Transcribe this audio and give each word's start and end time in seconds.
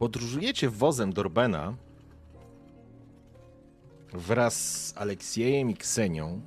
Podróżujecie 0.00 0.70
wozem 0.70 1.12
Dorbena 1.12 1.74
wraz 4.12 4.86
z 4.86 4.96
Aleksiejem 4.96 5.70
i 5.70 5.74
Ksenią. 5.74 6.40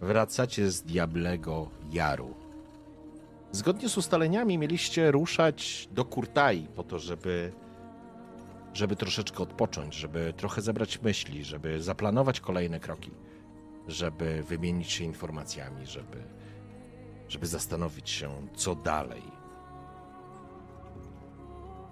Wracacie 0.00 0.70
z 0.70 0.82
Diablego 0.82 1.70
Jaru. 1.92 2.34
Zgodnie 3.52 3.88
z 3.88 3.98
ustaleniami 3.98 4.58
mieliście 4.58 5.10
ruszać 5.10 5.88
do 5.92 6.04
Kurtai 6.04 6.66
po 6.76 6.82
to, 6.82 6.98
żeby, 6.98 7.52
żeby 8.74 8.96
troszeczkę 8.96 9.42
odpocząć, 9.42 9.94
żeby 9.94 10.34
trochę 10.36 10.62
zebrać 10.62 11.02
myśli, 11.02 11.44
żeby 11.44 11.82
zaplanować 11.82 12.40
kolejne 12.40 12.80
kroki, 12.80 13.10
żeby 13.88 14.42
wymienić 14.42 14.92
się 14.92 15.04
informacjami, 15.04 15.86
żeby, 15.86 16.22
żeby 17.28 17.46
zastanowić 17.46 18.10
się, 18.10 18.30
co 18.56 18.74
dalej. 18.74 19.39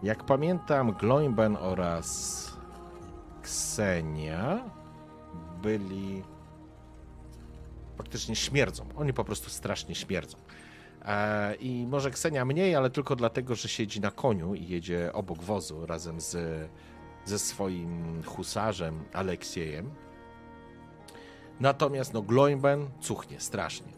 Jak 0.03 0.25
pamiętam, 0.25 0.93
Gloimben 0.93 1.57
oraz 1.61 2.39
Ksenia 3.43 4.71
byli 5.63 6.23
faktycznie 7.97 8.37
śmierdzą. 8.37 8.85
Oni 8.97 9.13
po 9.13 9.25
prostu 9.25 9.51
strasznie 9.51 9.95
śmierdzą. 9.95 10.37
E, 11.05 11.55
I 11.55 11.87
może 11.87 12.11
Ksenia 12.11 12.45
mniej, 12.45 12.75
ale 12.75 12.91
tylko 12.91 13.17
dlatego, 13.17 13.55
że 13.55 13.69
siedzi 13.69 14.01
na 14.01 14.11
koniu 14.11 14.55
i 14.55 14.67
jedzie 14.67 15.13
obok 15.13 15.43
wozu 15.43 15.87
razem 15.87 16.21
z, 16.21 16.37
ze 17.25 17.39
swoim 17.39 18.23
husarzem 18.23 19.05
Aleksiejem. 19.13 19.91
Natomiast 21.61 22.13
no, 22.13 22.23
Gloimben 22.23 22.91
cuchnie 23.01 23.41
strasznie. 23.41 23.93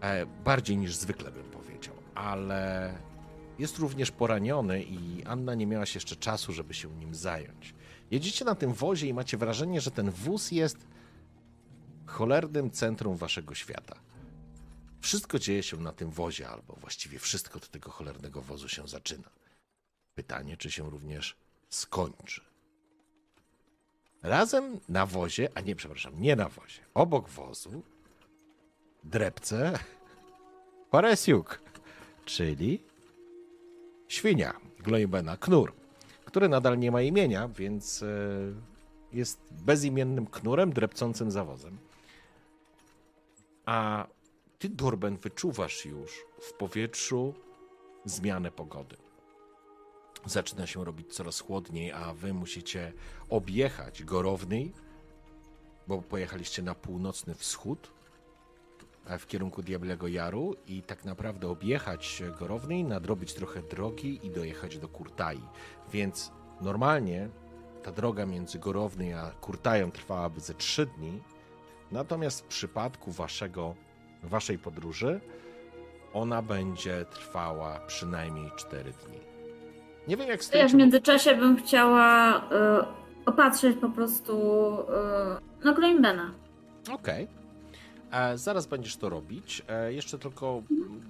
E, 0.00 0.26
bardziej 0.26 0.76
niż 0.76 0.94
zwykle 0.94 1.30
bym 1.30 1.44
powiedział, 1.44 1.94
ale 2.14 2.92
jest 3.58 3.78
również 3.78 4.10
poraniony 4.10 4.82
i 4.82 5.24
Anna 5.24 5.54
nie 5.54 5.66
miała 5.66 5.86
się 5.86 5.96
jeszcze 5.96 6.16
czasu, 6.16 6.52
żeby 6.52 6.74
się 6.74 6.88
nim 6.96 7.14
zająć. 7.14 7.74
Jedziecie 8.10 8.44
na 8.44 8.54
tym 8.54 8.72
wozie 8.72 9.06
i 9.06 9.14
macie 9.14 9.36
wrażenie, 9.36 9.80
że 9.80 9.90
ten 9.90 10.10
wóz 10.10 10.50
jest 10.50 10.86
cholernym 12.06 12.70
centrum 12.70 13.16
waszego 13.16 13.54
świata. 13.54 13.96
Wszystko 15.00 15.38
dzieje 15.38 15.62
się 15.62 15.76
na 15.76 15.92
tym 15.92 16.10
wozie, 16.10 16.48
albo 16.48 16.74
właściwie 16.74 17.18
wszystko 17.18 17.60
do 17.60 17.66
tego 17.66 17.90
cholernego 17.90 18.42
wozu 18.42 18.68
się 18.68 18.88
zaczyna. 18.88 19.30
Pytanie, 20.14 20.56
czy 20.56 20.70
się 20.70 20.90
również 20.90 21.36
skończy. 21.68 22.40
Razem 24.22 24.80
na 24.88 25.06
wozie, 25.06 25.48
a 25.54 25.60
nie, 25.60 25.76
przepraszam, 25.76 26.22
nie 26.22 26.36
na 26.36 26.48
wozie, 26.48 26.80
obok 26.94 27.28
wozu, 27.28 27.82
drepce 29.04 29.78
Paresiuk, 30.90 31.60
czyli 32.24 32.82
świnia 34.08 34.60
Gloibena, 34.78 35.36
knur, 35.36 35.72
który 36.24 36.48
nadal 36.48 36.78
nie 36.78 36.90
ma 36.90 37.02
imienia, 37.02 37.48
więc 37.48 38.02
e, 38.02 38.06
jest 39.12 39.40
bezimiennym 39.50 40.26
knurem 40.26 40.72
drepcącym 40.72 41.30
zawozem. 41.30 41.78
A 43.66 44.06
ty, 44.58 44.68
Dorben, 44.68 45.16
wyczuwasz 45.16 45.84
już 45.84 46.24
w 46.40 46.52
powietrzu 46.52 47.34
zmianę 48.04 48.50
pogody. 48.50 48.96
Zaczyna 50.26 50.66
się 50.66 50.84
robić 50.84 51.14
coraz 51.14 51.40
chłodniej, 51.40 51.92
a 51.92 52.14
wy 52.14 52.34
musicie 52.34 52.92
objechać 53.28 54.04
Gorowny, 54.04 54.70
bo 55.86 56.02
pojechaliście 56.02 56.62
na 56.62 56.74
północny 56.74 57.34
wschód 57.34 57.95
w 59.18 59.26
kierunku 59.26 59.62
Diablego 59.62 60.08
Jaru 60.08 60.54
i 60.66 60.82
tak 60.82 61.04
naprawdę 61.04 61.48
objechać 61.48 62.22
Gorowny, 62.38 62.84
nadrobić 62.84 63.34
trochę 63.34 63.62
drogi 63.62 64.20
i 64.22 64.30
dojechać 64.30 64.78
do 64.78 64.88
Kurtai. 64.88 65.40
Więc 65.92 66.32
normalnie 66.60 67.28
ta 67.82 67.92
droga 67.92 68.26
między 68.26 68.58
Gorowny 68.58 69.18
a 69.18 69.30
Kurtają 69.30 69.90
trwałaby 69.90 70.40
ze 70.40 70.54
trzy 70.54 70.86
dni, 70.86 71.22
natomiast 71.92 72.40
w 72.40 72.46
przypadku 72.46 73.12
waszego, 73.12 73.74
waszej 74.22 74.58
podróży 74.58 75.20
ona 76.12 76.42
będzie 76.42 77.04
trwała 77.04 77.80
przynajmniej 77.86 78.50
4 78.56 78.92
dni. 78.92 79.18
Nie 80.08 80.16
wiem 80.16 80.28
jak 80.28 80.44
To 80.44 80.58
ja 80.58 80.68
w 80.68 80.74
międzyczasie 80.74 81.36
bym 81.36 81.56
chciała 81.56 82.36
y, 82.38 82.42
opatrzyć 83.26 83.76
po 83.80 83.88
prostu 83.90 84.32
y, 84.80 85.64
no 85.64 85.74
Greenbena. 85.74 86.30
Okej. 86.92 87.24
E, 87.24 87.45
zaraz 88.34 88.66
będziesz 88.66 88.96
to 88.96 89.08
robić. 89.08 89.62
E, 89.68 89.92
jeszcze 89.92 90.18
tylko 90.18 90.62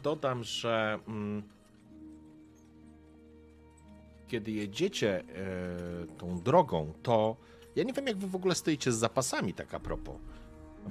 dodam, 0.03 0.45
że 0.45 0.99
mm, 1.09 1.43
kiedy 4.29 4.51
jedziecie 4.51 5.21
e, 5.21 5.25
tą 6.19 6.41
drogą, 6.41 6.93
to 7.03 7.37
ja 7.77 7.85
nie 7.85 7.93
wiem, 7.93 8.07
jak 8.07 8.17
wy 8.17 8.27
w 8.27 8.37
ogóle 8.37 8.55
stoicie 8.55 8.93
z 8.93 8.97
zapasami, 8.97 9.55
tak 9.55 9.75
a 9.75 9.81
propos, 9.81 10.17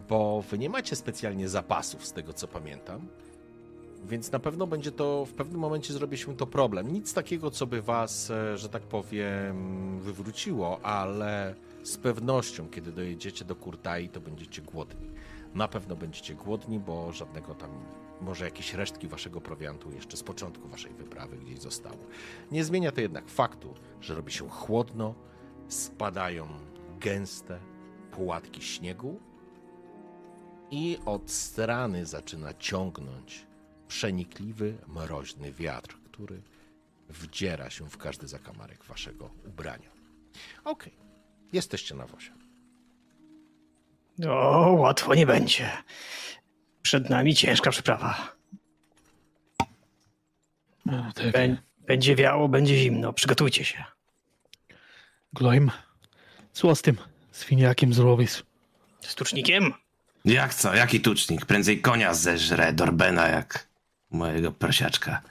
bo 0.09 0.41
wy 0.41 0.57
nie 0.57 0.69
macie 0.69 0.95
specjalnie 0.95 1.49
zapasów, 1.49 2.05
z 2.05 2.13
tego 2.13 2.33
co 2.33 2.47
pamiętam. 2.47 3.07
Więc 4.05 4.31
na 4.31 4.39
pewno 4.39 4.67
będzie 4.67 4.91
to, 4.91 5.25
w 5.25 5.33
pewnym 5.33 5.61
momencie 5.61 5.93
zrobi 5.93 6.17
się 6.17 6.37
to 6.37 6.47
problem. 6.47 6.93
Nic 6.93 7.13
takiego, 7.13 7.51
co 7.51 7.67
by 7.67 7.81
was, 7.81 8.31
e, 8.31 8.57
że 8.57 8.69
tak 8.69 8.83
powiem, 8.83 9.99
wywróciło, 9.99 10.79
ale 10.81 11.55
z 11.83 11.97
pewnością, 11.97 12.69
kiedy 12.69 12.91
dojedziecie 12.91 13.45
do 13.45 13.55
Kurtai, 13.55 14.09
to 14.09 14.21
będziecie 14.21 14.61
głodni. 14.61 15.09
Na 15.55 15.67
pewno 15.67 15.95
będziecie 15.95 16.35
głodni, 16.35 16.79
bo 16.79 17.11
żadnego 17.11 17.55
tam, 17.55 17.71
może 18.21 18.45
jakieś 18.45 18.73
resztki 18.73 19.07
waszego 19.07 19.41
prowiantu 19.41 19.91
jeszcze 19.91 20.17
z 20.17 20.23
początku 20.23 20.67
waszej 20.67 20.93
wyprawy 20.93 21.37
gdzieś 21.37 21.59
zostało. 21.59 21.97
Nie 22.51 22.63
zmienia 22.63 22.91
to 22.91 23.01
jednak 23.01 23.29
faktu, 23.29 23.73
że 24.01 24.15
robi 24.15 24.31
się 24.31 24.49
chłodno, 24.49 25.15
spadają 25.67 26.47
gęste 26.99 27.59
płatki 28.11 28.61
śniegu 28.61 29.19
i 30.71 30.97
od 31.05 31.31
strony 31.31 32.05
zaczyna 32.05 32.53
ciągnąć 32.53 33.47
przenikliwy, 33.87 34.77
mroźny 34.87 35.51
wiatr, 35.51 35.97
który 36.05 36.41
wdziera 37.09 37.69
się 37.69 37.89
w 37.89 37.97
każdy 37.97 38.27
zakamarek 38.27 38.83
waszego 38.83 39.29
ubrania. 39.47 39.89
Okej, 40.63 40.93
jesteście 41.53 41.95
na 41.95 42.07
wozie. 42.07 42.44
O, 44.29 44.71
łatwo 44.71 45.15
nie 45.15 45.25
będzie. 45.25 45.69
Przed 46.81 47.09
nami 47.09 47.35
ciężka 47.35 47.69
przeprawa. 47.71 48.35
No, 50.85 51.11
tak. 51.15 51.25
Bę- 51.35 51.57
Będzie 51.87 52.15
wiało, 52.15 52.49
będzie 52.49 52.77
zimno. 52.77 53.13
Przygotujcie 53.13 53.65
się. 53.65 53.83
Gloim, 55.33 55.71
co 56.53 56.75
z 56.75 56.81
tym 56.81 56.97
świniakiem 57.33 57.93
zrobisz? 57.93 58.43
Z 59.01 59.15
tucznikiem? 59.15 59.73
Jak 60.25 60.53
co? 60.53 60.75
Jaki 60.75 61.01
tucznik? 61.01 61.45
Prędzej 61.45 61.81
konia 61.81 62.13
zeżre 62.13 62.73
Dorbena 62.73 63.27
jak 63.27 63.67
mojego 64.11 64.51
prosiaczka. 64.51 65.21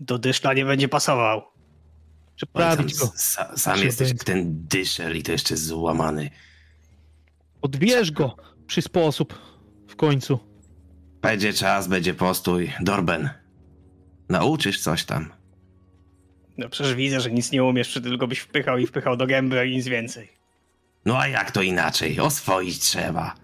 Do 0.00 0.18
dyszla 0.18 0.54
nie 0.54 0.64
będzie 0.64 0.88
pasował. 0.88 1.42
Przeprawić 2.36 2.94
go. 2.98 3.06
sa, 3.16 3.56
sam 3.56 3.78
jesteś 3.78 4.12
ten 4.24 4.66
dyszel 4.66 5.16
i 5.16 5.22
to 5.22 5.32
jeszcze 5.32 5.56
złamany. 5.56 6.30
Odbierz 7.62 8.10
go 8.10 8.36
przy 8.66 8.82
sposób 8.82 9.34
w 9.88 9.96
końcu. 9.96 10.38
Będzie 11.22 11.52
czas, 11.52 11.88
będzie 11.88 12.14
postój. 12.14 12.72
Dorben, 12.80 13.30
nauczysz 14.28 14.80
coś 14.80 15.04
tam. 15.04 15.30
No 16.58 16.68
przecież 16.68 16.94
widzę, 16.94 17.20
że 17.20 17.30
nic 17.30 17.52
nie 17.52 17.64
umiesz, 17.64 17.88
czy 17.88 18.00
tylko 18.00 18.26
byś 18.26 18.38
wpychał 18.38 18.78
i 18.78 18.86
wpychał 18.86 19.16
do 19.16 19.26
gęby, 19.26 19.60
a 19.60 19.64
nic 19.64 19.88
więcej. 19.88 20.28
No 21.04 21.18
a 21.18 21.28
jak 21.28 21.50
to 21.50 21.62
inaczej? 21.62 22.20
Oswoić 22.20 22.78
trzeba. 22.78 23.34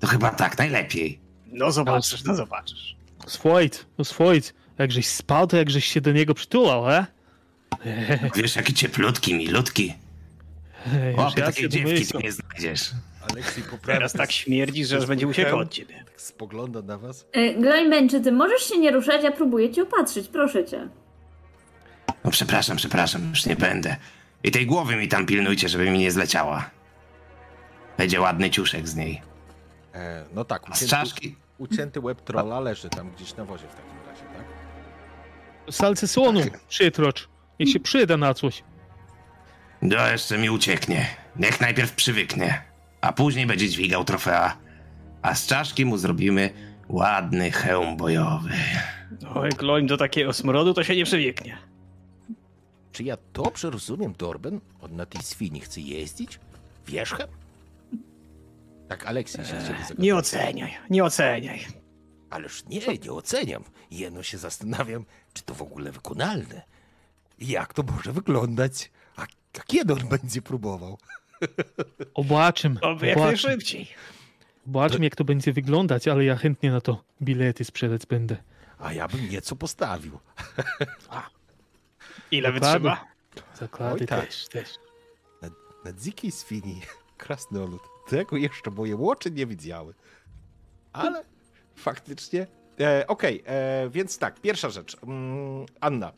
To 0.00 0.06
chyba 0.06 0.30
tak 0.30 0.58
najlepiej. 0.58 1.20
No 1.46 1.72
zobaczysz, 1.72 2.24
no 2.24 2.34
zobaczysz. 2.34 2.96
Swoić, 3.26 3.74
swoić. 4.04 4.54
Jakżeś 4.78 5.06
spał, 5.08 5.46
to 5.46 5.56
jakżeś 5.56 5.84
się 5.84 6.00
do 6.00 6.12
niego 6.12 6.34
przytulał, 6.34 6.84
he? 6.84 7.06
Wiesz, 8.36 8.56
jaki 8.56 8.74
cieplutki, 8.74 9.34
milutki. 9.34 9.94
Ej, 10.94 11.14
O, 11.14 11.22
ja 11.36 11.46
takiej 11.46 11.70
sobie 11.70 11.84
dziewki 11.84 12.12
tu 12.12 12.20
nie 12.20 12.32
znajdziesz. 12.32 12.90
Aleksiej 13.32 13.62
poprawia. 13.64 13.98
Teraz 13.98 14.12
tak 14.12 14.32
śmierdzi, 14.32 14.84
że 14.84 14.96
aż 14.96 15.06
będzie 15.06 15.26
uciekał 15.26 15.58
od 15.58 15.70
ciebie. 15.70 16.04
Tak 16.06 16.20
spogląda 16.20 16.82
na 16.82 16.98
was. 16.98 17.26
Y, 17.36 17.54
Greenben, 17.60 18.08
czy 18.08 18.20
ty 18.20 18.32
możesz 18.32 18.62
się 18.62 18.78
nie 18.78 18.90
ruszać? 18.90 19.24
Ja 19.24 19.32
próbuję 19.32 19.72
cię 19.72 19.82
opatrzyć, 19.82 20.28
proszę 20.28 20.64
cię. 20.64 20.88
No 22.24 22.30
przepraszam, 22.30 22.76
przepraszam, 22.76 23.28
już 23.30 23.46
nie 23.46 23.56
będę. 23.56 23.96
I 24.44 24.50
tej 24.50 24.66
głowy 24.66 24.96
mi 24.96 25.08
tam 25.08 25.26
pilnujcie, 25.26 25.68
żeby 25.68 25.90
mi 25.90 25.98
nie 25.98 26.10
zleciała. 26.10 26.70
Będzie 27.98 28.20
ładny 28.20 28.50
ciuszek 28.50 28.88
z 28.88 28.96
niej. 28.96 29.22
E, 29.94 30.24
no 30.34 30.44
tak, 30.44 30.62
A 30.64 30.74
z 30.74 30.76
ucięty, 30.76 30.90
czaszki? 30.90 31.36
ucięty 31.58 32.00
łeb 32.00 32.20
trolla 32.20 32.60
leży 32.60 32.88
tam 32.88 33.10
gdzieś 33.10 33.36
na 33.36 33.44
wozie 33.44 33.64
w 33.68 33.74
takim 33.74 33.98
razie, 34.08 34.22
tak? 34.22 35.74
Salce 35.74 36.08
słonu 36.08 36.40
przytrocz. 36.68 37.28
Niech 37.60 37.68
się 37.68 37.80
przyda 37.80 38.16
na 38.16 38.34
coś. 38.34 38.62
No 39.82 40.06
jeszcze 40.08 40.38
mi 40.38 40.50
ucieknie. 40.50 41.06
Niech 41.36 41.60
najpierw 41.60 41.92
przywyknie, 41.92 42.62
a 43.00 43.12
później 43.12 43.46
będzie 43.46 43.68
dźwigał 43.68 44.04
trofea. 44.04 44.56
A 45.22 45.34
z 45.34 45.46
czaszki 45.46 45.84
mu 45.84 45.98
zrobimy 45.98 46.50
ładny 46.88 47.50
hełm 47.50 47.96
bojowy. 47.96 48.50
Oj, 49.34 49.50
kloń 49.50 49.86
do 49.86 49.96
takiego 49.96 50.32
smrodu 50.32 50.74
to 50.74 50.84
się 50.84 50.96
nie 50.96 51.04
przewieknie. 51.04 51.58
Czy 52.92 53.02
ja 53.04 53.16
dobrze 53.32 53.70
rozumiem, 53.70 54.12
Dorben? 54.18 54.60
On 54.80 54.96
na 54.96 55.06
tej 55.06 55.22
świni 55.22 55.60
chce 55.60 55.80
jeździć? 55.80 56.40
Wierzchem? 56.86 57.28
Tak, 58.88 59.06
Aleksiej 59.06 59.44
się 59.44 59.60
zagadać. 59.60 59.98
Nie 59.98 60.16
oceniaj, 60.16 60.74
nie 60.90 61.04
oceniaj. 61.04 61.66
Ależ 62.30 62.64
nie, 62.66 62.80
nie 63.04 63.12
oceniam. 63.12 63.64
Jeno 63.90 64.22
się 64.22 64.38
zastanawiam, 64.38 65.04
czy 65.32 65.42
to 65.42 65.54
w 65.54 65.62
ogóle 65.62 65.92
wykonalne. 65.92 66.62
Jak 67.38 67.74
to 67.74 67.82
może 67.82 68.12
wyglądać? 68.12 68.90
A, 69.16 69.22
a 69.58 69.62
kiedy 69.66 69.92
on 69.92 70.08
będzie 70.08 70.42
próbował? 70.42 70.98
Obaczym. 72.14 72.78
Oby 72.82 73.06
jak 73.06 73.16
Obaczym, 73.16 73.50
najszybciej. 73.50 73.88
obaczym 74.66 75.04
jak 75.04 75.16
to 75.16 75.24
będzie 75.24 75.52
wyglądać, 75.52 76.08
ale 76.08 76.24
ja 76.24 76.36
chętnie 76.36 76.70
na 76.70 76.80
to 76.80 77.04
bilety 77.22 77.64
sprzedać 77.64 78.06
będę. 78.06 78.36
A 78.78 78.92
ja 78.92 79.08
bym 79.08 79.28
nieco 79.30 79.56
postawił. 79.56 80.18
Ile 82.30 82.52
Dokładnie. 82.52 82.78
wytrzyma? 82.90 83.04
Zakłady 83.54 84.00
Oj, 84.00 84.06
tak. 84.06 84.26
też, 84.26 84.48
też. 84.48 84.68
Na, 85.42 85.48
na 85.84 85.92
dzikiej 85.92 86.30
świni 86.32 86.80
krasnolud. 87.16 87.82
Tego 88.08 88.36
jeszcze 88.36 88.70
moje 88.70 88.96
oczy 89.00 89.30
nie 89.30 89.46
widziały. 89.46 89.94
Ale 90.92 91.24
faktycznie. 91.76 92.46
E, 92.80 93.06
Okej, 93.06 93.42
e, 93.46 93.90
więc 93.90 94.18
tak, 94.18 94.40
pierwsza 94.40 94.70
rzecz. 94.70 94.96
Mm, 95.02 95.66
Anna, 95.80 96.12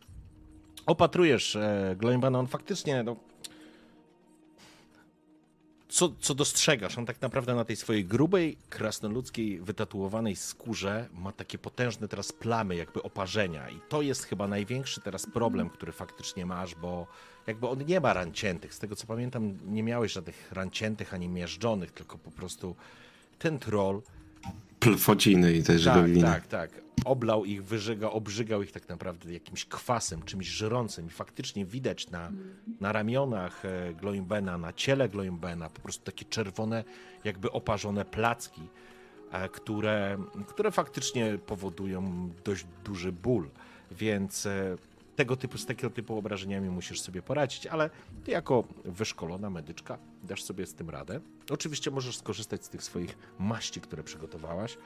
opatrujesz 0.87 1.57
e, 1.57 1.97
Gloimbana, 1.99 2.39
on 2.39 2.47
faktycznie, 2.47 3.03
no, 3.03 3.17
co, 5.93 6.13
co 6.21 6.35
dostrzegasz? 6.35 6.99
On 6.99 7.07
tak 7.07 7.21
naprawdę 7.23 7.55
na 7.55 7.65
tej 7.65 7.77
swojej 7.77 8.05
grubej, 8.05 8.57
krasnoludzkiej, 8.69 9.61
wytatuowanej 9.61 10.37
skórze 10.37 11.09
ma 11.15 11.33
takie 11.33 11.59
potężne 11.59 12.09
teraz 12.09 12.33
plamy, 12.33 12.77
jakby 12.77 13.03
oparzenia. 13.03 13.71
I 13.71 13.81
to 13.89 14.03
jest 14.03 14.25
chyba 14.25 14.49
największy 14.49 15.01
teraz 15.01 15.27
problem, 15.27 15.71
który 15.71 15.93
faktycznie 15.93 16.47
masz, 16.47 16.75
bo 16.75 17.07
jakby 17.47 17.69
on 17.69 17.87
nie 17.87 18.01
ma 18.01 18.13
ranciętych. 18.13 18.75
Z 18.75 18.79
tego 18.79 18.97
co 18.97 19.07
pamiętam, 19.07 19.59
nie 19.67 19.83
miałeś 19.83 20.13
żadnych 20.13 20.53
ranciętych 20.53 21.15
ani 21.15 21.29
miażdżonych, 21.29 21.93
tylko 21.93 22.19
po 22.19 22.31
prostu 22.31 22.77
ten 23.39 23.59
troll 23.59 24.03
Plfociny 24.83 25.53
i 25.53 25.63
te 25.63 25.73
tak, 25.73 25.79
żywowiny. 25.79 26.23
tak, 26.23 26.47
tak. 26.47 26.71
Oblał 27.05 27.45
ich, 27.45 27.65
wyżygał, 27.65 28.13
obrzygał 28.13 28.63
ich 28.63 28.73
tak 28.73 28.89
naprawdę 28.89 29.33
jakimś 29.33 29.65
kwasem, 29.65 30.23
czymś 30.23 30.47
żrącym. 30.47 31.07
I 31.07 31.11
faktycznie 31.11 31.65
widać 31.67 32.11
na, 32.11 32.33
na 32.81 32.93
ramionach 32.93 33.65
e, 33.65 33.95
Gloimbena, 33.95 34.59
na 34.59 34.73
ciele 34.73 35.09
Gloimbena 35.09 35.71
po 35.71 35.81
prostu 35.81 36.05
takie 36.05 36.25
czerwone, 36.25 36.85
jakby 37.25 37.53
oparzone 37.53 38.05
placki, 38.05 38.63
e, 39.33 39.49
które, 39.49 40.19
które 40.47 40.71
faktycznie 40.71 41.39
powodują 41.47 42.31
dość 42.45 42.67
duży 42.85 43.13
ból. 43.13 43.49
Więc 43.91 44.47
e, 44.47 44.77
tego 45.23 45.37
typu, 45.37 45.59
z 45.59 45.67
takiego 45.67 45.91
typu 45.91 46.19
obrażeniami 46.19 46.71
musisz 46.71 47.01
sobie 47.01 47.23
poradzić, 47.23 47.67
ale 47.67 47.91
ty 48.25 48.31
jako 48.31 48.65
wyszkolona 48.85 49.51
medyczka 49.51 49.99
dasz 50.23 50.43
sobie 50.45 50.67
z 50.67 50.75
tym 50.75 50.91
radę. 50.91 51.21
Oczywiście 51.51 51.91
możesz 51.91 52.17
skorzystać 52.17 52.65
z 52.65 52.69
tych 52.69 52.83
swoich 52.83 53.19
maści, 53.39 53.81
które 53.81 54.03
przygotowałaś. 54.03 54.79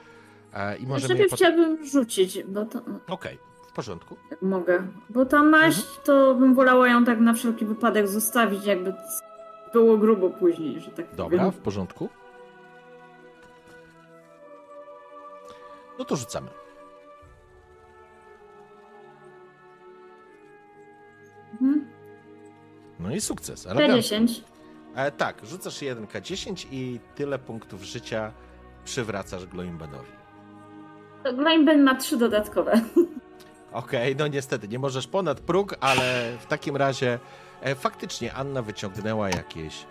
E, 0.52 0.76
I 0.76 0.86
możemy 0.86 1.08
Sobie 1.08 1.22
je 1.22 1.28
pot- 1.30 1.38
chciałabym 1.38 1.86
rzucić, 1.86 2.42
bo 2.44 2.64
to 2.64 2.80
Okej, 3.08 3.38
w 3.68 3.72
porządku. 3.72 4.16
mogę. 4.42 4.86
Bo 5.10 5.26
ta 5.26 5.42
maść, 5.42 5.86
to 6.04 6.34
bym 6.34 6.54
wolała 6.54 6.88
ją 6.88 7.04
tak 7.04 7.20
na 7.20 7.32
wszelki 7.34 7.64
wypadek 7.66 8.08
zostawić, 8.08 8.64
jakby 8.66 8.94
było 9.72 9.98
grubo 9.98 10.30
później, 10.30 10.80
że 10.80 10.90
tak 10.90 11.14
Dobra, 11.14 11.38
powiem. 11.38 11.52
w 11.52 11.58
porządku. 11.58 12.08
No 15.98 16.04
to 16.04 16.16
rzucamy. 16.16 16.48
No 23.06 23.14
i 23.14 23.20
sukces. 23.20 23.66
elegancko. 23.66 24.14
T10. 24.16 24.40
E, 24.94 25.10
tak, 25.10 25.46
rzucasz 25.46 25.78
1K10 25.78 26.66
i 26.70 27.00
tyle 27.14 27.38
punktów 27.38 27.82
życia 27.82 28.32
przywracasz 28.84 29.46
Gloimbenowi. 29.46 30.10
To 31.24 31.32
Gleimben 31.32 31.82
ma 31.82 31.94
trzy 31.94 32.16
dodatkowe. 32.16 32.80
Okej, 33.72 34.16
no 34.16 34.26
niestety, 34.26 34.68
nie 34.68 34.78
możesz 34.78 35.06
ponad 35.06 35.40
próg, 35.40 35.76
ale 35.80 36.36
w 36.40 36.46
takim 36.46 36.76
razie 36.76 37.18
e, 37.60 37.74
faktycznie 37.74 38.34
Anna 38.34 38.62
wyciągnęła 38.62 39.28
jakieś, 39.28 39.86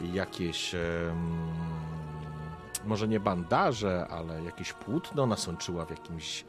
jakieś 0.00 0.74
em, 0.74 0.80
może 2.84 3.08
nie 3.08 3.20
bandaże, 3.20 4.06
ale 4.10 4.44
jakieś 4.44 4.72
płótno 4.72 5.26
nasączyła 5.26 5.84
w 5.84 5.90
jakimś, 5.90 6.44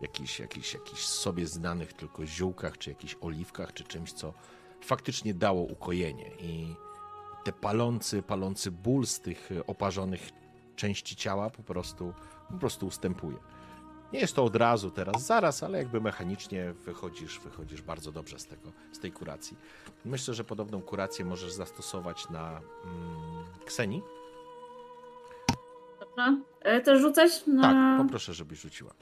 jakiś, 0.00 0.40
jakiś, 0.40 0.74
jakiś 0.74 1.06
sobie 1.06 1.46
znanych 1.46 1.92
tylko 1.92 2.26
ziółkach, 2.26 2.78
czy 2.78 2.90
jakichś 2.90 3.16
oliwkach, 3.20 3.72
czy 3.72 3.84
czymś, 3.84 4.12
co 4.12 4.32
faktycznie 4.82 5.34
dało 5.34 5.62
ukojenie 5.62 6.30
i 6.40 6.74
te 7.44 7.52
palący, 7.52 8.22
palący 8.22 8.70
ból 8.70 9.06
z 9.06 9.20
tych 9.20 9.52
e, 9.52 9.66
oparzonych 9.66 10.30
części 10.76 11.16
ciała 11.16 11.50
po 11.50 11.62
prostu, 11.62 12.14
po 12.48 12.58
prostu 12.58 12.86
ustępuje. 12.86 13.36
Nie 14.12 14.20
jest 14.20 14.36
to 14.36 14.44
od 14.44 14.56
razu, 14.56 14.90
teraz, 14.90 15.26
zaraz, 15.26 15.62
ale 15.62 15.78
jakby 15.78 16.00
mechanicznie 16.00 16.72
wychodzisz, 16.72 17.40
wychodzisz 17.40 17.82
bardzo 17.82 18.12
dobrze 18.12 18.38
z 18.38 18.46
tego, 18.46 18.72
z 18.92 18.98
tej 18.98 19.12
kuracji. 19.12 19.56
Myślę, 20.04 20.34
że 20.34 20.44
podobną 20.44 20.82
kurację 20.82 21.24
możesz 21.24 21.52
zastosować 21.52 22.30
na 22.30 22.60
mm, 22.84 23.44
Kseni. 23.64 24.02
Dobra. 26.00 26.36
E, 26.60 26.80
Też 26.80 27.00
rzucać 27.00 27.46
na... 27.46 27.62
Tak, 27.62 28.06
poproszę, 28.06 28.34
żebyś 28.34 28.60
rzuciła. 28.60 28.94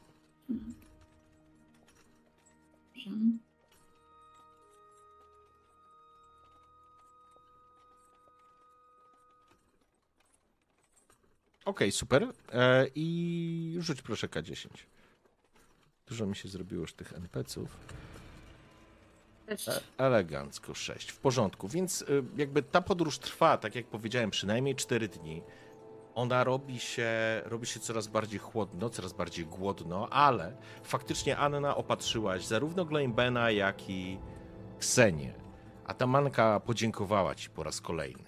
Okej, 11.69 11.93
super. 11.93 12.29
E, 12.53 12.87
I 12.95 13.77
rzuć 13.81 14.03
proszę 14.03 14.29
K10. 14.29 14.69
Dużo 16.07 16.27
mi 16.27 16.37
się 16.37 16.49
zrobiło 16.49 16.81
już 16.81 16.95
tych 16.95 17.13
NPC-ów. 17.13 17.77
E, 19.49 19.81
Elegancko 19.99 20.75
6. 20.75 21.11
W 21.11 21.19
porządku. 21.19 21.69
Więc 21.69 22.03
y, 22.03 22.25
jakby 22.37 22.63
ta 22.63 22.81
podróż 22.81 23.19
trwa, 23.19 23.59
tak 23.59 23.75
jak 23.75 23.87
powiedziałem, 23.87 24.31
przynajmniej 24.31 24.75
4 24.75 25.09
dni. 25.09 25.43
Ona 26.15 26.45
robi 26.45 26.81
się, 26.81 27.11
robi 27.45 27.67
się 27.67 27.81
coraz 27.81 28.07
bardziej 28.07 28.39
chłodno, 28.39 28.91
coraz 28.91 29.13
bardziej 29.13 29.47
głodno, 29.47 30.09
ale 30.09 30.57
faktycznie 30.83 31.37
Anna 31.37 31.77
opatrzyłaś 31.77 32.47
zarówno 32.47 32.85
Glaimbena, 32.85 33.51
jak 33.51 33.91
i 33.91 34.19
Ksenię. 34.79 35.35
A 35.85 35.95
ta 35.95 36.07
manka 36.07 36.61
podziękowała 36.61 37.35
ci 37.35 37.51
po 37.51 37.63
raz 37.63 37.81
kolejny. 37.81 38.28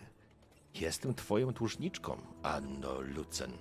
Jestem 0.75 1.15
twoją 1.15 1.53
dłużniczką, 1.53 2.17
Anno 2.43 3.01
Lucen. 3.01 3.53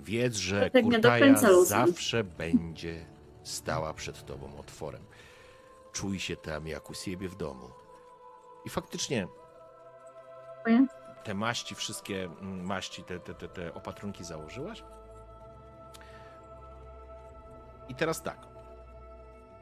Wiedz, 0.00 0.36
że 0.36 0.70
Tak 0.70 0.84
do 0.84 0.90
Kurtaja 0.90 1.36
zawsze 1.64 2.24
będzie 2.24 3.06
stała 3.42 3.94
przed 3.94 4.24
tobą 4.24 4.58
otworem. 4.58 5.02
Czuj 5.92 6.20
się 6.20 6.36
tam 6.36 6.66
jak 6.66 6.90
u 6.90 6.94
siebie 6.94 7.28
w 7.28 7.36
domu. 7.36 7.70
I 8.64 8.70
faktycznie 8.70 9.28
te 11.24 11.34
maści, 11.34 11.74
wszystkie 11.74 12.24
mm, 12.24 12.66
maści, 12.66 13.04
te, 13.04 13.20
te, 13.20 13.34
te, 13.34 13.48
te 13.48 13.74
opatrunki 13.74 14.24
założyłaś? 14.24 14.82
I 17.88 17.94
teraz 17.94 18.22
tak. 18.22 18.46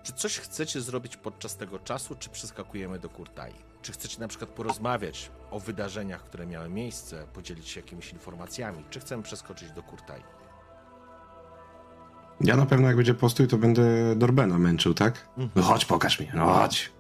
Czy 0.03 0.12
coś 0.12 0.38
chcecie 0.38 0.81
zrobić 0.81 1.17
podczas 1.17 1.57
tego 1.57 1.79
czasu, 1.79 2.15
czy 2.15 2.31
przeskakujemy 2.31 2.99
do 2.99 3.09
Kurtai? 3.09 3.55
Czy 3.83 3.93
chcecie 3.93 4.21
na 4.21 4.29
przykład 4.29 4.50
porozmawiać 4.50 5.31
o 5.50 5.61
wydarzeniach, 5.61 6.23
które 6.23 6.47
miały 6.47 6.69
miejsce, 6.69 7.26
podzielić 7.33 7.69
się 7.69 7.81
jakimiś 7.81 8.12
informacjami? 8.12 8.85
Czy 8.91 9.00
chcemy 9.00 9.23
przeskoczyć 9.23 9.71
do 9.73 9.83
Kurtai? 9.83 10.23
Ja 12.41 12.57
na 12.57 12.67
pewno 12.67 12.87
jak 12.87 12.97
będzie 12.97 13.15
postój, 13.15 13.49
to 13.49 13.59
będę 13.59 14.17
Dorbena 14.17 14.59
męczył, 14.59 14.95
tak? 14.95 15.29
Mhm. 15.29 15.50
No 15.55 15.62
chodź, 15.62 15.85
pokaż 15.85 16.21
mi, 16.21 16.29
no 16.35 16.47
chodź. 16.47 16.93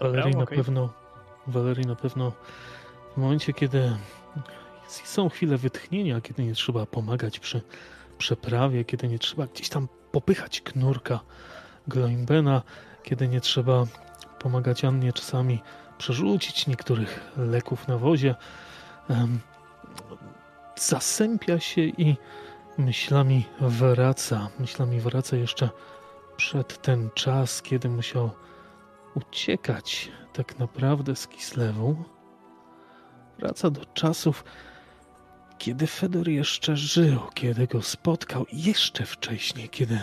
Valerii 0.00 0.36
na 0.36 0.42
okej. 0.42 0.58
pewno, 0.58 0.92
Valerii 1.46 1.86
na 1.86 1.96
pewno 1.96 2.32
w 3.14 3.16
momencie, 3.16 3.52
kiedy 3.52 3.96
są 4.88 5.28
chwile 5.28 5.56
wytchnienia, 5.56 6.20
kiedy 6.20 6.44
nie 6.44 6.54
trzeba 6.54 6.86
pomagać 6.86 7.38
przy 7.38 7.62
przeprawie, 8.18 8.84
kiedy 8.84 9.08
nie 9.08 9.18
trzeba 9.18 9.46
gdzieś 9.46 9.68
tam 9.68 9.88
popychać 10.12 10.60
knurka 10.60 11.20
Gloimbena, 11.88 12.62
kiedy 13.02 13.28
nie 13.28 13.40
trzeba 13.40 13.84
pomagać 14.44 14.84
Annie 14.84 15.12
czasami 15.12 15.62
przerzucić 15.98 16.66
niektórych 16.66 17.32
leków 17.36 17.88
na 17.88 17.98
wozie. 17.98 18.34
Zasępia 20.76 21.60
się 21.60 21.82
i 21.82 22.16
myślami 22.78 23.44
wraca. 23.60 24.48
Myślami 24.58 25.00
wraca 25.00 25.36
jeszcze 25.36 25.70
przed 26.36 26.82
ten 26.82 27.10
czas, 27.14 27.62
kiedy 27.62 27.88
musiał 27.88 28.30
uciekać 29.14 30.10
tak 30.32 30.58
naprawdę 30.58 31.16
z 31.16 31.28
Kislewu. 31.28 32.04
Wraca 33.38 33.70
do 33.70 33.84
czasów, 33.84 34.44
kiedy 35.58 35.86
Fedor 35.86 36.28
jeszcze 36.28 36.76
żył, 36.76 37.20
kiedy 37.34 37.66
go 37.66 37.82
spotkał 37.82 38.46
jeszcze 38.52 39.06
wcześniej, 39.06 39.68
kiedy 39.68 39.98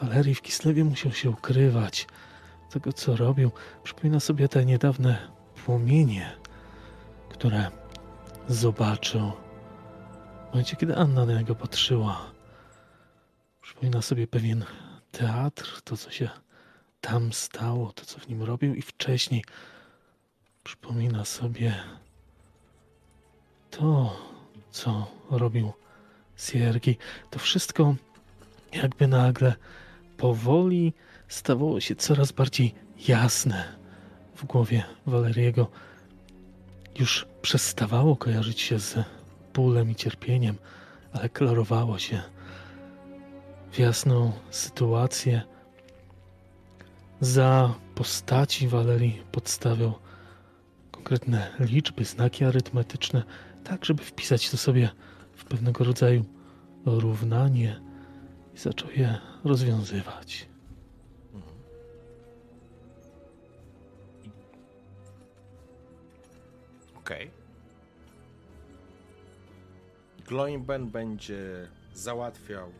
Walerii 0.00 0.34
w 0.34 0.42
Kislewie 0.42 0.84
musiał 0.84 1.12
się 1.12 1.30
ukrywać. 1.30 2.06
Tego, 2.70 2.92
co 2.92 3.16
robił, 3.16 3.50
przypomina 3.82 4.20
sobie 4.20 4.48
te 4.48 4.64
niedawne 4.64 5.28
płomienie, 5.64 6.36
które 7.28 7.70
zobaczył 8.48 9.32
w 10.44 10.52
momencie, 10.52 10.76
kiedy 10.76 10.96
Anna 10.96 11.26
na 11.26 11.38
niego 11.38 11.54
patrzyła. 11.54 12.30
Przypomina 13.62 14.02
sobie 14.02 14.26
pewien 14.26 14.64
teatr, 15.12 15.80
to 15.84 15.96
co 15.96 16.10
się 16.10 16.28
tam 17.00 17.32
stało, 17.32 17.92
to 17.92 18.04
co 18.04 18.18
w 18.18 18.28
nim 18.28 18.42
robił 18.42 18.74
i 18.74 18.82
wcześniej. 18.82 19.44
Przypomina 20.64 21.24
sobie 21.24 21.74
to, 23.70 24.16
co 24.70 25.06
robił 25.30 25.72
Siergi. 26.36 26.96
To 27.30 27.38
wszystko 27.38 27.94
jakby 28.72 29.08
nagle 29.08 29.54
powoli 30.16 30.92
stawało 31.30 31.80
się 31.80 31.94
coraz 31.94 32.32
bardziej 32.32 32.74
jasne 33.08 33.64
w 34.36 34.44
głowie 34.44 34.84
Waleriego. 35.06 35.70
Już 36.98 37.26
przestawało 37.42 38.16
kojarzyć 38.16 38.60
się 38.60 38.78
z 38.78 38.98
bólem 39.54 39.90
i 39.90 39.94
cierpieniem, 39.94 40.56
ale 41.12 41.28
klarowało 41.28 41.98
się 41.98 42.22
w 43.72 43.78
jasną 43.78 44.32
sytuację. 44.50 45.42
Za 47.20 47.74
postaci 47.94 48.68
Walerii 48.68 49.22
podstawiał 49.32 49.94
konkretne 50.90 51.50
liczby, 51.60 52.04
znaki 52.04 52.44
arytmetyczne, 52.44 53.22
tak 53.64 53.84
żeby 53.84 54.04
wpisać 54.04 54.50
to 54.50 54.56
sobie 54.56 54.90
w 55.36 55.44
pewnego 55.44 55.84
rodzaju 55.84 56.24
równanie 56.86 57.80
i 58.54 58.58
zaczął 58.58 58.90
je 58.90 59.18
rozwiązywać. 59.44 60.49
Okej. 67.00 67.30
Gloimben 70.26 70.90
będzie 70.90 71.68
załatwiał 71.94 72.72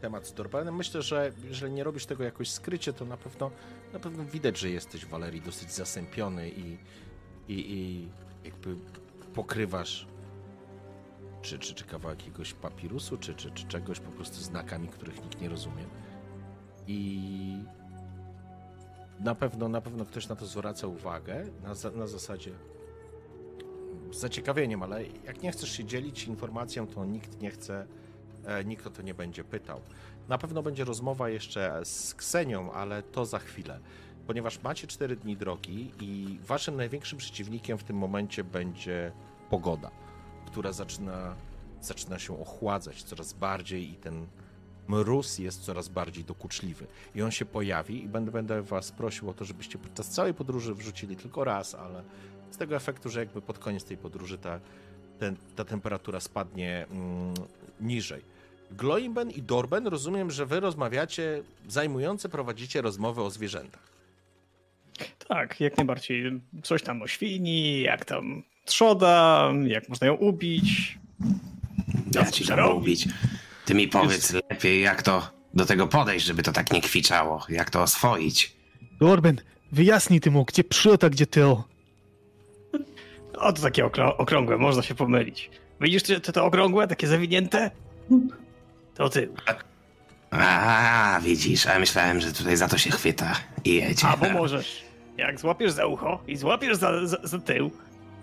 temat 0.00 0.26
z 0.26 0.34
Dorbanem. 0.34 0.76
Myślę, 0.76 1.02
że 1.02 1.32
jeżeli 1.48 1.72
nie 1.72 1.84
robisz 1.84 2.06
tego 2.06 2.24
jakoś 2.24 2.50
skrycie, 2.50 2.92
to 2.92 3.04
na 3.04 3.16
pewno, 3.16 3.50
na 3.92 3.98
pewno 3.98 4.24
widać, 4.24 4.58
że 4.58 4.70
jesteś, 4.70 5.06
Walerii, 5.06 5.40
dosyć 5.40 5.72
zasępiony 5.72 6.50
i, 6.50 6.78
i, 7.48 7.72
i 7.72 8.08
jakby 8.44 8.76
pokrywasz 9.34 10.06
czy, 11.42 11.58
czy, 11.58 11.74
czy 11.74 11.84
kawałek 11.84 12.26
jakiegoś 12.26 12.54
papirusu, 12.54 13.18
czy, 13.18 13.34
czy, 13.34 13.50
czy 13.50 13.66
czegoś 13.66 14.00
po 14.00 14.10
prostu 14.10 14.36
znakami, 14.40 14.88
których 14.88 15.22
nikt 15.22 15.40
nie 15.40 15.48
rozumie. 15.48 15.84
I 16.86 17.62
na 19.20 19.34
pewno, 19.34 19.68
na 19.68 19.80
pewno 19.80 20.04
ktoś 20.04 20.28
na 20.28 20.36
to 20.36 20.46
zwraca 20.46 20.86
uwagę 20.86 21.46
na, 21.62 21.90
na 21.90 22.06
zasadzie 22.06 22.52
z 24.12 24.18
zaciekawieniem, 24.18 24.82
ale 24.82 25.04
jak 25.24 25.42
nie 25.42 25.52
chcesz 25.52 25.72
się 25.72 25.84
dzielić 25.84 26.24
informacją, 26.24 26.86
to 26.86 27.04
nikt 27.04 27.40
nie 27.40 27.50
chce, 27.50 27.86
e, 28.44 28.64
nikt 28.64 28.86
o 28.86 28.90
to 28.90 29.02
nie 29.02 29.14
będzie 29.14 29.44
pytał. 29.44 29.80
Na 30.28 30.38
pewno 30.38 30.62
będzie 30.62 30.84
rozmowa 30.84 31.28
jeszcze 31.28 31.80
z 31.84 32.14
Ksenią, 32.14 32.72
ale 32.72 33.02
to 33.02 33.26
za 33.26 33.38
chwilę, 33.38 33.80
ponieważ 34.26 34.62
macie 34.62 34.86
4 34.86 35.16
dni 35.16 35.36
drogi 35.36 35.92
i 36.00 36.38
waszym 36.46 36.76
największym 36.76 37.18
przeciwnikiem 37.18 37.78
w 37.78 37.84
tym 37.84 37.96
momencie 37.96 38.44
będzie 38.44 39.12
pogoda, 39.50 39.90
która 40.46 40.72
zaczyna, 40.72 41.34
zaczyna 41.80 42.18
się 42.18 42.40
ochładzać 42.40 43.02
coraz 43.02 43.32
bardziej 43.32 43.90
i 43.90 43.94
ten 43.94 44.26
mróz 44.88 45.38
jest 45.38 45.62
coraz 45.62 45.88
bardziej 45.88 46.24
dokuczliwy. 46.24 46.86
I 47.14 47.22
on 47.22 47.30
się 47.30 47.44
pojawi 47.44 48.04
i 48.04 48.08
będę, 48.08 48.30
będę 48.30 48.62
was 48.62 48.92
prosił 48.92 49.30
o 49.30 49.34
to, 49.34 49.44
żebyście 49.44 49.78
podczas 49.78 50.08
całej 50.08 50.34
podróży 50.34 50.74
wrzucili 50.74 51.16
tylko 51.16 51.44
raz, 51.44 51.74
ale 51.74 52.02
z 52.50 52.56
tego 52.56 52.76
efektu, 52.76 53.08
że 53.08 53.20
jakby 53.20 53.42
pod 53.42 53.58
koniec 53.58 53.84
tej 53.84 53.96
podróży 53.96 54.38
ta, 54.38 54.60
ten, 55.18 55.36
ta 55.56 55.64
temperatura 55.64 56.20
spadnie 56.20 56.86
mm, 56.90 57.34
niżej. 57.80 58.22
Gloimben 58.70 59.30
i 59.30 59.42
Dorben, 59.42 59.86
rozumiem, 59.86 60.30
że 60.30 60.46
wy 60.46 60.60
rozmawiacie, 60.60 61.42
zajmujące 61.68 62.28
prowadzicie 62.28 62.82
rozmowy 62.82 63.22
o 63.22 63.30
zwierzętach. 63.30 63.90
Tak, 65.28 65.60
jak 65.60 65.76
najbardziej. 65.76 66.40
Coś 66.62 66.82
tam 66.82 67.02
o 67.02 67.06
świni, 67.06 67.80
jak 67.80 68.04
tam 68.04 68.42
trzoda, 68.64 69.52
jak 69.66 69.88
można 69.88 70.06
ją 70.06 70.14
ubić. 70.14 70.98
Ja 72.14 72.30
ci 72.30 72.46
tam 72.46 72.58
robi? 72.58 72.74
mówić. 72.74 73.08
Ty 73.64 73.74
mi 73.74 73.88
powiedz 73.88 74.32
lepiej, 74.32 74.82
jak 74.82 75.02
to 75.02 75.30
do 75.54 75.66
tego 75.66 75.86
podejść, 75.86 76.26
żeby 76.26 76.42
to 76.42 76.52
tak 76.52 76.72
nie 76.72 76.80
kwiczało. 76.80 77.46
Jak 77.48 77.70
to 77.70 77.82
oswoić. 77.82 78.56
Dorben, 79.00 79.40
wyjaśnij 79.72 80.20
ty 80.20 80.30
mu, 80.30 80.44
gdzie 80.44 80.64
przód, 80.64 81.04
a 81.04 81.10
gdzie 81.10 81.26
tył. 81.26 81.62
O, 83.40 83.52
to 83.52 83.62
takie 83.62 83.84
okrą- 83.84 84.14
okrągłe, 84.18 84.58
można 84.58 84.82
się 84.82 84.94
pomylić. 84.94 85.50
Widzisz 85.80 86.02
te, 86.02 86.20
te, 86.20 86.32
te 86.32 86.42
okrągłe, 86.42 86.88
takie 86.88 87.06
zawinięte? 87.06 87.70
To 88.94 89.08
ty. 89.08 89.28
A, 90.30 91.20
widzisz, 91.22 91.66
a 91.66 91.78
myślałem, 91.78 92.20
że 92.20 92.32
tutaj 92.32 92.56
za 92.56 92.68
to 92.68 92.78
się 92.78 92.90
chwyta 92.90 93.32
i 93.64 93.74
jedzie. 93.74 94.06
Albo 94.06 94.30
możesz, 94.30 94.84
jak 95.16 95.40
złapiesz 95.40 95.72
za 95.72 95.86
ucho 95.86 96.22
i 96.26 96.36
złapiesz 96.36 96.76
za, 96.76 97.06
za, 97.06 97.16
za 97.22 97.38
tył, 97.38 97.70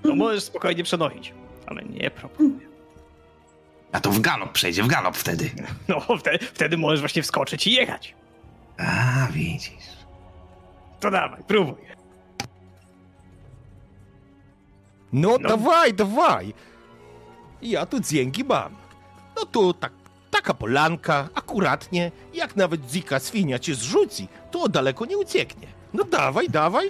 to 0.04 0.16
możesz 0.16 0.44
spokojnie 0.44 0.84
przenosić. 0.84 1.34
Ale 1.66 1.84
nie 1.84 2.12
proponuję. 2.12 2.68
A 3.92 4.00
to 4.00 4.12
w 4.12 4.20
galop 4.20 4.52
przejdzie, 4.52 4.84
w 4.84 4.88
galop 4.88 5.18
wtedy. 5.18 5.50
No, 5.88 6.02
wtedy, 6.20 6.46
wtedy 6.46 6.78
możesz 6.78 7.00
właśnie 7.00 7.24
wskoczyć 7.24 7.68
i 7.68 7.72
jechać. 7.74 8.16
A, 8.78 9.28
widzisz. 9.32 9.88
To 11.00 11.12
dawaj, 11.12 11.44
próbuj. 11.48 11.76
No, 15.14 15.38
No. 15.42 15.50
dawaj, 15.50 15.94
dawaj! 15.94 16.54
Ja 17.62 17.86
tu 17.86 18.00
dzięki 18.00 18.44
mam. 18.44 18.76
No 19.36 19.46
tu 19.46 19.74
tak, 19.74 19.92
taka 20.32 20.54
polanka, 20.54 21.30
akuratnie, 21.34 22.12
jak 22.34 22.56
nawet 22.56 22.86
dzika 22.90 23.20
świnia 23.20 23.60
cię 23.60 23.76
zrzuci, 23.76 24.28
to 24.52 24.68
daleko 24.70 25.06
nie 25.06 25.18
ucieknie. 25.18 25.68
No 25.94 26.04
dawaj, 26.04 26.50
dawaj. 26.50 26.90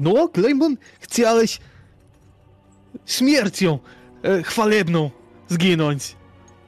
No, 0.00 0.28
Glejmon, 0.28 0.76
chciałeś 1.00 1.58
śmiercią 3.06 3.78
e, 4.22 4.42
chwalebną 4.42 5.10
zginąć. 5.48 6.16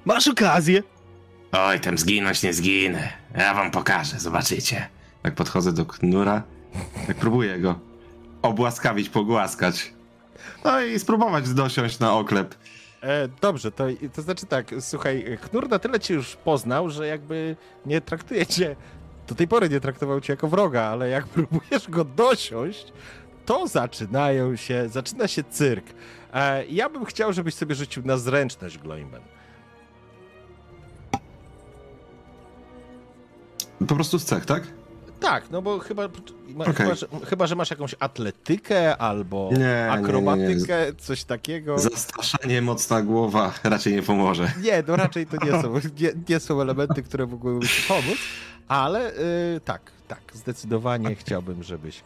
Masz 0.04 0.28
okazję. 0.28 0.82
Oj, 1.52 1.80
tam 1.80 1.98
zginąć 1.98 2.42
nie 2.42 2.52
zginę. 2.52 3.08
Ja 3.36 3.54
wam 3.54 3.70
pokażę, 3.70 4.18
zobaczycie. 4.20 4.88
Tak 5.22 5.34
podchodzę 5.34 5.72
do 5.72 5.86
knura, 5.86 6.42
tak 7.06 7.16
próbuję 7.16 7.58
go 7.58 7.78
obłaskawić, 8.42 9.08
pogłaskać. 9.08 9.92
No 10.64 10.80
i 10.80 10.98
spróbować 10.98 11.48
dosiąść 11.48 11.98
na 11.98 12.12
oklep. 12.14 12.54
E, 13.02 13.28
dobrze, 13.40 13.72
to, 13.72 13.84
to 14.14 14.22
znaczy 14.22 14.46
tak, 14.46 14.74
słuchaj, 14.80 15.38
Knur 15.42 15.68
na 15.68 15.78
tyle 15.78 16.00
cię 16.00 16.14
już 16.14 16.36
poznał, 16.36 16.90
że 16.90 17.06
jakby 17.06 17.56
nie 17.86 18.00
traktuje 18.00 18.46
cię, 18.46 18.76
do 19.28 19.34
tej 19.34 19.48
pory 19.48 19.68
nie 19.68 19.80
traktował 19.80 20.20
cię 20.20 20.32
jako 20.32 20.48
wroga, 20.48 20.82
ale 20.82 21.08
jak 21.08 21.26
próbujesz 21.38 21.88
go 21.88 22.04
dosiąść, 22.04 22.92
to 23.46 23.66
zaczynają 23.66 24.56
się, 24.56 24.88
zaczyna 24.88 25.28
się 25.28 25.44
cyrk. 25.44 25.86
E, 26.34 26.66
ja 26.66 26.88
bym 26.88 27.04
chciał, 27.04 27.32
żebyś 27.32 27.54
sobie 27.54 27.74
rzucił 27.74 28.02
na 28.06 28.16
zręczność, 28.16 28.78
Gloimben. 28.78 29.22
Po 33.88 33.94
prostu 33.94 34.18
z 34.18 34.24
cech, 34.24 34.46
tak? 34.46 34.77
Tak, 35.20 35.50
no 35.50 35.62
bo 35.62 35.78
chyba, 35.78 36.08
ma, 36.54 36.64
Okej. 36.64 36.74
chyba, 36.74 36.94
że, 36.94 37.06
chyba, 37.26 37.46
że 37.46 37.56
masz 37.56 37.70
jakąś 37.70 37.94
atletykę 38.00 38.96
albo 38.96 39.48
Nie, 39.52 39.58
nie, 39.58 39.64
nie, 39.64 39.70
nie. 39.72 39.90
akrobatykę, 39.92 40.86
coś 40.98 41.24
takiego. 41.24 41.78
Zastraszanie, 41.78 42.62
mocna 42.62 43.02
głowa 43.02 43.52
raczej 43.64 43.92
nie 43.94 44.02
pomoże. 44.02 44.52
Nie, 44.62 44.82
no 44.88 44.96
raczej 44.96 45.26
to 45.26 45.36
nie 45.46 45.62
są, 45.62 45.74
nie, 46.28 46.40
są 46.40 46.60
elementy, 46.60 47.02
które 47.02 47.26
mogłyby 47.26 47.66
ci 47.68 47.82
pomóc, 47.88 48.18
ale 48.68 49.12
y, 49.56 49.60
tak, 49.64 49.80
tak, 50.08 50.20
zdecydowanie 50.34 51.14
chciałbym, 51.14 51.62
żebyś, 51.62 52.02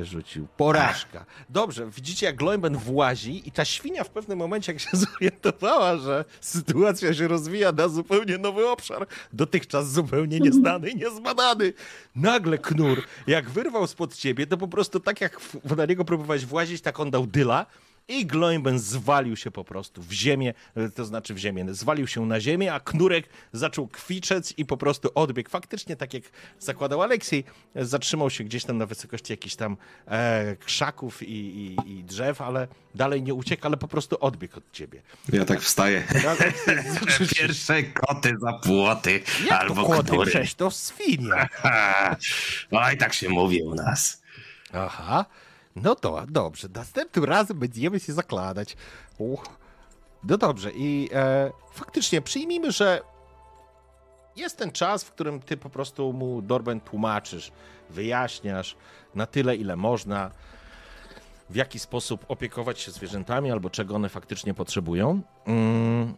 rzucił. 0.00 0.46
Porażka. 0.56 1.24
Dobrze, 1.48 1.90
widzicie 1.90 2.26
jak 2.26 2.36
Gloimben 2.36 2.76
włazi 2.76 3.48
i 3.48 3.52
ta 3.52 3.64
świnia 3.64 4.04
w 4.04 4.10
pewnym 4.10 4.38
momencie, 4.38 4.72
jak 4.72 4.80
się 4.80 4.96
zorientowała, 5.06 5.96
że 5.96 6.24
sytuacja 6.40 7.14
się 7.14 7.28
rozwija 7.28 7.72
na 7.72 7.88
zupełnie 7.88 8.38
nowy 8.38 8.68
obszar, 8.68 9.06
dotychczas 9.32 9.92
zupełnie 9.92 10.40
nieznany 10.40 10.90
i 10.90 10.96
niezbadany. 10.96 11.72
Nagle 12.16 12.58
knur, 12.58 13.02
jak 13.26 13.50
wyrwał 13.50 13.86
spod 13.86 14.16
ciebie, 14.16 14.46
to 14.46 14.56
po 14.56 14.68
prostu 14.68 15.00
tak 15.00 15.20
jak 15.20 15.40
na 15.76 15.86
niego 15.86 16.04
próbowałeś 16.04 16.46
włazić, 16.46 16.82
tak 16.82 17.00
on 17.00 17.10
dał 17.10 17.26
dyla 17.26 17.66
i 18.18 18.26
Gloimben 18.26 18.78
zwalił 18.78 19.36
się 19.36 19.50
po 19.50 19.64
prostu 19.64 20.02
w 20.02 20.12
ziemię, 20.12 20.54
e, 20.76 20.88
to 20.88 21.04
znaczy 21.04 21.34
w 21.34 21.38
ziemię, 21.38 21.66
zwalił 21.70 22.06
się 22.06 22.26
na 22.26 22.40
ziemię, 22.40 22.74
a 22.74 22.80
Knurek 22.80 23.28
zaczął 23.52 23.88
kwiczeć 23.88 24.54
i 24.56 24.66
po 24.66 24.76
prostu 24.76 25.10
odbiegł. 25.14 25.50
Faktycznie, 25.50 25.96
tak 25.96 26.14
jak 26.14 26.22
zakładał 26.58 27.02
Aleksiej, 27.02 27.44
e, 27.74 27.84
zatrzymał 27.84 28.30
się 28.30 28.44
gdzieś 28.44 28.64
tam 28.64 28.78
na 28.78 28.86
wysokości 28.86 29.32
jakichś 29.32 29.54
tam 29.56 29.76
e, 30.08 30.56
krzaków 30.56 31.22
i, 31.22 31.26
i, 31.32 31.76
i 31.90 32.04
drzew, 32.04 32.40
ale 32.40 32.68
dalej 32.94 33.22
nie 33.22 33.34
uciekł, 33.34 33.66
ale 33.66 33.76
po 33.76 33.88
prostu 33.88 34.16
odbiegł 34.20 34.58
od 34.58 34.72
ciebie. 34.72 35.02
Ja 35.32 35.44
tak 35.44 35.60
wstaję. 35.60 36.04
Aleksiej 36.28 37.28
się- 37.28 37.34
Pierwsze 37.34 37.82
koty 37.82 38.34
za 38.40 38.52
płoty, 38.52 39.20
Jak 39.44 39.60
albo 39.60 39.96
to 39.96 40.02
który. 40.02 40.30
Przecież 40.30 40.54
to 40.54 40.70
świnia. 40.70 41.48
Oj, 42.70 42.96
tak 42.98 43.14
się 43.14 43.28
mówi 43.28 43.62
u 43.62 43.74
nas. 43.74 44.22
Aha, 44.72 45.24
no 45.76 45.94
to 45.94 46.24
dobrze. 46.28 46.68
Następnym 46.74 47.24
razem 47.24 47.58
będziemy 47.58 48.00
się 48.00 48.12
zakładać. 48.12 48.76
Uch. 49.18 49.44
No 50.24 50.38
dobrze, 50.38 50.70
i 50.72 51.08
e, 51.12 51.50
faktycznie 51.72 52.22
przyjmijmy, 52.22 52.72
że 52.72 53.00
jest 54.36 54.56
ten 54.56 54.72
czas, 54.72 55.04
w 55.04 55.12
którym 55.12 55.40
ty 55.40 55.56
po 55.56 55.70
prostu 55.70 56.12
mu 56.12 56.42
Dorben 56.42 56.80
tłumaczysz, 56.80 57.52
wyjaśniasz 57.90 58.76
na 59.14 59.26
tyle, 59.26 59.56
ile 59.56 59.76
można, 59.76 60.30
w 61.50 61.56
jaki 61.56 61.78
sposób 61.78 62.24
opiekować 62.28 62.80
się 62.80 62.90
zwierzętami 62.90 63.50
albo 63.50 63.70
czego 63.70 63.94
one 63.94 64.08
faktycznie 64.08 64.54
potrzebują. 64.54 65.22
Mm. 65.46 66.14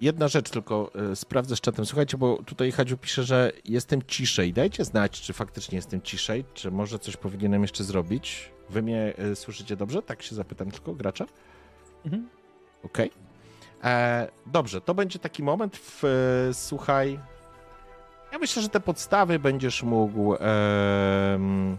Jedna 0.00 0.28
rzecz 0.28 0.50
tylko 0.50 0.90
e, 1.12 1.16
sprawdzę 1.16 1.56
z 1.56 1.60
czatem. 1.60 1.86
Słuchajcie, 1.86 2.18
bo 2.18 2.42
tutaj 2.42 2.72
Hadziu 2.72 2.96
pisze, 2.98 3.24
że 3.24 3.52
jestem 3.64 4.02
ciszej. 4.02 4.52
Dajcie 4.52 4.84
znać, 4.84 5.20
czy 5.20 5.32
faktycznie 5.32 5.76
jestem 5.76 6.02
ciszej, 6.02 6.44
czy 6.54 6.70
może 6.70 6.98
coś 6.98 7.16
powinienem 7.16 7.62
jeszcze 7.62 7.84
zrobić. 7.84 8.52
Wy 8.70 8.82
mnie 8.82 9.12
e, 9.18 9.36
słyszycie 9.36 9.76
dobrze? 9.76 10.02
Tak 10.02 10.22
się 10.22 10.34
zapytam 10.34 10.70
tylko 10.70 10.94
gracza. 10.94 11.26
Mhm. 12.04 12.28
Okej. 12.84 13.10
E, 13.84 14.28
Dobrze, 14.46 14.80
to 14.80 14.94
będzie 14.94 15.18
taki 15.18 15.42
moment, 15.42 15.76
w, 15.76 16.04
e, 16.04 16.54
słuchaj, 16.54 17.18
ja 18.32 18.38
myślę, 18.38 18.62
że 18.62 18.68
te 18.68 18.80
podstawy 18.80 19.38
będziesz 19.38 19.82
mógł, 19.82 20.34
em, 20.34 21.78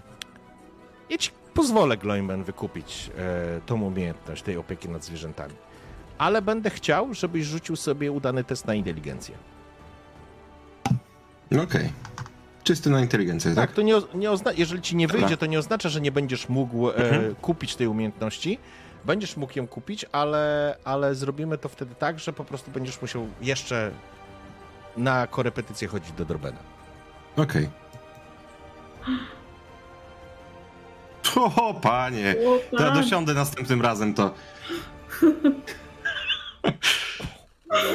ja 1.10 1.18
ci 1.18 1.32
pozwolę, 1.54 1.98
Gloimen, 1.98 2.44
wykupić 2.44 3.12
e, 3.18 3.62
tą 3.66 3.82
umiejętność 3.82 4.44
tej 4.44 4.58
opieki 4.58 4.90
nad 4.90 5.04
zwierzętami. 5.04 5.54
Ale 6.18 6.42
będę 6.42 6.70
chciał, 6.70 7.14
żebyś 7.14 7.46
rzucił 7.46 7.76
sobie 7.76 8.12
udany 8.12 8.44
test 8.44 8.68
na 8.68 8.74
inteligencję. 8.74 9.36
Okej. 11.64 11.90
Czysty 12.68 12.90
na 12.90 13.02
inteligencję, 13.02 13.56
Tak, 13.56 13.68
tak? 13.70 13.76
to 13.76 13.82
nie, 13.82 13.94
nie 14.14 14.32
ozna- 14.32 14.52
jeżeli 14.58 14.82
ci 14.82 14.96
nie 14.96 15.08
wyjdzie, 15.08 15.38
to 15.38 15.46
nie 15.46 15.60
oznacza, 15.60 15.90
że 15.90 16.02
nie 16.02 16.12
będziesz 16.12 16.50
mógł 16.50 16.90
e, 16.90 16.96
Mhm. 16.96 17.36
kupić 17.36 17.76
tej 17.76 17.88
umiejętności. 17.88 18.60
Będziesz 19.06 19.38
mógł 19.38 19.54
ją 19.60 19.68
kupić, 19.68 20.06
ale, 20.12 20.76
ale 20.84 21.16
zrobimy 21.16 21.58
to 21.58 21.70
wtedy 21.70 21.96
tak, 21.96 22.20
że 22.20 22.34
po 22.34 22.46
prostu 22.46 22.72
będziesz 22.72 23.02
musiał 23.02 23.28
jeszcze 23.42 23.92
na 24.98 25.28
korepetycję 25.28 25.88
chodzić 25.88 26.12
do 26.12 26.26
Dorbena. 26.26 26.58
Okej. 27.38 27.70
O, 31.36 31.74
panie. 31.74 32.36
To 32.78 32.84
ja 32.84 32.92
dosiądę 32.92 33.34
następnym 33.34 33.82
razem 33.82 34.14
to. 34.14 34.34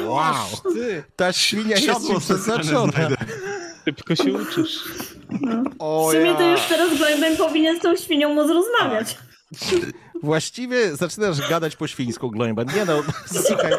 Wow! 0.05 0.73
Ty, 0.73 1.03
Ta 1.15 1.33
świnia 1.33 1.75
jest 1.77 2.07
ci 2.07 2.19
przeznaczona. 2.19 2.91
szybko 3.85 4.15
się 4.15 4.33
uczysz. 4.33 4.83
No. 5.41 5.63
O 5.79 6.09
W 6.09 6.11
sumie 6.11 6.35
to 6.35 6.41
ja. 6.41 6.51
już 6.51 6.61
teraz 6.61 6.97
Gloimben 6.97 7.37
powinien 7.37 7.79
z 7.79 7.81
tą 7.81 7.95
świnią 7.95 8.33
móc 8.35 8.49
rozmawiać. 8.51 9.17
Właściwie 10.23 10.95
zaczynasz 10.95 11.49
gadać 11.49 11.75
po 11.75 11.87
świńsku, 11.87 12.31
Gloinben. 12.31 12.67
Nie 12.75 12.85
no, 12.85 12.93
słuchaj, 13.47 13.71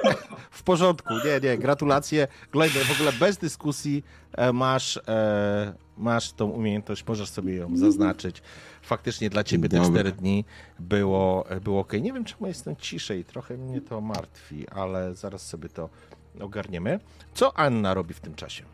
w 0.50 0.62
porządku. 0.62 1.14
Nie, 1.24 1.48
nie, 1.50 1.58
gratulacje. 1.58 2.28
Gloinben, 2.52 2.82
w 2.84 2.92
ogóle 2.92 3.12
bez 3.12 3.36
dyskusji 3.36 4.04
e, 4.32 4.52
masz, 4.52 4.96
e, 5.08 5.74
masz 5.98 6.32
tą 6.32 6.50
umiejętność, 6.50 7.04
możesz 7.06 7.28
sobie 7.28 7.54
ją 7.54 7.76
zaznaczyć. 7.76 8.42
Faktycznie 8.84 9.30
dla 9.30 9.44
ciebie 9.44 9.68
te 9.68 9.76
Dobra. 9.76 9.90
4 9.90 10.12
dni 10.12 10.44
było, 10.80 11.44
było 11.62 11.80
ok. 11.80 11.92
Nie 11.92 12.12
wiem, 12.12 12.24
czemu 12.24 12.46
jestem 12.46 12.76
ciszej, 12.76 13.24
trochę 13.24 13.56
mnie 13.56 13.80
to 13.80 14.00
martwi, 14.00 14.68
ale 14.68 15.14
zaraz 15.14 15.46
sobie 15.46 15.68
to 15.68 15.88
ogarniemy. 16.40 17.00
Co 17.34 17.58
Anna 17.58 17.94
robi 17.94 18.14
w 18.14 18.20
tym 18.20 18.34
czasie? 18.34 18.64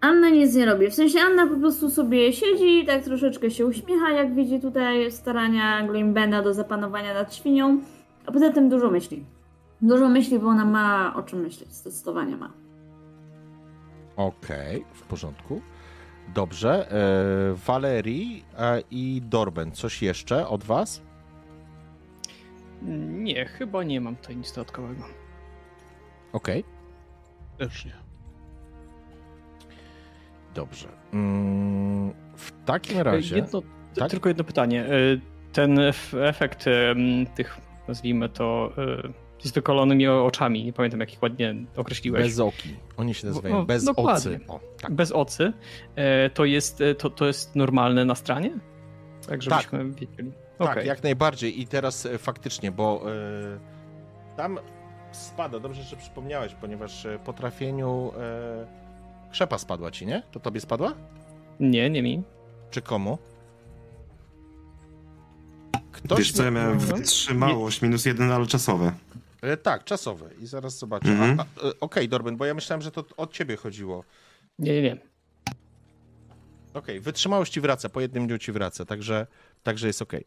Anna 0.00 0.28
nic 0.28 0.54
nie 0.54 0.66
robi. 0.66 0.90
W 0.90 0.94
sensie 0.94 1.20
Anna 1.20 1.46
po 1.46 1.56
prostu 1.56 1.90
sobie 1.90 2.32
siedzi, 2.32 2.86
tak 2.86 3.04
troszeczkę 3.04 3.50
się 3.50 3.66
uśmiecha, 3.66 4.10
jak 4.10 4.34
widzi 4.34 4.60
tutaj 4.60 5.12
starania 5.12 5.86
Gloimbena 5.86 6.42
do 6.42 6.54
zapanowania 6.54 7.14
nad 7.14 7.34
świnią, 7.34 7.80
a 8.26 8.32
poza 8.32 8.52
tym 8.52 8.68
dużo 8.68 8.90
myśli. 8.90 9.24
Dużo 9.82 10.08
myśli, 10.08 10.38
bo 10.38 10.48
ona 10.48 10.64
ma 10.64 11.14
o 11.16 11.22
czym 11.22 11.40
myśleć, 11.40 11.72
zdecydowanie 11.72 12.36
ma. 12.36 12.52
Okej, 14.16 14.84
w 14.94 15.02
porządku. 15.02 15.60
Dobrze. 16.34 16.90
E, 16.92 17.54
Valerii 17.54 18.44
e, 18.58 18.82
i 18.90 19.22
Dorben, 19.24 19.72
coś 19.72 20.02
jeszcze 20.02 20.48
od 20.48 20.64
was? 20.64 21.02
Nie, 23.08 23.46
chyba 23.46 23.82
nie 23.84 24.00
mam 24.00 24.16
tutaj 24.16 24.36
nic 24.36 24.52
dodatkowego. 24.52 25.02
Okej. 26.32 26.64
Też 27.58 27.84
nie. 27.84 27.92
Dobrze. 30.54 30.88
Mm, 31.12 32.12
w 32.36 32.52
takim 32.64 32.98
razie. 33.00 33.36
Jedno, 33.36 33.62
Tak? 33.94 34.10
Tylko 34.10 34.28
jedno 34.28 34.44
pytanie. 34.44 34.86
Y, 34.92 35.20
Ten 35.52 35.76
ef- 35.76 36.22
efekt 36.22 36.64
tych, 37.34 37.58
nazwijmy 37.88 38.28
to, 38.28 38.72
y, 38.78 39.12
z 39.42 39.52
wykolonymi 39.52 40.08
oczami, 40.08 40.64
nie 40.64 40.72
pamiętam 40.72 41.00
jak 41.00 41.12
ich 41.12 41.22
ładnie 41.22 41.54
określiłeś. 41.76 42.22
Bez 42.24 42.38
oki. 42.40 42.68
Oni 42.96 43.14
się 43.14 43.26
nazywają 43.26 43.54
No, 43.54 43.64
bez 43.64 43.88
ocy. 43.96 44.40
O, 44.48 44.60
tak. 44.80 44.92
Bez 44.92 45.12
ocy, 45.12 45.52
e, 45.96 46.30
to 46.30 46.44
jest, 46.44 46.80
e, 46.80 46.94
to, 46.94 47.10
to 47.10 47.26
jest 47.26 47.56
normalne 47.56 48.04
na 48.04 48.14
stronie? 48.14 48.58
Tak, 49.28 49.42
żebyśmy 49.42 49.90
wiedzieli. 49.90 50.32
tak, 50.58 50.84
jak 50.86 51.02
najbardziej. 51.02 51.60
I 51.60 51.66
teraz 51.66 52.06
e, 52.06 52.18
faktycznie, 52.18 52.72
bo 52.72 53.04
tam 54.36 54.58
spada, 55.12 55.60
dobrze, 55.60 55.82
że 55.82 55.96
przypomniałeś, 55.96 56.54
ponieważ 56.54 57.06
po 57.24 57.32
trafieniu 57.32 58.12
krzepa 59.30 59.58
spadła 59.58 59.90
ci, 59.90 60.06
nie? 60.06 60.22
To 60.32 60.40
tobie 60.40 60.60
spadła? 60.60 60.94
Nie, 61.60 61.90
nie 61.90 62.02
mi. 62.02 62.22
Czy 62.70 62.82
komu? 62.82 63.18
Ktoś 65.92 66.18
Wiesz 66.18 66.32
co, 66.32 66.44
ja 66.44 66.50
mi- 66.50 66.56
miałem 66.56 66.72
Mhm. 66.72 66.96
wytrzymałość 66.96 67.82
minus 67.82 68.04
jeden, 68.06 68.32
ale 68.32 68.46
czasowe. 68.46 68.92
E, 69.42 69.56
tak, 69.56 69.84
czasowe. 69.84 70.30
I 70.42 70.46
zaraz 70.46 70.78
zobaczę. 70.78 71.08
Mhm. 71.08 71.40
E, 71.40 71.44
Okej, 71.80 72.08
Dorben, 72.08 72.36
bo 72.36 72.44
ja 72.44 72.54
myślałem, 72.54 72.82
że 72.82 72.90
to 72.90 73.04
od 73.16 73.32
ciebie 73.32 73.56
chodziło. 73.56 74.04
Nie, 74.58 74.72
nie, 74.72 74.82
nie. 74.82 74.96
Okej, 76.74 77.00
wytrzymałość 77.00 77.52
ci 77.52 77.60
wraca, 77.60 77.88
po 77.88 78.00
jednym 78.00 78.26
dniu 78.26 78.38
ci 78.38 78.52
wraca, 78.52 78.84
także, 78.84 79.26
także 79.62 79.86
jest 79.86 80.02
okej. 80.02 80.24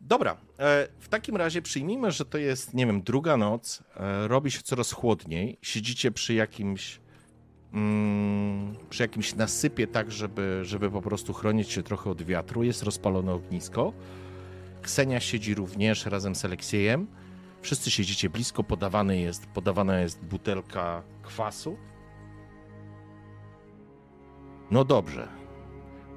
Dobra, 0.00 0.36
e, 0.58 0.88
w 1.00 1.08
takim 1.08 1.36
razie 1.36 1.62
przyjmijmy, 1.62 2.10
że 2.10 2.24
to 2.24 2.38
jest, 2.38 2.74
nie 2.74 2.86
wiem, 2.86 3.02
druga 3.02 3.36
noc, 3.36 3.82
e, 3.96 4.28
robi 4.28 4.50
się 4.50 4.62
coraz 4.62 4.92
chłodniej, 4.92 5.58
siedzicie 5.62 6.10
przy 6.10 6.34
jakimś 6.34 7.00
mm, 7.72 8.76
przy 8.90 9.02
jakimś 9.02 9.34
nasypie 9.34 9.86
tak, 9.86 10.12
żeby, 10.12 10.60
żeby 10.62 10.90
po 10.90 11.02
prostu 11.02 11.32
chronić 11.32 11.70
się 11.70 11.82
trochę 11.82 12.10
od 12.10 12.22
wiatru, 12.22 12.62
jest 12.62 12.82
rozpalone 12.82 13.32
ognisko. 13.32 13.92
Ksenia 14.82 15.20
siedzi 15.20 15.54
również 15.54 16.06
razem 16.06 16.34
z 16.34 16.44
Aleksiejem. 16.44 17.06
Wszyscy 17.62 17.90
siedzicie 17.90 18.30
blisko, 18.30 18.64
podawany 18.64 19.20
jest, 19.20 19.46
podawana 19.46 20.00
jest 20.00 20.24
butelka 20.24 21.02
kwasu. 21.22 21.76
No 24.70 24.84
dobrze, 24.84 25.28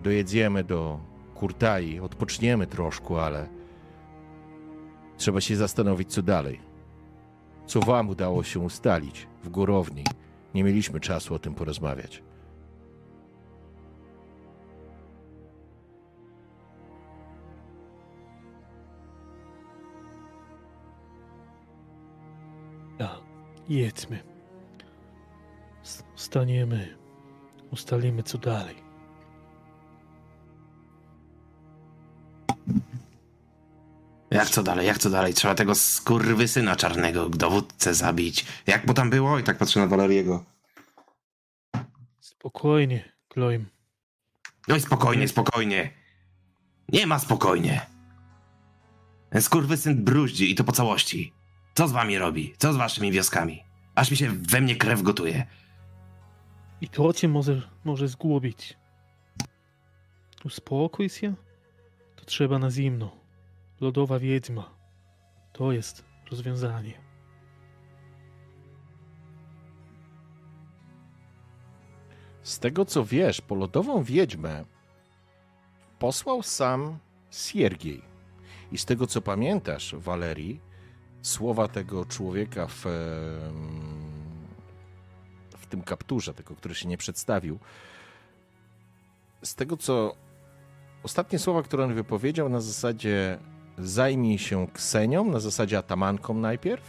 dojedziemy 0.03 0.63
do 0.63 0.99
Kurtai, 1.35 1.99
odpoczniemy 1.99 2.67
troszkę, 2.67 3.21
ale 3.21 3.49
trzeba 5.17 5.41
się 5.41 5.55
zastanowić, 5.55 6.13
co 6.13 6.21
dalej. 6.21 6.59
Co 7.65 7.79
wam 7.79 8.09
udało 8.09 8.43
się 8.43 8.59
ustalić 8.59 9.27
w 9.43 9.49
górowni? 9.49 10.03
Nie 10.53 10.63
mieliśmy 10.63 10.99
czasu 10.99 11.35
o 11.35 11.39
tym 11.39 11.55
porozmawiać. 11.55 12.23
Jedźmy. 23.69 24.23
Staniemy. 26.15 26.97
Ustalimy, 27.71 28.23
co 28.23 28.37
dalej. 28.37 28.75
Jak 34.31 34.49
co 34.49 34.63
dalej, 34.63 34.87
jak 34.87 34.97
co 34.97 35.09
dalej? 35.09 35.33
Trzeba 35.33 35.55
tego 35.55 35.75
skurwysyna 35.75 36.75
czarnego 36.75 37.29
dowódcę 37.29 37.93
zabić. 37.93 38.45
Jak 38.67 38.87
mu 38.87 38.93
tam 38.93 39.09
było? 39.09 39.39
I 39.39 39.43
tak 39.43 39.57
patrzę 39.57 39.79
na 39.79 39.87
Waleriego. 39.87 40.43
Spokojnie, 42.19 43.13
Gloim. 43.29 43.65
No 44.67 44.75
i 44.75 44.81
spokojnie, 44.81 45.27
spokojnie. 45.27 45.91
Nie 46.89 47.07
ma 47.07 47.19
spokojnie. 47.19 47.85
Ten 49.29 49.41
skurwysyn 49.41 50.03
bruździ 50.03 50.51
i 50.51 50.55
to 50.55 50.63
po 50.63 50.71
całości. 50.71 51.33
Co 51.75 51.87
z 51.87 51.91
wami 51.91 52.17
robi? 52.17 52.53
Co 52.57 52.73
z 52.73 52.77
waszymi 52.77 53.11
wioskami? 53.11 53.63
Aż 53.95 54.11
mi 54.11 54.17
się 54.17 54.31
we 54.31 54.61
mnie 54.61 54.75
krew 54.75 55.01
gotuje. 55.01 55.45
I 56.81 56.89
to 56.89 57.13
cię 57.13 57.27
może, 57.27 57.61
może 57.83 58.07
zgubić. 58.07 58.77
Uspokój 60.45 61.09
się. 61.09 61.33
To 62.15 62.25
trzeba 62.25 62.59
na 62.59 62.71
zimno. 62.71 63.11
Lodowa 63.81 64.19
wiedźma. 64.19 64.69
To 65.53 65.71
jest 65.71 66.05
rozwiązanie. 66.31 66.93
Z 72.43 72.59
tego 72.59 72.85
co 72.85 73.05
wiesz, 73.05 73.41
po 73.41 73.55
lodową 73.55 74.03
wiedźmę 74.03 74.65
posłał 75.99 76.43
sam 76.43 76.99
Siergiej. 77.31 78.01
I 78.71 78.77
z 78.77 78.85
tego 78.85 79.07
co 79.07 79.21
pamiętasz, 79.21 79.95
Walerii, 79.95 80.64
słowa 81.25 81.67
tego 81.67 82.05
człowieka 82.05 82.67
w, 82.67 82.85
w 85.57 85.65
tym 85.69 85.81
kapturze, 85.81 86.33
tego, 86.33 86.55
który 86.55 86.75
się 86.75 86.87
nie 86.87 86.97
przedstawił, 86.97 87.59
z 89.43 89.55
tego 89.55 89.77
co 89.77 90.15
ostatnie 91.03 91.39
słowa, 91.39 91.63
które 91.63 91.83
on 91.83 91.93
wypowiedział 91.93 92.49
na 92.49 92.61
zasadzie 92.61 93.37
zajmij 93.77 94.37
się 94.37 94.67
Ksenią, 94.73 95.25
na 95.25 95.39
zasadzie 95.39 95.77
atamanką 95.77 96.33
najpierw, 96.33 96.83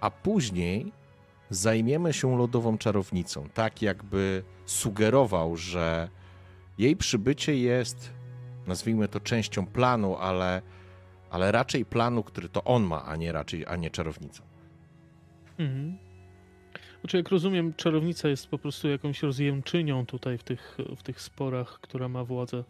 a 0.00 0.10
później 0.10 0.92
zajmiemy 1.50 2.12
się 2.12 2.38
lodową 2.38 2.78
czarownicą. 2.78 3.48
Tak 3.54 3.82
jakby 3.82 4.42
sugerował, 4.66 5.56
że 5.56 6.08
jej 6.78 6.96
przybycie 6.96 7.58
jest, 7.58 8.10
nazwijmy 8.66 9.08
to 9.08 9.20
częścią 9.20 9.66
planu, 9.66 10.16
ale, 10.16 10.62
ale 11.30 11.52
raczej 11.52 11.84
planu, 11.84 12.22
który 12.22 12.48
to 12.48 12.64
on 12.64 12.82
ma, 12.82 13.04
a 13.04 13.16
nie 13.16 13.32
raczej, 13.32 13.66
a 13.66 13.76
nie 13.76 13.90
czarownica. 13.90 14.42
Mhm. 15.58 15.98
Znaczy, 17.00 17.16
jak 17.16 17.28
rozumiem, 17.28 17.74
czarownica 17.74 18.28
jest 18.28 18.46
po 18.46 18.58
prostu 18.58 18.88
jakąś 18.88 19.22
rozjemczynią 19.22 20.06
tutaj 20.06 20.38
w 20.38 20.42
tych, 20.42 20.78
w 20.96 21.02
tych 21.02 21.20
sporach, 21.20 21.80
która 21.80 22.08
ma 22.08 22.24
władzę, 22.24 22.64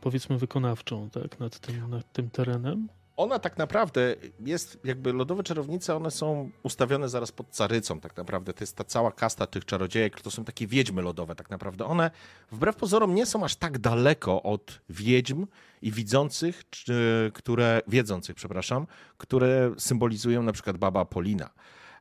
powiedzmy, 0.00 0.38
wykonawczą, 0.38 1.10
tak, 1.10 1.40
nad 1.40 1.58
tym, 1.58 1.90
nad 1.90 2.12
tym 2.12 2.30
terenem. 2.30 2.88
Ona 3.22 3.38
tak 3.38 3.58
naprawdę 3.58 4.14
jest, 4.40 4.78
jakby 4.84 5.12
lodowe 5.12 5.42
czarownice, 5.42 5.96
one 5.96 6.10
są 6.10 6.50
ustawione 6.62 7.08
zaraz 7.08 7.32
pod 7.32 7.48
carycą, 7.48 8.00
tak 8.00 8.16
naprawdę. 8.16 8.52
To 8.52 8.62
jest 8.62 8.76
ta 8.76 8.84
cała 8.84 9.12
kasta 9.12 9.46
tych 9.46 9.64
czarodziejek, 9.64 10.20
to 10.20 10.30
są 10.30 10.44
takie 10.44 10.66
wiedźmy 10.66 11.02
lodowe, 11.02 11.34
tak 11.34 11.50
naprawdę. 11.50 11.84
One, 11.84 12.10
wbrew 12.52 12.76
pozorom, 12.76 13.14
nie 13.14 13.26
są 13.26 13.44
aż 13.44 13.56
tak 13.56 13.78
daleko 13.78 14.42
od 14.42 14.80
wiedźm 14.88 15.46
i 15.82 15.92
widzących, 15.92 16.70
czy, 16.70 17.30
które, 17.34 17.82
wiedzących, 17.88 18.36
przepraszam, 18.36 18.86
które 19.18 19.74
symbolizują 19.78 20.42
na 20.42 20.52
przykład 20.52 20.76
baba 20.76 21.04
Polina. 21.04 21.50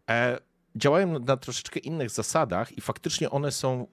E, 0.09 0.39
działają 0.75 1.19
na, 1.19 1.37
troszeczkę 1.37 1.79
innych 1.79 2.09
zasadach 2.09 2.77
i 2.77 2.81
faktycznie 2.81 3.29
one 3.29 3.51
są 3.51 3.87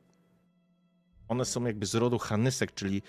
one 1.29 1.45
są 1.45 1.65
jakby 1.65 1.87
z 1.87 1.95
rodu 1.95 2.19
Hanysek, 2.19 2.75
czyli 2.75 3.03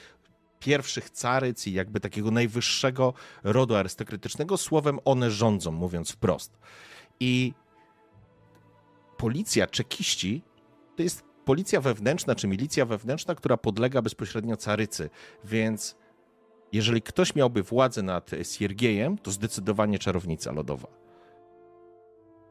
pierwszych 0.59 1.09
caryc 1.09 1.67
i 1.67 1.73
jakby 1.73 1.99
takiego 1.99 2.31
najwyższego 2.31 3.13
rodu 3.43 3.75
arystokratycznego. 3.75 4.57
Słowem 4.57 4.99
one 5.05 5.31
rządzą, 5.31 5.71
mówiąc 5.71 6.11
wprost. 6.11 6.57
I 7.19 7.53
policja, 9.17 9.67
czekiści, 9.67 10.43
to 10.95 11.03
jest 11.03 11.23
policja 11.45 11.81
wewnętrzna, 11.81 12.35
czy 12.35 12.47
milicja 12.47 12.85
wewnętrzna, 12.85 13.35
która 13.35 13.57
podlega 13.57 14.01
bezpośrednio 14.01 14.57
carycy. 14.57 15.09
Więc 15.43 15.95
jeżeli 16.71 17.01
ktoś 17.01 17.35
miałby 17.35 17.63
władzę 17.63 18.01
nad 18.01 18.31
Siergiejem, 18.43 19.17
to 19.17 19.31
zdecydowanie 19.31 19.99
czarownica 19.99 20.51
lodowa. 20.51 20.87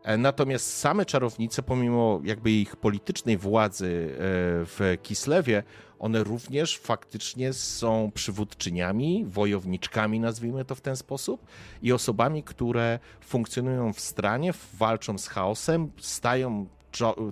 E, 0.02 0.16
Natomiast 0.16 0.76
same 0.76 1.06
czarownice, 1.06 1.62
pomimo 1.62 2.20
jakby 2.24 2.50
ich 2.50 2.76
politycznej 2.76 3.36
władzy 3.36 3.86
e, 3.86 4.16
w 4.64 4.96
Kislewie, 5.02 5.62
one 5.98 6.24
również 6.24 6.78
faktycznie 6.78 7.52
są 7.52 8.10
przywódczyniami, 8.14 9.24
wojowniczkami, 9.28 10.20
nazwijmy 10.20 10.64
to 10.64 10.74
w 10.74 10.80
ten 10.80 10.96
sposób, 10.96 11.46
i 11.82 11.92
osobami, 11.92 12.42
które 12.42 12.98
funkcjonują 13.20 13.92
w 13.92 14.00
stranie, 14.00 14.52
walczą 14.78 15.18
z 15.18 15.28
chaosem, 15.28 15.90
stają 16.00 16.66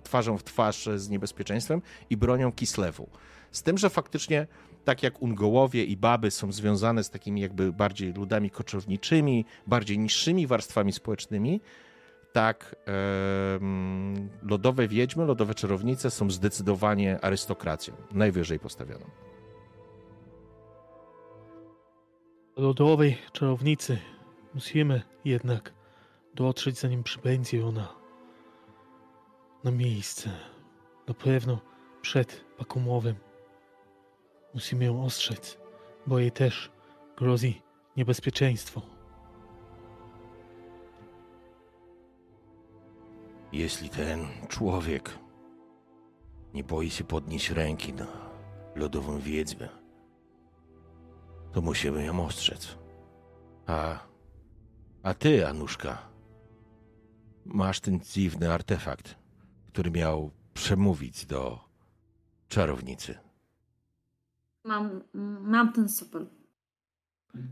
twarzą 0.03 0.39
w 0.39 0.45
twarz 0.45 0.89
z 0.97 1.09
niebezpieczeństwem 1.09 1.83
i 2.11 2.17
bronią 2.17 2.53
Kislewu. 2.53 3.09
Z 3.53 3.63
tym, 3.63 3.79
że 3.79 3.91
faktycznie 3.91 4.47
tak 4.85 5.03
jak 5.03 5.23
Ungołowie 5.23 5.85
i 5.85 5.97
Baby 5.97 6.31
są 6.31 6.53
związane 6.53 7.05
z 7.05 7.11
takimi 7.11 7.41
jakby 7.41 7.73
bardziej 7.73 8.13
ludami 8.13 8.51
koczowniczymi, 8.51 9.45
bardziej 9.67 9.99
niższymi 9.99 10.47
warstwami 10.47 10.93
społecznymi, 10.93 11.61
tak 12.37 12.77
lodowe 14.43 14.89
wiedźmy, 14.89 15.25
lodowe 15.25 15.55
czarownice 15.55 16.11
są 16.11 16.31
zdecydowanie 16.31 17.25
arystokracją, 17.25 17.95
najwyżej 18.13 18.59
postawioną. 18.59 19.07
lodowej 22.57 23.19
czarownicy 23.33 23.99
musimy 24.55 25.03
jednak 25.25 25.73
dotrzeć, 26.35 26.79
zanim 26.79 27.03
przybędzie 27.03 27.67
ona 27.67 27.95
na 29.65 29.71
miejsce. 29.71 30.31
Na 31.09 31.15
pewno 31.15 31.61
przed 32.03 32.45
Pakumowem. 32.59 33.17
Musimy 34.55 34.85
ją 34.85 35.05
ostrzec, 35.05 35.59
bo 36.07 36.19
jej 36.19 36.33
też 36.33 36.71
grozi 37.17 37.63
niebezpieczeństwo. 37.97 38.96
Jeśli 43.53 43.89
ten 43.89 44.27
człowiek 44.49 45.19
nie 46.55 46.65
boi 46.65 46.91
się 46.91 47.05
podnieść 47.05 47.51
ręki 47.51 47.93
na 47.93 48.07
lodową 48.75 49.19
wiedźmę, 49.19 49.69
to 51.53 51.61
musimy 51.61 52.05
ją 52.05 52.27
ostrzec. 52.27 52.79
A, 53.67 53.99
a 55.03 55.15
ty, 55.15 55.47
Anuszka, 55.49 56.09
masz 57.45 57.81
ten 57.81 58.01
dziwny 58.01 58.53
artefakt, 58.53 59.15
który 59.69 59.91
miał 59.91 60.31
przemówić 60.55 61.27
do 61.27 61.61
czarownicy. 62.49 63.19
Mam, 64.65 65.03
mam 65.41 65.73
ten 65.73 65.89
super. 65.89 66.27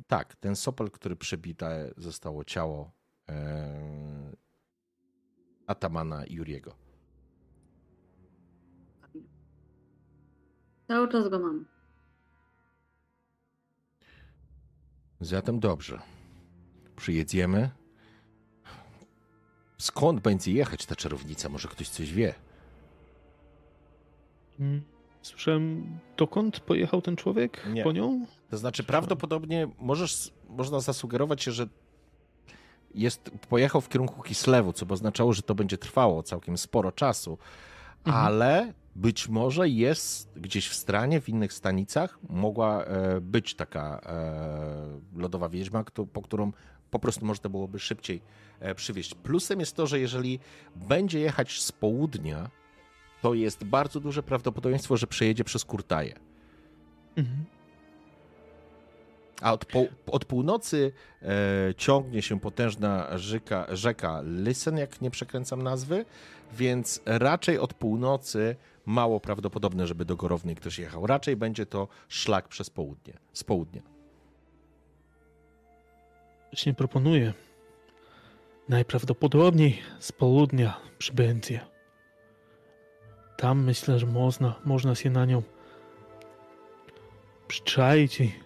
Tak, 0.06 0.36
ten 0.36 0.56
sopel, 0.56 0.90
który 0.90 1.16
przebite 1.16 1.90
zostało 1.96 2.44
ciało 2.44 2.92
e, 3.28 4.32
Atamana 5.66 6.22
Juriego. 6.30 6.74
Cały 10.88 11.08
czas 11.08 11.28
go 11.28 11.38
mam. 11.38 11.64
Zatem 15.20 15.60
dobrze. 15.60 16.00
Przyjedziemy. 16.96 17.70
Skąd 19.78 20.20
będzie 20.20 20.52
jechać 20.52 20.86
ta 20.86 20.96
czarownica? 20.96 21.48
Może 21.48 21.68
ktoś 21.68 21.88
coś 21.88 22.12
wie? 22.12 22.34
Mm, 24.60 24.82
Słyszałem, 25.22 25.98
dokąd 26.16 26.60
pojechał 26.60 27.02
ten 27.02 27.16
człowiek 27.16 27.66
Nie. 27.72 27.82
po 27.84 27.92
nią? 27.92 28.26
To 28.50 28.56
znaczy, 28.58 28.84
prawdopodobnie 28.84 29.68
możesz, 29.78 30.32
można 30.48 30.80
zasugerować 30.80 31.42
się, 31.42 31.52
że 31.52 31.68
jest, 32.94 33.30
pojechał 33.48 33.80
w 33.80 33.88
kierunku 33.88 34.22
Kislewu, 34.22 34.72
co 34.72 34.86
by 34.86 34.94
oznaczało, 34.94 35.32
że 35.32 35.42
to 35.42 35.54
będzie 35.54 35.78
trwało 35.78 36.22
całkiem 36.22 36.58
sporo 36.58 36.92
czasu, 36.92 37.38
Mhm. 38.06 38.26
ale 38.26 38.72
być 38.96 39.28
może 39.28 39.68
jest 39.68 40.38
gdzieś 40.40 40.68
w 40.68 40.74
stranie, 40.74 41.20
w 41.20 41.28
innych 41.28 41.52
stanicach, 41.52 42.18
mogła 42.28 42.84
e, 42.84 43.20
być 43.20 43.54
taka 43.54 44.00
e, 44.06 45.20
lodowa 45.20 45.48
wiedźma, 45.48 45.84
kto, 45.84 46.06
po 46.06 46.22
którą 46.22 46.52
po 46.90 46.98
prostu 46.98 47.26
można 47.26 47.50
byłoby 47.50 47.78
szybciej 47.78 48.22
e, 48.60 48.74
przywieźć. 48.74 49.14
Plusem 49.14 49.60
jest 49.60 49.76
to, 49.76 49.86
że 49.86 50.00
jeżeli 50.00 50.38
będzie 50.76 51.20
jechać 51.20 51.60
z 51.60 51.72
południa, 51.72 52.50
to 53.22 53.34
jest 53.34 53.64
bardzo 53.64 54.00
duże 54.00 54.22
prawdopodobieństwo, 54.22 54.96
że 54.96 55.06
przejedzie 55.06 55.44
przez 55.44 55.64
Kurtaję. 55.64 56.14
Mhm. 57.16 57.44
A 59.42 59.52
od, 59.52 59.64
po, 59.64 59.84
od 60.06 60.24
północy 60.24 60.92
e, 61.22 61.74
ciągnie 61.76 62.22
się 62.22 62.40
potężna 62.40 63.18
rzeka, 63.18 63.66
rzeka 63.72 64.20
Lysen, 64.24 64.78
jak 64.78 65.00
nie 65.00 65.10
przekręcam 65.10 65.62
nazwy, 65.62 66.04
więc 66.52 67.00
raczej 67.06 67.58
od 67.58 67.74
północy 67.74 68.56
mało 68.86 69.20
prawdopodobne, 69.20 69.86
żeby 69.86 70.04
do 70.04 70.16
Gorownej 70.16 70.56
ktoś 70.56 70.78
jechał. 70.78 71.06
Raczej 71.06 71.36
będzie 71.36 71.66
to 71.66 71.88
szlak 72.08 72.48
przez 72.48 72.70
południe, 72.70 73.14
z 73.32 73.44
południa. 73.44 73.82
Właśnie 76.52 76.74
proponuję. 76.74 77.32
Najprawdopodobniej 78.68 79.82
z 79.98 80.12
południa 80.12 80.80
przybędzie. 80.98 81.60
Tam 83.36 83.64
myślę, 83.64 83.98
że 83.98 84.06
można, 84.06 84.54
można 84.64 84.94
się 84.94 85.10
na 85.10 85.24
nią 85.24 85.42
przyczaić 87.48 88.20
i 88.20 88.43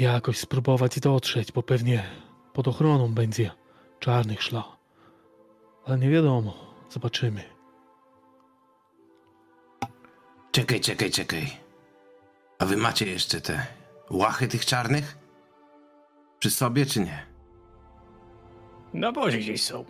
jakoś 0.00 0.38
spróbować 0.38 1.00
dotrzeć, 1.00 1.52
bo 1.52 1.62
pewnie 1.62 2.04
pod 2.52 2.68
ochroną 2.68 3.14
będzie 3.14 3.50
czarnych 4.00 4.42
szla. 4.42 4.64
Ale 5.84 5.98
nie 5.98 6.10
wiadomo, 6.10 6.54
zobaczymy. 6.90 7.42
Czekaj, 10.52 10.80
czekaj, 10.80 11.10
czekaj. 11.10 11.46
A 12.58 12.66
wy 12.66 12.76
macie 12.76 13.06
jeszcze 13.06 13.40
te 13.40 13.66
łachy 14.10 14.48
tych 14.48 14.64
czarnych? 14.66 15.18
Przy 16.38 16.50
sobie 16.50 16.86
czy 16.86 17.00
nie? 17.00 17.26
Na 18.94 19.12
bozie 19.12 19.38
gdzieś 19.38 19.64
są. 19.64 19.84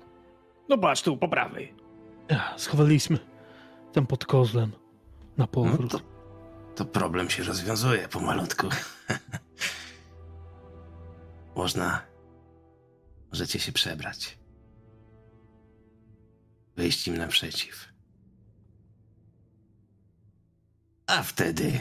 No 0.68 0.78
patrz 0.78 1.02
tu, 1.02 1.16
po 1.16 1.28
prawej. 1.28 1.74
Ja, 2.28 2.54
schowaliśmy 2.58 3.18
tam 3.92 4.06
pod 4.06 4.24
kozłem 4.24 4.70
na 4.70 4.76
No 5.36 5.46
powrót. 5.48 5.90
to, 5.92 6.00
to 6.74 6.84
problem 6.84 7.30
się 7.30 7.42
rozwiązuje 7.44 8.08
pomalutku. 8.08 8.68
Można. 11.56 12.02
Możecie 13.32 13.58
się 13.58 13.72
przebrać. 13.72 14.38
Wyjść 16.76 17.08
im 17.08 17.16
naprzeciw. 17.16 17.88
A 21.06 21.22
wtedy. 21.22 21.80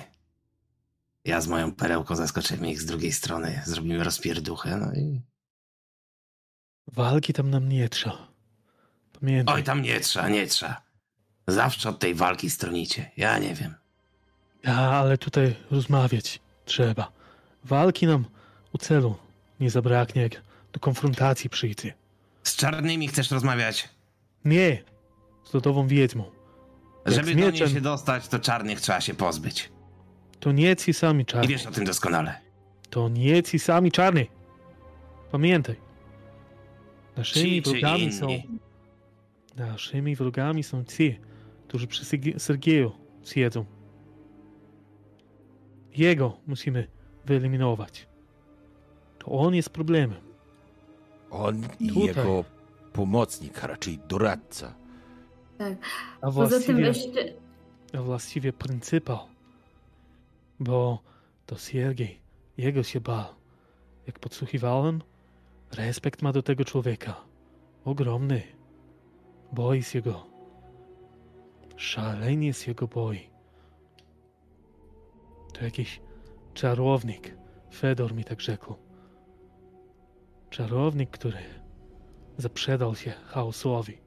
Ja 1.26 1.42
z 1.42 1.48
moją 1.48 1.72
perełką 1.72 2.16
zaskoczymy 2.16 2.72
ich 2.72 2.82
z 2.82 2.86
drugiej 2.86 3.12
strony. 3.12 3.62
Zrobimy 3.66 4.04
rozpierduchę, 4.04 4.78
no 4.78 4.94
i. 4.94 5.22
Walki 6.88 7.34
tam 7.34 7.50
nam 7.50 7.70
nie 7.70 7.90
trzeba. 7.90 8.28
Pamiętaj. 9.20 9.56
Oj, 9.56 9.64
tam 9.64 9.82
nie 9.82 10.00
trzeba, 10.00 10.30
nie 10.30 10.48
trzeba. 10.48 10.82
Zawsze 11.48 11.90
od 11.90 12.00
tej 12.00 12.16
walki 12.16 12.50
stronicie. 12.50 13.12
Ja 13.18 13.38
nie 13.40 13.56
wiem. 13.56 13.76
Ja, 14.64 14.78
ale 14.78 15.18
tutaj 15.18 15.56
rozmawiać 15.72 16.40
trzeba. 16.66 17.12
Walki 17.64 18.08
nam 18.08 18.26
u 18.74 18.78
celu 18.78 19.25
nie 19.60 19.70
zabraknie, 19.70 20.22
jak 20.22 20.42
do 20.74 20.80
konfrontacji 20.80 21.50
przyjdzie. 21.50 21.94
Z 22.44 22.56
czarnymi 22.56 23.08
chcesz 23.08 23.32
rozmawiać? 23.32 23.90
Nie, 24.46 24.84
z 25.44 25.54
lodową 25.54 25.88
wiedźmą. 25.88 26.32
Jak 27.06 27.14
Żeby 27.16 27.28
z 27.28 27.30
do 27.30 27.38
niej 27.42 27.46
mieczem, 27.52 27.70
się 27.70 27.82
dostać, 27.82 28.28
to 28.28 28.40
czarnych 28.40 28.82
trzeba 28.82 29.02
się 29.02 29.14
pozbyć. 29.14 29.72
to 30.40 30.52
nie 30.52 30.76
ci 30.76 30.94
sami 30.94 31.22
I 31.24 31.26
czarni. 31.26 31.48
wiesz 31.48 31.66
o 31.66 31.72
tym 31.72 31.86
doskonale. 31.86 32.42
To 32.90 33.10
nie 33.10 33.44
ci 33.44 33.60
sami 33.60 33.92
czarni. 33.92 34.26
Pamiętaj. 35.32 35.76
Naszymi 37.18 37.64
Ci 37.64 37.72
wrogami 37.72 38.14
są... 38.14 38.28
Naszymi 39.56 40.16
wrogami 40.16 40.64
są 40.64 40.84
ci, 40.84 41.20
którzy 41.68 41.88
przy 41.88 42.06
Sergie- 42.06 42.40
Sergieju 42.40 42.92
siedzą. 43.26 43.66
Jego 45.96 46.38
musimy 46.48 46.88
wyeliminować. 47.26 48.08
To 49.26 49.32
on 49.32 49.56
jest 49.56 49.70
problemem. 49.70 50.22
On 51.32 51.62
i 51.80 51.88
Tutaj. 51.88 52.04
jego 52.04 52.44
pomocnik, 52.94 53.64
a 53.64 53.68
raczej 53.68 54.00
doradca. 54.08 54.76
A 56.22 56.32
Poza 56.32 56.60
tym 56.60 56.78
właściwie, 56.78 56.86
weźcie... 56.86 57.34
a 57.94 58.02
właściwie 58.02 58.54
pryncypał. 58.54 59.20
Bo 60.60 61.00
to 61.46 61.58
Siergiej, 61.58 62.20
jego 62.58 62.84
się 62.84 63.02
bał. 63.02 63.26
Jak 64.08 64.20
podsłuchiwałem, 64.20 65.02
respekt 65.72 66.22
ma 66.22 66.32
do 66.34 66.44
tego 66.44 66.66
człowieka. 66.66 67.22
Ogromny. 67.86 68.42
Boi 69.54 69.84
się 69.84 70.02
go. 70.02 70.26
Szalenie 71.76 72.54
się 72.54 72.74
go 72.74 72.88
boi. 72.88 73.30
To 75.54 75.64
jakiś 75.64 76.02
czarownik. 76.54 77.38
Fedor 77.74 78.14
mi 78.14 78.24
tak 78.24 78.42
rzekł. 78.42 78.85
Czarownik, 80.56 81.10
który 81.10 81.38
zaprzedał 82.38 82.96
się 82.96 83.12
chaosowi. 83.12 83.98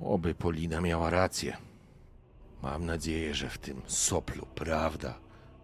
Oby 0.00 0.34
Polina 0.34 0.80
miała 0.80 1.10
rację. 1.10 1.56
Mam 2.62 2.86
nadzieję, 2.86 3.34
że 3.34 3.48
w 3.48 3.58
tym 3.58 3.82
soplu 3.86 4.46
prawda 4.54 5.18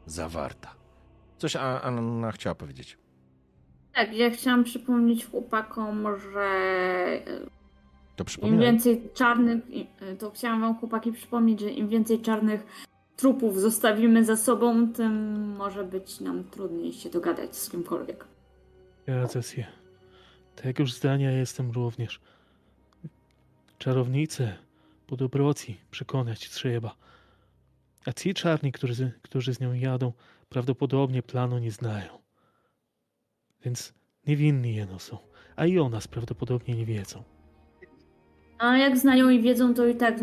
zawarta. 0.07 0.75
Coś 1.39 1.57
Anna 1.57 2.33
chciała 2.33 2.55
powiedzieć. 2.55 2.99
Tak, 3.95 4.13
ja 4.17 4.31
chciałam 4.31 4.65
przypomnieć 4.65 5.27
chłopakom, 5.27 6.07
że 6.33 6.51
To 8.17 8.25
im 8.47 8.59
więcej 8.61 9.11
czarnych, 9.15 9.71
i- 9.71 9.87
to 10.19 10.31
chciałam 10.31 10.61
wam 10.61 10.79
chłopaki 10.79 11.13
przypomnieć, 11.13 11.61
że 11.61 11.71
im 11.71 11.89
więcej 11.89 12.21
czarnych 12.21 12.67
trupów 13.19 13.61
zostawimy 13.61 14.25
za 14.25 14.37
sobą, 14.37 14.93
tym 14.93 15.13
może 15.57 15.85
być 15.85 16.21
nam 16.21 16.45
trudniej 16.45 16.93
się 16.93 17.11
dogadać 17.11 17.57
z 17.57 17.71
kimkolwiek. 17.71 18.25
Zgadza 19.03 19.43
się. 19.43 19.67
Tegoż 20.57 20.93
zdania 20.93 21.31
jestem 21.31 21.71
również. 21.71 22.21
Czarownice 23.79 24.57
po 25.07 25.17
dobroci 25.17 25.81
przekonać 25.91 26.51
trzeba. 26.51 26.95
A 28.07 28.13
ci 28.13 28.35
czarni, 28.35 28.73
którzy, 28.73 29.13
którzy 29.23 29.55
z 29.55 29.61
nią 29.61 29.73
jadą, 29.73 30.13
prawdopodobnie 30.49 31.23
planu 31.23 31.59
nie 31.59 31.71
znają. 31.71 32.19
Więc 33.65 33.95
niewinni 34.27 34.75
jeno 34.75 34.99
są. 34.99 35.19
A 35.57 35.67
i 35.67 35.79
o 35.79 35.89
nas 35.89 36.09
prawdopodobnie 36.09 36.75
nie 36.75 36.87
wiedzą. 36.87 37.23
A 38.59 38.77
jak 38.77 38.99
znają 38.99 39.29
i 39.31 39.43
wiedzą, 39.43 39.75
to 39.75 39.87
i 39.87 39.95
tak 39.95 40.21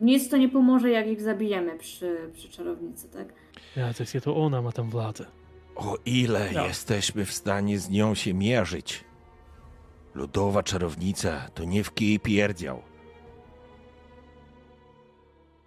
nic 0.00 0.28
to 0.28 0.36
nie 0.36 0.48
pomoże, 0.48 0.90
jak 0.90 1.06
ich 1.06 1.20
zabijemy 1.22 1.78
przy, 1.78 2.30
przy 2.34 2.48
czarownicy, 2.48 3.08
tak? 3.08 3.32
Zgadza 3.72 4.04
się, 4.04 4.20
to 4.20 4.36
ona 4.36 4.62
ma 4.62 4.72
tam 4.72 4.90
władzę. 4.90 5.26
O 5.76 5.96
ile 6.06 6.50
No. 6.54 6.66
jesteśmy 6.66 7.24
w 7.24 7.32
stanie 7.32 7.78
z 7.78 7.90
nią 7.90 8.14
się 8.14 8.34
mierzyć. 8.34 9.04
Lodowa 10.14 10.62
czarownica 10.62 11.48
to 11.54 11.64
nie 11.64 11.84
w 11.84 11.94
kij 11.94 12.20
pierdział. 12.20 12.82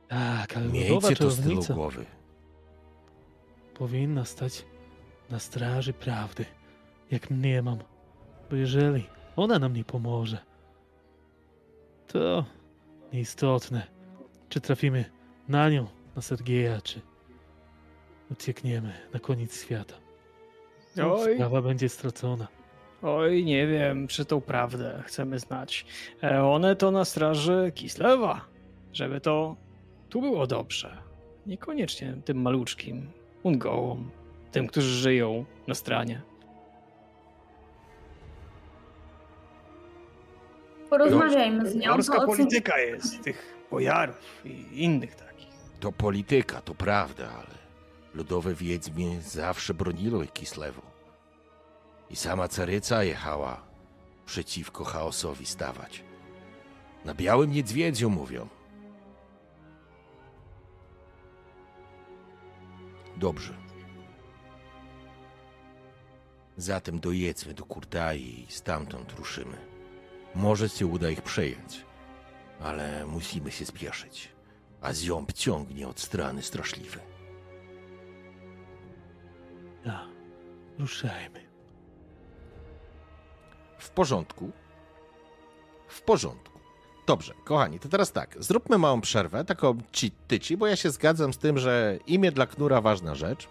Tak, 0.08 0.58
ale 0.58 0.68
Miejcie 0.68 1.16
to 1.16 1.32
z 1.32 1.42
tyłu 1.42 1.64
głowy. 1.76 2.06
powinna 3.74 4.26
stać 4.26 4.66
na 5.30 5.40
straży 5.40 5.94
prawdy, 5.94 6.46
jak 7.12 7.30
mnie 7.30 7.62
mam. 7.62 7.78
Bo 8.50 8.56
jeżeli 8.56 9.04
ona 9.36 9.60
nam 9.60 9.74
nie 9.74 9.84
pomoże, 9.84 10.38
to 12.08 12.46
nieistotne, 13.14 13.88
czy 14.50 14.62
trafimy 14.62 15.06
na 15.48 15.70
nią, 15.70 15.88
na 16.16 16.22
Sergieja, 16.22 16.82
czy 16.82 17.02
uciekniemy 18.32 18.94
na 19.14 19.20
koniec 19.20 19.64
świata. 19.64 19.96
Oj, 21.04 21.36
Sprawa 21.36 21.62
będzie 21.62 21.90
stracona. 21.90 22.48
oj, 23.02 23.46
nie 23.46 23.68
wiem, 23.68 24.08
czy 24.08 24.26
tą 24.26 24.42
prawdę 24.42 25.04
chcemy 25.06 25.40
znać. 25.40 25.86
E, 26.24 26.44
One 26.44 26.76
to 26.76 26.92
na 26.92 27.06
straży 27.06 27.72
Kislewa, 27.76 28.42
żeby 28.94 29.22
to 29.22 29.56
tu 30.10 30.22
było 30.22 30.48
dobrze. 30.48 30.98
Niekoniecznie 31.46 32.14
tym 32.26 32.42
maluczkim, 32.42 33.12
ungołom, 33.44 34.12
tym, 34.52 34.68
którzy 34.68 34.90
żyją 34.90 35.46
na 35.68 35.76
stranie. 35.76 36.22
Porozmawiajmy 40.90 41.70
z 41.70 41.76
nią. 41.76 41.92
Morska 41.92 42.26
polityka 42.26 42.80
jest 42.80 43.24
tych 43.24 43.59
bojarów 43.72 44.42
i 44.46 44.84
innych 44.84 45.16
takich. 45.16 45.48
To 45.80 45.92
polityka, 45.92 46.62
to 46.62 46.76
prawda, 46.76 47.32
ale 47.32 47.60
ludowe 48.14 48.54
wiedźmy 48.54 49.22
zawsze 49.22 49.74
broniły 49.74 50.28
Kislewu. 50.28 50.82
I 52.10 52.16
sama 52.16 52.48
caryca 52.48 53.04
jechała 53.04 53.62
przeciwko 54.26 54.84
chaosowi 54.84 55.46
stawać. 55.46 56.04
Na 57.06 57.14
białym 57.14 57.52
niedźwiedziu 57.52 58.10
mówią. 58.10 58.48
Dobrze. 63.18 63.54
Zatem 66.58 67.00
dojedźmy 67.00 67.54
do 67.54 67.66
Kurtai 67.66 68.46
i 68.48 68.52
stamtąd 68.52 69.12
ruszymy. 69.12 69.58
Może 70.36 70.70
się 70.70 70.88
uda 70.88 71.10
ich 71.10 71.22
przejąć, 71.22 71.86
ale 72.60 73.06
musimy 73.06 73.52
się 73.52 73.66
spieszyć 73.66 74.40
a 74.82 74.94
ziąb 74.94 75.34
ciągnie 75.34 75.88
od 75.88 76.00
strony 76.00 76.42
straszliwy. 76.44 77.00
A, 79.88 80.06
ruszajmy. 80.80 81.50
W 83.78 83.90
porządku. 83.90 84.52
W 85.88 86.02
porządku. 86.02 86.60
Dobrze, 87.08 87.34
kochani, 87.44 87.80
to 87.80 87.90
teraz 87.90 88.12
tak, 88.12 88.36
zróbmy 88.40 88.78
małą 88.78 89.02
przerwę, 89.02 89.46
taką 89.46 89.78
ci 89.92 90.12
tyci, 90.12 90.58
bo 90.58 90.68
ja 90.68 90.76
się 90.76 90.90
zgadzam 90.90 91.34
z 91.34 91.38
tym, 91.38 91.58
że 91.58 92.00
imię 92.08 92.32
dla 92.32 92.48
Knura 92.48 92.82
ważna 92.82 93.16
rzecz. 93.16 93.48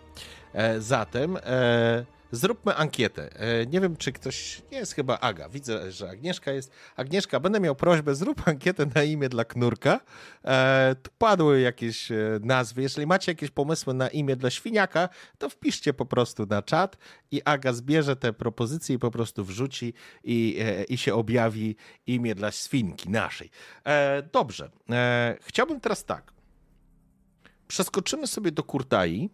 E, 0.52 0.80
zatem 0.80 1.36
e, 1.36 2.04
zróbmy 2.32 2.74
ankietę. 2.74 3.40
E, 3.40 3.66
nie 3.66 3.80
wiem, 3.80 3.96
czy 3.96 4.12
ktoś, 4.12 4.62
nie 4.72 4.78
jest 4.78 4.94
chyba 4.94 5.18
Aga, 5.20 5.48
widzę, 5.48 5.92
że 5.92 6.10
Agnieszka 6.10 6.52
jest. 6.52 6.72
Agnieszka, 6.96 7.40
będę 7.40 7.60
miał 7.60 7.74
prośbę, 7.74 8.14
zrób 8.14 8.48
ankietę 8.48 8.86
na 8.94 9.02
imię 9.02 9.28
dla 9.28 9.44
Knurka. 9.44 10.00
E, 10.44 10.96
tu 11.02 11.10
padły 11.18 11.60
jakieś 11.60 12.12
e, 12.12 12.16
nazwy, 12.42 12.82
jeżeli 12.82 13.06
macie 13.06 13.32
jakieś 13.32 13.50
pomysły 13.50 13.94
na 13.94 14.08
imię 14.08 14.36
dla 14.36 14.50
Świniaka, 14.50 15.08
to 15.38 15.50
wpiszcie 15.50 15.94
po 15.94 16.06
prostu 16.06 16.46
na 16.46 16.62
czat 16.62 16.96
i 17.30 17.42
Aga 17.44 17.72
zbierze 17.72 18.16
te 18.16 18.32
propozycje 18.32 18.96
i 18.96 18.98
po 18.98 19.10
prostu 19.10 19.44
wrzuci 19.44 19.94
i, 20.24 20.64
i 20.88 20.98
się 20.98 21.14
objawi 21.14 21.76
imię 22.06 22.34
dla 22.34 22.50
Świnki 22.52 23.10
naszej. 23.10 23.50
Dobrze, 24.32 24.70
chciałbym 25.40 25.80
teraz 25.80 26.04
tak. 26.04 26.32
Przeskoczymy 27.68 28.26
sobie 28.26 28.52
do 28.52 28.62
Kurtai. 28.62 29.30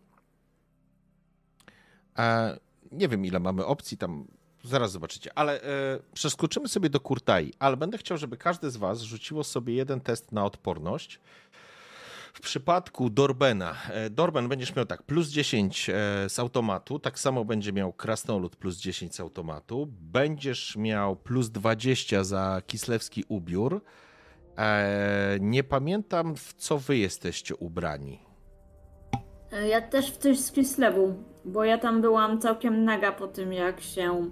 Nie 2.95 3.09
wiem, 3.09 3.25
ile 3.25 3.41
mamy 3.41 3.67
opcji 3.67 3.99
tam. 3.99 4.27
Zaraz 4.65 4.93
zobaczycie, 4.93 5.39
ale 5.39 5.63
e, 5.63 5.99
przeskoczymy 6.15 6.69
sobie 6.69 6.91
do 6.91 7.01
Kurtai, 7.01 7.53
ale 7.59 7.77
będę 7.77 7.99
chciał, 7.99 8.19
żeby 8.19 8.37
każdy 8.37 8.71
z 8.71 8.77
Was 8.77 9.01
rzuciło 9.01 9.45
sobie 9.45 9.75
jeden 9.75 10.01
test 10.01 10.33
na 10.33 10.45
odporność. 10.45 11.21
W 12.35 12.41
przypadku 12.41 13.11
Dorbena, 13.11 13.77
e, 13.91 14.11
Dorben 14.11 14.49
będziesz 14.49 14.77
miał 14.77 14.87
tak, 14.87 15.03
plus 15.03 15.29
10 15.29 15.91
e, 15.91 15.93
z 16.29 16.39
automatu, 16.39 16.99
tak 16.99 17.19
samo 17.19 17.45
będzie 17.45 17.73
miał 17.73 17.93
Krasnolud 17.93 18.57
plus 18.57 18.77
10 18.77 19.15
z 19.15 19.21
automatu, 19.21 19.89
będziesz 20.01 20.77
miał 20.77 21.17
plus 21.17 21.51
20 21.51 22.25
za 22.25 22.63
kislewski 22.67 23.25
ubiór. 23.29 23.83
E, 24.59 25.39
nie 25.41 25.65
pamiętam, 25.65 26.37
w 26.37 26.55
co 26.55 26.79
wy 26.79 26.97
jesteście 26.97 27.57
ubrani. 27.57 28.34
E, 29.55 29.69
Ja 29.69 29.81
też 29.81 30.11
w 30.13 30.17
coś 30.17 30.39
z 30.39 30.53
Kislewu, 30.53 31.15
bo 31.45 31.65
ja 31.65 31.79
tam 31.79 32.01
byłam 32.01 32.41
całkiem 32.41 32.85
naga 32.85 33.13
po 33.13 33.29
tym, 33.29 33.53
jak 33.53 33.81
się. 33.81 34.31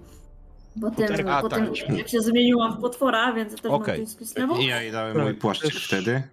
Po 0.81 0.91
tym, 0.91 1.27
A, 1.29 1.41
po 1.41 1.49
tak. 1.49 1.59
tym 1.85 1.95
jak 1.97 2.07
się 2.09 2.21
zmieniłam 2.21 2.73
w 2.77 2.81
potwora, 2.81 3.33
więc 3.33 3.51
ja 3.51 3.57
też 3.57 3.71
Okej. 3.71 3.97
mam 3.97 4.05
coś 4.05 4.15
z 4.15 4.17
Kislewu. 4.19 4.55
I 4.57 4.65
ja 4.65 4.81
jej 4.81 4.91
dałem 4.91 5.17
mój 5.21 5.31
Tak, 5.31 5.37
płaszczyk 5.41 5.73
też- 5.73 5.87
wtedy. 5.87 6.23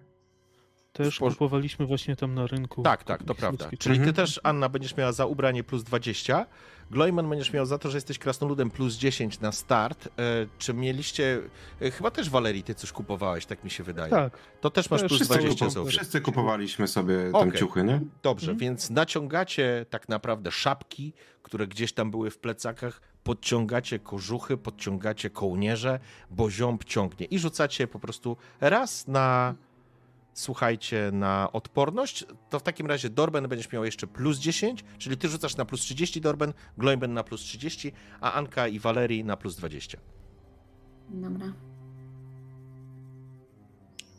Też 0.93 1.19
Spor- 1.19 1.29
kupowaliśmy 1.33 1.85
właśnie 1.85 2.15
tam 2.15 2.33
na 2.35 2.47
rynku. 2.47 2.81
Tak, 2.83 3.03
tak, 3.03 3.23
to 3.23 3.35
prawda. 3.35 3.69
Czyli 3.79 3.95
ty 3.95 3.99
Mhm. 4.07 4.13
też, 4.15 4.39
Anna, 4.43 4.69
będziesz 4.69 4.97
miała 4.97 5.11
za 5.11 5.25
ubranie 5.25 5.63
plus 5.63 5.83
20. 5.83 6.45
Gloiman 6.91 7.29
będziesz 7.29 7.53
miał 7.53 7.65
za 7.65 7.77
to, 7.77 7.89
że 7.89 7.97
jesteś 7.97 8.19
krasnoludem 8.19 8.71
plus 8.71 8.95
10 8.95 9.39
na 9.39 9.51
start. 9.51 10.07
E, 10.07 10.11
czy 10.57 10.73
mieliście. 10.73 11.41
E, 11.81 11.91
chyba 11.91 12.11
też 12.11 12.29
Walerii, 12.29 12.63
ty 12.63 12.75
coś 12.75 12.91
kupowałeś, 12.91 13.45
tak 13.45 13.63
mi 13.63 13.69
się 13.71 13.83
wydaje. 13.83 14.09
Tak, 14.11 14.37
To 14.61 14.69
też 14.69 14.89
masz 14.89 15.01
Ja 15.01 15.07
plus 15.07 15.17
wszyscy 15.19 15.37
20 15.37 15.65
kupu- 15.65 15.69
za 15.69 15.81
ubiór. 15.81 15.91
Wszyscy 15.93 16.21
kupowaliśmy 16.21 16.87
sobie 16.87 17.17
tam 17.31 17.47
Okej. 17.47 17.59
ciuchy, 17.59 17.83
nie? 17.83 18.01
Dobrze, 18.23 18.51
Mhm. 18.51 18.57
więc 18.57 18.89
naciągacie 18.89 19.85
tak 19.89 20.09
naprawdę 20.09 20.51
szapki, 20.51 21.13
które 21.43 21.67
gdzieś 21.67 21.93
tam 21.93 22.11
były 22.11 22.31
w 22.31 22.37
plecakach, 22.37 23.01
podciągacie 23.23 23.99
kożuchy, 23.99 24.57
podciągacie 24.57 25.29
kołnierze, 25.29 25.99
bo 26.31 26.49
ziąb 26.51 26.83
ciągnie 26.83 27.25
i 27.25 27.39
rzucacie 27.39 27.87
po 27.87 27.99
prostu 27.99 28.37
raz 28.61 29.07
na, 29.07 29.55
słuchajcie, 30.33 31.09
na 31.13 31.51
odporność. 31.51 32.25
To 32.49 32.59
w 32.59 32.63
takim 32.63 32.87
razie 32.87 33.09
Dorben 33.09 33.47
będziesz 33.47 33.71
miał 33.71 33.85
jeszcze 33.85 34.07
plus 34.07 34.37
10, 34.37 34.83
czyli 34.97 35.17
ty 35.17 35.29
rzucasz 35.29 35.57
na 35.57 35.65
plus 35.65 35.81
30 35.81 36.21
Dorben, 36.21 36.53
Gloimben 36.77 37.13
na 37.13 37.23
plus 37.23 37.41
30, 37.41 37.93
a 38.21 38.33
Anka 38.33 38.67
i 38.67 38.79
Walerii 38.79 39.23
na 39.23 39.37
plus 39.37 39.55
20. 39.55 39.97
Dobra. 41.09 41.53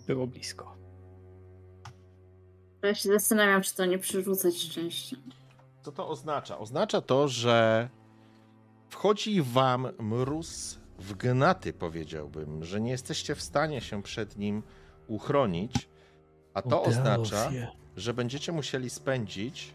Było 0.07 0.27
blisko. 0.27 0.77
Ja 2.83 2.95
się 2.95 3.09
zastanawiam, 3.09 3.63
czy 3.63 3.75
to 3.75 3.87
nie 3.87 3.99
przerzucać 3.99 4.57
szczęście. 4.57 5.17
Co 5.83 5.93
to 5.93 6.09
oznacza? 6.09 6.59
Oznacza 6.59 7.01
to, 7.01 7.29
że 7.29 7.89
wchodzi 8.89 9.43
wam 9.43 9.89
mróz 9.99 10.79
w 10.99 11.15
gnaty, 11.15 11.73
powiedziałbym, 11.73 12.65
że 12.65 12.81
nie 12.81 12.91
jesteście 12.91 13.35
w 13.35 13.43
stanie 13.43 13.81
się 13.81 14.03
przed 14.03 14.39
nim 14.39 14.63
uchronić, 15.07 15.89
a 16.55 16.63
to 16.63 16.83
oznacza, 16.83 17.51
że 17.97 18.15
będziecie 18.15 18.53
musieli 18.53 18.91
spędzić 18.91 19.75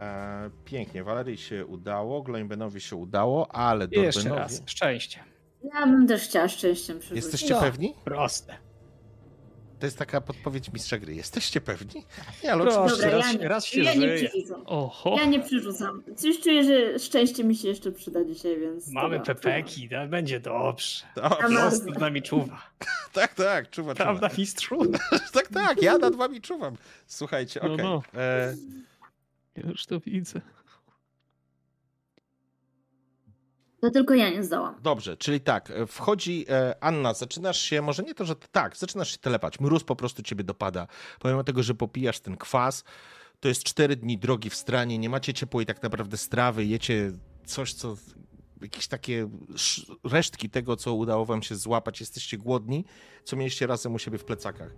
e, 0.00 0.50
pięknie. 0.64 1.04
Walerii 1.04 1.36
się 1.38 1.66
udało, 1.66 2.22
Gloimbenowi 2.22 2.80
się 2.80 2.96
udało, 2.96 3.54
ale 3.54 3.84
I 3.84 4.00
jeszcze 4.00 4.20
Dorbenowi... 4.20 4.42
raz. 4.42 4.62
Szczęście. 4.66 5.18
Ja 5.74 5.86
bym 5.86 6.06
też 6.06 6.22
chciała 6.22 6.48
szczęściem 6.48 6.98
przerzucić. 6.98 7.24
Jesteście 7.24 7.54
No. 7.54 7.60
pewni? 7.60 7.94
Proste. 8.04 8.54
To 9.84 9.86
jest 9.86 9.98
taka 9.98 10.20
podpowiedź 10.20 10.72
mistrza 10.72 10.98
gry. 10.98 11.14
Jesteście 11.14 11.60
pewni? 11.60 12.04
Nie, 12.44 12.52
ale 12.52 12.62
Proszę. 12.62 12.80
oczywiście... 12.80 13.02
Dobra, 13.10 13.18
raz 13.18 13.32
ja 13.32 13.38
nie, 13.40 13.48
raz 13.48 13.64
się 13.64 13.82
ja 13.82 13.94
nie 13.94 14.00
żyje. 14.00 14.28
przerzucam. 14.28 14.62
Oho, 14.66 15.16
Ja 15.18 15.24
nie 15.24 15.40
przerzucam. 15.40 16.02
Coś 16.16 16.40
czuję, 16.40 16.64
że 16.64 16.98
szczęście 16.98 17.44
mi 17.44 17.56
się 17.56 17.68
jeszcze 17.68 17.92
przyda 17.92 18.24
dzisiaj, 18.24 18.60
więc. 18.60 18.88
Mamy 18.88 19.18
dobra, 19.18 19.34
pepeki, 19.34 19.88
no, 19.92 20.08
będzie 20.08 20.40
dobrze. 20.40 21.04
Dobrze. 21.16 21.48
Los 21.48 21.82
nad 21.84 21.98
nami 21.98 22.22
czuwa. 22.22 22.62
Tak, 23.12 23.34
tak, 23.34 23.70
czuwa, 23.70 23.94
czuwa. 23.94 24.04
Prawda, 24.04 24.30
mistrzu? 24.38 24.78
Tak, 25.32 25.48
tak, 25.48 25.82
ja 25.82 25.98
nad 25.98 26.14
wami 26.14 26.40
czuwam. 26.40 26.76
Słuchajcie, 27.06 27.60
No, 27.62 27.72
okej. 27.72 27.84
no. 27.84 28.02
E, 28.14 28.54
ja 29.56 29.68
już 29.68 29.86
to 29.86 30.00
widzę. 30.00 30.40
To 33.84 33.90
tylko 33.90 34.14
ja 34.14 34.30
nie 34.30 34.44
zdałam. 34.44 34.74
Dobrze, 34.82 35.16
czyli 35.16 35.40
tak, 35.40 35.70
e, 35.70 35.86
wchodzi 35.86 36.46
e, 36.48 36.74
Anna, 36.80 37.14
zaczynasz 37.14 37.60
się, 37.60 37.82
może 37.82 38.02
nie 38.02 38.14
to, 38.14 38.24
że 38.24 38.36
tak, 38.36 38.76
zaczynasz 38.76 39.10
się 39.12 39.18
telepać, 39.18 39.60
mróz 39.60 39.84
po 39.84 39.96
prostu 39.96 40.22
ciebie 40.22 40.44
dopada, 40.44 40.86
pomimo 41.20 41.44
tego, 41.44 41.62
że 41.62 41.74
popijasz 41.74 42.20
ten 42.20 42.36
kwas, 42.36 42.84
to 43.40 43.48
jest 43.48 43.64
cztery 43.64 43.96
dni 43.96 44.18
drogi 44.18 44.50
w 44.50 44.54
stranie, 44.54 44.98
nie 44.98 45.08
macie 45.08 45.34
ciepłej 45.34 45.66
tak 45.66 45.82
naprawdę 45.82 46.16
strawy, 46.16 46.64
jecie 46.64 47.12
coś, 47.46 47.74
co, 47.74 47.96
jakieś 48.62 48.86
takie 48.88 49.28
sz- 49.54 49.96
resztki 50.04 50.50
tego, 50.50 50.76
co 50.76 50.94
udało 50.94 51.24
wam 51.24 51.42
się 51.42 51.56
złapać, 51.56 52.00
jesteście 52.00 52.38
głodni, 52.38 52.84
co 53.24 53.36
mieliście 53.36 53.66
razem 53.66 53.94
u 53.94 53.98
siebie 53.98 54.18
w 54.18 54.24
plecakach. 54.24 54.70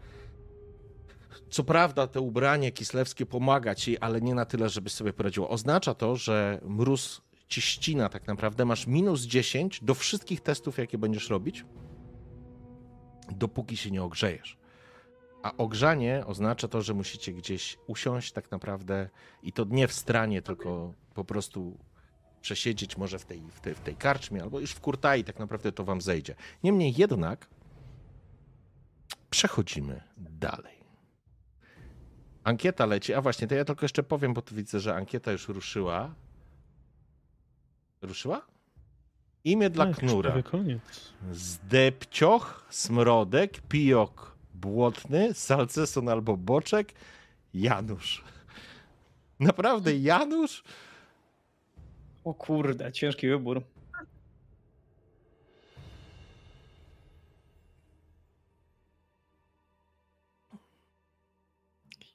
Co 1.51 1.64
prawda, 1.64 2.07
te 2.07 2.21
ubranie 2.21 2.73
kislewskie 2.73 3.27
pomaga 3.27 3.75
ci, 3.75 3.99
ale 3.99 4.21
nie 4.21 4.35
na 4.35 4.45
tyle, 4.45 4.69
żeby 4.69 4.90
sobie 4.90 5.12
poradziło. 5.12 5.49
Oznacza 5.49 5.95
to, 5.95 6.16
że 6.16 6.61
mróz 6.64 7.21
ci 7.48 7.62
ścina 7.62 8.09
tak 8.09 8.26
naprawdę. 8.26 8.64
Masz 8.64 8.87
minus 8.87 9.22
10 9.22 9.85
do 9.85 9.94
wszystkich 9.94 10.40
testów, 10.40 10.78
jakie 10.78 10.98
będziesz 10.98 11.30
robić, 11.30 11.64
dopóki 13.30 13.76
się 13.76 13.90
nie 13.90 14.02
ogrzejesz. 14.02 14.59
A 15.42 15.56
ogrzanie 15.56 16.26
oznacza 16.26 16.68
to, 16.68 16.82
że 16.82 16.94
musicie 16.94 17.32
gdzieś 17.32 17.78
usiąść 17.87 18.32
tak 18.32 18.50
naprawdę 18.50 19.09
i 19.42 19.52
to 19.52 19.64
nie 19.70 19.88
w 19.88 19.92
stranie, 19.92 20.42
tylko 20.42 20.94
po 21.14 21.24
prostu 21.24 21.78
przesiedzieć 22.40 22.96
może 22.96 23.18
w 23.18 23.24
tej, 23.24 23.42
w 23.50 23.61
tej, 23.61 23.74
w 23.74 23.80
tej 23.80 23.96
karczmie, 23.96 24.42
albo 24.42 24.61
już 24.61 24.70
w 24.70 24.80
kurtai 24.80 25.24
tak 25.24 25.38
naprawdę 25.38 25.72
to 25.72 25.85
wam 25.85 26.00
zejdzie. 26.00 26.35
Niemniej 26.64 26.94
jednak 26.96 27.48
przechodzimy 29.30 30.02
dalej. 30.16 30.76
Ankieta 32.44 32.87
leci. 32.87 33.14
A 33.14 33.20
właśnie, 33.20 33.46
to 33.46 33.54
ja 33.54 33.64
tylko 33.64 33.85
jeszcze 33.85 34.02
powiem, 34.02 34.35
bo 34.35 34.42
tu 34.42 34.54
widzę, 34.54 34.80
że 34.80 34.94
ankieta 34.94 35.32
już 35.32 35.48
ruszyła. 35.48 36.14
Ruszyła? 38.02 38.46
Imię 39.44 39.70
dla 39.70 39.87
Tak, 39.87 40.02
już 40.02 40.12
knura. 40.12 40.42
Zdepcioch, 41.32 42.66
smrodek, 42.70 43.61
pijok 43.61 44.37
błotny, 44.54 45.35
salceson 45.35 46.09
albo 46.09 46.37
boczek, 46.37 46.92
Janusz. 47.54 48.24
Naprawdę 49.40 49.96
Janusz? 49.96 50.64
O 52.24 52.35
kurde, 52.35 52.92
ciężki 52.92 53.28
wybór. 53.28 53.62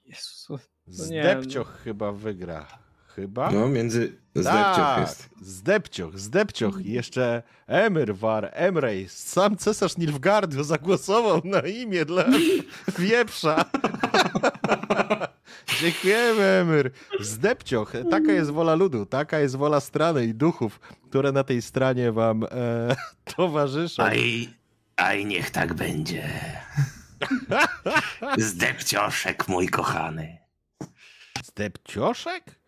Jezus. 0.06 0.50
No 0.88 1.06
nie, 1.08 1.24
Zdepcioch 1.24 1.82
chyba 1.84 2.12
wygra. 2.12 2.81
Chyba? 3.16 3.52
No, 3.52 3.68
między 3.70 4.18
zdepcioch 4.36 4.76
Tak, 4.76 5.00
jest. 5.02 5.30
Zdepcioch, 5.42 6.20
Zdepcioch 6.20 6.82
i 6.86 6.92
jeszcze 6.92 7.44
Emirwar, 7.68 8.50
Emrej, 8.54 9.10
sam 9.10 9.58
cesarz 9.58 9.98
Nilfgaardu 9.98 10.64
zagłosował 10.64 11.42
na 11.44 11.60
imię 11.60 12.06
dla 12.06 12.26
wieprza. 13.00 13.66
Dziękujemy, 15.82 16.44
Emir. 16.44 16.92
Zdepcioch, 17.20 17.94
taka 18.12 18.32
jest 18.32 18.52
wola 18.52 18.76
ludu, 18.76 19.06
taka 19.06 19.40
jest 19.40 19.56
wola 19.56 19.80
strony 19.80 20.26
i 20.26 20.34
duchów, 20.34 20.80
które 21.10 21.32
na 21.32 21.44
tej 21.44 21.62
stronie 21.62 22.12
wam 22.12 22.44
e, 22.44 22.48
towarzyszą. 23.36 24.04
Aj, 24.04 24.50
aj, 24.96 25.26
niech 25.26 25.50
tak 25.50 25.74
będzie. 25.74 26.30
Zdepcioszek, 28.38 29.48
mój 29.48 29.68
kochany. 29.70 30.38
Zdepcioszek? 31.44 32.61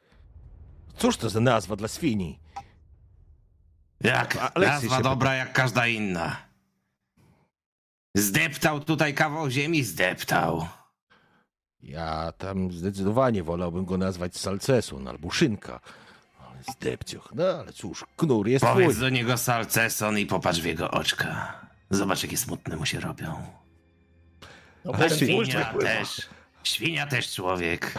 Cóż 0.98 1.18
to 1.18 1.30
za 1.30 1.40
nazwa 1.40 1.76
dla 1.76 1.88
świni? 1.88 2.40
Jak? 4.02 4.36
A- 4.36 4.54
Aleksiej 4.54 4.74
Nazwa 4.90 4.98
się 4.98 5.04
dobra 5.04 5.34
jak 5.36 5.54
każda 5.54 5.88
inna. 5.88 6.38
Zdeptał 8.16 8.80
tutaj 8.80 9.14
kawał 9.14 9.50
ziemi, 9.50 9.84
zdeptał. 9.84 10.68
Ja 11.82 12.32
tam 12.38 12.72
zdecydowanie 12.72 13.44
wolałbym 13.44 13.86
go 13.86 13.98
nazwać 13.98 14.38
salceson 14.38 15.08
albo 15.08 15.32
szynka. 15.32 15.80
Ale 16.40 16.64
Zdepcioch, 16.74 17.30
no 17.36 17.44
ale 17.44 17.74
cóż, 17.74 18.06
knur 18.18 18.48
jest 18.48 18.66
twój. 18.66 18.84
Powiedz 18.84 19.00
do 19.00 19.10
niego 19.10 19.38
salceson 19.38 20.18
i 20.20 20.26
popatrz 20.26 20.60
w 20.62 20.66
jego 20.66 20.92
oczka. 20.92 21.54
Zobacz, 21.90 22.24
jakie 22.24 22.38
smutne 22.38 22.76
mu 22.76 22.86
się 22.86 23.00
robią. 23.00 23.44
No, 24.86 25.10
świnia 25.10 25.74
też. 25.74 26.30
Świnia 26.64 27.08
też 27.08 27.34
człowiek. 27.34 27.94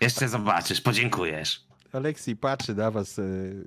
Jeszcze 0.00 0.28
zobaczysz, 0.28 0.80
podziękujesz. 0.80 1.63
Aleksij 1.94 2.36
patrzy 2.36 2.74
na 2.74 2.90
was, 2.90 3.18
e, 3.18 3.22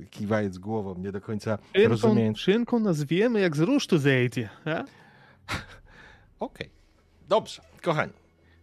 kiwając 0.10 0.58
głową, 0.58 0.96
nie 0.96 1.12
do 1.12 1.22
końca 1.22 1.58
Szynką, 1.74 1.90
rozumiejąc. 1.90 2.40
szynką 2.40 2.80
nazwiemy, 2.80 3.40
jak 3.40 3.56
z 3.56 3.60
rusztu 3.60 3.98
zejdzie. 3.98 4.50
Okej, 6.40 6.70
dobrze, 7.28 7.62
kochani. 7.82 8.14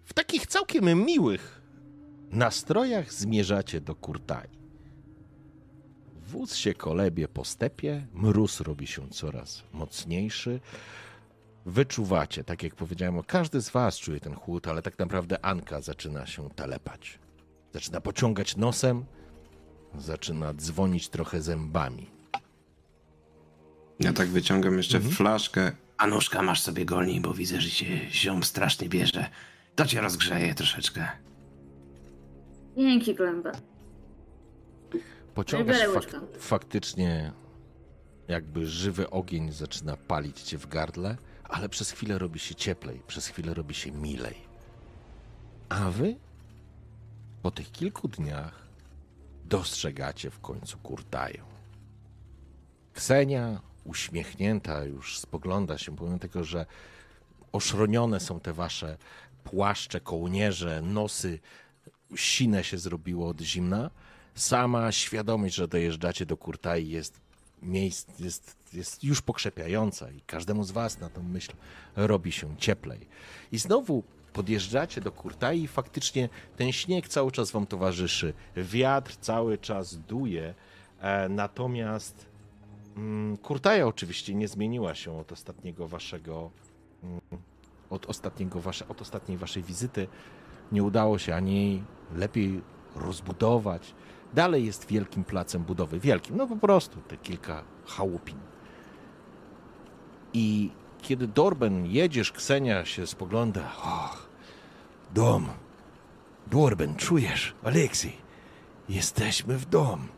W 0.04 0.12
takich 0.12 0.46
całkiem 0.46 1.04
miłych 1.04 1.60
nastrojach 2.30 3.12
zmierzacie 3.12 3.80
do 3.80 3.94
Kurtai. 3.94 4.48
Wóz 6.26 6.54
się 6.54 6.74
kolebie 6.74 7.28
po 7.28 7.44
stepie, 7.44 8.06
mróz 8.12 8.60
robi 8.60 8.86
się 8.86 9.08
coraz 9.08 9.62
mocniejszy. 9.72 10.60
Wyczuwacie, 11.66 12.44
tak 12.44 12.62
jak 12.62 12.74
powiedziałem, 12.74 13.22
każdy 13.22 13.60
z 13.60 13.70
was 13.70 13.98
czuje 13.98 14.20
ten 14.20 14.34
chłód, 14.34 14.68
ale 14.68 14.82
tak 14.82 14.98
naprawdę 14.98 15.44
Anka 15.44 15.80
zaczyna 15.80 16.26
się 16.26 16.50
telepać. 16.50 17.18
Zaczyna 17.72 18.00
pociągać 18.00 18.56
nosem, 18.56 19.04
zaczyna 19.98 20.54
dzwonić 20.54 21.08
trochę 21.08 21.42
zębami. 21.42 22.06
Ja 24.00 24.12
tak 24.12 24.28
wyciągam 24.28 24.76
jeszcze 24.76 24.96
Mhm. 24.96 25.14
flaszkę. 25.16 25.72
Anuszka, 25.98 26.42
masz 26.42 26.60
sobie 26.60 26.84
golni, 26.84 27.20
bo 27.20 27.34
widzę, 27.34 27.60
że 27.60 27.70
się 27.70 27.86
ziom 28.10 28.42
strasznie 28.44 28.88
bierze. 28.88 29.26
To 29.76 29.86
cię 29.86 30.00
rozgrzeje 30.00 30.54
troszeczkę. 30.54 31.08
Dzięki, 32.76 33.14
Glenba. 33.14 33.52
Pociągasz 35.34 35.78
fak- 35.78 36.20
faktycznie, 36.38 37.32
jakby 38.28 38.66
żywy 38.66 39.10
ogień 39.10 39.52
zaczyna 39.52 39.96
palić 39.96 40.40
cię 40.40 40.58
w 40.58 40.66
gardle, 40.68 41.16
ale 41.44 41.68
przez 41.68 41.90
chwilę 41.90 42.18
robi 42.18 42.38
się 42.38 42.54
cieplej, 42.54 43.00
przez 43.06 43.26
chwilę 43.26 43.54
robi 43.54 43.74
się 43.74 43.92
milej. 43.92 44.34
A 45.68 45.90
wy 45.90 46.16
po 47.42 47.50
tych 47.50 47.72
kilku 47.72 48.08
dniach 48.08 48.63
dostrzegacie 49.44 50.30
w 50.30 50.40
końcu 50.40 50.78
Kurtaję. 50.78 51.42
Ksenia, 52.92 53.60
uśmiechnięta, 53.84 54.84
już 54.84 55.18
spogląda 55.18 55.78
się, 55.78 55.96
pomimo 55.96 56.18
tego, 56.18 56.44
że 56.44 56.66
oszronione 57.52 58.20
są 58.20 58.40
te 58.40 58.52
wasze 58.52 58.96
płaszcze, 59.44 60.00
kołnierze, 60.00 60.82
nosy, 60.82 61.38
sine 62.16 62.64
się 62.64 62.78
zrobiło 62.78 63.28
od 63.28 63.40
zimna. 63.40 63.90
Sama 64.34 64.92
świadomość, 64.92 65.54
że 65.54 65.68
dojeżdżacie 65.68 66.26
do 66.26 66.36
Kurtai 66.36 66.88
jest, 66.88 67.20
miejsc, 67.62 68.20
jest, 68.20 68.56
jest 68.72 69.04
już 69.04 69.22
pokrzepiająca 69.22 70.10
i 70.10 70.20
każdemu 70.20 70.64
z 70.64 70.70
was 70.70 71.00
na 71.00 71.10
tą 71.10 71.22
myśl 71.22 71.52
robi 71.96 72.32
się 72.32 72.56
cieplej. 72.56 73.06
I 73.52 73.58
znowu 73.58 74.02
podjeżdżacie 74.34 75.00
do 75.00 75.12
Kurtai 75.12 75.62
i 75.62 75.68
faktycznie 75.68 76.28
ten 76.56 76.72
śnieg 76.72 77.08
cały 77.08 77.32
czas 77.32 77.50
wam 77.50 77.66
towarzyszy. 77.66 78.32
Wiatr 78.56 79.16
cały 79.16 79.58
czas 79.58 79.96
duje, 79.96 80.54
e, 81.00 81.28
natomiast 81.28 82.26
mm, 82.96 83.36
Kurtaja 83.36 83.86
oczywiście 83.86 84.34
nie 84.34 84.48
zmieniła 84.48 84.94
się 84.94 85.18
od 85.18 85.32
ostatniego 85.32 85.88
waszego 85.88 86.50
mm, 87.02 87.20
od 87.90 88.06
ostatniego 88.06 88.60
wasze, 88.60 88.88
od 88.88 89.02
ostatniej 89.02 89.38
waszej 89.38 89.62
wizyty 89.62 90.08
nie 90.72 90.82
udało 90.82 91.18
się 91.18 91.34
ani 91.34 91.82
lepiej 92.14 92.62
rozbudować. 92.96 93.94
Dalej 94.34 94.66
jest 94.66 94.86
wielkim 94.86 95.24
placem 95.24 95.62
budowy. 95.62 96.00
Wielkim, 96.00 96.36
no 96.36 96.46
po 96.46 96.56
prostu 96.56 97.00
te 97.00 97.16
kilka 97.16 97.64
chałupin. 97.86 98.38
I 100.32 100.70
kiedy 101.04 101.26
Dorben 101.26 101.86
jedziesz, 101.86 102.32
Ksenia 102.32 102.84
się 102.84 103.06
spogląda. 103.06 103.60
Och, 103.84 104.28
dom. 105.14 105.48
Dorben, 106.46 106.96
czujesz? 106.96 107.54
Aleksiej, 107.64 108.16
jesteśmy 108.88 109.58
w 109.58 109.66
dom. 109.66 110.08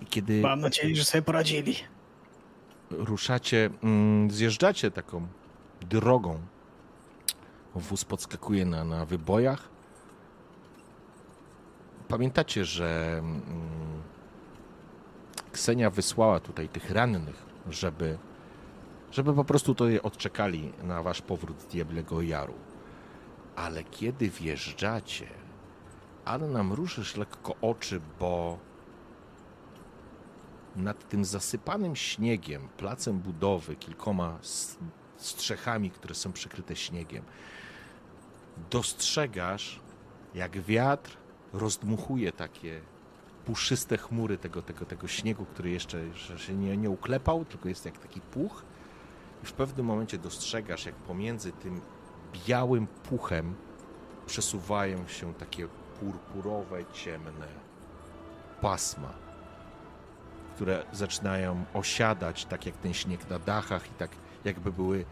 I 0.00 0.06
kiedy 0.06 0.40
Mam 0.40 0.60
nadzieję, 0.60 0.96
że 0.96 1.04
sobie 1.04 1.22
poradzili. 1.22 1.74
ruszacie, 2.90 3.70
mm, 3.82 4.30
zjeżdżacie 4.30 4.90
taką 4.90 5.26
drogą. 5.80 6.40
Wóz 7.74 8.04
podskakuje 8.04 8.66
na, 8.66 8.84
na 8.84 9.04
wybojach. 9.06 9.68
Pamiętacie, 12.08 12.64
że 12.64 13.16
mm, 13.18 14.02
Ksenia 15.52 15.90
wysłała 15.90 16.40
tutaj 16.40 16.68
tych 16.68 16.90
rannych, 16.90 17.42
żeby, 17.70 18.18
żeby 19.10 19.34
po 19.34 19.44
prostu 19.44 19.74
tutaj 19.74 20.00
odczekali 20.00 20.72
na 20.82 21.02
wasz 21.02 21.22
powrót 21.22 21.60
z 21.60 21.66
Diablego 21.66 22.22
Jaru. 22.22 22.54
Ale 23.56 23.84
kiedy 23.84 24.30
wjeżdżacie, 24.30 25.26
Anna 26.24 26.62
mrużysz 26.62 27.16
lekko 27.16 27.54
oczy, 27.62 28.00
bo 28.20 28.58
nad 30.76 31.08
tym 31.08 31.24
zasypanym 31.24 31.96
śniegiem, 31.96 32.68
placem 32.76 33.18
budowy, 33.18 33.76
kilkoma 33.76 34.38
strzechami, 35.16 35.90
które 35.90 36.14
są 36.14 36.32
przykryte 36.32 36.76
śniegiem, 36.76 37.24
dostrzegasz, 38.70 39.80
jak 40.34 40.60
wiatr 40.60 41.16
rozdmuchuje 41.52 42.32
takie 42.32 42.80
puszyste 43.44 43.98
chmury 43.98 44.38
tego, 44.38 44.62
tego, 44.62 44.84
tego 44.84 45.08
śniegu, 45.08 45.44
który 45.44 45.70
jeszcze 45.70 46.14
że 46.14 46.38
się 46.38 46.54
nie, 46.54 46.76
nie 46.76 46.90
uklepał, 46.90 47.44
tylko 47.44 47.68
jest 47.68 47.84
jak 47.84 47.98
taki 47.98 48.20
puch. 48.20 48.64
I 49.42 49.46
w 49.46 49.52
pewnym 49.52 49.86
momencie 49.86 50.18
dostrzegasz, 50.18 50.86
jak 50.86 50.94
pomiędzy 50.94 51.52
tym 51.52 51.80
białym 52.46 52.86
puchem 52.86 53.54
przesuwają 54.26 55.08
się 55.08 55.34
takie 55.34 55.68
purpurowe, 56.00 56.84
ciemne 56.92 57.46
pasma 58.60 59.28
które 60.58 60.84
zaczynają 60.92 61.64
osiadać, 61.74 62.44
tak 62.44 62.66
jak 62.66 62.76
ten 62.76 62.94
śnieg 62.94 63.30
na 63.30 63.38
dachach 63.38 63.86
i 63.86 63.94
tak 63.94 64.10
jakby 64.44 64.72
były 64.72 65.04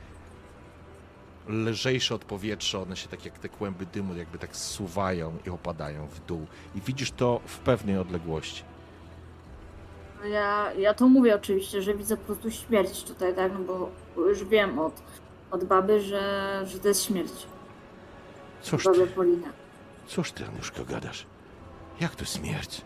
lżejsze 1.48 2.14
od 2.14 2.24
powietrza, 2.24 2.78
one 2.78 2.96
się 2.96 3.08
tak 3.08 3.24
jak 3.24 3.38
te 3.38 3.48
kłęby 3.48 3.86
dymu 3.86 4.14
jakby 4.14 4.38
tak 4.38 4.56
zsuwają 4.56 5.38
i 5.46 5.50
opadają 5.50 6.06
w 6.06 6.26
dół. 6.26 6.46
I 6.74 6.80
widzisz 6.80 7.10
to 7.10 7.40
w 7.46 7.58
pewnej 7.58 7.98
odległości. 7.98 8.62
No 10.20 10.26
Ja, 10.26 10.72
ja 10.72 10.94
to 10.94 11.08
mówię 11.08 11.34
oczywiście, 11.34 11.82
że 11.82 11.94
widzę 11.94 12.16
po 12.16 12.24
prostu 12.24 12.50
śmierć 12.50 13.02
tutaj, 13.02 13.34
tak? 13.34 13.52
No 13.52 13.58
bo 13.58 13.90
już 14.28 14.44
wiem 14.44 14.78
od, 14.78 15.02
od 15.50 15.64
baby, 15.64 16.00
że, 16.00 16.62
że 16.66 16.78
to 16.78 16.88
jest 16.88 17.04
śmierć. 17.04 17.32
Cóż 18.62 18.84
Baby 18.84 18.98
ty, 18.98 19.06
Polina. 19.06 19.48
cóż 20.06 20.32
ty, 20.32 20.46
Anuszko, 20.46 20.84
gadasz? 20.84 21.26
Jak 22.00 22.14
to 22.16 22.24
śmierć? 22.24 22.82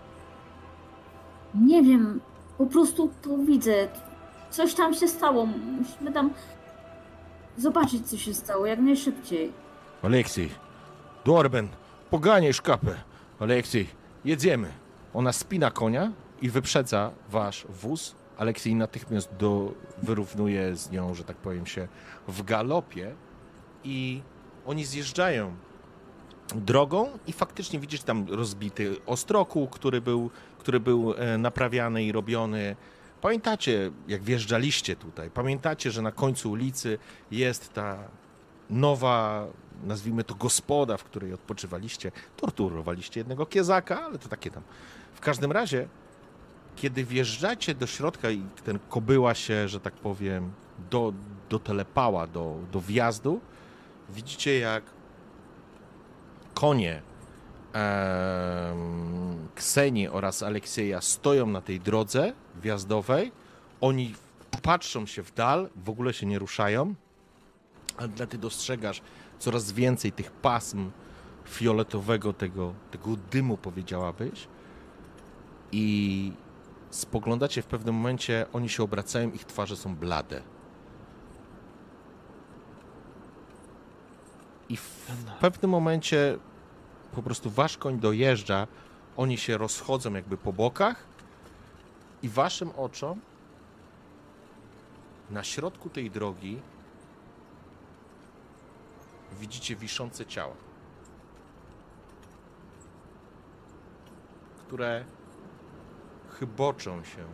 Nie 1.55 1.83
wiem, 1.83 2.21
po 2.59 2.67
prostu 2.67 3.11
to 3.23 3.39
widzę. 3.39 3.89
Coś 4.51 4.75
tam 4.75 4.95
się 4.95 5.09
stało. 5.09 5.47
Musimy 5.47 6.13
tam 6.13 6.31
zobaczyć, 7.57 8.07
co 8.11 8.17
się 8.17 8.35
stało 8.35 8.67
jak 8.67 8.79
najszybciej. 8.79 9.53
Aleksiej, 10.03 10.51
Dorben, 11.25 11.69
poganiaj 12.11 12.53
szkapę. 12.55 12.95
Aleksiej, 13.41 13.87
jedziemy. 14.25 14.69
Ona 15.15 15.33
spina 15.33 15.71
konia 15.71 16.13
i 16.43 16.51
wyprzedza 16.51 17.11
wasz 17.29 17.67
wóz. 17.69 18.15
Aleksiej 18.39 18.75
natychmiast 18.75 19.35
do, 19.39 19.73
wyrównuje 20.03 20.77
z 20.77 20.91
nią, 20.91 21.15
że 21.15 21.25
tak 21.25 21.37
powiem 21.37 21.67
się, 21.67 21.89
w 22.29 22.43
galopie 22.43 23.15
i 23.85 24.23
oni 24.67 24.85
zjeżdżają 24.85 25.55
drogą 26.55 27.19
i 27.27 27.33
faktycznie 27.33 27.79
widzisz 27.79 28.03
tam 28.03 28.27
rozbity 28.29 28.97
ostroku, 29.07 29.69
który 29.69 30.01
był, 30.01 30.31
który 30.59 30.81
był 30.81 31.15
e, 31.15 31.39
naprawiany 31.39 32.05
i 32.05 32.13
robiony. 32.13 32.77
Pamiętacie, 33.21 33.91
jak 34.09 34.23
wjeżdżaliście 34.23 34.97
tutaj, 34.97 35.31
pamiętacie, 35.31 35.91
że 35.91 36.03
na 36.03 36.13
końcu 36.13 36.51
ulicy 36.51 36.99
jest 37.31 37.73
ta 37.73 37.99
nowa, 38.71 39.47
nazwijmy 39.85 40.25
to 40.25 40.35
gospoda, 40.35 40.97
w 40.97 41.05
której 41.05 41.33
odpoczywaliście. 41.33 42.13
Torturowaliście 42.37 43.21
jednego 43.21 43.47
kiezaka, 43.47 44.03
ale 44.03 44.19
to 44.19 44.29
takie 44.29 44.51
tam. 44.51 44.63
W 45.15 45.21
każdym 45.21 45.53
razie, 45.53 45.89
kiedy 46.77 47.05
wjeżdżacie 47.05 47.75
do 47.75 47.87
środka 47.87 48.31
i 48.31 48.43
ten 48.65 48.79
kobyła 48.89 49.35
się, 49.35 49.69
że 49.69 49.81
tak 49.81 49.95
powiem, 49.95 50.53
do, 50.91 51.13
dotelepała 51.51 52.27
do, 52.27 52.57
do 52.73 52.81
wjazdu, 52.81 53.41
widzicie 54.09 54.59
jak 54.59 54.83
konie 56.55 57.03
em, 57.73 59.49
Ksenii 59.55 60.09
oraz 60.09 60.43
Aleksieja 60.43 61.01
stoją 61.01 61.47
na 61.47 61.61
tej 61.61 61.81
drodze 61.81 62.33
wjazdowej. 62.63 63.33
Oni 63.81 64.15
patrzą 64.63 65.07
się 65.07 65.23
w 65.23 65.35
dal, 65.35 65.69
w 65.77 65.91
ogóle 65.91 66.13
się 66.13 66.27
nie 66.27 66.39
ruszają, 66.39 66.95
a 67.97 68.09
dla 68.09 68.27
ty 68.27 68.39
dostrzegasz 68.39 69.03
coraz 69.39 69.73
więcej 69.73 70.13
tych 70.13 70.31
pasm 70.31 70.91
fioletowego, 71.49 72.33
tego, 72.33 72.75
tego 72.91 73.17
dymu, 73.31 73.57
powiedziałabyś. 73.57 74.49
I 75.73 76.33
spoglądacie 76.91 77.63
w 77.63 77.67
pewnym 77.67 77.95
momencie, 77.95 78.47
oni 78.53 78.69
się 78.69 78.83
obracają, 78.83 79.31
ich 79.31 79.45
twarze 79.45 79.77
są 79.77 79.97
blade. 79.97 80.43
I 84.69 84.77
w 84.77 85.07
pewnym 85.41 85.71
momencie 85.71 86.39
po 87.13 87.23
prostu 87.23 87.51
wasz 87.51 87.77
koń 87.77 87.99
dojeżdża, 87.99 88.67
oni 89.17 89.39
się 89.39 89.59
rozchodzą 89.59 90.15
jakby 90.15 90.37
po 90.37 90.53
bokach 90.53 91.05
i 92.23 92.29
waszym 92.29 92.71
oczom 92.77 93.21
na 95.31 95.45
środku 95.45 95.91
tej 95.91 96.11
drogi 96.11 96.61
widzicie 99.41 99.77
wiszące 99.77 100.27
ciała, 100.27 100.55
które 104.67 105.05
chyboczą 106.41 107.05
się 107.05 107.25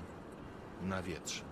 na 0.82 1.02
wietrze. 1.02 1.44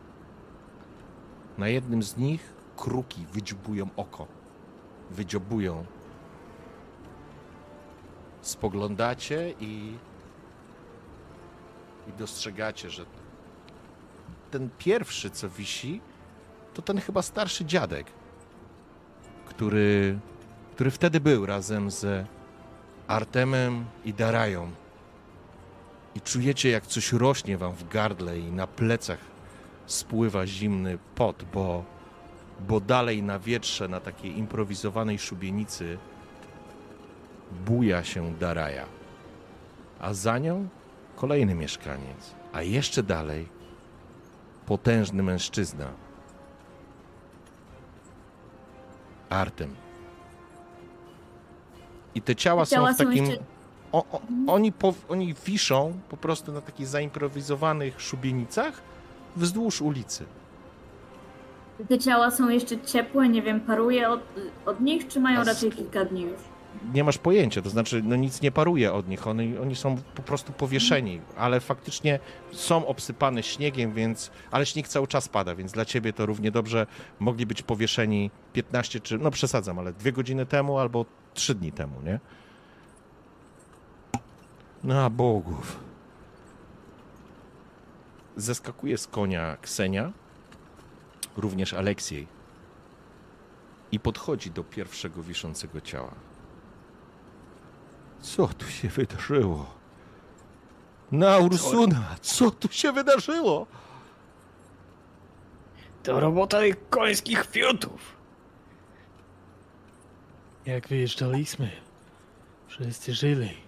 Na 1.58 1.68
jednym 1.68 2.02
z 2.02 2.16
nich 2.16 2.52
kruki 2.76 3.26
wydziubują 3.32 3.88
oko, 3.96 4.26
wydziobują. 5.10 5.84
Spoglądacie 8.40 9.54
i, 9.60 9.96
i 12.08 12.12
dostrzegacie, 12.18 12.90
że 12.90 13.06
ten 14.50 14.70
pierwszy, 14.78 15.30
co 15.30 15.48
wisi, 15.48 16.00
to 16.74 16.82
ten 16.82 17.00
chyba 17.00 17.22
starszy 17.22 17.64
dziadek, 17.64 18.06
który, 19.46 20.18
który 20.72 20.90
wtedy 20.90 21.20
był 21.20 21.46
razem 21.46 21.90
z 21.90 22.26
Artemem 23.06 23.84
i 24.04 24.14
Darają. 24.14 24.83
I 26.14 26.20
czujecie, 26.20 26.70
jak 26.70 26.86
coś 26.86 27.12
rośnie 27.12 27.58
wam 27.58 27.72
w 27.72 27.88
gardle 27.88 28.38
i 28.38 28.52
na 28.52 28.66
plecach 28.66 29.18
spływa 29.86 30.46
zimny 30.46 30.98
pot, 31.14 31.44
bo, 31.52 31.84
bo 32.68 32.80
dalej 32.80 33.22
na 33.22 33.38
wietrze, 33.38 33.88
na 33.88 34.00
takiej 34.00 34.38
improwizowanej 34.38 35.18
szubienicy 35.18 35.98
buja 37.66 38.04
się 38.04 38.34
Daraja. 38.34 38.86
A 40.00 40.14
za 40.14 40.38
nią 40.38 40.68
kolejny 41.16 41.54
mieszkaniec. 41.54 42.34
A 42.52 42.62
jeszcze 42.62 43.02
dalej 43.02 43.48
potężny 44.66 45.22
mężczyzna. 45.22 45.86
Artem. 49.30 49.74
I 52.14 52.22
te 52.22 52.36
ciała, 52.36 52.66
Ciała 52.66 52.88
są 52.88 52.94
w 52.94 52.98
są 52.98 53.04
takim. 53.04 53.24
jeszcze- 53.26 53.44
O, 53.94 54.04
o, 54.12 54.20
oni, 54.46 54.72
po, 54.72 54.94
oni 55.08 55.34
wiszą 55.46 55.92
po 56.08 56.16
prostu 56.16 56.52
na 56.52 56.60
takich 56.60 56.86
zaimprowizowanych 56.86 58.00
szubienicach 58.00 58.82
wzdłuż 59.36 59.82
ulicy. 59.82 60.24
Te 61.88 61.98
ciała 61.98 62.30
są 62.30 62.48
jeszcze 62.48 62.80
ciepłe, 62.80 63.28
nie 63.28 63.42
wiem, 63.42 63.60
paruje 63.60 64.08
od, 64.08 64.20
od 64.66 64.80
nich, 64.80 65.08
czy 65.08 65.20
mają 65.20 65.44
z- 65.44 65.48
raczej 65.48 65.70
kilka 65.72 66.04
dni 66.04 66.22
już? 66.22 66.40
Nie 66.94 67.04
masz 67.04 67.18
pojęcia, 67.18 67.62
to 67.62 67.70
znaczy 67.70 68.02
no 68.04 68.16
nic 68.16 68.42
nie 68.42 68.52
paruje 68.52 68.92
od 68.92 69.08
nich, 69.08 69.26
oni, 69.26 69.58
oni 69.58 69.76
są 69.76 69.96
po 70.14 70.22
prostu 70.22 70.52
powieszeni, 70.52 71.20
ale 71.36 71.60
faktycznie 71.60 72.18
są 72.52 72.86
obsypane 72.86 73.42
śniegiem, 73.42 73.92
więc, 73.92 74.30
ale 74.50 74.66
śnieg 74.66 74.88
cały 74.88 75.06
czas 75.06 75.28
pada, 75.28 75.54
więc 75.54 75.72
dla 75.72 75.84
ciebie 75.84 76.12
to 76.12 76.26
równie 76.26 76.50
dobrze 76.50 76.86
mogli 77.20 77.46
być 77.46 77.62
powieszeni 77.62 78.30
15 78.52 79.00
czy, 79.00 79.18
no 79.18 79.30
przesadzam, 79.30 79.78
ale 79.78 79.92
dwie 79.92 80.12
godziny 80.12 80.46
temu 80.46 80.78
albo 80.78 81.04
trzy 81.34 81.54
dni 81.54 81.72
temu, 81.72 81.94
nie? 82.04 82.20
Na 84.84 85.10
bogów. 85.10 85.80
Zeskakuje 88.36 88.98
z 88.98 89.06
konia 89.06 89.56
Ksenia, 89.56 90.12
również 91.36 91.74
Aleksiej 91.74 92.26
i 93.92 94.00
podchodzi 94.00 94.50
do 94.50 94.64
pierwszego 94.64 95.22
wiszącego 95.22 95.80
ciała. 95.80 96.14
Co 98.20 98.48
tu 98.48 98.66
się 98.66 98.88
wydarzyło? 98.88 99.74
Na 101.12 101.38
Ursuna, 101.38 102.16
co 102.20 102.50
tu 102.50 102.68
się 102.72 102.92
wydarzyło? 102.92 103.66
To 106.02 106.20
robota 106.20 106.58
końskich 106.90 107.46
fiutów. 107.46 108.16
Jak 110.66 110.88
wyjeżdżaliśmy, 110.88 111.70
wszyscy 112.66 113.14
żyli. 113.14 113.63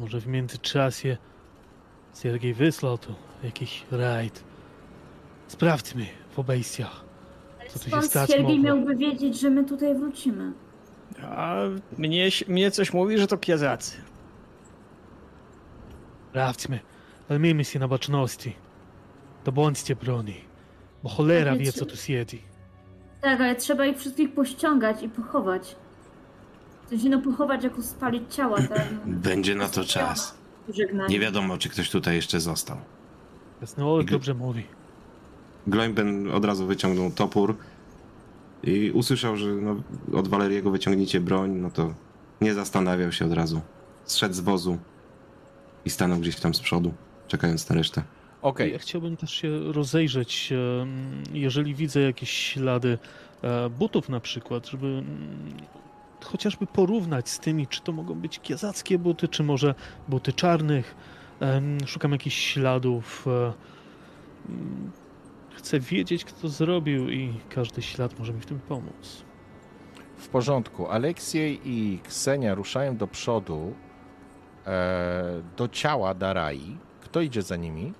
Może 0.00 0.20
w 0.20 0.26
międzyczasie 0.26 1.16
Siergiej 2.22 2.54
wysłał 2.54 2.98
tu 2.98 3.14
jakiś 3.44 3.84
rajd. 3.90 4.44
Sprawdźmy 5.48 6.06
w 6.30 6.38
obejściach. 6.38 7.04
Co 7.68 7.78
tu 7.78 7.84
się 7.84 7.90
Skąd 7.90 8.04
stać 8.06 8.30
Siergiej 8.30 8.58
mogło? 8.58 8.62
miałby 8.76 8.96
wiedzieć, 8.96 9.40
że 9.40 9.50
my 9.50 9.64
tutaj 9.64 9.94
wrócimy? 9.94 10.52
A 11.22 11.56
mnie, 11.98 12.28
mnie 12.48 12.70
coś 12.70 12.92
mówi, 12.92 13.18
że 13.18 13.26
to 13.26 13.38
kiezacy. 13.38 13.96
Sprawdźmy, 16.30 16.80
ale 17.28 17.38
miejmy 17.38 17.64
się 17.64 17.78
na 17.78 17.88
baczności. 17.88 18.56
To 19.44 19.52
bądźcie 19.52 19.96
broni, 19.96 20.40
bo 21.02 21.08
cholera 21.08 21.56
wie, 21.56 21.72
co 21.72 21.86
tu 21.86 21.96
siedzi. 21.96 22.42
Tak, 23.20 23.40
ale 23.40 23.56
trzeba 23.56 23.86
ich 23.86 23.98
wszystkich 23.98 24.34
pościągać 24.34 25.02
i 25.02 25.08
pochować. 25.08 25.76
Sensie, 26.90 27.08
no 27.08 27.18
pochować 27.22 27.64
jako 27.64 27.82
spalić 27.82 28.34
ciała, 28.34 28.56
tak? 28.62 28.88
No, 29.06 29.12
Będzie 29.30 29.54
na 29.54 29.68
to 29.68 29.84
czas. 29.84 30.34
żegnanie. 30.74 31.08
Nie 31.14 31.20
wiadomo, 31.20 31.58
czy 31.58 31.68
ktoś 31.68 31.90
tutaj 31.90 32.16
jeszcze 32.16 32.40
został. 32.40 32.76
Jasnoolek 33.60 34.06
Gl- 34.06 34.10
dobrze 34.10 34.34
mówi. 34.34 34.64
Gloimben 35.66 36.30
od 36.30 36.44
razu 36.44 36.66
wyciągnął 36.66 37.10
topór 37.10 37.56
i 38.64 38.90
usłyszał, 38.90 39.36
że 39.36 39.46
no, 39.46 39.76
od 40.18 40.28
Waleriego 40.28 40.70
wyciągniecie 40.70 41.20
broń, 41.20 41.50
no 41.50 41.70
to 41.70 41.94
nie 42.40 42.54
zastanawiał 42.54 43.12
się 43.12 43.24
od 43.26 43.32
razu. 43.32 43.60
Zszedł 44.04 44.34
z 44.34 44.40
wozu 44.40 44.78
i 45.84 45.90
stanął 45.90 46.18
gdzieś 46.18 46.36
tam 46.36 46.54
z 46.54 46.60
przodu, 46.60 46.92
czekając 47.28 47.68
na 47.68 47.76
resztę. 47.76 48.02
Okej, 48.42 48.72
Ja 48.72 48.78
chciałbym 48.78 49.16
też 49.16 49.30
się 49.30 49.72
rozejrzeć, 49.72 50.52
jeżeli 51.32 51.74
widzę 51.74 52.00
jakieś 52.00 52.30
ślady 52.30 52.98
e, 53.42 53.70
butów 53.70 54.08
na 54.08 54.20
przykład, 54.20 54.66
żeby 54.68 54.86
mm, 54.86 55.06
chociażby 56.24 56.66
porównać 56.66 57.28
z 57.28 57.38
tymi, 57.38 57.66
czy 57.66 57.80
to 57.82 57.92
mogą 57.92 58.14
być 58.14 58.40
kiezackie 58.40 58.98
buty, 58.98 59.28
czy 59.28 59.42
może 59.42 59.74
buty 60.08 60.32
czarnych. 60.32 60.94
Szukam 61.86 62.12
jakichś 62.12 62.36
śladów. 62.52 63.26
e, 63.26 63.52
mm, 64.48 64.90
Chcę 65.54 65.80
wiedzieć, 65.80 66.24
kto 66.24 66.48
zrobił 66.48 67.10
i 67.10 67.34
każdy 67.48 67.82
ślad 67.82 68.18
może 68.18 68.32
mi 68.32 68.40
w 68.40 68.46
tym 68.46 68.60
pomóc. 68.60 69.24
w 70.16 70.28
porządku. 70.28 70.86
Aleksiej 70.88 71.60
i 71.64 71.98
Ksenia 71.98 72.54
ruszają 72.54 72.96
do 72.96 73.06
przodu 73.06 73.74
e, 74.66 75.42
do 75.56 75.68
ciała 75.68 76.14
Darai. 76.14 76.76
Kto 77.00 77.20
idzie 77.20 77.42
za 77.42 77.56
nimi? 77.56 77.92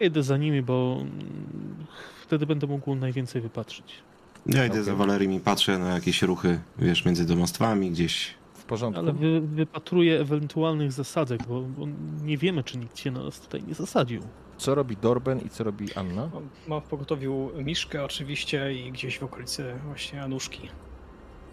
Idę 0.00 0.22
za 0.22 0.36
nimi, 0.36 0.62
bo 0.62 0.96
mm, 1.00 1.86
wtedy 2.22 2.46
będę 2.46 2.66
mógł 2.66 2.94
najwięcej 2.94 3.42
wypatrzyć. 3.42 4.02
Ja 4.48 4.66
idę 4.66 4.84
za 4.84 4.94
Waleriem 4.94 5.32
i 5.32 5.40
patrzę 5.40 5.78
na 5.78 5.94
jakieś 5.94 6.22
ruchy, 6.22 6.60
wiesz, 6.78 7.04
między 7.04 7.26
domostwami 7.26 7.90
gdzieś. 7.90 8.34
W 8.54 8.64
porządku. 8.64 9.00
Ale 9.02 9.12
wy, 9.12 9.40
wypatruję 9.40 10.20
ewentualnych 10.20 10.92
zasadzek, 10.92 11.40
bo, 11.48 11.60
bo 11.62 11.86
nie 12.24 12.38
wiemy, 12.38 12.64
czy 12.64 12.78
nikt 12.78 12.98
się 12.98 13.10
na 13.10 13.22
nas 13.24 13.40
tutaj 13.40 13.62
nie 13.68 13.74
zasadził. 13.74 14.22
Co 14.56 14.74
robi 14.74 14.96
Dorben 14.96 15.40
i 15.40 15.48
co 15.50 15.64
robi 15.64 15.94
Anna? 15.94 16.30
Mam, 16.34 16.48
mam 16.68 16.80
w 16.80 16.84
pogotowiu 16.84 17.50
Miszkę 17.64 18.04
oczywiście 18.04 18.72
i 18.74 18.92
gdzieś 18.92 19.18
w 19.18 19.22
okolicy 19.22 19.64
właśnie 19.86 20.22
Anuszki. 20.22 20.68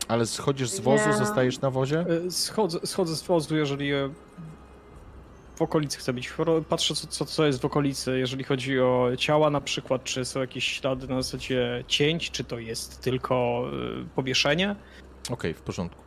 Ale 0.07 0.25
schodzisz 0.25 0.69
z 0.69 0.79
wozu, 0.79 1.03
Ja- 1.09 1.17
zostajesz 1.17 1.61
na 1.61 1.69
wozie? 1.71 2.05
E, 2.25 2.31
Schodzę, 2.31 2.79
schodzę 2.83 3.15
z 3.15 3.23
wozu, 3.23 3.55
jeżeli 3.55 3.93
e, 3.93 4.09
w 5.55 5.61
okolicy 5.61 5.97
chcę 5.97 6.13
być. 6.13 6.33
Patrzę, 6.69 6.95
co, 6.95 7.07
co, 7.07 7.25
co 7.25 7.45
jest 7.45 7.61
w 7.61 7.65
okolicy, 7.65 8.19
jeżeli 8.19 8.43
chodzi 8.43 8.79
o 8.79 9.11
ciała 9.17 9.49
na 9.49 9.61
przykład, 9.61 10.03
czy 10.03 10.25
są 10.25 10.39
jakieś 10.39 10.65
ślady 10.65 11.07
na 11.07 11.21
zasadzie 11.21 11.83
cięć, 11.87 12.31
czy 12.31 12.43
to 12.43 12.59
jest 12.59 13.01
tylko 13.01 13.63
e, 13.67 14.05
powieszenie. 14.15 14.75
Okej, 15.29 15.53
w 15.53 15.61
porządku. 15.61 16.01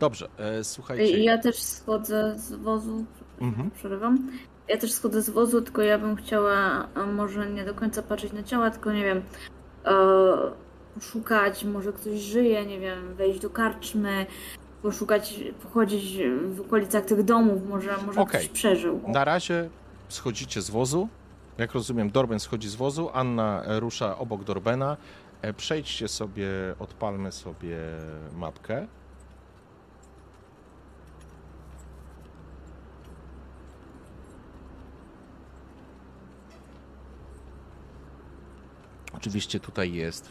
Dobrze, 0.00 0.28
e, 0.38 0.60
I 0.60 0.64
słuchajcie. 0.64 1.18
Ja 1.18 1.38
też 1.38 1.56
schodzę 1.56 2.34
z 2.38 2.52
wozu, 2.52 3.04
Mhm. 3.40 3.70
przerywam. 3.70 4.30
Ja 4.68 4.76
też 4.76 4.92
schodzę 4.92 5.22
z 5.22 5.30
wozu, 5.30 5.62
tylko 5.62 5.82
ja 5.82 5.98
bym 5.98 6.16
chciała 6.16 6.88
a 6.94 7.06
może 7.06 7.50
nie 7.50 7.64
do 7.64 7.74
końca 7.74 8.02
patrzeć 8.02 8.32
na 8.32 8.42
ciała, 8.42 8.70
tylko 8.70 8.92
nie 8.92 9.04
wiem, 9.04 9.22
e, 9.84 9.92
poszukać, 10.94 11.64
może 11.64 11.92
ktoś 11.92 12.20
żyje, 12.20 12.66
nie 12.66 12.80
wiem, 12.80 13.14
wejść 13.14 13.40
do 13.40 13.50
karczmy, 13.50 14.26
poszukać, 14.82 15.40
pochodzić 15.62 16.18
w 16.54 16.60
okolicach 16.60 17.04
tych 17.04 17.22
domów, 17.22 17.68
może, 17.68 17.96
może 18.06 18.20
Okej. 18.20 18.40
ktoś 18.40 18.48
przeżył. 18.48 19.00
Na 19.06 19.24
razie 19.24 19.68
schodzicie 20.08 20.62
z 20.62 20.70
wozu, 20.70 21.08
Jak 21.58 21.72
rozumiem, 21.72 22.10
Dorben 22.10 22.40
schodzi 22.40 22.68
z 22.68 22.74
wozu, 22.74 23.10
Anna 23.12 23.62
rusza 23.66 24.18
obok 24.18 24.44
Dorbena. 24.44 24.96
E, 25.42 25.52
Przejdźcie 25.52 26.08
sobie, 26.08 26.48
odpalmy 26.78 27.32
sobie 27.32 27.76
mapkę. 28.36 28.86
Oczywiście 39.12 39.60
tutaj 39.60 39.92
jest 39.92 40.28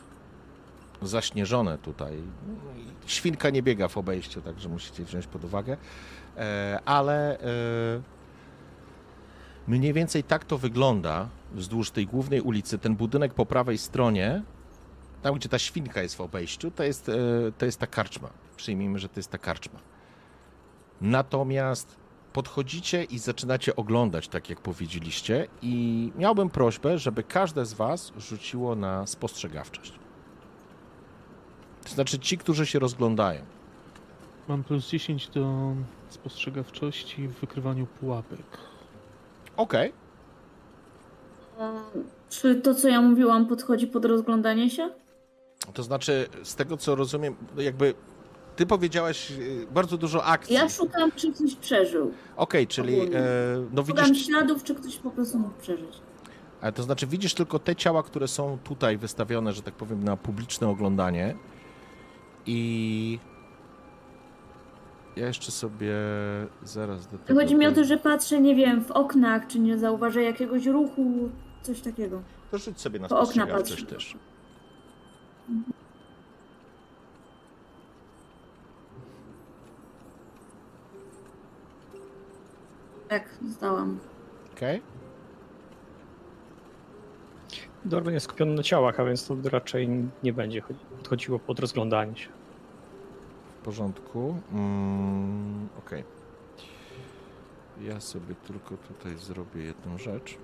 zaśnieżone 1.02 1.78
tutaj. 1.78 2.22
Świnka 3.10 3.50
nie 3.50 3.64
biega 3.64 3.88
w 3.88 3.98
obejściu, 3.98 4.42
także 4.42 4.70
musicie 4.70 5.04
wziąć 5.04 5.28
pod 5.28 5.44
uwagę. 5.44 5.78
E, 6.38 6.80
Ale 6.86 7.40
e, 7.40 7.44
mniej 9.68 9.94
więcej 9.94 10.24
tak 10.24 10.46
to 10.46 10.58
wygląda 10.58 11.30
wzdłuż 11.54 11.92
tej 11.92 12.08
głównej 12.08 12.42
ulicy. 12.42 12.78
Ten 12.78 12.96
budynek 12.96 13.34
po 13.34 13.46
prawej 13.46 13.78
stronie, 13.78 14.44
tam 15.22 15.36
gdzie 15.36 15.50
ta 15.50 15.60
świnka 15.60 16.02
jest 16.02 16.16
w 16.16 16.22
obejściu, 16.22 16.72
to 16.72 16.84
jest, 16.84 17.10
e, 17.10 17.14
to 17.58 17.66
jest 17.66 17.80
ta 17.80 17.88
karczma. 17.88 18.30
Przyjmijmy, 18.58 19.00
że 19.00 19.10
to 19.10 19.20
jest 19.20 19.32
ta 19.32 19.38
karczma. 19.38 19.80
Natomiast 21.02 21.96
podchodzicie 22.34 23.04
i 23.04 23.20
zaczynacie 23.20 23.76
oglądać, 23.76 24.28
tak 24.28 24.50
jak 24.50 24.62
powiedzieliście, 24.62 25.48
i 25.62 26.12
miałbym 26.16 26.50
prośbę, 26.50 26.98
żeby 26.98 27.24
każde 27.24 27.66
z 27.66 27.74
Was 27.74 28.14
rzuciło 28.18 28.76
na 28.76 29.08
spostrzegawczość. 29.08 30.00
To 31.84 31.90
znaczy 31.90 32.20
ci, 32.20 32.38
którzy 32.38 32.66
się 32.66 32.80
rozglądają. 32.80 33.42
Mam 34.48 34.64
plus 34.64 34.88
10 34.90 35.28
do 35.28 35.74
spostrzegawczości 36.10 37.28
w 37.28 37.32
wykrywaniu 37.40 37.88
pułapek. 38.00 38.58
Okej. 39.58 39.94
Czy 42.30 42.56
to, 42.56 42.76
co 42.76 42.88
ja 42.88 43.02
mówiłam, 43.02 43.48
podchodzi 43.48 43.88
pod 43.88 44.06
rozglądanie 44.06 44.70
się? 44.70 44.90
To 45.74 45.84
znaczy, 45.84 46.28
z 46.44 46.56
tego 46.56 46.78
co 46.78 46.96
rozumiem, 46.96 47.36
jakby 47.58 47.94
ty 48.56 48.66
powiedziałaś 48.66 49.32
y, 49.32 49.68
bardzo 49.72 49.98
dużo 49.98 50.24
akcji. 50.26 50.56
Ja 50.56 50.70
szukam, 50.70 51.12
czy 51.16 51.34
ktoś 51.34 51.56
przeżył. 51.56 52.12
Okej, 52.38 52.68
czyli 52.68 52.96
ogólnie. 53.02 53.18
e, 53.20 53.66
no 53.72 53.86
Szukam 53.86 54.06
widzisz, 54.06 54.26
śladów, 54.26 54.64
czy 54.64 54.76
ktoś 54.76 54.96
po 54.96 55.12
prostu 55.12 55.40
mógł 55.40 55.54
przeżyć. 55.62 55.90
ale 56.62 56.72
to 56.72 56.84
znaczy 56.84 57.08
widzisz 57.08 57.34
tylko 57.34 57.60
te 57.60 57.76
ciała, 57.76 58.04
które 58.04 58.28
są 58.28 58.58
tutaj 58.64 58.98
wystawione, 58.98 59.54
że 59.54 59.62
tak 59.62 59.74
powiem, 59.74 60.04
na 60.04 60.18
publiczne 60.18 60.68
oglądanie. 60.70 61.36
I 62.46 63.20
ja 65.16 65.28
jeszcze 65.28 65.52
sobie 65.52 65.94
zaraz 66.64 67.08
do 67.08 67.18
tego. 67.18 67.40
Chodzi 67.40 67.56
mi 67.56 67.68
o 67.68 67.72
to, 67.72 67.84
że 67.84 67.98
patrzę, 67.98 68.42
nie 68.42 68.56
wiem, 68.56 68.84
w 68.84 68.92
oknach, 68.92 69.48
czy 69.48 69.60
nie 69.60 69.78
zauważę 69.78 70.24
jakiegoś 70.24 70.66
ruchu, 70.66 71.30
coś 71.62 71.82
takiego. 71.82 72.22
To 72.52 72.58
rzuć 72.58 72.82
sobie 72.82 73.00
na 73.00 73.08
po 73.08 73.16
okna 73.16 73.26
spostrzegawczość 73.26 73.82
patrzę. 73.84 73.96
też. 73.96 74.16
Tak, 83.10 83.30
zdałam. 83.50 84.00
Okej? 84.56 84.82
Dorben 87.86 88.14
jest 88.14 88.24
skupiony 88.24 88.54
na 88.54 88.64
ciałach, 88.64 89.00
a 89.00 89.06
więc 89.06 89.28
to 89.28 89.36
raczej 89.50 89.90
nie 90.24 90.34
będzie 90.34 90.62
chodzi- 90.62 90.80
podchodziło 91.00 91.40
pod 91.40 91.60
rozglądanie 91.60 92.18
się. 92.18 92.30
W 93.60 93.64
porządku. 93.64 94.40
Mm, 94.52 95.70
Okej. 95.80 96.04
Ja 97.82 98.02
sobie 98.02 98.36
tylko 98.36 98.78
tutaj 98.78 99.18
zrobię 99.18 99.64
jedną 99.64 99.98
rzecz. 99.98 100.38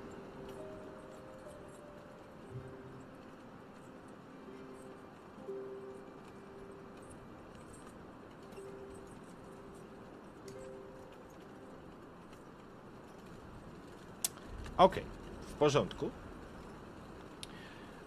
Okej, 14.78 15.04
w 15.42 15.54
porządku. 15.54 16.10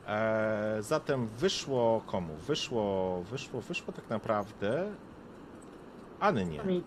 E, 0.09 0.77
zatem 0.81 1.27
wyszło 1.29 2.03
komu? 2.07 2.35
Wyszło, 2.37 3.23
wyszło, 3.23 3.61
wyszło 3.61 3.93
tak 3.93 4.11
naprawdę 4.11 4.93
Anny 6.21 6.45
nie. 6.45 6.65
Mi. 6.65 6.83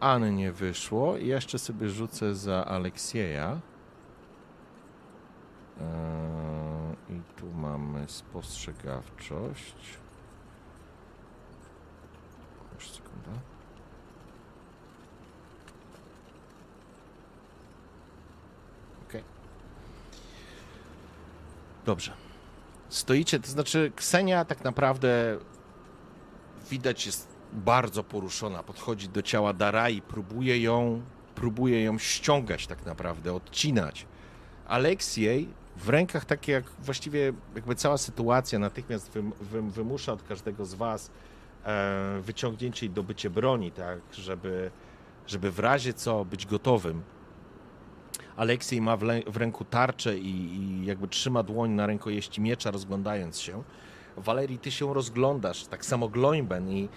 Anny 0.00 0.32
nie 0.32 0.52
wyszło. 0.52 1.16
I 1.16 1.26
jeszcze 1.26 1.58
sobie 1.58 1.88
rzucę 1.88 2.34
za 2.34 2.64
Aleksieja. 2.64 3.60
Eee, 5.80 7.16
I 7.16 7.22
tu 7.36 7.46
mamy 7.50 8.04
spostrzegawczość. 8.08 9.98
Już 12.74 12.90
sekunda. 12.90 13.30
Okej. 19.08 19.22
Dobrze. 21.84 22.12
Stoicie, 22.88 23.40
to 23.40 23.48
znaczy 23.48 23.92
Ksenia 23.96 24.44
tak 24.44 24.64
naprawdę 24.64 25.38
widać 26.70 27.06
jest 27.06 27.28
bardzo 27.52 28.04
poruszona. 28.04 28.62
Podchodzi 28.62 29.08
do 29.08 29.22
ciała 29.22 29.52
Darai, 29.52 30.02
próbuje 30.02 30.62
ją, 30.62 31.02
próbuje 31.34 31.82
ją 31.82 31.98
ściągać 31.98 32.66
tak 32.66 32.86
naprawdę, 32.86 33.32
odcinać. 33.32 34.06
Aleksiej 34.66 35.48
w 35.76 35.88
rękach 35.88 36.24
takie 36.24 36.52
jak 36.52 36.64
właściwie 36.78 37.32
jakby 37.54 37.74
cała 37.74 37.98
sytuacja 37.98 38.58
natychmiast 38.58 39.10
wym, 39.10 39.32
wym, 39.40 39.70
wymusza 39.70 40.12
od 40.12 40.22
każdego 40.22 40.64
z 40.64 40.74
was 40.74 41.10
e, 41.64 42.20
wyciągnięcie 42.20 42.86
i 42.86 42.90
dobycie 42.90 43.30
broni, 43.30 43.72
tak, 43.72 43.98
żeby, 44.12 44.70
żeby 45.26 45.50
w 45.50 45.58
razie 45.58 45.94
co 45.94 46.24
być 46.24 46.46
gotowym. 46.46 47.02
Aleksiej 48.36 48.80
ma 48.80 48.96
w, 48.96 49.04
w 49.26 49.36
ręku 49.36 49.64
tarczę 49.64 50.18
i, 50.18 50.56
i 50.56 50.86
jakby 50.86 51.08
trzyma 51.08 51.42
dłoń 51.42 51.70
na 51.70 51.86
rękojeści 51.86 52.40
miecza, 52.40 52.70
rozglądając 52.70 53.40
się. 53.40 53.62
Walerii, 54.16 54.58
ty 54.58 54.70
się 54.70 54.94
rozglądasz, 54.94 55.66
tak 55.66 55.84
samo 55.84 56.08
Gloimben 56.08 56.70
i, 56.70 56.88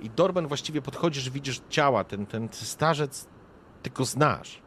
i 0.00 0.10
Dorben 0.10 0.46
właściwie 0.46 0.82
podchodzisz, 0.82 1.30
widzisz 1.30 1.60
ciała, 1.68 2.04
ten, 2.04 2.26
ten 2.26 2.48
starzec, 2.52 3.28
ty 3.82 3.90
go 3.90 4.04
znasz. 4.04 4.62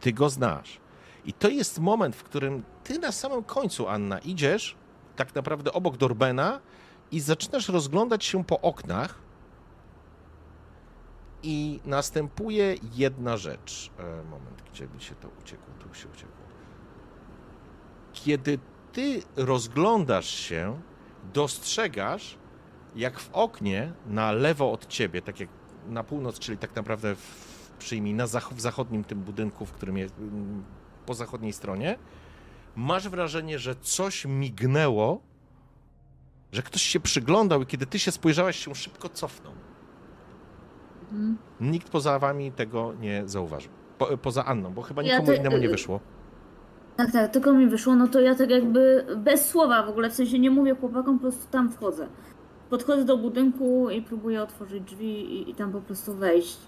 Ty 0.00 0.12
go 0.12 0.30
znasz. 0.30 0.80
I 1.24 1.32
to 1.32 1.48
jest 1.48 1.78
moment, 1.78 2.16
w 2.16 2.22
którym 2.22 2.62
ty 2.84 2.98
na 2.98 3.12
samym 3.12 3.44
końcu, 3.44 3.88
Anna, 3.88 4.18
idziesz 4.18 4.76
tak 5.16 5.34
naprawdę 5.34 5.72
obok 5.72 5.96
Dorbena 5.96 6.60
i 7.10 7.20
zaczynasz 7.20 7.68
rozglądać 7.68 8.24
się 8.24 8.44
po 8.44 8.60
oknach 8.60 9.27
i 11.42 11.80
następuje 11.84 12.74
jedna 12.94 13.36
rzecz. 13.36 13.90
E, 13.98 14.24
moment, 14.24 14.62
gdzie 14.72 14.86
mi 14.86 15.00
się 15.00 15.14
to 15.14 15.28
uciekło? 15.40 15.74
Tu 15.78 15.94
się 15.94 16.08
uciekło. 16.08 16.44
Kiedy 18.12 18.58
ty 18.92 19.22
rozglądasz 19.36 20.30
się, 20.30 20.80
dostrzegasz, 21.34 22.38
jak 22.96 23.20
w 23.20 23.30
oknie 23.32 23.92
na 24.06 24.32
lewo 24.32 24.72
od 24.72 24.86
ciebie, 24.86 25.22
tak 25.22 25.40
jak 25.40 25.48
na 25.86 26.04
północ, 26.04 26.38
czyli 26.38 26.58
tak 26.58 26.76
naprawdę 26.76 27.14
w, 27.14 27.70
przyjmij 27.78 28.14
na 28.14 28.26
zach- 28.26 28.54
w 28.54 28.60
zachodnim 28.60 29.04
tym 29.04 29.20
budynku, 29.20 29.66
w 29.66 29.72
którym 29.72 29.96
jest 29.96 30.18
mm, 30.18 30.64
po 31.06 31.14
zachodniej 31.14 31.52
stronie, 31.52 31.98
masz 32.76 33.08
wrażenie, 33.08 33.58
że 33.58 33.76
coś 33.76 34.24
mignęło, 34.24 35.22
że 36.52 36.62
ktoś 36.62 36.82
się 36.82 37.00
przyglądał 37.00 37.62
i 37.62 37.66
kiedy 37.66 37.86
ty 37.86 37.98
się 37.98 38.12
spojrzałaś, 38.12 38.64
się 38.64 38.74
szybko 38.74 39.08
cofnął. 39.08 39.52
Mhm. 41.12 41.36
Nikt 41.60 41.90
poza 41.90 42.18
wami 42.18 42.52
tego 42.52 42.92
nie 43.00 43.22
zauważył. 43.26 43.70
Po, 43.98 44.06
poza 44.18 44.44
Anną, 44.44 44.72
bo 44.72 44.82
chyba 44.82 45.02
Ja 45.02 45.12
nikomu 45.12 45.26
te- 45.26 45.36
innemu 45.36 45.58
nie 45.58 45.68
wyszło. 45.68 46.00
Tak, 46.96 47.12
tak, 47.12 47.30
tylko 47.30 47.52
mi 47.52 47.66
wyszło, 47.66 47.94
no 47.94 48.08
to 48.08 48.20
ja 48.20 48.34
tak 48.34 48.50
jakby 48.50 49.06
bez 49.16 49.48
słowa 49.48 49.82
w 49.82 49.88
ogóle, 49.88 50.10
w 50.10 50.14
sensie 50.14 50.38
nie 50.38 50.50
mówię 50.50 50.74
chłopakom, 50.74 51.18
po 51.18 51.22
prostu 51.22 51.50
tam 51.50 51.70
wchodzę. 51.70 52.08
Podchodzę 52.70 53.04
do 53.04 53.16
budynku 53.18 53.90
i 53.90 54.02
próbuję 54.02 54.42
otworzyć 54.42 54.82
drzwi 54.82 55.34
i, 55.34 55.50
i 55.50 55.54
tam 55.54 55.72
po 55.72 55.80
prostu 55.80 56.14
wejść. 56.14 56.58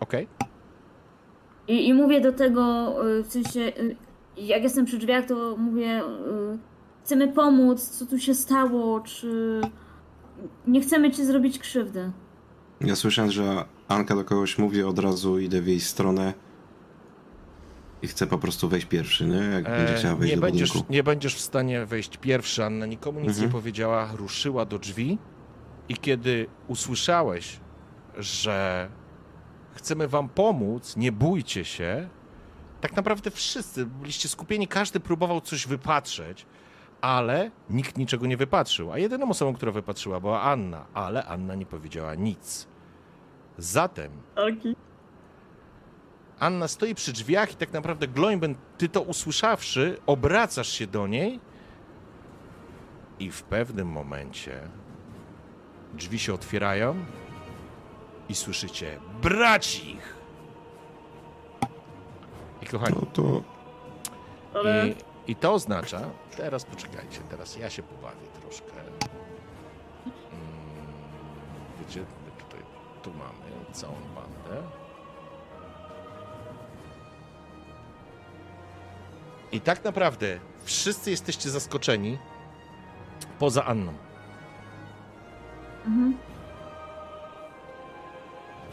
Okej? 0.00 0.28
I, 1.68 1.88
I 1.88 1.94
mówię 1.94 2.20
do 2.20 2.32
tego, 2.32 2.94
y, 3.18 3.22
w 3.22 3.32
sensie, 3.32 3.60
y, 3.60 3.96
jak 4.36 4.62
jestem 4.62 4.84
przy 4.84 4.98
drzwiach, 4.98 5.26
to 5.26 5.56
mówię, 5.56 6.00
y, 6.04 6.58
chcemy 7.04 7.28
pomóc, 7.28 7.88
co 7.88 8.06
tu 8.06 8.18
się 8.18 8.34
stało, 8.34 9.00
czy 9.00 9.60
nie 10.66 10.80
chcemy 10.80 11.10
ci 11.10 11.24
zrobić 11.24 11.58
krzywdy. 11.58 12.10
Ja 12.80 12.96
słysząc, 12.96 13.32
że 13.32 13.64
Anka 13.88 14.14
do 14.16 14.24
kogoś 14.24 14.58
mówi, 14.58 14.82
od 14.82 14.98
razu 14.98 15.38
idę 15.38 15.62
w 15.62 15.66
jej 15.66 15.80
stronę 15.80 16.34
i 18.02 18.06
chcę 18.08 18.26
po 18.26 18.38
prostu 18.38 18.68
wejść 18.68 18.86
pierwszy, 18.86 19.26
nie? 19.26 19.36
Jak 19.36 19.64
będzie 19.64 19.94
chciała 19.94 20.14
E, 20.14 20.16
wejść 20.16 20.30
nie, 20.34 20.36
do 20.36 20.42
będziesz, 20.46 20.68
budynku. 20.72 20.92
nie 20.92 21.02
będziesz 21.02 21.34
w 21.34 21.40
stanie 21.40 21.86
wejść 21.86 22.16
pierwszy, 22.16 22.64
Anna 22.64 22.86
nikomu 22.86 23.20
nic 23.20 23.28
Mhm. 23.28 23.46
nie 23.46 23.52
powiedziała, 23.52 24.08
ruszyła 24.16 24.64
do 24.64 24.78
drzwi 24.78 25.18
i 25.88 25.94
kiedy 25.96 26.46
usłyszałeś, 26.68 27.60
że 28.18 28.88
chcemy 29.74 30.08
wam 30.08 30.28
pomóc, 30.28 30.96
nie 30.96 31.12
bójcie 31.12 31.64
się, 31.64 32.08
tak 32.80 32.96
naprawdę 32.96 33.30
wszyscy 33.30 33.86
byliście 33.86 34.28
skupieni, 34.28 34.68
każdy 34.68 35.00
próbował 35.00 35.40
coś 35.40 35.66
wypatrzeć, 35.66 36.46
ale 37.00 37.50
nikt 37.70 37.98
niczego 37.98 38.26
nie 38.26 38.36
wypatrzył. 38.36 38.92
A 38.92 38.98
jedyną 38.98 39.30
osobą, 39.30 39.54
która 39.54 39.72
wypatrzyła 39.72 40.20
była 40.20 40.42
Anna, 40.42 40.86
ale 40.94 41.24
Anna 41.24 41.54
nie 41.54 41.66
powiedziała 41.66 42.14
nic. 42.14 42.68
Zatem 43.58 44.12
Okej. 44.32 44.76
Anna 46.40 46.68
stoi 46.68 46.94
przy 46.94 47.12
drzwiach 47.12 47.52
i 47.52 47.56
tak 47.56 47.72
naprawdę 47.72 48.08
Gloimben, 48.08 48.54
ty 48.78 48.88
to 48.88 49.00
usłyszawszy, 49.02 49.98
obracasz 50.06 50.68
się 50.68 50.86
do 50.86 51.06
niej 51.06 51.40
i 53.18 53.30
w 53.30 53.42
pewnym 53.42 53.88
momencie 53.88 54.60
drzwi 55.94 56.18
się 56.18 56.34
otwierają 56.34 56.94
i 58.28 58.34
słyszycie 58.34 58.98
bracich! 59.22 60.14
I 62.62 62.66
kochani, 62.66 62.96
No 63.00 63.06
to 63.12 63.42
Ale 64.54 64.88
i, 64.88 64.94
I 65.26 65.36
to 65.36 65.52
oznacza, 65.52 66.00
teraz 66.36 66.64
poczekajcie, 66.64 67.20
teraz 67.30 67.56
ja 67.56 67.70
się 67.70 67.82
pobawię 67.82 68.26
troszkę. 68.40 68.72
Mm, 68.72 69.00
Wiecie, 71.80 72.00
my 72.00 72.44
tutaj, 72.44 72.60
tu 73.02 73.10
mamy 73.10 73.72
całą 73.72 73.94
bandę. 73.94 74.62
I 79.52 79.60
tak 79.60 79.84
naprawdę 79.84 80.38
wszyscy 80.64 81.10
jesteście 81.10 81.50
zaskoczeni, 81.50 82.18
poza 83.38 83.64
Anną. 83.64 83.94
Mhm. 85.86 86.18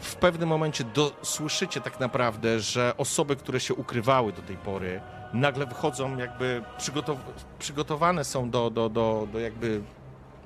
w 0.00 0.16
pewnym 0.16 0.48
momencie 0.48 0.84
do, 0.84 1.12
słyszycie 1.22 1.80
tak 1.80 2.00
naprawdę, 2.00 2.60
że 2.60 2.94
osoby, 2.96 3.36
które 3.36 3.60
się 3.60 3.74
ukrywały 3.74 4.32
do 4.32 4.42
tej 4.42 4.56
pory, 4.56 5.00
nagle 5.32 5.66
wychodzą, 5.66 6.16
jakby 6.16 6.62
przygotow 6.78 7.18
przygotowane 7.58 8.24
są 8.24 8.50
do, 8.50 8.70
do, 8.70 8.88
do, 8.88 9.28
do 9.32 9.38
jakby. 9.38 9.82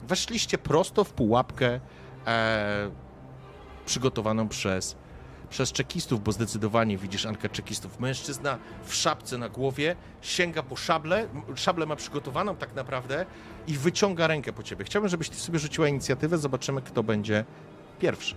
Weszliście 0.08 0.58
prosto 0.58 1.04
w 1.04 1.12
pułapkę 1.12 1.80
e, 2.26 2.90
przygotowaną 3.86 4.48
przez, 4.48 4.96
przez 5.50 5.72
czekistów, 5.72 6.22
bo 6.22 6.32
zdecydowanie 6.32 6.98
widzisz 6.98 7.26
Ankę 7.26 7.48
czekistów. 7.48 8.00
Mężczyzna 8.00 8.58
w 8.84 8.94
szapce 8.94 9.38
na 9.38 9.48
głowie 9.48 9.96
sięga 10.22 10.62
po 10.62 10.76
szablę, 10.76 11.28
szablę 11.54 11.86
ma 11.86 11.96
przygotowaną 11.96 12.56
tak 12.56 12.74
naprawdę 12.74 13.26
i 13.66 13.78
wyciąga 13.78 14.26
rękę 14.26 14.52
po 14.52 14.62
ciebie. 14.62 14.84
Chciałbym, 14.84 15.08
żebyś 15.08 15.28
ty 15.28 15.36
sobie 15.36 15.58
rzuciła 15.58 15.88
inicjatywę, 15.88 16.38
zobaczymy, 16.38 16.82
kto 16.82 17.02
będzie 17.02 17.44
pierwszy. 17.98 18.34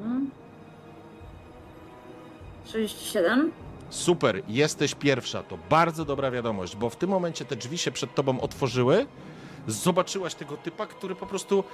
Mhm. 0.00 0.39
37. 2.70 3.52
Super, 3.90 4.42
jesteś 4.48 4.94
pierwsza. 4.94 5.42
To 5.42 5.58
bardzo 5.70 6.04
dobra 6.04 6.30
wiadomość, 6.30 6.76
bo 6.76 6.90
w 6.90 6.96
tym 6.96 7.10
momencie 7.10 7.44
te 7.44 7.56
drzwi 7.56 7.78
się 7.78 7.90
przed 7.90 8.14
tobą 8.14 8.40
otworzyły. 8.40 9.06
Zobaczyłaś 9.66 10.34
tego 10.34 10.56
typa, 10.56 10.86
który 10.86 11.14
po 11.14 11.26
prostu. 11.26 11.64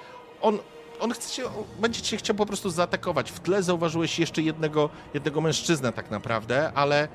On, 0.43 0.59
on 1.01 1.13
chce 1.13 1.31
cię, 1.35 1.43
będzie 1.81 2.03
cię 2.03 2.17
chciał 2.17 2.37
po 2.37 2.47
prostu 2.47 2.71
zaatakować. 2.71 3.31
W 3.33 3.41
tle 3.41 3.63
zauważyłeś 3.63 4.19
jeszcze 4.19 4.43
jednego, 4.43 4.89
jednego 5.15 5.41
mężczyznę, 5.41 5.93
tak 5.93 6.11
naprawdę, 6.11 6.73
ale 6.75 7.09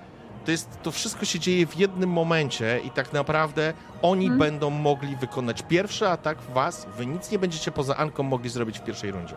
to, 0.45 0.51
jest, 0.51 0.81
to 0.83 0.91
wszystko 0.91 1.25
się 1.25 1.39
dzieje 1.39 1.67
w 1.67 1.75
jednym 1.77 2.09
momencie 2.09 2.79
i 2.85 2.89
tak 2.89 3.13
naprawdę 3.13 3.73
oni 4.01 4.25
Mhm. 4.25 4.39
będą 4.39 4.69
mogli 4.69 5.15
wykonać 5.15 5.61
pierwszy 5.61 6.07
atak 6.07 6.37
w 6.41 6.53
was. 6.53 6.87
Wy 6.97 7.05
nic 7.05 7.31
nie 7.31 7.39
będziecie 7.39 7.71
poza 7.71 7.97
Anką 7.97 8.23
mogli 8.23 8.49
zrobić 8.49 8.79
w 8.79 8.83
pierwszej 8.83 9.11
rundzie. 9.11 9.35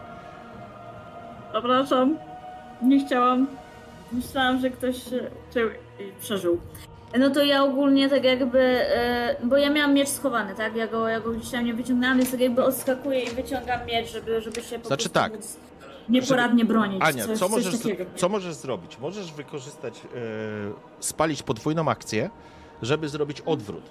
Przepraszam. 1.52 2.18
Nie 2.82 3.06
chciałam. 3.06 3.46
Myślałam, 4.14 4.60
że 4.60 4.70
ktoś 4.70 4.96
czy, 5.52 5.70
przeżył. 6.20 6.60
No 7.18 7.30
to 7.30 7.44
ja 7.44 7.64
ogólnie 7.64 8.08
tak 8.08 8.24
jakby, 8.24 8.60
e, 8.60 9.36
bo 9.44 9.56
ja 9.56 9.70
miałam 9.70 9.94
miecz 9.94 10.08
schowany, 10.08 10.54
tak? 10.54 10.76
Ja 10.76 10.86
go, 10.86 11.08
ja 11.08 11.20
go 11.20 11.32
gdzieś 11.32 11.50
tam 11.50 11.64
nie 11.64 11.74
wyciągnęłam, 11.74 12.18
więc 12.18 12.30
tak 12.30 12.40
jakby 12.40 12.64
odskakuję 12.64 13.20
i 13.20 13.30
wyciągam 13.30 13.86
miecz, 13.86 14.12
żeby, 14.12 14.40
żeby 14.40 14.62
się 14.62 14.78
po 14.78 14.88
Znaczy 14.88 15.08
tak. 15.08 15.32
móc 15.32 15.56
nieporadnie 16.08 16.64
bronić. 16.64 17.02
Ania, 17.02 17.26
coś, 17.26 17.38
co, 17.38 17.48
możesz, 17.48 17.74
co 18.16 18.28
możesz 18.28 18.54
zrobić? 18.54 18.98
Możesz 18.98 19.32
wykorzystać, 19.32 19.94
e, 19.98 20.00
spalić 21.00 21.42
podwójną 21.42 21.88
akcję, 21.88 22.30
żeby 22.82 23.08
zrobić 23.08 23.40
odwrót. 23.40 23.82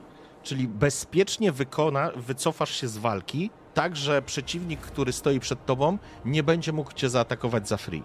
Czyli 0.43 0.67
bezpiecznie 0.67 1.51
wykona, 1.51 2.11
wycofasz 2.15 2.75
się 2.81 2.87
z 2.87 2.97
walki, 2.97 3.49
tak 3.73 3.95
że 3.95 4.21
przeciwnik, 4.21 4.79
który 4.79 5.13
stoi 5.13 5.39
przed 5.39 5.65
tobą, 5.65 5.97
nie 6.25 6.43
będzie 6.43 6.73
mógł 6.73 6.93
cię 6.93 7.09
zaatakować 7.09 7.67
za 7.67 7.77
free. 7.77 8.03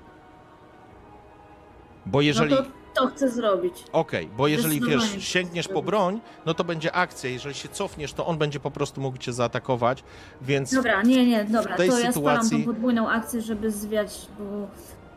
Bo 2.11 2.21
jeżeli. 2.21 2.51
No 2.51 2.57
to, 2.57 2.65
to 2.95 3.07
chcę 3.07 3.29
zrobić. 3.31 3.75
Okej, 3.93 4.29
bo 4.37 4.49
jeżeli 4.49 4.81
wiesz, 4.81 5.17
sięgniesz 5.19 5.69
po 5.69 5.83
broń, 5.83 6.21
no 6.47 6.55
to 6.55 6.65
będzie 6.65 6.93
akcja. 6.93 7.31
Jeżeli 7.31 7.55
się 7.55 7.69
cofniesz, 7.69 8.13
to 8.13 8.27
on 8.27 8.39
będzie 8.39 8.61
po 8.61 8.71
prostu 8.71 9.01
mógł 9.01 9.19
cię 9.19 9.33
zaatakować, 9.33 10.05
więc 10.43 10.75
Dobra, 10.75 11.03
nie, 11.03 11.27
nie, 11.27 11.45
dobra, 11.45 11.77
tej 11.77 11.89
to 11.91 11.99
ja 11.99 12.13
spalam 12.13 12.43
sytuacji- 12.43 12.59
tą 12.65 12.73
podwójną 12.73 13.09
akcję, 13.09 13.43
żeby 13.43 13.71
zwiać, 13.71 14.27
bo, 14.39 14.69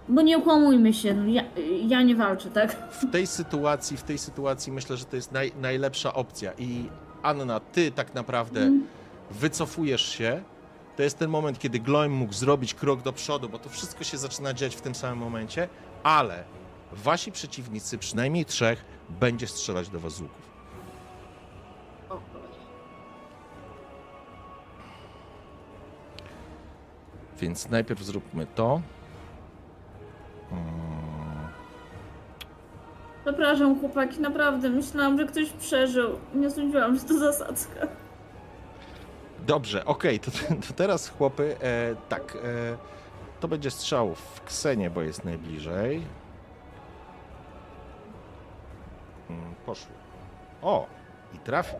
bo 0.09 0.21
nie 0.21 0.37
ukłamujmy 0.37 0.93
się, 0.93 1.13
no 1.13 1.25
ja, 1.25 1.43
ja 1.87 2.01
nie 2.01 2.15
walczę, 2.15 2.49
tak? 2.49 2.93
w 2.93 3.11
tej 3.11 3.27
sytuacji, 3.27 3.97
w 3.97 4.03
tej 4.03 4.17
sytuacji 4.17 4.71
myślę, 4.71 4.97
że 4.97 5.05
to 5.05 5.15
jest 5.15 5.31
naj, 5.31 5.51
najlepsza 5.61 6.13
opcja. 6.13 6.51
I 6.57 6.85
Anna, 7.23 7.59
ty 7.59 7.91
tak 7.91 8.13
naprawdę 8.15 8.59
Mhm. 8.59 8.87
wycofujesz 9.31 10.09
się. 10.09 10.41
To 10.97 11.03
jest 11.03 11.17
ten 11.17 11.29
moment, 11.29 11.59
kiedy 11.59 11.79
Gloim 11.79 12.11
mógł 12.13 12.33
zrobić 12.33 12.73
krok 12.73 13.01
do 13.01 13.13
przodu, 13.13 13.49
bo 13.49 13.59
to 13.59 13.69
wszystko 13.69 14.03
się 14.03 14.17
zaczyna 14.17 14.53
dziać 14.53 14.75
w 14.75 14.81
tym 14.81 14.95
samym 14.95 15.19
momencie, 15.19 15.67
ale 16.03 16.43
wasi 16.91 17.31
przeciwnicy, 17.31 17.97
przynajmniej 17.97 18.45
trzech, 18.45 18.85
będzie 19.09 19.47
strzelać 19.47 19.89
do 19.89 19.99
was 19.99 20.13
z 20.13 20.21
łuków. 20.21 20.51
Więc 27.39 27.69
najpierw 27.69 28.03
zróbmy 28.03 28.45
to. 28.55 28.81
Przepraszam, 33.23 33.79
chłopaki, 33.79 34.19
naprawdę, 34.21 34.69
myślałam, 34.69 35.17
że 35.17 35.25
ktoś 35.25 35.49
przeżył. 35.49 36.19
Nie 36.33 36.51
sądziłam, 36.51 36.95
że 36.95 37.01
to 37.01 37.19
zasadzka. 37.19 37.87
Dobrze, 39.47 39.85
okej, 39.85 40.19
to, 40.19 40.31
to 40.67 40.73
teraz 40.75 41.09
chłopy, 41.09 41.55
e, 41.61 41.95
tak, 42.09 42.37
e, 42.43 42.77
to 43.39 43.47
będzie 43.47 43.71
strzał 43.71 44.15
w 44.15 44.41
Ksenie, 44.41 44.89
bo 44.89 45.01
jest 45.01 45.25
najbliżej. 45.25 46.01
Poszło. 49.65 49.91
O, 50.61 50.87
i 51.33 51.39
trafił. 51.39 51.79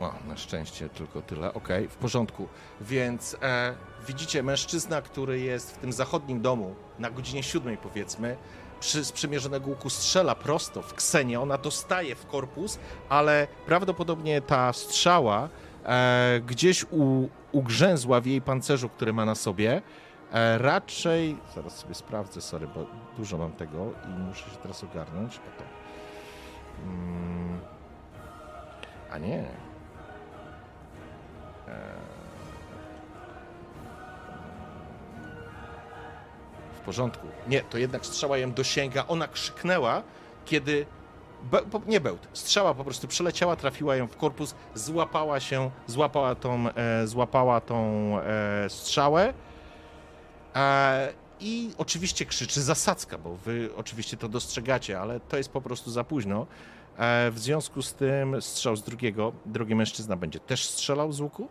O, 0.00 0.12
na 0.28 0.36
szczęście 0.36 0.88
tylko 0.88 1.22
tyle. 1.22 1.54
Okej, 1.54 1.88
w 1.88 1.96
porządku. 1.96 2.48
Więc 2.80 3.36
e, 3.42 3.74
widzicie 4.06 4.42
mężczyzna, 4.42 5.02
który 5.02 5.40
jest 5.40 5.74
w 5.74 5.78
tym 5.78 5.92
zachodnim 5.92 6.40
domu 6.40 6.74
na 6.98 7.10
godzinie 7.10 7.42
siódmej 7.42 7.76
powiedzmy, 7.76 8.36
przy 8.80 9.04
sprzymierzonego 9.04 9.70
łuku 9.70 9.90
strzela 9.90 10.34
prosto 10.34 10.82
w 10.82 10.94
Ksenię. 10.94 11.40
Ona 11.40 11.58
dostaje 11.58 12.14
w 12.14 12.26
korpus, 12.26 12.78
ale 13.08 13.46
prawdopodobnie 13.66 14.40
ta 14.40 14.72
strzała 14.72 15.48
e, 15.84 16.40
gdzieś 16.46 16.84
u, 16.90 17.28
ugrzęzła 17.52 18.20
w 18.20 18.26
jej 18.26 18.40
pancerzu, 18.40 18.88
który 18.88 19.12
ma 19.12 19.24
na 19.24 19.34
sobie. 19.34 19.82
E, 20.32 20.58
raczej, 20.58 21.36
zaraz 21.54 21.76
sobie 21.76 21.94
sprawdzę, 21.94 22.40
sorry, 22.40 22.66
bo 22.66 22.86
dużo 23.18 23.38
mam 23.38 23.52
tego 23.52 23.92
i 24.04 24.20
muszę 24.20 24.50
się 24.50 24.56
teraz 24.56 24.84
ogarnąć. 24.84 25.36
Oto. 25.36 25.64
Mm. 26.84 27.60
A 29.10 29.18
nie. 29.18 29.44
W 36.74 36.84
porządku. 36.84 37.26
Nie, 37.48 37.60
to 37.60 37.78
jednak 37.78 38.06
strzała 38.06 38.38
ją 38.38 38.52
dosięga. 38.52 39.04
Ona 39.08 39.28
krzyknęła, 39.28 40.02
kiedy. 40.44 40.86
Be, 41.42 41.60
nie 41.86 42.00
bełt. 42.00 42.28
Strzała 42.32 42.74
po 42.74 42.84
prostu 42.84 43.08
przeleciała, 43.08 43.56
trafiła 43.56 43.96
ją 43.96 44.06
w 44.06 44.16
korpus, 44.16 44.54
złapała 44.74 45.40
się, 45.40 45.70
złapała 45.86 46.34
tą, 46.34 46.68
e, 46.68 47.06
złapała 47.06 47.60
tą 47.60 47.76
e, 48.20 48.70
strzałę. 48.70 49.34
I 51.40 51.70
oczywiście 51.78 52.26
krzyczy 52.26 52.62
zasadzka, 52.62 53.18
bo 53.18 53.36
wy 53.36 53.70
oczywiście 53.76 54.16
to 54.16 54.28
dostrzegacie, 54.28 55.00
ale 55.00 55.20
to 55.20 55.36
jest 55.36 55.48
po 55.48 55.60
prostu 55.60 55.90
za 55.90 56.04
późno. 56.04 56.46
E, 56.98 57.30
w 57.30 57.38
związku 57.38 57.82
z 57.82 57.94
tym 57.94 58.42
strzał 58.42 58.76
z 58.76 58.82
drugiego, 58.82 59.32
drugi 59.46 59.74
mężczyzna 59.74 60.16
będzie 60.16 60.40
też 60.40 60.68
strzelał 60.68 61.12
z 61.12 61.20
łuku. 61.20 61.48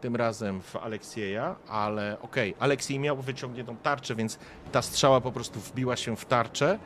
Tym 0.00 0.16
razem 0.16 0.62
w 0.62 0.76
Aleksieja, 0.76 1.56
ale 1.68 2.16
okej, 2.22 2.54
Aleksiej 2.58 2.98
miał 2.98 3.16
wyciągniętą 3.16 3.76
tarczę, 3.76 4.14
więc 4.14 4.38
ta 4.72 4.82
strzała 4.82 5.20
po 5.20 5.32
prostu 5.32 5.60
wbiła 5.60 5.96
się 5.96 6.16
w 6.16 6.24
tarczę. 6.24 6.78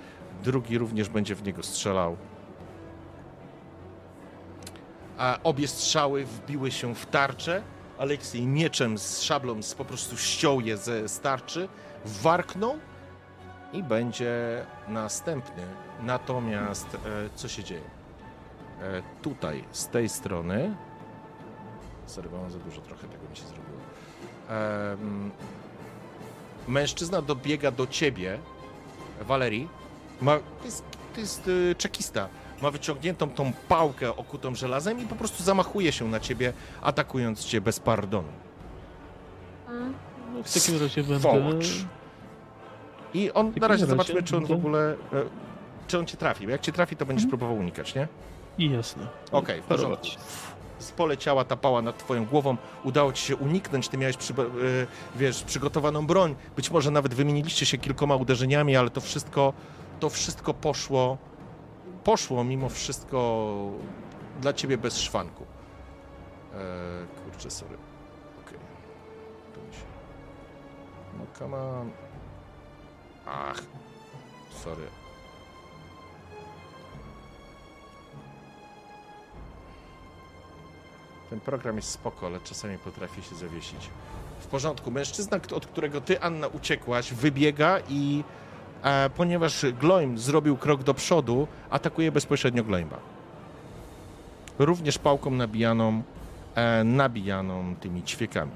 Drugi 0.42 0.78
również 0.78 1.08
będzie 1.08 1.34
w 1.34 1.42
niego 1.42 1.62
strzelał. 1.62 2.16
A 5.18 5.38
obie 5.42 5.68
strzały 5.68 6.24
wbiły 6.24 6.70
się 6.70 6.94
w 6.94 7.06
tarczę. 7.06 7.62
Aleksiej 7.98 8.46
mieczem 8.46 8.98
z 8.98 9.22
szablą 9.22 9.62
z, 9.62 9.74
po 9.74 9.84
prostu 9.84 10.16
ściął 10.16 10.60
je 10.60 10.76
ze 10.76 11.08
starczy, 11.08 11.68
warknął 12.04 12.78
i 13.72 13.82
będzie 13.82 14.66
następny. 14.88 15.62
Natomiast 16.02 16.86
e, 16.94 16.98
co 17.34 17.48
się 17.48 17.64
dzieje? 17.64 17.90
E, 18.82 19.02
tutaj, 19.22 19.64
z 19.72 19.88
tej 19.88 20.08
strony. 20.08 20.76
Sorry, 22.06 22.28
za 22.48 22.58
dużo 22.58 22.80
trochę 22.80 23.08
tego 23.08 23.28
mi 23.30 23.36
się 23.36 23.44
zrobiło. 23.44 23.78
Em, 24.48 25.30
mężczyzna 26.68 27.22
dobiega 27.22 27.70
do 27.70 27.86
ciebie, 27.86 28.38
Walerii. 29.20 29.68
Ma, 30.20 30.38
to 30.58 30.64
jest, 30.64 30.84
to 31.14 31.20
jest 31.20 31.48
y, 31.48 31.74
czekista. 31.78 32.28
Ma 32.62 32.70
wyciągniętą 32.70 33.30
tą 33.30 33.52
pałkę 33.68 34.16
okutą 34.16 34.54
żelazem 34.54 35.00
i 35.00 35.06
po 35.06 35.14
prostu 35.16 35.42
zamachuje 35.42 35.92
się 35.92 36.08
na 36.08 36.20
ciebie, 36.20 36.52
atakując 36.82 37.44
cię 37.44 37.60
bez 37.60 37.80
pardonu. 37.80 38.28
No, 40.34 40.42
w 40.42 40.54
takim 40.54 40.80
razie 40.82 41.02
będę... 41.02 41.58
I 43.14 43.32
on, 43.32 43.52
na 43.60 43.68
razie 43.68 43.86
zobaczmy, 43.86 44.22
czy 44.22 44.36
on 44.36 44.46
w 44.46 44.52
ogóle, 44.52 44.96
e, 45.12 45.22
czy 45.86 45.98
on 45.98 46.06
cię 46.06 46.16
trafi. 46.16 46.44
Bo 46.44 46.50
jak 46.50 46.60
cię 46.60 46.72
trafi, 46.72 46.96
to 46.96 47.06
będziesz 47.06 47.24
Mhm. 47.24 47.38
próbował 47.38 47.56
unikać, 47.58 47.94
nie? 47.94 48.08
I 48.58 48.70
jasne. 48.70 49.06
Okej, 49.32 49.62
w 49.62 49.64
porządku. 49.64 50.06
Spoleciała 50.78 51.44
ta 51.44 51.56
pała 51.56 51.82
nad 51.82 51.98
twoją 51.98 52.24
głową, 52.26 52.56
udało 52.84 53.12
ci 53.12 53.24
się 53.24 53.36
uniknąć, 53.36 53.88
ty 53.88 53.98
miałeś, 53.98 54.16
przy, 54.16 54.34
wiesz, 55.16 55.42
przygotowaną 55.42 56.06
broń, 56.06 56.34
być 56.56 56.70
może 56.70 56.90
nawet 56.90 57.14
wymieniliście 57.14 57.66
się 57.66 57.78
kilkoma 57.78 58.16
uderzeniami, 58.16 58.76
ale 58.76 58.90
to 58.90 59.00
wszystko, 59.00 59.52
to 60.00 60.10
wszystko 60.10 60.54
poszło, 60.54 61.18
poszło 62.08 62.44
mimo 62.44 62.68
wszystko 62.68 63.54
dla 64.40 64.52
ciebie 64.52 64.78
bez 64.78 64.98
szwanku. 64.98 65.46
E, 66.54 67.22
kurczę, 67.24 67.50
sorry. 67.50 67.76
Okej. 68.40 68.58
Się... 69.72 69.84
No 71.18 71.26
come 71.38 71.56
on. 71.56 71.90
Ach. 73.26 73.62
Sorry. 74.64 74.86
Ten 81.30 81.40
program 81.40 81.76
jest 81.76 81.90
spoko, 81.90 82.26
ale 82.26 82.40
czasami 82.40 82.78
potrafi 82.78 83.22
się 83.22 83.34
zawiesić. 83.34 83.90
W 84.40 84.46
porządku. 84.46 84.90
Mężczyzna, 84.90 85.40
od 85.56 85.66
którego 85.66 86.00
ty, 86.00 86.20
Anna, 86.20 86.46
uciekłaś, 86.46 87.12
wybiega 87.12 87.78
i 87.88 88.24
ponieważ 89.16 89.66
Gloim 89.80 90.18
zrobił 90.18 90.56
krok 90.56 90.82
do 90.82 90.94
przodu, 90.94 91.46
atakuje 91.70 92.12
bezpośrednio 92.12 92.64
Gloima. 92.64 92.96
Również 94.58 94.98
pałką 94.98 95.30
nabijaną, 95.30 96.02
e, 96.54 96.84
nabijaną 96.84 97.74
tymi 97.80 98.02
ćwiekami. 98.02 98.52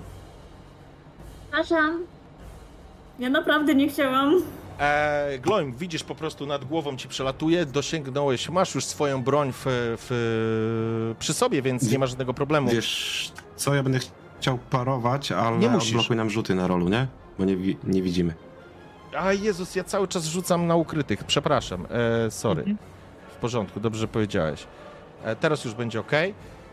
Przepraszam. 1.50 2.02
Ja 3.18 3.30
naprawdę 3.30 3.74
nie 3.74 3.88
chciałam. 3.88 4.34
E, 4.80 5.38
Gloim, 5.38 5.72
widzisz 5.74 6.04
po 6.04 6.14
prostu 6.14 6.46
nad 6.46 6.64
głową 6.64 6.96
ci 6.96 7.08
przelatuje, 7.08 7.66
dosięgnąłeś, 7.66 8.48
masz 8.48 8.74
już 8.74 8.84
swoją 8.84 9.22
broń 9.22 9.52
w, 9.52 9.62
w, 9.66 11.14
przy 11.18 11.34
sobie, 11.34 11.62
więc 11.62 11.90
nie 11.92 11.98
masz 11.98 12.10
żadnego 12.10 12.34
problemu. 12.34 12.70
Wiesz 12.70 13.32
co, 13.56 13.74
ja 13.74 13.82
będę 13.82 13.98
chciał 14.40 14.58
parować, 14.70 15.32
ale 15.32 15.58
Nie 15.58 15.68
musisz. 15.68 15.90
odblokuj 15.90 16.16
nam 16.16 16.30
rzuty 16.30 16.54
na 16.54 16.66
rolu, 16.66 16.88
nie? 16.88 17.06
Bo 17.38 17.44
nie, 17.44 17.56
nie 17.84 18.02
widzimy. 18.02 18.34
A 19.18 19.32
Jezus, 19.32 19.76
ja 19.76 19.84
cały 19.84 20.08
czas 20.08 20.24
rzucam 20.24 20.66
na 20.66 20.76
ukrytych, 20.76 21.24
przepraszam, 21.24 21.86
e, 22.26 22.30
sorry. 22.30 22.60
Mhm. 22.62 22.78
W 23.28 23.36
porządku, 23.36 23.80
dobrze 23.80 24.08
powiedziałeś. 24.08 24.66
E, 25.24 25.36
teraz 25.36 25.64
już 25.64 25.74
będzie 25.74 26.00
ok. 26.00 26.12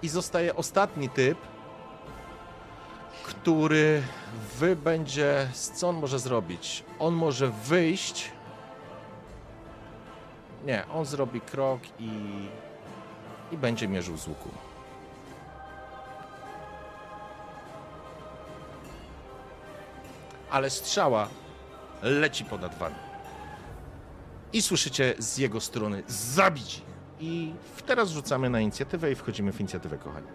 I 0.01 0.09
zostaje 0.09 0.55
ostatni 0.55 1.09
typ, 1.09 1.37
który 3.23 4.01
wy 4.59 4.75
będzie. 4.75 5.49
Co 5.53 5.89
on 5.89 5.95
może 5.95 6.19
zrobić? 6.19 6.83
On 6.99 7.13
może 7.13 7.47
wyjść. 7.47 8.31
Nie, 10.65 10.83
on 10.93 11.05
zrobi 11.05 11.41
krok 11.41 11.81
i. 11.99 12.09
i 13.51 13.57
będzie 13.57 13.87
mierzył 13.87 14.17
z 14.17 14.27
łuku. 14.27 14.49
Ale 20.51 20.69
strzała 20.69 21.27
leci 22.01 22.45
ponad 22.45 22.77
wami. 22.77 22.95
I 24.53 24.61
słyszycie 24.61 25.13
z 25.17 25.37
jego 25.37 25.61
strony 25.61 26.03
zabić 26.07 26.75
ich. 26.77 26.83
I 27.19 27.53
teraz 27.85 28.09
rzucamy 28.09 28.49
na 28.49 28.59
inicjatywę 28.59 29.11
i 29.11 29.15
wchodzimy 29.15 29.51
w 29.51 29.59
inicjatywę, 29.59 29.97
kochani. 29.97 30.27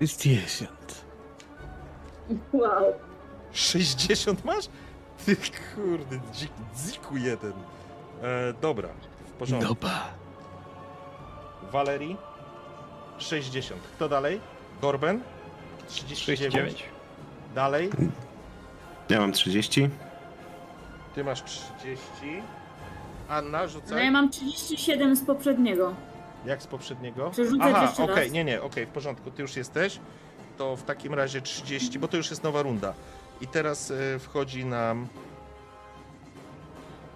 Jest 0.00 0.20
dziesiąt. 0.20 1.04
Wow. 2.52 2.94
60 3.52 4.44
masz? 4.44 4.68
Ty 5.26 5.36
kurde, 5.74 6.20
dzik, 6.32 6.52
dziku 6.76 7.16
jeden. 7.16 7.52
E, 8.22 8.52
dobra, 8.60 8.88
w 9.26 9.30
porządku. 9.30 9.74
Doba. 9.74 10.08
Walerii 11.72 12.16
60. 13.18 13.80
Kto 13.96 14.08
dalej? 14.08 14.40
Gorben 14.80 15.22
39. 15.88 16.40
39. 16.40 16.91
Dalej. 17.54 17.90
Ja 19.08 19.20
mam 19.20 19.32
30. 19.32 19.90
Ty 21.14 21.24
masz 21.24 21.42
30. 21.42 22.00
Anna, 23.28 23.50
No 23.50 23.58
ja 23.58 23.68
rzucaj. 23.68 24.10
mam 24.10 24.30
37 24.30 25.16
z 25.16 25.24
poprzedniego. 25.24 25.94
Jak 26.46 26.62
z 26.62 26.66
poprzedniego? 26.66 27.30
Czy 27.34 27.48
rzucać 27.48 27.72
Aha, 27.74 27.84
jeszcze 27.86 28.02
okej, 28.04 28.24
raz? 28.24 28.32
nie, 28.32 28.44
nie, 28.44 28.62
okej, 28.62 28.86
w 28.86 28.88
porządku, 28.88 29.30
ty 29.30 29.42
już 29.42 29.56
jesteś. 29.56 29.98
To 30.58 30.76
w 30.76 30.82
takim 30.82 31.14
razie 31.14 31.40
30, 31.40 31.98
bo 31.98 32.08
to 32.08 32.16
już 32.16 32.30
jest 32.30 32.42
nowa 32.42 32.62
runda. 32.62 32.94
I 33.40 33.46
teraz 33.46 33.90
e, 33.90 34.18
wchodzi 34.18 34.64
nam. 34.64 35.06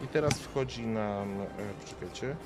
I 0.04 0.06
teraz 0.08 0.32
wchodzi 0.38 0.86
nam. 0.86 1.40
E, 1.40 1.46
poczekajcie. 1.84 2.36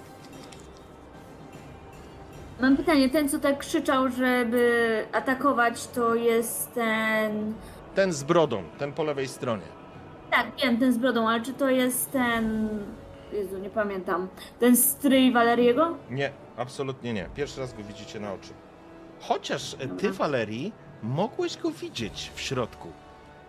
Mam 2.60 2.76
pytanie, 2.76 3.08
ten 3.10 3.28
co 3.28 3.38
tak 3.38 3.58
krzyczał, 3.58 4.10
żeby 4.10 5.06
atakować, 5.12 5.86
to 5.86 6.14
jest 6.14 6.72
ten... 6.74 7.54
Ten 7.94 8.12
z 8.12 8.22
brodą, 8.22 8.62
ten 8.78 8.92
po 8.92 9.04
lewej 9.04 9.28
stronie. 9.28 9.66
Tak, 10.30 10.46
wiem, 10.62 10.78
ten 10.78 10.92
z 10.92 10.98
brodą, 10.98 11.28
ale 11.28 11.40
czy 11.42 11.52
to 11.52 11.68
jest 11.70 12.10
ten... 12.10 12.68
Jezu, 13.32 13.58
nie 13.58 13.70
pamiętam. 13.70 14.28
Ten 14.58 14.76
stryj 14.76 15.32
Waleriego? 15.32 15.96
Nie, 16.10 16.32
absolutnie 16.56 17.12
nie. 17.12 17.28
Pierwszy 17.34 17.60
raz 17.60 17.74
go 17.74 17.82
widzicie 17.82 18.20
na 18.20 18.32
oczy. 18.32 18.50
Chociaż 19.20 19.74
e, 19.74 19.88
ty. 19.88 20.10
Walerii, 20.12 20.72
mogłeś 21.02 21.56
go 21.56 21.70
widzieć 21.70 22.30
w 22.34 22.40
środku. 22.40 22.88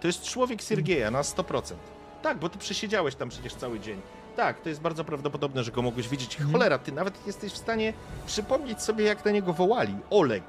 To 0.01 0.07
jest 0.07 0.23
człowiek 0.23 0.61
Siergieja 0.61 1.11
na 1.11 1.21
100%. 1.21 1.73
Tak, 2.21 2.37
bo 2.37 2.49
ty 2.49 2.57
przesiedziałeś 2.57 3.15
tam 3.15 3.29
przecież 3.29 3.53
cały 3.53 3.79
dzień. 3.79 4.01
Tak, 4.35 4.61
to 4.61 4.69
jest 4.69 4.81
bardzo 4.81 5.03
prawdopodobne, 5.03 5.63
że 5.63 5.71
go 5.71 5.81
mogłeś 5.81 6.09
widzieć. 6.09 6.35
Mhm. 6.35 6.51
Cholera, 6.51 6.77
ty 6.77 6.91
nawet 6.91 7.27
jesteś 7.27 7.53
w 7.53 7.57
stanie 7.57 7.93
przypomnieć 8.25 8.81
sobie, 8.81 9.05
jak 9.05 9.25
na 9.25 9.31
niego 9.31 9.53
wołali. 9.53 9.95
Oleg. 10.09 10.43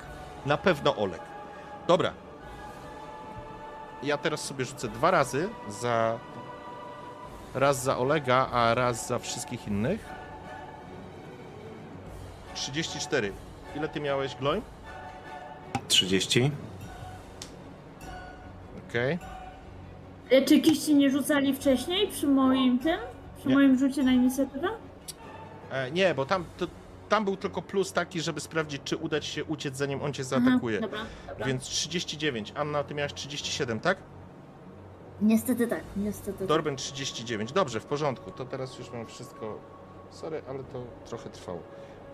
Na 0.46 0.56
pewno 0.56 0.96
Oleg. 0.96 1.20
Dobra. 1.88 2.12
Ja 4.02 4.18
teraz 4.18 4.44
sobie 4.44 4.64
rzucę 4.64 4.88
dwa 4.88 5.10
razy 5.10 5.48
za... 5.68 6.18
Raz 7.54 7.82
za 7.82 7.98
Olega, 7.98 8.48
a 8.52 8.74
raz 8.74 9.08
za 9.08 9.18
wszystkich 9.18 9.68
innych. 9.68 10.04
34. 12.54 13.32
Ile 13.76 13.88
ty 13.88 14.00
miałeś, 14.00 14.34
Gloim? 14.34 14.62
30. 15.88 16.50
Okej. 18.88 19.18
E, 20.30 20.42
Czy 20.44 20.60
kiści 20.60 20.94
nie 20.94 21.10
rzucali 21.10 21.54
wcześniej 21.54 22.08
przy 22.08 22.26
moim 22.26 22.78
tym? 22.78 22.98
Przy 23.38 23.48
Nie. 23.48 23.54
moim 23.54 23.78
rzucie 23.78 24.02
na 24.02 24.12
inicjatywę? 24.12 24.68
E, 25.70 25.90
Nie, 25.90 26.14
bo 26.14 26.26
tam, 26.26 26.44
to, 26.58 26.66
tam 27.12 27.24
był 27.24 27.36
tylko 27.36 27.62
plus 27.62 27.92
taki, 27.92 28.20
żeby 28.20 28.40
sprawdzić, 28.40 28.82
czy 28.84 28.96
uda 28.96 29.20
ci 29.20 29.32
się 29.32 29.44
uciec, 29.44 29.76
zanim 29.76 30.02
on 30.02 30.12
cię 30.12 30.22
Aha, 30.22 30.28
zaatakuje. 30.28 30.80
dobra, 30.80 31.00
dobra. 31.28 31.46
Więc 31.46 31.62
39. 31.62 32.52
Anna, 32.56 32.84
ty 32.84 32.94
miałaś 32.94 33.12
37, 33.12 33.80
tak? 33.80 33.98
Niestety 35.20 35.66
tak, 35.66 35.82
niestety. 35.96 36.46
Dorben 36.46 36.76
39. 36.76 37.52
Dobrze, 37.52 37.80
w 37.80 37.84
porządku. 37.84 38.30
To 38.30 38.44
teraz 38.44 38.78
już 38.78 38.90
mam 38.90 39.06
wszystko. 39.06 39.58
Sorry, 40.10 40.42
ale 40.48 40.64
to 40.64 40.84
trochę 41.04 41.30
trwało. 41.30 41.62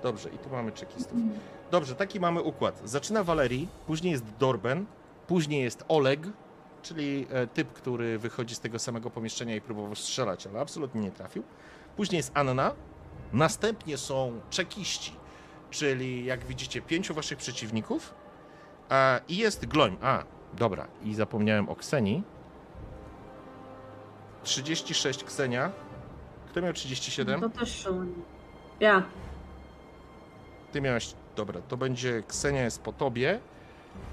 Dobrze, 0.02 0.28
i 0.28 0.38
tu 0.38 0.48
mamy 0.50 0.72
czekistów. 0.72 1.12
Mhm. 1.12 1.40
Dobrze, 1.70 1.94
taki 1.94 2.20
mamy 2.20 2.42
układ. 2.42 2.80
Zaczyna 2.84 3.24
Walerii, 3.24 3.68
później 3.86 4.12
jest 4.12 4.24
Dorben, 4.38 4.86
później 5.26 5.62
jest 5.62 5.84
Oleg, 5.88 6.20
czyli 6.82 7.26
e, 7.30 7.46
typ, 7.46 7.72
który 7.72 8.18
wychodzi 8.18 8.54
z 8.54 8.60
tego 8.60 8.78
samego 8.78 9.10
pomieszczenia 9.10 9.56
i 9.56 9.60
próbował 9.60 9.94
strzelać, 9.94 10.46
ale 10.46 10.60
absolutnie 10.60 11.00
nie 11.00 11.10
trafił. 11.10 11.42
Później 11.96 12.16
jest 12.16 12.30
Anna, 12.34 12.74
następnie 13.32 13.96
są 13.96 14.40
czekiści, 14.50 15.12
czyli 15.70 16.24
jak 16.24 16.44
widzicie 16.44 16.82
pięciu 16.82 17.14
waszych 17.14 17.38
przeciwników 17.38 18.14
a, 18.88 19.20
i 19.28 19.36
jest 19.36 19.66
Gloim. 19.66 19.96
A, 20.02 20.24
dobra, 20.58 20.86
i 21.04 21.14
zapomniałem 21.14 21.68
o 21.68 21.76
Ksenii. 21.76 22.22
36 24.42 25.24
Ksenia. 25.24 25.72
Kto 26.50 26.62
miał 26.62 26.72
37? 26.72 27.40
To 27.40 27.48
też. 27.48 27.88
Ja. 28.80 29.02
Ty 30.72 30.80
miałeś 30.80 31.14
Dobra, 31.38 31.60
to 31.60 31.76
będzie 31.76 32.22
Ksenia 32.26 32.64
jest 32.64 32.82
po 32.82 32.92
tobie. 32.92 33.40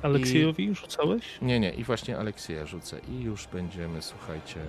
Aleksiejowi 0.01 0.75
rzucałeś? 0.75 1.23
Nie, 1.41 1.59
nie, 1.59 1.71
i 1.71 1.83
właśnie 1.83 2.17
Aleksieja 2.17 2.65
rzucę. 2.65 2.99
I 2.99 3.21
już 3.21 3.47
będziemy, 3.47 4.01
słuchajcie, 4.01 4.59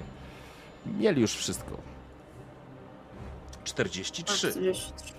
mieli 0.86 1.20
już 1.20 1.34
wszystko. 1.34 1.76
43. 3.67 4.51
43. 4.51 5.14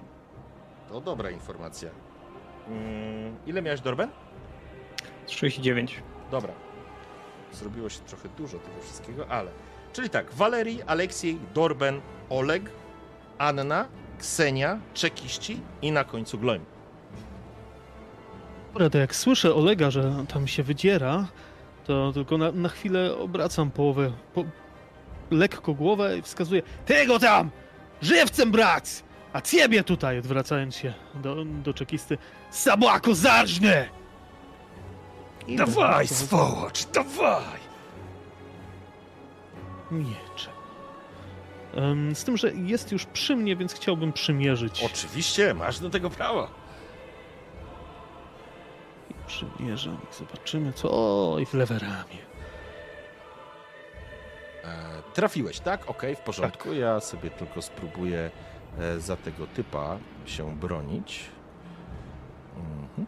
To 0.90 1.02
dobra 1.02 1.30
informacja. 1.30 1.90
Mm, 2.68 3.36
ile 3.46 3.62
miałeś 3.62 3.82
Dorben? 3.82 4.10
39. 5.26 6.02
Dobra. 6.32 6.54
Zrobiło 7.52 7.90
się 7.90 8.00
trochę 8.00 8.30
dużo 8.30 8.58
tego 8.60 8.82
wszystkiego, 8.82 9.28
ale. 9.28 9.52
Czyli 9.94 10.10
tak, 10.10 10.34
Walerii, 10.34 10.84
Aleksiej, 10.84 11.40
Dorben, 11.54 12.02
Oleg, 12.30 12.72
Anna, 13.38 13.86
Ksenia, 14.20 14.80
Czekiści 14.94 15.60
i 15.82 15.92
na 15.92 16.04
końcu 16.04 16.40
Gloim. 16.40 16.66
Dobra, 18.74 18.90
to 18.90 18.98
jak 18.98 19.16
słyszę 19.16 19.56
Olega, 19.56 19.92
że 19.92 20.26
tam 20.34 20.48
się 20.48 20.64
wydziera, 20.64 21.28
to 21.86 22.14
tylko 22.14 22.38
na, 22.38 22.52
na 22.52 22.70
chwilę 22.70 23.18
obracam 23.18 23.72
połowę, 23.72 24.12
po, 24.34 24.44
lekko 25.32 25.74
głowę 25.74 26.18
i 26.18 26.22
wskazuję 26.22 26.62
Tego 26.86 27.20
tam! 27.20 27.50
Żywcem 28.02 28.52
brać! 28.52 28.84
A 29.34 29.42
ciebie 29.42 29.84
tutaj, 29.84 30.20
odwracając 30.20 30.76
się 30.76 30.94
do, 31.16 31.46
do 31.46 31.74
czekisty, 31.74 32.18
Sabłako 32.52 33.16
zarżny! 33.16 33.90
I 35.48 35.56
Dawaj, 35.56 36.08
swołocz, 36.08 36.86
dawaj! 36.86 37.60
Miecze. 39.92 40.50
Em, 41.76 42.16
Z 42.16 42.24
tym, 42.24 42.38
że 42.38 42.52
jest 42.54 42.92
już 42.92 43.06
przy 43.06 43.36
mnie, 43.36 43.56
więc 43.56 43.74
chciałbym 43.74 44.14
przymierzyć. 44.14 44.84
Oczywiście, 44.84 45.54
masz 45.54 45.80
do 45.80 45.90
tego 45.90 46.10
prawo. 46.10 46.48
I 49.10 49.14
Przymierzam 49.28 49.98
i 50.12 50.16
zobaczymy, 50.16 50.74
co. 50.74 50.90
Oj, 51.34 51.46
w 51.46 51.54
lewe 51.54 51.80
ramię. 51.80 52.27
E, 54.68 55.14
trafiłeś, 55.14 55.60
tak? 55.60 55.90
Okej, 55.90 56.16
w 56.16 56.20
porządku. 56.20 56.74
Ja 56.74 57.00
sobie 57.00 57.30
tylko 57.30 57.62
spróbuję 57.62 58.32
e, 58.80 59.00
za 59.00 59.16
tego 59.16 59.48
typa 59.48 59.98
się 60.26 60.56
bronić. 60.56 61.26
Mhm. 62.58 63.08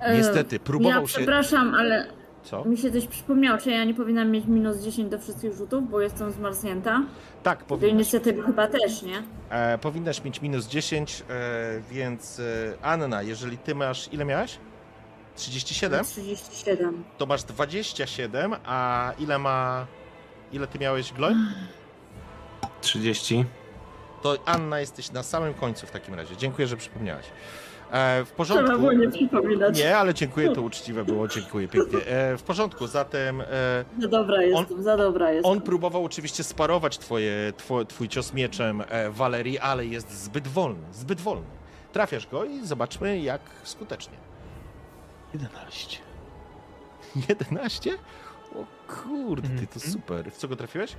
E, 0.00 0.14
Niestety, 0.16 0.60
próbował 0.60 1.02
ja 1.02 1.08
się. 1.08 1.16
przepraszam, 1.16 1.74
ale 1.74 2.06
Co? 2.42 2.64
mi 2.64 2.78
się 2.78 2.92
coś 2.92 3.06
przypomniało, 3.06 3.58
czy 3.58 3.70
ja 3.70 3.84
nie 3.84 3.94
powinnam 3.94 4.30
mieć 4.30 4.44
minus 4.46 4.78
10 4.78 5.10
do 5.10 5.18
wszystkich 5.18 5.52
rzutów, 5.52 5.90
bo 5.90 6.00
jestem 6.00 6.32
zmarznięta. 6.32 7.02
Tak, 7.42 7.64
powinnaś, 7.64 7.98
niestety 7.98 8.42
chyba 8.42 8.66
też, 8.66 9.02
nie? 9.02 9.22
e, 9.50 9.78
powinnaś 9.78 10.24
mieć 10.24 10.42
minus 10.42 10.66
10, 10.66 11.24
e, 11.30 11.80
więc 11.90 12.40
e, 12.40 12.42
Anna, 12.82 13.22
jeżeli 13.22 13.58
ty 13.58 13.74
masz. 13.74 14.12
Ile 14.12 14.24
miałaś? 14.24 14.58
37? 15.36 16.04
37. 16.04 17.04
To 17.18 17.26
masz 17.26 17.42
27, 17.44 18.54
a 18.64 19.12
ile 19.18 19.38
ma. 19.38 19.86
Ile 20.52 20.66
ty 20.66 20.78
miałeś 20.78 21.12
Gloy? 21.12 21.34
30. 22.80 23.44
To 24.22 24.36
Anna 24.44 24.80
jesteś 24.80 25.12
na 25.12 25.22
samym 25.22 25.54
końcu 25.54 25.86
w 25.86 25.90
takim 25.90 26.14
razie. 26.14 26.36
Dziękuję, 26.36 26.66
że 26.68 26.76
przypomniałaś. 26.76 27.24
E, 27.90 28.24
w 28.24 28.26
Trzeba 28.26 28.36
porządku. 28.36 28.78
było 28.78 28.92
nie 28.92 29.08
przypominać. 29.10 29.78
Nie, 29.78 29.96
ale 29.96 30.14
dziękuję, 30.14 30.52
to 30.52 30.62
uczciwe 30.62 31.04
było, 31.04 31.28
dziękuję 31.28 31.68
pięknie. 31.68 31.98
E, 32.06 32.36
w 32.36 32.42
porządku, 32.42 32.86
zatem 32.86 33.40
e, 33.40 33.44
Za 34.00 34.08
dobra 34.08 34.42
jestem, 34.42 34.82
za 34.82 34.96
dobra 34.96 35.32
jestem. 35.32 35.52
on 35.52 35.60
próbował 35.60 36.04
oczywiście 36.04 36.44
sparować 36.44 36.98
twoje, 36.98 37.52
two, 37.68 37.84
twój 37.84 38.08
cios 38.08 38.32
mieczem 38.32 38.82
e, 38.88 39.10
Walerii, 39.10 39.58
ale 39.58 39.86
jest 39.86 40.10
zbyt 40.24 40.48
wolny, 40.48 40.82
zbyt 40.92 41.20
wolny. 41.20 41.46
Trafiasz 41.92 42.26
go 42.26 42.44
i 42.44 42.66
zobaczmy 42.66 43.18
jak 43.20 43.40
skutecznie. 43.64 44.25
11. 45.34 45.98
11? 47.28 47.98
O 48.54 48.64
kurde, 48.92 49.48
ty 49.48 49.66
to 49.66 49.74
Mhm. 49.74 49.92
super. 49.92 50.30
W 50.32 50.36
co 50.36 50.48
go 50.48 50.56
trafiłeś? 50.56 50.96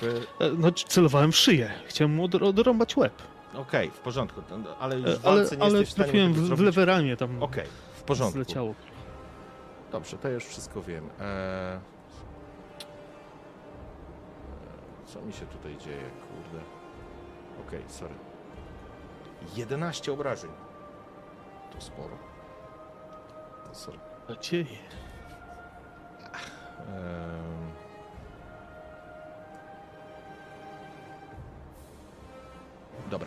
W... 0.00 0.04
E, 0.40 0.50
No, 0.58 0.72
celowałem 0.72 1.32
w 1.32 1.36
szyję. 1.36 1.70
Chciałem 1.86 2.14
mu 2.14 2.26
odr- 2.28 2.44
odrąbać 2.44 2.96
łeb. 2.96 3.22
Okej, 3.54 3.90
w 3.90 3.98
porządku, 3.98 4.42
to- 4.42 4.78
ale 4.78 4.98
już 4.98 5.08
E, 5.10 5.16
w 5.16 5.26
Ale, 5.26 5.36
walce 5.36 5.56
nie 5.56 5.62
ale 5.62 5.70
jesteś 5.72 5.88
w 5.88 5.92
stanie 5.92 6.04
trafiłem 6.04 6.32
w, 6.34 6.56
w 6.56 6.60
lewe 6.60 6.84
ramię, 6.84 7.16
tam 7.16 7.42
Okej, 7.42 7.66
w 7.94 8.02
porządku. 8.02 8.32
zleciało. 8.34 8.74
Dobrze, 9.92 10.18
to 10.18 10.28
już 10.28 10.44
wszystko 10.44 10.82
wiem. 10.82 11.04
Eee... 11.20 11.78
Co 15.06 15.20
mi 15.22 15.32
się 15.32 15.46
tutaj 15.46 15.76
dzieje, 15.76 16.02
kurde? 16.20 16.64
Okej, 17.68 17.82
sorry. 17.88 18.14
11 19.56 20.12
obrażeń. 20.12 20.50
To 21.74 21.80
sporo. 21.80 22.18
Sorry. 23.72 23.98
Nadzieję. 24.28 24.64
Ehm... 26.88 27.70
Dobra. 33.10 33.26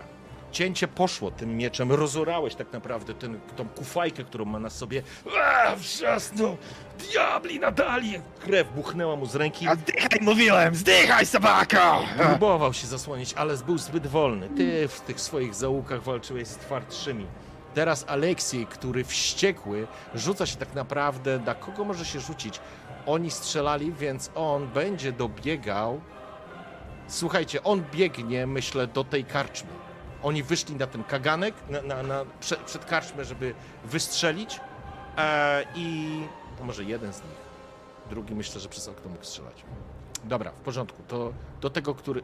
Cięcie 0.51 0.87
poszło 0.87 1.31
tym 1.31 1.57
mieczem, 1.57 1.91
rozorałeś 1.91 2.55
tak 2.55 2.73
naprawdę 2.73 3.13
ten, 3.13 3.39
tą 3.55 3.69
kufajkę, 3.69 4.23
którą 4.23 4.45
ma 4.45 4.59
na 4.59 4.69
sobie. 4.69 5.03
A, 5.41 5.75
wrzasnął! 5.75 6.57
Diabli 6.99 7.59
nadali! 7.59 8.13
Krew 8.39 8.67
buchnęła 8.75 9.15
mu 9.15 9.25
z 9.25 9.35
ręki. 9.35 9.67
Zdychaj, 9.73 10.19
mówiłem! 10.21 10.75
Zdychaj, 10.75 11.25
sabaka! 11.25 11.99
Próbował 12.17 12.73
się 12.73 12.87
zasłonić, 12.87 13.33
ale 13.33 13.57
był 13.57 13.77
zbyt 13.77 14.07
wolny. 14.07 14.49
Ty 14.49 14.87
w 14.87 15.01
tych 15.01 15.21
swoich 15.21 15.55
zaułkach 15.55 16.01
walczyłeś 16.01 16.47
z 16.47 16.55
twardszymi. 16.57 17.25
Teraz 17.73 18.05
Aleksiej, 18.07 18.67
który 18.67 19.03
wściekły, 19.03 19.87
rzuca 20.15 20.45
się 20.45 20.57
tak 20.57 20.73
naprawdę, 20.73 21.39
na 21.39 21.55
kogo 21.55 21.83
może 21.83 22.05
się 22.05 22.19
rzucić? 22.19 22.59
Oni 23.05 23.31
strzelali, 23.31 23.91
więc 23.93 24.31
on 24.35 24.67
będzie 24.67 25.11
dobiegał. 25.11 26.01
Słuchajcie, 27.07 27.63
on 27.63 27.83
biegnie, 27.91 28.47
myślę, 28.47 28.87
do 28.87 29.03
tej 29.03 29.25
karczmy. 29.25 29.69
Oni 30.23 30.43
wyszli 30.43 30.75
na 30.75 30.87
ten 30.87 31.03
kaganek, 31.03 31.55
na, 31.69 31.81
na, 31.81 32.03
na, 32.03 32.25
przed, 32.39 32.59
przed 32.59 32.85
karczmę, 32.85 33.25
żeby 33.25 33.53
wystrzelić. 33.85 34.59
E, 35.17 35.63
I 35.75 36.07
to 36.57 36.63
może 36.63 36.83
jeden 36.83 37.13
z 37.13 37.17
nich. 37.17 37.43
Drugi 38.09 38.35
myślę, 38.35 38.61
że 38.61 38.69
przez 38.69 38.87
okno 38.87 39.11
mógł 39.11 39.25
strzelać. 39.25 39.63
Dobra, 40.23 40.51
w 40.51 40.59
porządku. 40.59 41.03
To 41.07 41.33
do 41.61 41.69
tego, 41.69 41.95
który. 41.95 42.21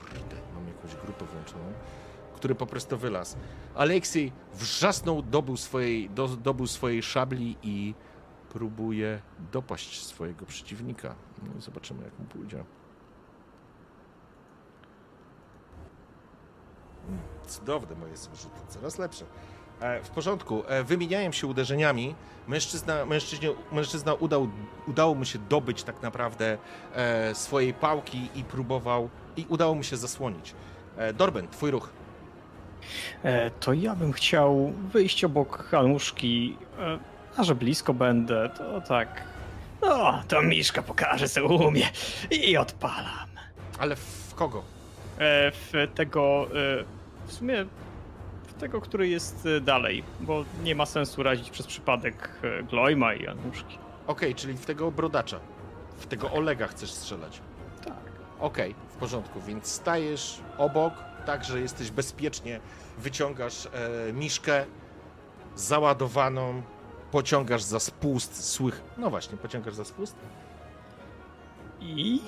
Kurde, 0.00 0.36
mam 0.54 0.68
jakąś 0.68 0.94
grupę 0.94 1.24
włączoną. 1.24 1.72
Który 2.36 2.54
po 2.54 2.66
prostu 2.66 2.98
wylazł. 2.98 3.36
Aleksiej 3.78 4.32
wrzasnął, 4.54 5.22
dobył 5.22 5.56
swojej, 5.56 6.10
do, 6.10 6.28
dobył 6.28 6.66
swojej 6.66 7.02
szabli 7.02 7.56
i 7.62 7.94
próbuje 8.50 9.20
dopaść 9.52 10.06
swojego 10.06 10.46
przeciwnika. 10.46 11.14
No 11.42 11.58
i 11.58 11.62
zobaczymy, 11.62 12.04
jak 12.04 12.18
mu 12.18 12.24
pójdzie. 12.24 12.64
Cudowne 17.46 17.96
moje 17.96 18.16
są 18.16 18.34
rzuty, 18.36 18.60
coraz 18.68 18.98
lepsze. 18.98 19.24
E, 19.80 20.02
w 20.02 20.10
porządku, 20.10 20.62
e, 20.66 20.84
wymieniają 20.84 21.32
się 21.32 21.46
uderzeniami. 21.46 22.14
Mężczyzna, 22.48 23.06
mężczyźnie, 23.06 23.48
mężczyzna 23.72 24.14
udał, 24.14 24.48
udało 24.86 25.14
mu 25.14 25.24
się 25.24 25.38
dobyć 25.38 25.82
tak 25.82 26.02
naprawdę 26.02 26.58
e, 26.94 27.34
swojej 27.34 27.74
pałki 27.74 28.28
i 28.34 28.44
próbował, 28.44 29.08
i 29.36 29.46
udało 29.48 29.74
mu 29.74 29.82
się 29.82 29.96
zasłonić. 29.96 30.54
E, 30.96 31.12
Dorben, 31.12 31.48
twój 31.48 31.70
ruch. 31.70 31.97
E, 33.22 33.50
to 33.50 33.72
ja 33.72 33.96
bym 33.96 34.12
chciał 34.12 34.72
wyjść 34.92 35.24
obok 35.24 35.74
Anuszki, 35.74 36.56
e, 36.78 36.98
a 37.36 37.44
że 37.44 37.54
blisko 37.54 37.94
będę, 37.94 38.50
to 38.58 38.80
tak. 38.80 39.22
No, 39.82 40.22
to 40.28 40.42
Miszka 40.42 40.82
pokaże, 40.82 41.28
co 41.28 41.46
umie 41.46 41.86
i 42.30 42.56
odpalam. 42.56 43.28
Ale 43.78 43.96
w 43.96 44.34
kogo? 44.34 44.62
E, 45.18 45.50
w 45.50 45.72
tego, 45.94 46.46
w 47.26 47.32
sumie 47.32 47.66
w 48.46 48.60
tego, 48.60 48.80
który 48.80 49.08
jest 49.08 49.48
dalej, 49.62 50.02
bo 50.20 50.44
nie 50.62 50.74
ma 50.74 50.86
sensu 50.86 51.22
razić 51.22 51.50
przez 51.50 51.66
przypadek 51.66 52.30
Glojma 52.70 53.14
i 53.14 53.26
Anuszki. 53.26 53.78
Okej, 54.06 54.34
czyli 54.34 54.54
w 54.54 54.66
tego 54.66 54.90
brodacza. 54.90 55.40
W 55.98 56.06
tego 56.06 56.32
Olega 56.32 56.66
chcesz 56.66 56.90
strzelać. 56.90 57.40
Tak. 57.84 57.96
Okej, 58.40 58.74
w 58.88 58.96
porządku, 58.96 59.40
więc 59.40 59.66
stajesz 59.66 60.40
obok, 60.58 60.92
tak, 61.28 61.44
że 61.44 61.60
jesteś 61.60 61.90
bezpiecznie, 61.90 62.60
wyciągasz 62.98 63.66
e, 63.66 64.12
miszkę 64.12 64.64
załadowaną, 65.56 66.62
pociągasz 67.10 67.62
za 67.62 67.80
spust 67.80 68.44
słych. 68.44 68.82
No 68.98 69.10
właśnie, 69.10 69.38
pociągasz 69.38 69.74
za 69.74 69.84
spust. 69.84 70.16
I 71.80 72.20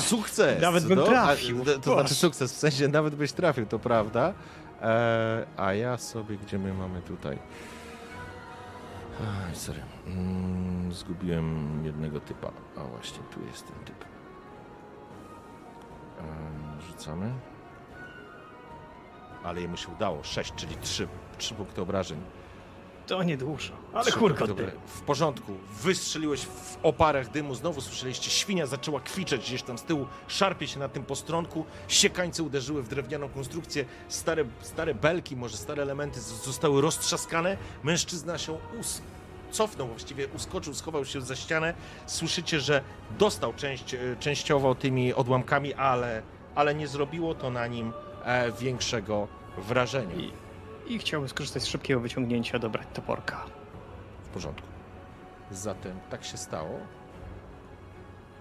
Sukces! 0.00 0.62
Nawet 0.62 0.84
bym 0.84 0.98
no, 0.98 1.04
trafił. 1.04 1.62
A, 1.62 1.64
to 1.64 1.78
Boże. 1.78 1.92
znaczy 1.92 2.14
sukces, 2.14 2.52
w 2.52 2.56
sensie 2.56 2.88
nawet 2.88 3.14
byś 3.14 3.32
trafił, 3.32 3.66
to 3.66 3.78
prawda. 3.78 4.34
E, 4.82 5.46
a 5.56 5.74
ja 5.74 5.96
sobie, 5.98 6.36
gdzie 6.36 6.58
my 6.58 6.74
mamy 6.74 7.02
tutaj? 7.02 7.38
Aj, 9.20 9.56
sorry. 9.56 9.80
Mm, 10.06 10.92
zgubiłem 10.92 11.80
jednego 11.84 12.20
typa. 12.20 12.52
A 12.76 12.84
właśnie, 12.84 13.18
tu 13.34 13.46
jest 13.46 13.66
ten 13.66 13.84
typ. 13.84 14.11
Rzucamy. 16.88 17.32
ale 19.44 19.60
jemu 19.60 19.76
się 19.76 19.88
udało. 19.88 20.24
6, 20.24 20.52
czyli 20.56 20.76
3, 20.76 21.08
3 21.38 21.54
punkty 21.54 21.82
obrażeń. 21.82 22.20
To 23.06 23.22
nie 23.22 23.36
dużo, 23.36 23.72
ale 23.94 24.04
Trzy 24.04 24.18
punkty 24.18 24.44
ty. 24.44 24.52
obrażeń. 24.52 24.74
W 24.86 25.00
porządku. 25.00 25.52
Wystrzeliłeś 25.82 26.40
w 26.46 26.78
oparach 26.82 27.30
dymu, 27.30 27.54
znowu 27.54 27.80
słyszeliście, 27.80 28.30
świnia 28.30 28.66
zaczęła 28.66 29.00
kwiczeć 29.00 29.42
gdzieś 29.46 29.62
tam 29.62 29.78
z 29.78 29.82
tyłu, 29.82 30.06
szarpie 30.28 30.66
się 30.68 30.78
na 30.78 30.88
tym 30.88 31.04
postronku, 31.04 31.64
siekańce 31.88 32.42
uderzyły 32.42 32.82
w 32.82 32.88
drewnianą 32.88 33.28
konstrukcję, 33.28 33.84
stare, 34.08 34.44
stare 34.60 34.94
belki, 34.94 35.36
może 35.36 35.56
stare 35.56 35.82
elementy 35.82 36.20
z- 36.20 36.44
zostały 36.44 36.80
roztrzaskane, 36.80 37.56
mężczyzna 37.82 38.38
się 38.38 38.52
us 38.78 39.02
cofnął, 39.52 39.88
właściwie 39.88 40.28
uskoczył, 40.28 40.74
schował 40.74 41.04
się 41.04 41.20
za 41.20 41.36
ścianę. 41.36 41.74
Słyszycie, 42.06 42.60
że 42.60 42.82
dostał 43.18 43.54
część, 43.54 43.94
e, 43.94 43.98
częściowo 44.20 44.74
tymi 44.74 45.14
odłamkami, 45.14 45.74
ale, 45.74 46.22
ale 46.54 46.74
nie 46.74 46.88
zrobiło 46.88 47.34
to 47.34 47.50
na 47.50 47.66
nim 47.66 47.92
e, 48.24 48.52
większego 48.52 49.28
wrażenia. 49.58 50.14
I, 50.14 50.32
I 50.94 50.98
chciałbym 50.98 51.28
skorzystać 51.28 51.62
z 51.62 51.66
szybkiego 51.66 52.00
wyciągnięcia, 52.00 52.58
dobrać 52.58 52.86
toporka. 52.94 53.44
W 54.24 54.28
porządku. 54.28 54.66
Zatem 55.50 56.00
tak 56.10 56.24
się 56.24 56.36
stało. 56.36 56.80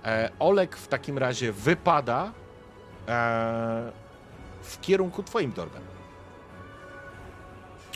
E, 0.06 0.30
Olek 0.40 0.78
w 0.78 0.88
takim 0.88 1.18
razie 1.18 1.52
wypada 1.52 2.32
e, 3.08 3.92
w 4.62 4.82
kierunku 4.82 5.24
twoim 5.24 5.52
Dorben. 5.52 5.82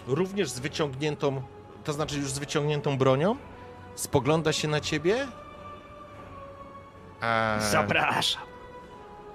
Również 0.07 0.49
z 0.49 0.59
wyciągniętą, 0.59 1.41
to 1.85 1.93
znaczy 1.93 2.17
już 2.19 2.31
z 2.31 2.39
wyciągniętą 2.39 2.97
bronią. 2.97 3.37
Spogląda 3.95 4.53
się 4.53 4.67
na 4.67 4.81
ciebie. 4.81 5.27
E, 7.21 7.57
Zapraszam. 7.71 8.41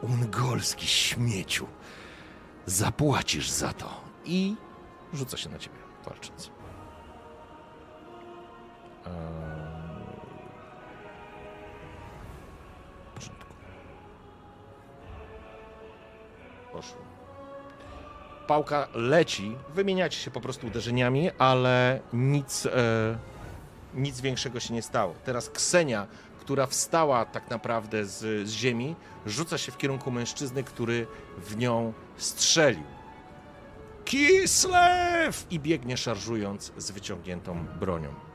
Ungolski 0.03 0.87
śmieciu. 0.87 1.67
Zapłacisz 2.67 3.51
za 3.51 3.73
to. 3.73 4.01
I 4.25 4.57
rzuca 5.13 5.37
się 5.37 5.49
na 5.51 5.59
ciebie, 5.59 5.77
walcząc. 6.07 6.51
Eee... 9.07 9.13
W 13.05 13.15
porządku. 13.15 13.55
Poszło. 16.73 17.10
Pałka 18.51 18.89
leci, 18.95 19.57
wymieniacie 19.75 20.19
się 20.19 20.31
po 20.31 20.41
prostu 20.41 20.67
uderzeniami, 20.67 21.31
ale 21.39 22.01
nic, 22.13 22.67
e, 22.67 22.71
nic 23.95 24.21
większego 24.21 24.61
się 24.61 24.75
nie 24.75 24.83
stało. 24.83 25.15
Teraz 25.25 25.51
Ksenia, 25.51 26.07
która 26.41 26.67
wstała 26.67 27.25
tak 27.25 27.51
naprawdę 27.51 28.05
z, 28.05 28.49
z 28.49 28.53
ziemi, 28.53 28.97
rzuca 29.27 29.59
się 29.59 29.73
w 29.73 29.77
kierunku 29.77 30.11
mężczyzny, 30.11 30.65
który 30.65 31.07
w 31.39 31.57
nią 31.57 31.93
strzelił. 32.17 32.83
Kislew! 34.05 35.47
I 35.51 35.61
biegnie 35.61 35.97
szarżując 35.97 36.73
z 36.77 36.91
wyciągniętą 36.91 37.67
bronią. 37.81 38.30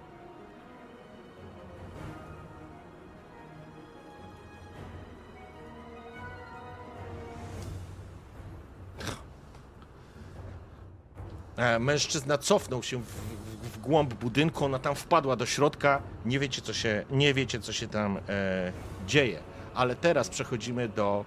Mężczyzna 11.79 12.37
cofnął 12.37 12.83
się 12.83 12.97
w, 12.97 13.05
w, 13.05 13.75
w 13.75 13.79
głąb 13.79 14.13
budynku, 14.13 14.65
ona 14.65 14.79
tam 14.79 14.95
wpadła 14.95 15.35
do 15.35 15.45
środka. 15.45 16.01
Nie 16.25 16.39
wiecie, 16.39 16.61
co 16.61 16.73
się, 16.73 17.05
nie 17.11 17.33
wiecie, 17.33 17.59
co 17.59 17.73
się 17.73 17.87
tam 17.87 18.17
e, 18.17 18.71
dzieje. 19.07 19.39
Ale 19.75 19.95
teraz 19.95 20.29
przechodzimy 20.29 20.89
do, 20.89 21.25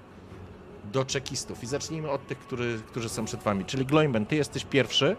do 0.93 1.05
czekistów 1.05 1.63
i 1.63 1.67
zacznijmy 1.67 2.11
od 2.11 2.27
tych, 2.27 2.39
który, 2.39 2.81
którzy 2.87 3.09
są 3.09 3.25
przed 3.25 3.43
wami. 3.43 3.65
Czyli 3.65 3.87
Gloimben, 3.87 4.27
ty 4.27 4.37
jesteś 4.37 4.65
pierwszy. 4.65 5.17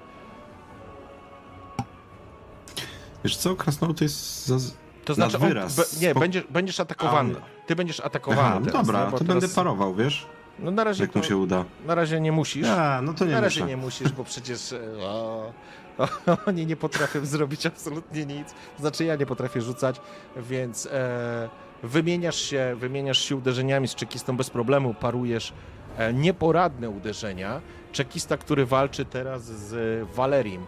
Wiesz 3.23 3.37
co, 3.37 3.55
krasnolud 3.55 4.01
jest 4.01 4.45
za... 4.47 4.57
To 5.05 5.13
znaczy, 5.13 5.37
on, 5.37 5.47
wyraz. 5.47 6.01
nie, 6.01 6.15
będziesz, 6.15 6.43
będziesz 6.49 6.79
atakowany. 6.79 7.35
Ty 7.67 7.75
będziesz 7.75 7.99
atakowany. 7.99 8.47
Aha, 8.47 8.59
no 8.59 8.65
teraz, 8.65 8.87
dobra? 8.87 9.05
Bo 9.05 9.17
to 9.17 9.25
teraz- 9.25 9.41
będę 9.41 9.55
parował, 9.55 9.95
wiesz? 9.95 10.25
No 10.61 10.71
na 10.71 10.83
razie, 10.83 11.03
Jak 11.03 11.15
mu 11.15 11.21
to- 11.21 11.27
się 11.27 11.37
uda. 11.37 11.65
na 11.87 11.95
razie 11.95 12.21
nie 12.21 12.31
musisz. 12.31 12.67
A, 12.67 13.01
no 13.01 13.13
to 13.13 13.25
nie 13.25 13.31
Na 13.31 13.41
razie 13.41 13.61
muszę. 13.61 13.69
nie 13.69 13.77
musisz, 13.77 14.11
bo 14.11 14.23
przecież 14.23 14.71
e, 14.73 14.79
o, 15.01 15.51
oni 16.47 16.65
nie 16.65 16.75
potrafią 16.75 17.25
zrobić 17.25 17.65
absolutnie 17.65 18.25
nic. 18.25 18.53
Znaczy 18.79 19.03
ja 19.05 19.15
nie 19.15 19.25
potrafię 19.25 19.61
rzucać, 19.61 20.01
więc 20.37 20.85
e, 20.91 21.49
wymieniasz 21.83 22.35
się, 22.41 22.75
wymieniasz 22.79 23.19
się 23.19 23.35
uderzeniami 23.35 23.87
z 23.87 23.95
czekistą 23.95 24.37
bez 24.37 24.49
problemu, 24.49 24.93
parujesz 24.93 25.53
e, 25.97 26.13
nieporadne 26.13 26.89
uderzenia. 26.89 27.61
Czekista, 27.91 28.37
który 28.37 28.65
walczy 28.65 29.05
teraz 29.05 29.43
z 29.43 30.07
Valerim, 30.15 30.65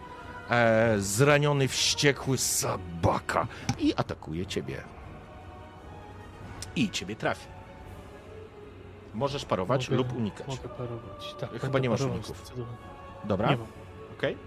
e, 0.49 0.95
zraniony, 0.99 1.67
wściekły 1.67 2.37
sabaka 2.37 3.47
i 3.79 3.93
atakuje 3.95 4.45
ciebie. 4.45 4.81
I 6.75 6.89
ciebie 6.89 7.15
trafi. 7.15 7.47
Możesz 9.13 9.45
parować 9.45 9.89
Mogę- 9.89 9.97
lub 9.97 10.13
unikać. 10.17 10.47
Mogę 10.47 10.69
parować. 10.69 11.35
Tak, 11.39 11.49
Chyba 11.61 11.79
nie 11.79 11.89
masz 11.89 12.01
uników. 12.01 12.51
Dobra? 13.23 13.49
Nie 13.49 13.57
mam. 13.57 13.67
Okej. 14.17 14.37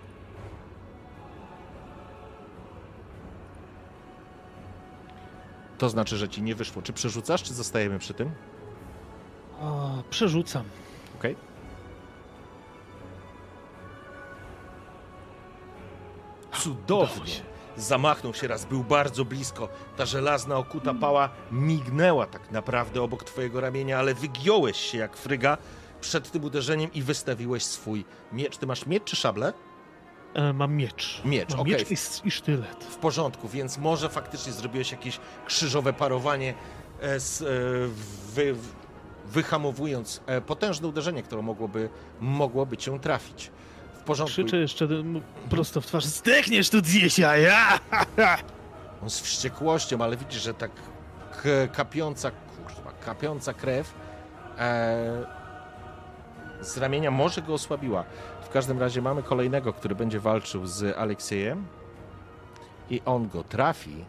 To 5.79 5.89
znaczy, 5.89 6.17
że 6.17 6.29
ci 6.29 6.43
nie 6.43 6.55
wyszło. 6.55 6.83
Czy 6.83 6.93
przerzucasz, 6.93 7.43
czy 7.43 7.55
zostajemy 7.55 7.99
przy 7.99 8.15
tym? 8.15 8.31
A, 9.61 9.91
przerzucam. 10.11 10.65
Okej. 11.19 11.37
Cudownie. 16.53 17.33
Zamachnął 17.77 18.35
się 18.35 18.49
raz, 18.49 18.65
był 18.65 18.85
bardzo 18.85 19.25
blisko. 19.25 19.69
Ta 19.97 20.07
żelazna 20.07 20.57
okuta 20.57 20.95
pała 20.95 21.29
mignęła 21.53 22.27
tak 22.27 22.51
naprawdę 22.51 23.03
obok 23.03 23.25
twojego 23.25 23.61
ramienia, 23.61 23.99
ale 23.99 24.15
wygiąłeś 24.15 24.77
się 24.77 24.99
jak 24.99 25.17
fryga 25.17 25.59
przed 26.01 26.31
tym 26.31 26.45
uderzeniem 26.45 26.93
i 26.93 27.03
wystawiłeś 27.03 27.65
swój 27.65 28.05
miecz. 28.33 28.57
Ty 28.57 28.67
masz 28.67 28.87
miecz 28.87 29.05
czy 29.05 29.17
szablę? 29.17 29.53
E, 30.35 30.53
mam 30.53 30.75
miecz. 30.75 31.23
Miecz, 31.25 31.51
mam 31.51 31.61
okej. 31.61 31.73
miecz 31.73 31.91
i, 31.91 32.29
i 32.29 32.31
sztylet. 32.31 32.85
W 32.85 32.97
porządku, 32.97 33.49
więc 33.49 33.79
może 33.79 34.09
faktycznie 34.09 34.53
zrobiłeś 34.53 34.93
jakieś 34.93 35.21
krzyżowe 35.47 35.93
parowanie, 35.93 36.55
e, 37.01 37.21
z, 37.21 37.43
e, 37.43 37.45
wy, 38.35 38.55
wyhamowując 39.27 40.21
e, 40.27 40.41
potężne 40.41 40.89
uderzenie, 40.89 41.23
które 41.23 41.43
mogłoby, 41.43 41.89
mogłoby 42.21 42.77
cię 42.77 43.01
trafić. 43.01 43.51
Porządku. 44.05 44.33
Krzyczę 44.33 44.57
jeszcze 44.57 44.85
m, 44.85 45.21
prosto 45.51 45.81
w 45.81 45.87
twarz. 45.87 46.05
Zdechniesz 46.05 46.71
tu 46.71 46.83
dzisiaj! 46.83 47.43
Ja! 47.43 47.79
On 49.03 49.11
z 49.11 49.21
wściekłością, 49.21 50.01
ale 50.01 50.17
widzisz, 50.17 50.43
że 50.43 50.55
tak 50.55 50.71
kapiąca, 51.73 52.31
kurwa, 52.31 52.93
kapiąca 52.93 53.55
krew 53.55 53.95
e, 54.59 55.27
z 56.61 56.79
ramienia 56.79 57.11
może 57.11 57.43
go 57.43 57.55
osłabiła. 57.55 58.05
W 58.43 58.49
każdym 58.49 58.79
razie 58.79 59.03
mamy 59.03 59.23
kolejnego, 59.23 59.73
który 59.73 59.95
będzie 59.95 60.21
walczył 60.21 60.67
z 60.67 60.97
Aleksiejem 60.99 61.67
i 62.91 63.01
on 63.05 63.29
go 63.29 63.45
trafi. 63.45 64.05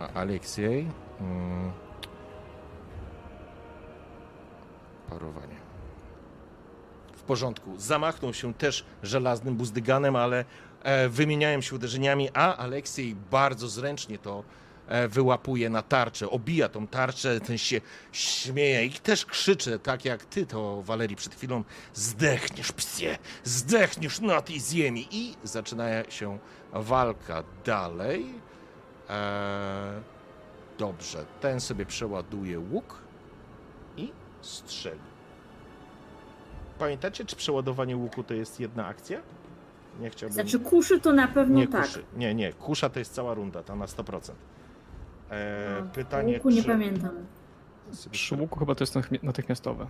A 0.00 0.08
Aleksiej... 0.08 0.88
Mm, 1.20 1.72
parowanie. 5.10 5.67
Porządku. 7.28 7.74
Zamachnął 7.78 8.34
się 8.34 8.54
też 8.54 8.84
żelaznym 9.02 9.54
buzdyganem, 9.54 10.16
ale 10.16 10.44
e, 10.82 11.08
wymieniają 11.08 11.60
się 11.60 11.76
uderzeniami, 11.76 12.28
a 12.34 12.56
Aleksiej 12.56 13.14
bardzo 13.30 13.68
zręcznie 13.68 14.18
to 14.18 14.44
e, 14.88 15.08
wyłapuje 15.08 15.70
na 15.70 15.82
tarczę, 15.82 16.30
obija 16.30 16.68
tą 16.68 16.86
tarczę, 16.86 17.40
ten 17.40 17.58
się 17.58 17.80
śmieje 18.12 18.84
i 18.84 18.90
też 18.90 19.26
krzycze, 19.26 19.78
tak 19.78 20.04
jak 20.04 20.24
ty 20.24 20.46
to, 20.46 20.82
Walerii, 20.82 21.16
przed 21.16 21.34
chwilą, 21.34 21.64
zdechniesz, 21.94 22.72
psie, 22.72 23.18
zdechniesz 23.44 24.20
na 24.20 24.42
tej 24.42 24.60
ziemi 24.60 25.08
i 25.10 25.34
zaczyna 25.44 26.10
się 26.10 26.38
walka 26.72 27.42
dalej. 27.64 28.26
E, 29.10 30.00
dobrze, 30.78 31.24
ten 31.40 31.60
sobie 31.60 31.86
przeładuje 31.86 32.58
łuk 32.58 32.98
i 33.96 34.12
strzeli. 34.42 35.17
Pamiętacie, 36.78 37.24
czy 37.24 37.36
przeładowanie 37.36 37.96
łuku 37.96 38.22
to 38.22 38.34
jest 38.34 38.60
jedna 38.60 38.86
akcja? 38.86 39.20
Nie 40.00 40.10
chciałbym... 40.10 40.34
Znaczy 40.34 40.60
kuszy 40.60 41.00
to 41.00 41.12
na 41.12 41.28
pewno 41.28 41.58
nie, 41.58 41.68
tak. 41.68 41.82
kuszy. 41.86 42.04
Nie, 42.16 42.34
nie, 42.34 42.52
kusza 42.52 42.90
to 42.90 42.98
jest 42.98 43.14
cała 43.14 43.34
runda, 43.34 43.62
ta 43.62 43.76
na 43.76 43.86
100%. 43.86 44.32
E, 45.30 45.82
A, 45.82 45.94
pytanie, 45.94 46.34
Łuku 46.34 46.50
nie 46.50 46.62
czy... 46.62 46.68
pamiętam. 46.68 47.10
Przy 48.10 48.34
łuku 48.34 48.58
chyba 48.58 48.74
to 48.74 48.82
jest 48.82 48.94
natychmi- 48.94 49.22
natychmiastowe. 49.24 49.86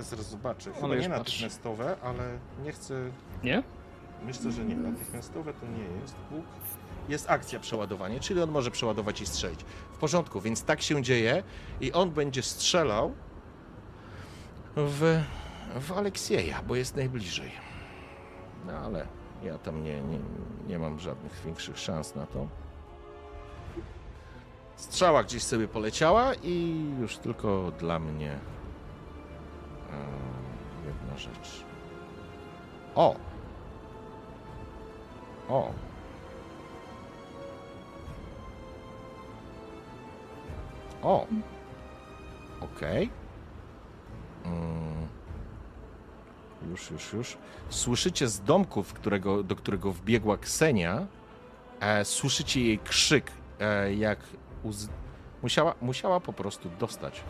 Zaraz 0.00 0.30
zobaczę. 0.30 0.72
Chyba 0.72 0.86
Ale 0.86 0.98
nie 0.98 1.08
natychmiastowe, 1.08 1.96
ale 2.02 2.38
nie 2.64 2.72
chcę... 2.72 3.10
Nie? 3.42 3.62
Myślę, 4.26 4.52
że 4.52 4.64
nie. 4.64 4.76
Natychmiastowe 4.76 5.52
to 5.52 5.66
nie 5.66 6.00
jest. 6.00 6.14
Łuk. 6.32 6.44
Jest 7.08 7.30
akcja 7.30 7.60
przeładowanie, 7.60 8.20
czyli 8.20 8.42
on 8.42 8.50
może 8.50 8.70
przeładować 8.70 9.20
i 9.20 9.26
strzelić. 9.26 9.60
W 9.92 9.96
porządku, 9.98 10.40
więc 10.40 10.62
tak 10.62 10.82
się 10.82 11.02
dzieje 11.02 11.42
i 11.80 11.92
on 11.92 12.10
będzie 12.10 12.42
strzelał 12.42 13.12
w, 14.76 15.20
w 15.80 15.92
Aleksieja, 15.92 16.62
bo 16.62 16.76
jest 16.76 16.96
najbliżej. 16.96 17.52
No 18.66 18.72
ale 18.72 19.06
ja 19.42 19.58
tam 19.58 19.84
nie, 19.84 20.00
nie, 20.00 20.18
nie 20.68 20.78
mam 20.78 20.98
żadnych 20.98 21.42
większych 21.44 21.78
szans 21.78 22.14
na 22.14 22.26
to. 22.26 22.46
Strzała 24.76 25.24
gdzieś 25.24 25.42
sobie 25.42 25.68
poleciała 25.68 26.34
i 26.34 26.84
już 27.00 27.16
tylko 27.16 27.72
dla 27.78 27.98
mnie 27.98 28.30
e, 28.32 28.38
jedna 30.86 31.18
rzecz. 31.18 31.64
O! 32.94 33.16
O! 35.48 35.72
O! 41.02 41.26
Okej. 42.60 43.10
Mm. 44.44 45.07
Już, 46.70 46.90
już, 46.90 47.12
już. 47.12 47.36
Słyszycie 47.68 48.28
z 48.28 48.40
domku, 48.40 48.82
w 48.82 48.92
którego, 48.92 49.42
do 49.42 49.56
którego 49.56 49.92
wbiegła 49.92 50.38
Ksenia, 50.38 51.06
e, 51.80 52.04
słyszycie 52.04 52.60
jej 52.60 52.78
krzyk, 52.78 53.30
e, 53.60 53.94
jak 53.94 54.18
uz... 54.62 54.88
musiała, 55.42 55.74
musiała 55.80 56.20
po 56.20 56.32
prostu 56.32 56.70
dostać. 56.80 57.20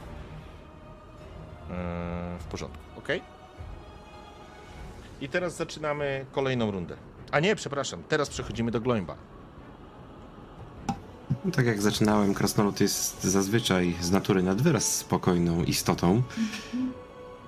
E, 1.70 2.36
w 2.38 2.44
porządku, 2.44 2.82
ok? 2.98 3.08
I 5.20 5.28
teraz 5.28 5.56
zaczynamy 5.56 6.26
kolejną 6.32 6.70
rundę. 6.70 6.96
A 7.30 7.40
nie, 7.40 7.56
przepraszam, 7.56 8.02
teraz 8.08 8.28
przechodzimy 8.28 8.70
do 8.70 8.80
Gloimba. 8.80 9.16
No, 11.44 11.50
tak 11.52 11.66
jak 11.66 11.82
zaczynałem, 11.82 12.34
krasnolud 12.34 12.80
jest 12.80 13.24
zazwyczaj 13.24 13.94
z 14.00 14.10
natury 14.10 14.42
nad 14.42 14.62
wyraz 14.62 14.96
spokojną 14.96 15.64
istotą. 15.64 16.22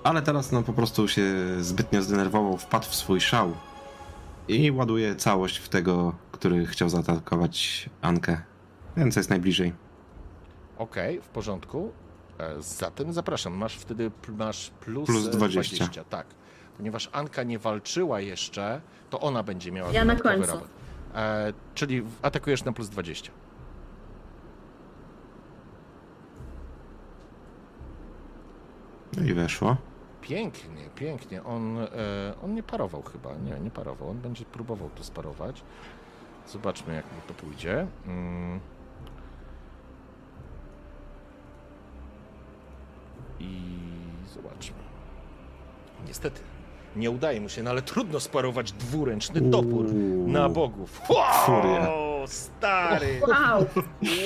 Ale 0.03 0.21
teraz 0.21 0.51
no 0.51 0.63
po 0.63 0.73
prostu 0.73 1.07
się 1.07 1.23
zbytnio 1.59 2.01
zdenerwował, 2.01 2.57
wpadł 2.57 2.85
w 2.85 2.95
swój 2.95 3.21
szał 3.21 3.53
i 4.47 4.71
ładuje 4.71 5.15
całość 5.15 5.57
w 5.57 5.69
tego, 5.69 6.15
który 6.31 6.65
chciał 6.65 6.89
zaatakować 6.89 7.89
Ankę. 8.01 8.41
Wiem, 8.97 9.11
co 9.11 9.19
jest 9.19 9.29
najbliżej. 9.29 9.73
Okej, 10.77 11.21
w 11.21 11.27
porządku. 11.27 11.91
E, 12.39 12.61
Zatem 12.61 13.13
zapraszam, 13.13 13.53
masz 13.53 13.75
wtedy 13.77 14.11
masz 14.37 14.69
plus, 14.79 15.05
Plus 15.05 15.27
e, 15.27 15.31
20. 15.31 16.03
Tak. 16.09 16.27
Ponieważ 16.77 17.09
Anka 17.11 17.43
nie 17.43 17.59
walczyła 17.59 18.19
jeszcze, 18.19 18.81
to 19.09 19.19
ona 19.19 19.43
będzie 19.43 19.71
miała 19.71 19.91
Ja 19.91 20.05
na 20.05 20.15
końcu. 20.15 20.51
robot. 20.51 20.67
E, 21.15 21.53
czyli 21.75 22.03
atakujesz 22.21 22.63
na 22.63 22.71
plus 22.73 22.89
20. 22.89 23.31
No 29.17 29.23
i 29.23 29.33
weszło. 29.33 29.77
Pięknie, 30.21 30.89
pięknie. 30.95 31.43
On, 31.43 31.79
e, 31.79 31.87
on 32.43 32.55
nie 32.55 32.63
parował 32.63 33.01
chyba. 33.01 33.35
Nie, 33.35 33.59
nie 33.59 33.71
parował. 33.71 34.09
On 34.09 34.17
będzie 34.17 34.45
próbował 34.45 34.89
to 34.89 35.03
sparować. 35.03 35.63
Zobaczmy, 36.47 36.95
jak 36.95 37.05
mu 37.05 37.21
to 37.27 37.33
pójdzie. 37.33 37.87
Mm. 38.07 38.59
I 43.39 43.69
zobaczmy. 44.33 44.77
Niestety, 46.07 46.41
nie 46.95 47.11
udaje 47.11 47.41
mu 47.41 47.49
się, 47.49 47.63
no 47.63 47.69
ale 47.69 47.81
trudno 47.81 48.19
sparować 48.19 48.71
dwuręczny 48.71 49.51
topór 49.51 49.85
na 50.27 50.49
bogów. 50.49 51.01
Furia. 51.45 51.89
Wow, 51.89 52.27
stary! 52.27 53.21
Wow! 53.27 53.65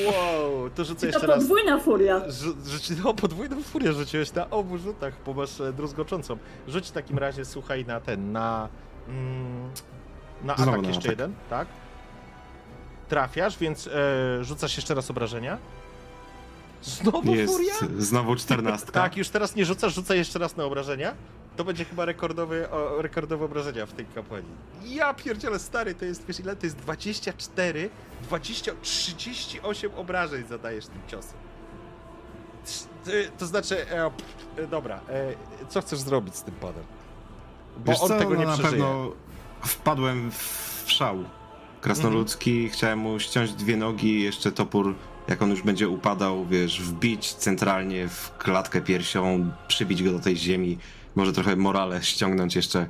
Wow, 0.06 0.70
to 0.76 0.84
rzucę 0.86 1.00
To 1.02 1.06
jeszcze 1.08 1.28
raz. 1.28 1.38
podwójna 1.40 1.80
furia. 1.80 2.20
Rzu- 2.28 2.56
Rzuci, 2.68 2.94
no, 3.04 3.14
podwójną 3.14 3.64
furię 3.64 3.94
rzuciłeś 3.94 4.34
na 4.34 4.50
obu 4.50 4.78
rzutach, 4.78 5.14
bo 5.26 5.34
masz 5.34 5.62
e, 5.62 5.74
druzgoczącą. 5.74 6.38
Rzuć 6.68 6.88
w 6.88 6.92
takim 6.92 7.18
razie, 7.18 7.46
słuchaj, 7.46 7.86
na 7.86 8.00
ten, 8.00 8.32
na... 8.32 8.70
Mm, 9.08 9.70
na 10.44 10.56
Znowu 10.56 10.72
atak 10.72 10.82
na 10.82 10.88
jeszcze 10.88 11.00
atak. 11.00 11.12
jeden, 11.12 11.34
tak? 11.50 11.68
Trafiasz, 13.10 13.58
więc 13.58 13.88
e, 13.88 13.92
rzucasz 14.44 14.76
jeszcze 14.78 14.96
raz 14.96 15.12
obrażenia. 15.12 15.58
Znowu 16.82 17.36
Jest 17.36 17.54
furia? 17.54 17.74
znowu 17.98 18.36
czternastka. 18.36 19.02
Tak, 19.02 19.18
już 19.18 19.30
teraz 19.30 19.56
nie 19.56 19.66
rzucasz, 19.66 19.96
rzucaj 19.96 20.18
jeszcze 20.18 20.40
raz 20.40 20.58
na 20.58 20.64
obrażenia. 20.64 21.14
To 21.58 21.64
będzie 21.64 21.86
chyba 21.86 22.06
rekordowy, 22.06 22.70
o, 22.70 23.02
rekordowe 23.02 23.46
obrażenia 23.46 23.86
w 23.86 23.94
tej 23.94 24.06
kampanii. 24.06 24.52
Ja 24.86 25.14
pierdzielę, 25.14 25.60
stary, 25.60 25.96
to 25.96 26.06
jest, 26.06 26.26
wiesz 26.28 26.40
ile? 26.40 26.56
To 26.56 26.66
jest 26.66 26.78
24, 26.78 27.90
20, 28.24 28.72
38 28.82 29.92
obrażeń 29.96 30.44
zadajesz 30.50 30.86
tym 30.86 31.02
ciosem. 31.08 31.38
Ty- 33.04 33.32
To 33.38 33.46
znaczy, 33.46 33.86
e, 34.58 34.68
dobra, 34.68 35.00
e, 35.10 35.34
co 35.70 35.82
chcesz 35.82 36.00
zrobić 36.00 36.36
z 36.36 36.44
tym 36.44 36.54
padem? 36.54 36.84
Bo 37.78 37.92
Wiesz 37.92 38.02
on 38.02 38.08
co, 38.08 38.18
tego 38.20 38.34
no 38.34 38.40
nie 38.40 38.46
na 38.46 38.54
przeżyje. 38.54 38.72
pewno 38.72 39.12
wpadłem 39.66 40.32
w 40.32 40.84
szał 40.88 41.18
krasnoludzki, 41.82 42.70
chciałem 42.70 43.00
mu 43.00 43.20
ściąć 43.20 43.54
dwie 43.54 43.78
nogi, 43.78 44.22
jeszcze 44.24 44.52
topór, 44.52 44.96
jak 45.28 45.42
on 45.42 45.50
już 45.50 45.62
będzie 45.62 45.90
upadał, 45.90 46.46
wiesz, 46.46 46.82
wbić 46.82 47.34
centralnie 47.34 48.08
w 48.08 48.32
klatkę 48.38 48.82
piersią, 48.82 49.52
przybić 49.68 50.04
go 50.04 50.12
do 50.12 50.20
tej 50.20 50.38
ziemi, 50.38 50.78
może 51.16 51.34
trochę 51.34 51.56
morale 51.56 52.04
ściągnąć 52.04 52.56
jeszcze. 52.56 52.88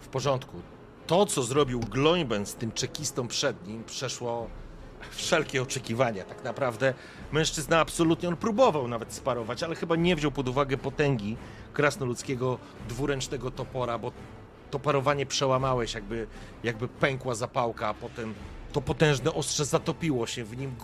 W 0.00 0.08
porządku. 0.08 0.62
To, 1.06 1.26
co 1.26 1.42
zrobił 1.42 1.80
Gloimben 1.80 2.46
z 2.46 2.54
tym 2.54 2.72
czekistą 2.72 3.28
przed 3.28 3.66
nim, 3.66 3.84
przeszło 3.84 4.48
wszelkie 5.10 5.62
oczekiwania. 5.62 6.24
Tak 6.24 6.44
naprawdę 6.44 6.94
mężczyzna 7.32 7.80
absolutnie, 7.80 8.28
on 8.28 8.36
próbował 8.36 8.88
nawet 8.88 9.12
sparować, 9.12 9.62
ale 9.62 9.74
chyba 9.74 9.96
nie 9.96 10.16
wziął 10.16 10.30
pod 10.30 10.48
uwagę 10.48 10.76
potęgi 10.78 11.36
krasnoludzkiego 11.72 12.58
dwuręcznego 12.88 13.50
topora, 13.50 13.98
bo 13.98 14.12
to 14.70 14.78
parowanie 14.78 15.26
przełamałeś, 15.26 15.94
jakby, 15.94 16.26
jakby 16.64 16.88
pękła 16.88 17.34
zapałka, 17.34 17.88
a 17.88 17.94
potem 17.94 18.34
to 18.72 18.80
potężne 18.80 19.34
ostrze 19.34 19.64
zatopiło 19.64 20.26
się 20.26 20.44
w 20.44 20.56
nim, 20.56 20.74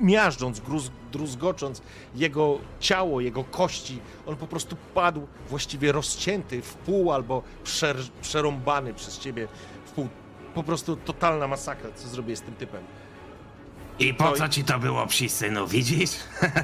miażdżąc, 0.00 0.60
gruz, 0.60 0.90
druzgocząc 1.12 1.82
jego 2.14 2.58
ciało, 2.80 3.20
jego 3.20 3.44
kości. 3.44 4.00
On 4.26 4.36
po 4.36 4.46
prostu 4.46 4.76
padł 4.94 5.26
właściwie 5.48 5.92
rozcięty 5.92 6.62
w 6.62 6.74
pół 6.74 7.12
albo 7.12 7.42
przer, 7.64 7.96
przerąbany 8.20 8.94
przez 8.94 9.18
ciebie 9.18 9.48
w 9.86 9.90
pół. 9.90 10.08
Po 10.54 10.62
prostu 10.62 10.96
totalna 10.96 11.48
masakra, 11.48 11.90
co 11.94 12.08
zrobię 12.08 12.36
z 12.36 12.40
tym 12.40 12.54
typem. 12.54 12.84
I 13.98 14.14
po 14.14 14.32
co 14.32 14.48
ci 14.48 14.64
to 14.64 14.78
było, 14.78 15.06
psi 15.06 15.28
synu, 15.28 15.66
widzisz? 15.66 16.10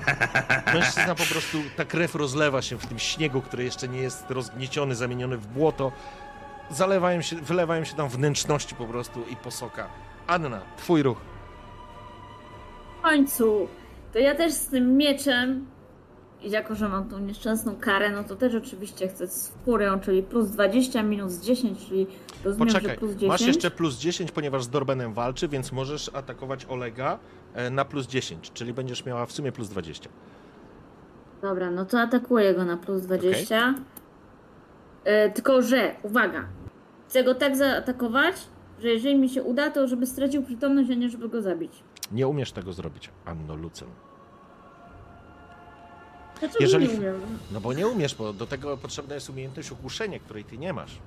Mężczyzna 0.74 1.14
po 1.14 1.24
prostu, 1.24 1.59
ta 1.76 1.84
krew 1.84 2.14
rozlewa 2.14 2.62
się 2.62 2.78
w 2.78 2.86
tym 2.86 2.98
śniegu, 2.98 3.42
który 3.42 3.64
jeszcze 3.64 3.88
nie 3.88 3.98
jest 4.00 4.30
rozgnieciony, 4.30 4.94
zamieniony 4.94 5.36
w 5.36 5.46
błoto. 5.46 5.92
Zalewają 6.70 7.22
się, 7.22 7.36
wylewają 7.36 7.84
się 7.84 7.94
tam 7.94 8.09
wnętrzności 8.09 8.74
po 8.74 8.86
prostu 8.86 9.24
i 9.30 9.36
posoka. 9.36 9.88
Anna, 10.26 10.60
twój 10.76 11.02
ruch. 11.02 11.18
W 12.98 13.02
końcu. 13.02 13.68
To 14.12 14.18
ja 14.18 14.34
też 14.34 14.52
z 14.52 14.66
tym 14.66 14.96
mieczem, 14.96 15.66
i 16.42 16.50
jako 16.50 16.74
że 16.74 16.88
mam 16.88 17.08
tą 17.08 17.18
nieszczęsną 17.18 17.76
karę, 17.76 18.10
no 18.10 18.24
to 18.24 18.36
też 18.36 18.54
oczywiście 18.54 19.08
chcę 19.08 19.26
z 19.26 19.48
furią, 19.64 20.00
czyli 20.00 20.22
plus 20.22 20.50
20 20.50 21.02
minus 21.02 21.40
10, 21.40 21.86
czyli 21.88 22.06
rozumiem, 22.44 22.68
że 22.68 22.74
Poczekaj, 22.74 22.98
plus 22.98 23.12
10. 23.12 23.28
masz 23.28 23.40
jeszcze 23.40 23.70
plus 23.70 23.98
10, 23.98 24.30
ponieważ 24.30 24.64
z 24.64 24.68
Dorbenem 24.68 25.12
walczy, 25.12 25.48
więc 25.48 25.72
możesz 25.72 26.10
atakować 26.14 26.66
Olega 26.66 27.18
e, 27.54 27.70
na 27.70 27.84
plus 27.84 28.06
10, 28.06 28.50
czyli 28.54 28.72
będziesz 28.72 29.04
miała 29.04 29.26
w 29.26 29.32
sumie 29.32 29.52
plus 29.52 29.68
20. 29.68 30.08
Dobra, 31.42 31.70
no 31.70 31.84
to 31.84 32.00
atakuję 32.00 32.54
go 32.54 32.64
na 32.64 32.76
plus 32.76 33.02
20. 33.02 33.74
E, 35.04 35.30
tylko, 35.30 35.62
że, 35.62 35.94
uwaga, 36.02 36.44
chcę 37.08 37.24
go 37.24 37.34
tak 37.34 37.56
zaatakować, 37.56 38.34
że 38.82 38.88
jeżeli 38.88 39.16
mi 39.16 39.28
się 39.28 39.42
uda, 39.42 39.70
to 39.70 39.88
żeby 39.88 40.06
stracił 40.06 40.42
przytomność, 40.42 40.90
a 40.90 40.94
nie 40.94 41.08
żeby 41.08 41.28
go 41.28 41.42
zabić. 41.42 41.72
Nie 42.12 42.28
umiesz 42.28 42.52
tego 42.52 42.72
zrobić, 42.72 43.10
Anno 43.24 43.55
Lucem. 43.55 43.89
Dlaczego 46.40 46.64
Jeżeli- 46.64 46.89
nie 46.89 46.94
umiem? 46.94 47.39
No 47.52 47.60
bo 47.60 47.72
nie 47.72 47.89
umiesz, 47.89 48.14
bo 48.14 48.32
do 48.32 48.47
tego 48.47 48.76
potrzebna 48.76 49.14
jest 49.14 49.30
umiejętność 49.30 49.72
ogłuszenia, 49.72 50.18
której 50.18 50.44
ty 50.44 50.59
nie 50.59 50.72
masz. 50.72 50.98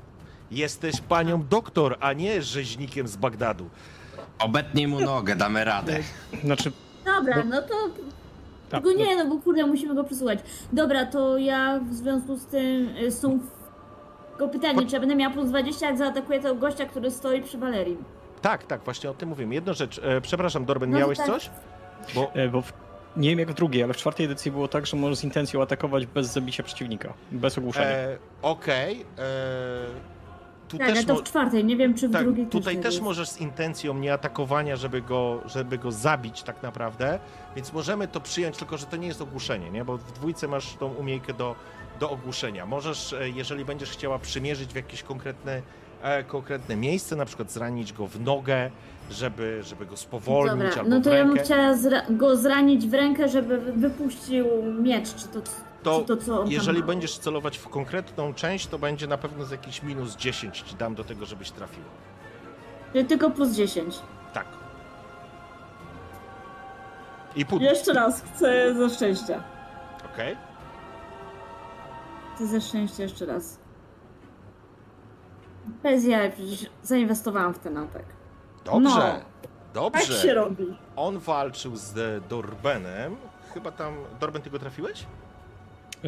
Jesteś 0.52 1.02
panią 1.02 1.44
doktor, 1.50 1.98
a 2.00 2.14
nie 2.14 2.42
rzeźnikiem 2.42 3.08
z 3.08 3.16
Bagdadu. 3.16 3.70
Obetnij 4.40 4.88
mu 4.88 5.00
nogę, 5.00 5.36
damy 5.36 5.64
radę. 5.64 6.00
Znaczy, 6.44 6.72
Dobra, 7.06 7.44
no 7.44 7.62
to 7.62 7.76
tak, 8.70 8.84
Tylko 8.84 9.00
nie, 9.00 9.16
no 9.24 9.36
bo 9.36 9.42
kurde, 9.42 9.66
musimy 9.68 9.96
go 9.96 10.04
przesłuchać. 10.04 10.40
Dobra, 10.74 11.06
to 11.06 11.38
ja 11.38 11.80
w 11.80 11.94
związku 11.94 12.38
z 12.38 12.46
tym 12.46 12.90
y, 12.98 13.12
są. 13.12 13.40
Tylko 14.30 14.50
pytanie, 14.50 14.86
czy 14.86 14.94
ja 14.94 15.00
będę 15.00 15.16
miała 15.16 15.34
plus 15.34 15.50
20, 15.50 15.88
jak 15.88 15.98
zaatakuję 15.98 16.40
tego 16.40 16.56
gościa, 16.56 16.86
który 16.86 17.12
stoi 17.12 17.42
przy 17.42 17.58
Valerii? 17.58 17.98
Tak, 18.42 18.64
tak, 18.64 18.84
właśnie 18.84 19.10
o 19.10 19.14
tym 19.14 19.30
mówimy. 19.30 19.56
Jedna 19.56 19.74
rzecz, 19.74 20.00
e, 20.04 20.22
przepraszam, 20.22 20.66
Dorben, 20.66 20.90
No 20.92 20.98
miałeś 20.98 21.18
tak. 21.18 21.28
coś? 21.28 21.50
Bo 22.16 22.32
e, 22.34 22.48
bo 22.50 22.62
w, 22.62 22.74
nie 23.18 23.30
wiem 23.30 23.40
jak 23.40 23.52
w 23.52 23.54
drugiej, 23.54 23.84
ale 23.84 23.94
w 23.94 23.98
czwartej 23.98 24.26
edycji 24.26 24.52
było 24.52 24.68
tak, 24.68 24.86
że 24.86 24.98
możesz 24.98 25.18
z 25.18 25.24
intencją 25.24 25.62
atakować 25.62 26.06
bez 26.06 26.28
zabicia 26.28 26.64
przeciwnika, 26.64 27.14
bez 27.32 27.58
ogłuszenia. 27.58 27.88
e, 27.88 28.18
okej, 28.42 29.02
e, 29.02 29.26
tu 30.68 30.78
Tak, 30.78 30.88
ale 30.88 30.96
też 30.98 31.06
to 31.06 31.16
w 31.16 31.24
czwartej, 31.24 31.66
nie 31.66 31.78
wiem 31.78 31.94
czy 31.94 32.08
w 32.10 32.12
tak, 32.14 32.24
drugiej 32.24 32.46
tutaj 32.48 32.78
też 32.78 32.94
jest. 32.94 33.04
możesz 33.04 33.30
z 33.30 33.38
intencją 33.42 33.94
nie 33.94 34.14
atakowania, 34.14 34.76
żeby 34.76 35.02
go, 35.02 35.42
żeby 35.46 35.78
go 35.78 35.92
zabić 35.92 36.44
tak 36.44 36.64
naprawdę, 36.64 37.20
więc 37.56 37.74
możemy 37.74 38.08
to 38.08 38.22
przyjąć, 38.22 38.58
tylko 38.58 38.78
że 38.78 38.86
to 38.86 38.98
nie 38.98 39.08
jest 39.08 39.22
ogłuszenie, 39.22 39.72
nie? 39.72 39.86
Bo 39.86 39.98
w 39.98 40.12
dwójce 40.12 40.48
masz 40.48 40.74
tą 40.76 40.94
umiejkę 40.94 41.34
do, 41.34 41.56
do 42.00 42.10
ogłuszenia. 42.12 42.66
Możesz, 42.66 43.14
e, 43.14 43.30
jeżeli 43.30 43.66
będziesz 43.66 43.90
chciała 43.92 44.20
przymierzyć 44.20 44.74
w 44.74 44.76
jakieś 44.76 45.04
konkretne, 45.04 45.52
e, 45.52 45.62
konkretne 46.28 46.76
miejsce, 46.76 47.16
na 47.16 47.26
przykład 47.26 47.52
zranić 47.52 47.94
go 47.94 48.08
w 48.08 48.20
nogę, 48.20 48.72
żeby, 49.12 49.64
żeby 49.64 49.86
go 49.86 49.98
spowolnić 49.98 50.52
Dobra, 50.66 50.82
albo 50.82 50.90
no 50.90 51.00
w 51.00 51.04
to 51.04 51.10
ja 51.10 51.26
bym 51.26 51.28
rękę, 51.34 51.44
chciała 51.46 51.74
zra- 51.74 52.18
go 52.18 52.38
zranić 52.38 52.88
w 52.88 52.94
rękę, 52.94 53.30
żeby 53.30 53.58
wy- 53.58 53.72
wypuścił 53.74 54.46
miecz, 54.82 55.16
czy 55.16 55.28
to, 55.28 55.42
to 55.84 56.00
czy 56.00 56.06
to 56.06 56.18
co 56.18 56.42
on 56.42 56.52
jeżeli 56.52 56.84
będziesz 56.84 57.18
celować 57.18 57.58
w 57.58 57.70
konkretną 57.70 58.34
część, 58.34 58.68
to 58.68 58.80
będzie 58.80 59.08
na 59.08 59.18
pewno 59.18 59.46
z 59.46 59.52
jakiś 59.52 59.84
minus 59.84 60.16
10 60.16 60.62
ci 60.62 60.76
dam 60.76 60.96
do 60.96 61.04
tego, 61.04 61.26
żebyś 61.26 61.52
trafił. 61.52 61.84
Czyli 62.94 63.06
tylko 63.06 63.30
plus 63.30 63.50
10. 63.52 63.96
Tak. 64.34 64.46
I 67.36 67.46
pół. 67.46 67.60
Jeszcze 67.60 67.94
raz, 67.94 68.22
chcę 68.22 68.74
ze 68.74 68.90
szczęścia. 68.96 69.44
Okej. 70.14 70.38
Chcę 72.36 72.48
ze 72.48 72.62
szczęścia 72.62 73.04
jeszcze 73.04 73.26
raz. 73.26 73.61
Bez 75.84 76.06
jaj, 76.06 76.32
przecież 76.32 76.70
zainwestowałam 76.84 77.54
w 77.54 77.60
ten 77.60 77.78
atak. 77.78 78.04
Dobrze. 78.66 78.80
No. 78.90 78.98
Tak 79.02 79.22
Dobrze. 79.74 80.14
się 80.22 80.34
robi. 80.34 80.78
On 80.96 81.20
walczył 81.20 81.76
z 81.76 81.94
Dorbenem. 82.30 83.16
Chyba 83.54 83.72
tam. 83.72 83.94
Dorben, 84.20 84.42
ty 84.42 84.50
go 84.50 84.60
trafiłeś? 84.60 85.06
E, 86.04 86.08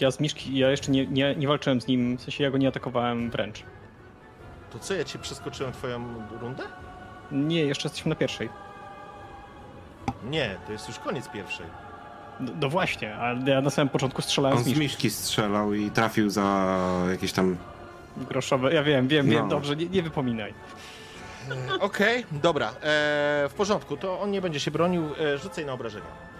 Ja 0.00 0.10
z 0.10 0.20
Miszki, 0.20 0.58
ja 0.58 0.70
jeszcze 0.70 0.90
nie, 0.92 1.06
nie, 1.06 1.36
nie 1.36 1.48
walczyłem 1.48 1.80
z 1.80 1.86
nim, 1.86 2.16
w 2.18 2.22
sensie 2.22 2.44
ja 2.44 2.50
go 2.50 2.58
nie 2.58 2.68
atakowałem 2.68 3.30
wręcz. 3.30 3.62
To 4.70 4.78
co, 4.78 4.94
ja 4.94 5.04
ci 5.04 5.18
przeskoczyłem 5.18 5.72
twoją 5.72 6.04
rundę? 6.40 6.62
Nie, 7.32 7.60
jeszcze 7.62 7.88
jesteśmy 7.88 8.08
na 8.08 8.14
pierwszej. 8.14 8.48
Nie, 10.24 10.56
to 10.66 10.72
jest 10.72 10.88
już 10.88 10.98
koniec 10.98 11.28
pierwszej. 11.28 11.66
No, 12.40 12.52
no 12.60 12.68
właśnie, 12.68 13.16
ale 13.16 13.50
ja 13.50 13.60
na 13.60 13.70
samym 13.70 13.88
początku 13.88 14.22
strzelałem 14.22 14.58
On 14.58 14.64
z 14.64 14.66
z 14.66 14.68
Miszki. 14.68 14.82
miszki 14.82 15.10
strzelał 15.10 15.74
i 15.74 15.90
trafił 15.90 16.30
za 16.30 16.68
jakieś 17.10 17.32
tam... 17.32 17.56
Groszowe, 18.16 18.74
ja 18.74 18.82
wiem, 18.82 19.08
wiem, 19.08 19.26
wiem, 19.26 19.42
No. 19.42 19.48
dobrze, 19.48 19.76
nie, 19.76 19.86
nie 19.88 20.02
wypominaj. 20.02 20.54
E, 21.70 21.80
Okej, 21.80 22.24
dobra. 22.32 22.68
E, 22.68 22.72
w 23.48 23.52
porządku, 23.56 23.96
to 23.96 24.20
on 24.20 24.30
nie 24.30 24.40
będzie 24.40 24.60
się 24.60 24.70
bronił. 24.70 25.02
E, 25.34 25.38
rzucaj 25.38 25.66
na 25.66 25.72
obrażenia. 25.72 26.30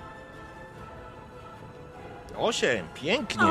Osiem, 2.38 2.86
pięknie. 2.94 3.42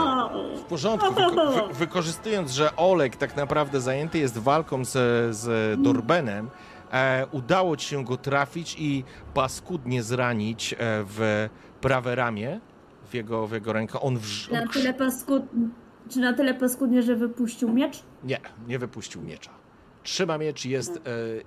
W 0.57 0.61
porządku, 0.61 1.13
wyko 1.13 1.51
wy 1.67 1.73
wykorzystując, 1.73 2.51
że 2.51 2.75
Olek 2.75 3.15
tak 3.15 3.35
naprawdę 3.35 3.81
zajęty 3.81 4.19
jest 4.19 4.37
walką 4.37 4.85
z, 4.85 4.91
z 5.35 5.81
Dorbenem, 5.81 6.49
e, 6.91 7.25
udało 7.31 7.77
ci 7.77 7.87
się 7.87 8.03
go 8.05 8.17
trafić 8.17 8.75
i 8.79 9.03
paskudnie 9.33 10.03
zranić 10.03 10.73
e, 10.73 10.77
w 10.79 11.49
prawe 11.81 12.15
ramię, 12.15 12.59
w 13.09 13.13
jego, 13.13 13.47
w 13.47 13.51
jego 13.51 13.73
rękę. 13.73 13.99
On 13.99 14.17
wrz... 14.17 14.49
na 14.51 14.67
tyle 14.67 14.93
paskud... 14.93 15.43
Czy 16.09 16.19
na 16.19 16.33
tyle 16.33 16.53
paskudnie, 16.53 17.03
że 17.03 17.15
wypuścił 17.15 17.73
miecz? 17.73 18.03
Nie, 18.23 18.39
nie 18.67 18.79
wypuścił 18.79 19.21
miecza. 19.21 19.51
Trzyma 20.03 20.37
miecz, 20.37 20.65
jest, 20.65 20.97
e, 20.97 20.99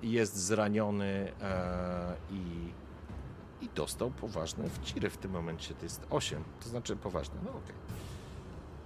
jest 0.03 0.35
zraniony 0.37 1.31
e, 1.41 2.13
i, 2.31 3.65
i 3.65 3.69
dostał 3.75 4.11
poważne 4.11 4.69
wciry 4.69 5.09
w 5.09 5.17
tym 5.17 5.31
momencie. 5.31 5.73
To 5.73 5.85
jest 5.85 6.05
8, 6.09 6.43
to 6.63 6.69
znaczy 6.69 6.95
poważne. 6.95 7.35
No 7.45 7.49
okej. 7.51 7.75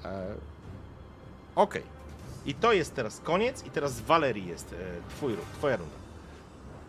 E, 0.05 0.35
Okej. 1.55 1.83
I 2.45 2.53
to 2.53 2.73
jest 2.73 2.95
teraz 2.95 3.19
koniec 3.19 3.65
i 3.65 3.69
teraz 3.69 4.01
Walerii 4.01 4.47
jest 4.47 4.73
e, 4.73 4.75
twój, 5.09 5.35
ruch, 5.35 5.45
twoja 5.57 5.77
runda. 5.77 5.95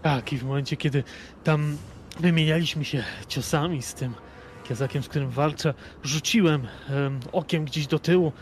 Tak, 0.02 0.32
i 0.32 0.38
w 0.38 0.44
momencie, 0.44 0.76
kiedy 0.76 1.04
tam 1.44 1.76
wymienialiśmy 2.20 2.84
się 2.84 3.04
ciosami 3.28 3.82
z 3.82 3.94
tym 3.94 4.14
kiezakiem, 4.64 5.02
z 5.02 5.08
którym 5.08 5.30
walczę, 5.30 5.74
rzuciłem 6.02 6.66
em, 6.90 7.20
okiem 7.32 7.64
gdzieś 7.64 7.86
do 7.86 7.98
tyłu. 7.98 8.32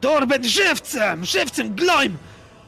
Dorben 0.00 0.44
żywcem! 0.44 1.24
Żywcem! 1.24 1.74
Gloim! 1.74 2.18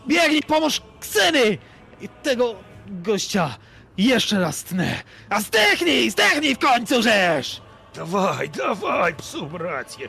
Biegnij, 0.09 0.43
pomóż 0.43 0.83
Kseny! 1.01 1.59
I 2.01 2.09
tego 2.09 2.55
gościa 2.87 3.57
jeszcze 3.99 4.41
raz 4.41 4.65
tnę. 4.65 5.03
A 5.31 5.41
zdechnij! 5.41 6.11
Zdechnij 6.11 6.55
w 6.55 6.59
końcu, 6.59 7.03
żeż! 7.03 7.61
Dawaj, 7.95 8.51
dawaj, 8.51 9.15
psu 9.15 9.59
rację. 9.59 10.09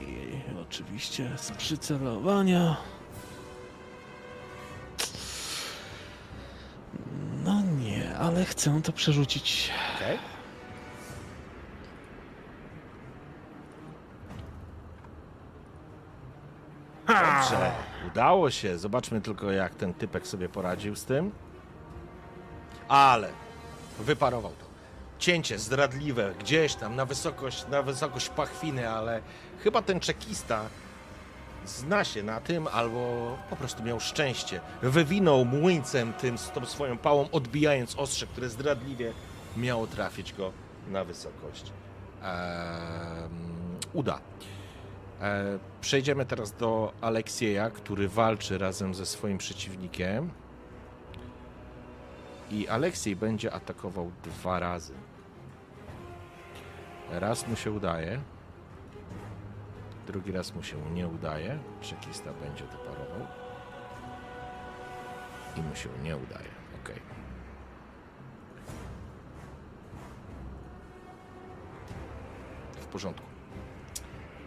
I 0.00 0.60
oczywiście 0.62 1.30
z 1.36 1.50
przycelowania. 1.50 2.76
No 7.44 7.60
nie, 7.60 8.16
ale 8.18 8.44
chcę 8.44 8.80
to 8.82 8.92
przerzucić. 8.92 9.70
Okej. 9.96 10.33
Dobrze, 17.06 17.72
udało 18.06 18.50
się. 18.50 18.78
Zobaczmy 18.78 19.20
tylko, 19.20 19.50
jak 19.50 19.74
ten 19.74 19.94
typek 19.94 20.26
sobie 20.26 20.48
poradził 20.48 20.96
z 20.96 21.04
tym. 21.04 21.30
Ale 22.88 23.28
wyparował 23.98 24.52
to. 24.52 24.64
Cięcie 25.18 25.58
zdradliwe, 25.58 26.34
gdzieś 26.40 26.74
tam 26.74 26.96
na 26.96 27.06
wysokość, 27.06 27.66
na 27.70 27.82
wysokość 27.82 28.28
pachwiny, 28.28 28.90
ale 28.90 29.20
chyba 29.62 29.82
ten 29.82 30.00
czekista 30.00 30.60
zna 31.66 32.04
się 32.04 32.22
na 32.22 32.40
tym, 32.40 32.68
albo 32.72 33.36
po 33.50 33.56
prostu 33.56 33.82
miał 33.82 34.00
szczęście. 34.00 34.60
Wywinął 34.82 35.44
młyńcem 35.44 36.12
tym, 36.12 36.36
tą 36.54 36.66
swoją 36.66 36.98
pałą, 36.98 37.28
odbijając 37.32 37.98
ostrze, 37.98 38.26
które 38.26 38.48
zdradliwie 38.48 39.12
miało 39.56 39.86
trafić 39.86 40.32
go 40.32 40.52
na 40.88 41.04
wysokość. 41.04 41.72
Ehm, 42.22 43.78
uda. 43.92 44.20
E, 45.24 45.58
przejdziemy 45.80 46.26
teraz 46.26 46.52
do 46.52 46.92
Aleksieja, 47.00 47.70
który 47.70 48.08
walczy 48.08 48.58
razem 48.58 48.94
ze 48.94 49.06
swoim 49.06 49.38
przeciwnikiem. 49.38 50.30
I 52.50 52.68
Aleksiej 52.68 53.16
będzie 53.16 53.52
atakował 53.52 54.12
dwa 54.24 54.58
razy. 54.58 54.94
Raz 57.10 57.48
mu 57.48 57.56
się 57.56 57.70
udaje. 57.70 58.20
Drugi 60.06 60.32
raz 60.32 60.54
mu 60.54 60.62
się 60.62 60.76
nie 60.90 61.08
udaje. 61.08 61.58
Czekista 61.80 62.32
będzie 62.32 62.64
to 62.64 62.78
parował. 62.78 63.26
I 65.56 65.60
mu 65.60 65.76
się 65.76 65.88
nie 66.02 66.16
udaje. 66.16 66.48
Ok. 66.82 66.90
W 72.80 72.86
porządku. 72.86 73.33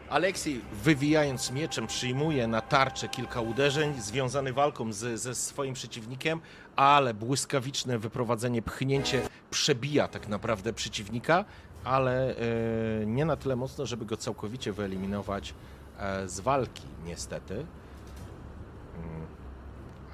Aleksiej, 0.09 0.61
wywijając 0.83 1.51
mieczem, 1.51 1.87
przyjmuje 1.87 2.47
na 2.47 2.61
tarczę 2.61 3.09
kilka 3.09 3.41
uderzeń, 3.41 4.01
związany 4.01 4.53
walką 4.53 4.93
z, 4.93 5.21
ze 5.21 5.35
swoim 5.35 5.73
przeciwnikiem, 5.73 6.41
ale 6.75 7.13
błyskawiczne 7.13 7.99
wyprowadzenie, 7.99 8.61
pchnięcie 8.61 9.21
przebija 9.51 10.07
tak 10.07 10.27
naprawdę 10.27 10.73
przeciwnika, 10.73 11.45
ale 11.83 12.35
e, 12.35 13.05
nie 13.05 13.25
na 13.25 13.35
tyle 13.35 13.55
mocno, 13.55 13.85
żeby 13.85 14.05
go 14.05 14.17
całkowicie 14.17 14.73
wyeliminować 14.73 15.53
e, 15.99 16.27
z 16.27 16.39
walki, 16.39 16.83
niestety. 17.05 17.53
Mm, 17.53 19.27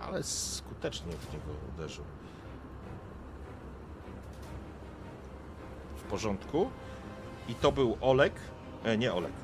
ale 0.07 0.23
skutecznie 0.23 1.11
w 1.11 1.33
niego 1.33 1.51
uderzył. 1.75 2.05
W 5.97 6.01
porządku. 6.01 6.69
I 7.47 7.55
to 7.55 7.71
był 7.71 7.97
Olek, 8.01 8.33
e, 8.83 8.97
nie 8.97 9.13
Olek, 9.13 9.42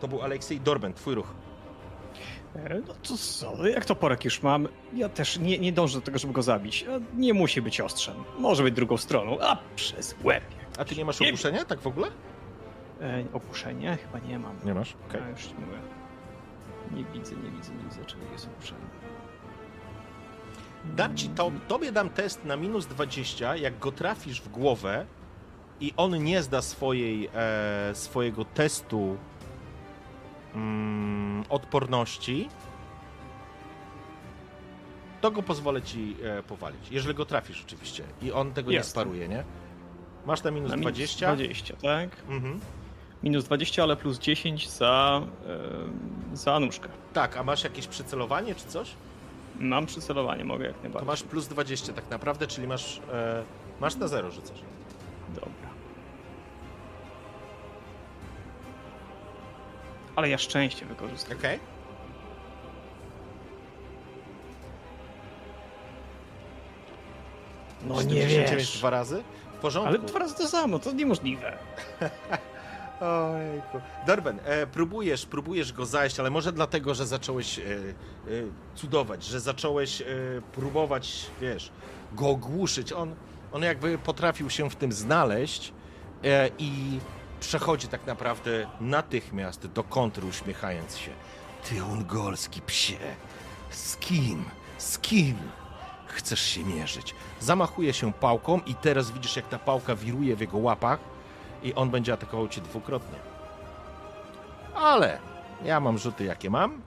to 0.00 0.08
był 0.08 0.22
Aleksiej 0.22 0.60
Dorben, 0.60 0.94
twój 0.94 1.14
ruch. 1.14 1.34
E, 2.56 2.78
No 2.88 2.94
to 2.94 3.16
co, 3.16 3.66
jak 3.66 3.84
to 3.84 3.94
porek 3.94 4.24
już 4.24 4.42
mam, 4.42 4.68
ja 4.94 5.08
też 5.08 5.38
nie, 5.38 5.58
nie 5.58 5.72
dążę 5.72 5.98
do 5.98 6.04
tego, 6.04 6.18
żeby 6.18 6.32
go 6.32 6.42
zabić. 6.42 6.84
A 6.88 7.16
Nie 7.20 7.34
musi 7.34 7.62
być 7.62 7.80
ostrzem. 7.80 8.14
Może 8.38 8.62
być 8.62 8.74
drugą 8.74 8.96
stroną, 8.96 9.38
a 9.40 9.58
przez 9.76 10.14
łeb. 10.24 10.44
A 10.78 10.84
ty 10.84 10.96
nie 10.96 11.04
masz 11.04 11.20
Nie- 11.20 11.28
ogłuszenia, 11.28 11.64
tak 11.64 11.80
w 11.80 11.86
ogóle? 11.86 12.08
E, 13.00 13.24
opuszczenie? 13.32 13.96
Chyba 14.06 14.26
nie 14.26 14.38
mam. 14.38 14.56
Nie 14.64 14.74
masz, 14.74 14.94
okej. 15.08 15.20
Ja 15.20 15.28
już 15.28 15.40
ci 15.46 15.54
mówię. 15.54 15.78
Nie 16.96 17.04
widzę, 17.04 17.36
nie 17.36 17.50
widzę, 17.50 17.72
nie 17.74 17.84
widzę, 17.84 18.04
czego 18.04 18.22
jest 18.32 18.46
opuszczenie. 18.46 18.80
Dam 20.84 21.16
ci 21.16 21.28
to, 21.28 21.52
tobie 21.68 21.92
dam 21.92 22.10
test 22.10 22.44
na 22.44 22.56
minus 22.56 22.86
20, 22.86 23.56
jak 23.56 23.78
go 23.78 23.92
trafisz 23.92 24.40
w 24.40 24.48
głowę 24.48 25.06
i 25.80 25.92
on 25.96 26.24
nie 26.24 26.42
zda 26.42 26.62
swojej, 26.62 27.28
e, 27.34 27.94
swojego 27.94 28.44
testu 28.44 29.16
mm, 30.54 31.44
odporności, 31.48 32.48
to 35.20 35.30
go 35.30 35.42
pozwolę 35.42 35.82
ci 35.82 36.16
e, 36.24 36.42
powalić. 36.42 36.90
Jeżeli 36.90 37.14
go 37.14 37.24
trafisz 37.24 37.62
oczywiście. 37.66 38.04
I 38.22 38.32
on 38.32 38.52
tego 38.52 38.70
nie 38.70 38.76
Jasne. 38.76 38.90
sparuje, 38.90 39.28
nie? 39.28 39.44
Masz 40.26 40.42
na 40.42 40.50
minus 40.50 40.70
Na 40.70 40.76
minus 40.76 40.92
20? 40.92 41.34
20, 41.36 41.76
tak? 41.76 42.10
Mhm. 42.28 42.60
Minus 43.22 43.44
20, 43.44 43.82
ale 43.82 43.96
plus 43.96 44.18
10 44.18 44.70
za, 44.70 45.22
e, 46.32 46.36
za 46.36 46.60
nóżkę. 46.60 46.88
Tak, 47.12 47.36
a 47.36 47.42
masz 47.42 47.64
jakieś 47.64 47.86
przycelowanie 47.86 48.54
czy 48.54 48.66
coś? 48.66 48.90
Mam 49.60 49.86
przycelowanie, 49.86 50.44
mogę 50.44 50.64
jak 50.66 50.76
To 50.76 50.82
najbardziej. 50.82 51.06
masz 51.06 51.22
plus 51.22 51.48
20 51.48 51.92
tak 51.92 52.10
naprawdę, 52.10 52.46
czyli 52.46 52.66
masz, 52.66 53.00
e, 53.12 53.42
masz 53.80 53.96
na 53.96 54.08
zero 54.08 54.30
rzucasz. 54.30 54.60
Dobra. 55.34 55.61
Ale 60.16 60.28
ja 60.28 60.38
szczęście 60.38 60.86
wykorzystuję. 60.86 61.38
Okej. 61.38 61.58
No 67.86 67.94
49 67.94 68.78
dwa 68.78 68.90
razy? 68.90 69.22
W 69.56 69.60
porządku. 69.60 69.88
Ale 69.88 69.98
dwa 69.98 70.18
razy 70.18 70.34
to 70.34 70.48
samo, 70.48 70.78
to 70.78 70.92
niemożliwe. 70.92 71.58
Ojku. 73.00 73.80
Dorben, 74.06 74.38
e, 74.44 74.66
próbujesz, 74.66 75.26
próbujesz 75.26 75.72
go 75.72 75.86
zajść, 75.86 76.20
ale 76.20 76.30
może 76.30 76.52
dlatego, 76.52 76.94
że 76.94 77.06
zacząłeś 77.06 77.58
e, 77.58 77.62
e, 77.62 77.64
cudować, 78.74 79.24
że 79.24 79.40
zacząłeś 79.40 80.00
e, 80.00 80.04
próbować, 80.52 81.26
wiesz, 81.40 81.70
go 82.12 82.28
ogłuszyć. 82.28 82.92
On, 82.92 83.14
on 83.52 83.62
jakby 83.62 83.98
potrafił 83.98 84.50
się 84.50 84.70
w 84.70 84.76
tym 84.76 84.92
znaleźć 84.92 85.72
e, 86.24 86.50
i 86.58 86.98
przechodzi 87.42 87.88
tak 87.88 88.06
naprawdę 88.06 88.66
natychmiast 88.80 89.66
do 89.66 89.84
kontry, 89.84 90.26
uśmiechając 90.26 90.96
się. 90.96 91.10
Ty 91.68 91.84
ungolski 91.84 92.60
psie, 92.60 92.98
z 93.70 93.96
kim, 93.96 94.44
z 94.78 94.98
kim 94.98 95.36
chcesz 96.06 96.40
się 96.40 96.64
mierzyć? 96.64 97.14
Zamachuje 97.40 97.92
się 97.92 98.12
pałką 98.12 98.60
i 98.66 98.74
teraz 98.74 99.10
widzisz, 99.10 99.36
jak 99.36 99.48
ta 99.48 99.58
pałka 99.58 99.94
wiruje 99.96 100.36
w 100.36 100.40
jego 100.40 100.58
łapach 100.58 100.98
i 101.62 101.74
on 101.74 101.90
będzie 101.90 102.12
atakował 102.12 102.48
cię 102.48 102.60
dwukrotnie. 102.60 103.18
Ale 104.74 105.18
ja 105.64 105.80
mam 105.80 105.98
rzuty 105.98 106.24
jakie 106.24 106.50
mam. 106.50 106.82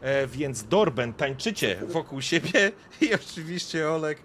E, 0.00 0.26
więc 0.26 0.64
Dorben 0.64 1.12
tańczycie 1.12 1.80
wokół 1.86 2.22
siebie 2.22 2.72
i 3.00 3.14
oczywiście 3.14 3.90
Olek 3.90 4.18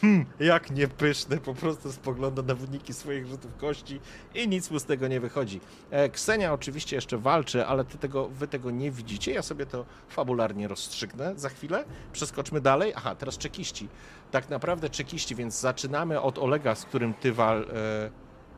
hmm, 0.00 0.26
jak 0.40 0.70
niepyszny 0.70 1.38
po 1.38 1.54
prostu 1.54 1.92
spogląda 1.92 2.42
na 2.42 2.54
wyniki 2.54 2.94
swoich 2.94 3.26
rzutów 3.26 3.56
kości 3.56 4.00
i 4.34 4.48
nic 4.48 4.70
mu 4.70 4.78
z 4.78 4.84
tego 4.84 5.08
nie 5.08 5.20
wychodzi. 5.20 5.60
E, 5.90 6.08
Ksenia 6.08 6.52
oczywiście 6.52 6.96
jeszcze 6.96 7.18
walczy, 7.18 7.66
ale 7.66 7.84
ty 7.84 7.98
tego, 7.98 8.28
wy 8.28 8.48
tego 8.48 8.70
nie 8.70 8.90
widzicie. 8.90 9.32
Ja 9.32 9.42
sobie 9.42 9.66
to 9.66 9.84
fabularnie 10.08 10.68
rozstrzygnę 10.68 11.32
za 11.36 11.48
chwilę. 11.48 11.84
Przeskoczmy 12.12 12.60
dalej. 12.60 12.92
Aha, 12.96 13.14
teraz 13.14 13.38
czekiści. 13.38 13.88
Tak 14.30 14.48
naprawdę 14.48 14.90
czekiści, 14.90 15.34
więc 15.34 15.60
zaczynamy 15.60 16.20
od 16.20 16.38
Olega, 16.38 16.74
z 16.74 16.84
którym 16.84 17.14
ty 17.14 17.32
wal... 17.32 17.62
E, 17.62 18.10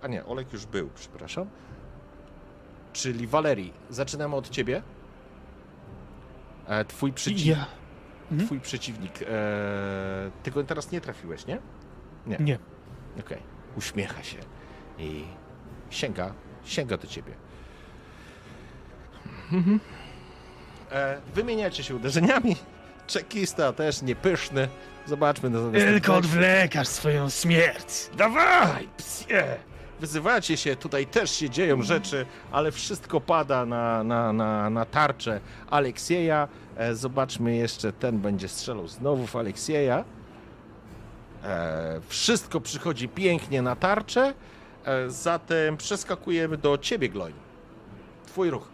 a 0.03 0.09
nie, 0.09 0.25
Oleg 0.25 0.53
już 0.53 0.67
był, 0.67 0.91
przepraszam. 0.95 1.47
Czyli 2.93 3.27
Walerii. 3.27 3.73
Zaczynamy 3.91 4.37
od 4.37 4.51
ciebie. 4.51 4.83
E, 6.67 6.85
twój 6.85 7.13
przeciwnik. 7.13 7.47
Ja. 7.47 7.67
Mhm. 8.31 8.47
Twój 8.47 8.61
przeciwnik. 8.61 9.23
E, 9.23 9.27
ty 10.43 10.51
go 10.51 10.65
teraz 10.65 10.93
nie 10.93 11.01
trafiłeś, 11.01 11.47
nie? 11.47 11.59
Nie. 12.27 12.59
Okej. 13.21 13.39
Uśmiecha 13.77 14.23
się 14.23 14.39
i 14.99 15.25
sięga, 15.91 16.35
sięga 16.65 16.97
do 16.97 17.07
ciebie. 17.07 17.33
Mhm. 19.53 19.81
E, 20.93 21.21
wymieniacie 21.35 21.85
się 21.85 21.95
uderzeniami. 21.95 22.57
Czekista 23.07 23.73
też 23.73 24.03
niepyszny. 24.03 24.69
Zobaczmy 25.07 25.51
na 25.51 25.71
Tylko 25.71 26.15
odwlekasz 26.17 26.89
swoją 26.89 27.31
śmierć. 27.31 28.11
Dawaj, 28.17 28.89
psie! 28.97 29.45
Wyzywacie 30.01 30.57
się, 30.57 30.77
tutaj 30.77 31.07
też 31.07 31.31
się 31.31 31.51
dzieją 31.51 31.83
rzeczy, 31.83 32.27
ale 32.53 32.73
wszystko 32.73 33.21
pada 33.21 33.67
na, 33.67 34.05
na, 34.05 34.33
na, 34.33 34.71
na 34.71 34.85
tarczę 34.85 35.41
Aleksieja. 35.71 36.49
E, 36.77 36.95
zobaczmy 36.95 37.57
jeszcze, 37.57 37.93
ten 37.93 38.19
będzie 38.19 38.49
strzelał 38.49 38.89
znowu 38.89 39.27
w 39.27 39.37
Aleksieja. 39.37 40.05
E, 41.45 42.01
wszystko 42.09 42.61
przychodzi 42.61 43.09
pięknie 43.09 43.63
na 43.63 43.77
tarczę, 43.77 44.35
e, 44.85 45.11
zatem 45.11 45.77
przeskakujemy 45.77 46.57
do 46.57 46.79
ciebie, 46.79 47.09
Gloin. 47.09 47.35
Twój 48.27 48.51
ruch. 48.51 48.69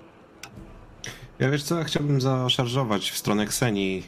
Ja 1.38 1.50
wiesz 1.50 1.62
co, 1.62 1.78
ja 1.78 1.84
chciałbym 1.84 2.20
zaszarżować 2.20 3.10
w 3.10 3.16
stronę 3.18 3.46
Ksenii, 3.46 4.06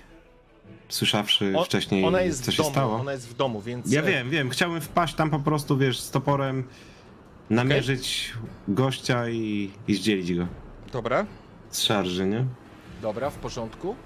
słyszawszy 0.89 1.53
O- 1.57 1.65
wcześniej, 1.65 2.05
Ona 2.05 2.21
jest 2.21 2.45
co 2.45 2.51
się 2.53 2.57
domu, 2.63 2.71
stało. 2.71 2.97
ona 2.97 3.13
jest 3.13 3.29
w 3.29 3.35
domu, 3.35 3.61
więc... 3.61 3.93
Ja 3.93 4.03
wiem, 4.03 4.31
wiem, 4.31 4.51
chciałbym 4.51 4.81
wpaść 4.81 5.15
tam 5.15 5.31
po 5.31 5.39
prostu, 5.39 5.79
wiesz, 5.79 6.01
z 6.01 6.11
toporem, 6.11 6.65
namierzyć 7.51 8.33
gościa 8.69 9.29
i, 9.29 9.71
i 9.89 9.95
zdzielić 9.95 10.35
go 10.35 10.47
Dobra. 10.93 11.27
z 11.71 11.83
szarży, 11.83 12.27
nie? 12.27 12.45
Dobra, 13.03 13.31
w 13.31 13.37
porządku. 13.37 13.97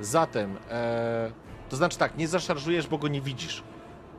Zatem, 0.00 0.56
e, 0.70 1.32
to 1.68 1.76
znaczy 1.76 1.98
tak, 1.98 2.18
nie 2.18 2.28
zaszarżujesz, 2.28 2.86
bo 2.86 2.98
go 2.98 3.08
nie 3.08 3.20
widzisz. 3.20 3.62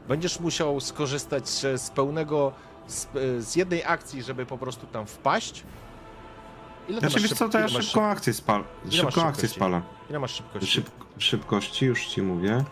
Będziesz 0.08 0.40
musiał 0.40 0.80
skorzystać 0.80 1.50
z 1.50 1.90
pełnego, 1.90 2.54
z, 2.88 3.06
e, 3.06 3.42
z 3.42 3.56
jednej 3.56 3.84
akcji, 3.86 4.24
żeby 4.24 4.46
po 4.46 4.58
prostu 4.58 4.88
tam 4.88 5.06
wpaść. 5.06 5.64
Ile 6.90 7.00
Znaczy, 7.00 7.20
wiesz 7.20 7.34
co, 7.34 7.50
to 7.50 7.60
ja 7.60 7.68
szybką 7.68 8.04
akcję 8.04 8.34
spal, 8.34 8.64
masz 8.86 8.96
szybką 8.96 9.24
akcję 9.24 9.50
spalę. 9.50 9.82
Ile 10.10 10.20
masz 10.20 10.34
szybkości? 10.34 10.68
Szyb, 10.68 10.90
szybkości, 11.18 11.86
już 11.86 12.06
ci 12.06 12.22
mówię. 12.22 12.64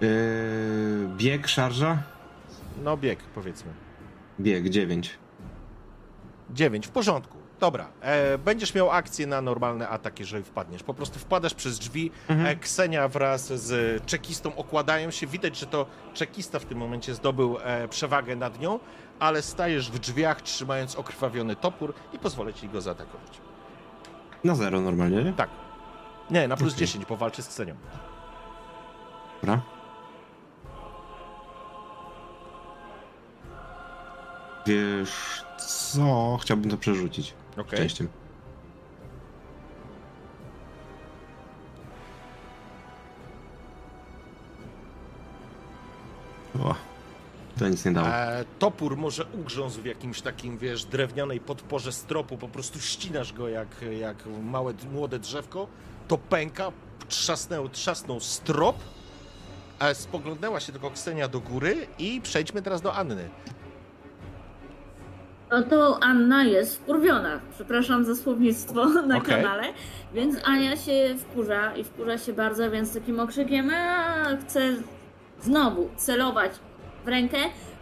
Yy, 0.00 0.08
bieg, 1.16 1.48
szarża? 1.48 2.02
No 2.84 2.96
bieg, 2.96 3.18
powiedzmy. 3.34 3.72
Bieg, 4.40 4.68
9. 4.68 5.18
9, 6.50 6.86
w 6.86 6.90
porządku. 6.90 7.37
Dobra, 7.60 7.88
e, 8.00 8.38
będziesz 8.38 8.74
miał 8.74 8.90
akcję 8.90 9.26
na 9.26 9.40
normalny 9.40 9.88
atak, 9.88 10.20
jeżeli 10.20 10.44
wpadniesz. 10.44 10.82
Po 10.82 10.94
prostu 10.94 11.18
wpadasz 11.18 11.54
przez 11.54 11.78
drzwi, 11.78 12.10
Mhm. 12.28 12.48
e, 12.48 12.56
Ksenia 12.56 13.08
wraz 13.08 13.46
z 13.46 14.04
czekistą 14.06 14.56
okładają 14.56 15.10
się. 15.10 15.26
Widać, 15.26 15.58
że 15.58 15.66
to 15.66 15.86
czekista 16.14 16.58
w 16.58 16.64
tym 16.64 16.78
momencie 16.78 17.14
zdobył 17.14 17.58
e, 17.62 17.88
przewagę 17.88 18.36
nad 18.36 18.60
nią, 18.60 18.78
ale 19.18 19.42
stajesz 19.42 19.90
w 19.90 19.98
drzwiach, 19.98 20.42
trzymając 20.42 20.96
okrwawiony 20.96 21.56
topór 21.56 21.94
i 22.12 22.18
pozwolę 22.18 22.54
ci 22.54 22.68
go 22.68 22.80
zaatakować. 22.80 23.40
Na 24.44 24.54
zero 24.54 24.80
normalnie, 24.80 25.24
nie? 25.24 25.32
Tak. 25.32 25.50
Nie, 26.30 26.48
na 26.48 26.56
plus 26.56 26.72
Okej. 26.72 26.86
10, 26.86 27.06
bo 27.06 27.16
walczy 27.16 27.42
z 27.42 27.48
Ksenią. 27.48 27.74
Dobra. 29.42 29.60
Wiesz 34.66 35.44
co? 35.58 36.38
Chciałbym 36.42 36.70
to 36.70 36.76
przerzucić. 36.76 37.34
Okej. 37.58 37.78
Szczęściem. 37.78 38.08
O, 46.64 46.74
to 47.58 47.68
nic 47.68 47.84
nie 47.84 47.92
dało. 47.92 48.08
E, 48.08 48.44
topór 48.58 48.96
może 48.96 49.24
ugrzązł 49.24 49.82
w 49.82 49.84
jakimś 49.84 50.20
takim, 50.20 50.58
wiesz, 50.58 50.84
drewnianej 50.84 51.40
podporze 51.40 51.92
stropu, 51.92 52.38
po 52.38 52.48
prostu 52.48 52.80
ścinasz 52.80 53.32
go 53.32 53.48
jak, 53.48 53.68
jak 54.00 54.16
małe, 54.42 54.74
młode 54.92 55.18
drzewko, 55.18 55.66
to 56.08 56.18
pęka, 56.18 56.72
trzasnął, 57.08 57.68
trzasnął 57.68 58.20
strop, 58.20 58.76
e, 59.80 59.94
spoglądnęła 59.94 60.60
się 60.60 60.72
tylko 60.72 60.90
Ksenia 60.90 61.28
do 61.28 61.40
góry 61.40 61.86
i 61.98 62.20
przejdźmy 62.20 62.62
teraz 62.62 62.82
do 62.82 62.94
Anny. 62.94 63.28
No 65.50 65.62
to 65.62 65.98
Anna 66.02 66.44
jest 66.44 66.76
wkurwiona. 66.78 67.40
Przepraszam 67.54 68.04
za 68.04 68.14
słownictwo 68.16 68.84
na 69.08 69.16
Okej. 69.18 69.34
kanale. 69.36 69.64
Więc 70.14 70.36
Ania 70.44 70.76
się 70.76 71.14
wkurza 71.18 71.76
i 71.76 71.84
wkurza 71.84 72.18
się 72.18 72.32
bardzo, 72.32 72.70
więc 72.70 72.94
takim 72.94 73.20
okrzykiem 73.20 73.70
a, 73.74 74.24
chce 74.36 74.60
znowu 75.40 75.90
celować 75.96 76.52
w 77.04 77.08
rękę, 77.08 77.38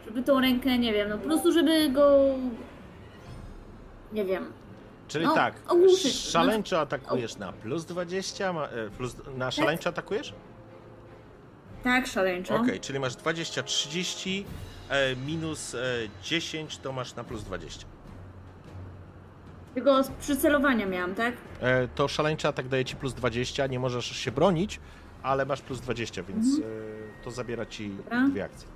żeby 0.07 0.23
tą 0.23 0.41
rękę, 0.41 0.79
nie 0.79 0.93
wiem, 0.93 1.09
no 1.09 1.19
po 1.19 1.25
prostu, 1.25 1.53
żeby 1.53 1.89
go. 1.91 2.21
Nie 4.13 4.25
wiem. 4.25 4.53
Czyli 5.09 5.25
No, 5.25 5.35
tak, 5.35 5.55
ogłuszyć. 5.69 6.15
szaleńczo 6.15 6.81
atakujesz 6.81 7.37
na 7.37 7.53
plus 7.53 7.85
20, 7.85 8.53
ma, 8.53 8.65
e, 8.65 8.91
plus, 8.91 9.17
na 9.37 9.51
szaleńczo 9.51 9.89
atakujesz? 9.91 10.35
Tak, 11.85 12.07
szaleńczo. 12.07 12.55
Okej, 12.57 12.81
czyli 12.81 13.01
masz 13.01 13.17
20, 13.17 13.63
30, 13.63 14.45
e, 14.49 14.76
minus 15.27 15.75
e, 15.75 15.79
10 16.23 16.79
to 16.79 16.93
masz 16.93 17.15
na 17.15 17.25
plus 17.25 17.45
20. 17.45 17.87
Tylko 19.75 20.03
z 20.05 20.09
przycelowania 20.11 20.87
miałam, 20.87 21.15
tak? 21.15 21.35
E, 21.61 21.89
to 21.89 22.09
szaleńczy 22.09 22.49
atak 22.49 22.69
daje 22.69 22.85
ci 22.85 22.97
plus 22.97 23.15
20, 23.15 23.67
nie 23.67 23.79
możesz 23.79 24.07
się 24.17 24.33
bronić, 24.33 24.81
ale 25.23 25.47
masz 25.47 25.61
plus 25.63 25.81
20, 25.81 26.23
więc 26.23 26.47
e, 26.59 26.63
to 27.25 27.31
zabiera 27.31 27.67
ci 27.67 27.91
Dobra. 27.91 28.29
dwie 28.29 28.45
akcje 28.45 28.69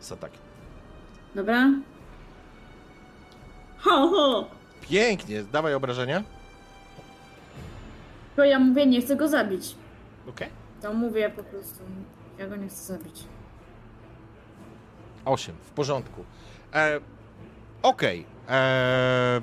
z 0.00 0.12
atakiem. 0.12 0.40
Dobra. 1.34 1.70
Ho, 3.78 4.08
ho! 4.08 4.50
Pięknie, 4.80 5.42
dawaj 5.42 5.74
obrażenia. 5.74 6.22
To 8.36 8.44
ja 8.44 8.58
mówię, 8.58 8.86
nie 8.86 9.00
chcę 9.00 9.16
go 9.16 9.28
zabić. 9.28 9.74
Okej. 10.28 10.48
To 10.82 10.92
mówię 10.94 11.30
po 11.36 11.42
prostu, 11.42 11.84
ja 12.38 12.46
go 12.46 12.56
nie 12.56 12.68
chcę 12.68 12.96
zabić. 12.98 13.24
8, 15.24 15.54
w 15.62 15.70
porządku. 15.70 16.24
E, 16.74 17.00
Okej. 17.82 18.26
eee, 18.48 19.42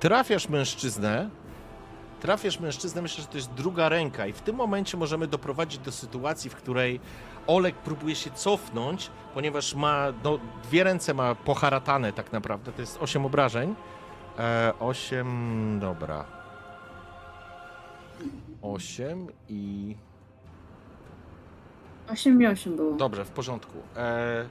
Trafiasz 0.00 0.48
mężczyznę. 0.48 1.30
Trafiasz 2.20 2.60
mężczyznę, 2.60 3.02
myślę, 3.02 3.22
że 3.22 3.28
to 3.28 3.36
jest 3.36 3.52
druga 3.52 3.88
ręka, 3.88 4.26
i 4.26 4.32
w 4.32 4.40
tym 4.40 4.56
momencie 4.56 4.96
możemy 4.96 5.26
doprowadzić 5.26 5.78
do 5.78 5.92
sytuacji, 5.92 6.50
w 6.50 6.54
której 6.54 7.00
Olek 7.46 7.74
próbuje 7.74 8.14
się 8.14 8.30
cofnąć, 8.30 9.10
ponieważ 9.34 9.74
ma 9.74 10.06
no, 10.24 10.38
dwie 10.64 10.84
ręce 10.84 11.14
ma 11.14 11.34
poharatane 11.34 12.12
tak 12.12 12.32
naprawdę. 12.32 12.72
To 12.72 12.80
jest 12.80 12.98
8 13.00 13.26
obrażeń. 13.26 13.74
E, 14.38 14.72
8, 14.80 15.78
dobra. 15.80 16.24
8 18.62 19.26
i 19.48 19.96
8 22.12 22.42
i 22.42 22.46
8 22.46 22.76
było. 22.76 22.92
Dobrze, 22.96 23.24
w 23.24 23.30
porządku. 23.30 23.78
E, 23.96 24.44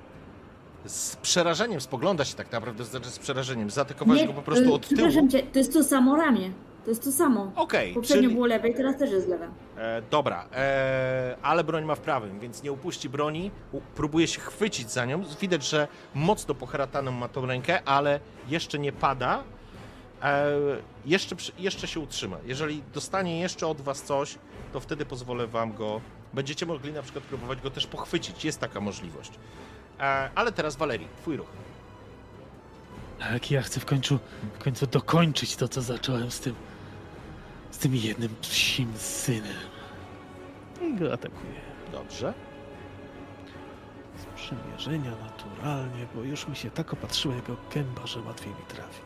z 0.85 1.15
przerażeniem 1.15 1.81
spogląda 1.81 2.25
się 2.25 2.35
tak 2.35 2.51
naprawdę, 2.51 2.83
to 2.83 2.89
znaczy 2.89 3.09
z 3.09 3.19
przerażeniem. 3.19 3.69
Zaatakowałeś 3.69 4.27
go 4.27 4.33
po 4.33 4.41
prostu 4.41 4.69
y, 4.69 4.73
od 4.73 4.87
tyłu. 4.87 4.95
Przepraszam 4.97 5.29
cię, 5.29 5.43
to 5.43 5.59
jest 5.59 5.73
to 5.73 5.83
samo 5.83 6.15
ramię. 6.15 6.51
To 6.85 6.89
jest 6.91 7.03
to 7.03 7.11
samo. 7.11 7.51
Okej, 7.55 7.93
Poprzednio 7.93 8.23
czyli... 8.23 8.33
było 8.33 8.45
lewe 8.45 8.69
i 8.69 8.73
teraz 8.73 8.97
też 8.97 9.11
jest 9.11 9.27
lewe. 9.27 9.47
E, 9.77 10.01
dobra, 10.11 10.45
e, 10.53 11.35
ale 11.41 11.63
broń 11.63 11.85
ma 11.85 11.95
w 11.95 11.99
prawym, 11.99 12.39
więc 12.39 12.63
nie 12.63 12.71
upuści 12.71 13.09
broni. 13.09 13.51
U, 13.71 13.81
próbuje 13.95 14.27
się 14.27 14.41
chwycić 14.41 14.91
za 14.91 15.05
nią. 15.05 15.23
Widać, 15.41 15.69
że 15.69 15.87
mocno 16.15 16.55
poharataną 16.55 17.11
ma 17.11 17.27
tą 17.27 17.45
rękę, 17.45 17.83
ale 17.85 18.19
jeszcze 18.49 18.79
nie 18.79 18.91
pada. 18.91 19.43
E, 20.23 20.45
jeszcze, 21.05 21.35
przy- 21.35 21.51
jeszcze 21.59 21.87
się 21.87 21.99
utrzyma. 21.99 22.37
Jeżeli 22.45 22.83
dostanie 22.93 23.39
jeszcze 23.39 23.67
od 23.67 23.81
was 23.81 24.01
coś, 24.03 24.37
to 24.73 24.79
wtedy 24.79 25.05
pozwolę 25.05 25.47
wam 25.47 25.73
go. 25.73 26.01
Będziecie 26.33 26.65
mogli 26.65 26.93
na 26.93 27.01
przykład 27.01 27.23
próbować 27.23 27.61
go 27.61 27.69
też 27.71 27.87
pochwycić. 27.87 28.45
Jest 28.45 28.59
taka 28.59 28.79
możliwość. 28.81 29.31
E, 29.99 30.29
ale 30.35 30.51
teraz 30.51 30.75
Walerii, 30.75 31.07
twój 31.21 31.37
ruch. 31.37 31.47
Tak, 33.19 33.51
ja 33.51 33.61
chcę 33.61 33.79
w 33.79 33.85
końcu, 33.85 34.19
w 34.59 34.63
końcu 34.63 34.87
dokończyć 34.87 35.55
to, 35.55 35.67
co 35.67 35.81
zacząłem 35.81 36.31
z 36.31 36.39
tym, 36.39 36.55
z 37.71 37.77
tym 37.77 37.95
jednym 37.95 38.35
psim 38.41 38.93
synem. 38.97 39.57
I 40.81 40.95
go 40.95 41.13
atakuję. 41.13 41.61
Dobrze. 41.91 42.33
Z 44.17 44.25
przymierzenia 44.35 45.11
naturalnie, 45.11 46.07
bo 46.15 46.21
już 46.21 46.47
mi 46.47 46.55
się 46.55 46.71
tak 46.71 46.93
opatrzyła 46.93 47.35
jego 47.35 47.55
gęba, 47.73 48.07
że 48.07 48.21
łatwiej 48.21 48.53
mi 48.53 48.63
trafi. 48.67 49.01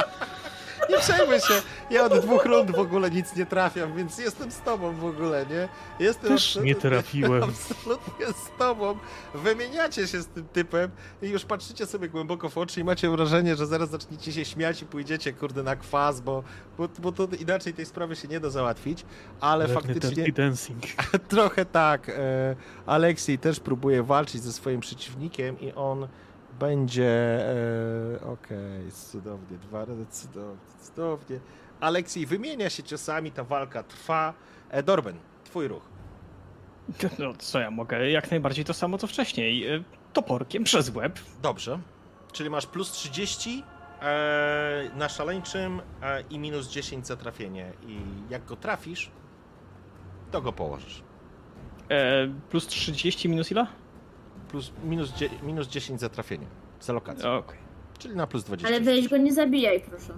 Nie 0.90 0.98
przejmuj 0.98 1.40
się, 1.40 1.62
ja 1.90 2.04
od 2.04 2.18
dwóch 2.20 2.44
rund 2.44 2.70
w 2.70 2.78
ogóle 2.78 3.10
nic 3.10 3.36
nie 3.36 3.46
trafiam, 3.46 3.96
więc 3.96 4.18
jestem 4.18 4.50
z 4.50 4.60
tobą 4.60 4.94
w 4.94 5.04
ogóle, 5.04 5.46
nie? 5.46 5.68
Jestem 6.06 6.30
Też 6.30 6.58
nie 6.62 6.74
trafiłem. 6.74 7.42
Absolutnie 7.42 8.26
z 8.26 8.58
tobą. 8.58 8.98
Wymieniacie 9.34 10.06
się 10.06 10.22
z 10.22 10.26
tym 10.26 10.48
typem 10.52 10.90
i 11.22 11.28
już 11.28 11.44
patrzycie 11.44 11.86
sobie 11.86 12.08
głęboko 12.08 12.48
w 12.48 12.58
oczy 12.58 12.80
i 12.80 12.84
macie 12.84 13.10
wrażenie, 13.10 13.56
że 13.56 13.66
zaraz 13.66 13.90
zaczniecie 13.90 14.32
się 14.32 14.44
śmiać 14.44 14.82
i 14.82 14.86
pójdziecie, 14.86 15.32
kurde, 15.32 15.62
na 15.62 15.76
kwas, 15.76 16.20
bo, 16.20 16.42
bo, 16.78 16.88
bo 16.98 17.12
to 17.12 17.28
inaczej 17.40 17.74
tej 17.74 17.86
sprawy 17.86 18.16
się 18.16 18.28
nie 18.28 18.40
da 18.40 18.50
załatwić, 18.50 19.04
ale 19.40 19.68
Pewny 19.68 19.94
faktycznie... 19.94 20.32
Dancing. 20.32 20.82
Trochę 21.28 21.64
tak. 21.64 22.08
E, 22.08 22.56
Aleksiej 22.86 23.38
też 23.38 23.60
próbuje 23.60 24.02
walczyć 24.02 24.42
ze 24.42 24.52
swoim 24.52 24.80
przeciwnikiem 24.80 25.60
i 25.60 25.72
on 25.72 26.08
będzie. 26.58 27.10
E, 28.16 28.20
Okej, 28.32 28.92
cudownie, 28.92 29.58
dwa 29.58 29.84
razy 29.84 30.06
cudownie, 30.06 30.58
cudownie. 30.82 31.38
Aleksiej 31.80 32.26
wymienia 32.26 32.70
się 32.70 32.82
ciosami, 32.82 33.32
ta 33.32 33.44
walka 33.44 33.82
trwa. 33.82 34.34
E, 34.70 34.82
Dorben, 34.82 35.16
twój 35.44 35.68
ruch. 35.68 35.82
No 37.18 37.34
co 37.38 37.60
ja 37.60 37.70
mogę? 37.70 38.10
Jak 38.10 38.30
najbardziej 38.30 38.64
to 38.64 38.74
samo 38.74 38.98
co 38.98 39.06
wcześniej. 39.06 39.74
Y, 39.74 39.84
Toporkiem 40.12 40.64
przez 40.64 40.94
łeb. 40.94 41.18
Dobrze. 41.42 41.78
Czyli 42.32 42.50
masz 42.50 42.66
plus 42.66 42.90
30 42.92 43.62
e, 44.02 44.90
na 44.96 45.08
szaleńczym 45.08 45.80
e, 46.02 46.20
i 46.30 46.38
minus 46.38 46.68
10 46.68 47.06
za 47.06 47.16
trafienie. 47.16 47.72
I 47.86 47.98
jak 48.30 48.44
go 48.44 48.56
trafisz, 48.56 49.10
to 50.30 50.42
go 50.42 50.52
położysz. 50.52 51.02
E, 51.90 52.26
plus 52.50 52.66
30 52.66 53.28
minus 53.28 53.50
ile? 53.50 53.66
Plus, 54.54 54.72
minus, 54.84 55.12
minus 55.42 55.68
10 55.68 56.00
za 56.00 56.08
trafienie. 56.08 56.46
Za 56.80 56.92
lokację. 56.92 57.30
Okej. 57.30 57.58
Czyli 57.98 58.16
na 58.16 58.26
plus 58.26 58.44
20. 58.44 58.68
Ale 58.68 58.80
weź 58.80 59.08
go 59.08 59.16
nie 59.16 59.32
zabijaj, 59.32 59.80
proszę. 59.80 60.12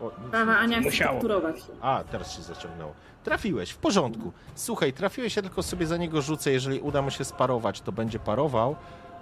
O, 0.00 0.10
Prawa 0.30 0.58
Ania 0.58 0.76
chce 0.80 0.84
Musiało. 0.84 1.12
torturować. 1.12 1.56
A, 1.80 2.04
teraz 2.10 2.36
się 2.36 2.42
zaciągnęło. 2.42 2.92
Trafiłeś, 3.24 3.70
w 3.70 3.76
porządku. 3.76 4.32
Słuchaj, 4.54 4.92
trafiłeś, 4.92 5.36
ja 5.36 5.42
tylko 5.42 5.62
sobie 5.62 5.86
za 5.86 5.96
niego 5.96 6.22
rzucę. 6.22 6.52
Jeżeli 6.52 6.80
uda 6.80 7.02
mu 7.02 7.10
się 7.10 7.24
sparować, 7.24 7.80
to 7.80 7.92
będzie 7.92 8.18
parował, 8.18 8.76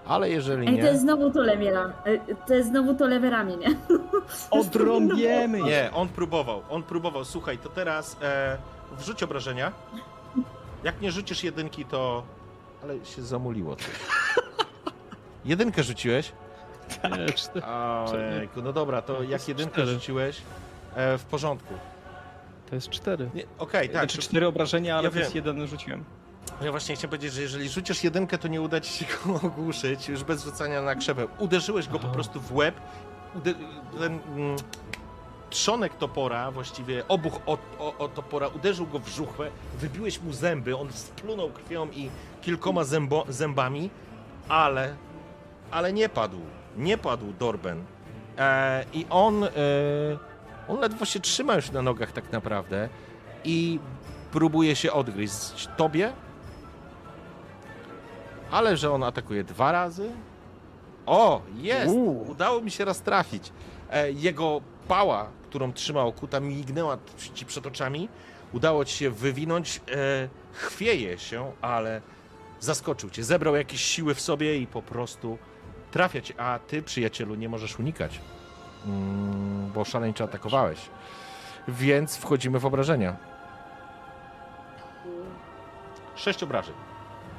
ale 0.07 0.31
jeżeli 0.31 0.69
Ej, 0.69 0.77
to 0.77 0.83
nie... 0.83 0.89
jest 0.89 1.01
znowu 1.03 1.31
to 1.31 1.43
lewe 1.43 1.71
ramię. 1.71 1.93
To 2.47 2.55
jest 2.55 2.69
znowu 2.69 2.95
to 2.95 3.07
lewe 3.07 3.31
ramię, 3.31 3.57
nie? 3.57 3.77
Odrąbiemy. 4.61 5.63
Nie, 5.71 5.91
on 5.95 6.09
próbował, 6.09 6.63
on 6.71 6.83
próbował. 6.83 7.25
Słuchaj, 7.25 7.59
to 7.59 7.69
teraz 7.69 8.17
e, 8.23 8.59
wrzuć 8.99 9.23
obrażenia. 9.23 9.73
Jak 10.85 11.01
nie 11.01 11.13
rzucisz 11.13 11.45
jedynki, 11.45 11.85
to... 11.85 12.23
Ale 12.83 13.05
się 13.07 13.23
zamuliło 13.23 13.77
coś. 13.77 13.87
Jedynkę 15.45 15.83
rzuciłeś? 15.83 16.33
Nie, 17.19 17.33
cztery. 17.33 17.67
Ojejku, 17.67 18.63
no 18.63 18.73
dobra, 18.73 19.03
to 19.03 19.23
jak 19.23 19.49
jedynkę 19.49 19.73
cztery. 19.73 19.93
rzuciłeś, 19.93 20.43
e, 20.97 21.19
w 21.19 21.25
porządku. 21.25 21.75
To 22.69 22.75
jest 22.75 22.89
cztery. 22.89 23.31
Nie, 23.35 23.45
Okej, 23.59 23.89
tak. 23.89 23.97
Znaczy 23.97 24.17
to- 24.17 24.23
cztery 24.23 24.47
obrażenia, 24.47 24.95
ale 24.97 25.05
Ja 25.05 25.11
plus 25.11 25.25
wiem. 25.25 25.33
jeden 25.35 25.67
rzuciłem. 25.67 26.05
Ja 26.63 26.71
właśnie 26.71 26.97
chciałem 26.97 27.11
powiedzieć, 27.11 27.33
że 27.33 27.43
jeżeli 27.43 27.69
rzucisz 27.69 28.05
jedynkę, 28.05 28.39
to 28.39 28.49
nie 28.49 28.61
uda 28.61 28.81
ci 28.81 28.93
się 28.93 29.05
go 29.25 29.35
ogłuszyć, 29.49 30.09
już 30.09 30.25
bez 30.25 30.45
rzucania 30.45 30.83
na 30.83 30.95
krzewę. 30.95 31.27
Uderzyłeś 31.39 31.89
go 31.89 31.99
po 31.99 32.09
prostu 32.09 32.41
w 32.41 32.53
łeb. 32.55 32.75
Ude- 33.37 33.55
ten 33.99 34.19
mm, 34.37 34.57
trzonek 35.51 35.95
topora, 35.95 36.51
właściwie 36.51 37.09
obuch 37.09 37.41
od, 37.47 37.61
o, 37.79 37.99
o 37.99 38.09
topora, 38.09 38.49
uderzył 38.49 38.87
go 38.87 38.99
w 38.99 39.09
żuchwę, 39.09 39.51
wybiłeś 39.79 40.21
mu 40.21 40.33
zęby, 40.33 40.77
on 40.77 40.93
splunął 40.93 41.51
krwią 41.51 41.87
i 41.91 42.11
kilkoma 42.43 42.85
zębo, 42.85 43.25
zębami, 43.29 43.91
ale, 44.49 44.95
ale 45.71 45.93
nie 45.93 46.09
padł. 46.09 46.41
Nie 46.77 46.99
padł 46.99 47.33
Dorben. 47.39 47.85
E, 48.39 48.85
I 48.93 49.07
on, 49.11 49.45
e, 49.45 49.49
on 50.69 50.81
ledwo 50.81 51.05
się 51.05 51.21
trzyma 51.21 51.55
już 51.55 51.71
na 51.71 51.83
nogach 51.83 52.13
tak 52.13 52.33
naprawdę 52.33 52.89
i 53.45 53.79
próbuje 54.33 54.77
się 54.77 54.93
odgryźć 54.93 55.69
tobie, 55.77 56.13
ale 58.51 58.77
że 58.77 58.93
on 58.93 59.03
atakuje 59.03 59.45
dwa 59.45 59.73
razy. 59.73 60.11
O, 61.07 61.43
jest! 61.57 61.95
Udało 62.29 62.61
mi 62.61 62.71
się 62.71 62.85
raz 62.85 63.03
trafić. 63.03 63.53
E, 63.91 64.13
jego 64.13 64.61
pała, 64.91 65.27
którą 65.49 65.73
trzymał 65.73 66.13
kuta, 66.13 66.41
mignęła 66.41 66.99
ci 67.35 67.47
przed 67.47 67.67
oczami. 67.67 68.09
Udało 68.53 68.85
ci 68.85 68.97
się 68.97 69.11
wywinąć. 69.11 69.77
E, 69.77 70.29
chwieje 70.53 71.19
się, 71.19 71.53
ale 71.61 72.01
zaskoczył 72.61 73.11
cię. 73.11 73.25
Zebrał 73.25 73.57
jakieś 73.57 73.81
siły 73.81 74.15
w 74.15 74.21
sobie 74.21 74.59
i 74.59 74.67
po 74.67 74.83
prostu 74.83 75.39
trafia 75.91 76.21
cię. 76.21 76.35
A 76.41 76.59
ty, 76.59 76.83
przyjacielu, 76.83 77.35
nie 77.35 77.49
możesz 77.49 77.79
unikać, 77.79 78.21
mm, 78.87 79.71
bo 79.75 79.85
szaleńczo 79.85 80.25
atakowałeś. 80.25 80.79
Więc 81.69 82.17
wchodzimy 82.17 82.59
w 82.59 82.67
obrażenia. 82.67 83.17
Sześć 86.17 86.43
obrażeń. 86.43 86.75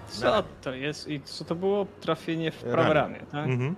Co 0.08 0.44
to 0.62 0.74
jest? 0.74 1.08
I 1.08 1.22
co 1.22 1.46
to 1.46 1.56
było? 1.56 1.86
Trafienie 2.02 2.52
w 2.52 2.64
prawe 2.64 2.94
Ramię. 2.94 2.94
ramię, 2.94 3.26
tak? 3.32 3.46
Mhm. 3.46 3.76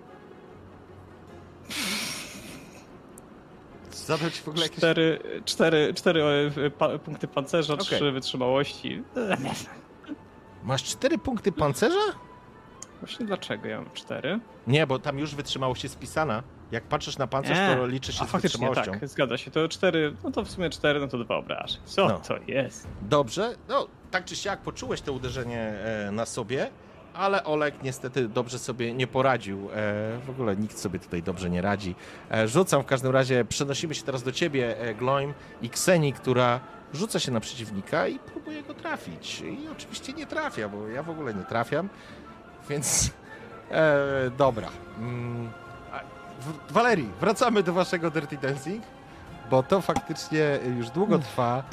Zadał 3.95 4.29
ci 4.31 4.41
w 4.41 4.47
ogóle 4.47 4.63
jakieś... 4.63 4.77
Cztery, 4.77 5.19
cztery, 5.45 5.93
cztery 5.93 6.23
e, 6.65 6.69
pa, 6.69 6.99
punkty 6.99 7.27
pancerza, 7.27 7.73
Okej. 7.73 7.85
trzy 7.85 8.11
wytrzymałości. 8.11 9.03
Masz 10.63 10.83
cztery 10.83 11.17
punkty 11.17 11.51
pancerza? 11.51 11.99
Właśnie 13.01 13.25
dlaczego 13.25 13.67
ja 13.67 13.77
mam 13.81 13.91
cztery? 13.93 14.39
Nie, 14.67 14.87
bo 14.87 14.99
tam 14.99 15.19
już 15.19 15.35
wytrzymałość 15.35 15.83
jest 15.83 15.95
spisana. 15.95 16.43
Jak 16.71 16.83
patrzysz 16.83 17.17
na 17.17 17.27
pancerz, 17.27 17.57
Nie. 17.57 17.75
to 17.75 17.87
liczy 17.87 18.13
się 18.13 18.23
A 18.23 18.27
z 18.27 18.31
wytrzymałością. 18.41 18.91
tak, 18.91 19.07
zgadza 19.07 19.37
się. 19.37 19.51
To 19.51 19.67
cztery, 19.67 20.15
no 20.23 20.31
to 20.31 20.43
w 20.45 20.49
sumie 20.51 20.69
cztery, 20.69 20.99
no 20.99 21.07
to 21.07 21.17
dwa 21.17 21.35
obrażeń. 21.35 21.81
Co 21.85 22.07
No. 22.07 22.19
to 22.19 22.35
jest? 22.47 22.87
Dobrze, 23.01 23.55
no 23.69 23.87
tak 24.11 24.25
czy 24.25 24.35
siak 24.35 24.61
poczułeś 24.61 25.01
to 25.01 25.13
uderzenie 25.13 25.59
e, 25.59 26.11
na 26.11 26.25
sobie, 26.25 26.69
ale 27.13 27.43
Olek 27.43 27.75
niestety 27.83 28.27
dobrze 28.27 28.59
sobie 28.59 28.93
nie 28.93 29.07
poradził. 29.07 29.57
E, 29.57 29.71
w 30.25 30.29
ogóle 30.29 30.55
nikt 30.55 30.79
sobie 30.79 30.99
tutaj 30.99 31.23
dobrze 31.23 31.49
nie 31.49 31.61
radzi. 31.61 31.95
E, 32.31 32.47
rzucam 32.47 32.83
w 32.83 32.85
każdym 32.85 33.11
razie, 33.11 33.45
przenosimy 33.45 33.95
się 33.95 34.03
teraz 34.03 34.23
do 34.23 34.31
ciebie, 34.31 34.79
e, 34.79 34.93
Gloim 34.93 35.33
i 35.61 35.69
Kseni, 35.69 36.13
która 36.13 36.59
rzuca 36.93 37.19
się 37.19 37.31
na 37.31 37.39
przeciwnika 37.39 38.07
i 38.07 38.19
próbuje 38.19 38.63
go 38.63 38.73
trafić. 38.73 39.41
I 39.41 39.67
oczywiście 39.71 40.13
nie 40.13 40.27
trafia, 40.27 40.69
bo 40.69 40.87
ja 40.87 41.03
w 41.03 41.09
ogóle 41.09 41.33
nie 41.33 41.43
trafiam, 41.43 41.89
więc 42.69 43.11
e, 43.71 44.31
dobra. 44.37 44.69
Mm, 44.99 45.51
Walerii, 46.69 47.09
wracamy 47.19 47.63
do 47.63 47.73
waszego 47.73 48.11
Dirty 48.11 48.37
Dancing, 48.37 48.83
bo 49.49 49.63
to 49.63 49.81
faktycznie 49.81 50.59
już 50.77 50.89
długo 50.89 51.19
trwa 51.19 51.63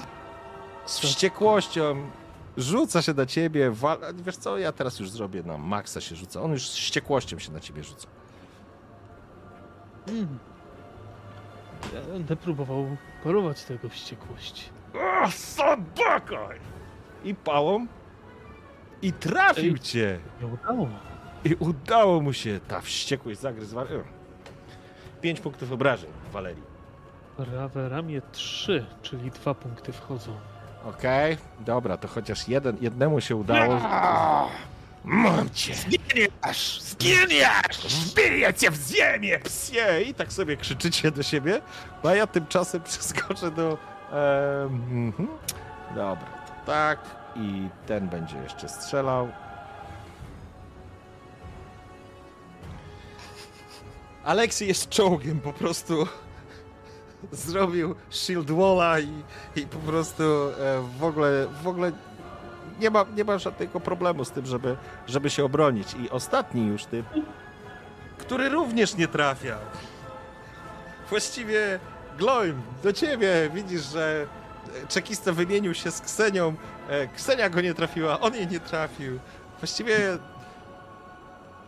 z 0.86 0.98
wściekłością 0.98 2.10
rzuca 2.56 3.02
się 3.02 3.14
na 3.14 3.26
ciebie, 3.26 3.70
wal... 3.70 3.98
wiesz 4.14 4.36
co, 4.36 4.58
ja 4.58 4.72
teraz 4.72 5.00
już 5.00 5.10
zrobię 5.10 5.42
na 5.42 5.58
maksa 5.58 6.00
się 6.00 6.16
rzuca. 6.16 6.42
On 6.42 6.52
już 6.52 6.68
z 6.68 6.74
wściekłością 6.74 7.38
się 7.38 7.52
na 7.52 7.60
ciebie 7.60 7.84
rzuca. 7.84 8.08
Mm. 10.08 10.38
Ja 11.94 12.00
będę 12.12 12.36
próbował 12.36 12.96
parować 13.24 13.64
tego 13.64 13.88
wściekłości. 13.88 14.64
O, 14.94 15.30
sobaka! 15.30 16.48
I 17.24 17.34
pałą. 17.34 17.86
I 19.02 19.12
trafił 19.12 19.72
Ej. 19.72 19.80
cię. 19.80 20.20
Nie 20.40 20.46
udało. 20.46 20.88
I 21.44 21.54
udało 21.54 22.20
mu 22.20 22.32
się 22.32 22.60
ta 22.68 22.80
wściekłość 22.80 23.44
e. 23.44 23.50
Pięć 25.20 25.40
punktów 25.40 25.72
obrażeń, 25.72 26.10
Walerii. 26.32 26.62
Prawe 27.36 27.88
ramię 27.88 28.22
3, 28.32 28.86
czyli 29.02 29.30
dwa 29.30 29.54
punkty 29.54 29.92
wchodzą. 29.92 30.36
Okej, 30.84 31.36
dobra, 31.60 31.96
to 31.96 32.08
chociaż 32.08 32.48
jeden, 32.48 32.76
jednemu 32.80 33.20
się 33.20 33.36
udało. 33.36 33.80
Mam 35.04 35.50
cię! 35.50 35.74
Zginiesz! 35.74 36.80
Zginiesz! 36.82 37.88
Zbiję 37.88 38.54
cię 38.54 38.70
w 38.70 38.88
ziemię, 38.88 39.38
psie! 39.38 40.02
I 40.06 40.14
tak 40.14 40.32
sobie 40.32 40.56
krzyczycie 40.56 41.10
do 41.10 41.22
siebie, 41.22 41.60
a 42.04 42.14
ja 42.14 42.26
tymczasem 42.26 42.82
przeskoczę 42.90 43.50
do... 43.50 43.78
em, 44.12 45.06
mhm. 45.06 45.28
Dobra, 45.94 46.26
to 46.46 46.66
tak. 46.72 46.98
I 47.36 47.68
ten 47.86 48.08
będzie 48.08 48.36
jeszcze 48.36 48.68
strzelał. 48.68 49.28
Aleksy 54.24 54.66
jest 54.66 54.88
czołgiem, 54.88 55.40
po 55.40 55.52
prostu 55.52 56.06
zrobił 57.32 57.94
shield 58.10 58.50
walla 58.50 59.00
i, 59.00 59.12
i 59.56 59.62
po 59.66 59.78
prostu 59.78 60.22
e, 60.22 60.82
w 60.98 61.04
ogóle, 61.04 61.46
w 61.62 61.68
ogóle 61.68 61.92
nie 62.80 62.90
ma, 62.90 63.06
nie 63.16 63.24
ma 63.24 63.38
żadnego 63.38 63.80
problemu 63.80 64.24
z 64.24 64.30
tym, 64.30 64.46
żeby, 64.46 64.76
żeby 65.06 65.30
się 65.30 65.44
obronić. 65.44 65.94
I 65.94 66.10
ostatni 66.10 66.66
już 66.66 66.84
typ, 66.84 67.06
który 68.18 68.48
również 68.48 68.96
nie 68.96 69.08
trafia. 69.08 69.58
Właściwie 71.10 71.80
Gloim, 72.18 72.62
do 72.82 72.92
ciebie 72.92 73.50
widzisz, 73.54 73.82
że 73.92 74.26
czekista 74.88 75.32
wymienił 75.32 75.74
się 75.74 75.90
z 75.90 76.00
Ksenią. 76.00 76.54
E, 76.88 77.06
Ksenia 77.06 77.50
go 77.50 77.60
nie 77.60 77.74
trafiła, 77.74 78.20
on 78.20 78.34
jej 78.34 78.46
nie 78.46 78.60
trafił. 78.60 79.18
Właściwie 79.60 80.18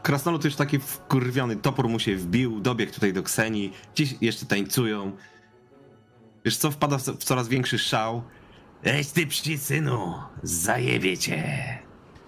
Krasnolud 0.03 0.45
już 0.45 0.57
taki 0.57 0.79
wkurwiony, 0.79 1.57
topór 1.57 1.89
mu 1.89 1.99
się 1.99 2.17
wbił, 2.17 2.61
dobiegł 2.61 2.93
tutaj 2.93 3.13
do 3.13 3.23
Ksenii, 3.23 3.73
ci 3.95 4.19
jeszcze 4.21 4.47
tańcują. 4.47 5.13
Wiesz 6.45 6.57
co, 6.57 6.71
wpada 6.71 6.99
w 6.99 7.25
coraz 7.25 7.49
większy 7.49 7.79
szał. 7.79 8.23
Ej 8.85 9.05
ty 9.05 9.27
psi 9.27 9.59
synu, 9.59 10.15
zajebie 10.43 11.19
cię. 11.19 11.43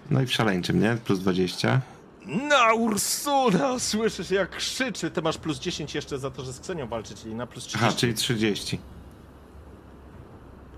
No 0.09 0.21
i 0.21 0.25
w 0.25 0.33
szaleńczym, 0.33 0.79
nie? 0.81 0.97
Plus 1.05 1.19
20. 1.19 1.81
na 2.25 2.73
Ursula! 2.73 3.79
Słyszysz 3.79 4.31
jak 4.31 4.49
krzyczy. 4.57 5.11
Ty 5.11 5.21
masz 5.21 5.37
plus 5.37 5.59
10 5.59 5.95
jeszcze 5.95 6.19
za 6.19 6.31
to, 6.31 6.45
że 6.45 6.53
z 6.53 6.59
Ksenią 6.59 6.87
walczy, 6.87 7.15
czyli 7.15 7.35
na 7.35 7.47
plus 7.47 7.63
30. 7.63 7.85
Aha, 7.85 7.97
czyli 7.97 8.13
30. 8.13 8.79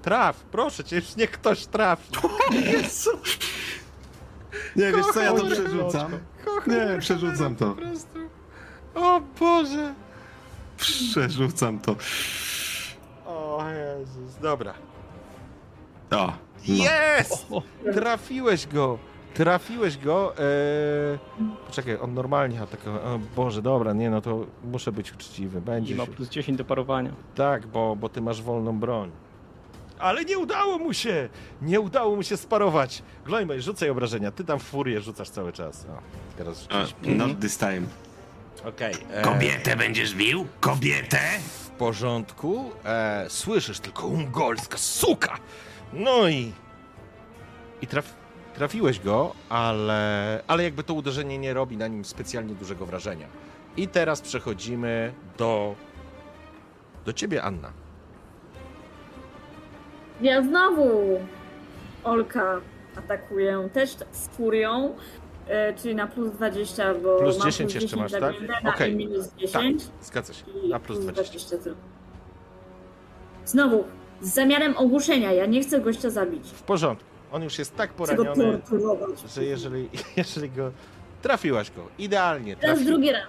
Traf, 0.01 0.39
proszę 0.51 0.83
cię, 0.83 0.95
już 0.95 1.15
niech 1.15 1.31
ktoś 1.31 1.65
trafi. 1.65 2.11
Jezu. 2.73 3.09
Nie, 4.75 4.91
wiesz 4.91 5.05
co, 5.13 5.19
ja 5.21 5.33
to 5.33 5.45
przerzucam. 5.45 6.11
Nie, 6.67 6.99
przerzucam 6.99 7.55
to. 7.55 7.75
O 8.95 9.21
Boże! 9.39 9.93
Przerzucam 10.77 11.79
to. 11.79 11.95
O 13.57 13.69
Jezus, 13.69 14.37
dobra. 14.41 14.73
O, 16.11 16.15
no. 16.15 16.33
Jest! 16.65 17.47
Trafiłeś 17.93 18.67
go! 18.67 18.97
Trafiłeś 19.33 19.97
go. 19.97 20.33
Eee... 20.37 20.43
Poczekaj, 21.67 21.97
on 22.01 22.13
normalnie 22.13 22.61
atakował. 22.61 23.15
O 23.15 23.19
Boże, 23.35 23.61
dobra, 23.61 23.93
nie 23.93 24.09
no 24.09 24.21
to 24.21 24.45
muszę 24.63 24.91
być 24.91 25.13
uczciwy. 25.13 25.61
Będzie 25.61 25.93
I 25.93 25.97
ma 25.97 26.05
się... 26.05 26.11
plus 26.11 26.29
10 26.29 26.57
do 26.57 26.65
parowania. 26.65 27.11
Tak, 27.35 27.67
bo, 27.67 27.95
bo 27.95 28.09
ty 28.09 28.21
masz 28.21 28.41
wolną 28.41 28.79
broń. 28.79 29.11
Ale 29.99 30.25
nie 30.25 30.37
udało 30.37 30.77
mu 30.77 30.93
się! 30.93 31.29
Nie 31.61 31.79
udało 31.79 32.15
mu 32.15 32.23
się 32.23 32.37
sparować. 32.37 33.03
Glojmej, 33.25 33.61
rzucaj 33.61 33.89
obrażenia. 33.89 34.31
Ty 34.31 34.43
tam 34.43 34.59
w 34.59 34.63
furię 34.63 35.01
rzucasz 35.01 35.29
cały 35.29 35.53
czas. 35.53 35.85
O, 35.85 35.97
teraz 36.37 36.67
A, 36.69 36.85
rzuciłeś. 36.85 37.17
Not 37.17 37.39
this 37.39 37.57
time. 37.57 37.81
Okej. 38.65 38.93
e, 39.11 39.21
Kobietę 39.21 39.75
będziesz 39.75 40.15
bił? 40.15 40.45
Kobietę? 40.59 41.19
Porządku. 41.77 42.71
E, 42.85 43.25
słyszysz 43.29 43.79
tylko 43.79 44.07
ungolska 44.07 44.77
suka! 44.77 45.37
No 45.93 46.27
i. 46.27 46.51
I 47.81 47.87
traf, 47.87 48.13
trafiłeś 48.55 48.99
go, 48.99 49.33
ale, 49.49 50.43
ale 50.47 50.63
jakby 50.63 50.83
to 50.83 50.93
uderzenie 50.93 51.37
nie 51.37 51.53
robi 51.53 51.77
na 51.77 51.87
nim 51.87 52.05
specjalnie 52.05 52.55
dużego 52.55 52.85
wrażenia. 52.85 53.27
I 53.77 53.87
teraz 53.87 54.21
przechodzimy 54.21 55.13
do. 55.37 55.75
do 57.05 57.13
ciebie, 57.13 57.43
Anna. 57.43 57.71
Ja 60.21 60.41
znowu 60.43 61.19
Olka 62.03 62.61
atakuję, 62.97 63.69
też 63.73 63.95
z 64.11 64.27
furią, 64.27 64.95
e, 65.49 65.73
czyli 65.73 65.95
na 65.95 66.07
plus 66.07 66.31
20, 66.31 66.93
bo 66.93 67.17
Plus 67.19 67.37
mam 67.39 67.47
10 67.51 67.75
jeszcze 67.75 67.95
masz, 67.97 68.11
dla 68.11 68.19
tak? 68.19 68.35
Okej. 68.75 68.93
i 68.93 68.95
minus 68.95 69.33
10 69.37 69.83
Zgadza 70.01 70.33
się. 70.33 70.43
i 70.63 70.69
Na 70.69 70.79
plus 70.79 70.99
20. 70.99 71.57
tylko. 71.57 71.79
Znowu, 73.45 73.83
z 74.21 74.33
zamiarem 74.33 74.77
ogłuszenia, 74.77 75.31
ja 75.33 75.45
nie 75.45 75.61
chcę 75.61 75.79
gościa 75.81 76.09
zabić. 76.09 76.47
W 76.51 76.61
porządku. 76.63 77.05
On 77.31 77.43
już 77.43 77.59
jest 77.59 77.75
tak 77.75 77.89
Chcę 77.93 78.15
go 78.15 78.25
poraniony, 78.25 78.57
torturować. 78.59 79.19
że 79.35 79.45
jeżeli, 79.45 79.89
jeżeli 80.17 80.49
go. 80.49 80.71
Trafiłaś 81.21 81.71
go. 81.71 81.87
Idealnie. 81.99 82.55
Teraz 82.55 82.75
Trafi, 82.77 82.91
drugi 82.91 83.11
raz, 83.11 83.21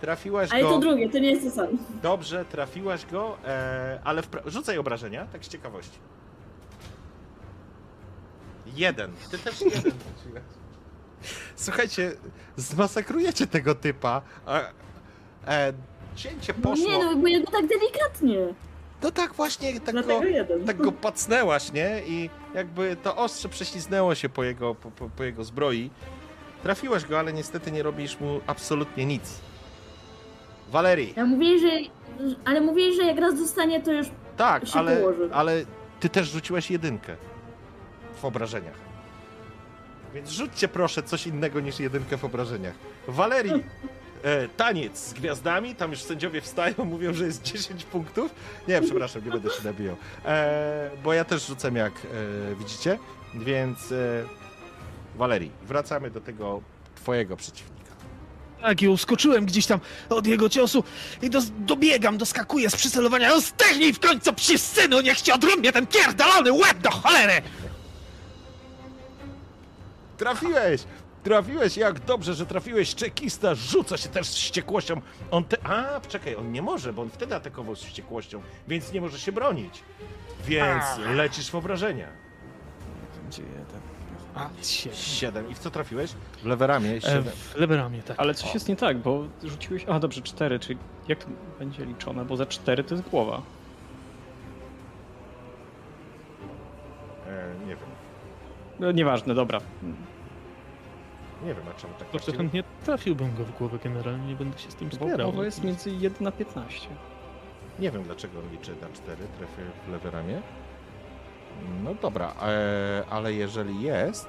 trafiłaś 0.00 0.52
ale 0.52 0.62
go. 0.62 0.68
to 0.70 0.78
drugie, 0.78 1.10
to 1.10 1.18
nie 1.18 1.30
jest 1.30 1.44
to 1.44 1.50
samo. 1.50 1.78
Dobrze, 2.02 2.44
trafiłaś 2.44 3.06
go, 3.06 3.36
e, 3.44 3.98
ale 4.04 4.22
wpra- 4.22 4.48
rzucaj 4.50 4.78
obrażenia, 4.78 5.26
tak 5.32 5.44
z 5.44 5.48
ciekawości. 5.48 5.98
Jeden. 8.76 9.10
Ty 9.30 9.38
też 9.38 9.60
jeden 9.60 9.74
rzuciłeś. 9.82 10.42
Słuchajcie, 11.56 12.12
zmasakrujecie 12.56 13.46
tego 13.46 13.74
typa. 13.74 14.22
A, 14.46 14.60
e, 15.46 15.72
cięcie 16.16 16.54
No 16.56 16.70
poszło. 16.70 16.86
nie, 16.88 16.98
no 17.04 17.16
bo 17.16 17.26
ja 17.26 17.40
go 17.40 17.50
tak 17.50 17.66
delikatnie, 17.66 18.38
No 19.02 19.10
tak 19.10 19.34
właśnie, 19.34 19.80
tak 19.80 19.94
go, 20.06 20.20
tak 20.66 20.76
go 20.76 20.92
pacnęłaś, 20.92 21.72
nie? 21.72 22.02
I 22.06 22.30
jakby 22.54 22.96
to 23.02 23.16
ostrze 23.16 23.48
prześliznęło 23.48 24.14
się 24.14 24.28
po 24.28 24.44
jego, 24.44 24.74
po, 24.74 24.90
po, 24.90 25.08
po 25.08 25.24
jego 25.24 25.44
zbroi. 25.44 25.90
Trafiłaś 26.62 27.04
go, 27.04 27.18
ale 27.18 27.32
niestety 27.32 27.72
nie 27.72 27.82
robisz 27.82 28.20
mu 28.20 28.40
absolutnie 28.46 29.06
nic. 29.06 29.40
Walerii. 30.70 31.14
Ja 31.16 31.24
mówię, 31.24 31.58
że, 31.58 31.68
ale 32.44 32.60
mówię, 32.60 32.92
że 32.92 33.02
jak 33.02 33.18
raz 33.18 33.38
dostanie, 33.38 33.82
to 33.82 33.92
już 33.92 34.06
Tak, 34.36 34.66
się 34.68 34.78
ale, 34.78 34.96
położy. 34.96 35.28
ale 35.32 35.64
ty 36.00 36.08
też 36.08 36.28
rzuciłeś 36.30 36.70
jedynkę 36.70 37.16
w 38.20 38.24
obrażeniach. 38.24 38.74
Więc 40.14 40.30
rzućcie 40.30 40.68
proszę 40.68 41.02
coś 41.02 41.26
innego 41.26 41.60
niż 41.60 41.80
jedynkę 41.80 42.16
w 42.16 42.24
obrażeniach. 42.24 42.74
Walerii, 43.08 43.64
e, 44.22 44.48
taniec 44.48 44.98
z 44.98 45.12
gwiazdami, 45.12 45.74
tam 45.74 45.90
już 45.90 46.02
sędziowie 46.02 46.40
wstają, 46.40 46.74
mówią, 46.84 47.14
że 47.14 47.24
jest 47.24 47.42
10 47.42 47.84
punktów. 47.84 48.34
Nie, 48.68 48.80
przepraszam, 48.82 49.24
nie 49.24 49.30
będę 49.30 49.50
się 49.50 49.64
nabijał. 49.64 49.96
E, 50.24 50.90
bo 51.04 51.12
ja 51.12 51.24
też 51.24 51.46
rzucam 51.46 51.76
jak 51.76 51.92
e, 51.92 52.54
widzicie, 52.54 52.98
więc 53.34 53.92
e, 53.92 54.24
Walerii, 55.16 55.50
wracamy 55.62 56.10
do 56.10 56.20
tego 56.20 56.60
twojego 56.94 57.36
przeciwnika. 57.36 57.74
Tak, 58.60 58.82
i 58.82 58.88
uskoczyłem 58.88 59.46
gdzieś 59.46 59.66
tam 59.66 59.80
od 60.08 60.26
jego 60.26 60.48
ciosu 60.48 60.84
i 61.22 61.30
dobiegam, 61.58 62.18
doskakuję 62.18 62.70
z 62.70 62.76
przycelowania. 62.76 63.28
No 63.28 63.40
w 63.94 63.98
końcu, 64.00 64.32
psi 64.32 64.58
synu, 64.58 65.00
niech 65.00 65.20
cię 65.20 65.34
odrąbie 65.34 65.72
ten 65.72 65.86
pierdolony 65.86 66.52
łeb 66.52 66.78
do 66.78 66.90
cholery! 66.90 67.42
Trafiłeś! 70.16 70.84
Trafiłeś, 71.22 71.76
jak 71.76 72.00
dobrze, 72.00 72.34
że 72.34 72.46
trafiłeś. 72.46 72.94
Czekista 72.94 73.54
rzuca 73.54 73.96
się 73.96 74.08
też 74.08 74.26
z 74.26 74.34
wściekłością. 74.34 75.00
On 75.30 75.44
te... 75.44 75.56
A, 75.66 76.00
czekaj, 76.00 76.36
on 76.36 76.52
nie 76.52 76.62
może, 76.62 76.92
bo 76.92 77.02
on 77.02 77.10
wtedy 77.10 77.34
atakował 77.34 77.76
z 77.76 77.82
wściekłością, 77.82 78.42
więc 78.68 78.92
nie 78.92 79.00
może 79.00 79.18
się 79.18 79.32
bronić. 79.32 79.82
Więc 80.46 80.84
lecisz 81.14 81.50
w 81.50 81.54
obrażenia. 81.54 82.08
Będzie 83.22 83.42
jeden. 83.42 83.80
A, 84.34 84.48
siedem. 84.62 84.98
Siedem. 84.98 85.50
I 85.50 85.54
w 85.54 85.58
co 85.58 85.70
trafiłeś? 85.70 86.10
W 86.42 86.46
lewe 86.46 86.66
ramię. 86.66 86.90
E, 86.90 87.00
Siedem. 87.00 87.24
w 87.24 87.56
lewe 87.56 87.76
ramię, 87.76 88.02
tak. 88.02 88.16
Ale 88.20 88.34
coś 88.34 88.54
jest 88.54 88.68
nie 88.68 88.76
tak, 88.76 88.98
bo 88.98 89.24
rzuciłeś. 89.44 89.84
A 89.88 89.98
dobrze, 89.98 90.22
4, 90.22 90.58
czyli 90.58 90.78
jak 91.08 91.24
to 91.24 91.30
będzie 91.58 91.84
liczone? 91.84 92.24
Bo 92.24 92.36
za 92.36 92.46
4 92.46 92.84
to 92.84 92.94
jest 92.94 93.08
głowa. 93.08 93.42
E, 97.26 97.54
nie 97.66 97.76
wiem. 97.76 97.93
No, 98.80 98.92
nieważne, 98.92 99.34
dobra. 99.34 99.60
Nie 101.44 101.54
wiem, 101.54 101.64
a 101.76 101.80
czemu 101.80 101.94
tak 101.98 102.06
To 102.08 102.12
właściwie. 102.12 102.38
chętnie 102.38 102.64
trafiłbym 102.84 103.34
go 103.34 103.44
w 103.44 103.58
głowę 103.58 103.78
generalnie, 103.84 104.26
nie 104.26 104.34
będę 104.36 104.58
się 104.58 104.70
z 104.70 104.74
tym 104.74 104.88
Bo 104.88 104.96
spierał. 104.96 105.32
głowa 105.32 105.44
jest 105.44 105.64
między 105.64 105.90
1 105.90 106.26
a 106.26 106.32
15. 106.32 106.88
Nie 107.78 107.90
wiem, 107.90 108.02
dlaczego 108.02 108.38
on 108.38 108.50
liczy 108.50 108.70
na 108.82 108.88
cztery. 108.88 109.24
Trafię 109.38 109.62
w 109.86 109.92
lewe 109.92 110.10
ramię. 110.10 110.42
No 111.84 111.94
dobra, 112.02 112.34
e, 112.42 113.04
ale 113.10 113.32
jeżeli 113.32 113.82
jest... 113.82 114.28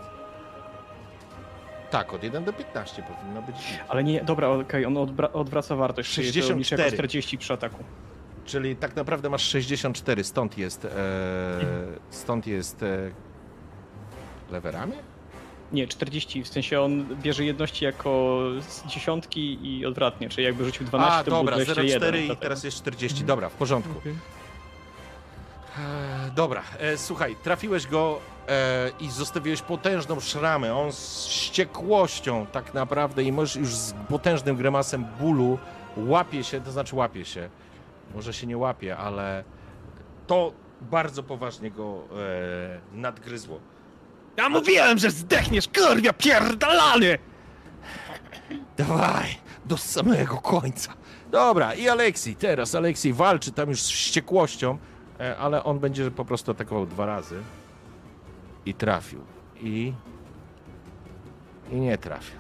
Tak, 1.92 2.14
od 2.14 2.24
1 2.24 2.44
do 2.44 2.54
15 2.54 3.04
powinno 3.04 3.42
być. 3.42 3.56
Ale 3.88 4.04
nie, 4.04 4.24
dobra, 4.24 4.48
okej, 4.50 4.86
on 4.86 4.94
odbra- 4.94 5.30
odwraca 5.34 5.76
wartość. 5.76 6.14
czyli 6.14 6.28
to 6.28 6.34
64. 6.34 6.58
niż 6.60 6.72
jako 6.72 6.92
40 6.96 7.38
przy 7.38 7.54
ataku. 7.54 7.84
Czyli 8.46 8.76
tak 8.76 8.96
naprawdę 8.96 9.30
masz 9.30 9.42
64, 9.44 10.24
stąd 10.24 10.58
jest. 10.58 10.86
E, 10.86 10.90
stąd 12.10 12.48
jest. 12.48 12.84
E, 12.84 12.88
lewerami? 14.56 14.94
Nie, 15.72 15.88
40, 15.88 16.44
w 16.44 16.48
sensie 16.48 16.82
on 16.82 17.06
bierze 17.22 17.46
jedności 17.46 17.86
jako 17.86 18.40
z 18.62 18.86
dziesiątki 18.86 19.68
i 19.68 19.86
odwrotnie, 19.86 20.30
czyli 20.30 20.46
jakby 20.46 20.66
rzucił 20.66 20.86
12, 20.86 21.20
A, 21.20 21.24
to 21.24 21.32
dobra, 21.32 21.56
był 21.56 21.66
21. 21.66 22.14
0,4 22.14 22.34
i 22.34 22.38
teraz 22.38 22.64
jest 22.64 22.78
40. 22.78 23.24
Dobra, 23.24 23.50
w 23.50 23.54
porządku. 23.54 23.94
E, 24.06 24.12
dobra, 26.36 26.64
e, 26.80 26.98
słuchaj, 26.98 27.36
trafiłeś 27.44 27.88
go 27.88 28.20
e, 28.48 28.92
i 29.00 29.12
zostawiłeś 29.12 29.62
potężną 29.62 30.20
szramę. 30.20 30.76
On 30.76 30.92
z 30.92 31.26
wściekłością 31.28 32.46
tak 32.46 32.74
naprawdę 32.74 33.24
i 33.24 33.32
możesz 33.32 33.56
już 33.56 33.76
z 33.76 33.94
potężnym 34.10 34.56
grymasem 34.56 35.06
bólu 35.20 35.58
łapie 35.98 36.44
się, 36.44 36.62
to 36.62 36.72
znaczy 36.72 36.96
łapie 36.96 37.26
się. 37.26 37.50
Może 38.16 38.34
się 38.34 38.48
nie 38.48 38.58
łapie, 38.58 38.98
ale 38.98 39.44
to 40.28 40.52
bardzo 40.82 41.24
poważnie 41.24 41.72
go 41.72 41.94
e, 41.94 42.98
nadgryzło. 42.98 43.60
Ja 44.38 44.50
mówiłem, 44.50 44.98
że 44.98 45.12
zdechniesz, 45.12 45.68
kurwia 45.68 46.14
pierdalany! 46.14 47.18
Dawaj, 48.78 49.38
do 49.66 49.78
samego 49.78 50.38
końca. 50.38 50.94
Dobra, 51.32 51.74
i 51.74 51.90
Aleksiej, 51.90 52.36
teraz 52.36 52.76
Aleksiej 52.76 53.14
walczy 53.14 53.52
tam 53.52 53.70
już 53.70 53.82
z 53.82 53.90
wściekłością, 53.90 54.78
e, 55.20 55.38
ale 55.38 55.64
on 55.64 55.80
będzie 55.80 56.12
po 56.12 56.26
prostu 56.26 56.52
atakował 56.52 56.86
dwa 56.86 57.06
razy. 57.06 57.44
I 58.66 58.74
trafił. 58.74 59.22
I... 59.62 59.94
I 61.72 61.76
nie 61.76 61.98
trafił. 61.98 62.36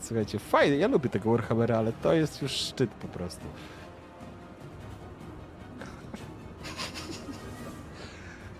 Słuchajcie, 0.00 0.38
fajnie, 0.38 0.76
ja 0.76 0.88
lubię 0.88 1.10
tego 1.10 1.30
Warhammera, 1.30 1.78
ale 1.78 1.92
to 1.92 2.12
jest 2.12 2.42
już 2.42 2.52
szczyt 2.52 2.90
po 2.90 3.08
prostu. 3.08 3.44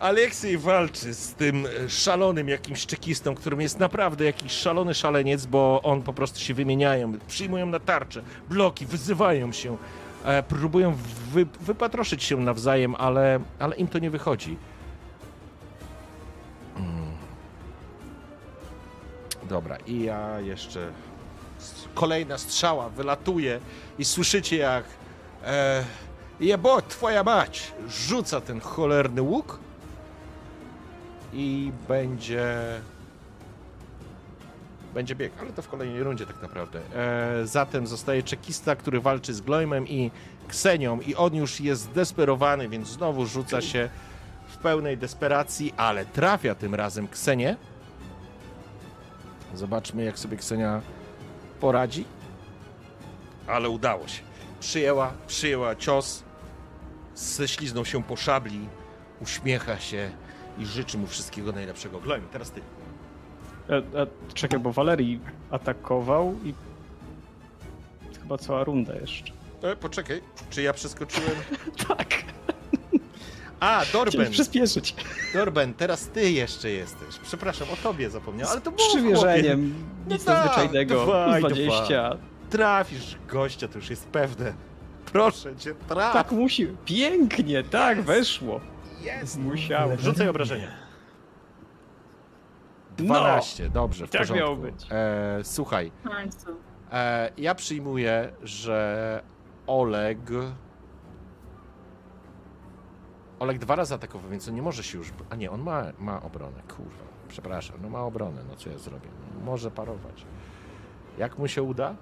Aleksiej 0.01 0.59
walczy 0.59 1.14
z 1.14 1.35
tym 1.35 1.66
szalonym 1.89 2.48
jakimś 2.48 2.86
czekistą, 2.86 3.35
którym 3.35 3.60
jest 3.60 3.78
naprawdę 3.78 4.24
jakiś 4.24 4.52
szalony 4.52 4.94
szaleniec, 4.94 5.47
bo 5.47 5.81
on 5.82 6.02
po 6.02 6.12
prostu 6.12 6.40
się 6.40 6.55
wymieniają, 6.55 7.12
przyjmują 7.28 7.66
na 7.66 7.81
tarczę, 7.81 8.22
bloki, 8.48 8.86
wyzywają 8.86 9.52
się, 9.52 9.77
e, 10.24 10.43
próbują 10.43 10.97
wy, 11.32 11.47
wypatroszyć 11.60 12.22
się 12.22 12.36
nawzajem, 12.36 12.94
ale, 12.94 13.40
ale 13.59 13.77
im 13.77 13.89
to 13.89 13.98
nie 13.98 14.10
wychodzi. 14.10 14.56
Mm. 16.77 17.12
Dobra, 19.48 19.77
i 19.86 20.02
ja 20.02 20.40
jeszcze. 20.40 20.93
Kolejna 21.94 22.39
strzała 22.39 22.89
wylatuje 22.89 23.60
i 23.98 24.05
słyszycie 24.05 24.56
jak. 24.56 24.85
E, 25.44 25.85
jebo, 26.40 26.82
twoja 26.82 27.24
mać! 27.24 27.72
Rzuca 27.89 28.40
ten 28.40 28.60
cholerny 28.60 29.22
łuk 29.22 29.69
i 31.32 31.73
będzie. 31.89 32.55
Będzie 34.94 35.15
bieg, 35.15 35.32
ale 35.40 35.52
to 35.52 35.62
w 35.62 35.69
kolejnej 35.69 36.02
rundzie 36.02 36.27
tak 36.27 36.43
naprawdę. 36.43 36.81
E, 36.94 37.47
zatem 37.47 37.86
zostaje 37.86 38.23
czekista, 38.23 38.77
który 38.77 39.01
walczy 39.01 39.35
z 39.35 39.40
Gloimem 39.40 39.89
i 39.89 40.11
Ksenią 40.48 41.01
i 41.01 41.15
on 41.15 41.35
już 41.35 41.61
jest 41.61 41.82
zdesperowany, 41.82 42.69
więc 42.69 42.89
znowu 42.89 43.27
rzuca 43.27 43.61
się 43.61 43.89
w 44.48 44.57
pełnej 44.57 44.98
desperacji, 44.98 45.74
ale 45.77 46.07
trafia 46.07 46.55
tym 46.55 46.74
razem 46.74 47.09
Ksenię. 47.09 47.57
Zobaczmy, 49.55 50.05
jak 50.05 50.19
sobie 50.19 50.36
Ksenia 50.36 50.81
poradzi. 51.61 52.05
Ale 53.47 53.69
udało 53.69 54.09
się. 54.09 54.23
Przyjęła, 54.61 55.12
przyjęła 55.27 55.77
cios, 55.77 56.23
ześliznął 57.15 57.85
się 57.85 58.02
po 58.02 58.16
szabli, 58.16 58.69
uśmiecha 59.20 59.78
się 59.78 60.11
i 60.61 60.66
życzy 60.66 60.99
mu 60.99 61.07
wszystkiego 61.07 61.53
najlepszego. 61.53 62.01
Gloim, 62.01 62.23
teraz 62.32 62.51
ty. 62.51 62.61
E, 63.69 63.77
e, 63.77 64.07
czekaj, 64.35 64.61
bo 64.61 64.73
Valerii 64.73 65.20
atakował 65.51 66.35
i 66.45 66.55
chyba 68.23 68.39
cała 68.39 68.65
runda 68.65 68.95
jeszcze. 68.95 69.32
E, 69.62 69.77
poczekaj, 69.77 70.23
czy 70.51 70.62
ja 70.62 70.73
przeskoczyłem? 70.73 71.31
Tak, 71.89 72.15
A, 73.61 73.82
Dorben, 73.93 74.11
chciałem 74.12 74.32
przyspieszyć. 74.32 74.95
Dorben, 75.35 75.74
teraz 75.74 76.09
ty 76.09 76.31
jeszcze 76.31 76.70
jesteś. 76.70 77.19
Przepraszam, 77.23 77.69
o 77.70 77.77
tobie 77.77 78.11
zapomniałem, 78.11 78.53
ale 78.53 78.61
to 78.61 78.70
było 78.70 78.89
w 78.89 78.91
Przywierzeniem, 78.91 79.74
No 80.09 80.15
nic 80.15 80.24
tak, 80.24 80.37
nadzwyczajnego, 80.37 81.07
dawaj, 81.07 81.43
20. 81.43 81.77
chłopie. 81.78 82.24
Trafisz 82.51 83.16
gościa, 83.28 83.69
to 83.69 83.78
już 83.78 83.91
jest 83.91 84.07
pewne. 84.07 84.53
Proszę 85.12 85.57
cię, 85.57 85.74
traf. 85.89 86.12
Tak 86.12 86.32
musi, 86.32 86.69
pięknie, 86.85 87.62
tak, 87.62 88.03
weszło. 88.03 88.61
Jest. 89.02 89.39
Musiałem. 89.39 89.98
Rzucaj 89.98 90.28
obrażenie. 90.28 90.68
12, 92.97 93.68
dobrze, 93.70 94.06
w 94.06 94.10
Tak 94.10 94.20
porządku. 94.20 94.44
miało 94.44 94.56
być. 94.56 94.86
E, 94.90 95.39
słuchaj, 95.43 95.93
e, 96.93 97.31
ja 97.36 97.55
przyjmuję, 97.55 98.32
że 98.43 99.22
Oleg... 99.66 100.18
Oleg 103.39 103.59
dwa 103.59 103.77
razy 103.77 103.94
atakował, 103.94 104.31
więc 104.31 104.48
on 104.48 104.55
nie 104.55 104.62
może 104.62 104.82
się 104.82 104.98
już... 104.98 105.12
A 105.31 105.36
nie, 105.36 105.51
on 105.51 105.62
ma, 105.62 105.85
ma 105.98 106.22
obronę, 106.22 106.62
kurwa. 106.77 107.05
Przepraszam, 107.28 107.77
no 107.82 107.89
ma 107.89 108.01
obronę, 108.02 108.43
no 108.48 108.56
co 108.56 108.70
ja 108.70 108.78
zrobię? 108.78 109.09
Może 109.44 109.70
parować. 109.70 110.24
Jak 111.18 111.39
mu 111.39 111.48
się 111.48 111.62
uda? 111.62 111.94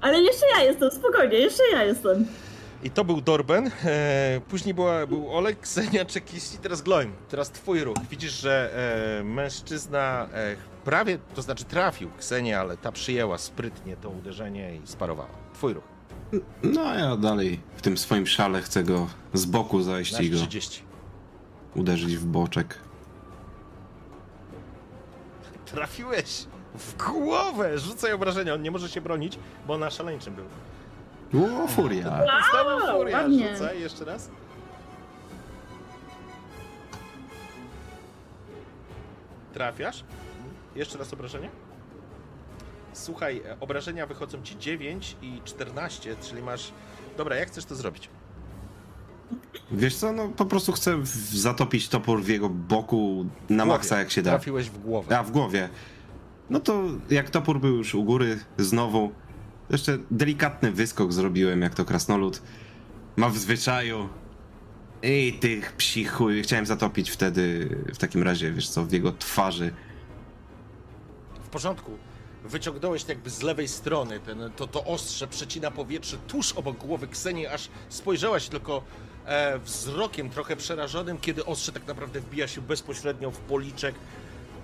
Ale 0.00 0.20
jeszcze 0.20 0.46
ja 0.56 0.64
jestem, 0.64 0.90
spokojnie, 0.90 1.38
jeszcze 1.38 1.62
ja 1.72 1.84
jestem. 1.84 2.26
I 2.82 2.90
to 2.90 3.04
był 3.04 3.20
Dorben, 3.20 3.70
e, 3.84 4.40
później 4.48 4.74
była, 4.74 5.06
był 5.06 5.30
Oleg, 5.32 5.60
Ksenia, 5.60 6.04
Czekiści, 6.04 6.58
teraz 6.58 6.82
Gloim. 6.82 7.12
Teraz 7.28 7.50
twój 7.50 7.84
ruch. 7.84 7.96
Widzisz, 8.10 8.32
że 8.32 8.70
e, 9.20 9.24
mężczyzna 9.24 10.28
e, 10.34 10.56
prawie, 10.84 11.18
to 11.34 11.42
znaczy 11.42 11.64
trafił 11.64 12.10
Ksenię, 12.18 12.60
ale 12.60 12.76
ta 12.76 12.92
przyjęła 12.92 13.38
sprytnie 13.38 13.96
to 13.96 14.10
uderzenie 14.10 14.76
i 14.76 14.86
sparowała. 14.86 15.28
Twój 15.54 15.74
ruch. 15.74 15.84
No 16.62 16.80
a 16.80 16.94
ja 16.94 17.16
dalej 17.16 17.60
w 17.76 17.82
tym 17.82 17.98
swoim 17.98 18.26
szale 18.26 18.62
chcę 18.62 18.82
go 18.84 19.06
z 19.32 19.44
boku 19.44 19.82
zajść 19.82 20.20
i 20.20 20.30
go 20.30 20.36
30. 20.38 20.82
uderzyć 21.74 22.16
w 22.16 22.26
boczek. 22.26 22.78
Trafiłeś 25.66 26.46
w 26.74 26.96
głowę! 26.96 27.78
Rzucaj 27.78 28.12
obrażenia, 28.12 28.54
on 28.54 28.62
nie 28.62 28.70
może 28.70 28.88
się 28.88 29.00
bronić, 29.00 29.38
bo 29.66 29.78
na 29.78 29.90
szaleńczym 29.90 30.34
był. 30.34 30.44
O, 31.34 31.68
furia! 31.68 32.22
Znowu 32.50 32.98
furia, 32.98 33.18
ładnie. 33.18 33.56
rzucaj 33.56 33.80
jeszcze 33.80 34.04
raz. 34.04 34.30
Trafiasz? 39.52 40.04
Jeszcze 40.76 40.98
raz 40.98 41.12
obrażenie? 41.12 41.50
Słuchaj, 42.92 43.42
e, 43.46 43.60
obrażenia 43.60 44.06
wychodzą 44.06 44.42
ci 44.42 44.58
9 44.58 45.16
i 45.22 45.40
14, 45.44 46.16
czyli 46.22 46.42
masz... 46.42 46.72
Dobra, 47.16 47.36
jak 47.36 47.48
chcesz 47.48 47.64
to 47.64 47.74
zrobić? 47.74 48.08
Wiesz 49.72 49.96
co, 49.96 50.12
no 50.12 50.28
po 50.28 50.44
prostu 50.46 50.72
chcę 50.72 50.96
w- 50.96 51.06
zatopić 51.36 51.88
topór 51.88 52.22
w 52.22 52.28
jego 52.28 52.48
boku 52.48 53.26
na 53.48 53.64
głowie. 53.64 53.78
maksa 53.78 53.98
jak 53.98 54.10
się 54.10 54.22
da. 54.22 54.30
Trafiłeś 54.30 54.70
w 54.70 54.78
głowę. 54.78 55.18
A, 55.18 55.22
w 55.22 55.30
głowie. 55.30 55.68
No 56.50 56.60
to 56.60 56.82
jak 57.10 57.30
topór 57.30 57.60
był 57.60 57.76
już 57.76 57.94
u 57.94 58.04
góry, 58.04 58.38
znowu. 58.58 59.10
Jeszcze 59.70 59.98
delikatny 60.10 60.72
wyskok 60.72 61.12
zrobiłem, 61.12 61.62
jak 61.62 61.74
to 61.74 61.84
krasnolud. 61.84 62.42
Ma 63.16 63.28
w 63.28 63.38
zwyczaju. 63.38 64.08
I 65.02 65.38
tych 65.40 65.72
psich 65.72 66.12
chuj. 66.12 66.42
Chciałem 66.42 66.66
zatopić 66.66 67.10
wtedy, 67.10 67.68
w 67.94 67.98
takim 67.98 68.22
razie, 68.22 68.52
wiesz 68.52 68.68
co, 68.68 68.84
w 68.84 68.92
jego 68.92 69.12
twarzy. 69.12 69.70
W 71.44 71.48
porządku. 71.48 71.98
Wyciągnąłeś 72.44 73.04
jakby 73.08 73.30
z 73.30 73.42
lewej 73.42 73.68
strony, 73.68 74.20
ten, 74.20 74.50
to, 74.56 74.66
to 74.66 74.84
ostrze 74.84 75.28
przecina 75.28 75.70
powietrze 75.70 76.16
tuż 76.16 76.52
obok 76.52 76.76
głowy 76.76 77.08
Ksenii, 77.08 77.46
aż 77.46 77.68
spojrzałaś 77.88 78.48
tylko 78.48 78.82
e, 79.26 79.58
wzrokiem 79.58 80.30
trochę 80.30 80.56
przerażonym, 80.56 81.18
kiedy 81.18 81.44
ostrze 81.44 81.72
tak 81.72 81.86
naprawdę 81.86 82.20
wbija 82.20 82.48
się 82.48 82.60
bezpośrednio 82.60 83.30
w 83.30 83.38
policzek, 83.38 83.94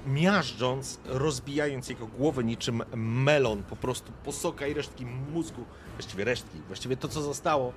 miażdżąc, 0.06 1.00
rozbijając 1.04 1.88
jego 1.88 2.06
głowę 2.06 2.44
niczym 2.44 2.82
melon, 2.96 3.62
po 3.62 3.76
prostu 3.76 4.12
posoka 4.24 4.66
i 4.66 4.74
resztki 4.74 5.06
mózgu, 5.06 5.64
właściwie 5.94 6.24
resztki, 6.24 6.58
właściwie 6.66 6.96
to 6.96 7.08
co 7.08 7.22
zostało, 7.22 7.72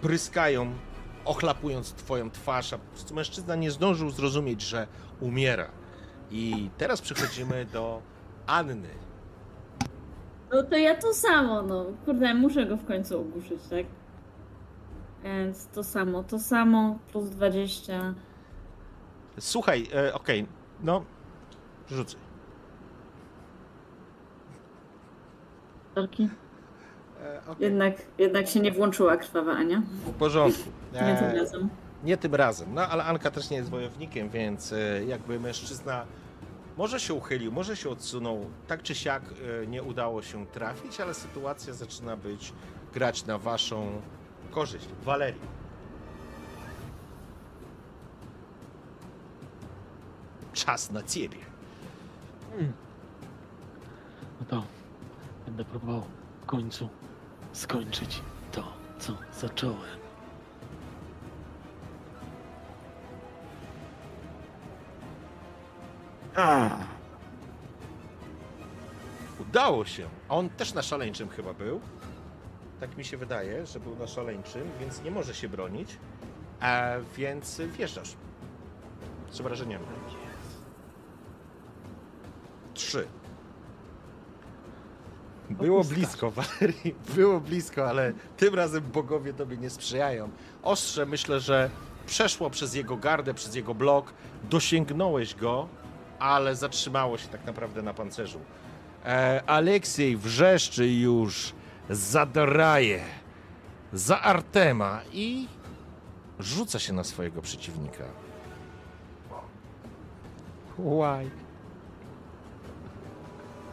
pryskają, 0.00 0.72
ochlapując 1.24 1.92
twoją 1.92 2.30
twarz, 2.30 2.72
a 2.72 2.78
po 2.78 2.90
prostu 2.92 3.14
mężczyzna 3.14 3.56
nie 3.56 3.70
zdążył 3.70 4.10
zrozumieć, 4.10 4.62
że 4.62 4.86
umiera. 5.20 5.70
I 6.30 6.70
teraz 6.78 7.00
przechodzimy 7.00 7.64
do 7.64 8.02
Anny. 8.46 8.88
No 10.52 10.62
to 10.62 10.76
ja 10.76 10.94
to 10.94 11.14
samo, 11.14 11.62
no. 11.62 11.86
Kurde, 12.04 12.34
muszę 12.34 12.66
go 12.66 12.76
w 12.76 12.86
końcu 12.86 13.20
ogłuszyć, 13.20 13.60
tak? 13.70 13.86
Więc 15.24 15.66
to 15.66 15.84
samo, 15.84 16.22
to 16.22 16.38
samo, 16.38 16.98
plus 17.12 17.30
20. 17.30 18.14
Słuchaj, 19.40 19.88
e, 19.94 20.14
okej, 20.14 20.46
no, 20.82 21.04
rzucaj. 21.88 22.20
Torki. 25.94 26.28
E, 27.22 27.40
okej. 27.46 27.64
Jednak, 27.64 27.94
jednak 28.18 28.48
się 28.48 28.60
nie 28.60 28.72
włączyła 28.72 29.16
krwawa 29.16 29.52
Ania. 29.52 29.82
W 30.06 30.10
porządku. 30.12 30.70
Nie 30.92 30.98
tym 31.16 31.24
E, 31.28 31.34
razem. 31.34 31.68
Nie 32.04 32.16
tym 32.16 32.34
razem. 32.34 32.74
No 32.74 32.86
ale 32.88 33.04
Anka 33.04 33.30
też 33.30 33.50
nie 33.50 33.56
jest 33.56 33.70
wojownikiem, 33.70 34.28
więc 34.28 34.72
e, 34.72 35.04
jakby 35.04 35.40
mężczyzna 35.40 36.04
może 36.76 37.00
się 37.00 37.14
uchylił, 37.14 37.52
może 37.52 37.76
się 37.76 37.90
odsunął. 37.90 38.46
Tak 38.66 38.82
czy 38.82 38.94
siak 38.94 39.22
nie 39.68 39.82
udało 39.82 40.22
się 40.22 40.46
trafić, 40.46 41.00
ale 41.00 41.14
sytuacja 41.14 41.72
zaczyna 41.74 42.16
być 42.16 42.52
grać 42.94 43.26
na 43.26 43.38
waszą 43.38 44.00
korzyść. 44.50 44.88
Walerii. 45.02 45.57
Czas 50.68 50.90
na 50.90 51.02
ciebie. 51.02 51.38
No 54.40 54.46
to 54.48 54.64
będę 55.46 55.64
próbował 55.64 56.02
w 56.42 56.46
końcu 56.46 56.88
skończyć 57.52 58.22
to, 58.52 58.72
co 58.98 59.12
zacząłem. 59.40 59.98
Udało 69.40 69.84
się. 69.84 70.08
A 70.28 70.34
on 70.34 70.50
też 70.50 70.74
na 70.74 70.82
szaleńczym 70.82 71.28
chyba 71.28 71.54
był. 71.54 71.80
Tak 72.80 72.96
mi 72.96 73.04
się 73.04 73.16
wydaje, 73.16 73.66
że 73.66 73.80
był 73.80 73.96
na 73.96 74.06
szaleńczym, 74.06 74.70
więc 74.80 75.02
nie 75.02 75.10
może 75.10 75.34
się 75.34 75.48
bronić. 75.48 75.98
E, 76.62 77.00
więc 77.16 77.60
wjeżdżasz. 77.60 78.16
Z 79.30 79.40
obrażeniami. 79.40 79.86
Trzy. 82.88 83.06
Było 85.50 85.84
blisko, 85.84 86.30
Walerii. 86.40 86.94
Było 87.14 87.40
blisko, 87.40 87.88
ale 87.88 88.12
tym 88.36 88.54
razem 88.54 88.82
bogowie 88.82 89.32
tobie 89.32 89.56
nie 89.56 89.70
sprzyjają. 89.70 90.30
Ostrze 90.62 91.06
myślę, 91.06 91.40
że 91.40 91.70
przeszło 92.06 92.50
przez 92.50 92.74
jego 92.74 92.96
gardę, 92.96 93.34
przez 93.34 93.54
jego 93.54 93.74
blok. 93.74 94.12
Dosięgnąłeś 94.50 95.34
go, 95.34 95.68
ale 96.18 96.56
zatrzymało 96.56 97.18
się 97.18 97.28
tak 97.28 97.44
naprawdę 97.44 97.82
na 97.82 97.94
pancerzu. 97.94 98.40
E, 99.04 99.42
Aleksiej 99.46 100.16
wrzeszczy 100.16 100.88
już 100.92 101.52
za 101.90 102.26
Doraję, 102.26 103.00
za 103.92 104.20
Artema 104.20 105.00
i 105.12 105.48
rzuca 106.38 106.78
się 106.78 106.92
na 106.92 107.04
swojego 107.04 107.42
przeciwnika. 107.42 108.04
Why? 110.78 111.47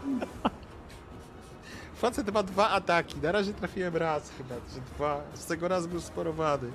Facet 2.02 2.34
ma 2.34 2.44
dwa 2.44 2.70
ataki. 2.70 3.16
Na 3.22 3.32
razie 3.32 3.54
trafiłem 3.54 3.96
raz 3.98 4.32
chyba, 4.38 4.56
czy 4.56 4.82
dwa. 4.96 5.22
Z 5.34 5.46
tego 5.46 5.68
raz 5.68 5.88
był 5.88 6.02
sparowany. 6.02 6.72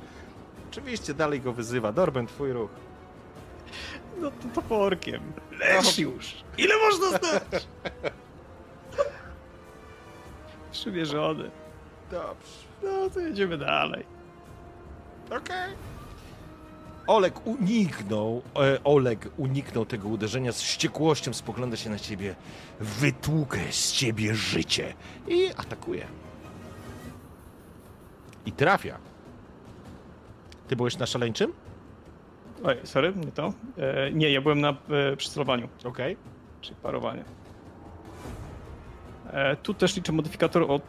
Oczywiście 0.70 1.15
dalej 1.15 1.40
go 1.40 1.52
wyzywa. 1.52 1.93
Dorben, 1.93 2.27
twój 2.27 2.52
ruch. 2.52 2.70
No 4.19 4.31
to 4.31 4.48
toporkiem. 4.55 5.32
Lecz 5.59 5.98
już. 5.98 6.44
Ile 6.59 6.74
można 6.78 7.09
znać? 7.19 7.43
Przymierzony. 10.73 11.51
Dobrze. 12.11 12.66
No 12.82 13.11
to 13.11 13.20
jedziemy 13.20 13.59
dalej. 13.59 14.05
Okej. 15.27 15.74
Oleg 17.11 17.47
uniknął, 17.47 18.43
e, 18.57 18.85
Oleg 18.85 19.28
uniknął 19.37 19.87
tego 19.87 20.09
uderzenia, 20.09 20.53
z 20.53 20.62
wściekłością 20.62 21.32
spogląda 21.32 21.77
się 21.77 21.91
na 21.91 21.99
ciebie. 21.99 22.35
Wytłukę 22.81 23.59
z 23.70 23.93
ciebie 23.93 24.35
życie. 24.35 24.95
I 25.28 25.49
atakuje. 25.57 26.07
I 28.47 28.53
trafia. 28.53 28.99
Ty 30.69 30.77
byłeś 30.77 30.99
na 30.99 31.07
szaleńczym? 31.07 31.53
Oj, 32.65 32.77
sorry, 32.85 33.12
nie 33.16 33.32
to. 33.32 33.53
E, 33.78 34.12
nie, 34.12 34.31
ja 34.31 34.41
byłem 34.41 34.61
na 34.61 34.70
e, 34.70 35.16
przycelowaniu, 35.16 35.69
Okej. 35.85 36.16
czyli 36.61 36.77
parowanie. 36.82 37.24
E, 39.32 39.57
tu 39.57 39.74
też 39.74 39.97
liczę 39.97 40.12
modyfikator 40.12 40.62
od 40.70 40.82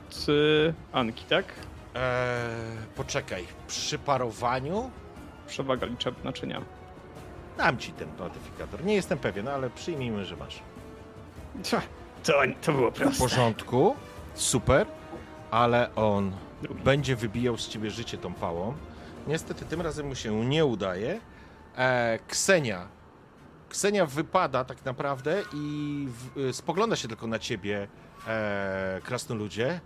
e, 0.69 0.98
Anki, 0.98 1.26
tak? 1.26 1.45
Eee, 1.95 2.02
poczekaj. 2.95 3.43
Przy 3.68 3.99
parowaniu 3.99 4.91
Przewaga 5.52 5.88
liczeb 5.88 6.23
naczynia. 6.23 6.61
dam 7.57 7.78
ci 7.78 7.91
ten 7.91 8.10
notyfikator. 8.19 8.86
Nie 8.86 8.94
jestem 8.94 9.18
pewien, 9.18 9.48
ale 9.48 9.69
przyjmijmy, 9.69 10.26
że 10.26 10.36
masz. 10.36 10.60
Cia, 11.64 11.82
To, 12.23 12.34
to 12.61 12.72
było 12.72 12.91
W 12.91 12.94
proste. 12.94 13.19
porządku. 13.19 13.95
Super. 14.34 14.88
Ale 15.52 15.95
on 15.95 16.32
Drugi. 16.61 16.84
będzie 16.84 17.15
wybijał 17.15 17.57
z 17.57 17.68
ciebie 17.68 17.91
życie 17.91 18.18
tą 18.18 18.34
pałą. 18.34 18.73
Niestety 19.28 19.65
tym 19.65 19.82
razem 19.82 20.07
mu 20.07 20.15
się 20.15 20.45
nie 20.45 20.65
udaje. 20.65 21.19
E, 21.78 22.19
Ksenia. 22.28 22.88
Ksenia 23.69 24.06
wypada 24.06 24.64
tak 24.65 24.86
naprawdę 24.86 25.44
i 25.53 26.07
w, 26.10 26.38
y, 26.38 26.53
spogląda 26.53 26.95
się 26.95 27.07
tylko 27.07 27.28
na 27.28 27.40
ciebie, 27.40 27.88
e, 28.28 29.02
krasnoludzie. 29.03 29.80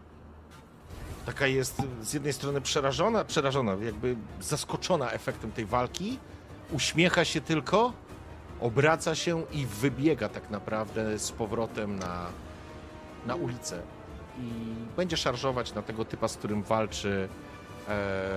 Taka 1.25 1.47
jest 1.47 1.81
z 2.01 2.13
jednej 2.13 2.33
strony 2.33 2.61
przerażona, 2.61 3.23
przerażona, 3.23 3.71
jakby 3.71 4.15
zaskoczona 4.41 5.11
efektem 5.11 5.51
tej 5.51 5.65
walki. 5.65 6.19
Uśmiecha 6.71 7.25
się 7.25 7.41
tylko, 7.41 7.93
obraca 8.61 9.15
się 9.15 9.43
i 9.51 9.65
wybiega 9.65 10.29
tak 10.29 10.49
naprawdę 10.49 11.19
z 11.19 11.31
powrotem 11.31 11.99
na, 11.99 12.25
na 13.25 13.35
ulicę. 13.35 13.81
I 14.39 14.49
będzie 14.97 15.17
szarżować 15.17 15.73
na 15.73 15.81
tego 15.81 16.05
typa, 16.05 16.27
z 16.27 16.37
którym 16.37 16.63
walczy, 16.63 17.29
e, 17.87 18.29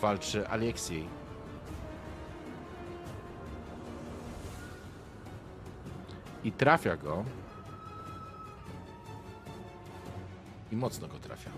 walczy 0.00 0.48
Aleksiej. 0.48 1.08
I 6.44 6.52
trafia 6.52 6.96
go. 6.96 7.24
I 10.72 10.76
mocno 10.76 11.08
go 11.08 11.18
trafia. 11.18 11.50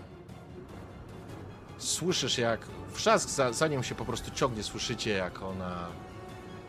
Słyszysz 1.85 2.37
jak 2.37 2.67
wrzask 2.95 3.29
za, 3.29 3.53
za 3.53 3.67
nią 3.67 3.83
się 3.83 3.95
po 3.95 4.05
prostu 4.05 4.31
ciągnie, 4.31 4.63
słyszycie 4.63 5.11
jak 5.11 5.41
ona 5.41 5.87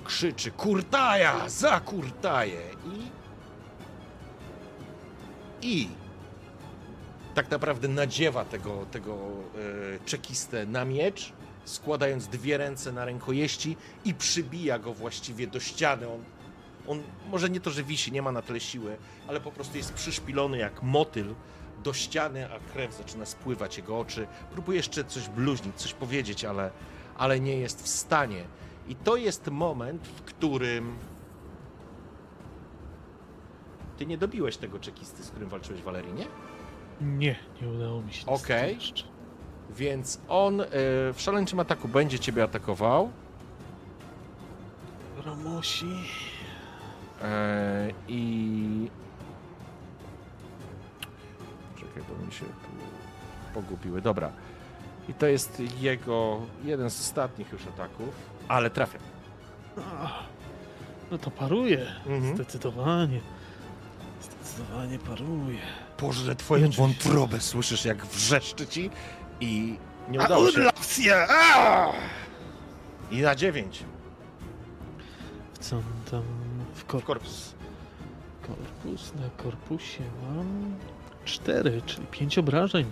krzyczy 0.05 0.51
Kurtaja! 0.51 1.49
Za 1.49 1.81
Kurtaję! 1.81 2.61
I... 2.95 3.11
I 5.63 5.89
tak 7.35 7.51
naprawdę 7.51 7.89
nadziewa 7.89 8.45
tego, 8.45 8.87
tego 8.91 9.15
e, 9.15 10.05
czekistę 10.07 10.67
na 10.67 10.85
miecz, 10.85 11.33
składając 11.65 12.29
dwie 12.29 12.59
ręce 12.59 12.93
na 12.93 13.05
rękojeści 13.05 13.77
i 14.05 14.15
przybija 14.15 14.79
go 14.79 14.95
właściwie 14.95 15.47
do 15.47 15.61
ściany. 15.61 16.09
On, 16.09 16.25
on 16.87 17.03
może 17.31 17.51
nie 17.51 17.61
to, 17.61 17.71
że 17.71 17.83
wisi, 17.83 18.13
nie 18.13 18.23
ma 18.23 18.33
na 18.33 18.43
tyle 18.43 18.61
siły, 18.61 18.97
ale 19.29 19.41
po 19.41 19.53
prostu 19.53 19.77
jest 19.77 19.93
przyszpilony 19.93 20.59
jak 20.59 20.83
motyl 20.83 21.35
do 21.87 21.93
ściany, 21.93 22.53
a 22.53 22.59
krew 22.73 22.95
zaczyna 22.95 23.27
spływać 23.27 23.77
jego 23.77 23.99
oczy. 23.99 24.27
Próbuje 24.53 24.77
jeszcze 24.77 25.05
coś 25.05 25.29
bluźnić, 25.29 25.77
coś 25.77 25.95
powiedzieć, 25.95 26.45
ale, 26.45 26.71
ale 27.19 27.41
nie 27.41 27.57
jest 27.57 27.83
w 27.83 27.89
stanie. 27.89 28.45
I 28.89 28.95
to 28.95 29.17
jest 29.17 29.49
moment, 29.49 30.09
w 30.09 30.23
którym 30.23 30.97
ty 33.99 34.07
nie 34.07 34.19
dobiłeś 34.19 34.57
tego 34.57 34.79
czekisty, 34.79 35.23
z 35.23 35.31
którym 35.31 35.49
walczyłeś 35.49 35.83
Walerii, 35.83 36.13
nie? 36.13 36.27
Nie, 37.01 37.37
nie 37.63 37.69
udało 37.69 38.03
mi 38.03 38.13
się. 38.13 38.27
Okej. 38.27 38.75
jeszcze. 38.75 39.05
Więc 39.71 40.21
on 40.29 40.61
e, 40.61 40.67
w 41.13 41.17
szaleńczym 41.17 41.61
ataku 41.61 41.89
będzie 41.89 42.19
ciebie 42.19 42.43
atakował. 42.43 43.11
Ramosi. 45.25 45.95
E, 47.23 47.91
I. 48.09 49.06
Czekaj, 51.97 52.17
bo 52.19 52.27
mi 52.27 52.33
się 52.33 52.45
tu 52.45 52.71
pogubiły. 53.55 54.03
Dobra. 54.03 54.33
I 55.09 55.15
to 55.15 55.27
jest 55.27 55.63
jego 55.81 56.41
jeden 56.65 56.91
z 56.91 57.01
ostatnich 57.01 57.53
już 57.53 57.67
ataków, 57.67 58.15
ale 58.49 58.71
trafia. 58.71 58.99
No 61.11 61.19
to 61.19 61.31
paruje. 61.31 61.87
Mhm. 62.07 62.35
Zdecydowanie. 62.35 63.21
Zdecydowanie 64.23 64.99
paruje. 64.99 65.59
Pożre 65.97 66.37
twoją 66.37 66.69
Oczywiście. 66.69 66.83
wątrobę, 66.83 67.41
słyszysz 67.41 67.85
jak 67.85 68.07
wrzeszczy 68.07 68.67
ci 68.67 68.91
i 69.41 69.79
nie 70.11 70.21
udało 70.21 70.51
się. 70.51 70.71
I 73.11 73.21
na 73.21 73.35
dziewięć. 73.35 73.85
W 75.55 75.59
co 75.59 75.77
tam 76.11 76.23
w 76.75 76.79
W 76.81 76.85
korpus? 76.85 77.07
korpus. 77.07 77.55
Korpus, 78.47 79.15
na 79.15 79.43
korpusie 79.43 80.03
mam 80.29 80.75
4, 81.27 81.83
czyli 81.87 82.07
5 82.07 82.39
obrażeń. 82.39 82.91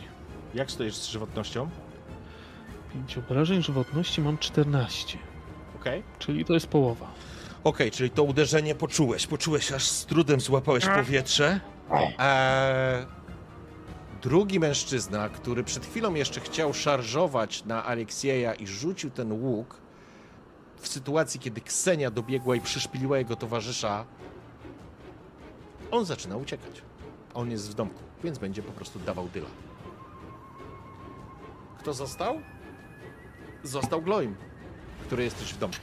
Jak 0.55 0.71
stoisz 0.71 0.95
z 0.95 1.09
żywotnością? 1.09 1.69
5 2.93 3.19
obrażeń 3.19 3.63
żywotności 3.63 4.21
mam 4.21 4.39
14, 4.39 5.19
Okej. 5.81 6.03
czyli 6.19 6.45
to 6.45 6.55
jest 6.55 6.67
połowa. 6.67 7.07
Okej, 7.65 7.91
czyli 7.91 8.11
to 8.11 8.23
uderzenie 8.23 8.75
poczułeś. 8.75 9.27
Poczułeś, 9.27 9.73
aż 9.73 9.85
z 9.87 10.07
trudem 10.07 10.41
złapałeś 10.41 10.87
powietrze. 10.87 11.61
Eee, 12.19 13.07
drugi 14.23 14.61
mężczyzna, 14.61 15.29
który 15.29 15.65
przed 15.65 15.87
chwilą 15.87 16.15
jeszcze 16.15 16.41
chciał 16.41 16.75
szarżować 16.75 17.65
na 17.65 17.85
Aleksieja 17.85 18.55
i 18.55 18.67
rzucił 18.67 19.11
ten 19.11 19.33
łuk, 19.33 19.77
w 20.77 20.89
sytuacji, 20.89 21.41
kiedy 21.41 21.61
Ksenia 21.61 22.11
dobiegła 22.11 22.57
i 22.57 22.61
przyszpiliła 22.61 23.19
jego 23.19 23.37
towarzysza, 23.37 24.05
on 25.91 26.05
zaczyna 26.05 26.37
uciekać. 26.37 26.83
On 27.35 27.51
jest 27.51 27.71
w 27.71 27.75
domku, 27.75 28.03
więc 28.25 28.39
będzie 28.39 28.63
po 28.63 28.73
prostu 28.73 28.99
dawał 28.99 29.29
dyla. 29.29 29.47
Kto 31.79 31.95
został? 31.95 32.41
Został 33.63 34.03
Gloim, 34.03 34.35
który 35.07 35.25
jesteś 35.25 35.55
w 35.55 35.59
domku. 35.59 35.79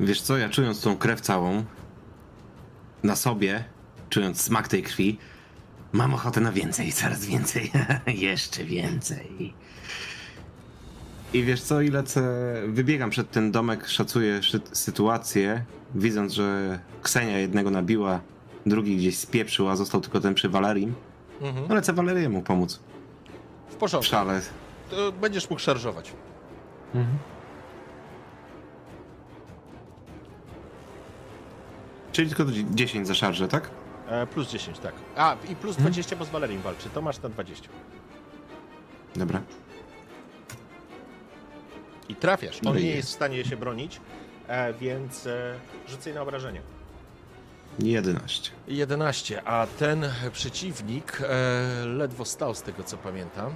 Wiesz 0.00 0.22
co, 0.22 0.36
ja 0.38 0.48
czując 0.48 0.80
tą 0.80 0.96
krew 0.96 1.20
całą 1.20 1.64
na 3.02 3.16
sobie, 3.16 3.64
czując 4.10 4.40
smak 4.40 4.68
tej 4.68 4.82
krwi, 4.82 5.18
mam 5.92 6.14
ochotę 6.14 6.40
na 6.40 6.52
więcej, 6.52 6.92
coraz 6.92 7.26
więcej, 7.26 7.70
jeszcze 8.06 8.64
więcej. 8.64 9.54
I 11.32 11.42
wiesz 11.44 11.62
co, 11.62 11.80
i 11.80 11.88
lecę, 11.90 12.22
wybiegam 12.68 13.10
przed 13.10 13.30
ten 13.30 13.52
domek, 13.52 13.88
szacuję 13.88 14.40
sytuację, 14.72 15.64
widząc, 15.94 16.32
że 16.32 16.78
Ksenia 17.02 17.38
jednego 17.38 17.70
nabiła, 17.70 18.20
drugi 18.66 18.96
gdzieś 18.96 19.18
spieprzył, 19.18 19.68
a 19.68 19.76
został 19.76 20.00
tylko 20.00 20.20
ten 20.20 20.34
przy 20.34 20.48
Valerim. 20.48 20.94
Mhm. 21.40 21.66
No 21.68 21.74
lecę 21.74 21.92
Valeriemu 21.92 22.42
pomóc 22.42 22.80
W 23.68 23.72
w 23.72 23.76
porządku. 23.76 24.10
szale. 24.10 24.40
To 24.90 25.12
będziesz 25.12 25.50
mógł 25.50 25.62
szarżować. 25.62 26.12
Czyli 32.12 32.28
tylko 32.34 32.52
10 32.70 33.06
za 33.08 33.14
szarżę, 33.14 33.48
tak? 33.48 33.70
E, 34.08 34.26
plus 34.26 34.48
10, 34.50 34.78
tak. 34.78 34.94
A, 35.16 35.36
i 35.50 35.56
plus 35.56 35.76
20, 35.76 36.16
bo 36.16 36.24
z 36.24 36.28
Valerim 36.28 36.62
walczy. 36.62 36.90
To 36.90 37.02
masz 37.02 37.22
na 37.22 37.28
20. 37.28 37.68
Dobra. 39.16 39.40
I 42.08 42.14
trafiasz. 42.14 42.60
On 42.66 42.72
Ojej. 42.72 42.84
nie 42.84 42.90
jest 42.90 43.08
w 43.08 43.12
stanie 43.12 43.44
się 43.44 43.56
bronić, 43.56 44.00
e, 44.48 44.74
więc 44.74 45.26
e, 45.26 45.54
rzucaj 45.88 46.14
na 46.14 46.22
obrażenie. 46.22 46.60
11. 47.78 48.50
11, 48.68 49.42
a 49.44 49.66
ten 49.78 50.10
przeciwnik 50.32 51.20
e, 51.20 51.86
ledwo 51.86 52.24
stał 52.24 52.54
z 52.54 52.62
tego 52.62 52.82
co 52.82 52.96
pamiętam. 52.96 53.54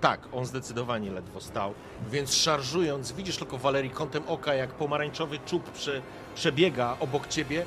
Tak, 0.00 0.20
on 0.32 0.46
zdecydowanie 0.46 1.10
ledwo 1.10 1.40
stał, 1.40 1.74
więc 2.10 2.34
szarżując, 2.34 3.12
widzisz 3.12 3.36
tylko 3.36 3.58
Walerii 3.58 3.90
kątem 3.90 4.22
oka, 4.26 4.54
jak 4.54 4.70
pomarańczowy 4.70 5.38
czub 5.46 5.70
prze, 5.70 6.02
przebiega 6.34 6.96
obok 7.00 7.26
ciebie 7.26 7.64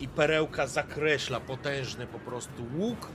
i 0.00 0.08
perełka 0.08 0.66
zakreśla 0.66 1.40
potężny 1.40 2.06
po 2.06 2.18
prostu 2.18 2.62
łuk 2.78 3.08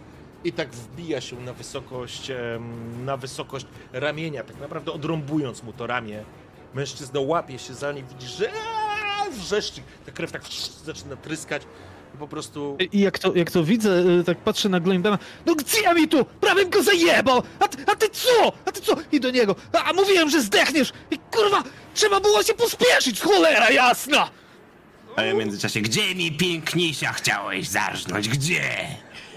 i 0.43 0.53
tak 0.53 0.69
wbija 0.69 1.21
się 1.21 1.39
na 1.39 1.53
wysokość, 1.53 2.31
em, 2.31 3.05
na 3.05 3.17
wysokość 3.17 3.65
ramienia, 3.93 4.43
tak 4.43 4.59
naprawdę 4.59 4.91
odrąbując 4.91 5.63
mu 5.63 5.73
to 5.73 5.87
ramię. 5.87 6.23
Mężczyzna 6.73 7.19
łapie 7.19 7.59
się 7.59 7.73
za 7.73 7.91
nie, 7.91 8.03
widzisz, 8.03 8.37
że 8.37 8.49
wrzeszczy, 9.33 9.81
ta 10.05 10.11
krew 10.11 10.31
tak 10.31 10.41
zaczyna 10.85 11.15
tryskać 11.15 11.61
i 12.15 12.17
po 12.17 12.27
prostu... 12.27 12.77
I 12.91 12.99
jak 12.99 13.19
to, 13.19 13.35
jak 13.35 13.51
to 13.51 13.63
widzę, 13.63 13.89
y, 14.19 14.23
tak 14.23 14.37
patrzę 14.37 14.69
na 14.69 14.79
Gloimbana, 14.79 15.17
no 15.45 15.55
gdzie 15.55 15.81
ja 15.81 15.93
mi 15.93 16.07
tu? 16.07 16.25
Prawym 16.25 16.69
go 16.69 16.83
zajebał! 16.83 17.43
A 17.59 17.67
ty, 17.67 17.83
a 17.87 17.95
ty 17.95 18.09
co? 18.09 18.51
A 18.65 18.71
ty 18.71 18.81
co? 18.81 18.95
I 19.11 19.19
do 19.19 19.31
niego, 19.31 19.55
a, 19.73 19.83
a 19.83 19.93
mówiłem, 19.93 20.29
że 20.29 20.41
zdechniesz! 20.41 20.93
I 21.11 21.19
kurwa, 21.19 21.63
trzeba 21.93 22.19
było 22.19 22.43
się 22.43 22.53
pospieszyć, 22.53 23.21
cholera 23.21 23.69
jasna! 23.69 24.29
A 25.15 25.21
ja 25.23 25.33
w 25.33 25.37
międzyczasie, 25.37 25.81
gdzie 25.81 26.15
mi 26.15 26.31
pięknisia 26.31 27.13
chciałeś 27.13 27.67
zarżnąć? 27.67 28.29
Gdzie? 28.29 28.87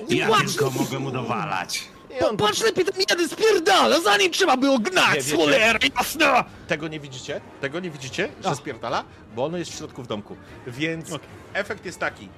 Ja 0.09 0.29
tylko 0.39 0.71
mogę 0.71 0.99
mu 0.99 1.11
dowalać. 1.11 1.85
Popatrz, 2.19 2.62
lepiej 2.62 2.85
ten 2.85 3.01
jeden 3.11 3.28
spierdala, 3.28 4.01
zanim 4.01 4.32
trzeba 4.32 4.57
było 4.57 4.78
Nie, 4.78 4.85
gnać, 4.85 5.16
wiecie- 5.16 5.37
cholera 5.37 5.78
jasna! 5.99 6.45
Tego 6.69 6.89
nie 6.89 7.01
widzicie? 7.01 7.41
Tego 7.61 7.81
nie 7.81 7.91
widzicie, 7.91 8.28
że 8.45 8.57
spierdala? 8.57 9.05
Bo 9.37 9.45
ono 9.45 9.59
jest 9.59 9.70
w 9.73 9.74
środku 9.78 10.03
w 10.03 10.07
domku. 10.07 10.37
Więc 10.66 11.12
Okej. 11.12 11.28
efekt 11.55 11.85
jest 11.85 11.99
taki. 11.99 12.28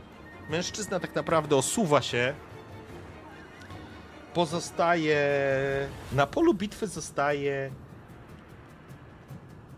Mężczyzna 0.50 1.00
tak 1.00 1.14
naprawdę 1.14 1.56
osuwa 1.56 2.02
się. 2.02 2.34
Pozostaje. 4.34 5.18
Na 6.12 6.26
polu 6.26 6.54
bitwy 6.54 6.86
zostaje. 6.86 7.70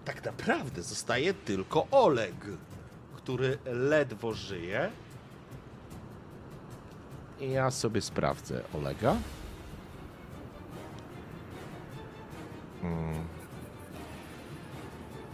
Tak 0.05 0.25
naprawdę 0.25 0.83
zostaje 0.83 1.35
tylko 1.35 1.87
Oleg, 1.91 2.35
który 3.16 3.59
ledwo 3.65 4.33
żyje. 4.35 4.91
I 7.41 7.51
ja 7.51 7.71
sobie 7.71 8.01
sprawdzę 8.01 8.61
Olega. 8.75 9.16
Mm. 12.85 13.24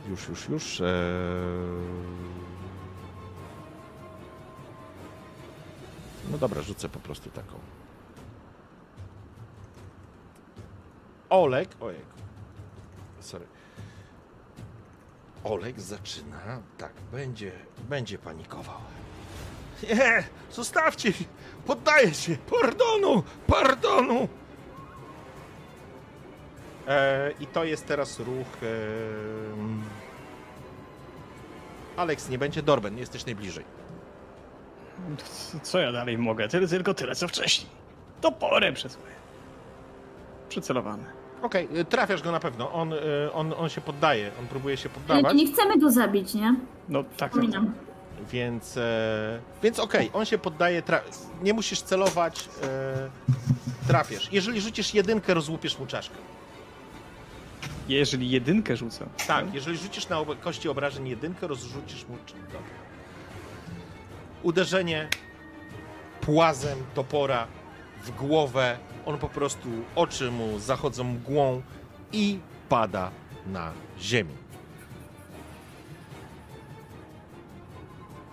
Już, 0.08 0.28
już, 0.28 0.48
już. 0.48 0.80
Eee... 0.80 0.86
No 6.30 6.38
dobra, 6.38 6.62
rzucę 6.62 6.88
po 6.88 6.98
prostu 6.98 7.30
taką. 7.30 7.54
Olek. 11.30 11.68
Ojej. 11.80 12.00
Sorry. 13.20 13.46
Olek 15.44 15.80
zaczyna. 15.80 16.62
Tak, 16.78 16.92
będzie, 17.12 17.52
będzie 17.88 18.18
panikował. 18.18 18.80
Nie! 19.82 20.24
Zostawcie! 20.50 21.12
Poddaję 21.66 22.14
się! 22.14 22.36
Pardonu! 22.36 23.22
Pardonu! 23.46 24.28
E, 26.90 27.30
I 27.40 27.46
to 27.46 27.64
jest 27.64 27.86
teraz 27.86 28.18
ruch. 28.18 28.46
em, 28.62 29.82
Alex, 31.96 32.28
nie 32.28 32.38
będzie 32.38 32.62
Dorben, 32.62 32.98
jesteś 32.98 33.26
najbliżej. 33.26 33.64
Co 35.62 35.78
ja 35.78 35.92
dalej 35.92 36.18
mogę? 36.18 36.48
Tyle, 36.48 36.68
tylko 36.68 36.94
tyle, 36.94 37.14
co 37.14 37.28
wcześniej. 37.28 37.70
Toporem 38.20 38.74
przesuję. 38.74 39.12
Przycelowany. 40.48 41.04
Okej, 41.42 41.68
y, 41.78 41.84
trafiasz 41.84 42.22
go 42.22 42.32
na 42.32 42.40
pewno. 42.40 42.72
On, 42.72 42.92
y, 42.92 42.98
on, 43.32 43.54
on 43.56 43.68
się 43.68 43.80
poddaje, 43.80 44.30
on 44.40 44.46
próbuje 44.46 44.76
się 44.76 44.88
poddawać, 44.88 45.34
nie 45.36 45.52
chcemy 45.52 45.78
go 45.78 45.90
zabić, 45.90 46.34
nie? 46.34 46.54
No 46.88 47.04
tak, 47.16 47.32
tak. 47.32 47.42
Więc. 48.30 48.76
E, 48.76 49.40
więc 49.62 49.78
okej, 49.78 50.10
on 50.12 50.24
się 50.24 50.38
poddaje. 50.38 50.82
Nie 51.42 51.54
musisz 51.54 51.82
celować. 51.82 52.48
E, 52.62 53.86
trafiasz. 53.88 54.32
Jeżeli 54.32 54.60
rzucisz 54.60 54.94
jedynkę, 54.94 55.34
rozłupiesz 55.34 55.78
mu 55.78 55.86
czaszkę. 55.86 56.16
Jeżeli 57.90 58.30
jedynkę 58.30 58.76
rzucę. 58.76 59.06
Tak, 59.26 59.54
jeżeli 59.54 59.76
rzucisz 59.78 60.08
na 60.08 60.18
ob- 60.18 60.40
kości 60.40 60.68
obrażeń 60.68 61.08
jedynkę, 61.08 61.46
rozrzucisz 61.46 62.06
mu. 62.08 62.16
Uderzenie 64.42 65.08
płazem 66.20 66.78
topora 66.94 67.46
w 68.04 68.10
głowę. 68.10 68.78
On 69.06 69.18
po 69.18 69.28
prostu, 69.28 69.68
oczy 69.96 70.30
mu 70.30 70.58
zachodzą 70.58 71.04
mgłą 71.04 71.62
i 72.12 72.38
pada 72.68 73.10
na 73.46 73.72
ziemię. 74.00 74.34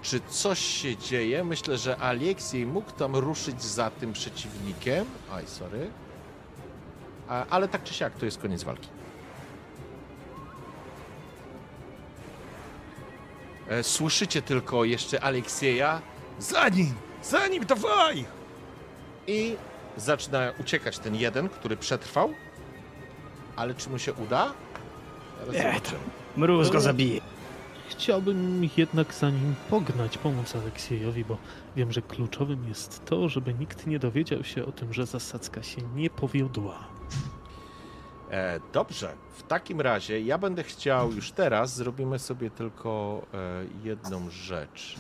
Czy 0.02 0.20
coś 0.30 0.60
się 0.60 0.98
dzieje? 0.98 1.44
Myślę, 1.44 1.78
że 1.78 1.98
Aleksiej 1.98 2.66
mógł 2.66 2.92
tam 2.92 3.16
ruszyć 3.16 3.64
za 3.64 3.90
tym 3.90 4.14
przeciwnikiem. 4.14 5.06
Aj, 5.32 5.48
sorry. 5.48 5.90
Ale 7.50 7.68
tak 7.68 7.84
czy 7.84 7.94
siak, 7.94 8.14
to 8.16 8.26
jest 8.26 8.38
koniec 8.38 8.64
walki. 8.64 8.88
Słyszycie 13.82 14.42
tylko 14.42 14.84
jeszcze 14.84 15.24
Aleksieja. 15.24 16.02
Za 16.40 16.70
nim! 16.70 16.94
Za 17.24 17.48
nim, 17.48 17.66
dawaj! 17.66 18.26
I 19.28 19.56
zaczyna 19.98 20.52
uciekać 20.60 21.00
ten 21.00 21.16
jeden, 21.16 21.50
który 21.50 21.78
przetrwał. 21.78 22.34
Ale 23.56 23.74
czy 23.76 23.90
mu 23.90 24.00
się 24.00 24.14
uda? 24.14 24.54
Zaraz 25.40 25.56
Nie. 25.56 25.82
Mróz 26.38 26.70
go 26.70 26.82
zabije. 26.82 27.22
Chciałbym 27.90 28.70
jednak 28.78 29.14
za 29.14 29.30
nim 29.30 29.56
pognać, 29.70 30.18
pomóc 30.18 30.56
Aleksiejowi, 30.56 31.26
bo 31.26 31.38
wiem, 31.76 31.92
że 31.92 32.02
kluczowym 32.02 32.68
jest 32.68 33.06
to, 33.06 33.30
żeby 33.30 33.54
nikt 33.54 33.88
nie 33.88 34.00
dowiedział 34.00 34.44
się 34.44 34.66
o 34.66 34.72
tym, 34.72 34.94
że 34.94 35.06
zasadzka 35.06 35.64
się 35.64 35.82
nie 35.96 36.10
powiodła. 36.10 36.88
E, 38.32 38.60
dobrze, 38.74 39.14
w 39.38 39.44
takim 39.44 39.82
razie 39.82 40.22
ja 40.22 40.38
będę 40.38 40.64
chciał 40.64 41.12
już 41.12 41.32
teraz, 41.32 41.76
zrobimy 41.76 42.20
sobie 42.20 42.50
tylko 42.50 43.22
e, 43.34 43.66
jedną 43.84 44.30
rzecz. 44.30 44.96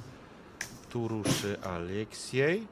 Tu 0.90 1.08
ruszy 1.08 1.58
Aleksiej. 1.64 2.68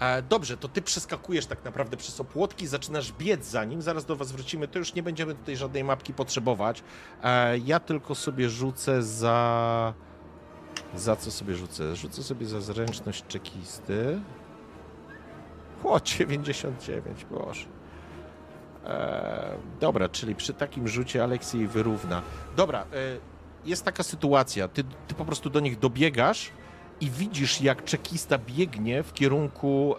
E, 0.00 0.22
dobrze, 0.22 0.56
to 0.56 0.68
ty 0.68 0.82
przeskakujesz 0.82 1.46
tak 1.46 1.64
naprawdę 1.64 1.96
przez 1.96 2.20
opłotki, 2.20 2.66
zaczynasz 2.66 3.12
biec 3.12 3.46
za 3.46 3.64
nim, 3.64 3.82
zaraz 3.82 4.04
do 4.04 4.16
was 4.16 4.32
wrócimy, 4.32 4.68
to 4.68 4.78
już 4.78 4.94
nie 4.94 5.02
będziemy 5.02 5.34
tutaj 5.34 5.56
żadnej 5.56 5.84
mapki 5.84 6.14
potrzebować. 6.14 6.82
E, 7.22 7.58
ja 7.58 7.80
tylko 7.80 8.14
sobie 8.14 8.50
rzucę 8.50 9.02
za... 9.02 9.94
Za 10.94 11.16
co 11.16 11.30
sobie 11.30 11.54
rzucę? 11.54 11.96
Rzucę 11.96 12.22
sobie 12.22 12.46
za 12.46 12.60
zręczność 12.60 13.24
czekisty. 13.26 14.20
O, 15.84 16.00
99, 16.00 17.24
boże. 17.24 17.75
E, 18.86 19.56
dobra, 19.80 20.08
czyli 20.08 20.34
przy 20.34 20.54
takim 20.54 20.88
rzucie 20.88 21.24
Aleksiej 21.24 21.66
wyrówna. 21.66 22.22
Dobra, 22.56 22.80
e, 22.80 22.84
jest 23.64 23.84
taka 23.84 24.02
sytuacja, 24.02 24.68
ty, 24.68 24.84
ty 25.08 25.14
po 25.14 25.24
prostu 25.24 25.50
do 25.50 25.60
nich 25.60 25.78
dobiegasz 25.78 26.50
i 27.00 27.10
widzisz, 27.10 27.60
jak 27.60 27.84
czekista 27.84 28.38
biegnie 28.38 29.02
w 29.02 29.12
kierunku, 29.12 29.94
e, 29.94 29.98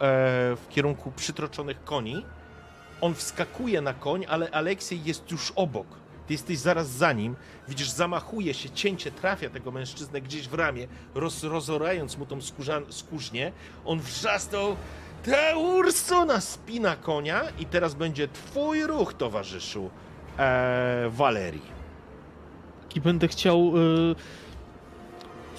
w 0.55 0.65
kierunku 0.69 1.11
przytroczonych 1.11 1.83
koni. 1.83 2.25
On 3.01 3.15
wskakuje 3.15 3.81
na 3.81 3.93
koń, 3.93 4.25
ale 4.29 4.51
Aleksiej 4.51 5.03
jest 5.03 5.31
już 5.31 5.53
obok. 5.55 5.87
Ty 6.27 6.33
jesteś 6.33 6.57
zaraz 6.57 6.89
za 6.89 7.13
nim. 7.13 7.35
Widzisz, 7.67 7.89
zamachuje 7.89 8.53
się, 8.53 8.69
cięcie 8.69 9.11
trafia 9.11 9.49
tego 9.49 9.71
mężczyznę 9.71 10.21
gdzieś 10.21 10.47
w 10.47 10.53
ramię, 10.53 10.87
roz, 11.15 11.43
rozorając 11.43 12.17
mu 12.17 12.25
tą 12.25 12.41
skórzan, 12.41 12.85
skórznię. 12.89 13.51
On 13.85 13.99
wrzasnął. 13.99 14.75
Ta 15.25 15.57
Ursona 15.57 16.41
spina 16.41 16.95
konia 16.95 17.41
i 17.59 17.65
teraz 17.65 17.93
będzie 17.93 18.27
twój 18.27 18.83
ruch, 18.87 19.13
towarzyszu 19.13 19.89
e, 20.39 21.09
Walerii. 21.09 21.77
I 22.95 23.01
będę 23.01 23.27
chciał. 23.27 23.73
y, 23.77 24.15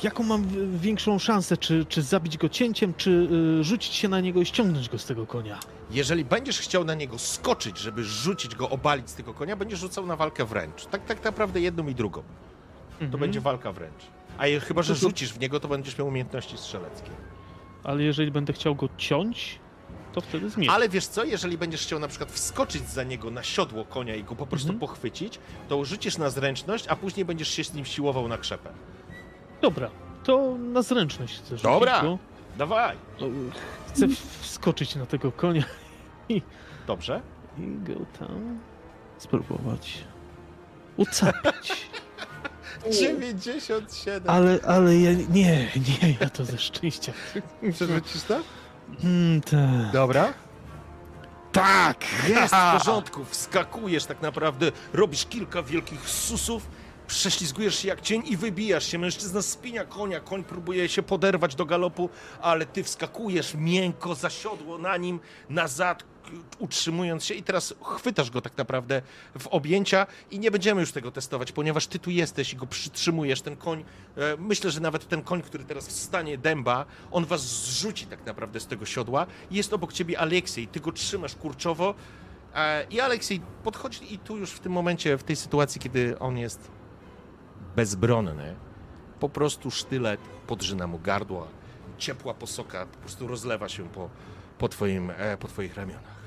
jaką 0.02 0.22
mam 0.22 0.46
większą 0.78 1.18
szansę? 1.18 1.56
Czy, 1.56 1.84
czy 1.84 2.02
zabić 2.02 2.38
go 2.38 2.48
cięciem, 2.48 2.94
czy 2.94 3.10
y, 3.60 3.64
rzucić 3.64 3.94
się 3.94 4.08
na 4.08 4.20
niego 4.20 4.40
i 4.40 4.46
ściągnąć 4.46 4.88
go 4.88 4.98
z 4.98 5.04
tego 5.04 5.26
konia? 5.26 5.58
Jeżeli 5.90 6.24
będziesz 6.24 6.58
chciał 6.58 6.84
na 6.84 6.94
niego 6.94 7.18
skoczyć, 7.18 7.78
żeby 7.78 8.04
rzucić 8.04 8.54
go, 8.54 8.70
obalić 8.70 9.10
z 9.10 9.14
tego 9.14 9.34
konia, 9.34 9.56
będziesz 9.56 9.78
rzucał 9.80 10.06
na 10.06 10.16
walkę 10.16 10.44
wręcz. 10.44 10.86
Tak, 10.86 11.04
tak 11.04 11.24
naprawdę 11.24 11.60
jedną 11.60 11.88
i 11.88 11.94
drugą. 11.94 12.22
To 12.98 13.04
Mhm. 13.04 13.20
będzie 13.20 13.40
walka 13.40 13.72
wręcz. 13.72 14.02
A 14.38 14.46
je, 14.46 14.60
chyba, 14.60 14.82
że 14.82 14.94
rzucisz 14.94 15.32
w 15.32 15.38
niego, 15.40 15.60
to 15.60 15.68
będziesz 15.68 15.98
miał 15.98 16.06
umiejętności 16.08 16.58
strzeleckie. 16.58 17.10
Ale 17.84 18.02
jeżeli 18.02 18.30
będę 18.30 18.52
chciał 18.52 18.74
go 18.74 18.88
ciąć, 18.96 19.58
to 20.12 20.20
wtedy 20.20 20.50
zmienię. 20.50 20.72
Ale 20.72 20.88
wiesz 20.88 21.06
co, 21.06 21.24
jeżeli 21.24 21.58
będziesz 21.58 21.82
chciał 21.82 21.98
na 21.98 22.08
przykład 22.08 22.32
wskoczyć 22.32 22.88
za 22.88 23.04
niego 23.04 23.30
na 23.30 23.42
siodło 23.42 23.84
konia 23.84 24.14
i 24.14 24.24
go 24.24 24.36
po 24.36 24.46
prostu 24.46 24.68
Mhm. 24.68 24.80
pochwycić, 24.80 25.38
to 25.68 25.84
rzucisz 25.84 26.18
na 26.18 26.30
zręczność, 26.30 26.88
a 26.88 26.96
później 26.96 27.24
będziesz 27.26 27.48
się 27.48 27.64
z 27.64 27.74
nim 27.74 27.84
siłował 27.84 28.28
na 28.28 28.38
krzepę. 28.38 28.70
Dobra, 29.62 29.90
to 30.24 30.54
na 30.58 30.82
zręczność 30.82 31.34
chcę 31.38 31.48
rzucić 31.48 31.62
Dobra. 31.62 32.02
Go. 32.02 32.18
Dawaj! 32.58 32.96
No, 33.20 33.26
Chcę 33.88 34.06
wskoczyć 34.40 34.96
na 34.96 35.06
tego 35.06 35.32
konia 35.32 35.62
Dobrze? 36.86 37.20
i 37.58 37.62
go 37.84 37.94
tam 38.18 38.58
spróbować 39.18 40.04
ucapić. 40.96 41.72
97. 42.90 44.30
Ale, 44.30 44.58
ale 44.66 44.98
ja 44.98 45.12
nie, 45.12 45.68
nie, 45.76 46.16
ja 46.20 46.30
to 46.30 46.44
ze 46.44 46.58
szczęścia. 46.58 47.12
Przerzucisz 47.72 48.22
to? 48.22 48.40
Mm, 49.04 49.40
tak. 49.40 49.92
Dobra. 49.92 50.32
Tak! 51.52 52.04
Jest 52.28 52.54
w 52.54 52.72
porządku, 52.78 53.24
wskakujesz 53.24 54.04
tak 54.04 54.22
naprawdę, 54.22 54.72
robisz 54.92 55.26
kilka 55.26 55.62
wielkich 55.62 56.08
susów, 56.08 56.66
prześlizgujesz 57.08 57.78
się 57.78 57.88
jak 57.88 58.00
cień 58.00 58.22
i 58.26 58.36
wybijasz 58.36 58.86
się. 58.86 58.98
Mężczyzna 58.98 59.42
spinia 59.42 59.84
konia, 59.84 60.20
koń 60.20 60.44
próbuje 60.44 60.88
się 60.88 61.02
poderwać 61.02 61.54
do 61.54 61.66
galopu, 61.66 62.10
ale 62.40 62.66
ty 62.66 62.84
wskakujesz 62.84 63.54
miękko 63.54 64.14
za 64.14 64.30
siodło 64.30 64.78
na 64.78 64.96
nim, 64.96 65.20
nazad, 65.50 66.04
utrzymując 66.58 67.24
się 67.24 67.34
i 67.34 67.42
teraz 67.42 67.74
chwytasz 67.82 68.30
go 68.30 68.40
tak 68.40 68.58
naprawdę 68.58 69.02
w 69.38 69.46
objęcia 69.46 70.06
i 70.30 70.38
nie 70.38 70.50
będziemy 70.50 70.80
już 70.80 70.92
tego 70.92 71.10
testować, 71.10 71.52
ponieważ 71.52 71.86
ty 71.86 71.98
tu 71.98 72.10
jesteś 72.10 72.52
i 72.52 72.56
go 72.56 72.66
przytrzymujesz, 72.66 73.42
ten 73.42 73.56
koń, 73.56 73.84
e, 74.16 74.36
myślę, 74.38 74.70
że 74.70 74.80
nawet 74.80 75.08
ten 75.08 75.22
koń, 75.22 75.42
który 75.42 75.64
teraz 75.64 75.88
wstanie 75.88 76.38
dęba, 76.38 76.86
on 77.10 77.24
was 77.24 77.40
zrzuci 77.40 78.06
tak 78.06 78.26
naprawdę 78.26 78.60
z 78.60 78.66
tego 78.66 78.86
siodła. 78.86 79.26
Jest 79.50 79.72
obok 79.72 79.92
ciebie 79.92 80.18
Aleksiej, 80.18 80.68
ty 80.68 80.80
go 80.80 80.92
trzymasz 80.92 81.34
kurczowo 81.34 81.94
e, 82.54 82.86
i 82.90 83.00
Aleksiej 83.00 83.40
podchodzi 83.64 84.14
i 84.14 84.18
tu 84.18 84.36
już 84.36 84.50
w 84.50 84.60
tym 84.60 84.72
momencie, 84.72 85.18
w 85.18 85.24
tej 85.24 85.36
sytuacji, 85.36 85.80
kiedy 85.80 86.18
on 86.18 86.38
jest 86.38 86.77
bezbronny, 87.78 88.54
po 89.20 89.28
prostu 89.28 89.70
sztylet 89.70 90.20
podrzyna 90.46 90.86
mu 90.86 90.98
gardła, 90.98 91.46
ciepła 91.98 92.34
posoka 92.34 92.86
po 92.86 92.98
prostu 92.98 93.26
rozlewa 93.26 93.68
się 93.68 93.88
po, 93.88 94.10
po, 94.58 94.68
twoim, 94.68 95.10
e, 95.16 95.36
po 95.36 95.48
twoich 95.48 95.76
ramionach. 95.76 96.18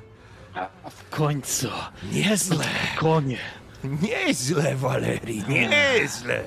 W 0.89 1.09
końcu, 1.09 1.67
Nieźle, 2.11 2.65
konie. 2.99 3.37
nieźle, 3.83 4.75
Walerii, 4.75 5.43
nieźle. 5.47 6.43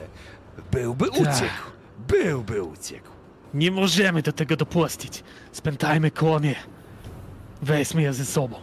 Byłby 0.72 1.10
uciekł, 1.10 1.64
byłby 2.08 2.62
uciekł. 2.62 3.08
Nie 3.54 3.70
możemy 3.70 4.22
do 4.22 4.32
tego 4.32 4.56
dopuścić. 4.56 5.24
Spętajmy 5.52 6.10
konie. 6.10 6.54
Weźmy 7.62 8.02
je 8.02 8.12
ze 8.12 8.24
sobą. 8.24 8.56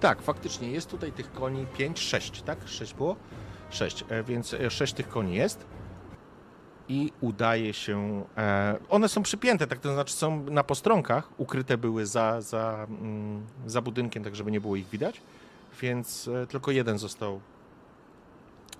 Tak, 0.00 0.22
faktycznie 0.22 0.70
jest 0.70 0.90
tutaj 0.90 1.12
tych 1.12 1.32
koni 1.32 1.66
5, 1.78 2.00
6, 2.00 2.42
tak? 2.42 2.58
6 2.66 2.94
było? 2.94 3.16
6, 3.70 4.04
więc 4.24 4.54
6 4.68 4.92
tych 4.92 5.08
koni 5.08 5.34
jest. 5.34 5.66
I 6.88 7.12
udaje 7.20 7.74
się. 7.74 8.24
E, 8.36 8.78
one 8.88 9.08
są 9.08 9.22
przypięte, 9.22 9.66
tak 9.66 9.78
to 9.78 9.92
znaczy 9.92 10.14
są 10.14 10.44
na 10.44 10.64
postronkach, 10.64 11.28
ukryte 11.36 11.78
były 11.78 12.06
za, 12.06 12.40
za, 12.40 12.86
mm, 12.90 13.46
za 13.66 13.82
budynkiem, 13.82 14.24
tak 14.24 14.36
żeby 14.36 14.50
nie 14.50 14.60
było 14.60 14.76
ich 14.76 14.88
widać. 14.88 15.22
Więc 15.80 16.28
e, 16.28 16.46
tylko 16.46 16.70
jeden 16.70 16.98
został. 16.98 17.40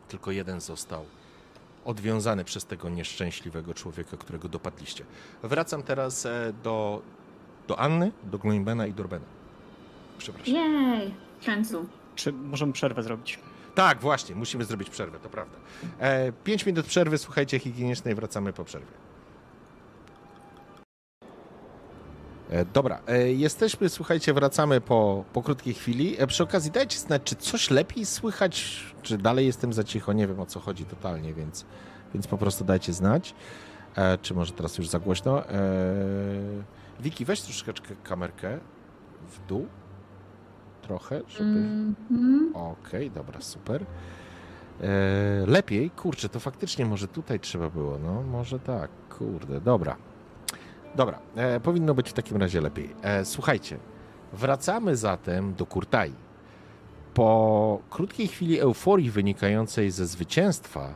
Tylko 0.08 0.30
jeden 0.30 0.60
został 0.60 1.04
odwiązany 1.84 2.44
przez 2.44 2.64
tego 2.64 2.88
nieszczęśliwego 2.88 3.74
człowieka, 3.74 4.16
którego 4.16 4.48
dopadliście. 4.48 5.04
Wracam 5.42 5.82
teraz 5.82 6.26
e, 6.26 6.52
do, 6.62 7.02
do 7.68 7.78
Anny, 7.78 8.12
do 8.24 8.38
Gloimbena 8.38 8.86
i 8.86 8.92
Dorbena. 8.92 9.24
Przepraszam. 10.18 10.54
Jej, 10.54 11.14
w 11.40 11.46
końcu. 11.46 11.86
Czy 12.14 12.32
możemy 12.32 12.72
przerwę 12.72 13.02
zrobić? 13.02 13.38
Tak, 13.74 14.00
właśnie, 14.00 14.34
musimy 14.34 14.64
zrobić 14.64 14.90
przerwę, 14.90 15.18
to 15.18 15.28
prawda. 15.28 15.56
E, 15.98 16.32
pięć 16.32 16.66
minut 16.66 16.86
przerwy, 16.86 17.18
słuchajcie, 17.18 17.58
higienicznej, 17.58 18.14
wracamy 18.14 18.52
po 18.52 18.64
przerwie. 18.64 19.10
E, 22.50 22.64
dobra, 22.64 23.00
e, 23.06 23.32
jesteśmy, 23.32 23.88
słuchajcie, 23.88 24.34
wracamy 24.34 24.80
po, 24.80 25.24
po 25.32 25.42
krótkiej 25.42 25.74
chwili. 25.74 26.16
E, 26.18 26.26
przy 26.26 26.42
okazji 26.42 26.70
dajcie 26.70 26.98
znać, 26.98 27.22
czy 27.24 27.36
coś 27.36 27.70
lepiej 27.70 28.06
słychać, 28.06 28.84
czy 29.02 29.18
dalej 29.18 29.46
jestem 29.46 29.72
za 29.72 29.84
cicho, 29.84 30.12
nie 30.12 30.26
wiem 30.26 30.40
o 30.40 30.46
co 30.46 30.60
chodzi 30.60 30.84
totalnie, 30.84 31.34
więc, 31.34 31.64
więc 32.14 32.26
po 32.26 32.38
prostu 32.38 32.64
dajcie 32.64 32.92
znać. 32.92 33.34
Czy 34.22 34.34
może 34.34 34.52
teraz 34.52 34.78
już 34.78 34.88
za 34.88 34.98
głośno. 34.98 35.42
Wiki, 37.00 37.24
weź 37.24 37.40
troszeczkę 37.40 37.96
kamerkę 38.04 38.58
w 39.28 39.46
dół. 39.46 39.68
Trochę, 40.90 41.20
żeby... 41.28 41.50
Mhm. 42.10 42.52
Okej, 42.54 43.10
dobra, 43.10 43.40
super. 43.40 43.82
E, 44.80 44.86
lepiej, 45.46 45.90
kurczę, 45.90 46.28
to 46.28 46.40
faktycznie 46.40 46.86
może 46.86 47.08
tutaj 47.08 47.40
trzeba 47.40 47.70
było, 47.70 47.98
no 47.98 48.22
może 48.22 48.58
tak, 48.58 48.90
kurde, 49.18 49.60
dobra. 49.60 49.96
Dobra, 50.94 51.18
e, 51.36 51.60
powinno 51.60 51.94
być 51.94 52.10
w 52.10 52.12
takim 52.12 52.36
razie 52.36 52.60
lepiej. 52.60 52.94
E, 53.02 53.24
słuchajcie, 53.24 53.78
wracamy 54.32 54.96
zatem 54.96 55.54
do 55.54 55.66
Kurtai. 55.66 56.12
Po 57.14 57.80
krótkiej 57.90 58.28
chwili 58.28 58.60
euforii 58.60 59.10
wynikającej 59.10 59.90
ze 59.90 60.06
zwycięstwa 60.06 60.94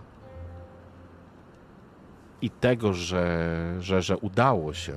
i 2.42 2.50
tego, 2.50 2.92
że, 2.92 3.76
że, 3.80 4.02
że 4.02 4.16
udało 4.16 4.74
się, 4.74 4.94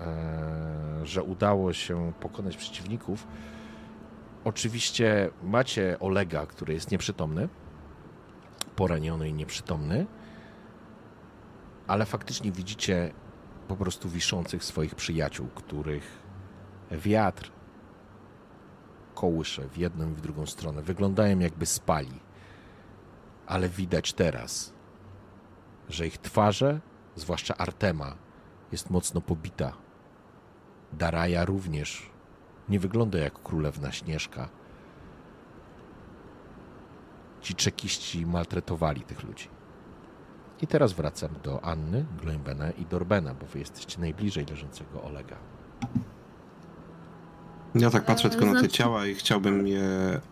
e, 0.00 1.06
że 1.06 1.22
udało 1.22 1.72
się 1.72 2.12
pokonać 2.20 2.56
przeciwników, 2.56 3.26
Oczywiście 4.44 5.30
macie 5.42 5.96
Olega, 6.00 6.46
który 6.46 6.74
jest 6.74 6.90
nieprzytomny, 6.90 7.48
poraniony 8.76 9.28
i 9.28 9.32
nieprzytomny, 9.32 10.06
ale 11.86 12.06
faktycznie 12.06 12.52
widzicie 12.52 13.12
po 13.68 13.76
prostu 13.76 14.08
wiszących 14.08 14.64
swoich 14.64 14.94
przyjaciół, 14.94 15.48
których 15.54 16.22
wiatr 16.90 17.52
kołysze 19.14 19.68
w 19.68 19.78
jedną 19.78 20.10
i 20.10 20.14
w 20.14 20.20
drugą 20.20 20.46
stronę. 20.46 20.82
Wyglądają 20.82 21.38
jakby 21.38 21.66
spali, 21.66 22.20
ale 23.46 23.68
widać 23.68 24.12
teraz, 24.12 24.72
że 25.88 26.06
ich 26.06 26.18
twarze, 26.18 26.80
zwłaszcza 27.16 27.56
Artema, 27.56 28.14
jest 28.72 28.90
mocno 28.90 29.20
pobita. 29.20 29.72
Daraja 30.92 31.44
również 31.44 32.11
nie 32.68 32.80
wygląda 32.80 33.18
jak 33.18 33.42
królewna 33.42 33.92
Śnieżka. 33.92 34.48
Ci 37.40 37.54
czekiści 37.54 38.26
maltretowali 38.26 39.00
tych 39.00 39.22
ludzi. 39.22 39.48
I 40.62 40.66
teraz 40.66 40.92
wracam 40.92 41.30
do 41.42 41.64
Anny, 41.64 42.04
Gloimbena 42.22 42.70
i 42.70 42.86
Dorbena, 42.86 43.34
bo 43.34 43.46
wy 43.46 43.58
jesteście 43.58 44.00
najbliżej 44.00 44.46
leżącego 44.46 45.02
Olega. 45.02 45.36
Ja 47.74 47.90
tak 47.90 48.04
patrzę 48.04 48.28
E, 48.28 48.30
tylko 48.30 48.46
na 48.46 48.52
te 48.52 48.58
znaczy- 48.58 48.74
ciała 48.74 49.06
i 49.06 49.14
chciałbym 49.14 49.66
je 49.66 49.84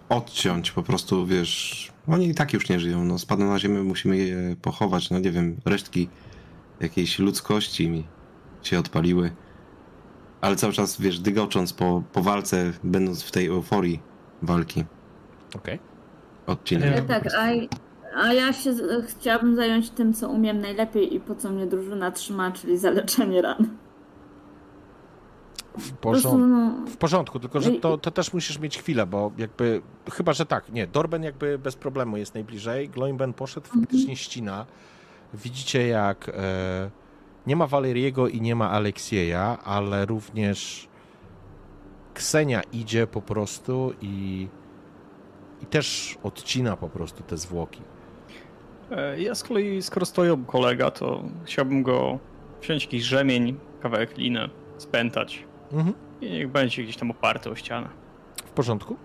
odciąć, 0.08 0.70
po 0.72 0.82
prostu, 0.82 1.26
wiesz, 1.26 1.92
oni 2.08 2.28
i 2.28 2.34
tak 2.34 2.52
już 2.52 2.68
nie 2.68 2.80
żyją, 2.80 3.04
no 3.04 3.18
spadną 3.18 3.46
na 3.46 3.58
ziemię, 3.58 3.82
musimy 3.82 4.16
je 4.16 4.56
pochować, 4.62 5.10
no 5.10 5.18
nie 5.18 5.30
wiem, 5.30 5.56
resztki 5.64 6.08
jakiejś 6.80 7.18
ludzkości 7.18 7.88
mi 7.88 8.04
się 8.62 8.78
odpaliły. 8.78 9.30
Ale 10.40 10.56
cały 10.56 10.72
czas, 10.72 11.00
wiesz, 11.00 11.18
dygocząc 11.18 11.72
po, 11.72 12.02
po 12.12 12.22
walce, 12.22 12.72
będąc 12.84 13.22
w 13.22 13.30
tej 13.30 13.46
euforii 13.46 14.00
walki, 14.42 14.84
Okej. 15.56 15.78
odcinać. 16.46 16.90
Nie. 16.90 16.96
E, 16.96 17.02
tak, 17.02 17.28
a, 17.34 17.48
a 18.22 18.32
ja 18.32 18.52
się 18.52 18.72
z- 18.74 19.06
chciałabym 19.06 19.56
zająć 19.56 19.90
tym, 19.90 20.12
co 20.14 20.28
umiem 20.28 20.60
najlepiej 20.60 21.14
i 21.14 21.20
po 21.20 21.34
co 21.34 21.50
mnie 21.50 21.66
drużyna 21.66 22.10
trzyma, 22.10 22.52
czyli 22.52 22.78
zaleczenie 22.78 23.42
ran. 23.42 23.68
W, 25.78 25.92
Po 25.92 25.96
prostu, 26.10 26.28
porządku, 26.28 26.46
no, 26.48 26.86
w 26.86 26.96
porządku, 26.96 27.40
tylko 27.40 27.60
że 27.60 27.70
to, 27.72 27.98
to 27.98 28.10
też 28.10 28.32
musisz 28.32 28.58
mieć 28.58 28.78
chwilę, 28.78 29.06
bo 29.06 29.32
jakby, 29.38 29.82
chyba, 30.12 30.32
że 30.32 30.46
tak, 30.46 30.72
nie, 30.72 30.86
Dorben 30.86 31.22
jakby 31.22 31.58
bez 31.58 31.76
problemu 31.76 32.16
jest 32.16 32.34
najbliżej, 32.34 32.88
Gloimben 32.88 33.32
poszedł, 33.32 33.66
faktycznie 33.80 34.16
ścina. 34.16 34.66
Widzicie 35.34 35.86
jak 35.88 36.28
e, 36.28 36.90
nie 37.46 37.56
ma 37.56 37.66
Waleriego 37.66 38.28
i 38.28 38.40
nie 38.40 38.54
ma 38.56 38.70
Aleksieja, 38.70 39.58
ale 39.64 40.06
również 40.06 40.88
Ksenia 42.14 42.62
idzie 42.72 43.06
po 43.06 43.22
prostu 43.22 43.92
i, 44.00 44.48
i 45.62 45.66
też 45.66 46.18
odcina 46.22 46.76
po 46.76 46.88
prostu 46.88 47.22
te 47.22 47.36
zwłoki. 47.36 47.82
E, 48.90 49.20
Ja 49.20 49.34
z 49.34 49.42
kolei, 49.42 49.82
skoro 49.82 50.06
stoją 50.06 50.44
kolega, 50.44 50.90
to 50.90 51.22
chciałbym 51.44 51.82
go 51.82 52.18
wziąć 52.62 52.84
jakiś 52.84 53.02
rzemień, 53.02 53.56
kawałek 53.80 54.16
liny, 54.18 54.50
spętać 54.78 55.44
Mhm. 55.72 55.94
i 56.20 56.30
niech 56.30 56.48
będzie 56.50 56.82
gdzieś 56.82 56.96
tam 56.96 57.10
oparty 57.10 57.50
o 57.50 57.54
ścianę. 57.54 57.88
W 58.46 58.50
porządku? 58.50 58.96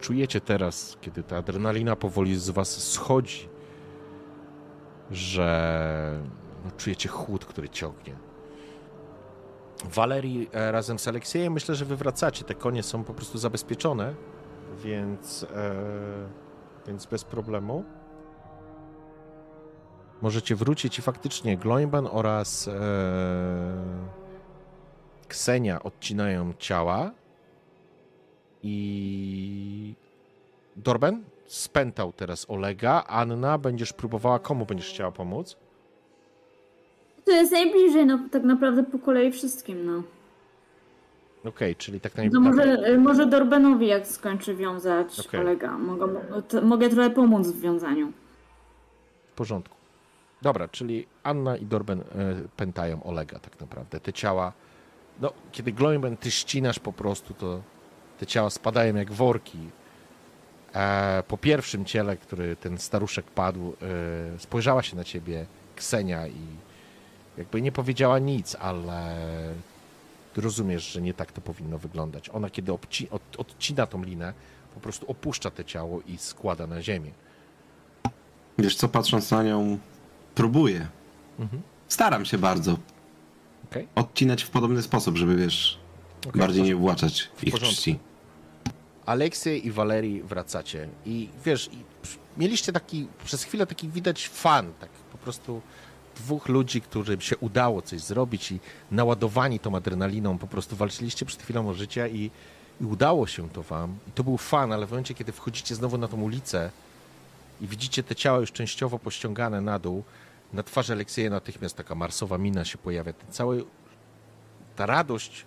Czujecie 0.00 0.40
teraz, 0.40 0.96
kiedy 1.00 1.22
ta 1.22 1.36
adrenalina 1.36 1.96
powoli 1.96 2.36
z 2.36 2.50
was 2.50 2.92
schodzi, 2.92 3.48
że 5.10 6.20
no, 6.64 6.70
czujecie 6.76 7.08
chłód, 7.08 7.44
który 7.44 7.68
ciągnie. 7.68 8.16
Walerii 9.84 10.50
e, 10.52 10.72
razem 10.72 10.98
z 10.98 11.08
Aleksiejem 11.08 11.52
myślę, 11.52 11.74
że 11.74 11.84
wy 11.84 11.96
wracacie. 11.96 12.44
Te 12.44 12.54
konie 12.54 12.82
są 12.82 13.04
po 13.04 13.14
prostu 13.14 13.38
zabezpieczone, 13.38 14.14
więc, 14.84 15.46
e, 15.54 15.74
więc 16.86 17.06
bez 17.06 17.24
problemu. 17.24 17.84
Możecie 20.22 20.56
wrócić 20.56 20.98
i 20.98 21.02
faktycznie 21.02 21.56
Gloimban 21.56 22.08
oraz 22.12 22.68
e, 22.68 22.72
Ksenia 25.28 25.82
odcinają 25.82 26.52
ciała 26.58 27.10
i 28.62 29.94
Dorben 30.76 31.24
spętał 31.46 32.12
teraz 32.12 32.50
Olega. 32.50 33.04
Anna, 33.06 33.58
będziesz 33.58 33.92
próbowała, 33.92 34.38
komu 34.38 34.66
będziesz 34.66 34.88
chciała 34.90 35.12
pomóc? 35.12 35.56
to 37.24 37.32
jest 37.32 37.52
najbliżej, 37.52 38.06
no 38.06 38.18
tak 38.30 38.42
naprawdę 38.42 38.82
po 38.82 38.98
kolei 38.98 39.32
wszystkim, 39.32 39.86
no. 39.86 40.02
Okej, 41.48 41.76
czyli 41.76 42.00
tak 42.00 42.12
To 42.12 42.18
najbardziej. 42.18 42.50
może, 42.50 42.98
może 42.98 43.26
Dorbenowi 43.26 43.86
jak 43.86 44.06
skończy 44.06 44.54
wiązać 44.54 45.20
Okej. 45.20 45.40
kolega. 45.40 45.78
Mogę, 45.78 46.06
mogę 46.62 46.88
trochę 46.88 47.10
pomóc 47.10 47.48
w 47.48 47.60
wiązaniu. 47.60 48.12
W 49.32 49.32
porządku. 49.32 49.76
Dobra, 50.42 50.68
czyli 50.68 51.06
Anna 51.22 51.56
i 51.56 51.66
Dorben 51.66 52.00
e, 52.00 52.04
pętają 52.56 53.02
Olega 53.02 53.38
tak 53.38 53.60
naprawdę. 53.60 54.00
Te 54.00 54.12
ciała, 54.12 54.52
no 55.20 55.32
kiedy 55.52 55.72
Gloimben 55.72 56.16
ty 56.16 56.30
ścinasz 56.30 56.78
po 56.78 56.92
prostu, 56.92 57.34
to 57.34 57.60
te 58.18 58.26
ciała 58.26 58.50
spadają 58.50 58.94
jak 58.96 59.12
worki. 59.12 59.58
E, 60.76 61.22
po 61.28 61.38
pierwszym 61.38 61.84
ciele, 61.84 62.16
który 62.16 62.56
ten 62.56 62.78
staruszek 62.78 63.26
padł, 63.26 63.72
e, 64.34 64.38
spojrzała 64.38 64.82
się 64.82 64.96
na 64.96 65.04
ciebie 65.04 65.46
Ksenia 65.76 66.26
i 66.26 66.40
jakby 67.38 67.62
nie 67.62 67.72
powiedziała 67.72 68.18
nic, 68.18 68.56
ale 68.60 69.16
rozumiesz, 70.36 70.92
że 70.92 71.02
nie 71.02 71.14
tak 71.14 71.32
to 71.32 71.40
powinno 71.40 71.78
wyglądać. 71.78 72.30
Ona 72.30 72.50
kiedy 72.50 72.72
obci- 72.72 73.06
od, 73.10 73.22
odcina 73.38 73.86
tą 73.86 74.02
linę, 74.04 74.32
po 74.74 74.80
prostu 74.80 75.10
opuszcza 75.10 75.50
te 75.50 75.64
ciało 75.64 76.00
i 76.06 76.18
składa 76.18 76.66
na 76.66 76.82
ziemię. 76.82 77.10
Wiesz 78.58 78.76
co, 78.76 78.88
patrząc 78.88 79.30
na 79.30 79.42
nią, 79.42 79.78
próbuję. 80.34 80.86
Mhm. 81.38 81.62
Staram 81.88 82.24
się 82.24 82.38
bardzo 82.38 82.76
Okej? 83.70 83.88
odcinać 83.94 84.42
w 84.42 84.50
podobny 84.50 84.82
sposób, 84.82 85.16
żeby, 85.16 85.36
wiesz, 85.36 85.78
Okej, 86.28 86.40
bardziej 86.40 86.62
nie 86.62 86.76
właczać 86.76 87.30
ich 87.42 87.52
porządku. 87.52 87.76
czci. 87.76 87.98
Aleksiej 89.06 89.66
i 89.66 89.72
Walerii 89.72 90.22
wracacie 90.22 90.88
i 91.04 91.28
wiesz, 91.44 91.70
i 91.72 91.84
mieliście 92.36 92.72
taki, 92.72 93.06
przez 93.24 93.44
chwilę 93.44 93.66
taki 93.66 93.88
widać 93.88 94.28
fan, 94.28 94.72
tak 94.80 94.90
po 94.90 95.18
prostu 95.18 95.62
dwóch 96.16 96.48
ludzi, 96.48 96.80
którym 96.80 97.20
się 97.20 97.36
udało 97.36 97.82
coś 97.82 98.00
zrobić 98.00 98.52
i 98.52 98.60
naładowani 98.90 99.60
tą 99.60 99.76
adrenaliną, 99.76 100.38
po 100.38 100.46
prostu 100.46 100.76
walczyliście 100.76 101.26
przed 101.26 101.42
chwilą 101.42 101.68
o 101.68 101.74
życie 101.74 102.08
i, 102.08 102.30
i 102.80 102.84
udało 102.84 103.26
się 103.26 103.50
to 103.50 103.62
wam. 103.62 103.98
I 104.08 104.12
to 104.12 104.24
był 104.24 104.36
fan, 104.36 104.72
ale 104.72 104.86
w 104.86 104.90
momencie, 104.90 105.14
kiedy 105.14 105.32
wchodzicie 105.32 105.74
znowu 105.74 105.98
na 105.98 106.08
tą 106.08 106.20
ulicę 106.22 106.70
i 107.60 107.66
widzicie 107.66 108.02
te 108.02 108.14
ciała 108.14 108.38
już 108.38 108.52
częściowo 108.52 108.98
pościągane 108.98 109.60
na 109.60 109.78
dół, 109.78 110.04
na 110.52 110.62
twarzy 110.62 110.92
Aleksieja 110.92 111.30
natychmiast 111.30 111.76
taka 111.76 111.94
marsowa 111.94 112.38
mina 112.38 112.64
się 112.64 112.78
pojawia. 112.78 113.12
Ten 113.12 113.32
cały, 113.32 113.64
ta 114.76 114.86
radość 114.86 115.44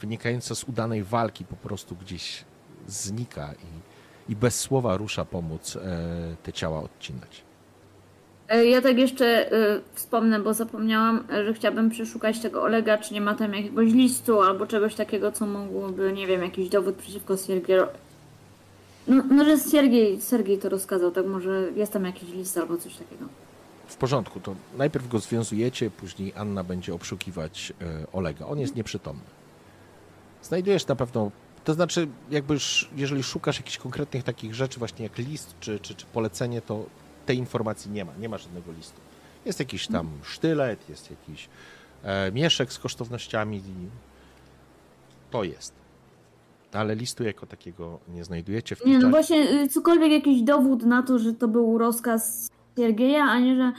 wynikająca 0.00 0.54
z 0.54 0.64
udanej 0.64 1.04
walki 1.04 1.44
po 1.44 1.56
prostu 1.56 1.96
gdzieś 1.96 2.44
znika 2.86 3.52
i, 3.52 4.32
i 4.32 4.36
bez 4.36 4.60
słowa 4.60 4.96
rusza 4.96 5.24
pomóc 5.24 5.76
e, 5.76 5.80
te 6.42 6.52
ciała 6.52 6.82
odcinać. 6.82 7.42
E, 8.48 8.64
Ja 8.64 8.80
tak 8.82 8.98
jeszcze 8.98 9.52
e, 9.52 9.80
wspomnę, 9.94 10.40
bo 10.40 10.54
zapomniałam, 10.54 11.24
że 11.46 11.54
chciałabym 11.54 11.90
przeszukać 11.90 12.38
tego 12.40 12.62
Olega, 12.62 12.98
czy 12.98 13.14
nie 13.14 13.20
ma 13.20 13.34
tam 13.34 13.54
jakiegoś 13.54 13.92
listu 13.92 14.40
albo 14.42 14.66
czegoś 14.66 14.94
takiego, 14.94 15.32
co 15.32 15.46
mogłoby, 15.46 16.12
nie 16.12 16.26
wiem, 16.26 16.42
jakiś 16.42 16.68
dowód 16.68 16.94
przeciwko 16.94 17.36
Siergiejowi. 17.36 17.92
No, 19.08 19.22
no, 19.30 19.44
że 19.44 19.58
Siergiej, 19.70 20.20
Sergiej 20.20 20.58
to 20.58 20.68
rozkazał, 20.68 21.10
tak 21.10 21.26
może 21.26 21.70
jest 21.76 21.92
tam 21.92 22.04
jakiś 22.04 22.30
list 22.32 22.58
albo 22.58 22.76
coś 22.76 22.96
takiego. 22.96 23.24
W 23.86 23.96
porządku, 23.96 24.40
to 24.40 24.54
najpierw 24.78 25.08
go 25.08 25.18
związujecie, 25.18 25.90
później 25.90 26.32
Anna 26.36 26.64
będzie 26.64 26.94
obszukiwać 26.94 27.72
Olega. 28.12 28.46
On 28.46 28.58
jest 28.58 28.76
nieprzytomny. 28.76 29.22
Znajdujesz 30.42 30.86
na 30.86 30.96
pewno, 30.96 31.30
to 31.64 31.74
znaczy, 31.74 32.08
jakby 32.30 32.56
jeżeli 32.96 33.22
szukasz 33.22 33.56
jakichś 33.56 33.78
konkretnych 33.78 34.22
takich 34.22 34.54
rzeczy, 34.54 34.78
właśnie 34.78 35.02
jak 35.02 35.18
list 35.18 35.54
czy, 35.60 35.80
czy, 35.80 35.94
czy 35.94 36.06
polecenie, 36.06 36.62
to 36.62 36.86
tej 37.26 37.36
informacji 37.36 37.90
nie 37.90 38.04
ma, 38.04 38.12
nie 38.20 38.28
ma 38.28 38.38
żadnego 38.38 38.72
listu. 38.72 39.00
Jest 39.44 39.58
jakiś 39.58 39.86
tam 39.86 40.08
sztylet, 40.22 40.88
jest 40.88 41.10
jakiś 41.10 41.48
e, 42.02 42.32
mieszek 42.32 42.72
z 42.72 42.78
kosztownościami, 42.78 43.56
i 43.56 43.88
to 45.30 45.44
jest. 45.44 45.72
Ale 46.72 46.94
listu 46.94 47.24
jako 47.24 47.46
takiego 47.46 47.98
nie 48.14 48.24
znajdujecie 48.24 48.76
w 48.76 48.80
tym 48.80 48.90
Nie, 48.90 48.98
no 48.98 49.10
właśnie 49.10 49.50
y, 49.50 49.68
cokolwiek 49.68 50.12
jakiś 50.12 50.42
dowód 50.42 50.82
na 50.82 51.02
to, 51.02 51.18
że 51.18 51.32
to 51.32 51.48
był 51.48 51.78
rozkaz 51.78 52.50
Siergieja, 52.78 53.24
a 53.24 53.38
nie, 53.38 53.56
że 53.56 53.72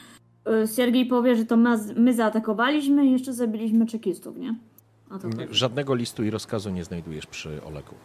y, 0.64 0.68
Siergiej 0.68 1.06
powie, 1.06 1.36
że 1.36 1.46
to 1.46 1.58
my 1.96 2.14
zaatakowaliśmy 2.14 3.06
i 3.06 3.12
jeszcze 3.12 3.34
zabiliśmy 3.34 3.86
czekistów, 3.86 4.38
nie? 4.38 4.56
Żadnego 5.50 5.96
listu 5.96 6.24
i 6.24 6.30
rozkazu 6.30 6.70
nie 6.70 6.84
znajdujesz 6.84 7.26
przy 7.26 7.64
Olegu. 7.64 7.96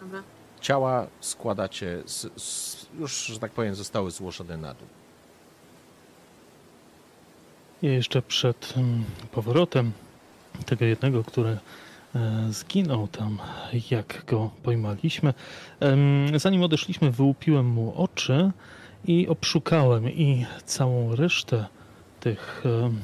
Dobra. 0.00 0.22
Ciała 0.60 1.06
składacie, 1.20 2.02
z, 2.06 2.42
z, 2.42 2.86
już, 2.98 3.26
że 3.26 3.38
tak 3.38 3.52
powiem, 3.52 3.74
zostały 3.74 4.10
złożone 4.10 4.56
na 4.56 4.74
dół. 4.74 4.88
I 7.82 7.86
jeszcze 7.86 8.22
przed 8.22 8.74
mm, 8.76 9.04
powrotem 9.32 9.92
tego 10.66 10.84
jednego, 10.84 11.24
który 11.24 11.58
e, 12.14 12.46
zginął 12.50 13.08
tam, 13.08 13.38
jak 13.90 14.24
go 14.26 14.50
pojmaliśmy, 14.62 15.34
zanim 16.36 16.62
odeszliśmy, 16.62 17.10
wyłupiłem 17.10 17.66
mu 17.66 17.94
oczy 17.96 18.50
i 19.04 19.28
obszukałem 19.28 20.10
i 20.10 20.46
całą 20.64 21.16
resztę 21.16 21.66
tych, 22.20 22.62
em, 22.84 23.00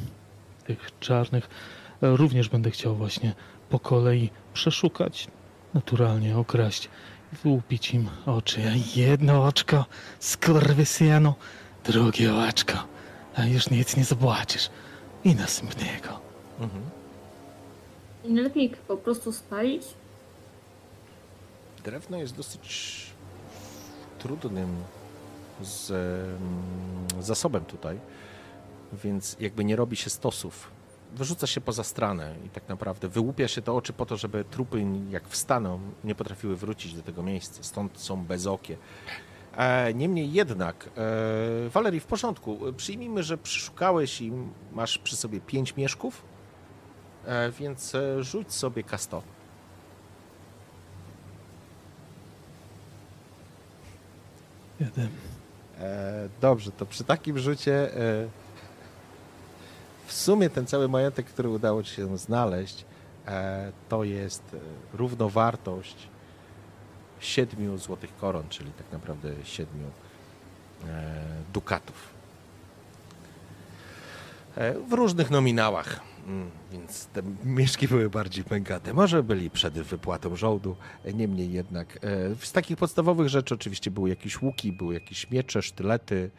tych 0.67 0.91
czarnych 1.01 1.45
e, 1.45 1.80
również 2.03 2.49
będę 2.49 2.71
chciał 2.71 2.95
właśnie 2.95 3.35
po 3.71 3.79
kolei 3.79 4.31
przeszukać, 4.55 5.29
naturalnie 5.75 6.39
okraść 6.39 6.89
i 7.33 7.37
wyłupić 7.37 7.95
im 7.95 8.09
oczy. 8.27 8.61
Jedno 8.97 9.45
oczko, 9.45 9.85
skurwysyjano, 10.21 11.35
drugie 11.85 12.35
oczko, 12.35 12.79
a 13.37 13.45
już 13.45 13.71
nic 13.71 13.97
nie 13.97 14.05
zobaczysz. 14.05 14.71
I 15.25 15.35
następnego. 15.35 16.21
Mhm. 16.61 16.83
Lepiej 18.25 18.71
po 18.89 18.97
prostu 18.97 19.33
spalić? 19.33 19.83
Drewno 21.85 22.17
jest 22.17 22.37
dosyć 22.37 23.07
trudnym 24.19 24.77
z, 25.63 25.91
mm, 25.91 27.23
zasobem 27.23 27.65
tutaj, 27.65 27.99
więc 29.05 29.37
jakby 29.41 29.65
nie 29.65 29.77
robi 29.77 29.97
się 29.97 30.11
stosów 30.11 30.71
wyrzuca 31.15 31.47
się 31.47 31.61
poza 31.61 31.85
stranę 31.85 32.35
i 32.47 32.49
tak 32.49 32.69
naprawdę 32.69 33.09
wyłupia 33.09 33.49
się 33.49 33.63
te 33.63 33.73
oczy 33.73 33.93
po 33.93 34.07
to, 34.07 34.17
żeby 34.17 34.45
trupy 34.45 34.87
jak 35.11 35.29
wstaną 35.29 35.81
nie 36.05 36.15
potrafiły 36.15 36.57
wrócić 36.57 36.95
do 36.95 37.03
tego 37.03 37.23
miejsca. 37.23 37.63
Stąd 37.63 37.99
są 37.99 38.25
bezokie. 38.25 38.77
E, 39.57 39.95
niemniej 39.95 40.33
jednak, 40.33 40.91
e, 40.97 41.69
Walerii, 41.69 42.01
w 42.01 42.07
porządku. 42.07 42.59
Przyjmijmy, 42.77 43.23
że 43.23 43.39
przeszukałeś 43.39 44.21
i 44.21 44.33
masz 44.73 44.99
przy 44.99 45.17
sobie 45.17 45.41
pięć 45.41 45.77
mieszków, 45.77 46.23
e, 47.27 47.51
więc 47.51 47.93
rzuć 48.21 48.53
sobie 48.53 48.83
kasto. 48.83 49.23
Jeden. 54.81 55.09
Dobrze, 56.41 56.73
to 56.73 56.87
przy 56.87 57.05
takim 57.05 57.39
rzucie 57.39 57.91
w 60.11 60.13
sumie 60.13 60.51
ten 60.51 60.67
cały 60.67 60.89
majątek, 60.89 61.27
który 61.27 61.49
udało 61.49 61.83
ci 61.83 61.95
się 61.95 62.19
znaleźć, 62.19 62.85
e, 63.27 63.73
to 63.89 64.05
jest 64.05 64.43
e, 64.55 64.59
równowartość 64.97 66.09
siedmiu 67.21 67.79
złotych 67.79 68.17
koron, 68.17 68.49
czyli 68.49 68.73
tak 68.73 68.93
naprawdę 68.93 69.33
siedmiu 69.45 69.87
e, 70.89 71.15
dukatów. 71.53 72.21
W 74.89 74.93
różnych 74.93 75.31
nominałach, 75.31 76.01
mm, 76.27 76.51
więc 76.73 77.07
te 77.07 77.23
mieszki 77.45 77.89
były 77.89 78.11
bardziej 78.11 78.45
pękate. 78.45 78.95
Może 78.95 79.23
byli 79.23 79.51
przed 79.51 79.75
wypłatą 79.75 80.37
żołdu, 80.37 80.77
niemniej 81.15 81.53
jednak. 81.53 81.99
Z 82.41 82.53
takich 82.53 82.77
podstawowych 82.77 83.29
rzeczy 83.29 83.55
oczywiście 83.55 83.91
były 83.91 84.09
jakieś 84.09 84.43
łuki, 84.43 84.73
były 84.73 84.95
jakieś 84.95 85.31
miecze, 85.31 85.63
sztylety, 85.63 86.31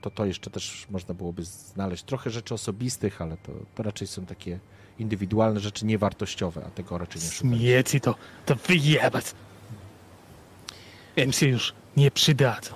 to 0.00 0.10
to 0.10 0.24
jeszcze 0.24 0.50
też 0.50 0.86
można 0.90 1.14
byłoby 1.14 1.44
znaleźć. 1.44 2.02
Trochę 2.02 2.30
rzeczy 2.30 2.54
osobistych, 2.54 3.22
ale 3.22 3.36
to, 3.36 3.52
to 3.74 3.82
raczej 3.82 4.06
są 4.08 4.26
takie 4.26 4.58
indywidualne 4.98 5.60
rzeczy, 5.60 5.86
niewartościowe, 5.86 6.64
a 6.66 6.70
tego 6.70 6.98
raczej 6.98 7.22
nie 7.22 7.28
szukamy. 7.28 7.56
Śmieci 7.56 8.00
to, 8.00 8.14
to 8.46 8.54
wyjebać. 8.54 9.24
Im 11.16 11.32
się 11.32 11.46
już 11.48 11.74
nie 11.96 12.10
przydadzą. 12.10 12.74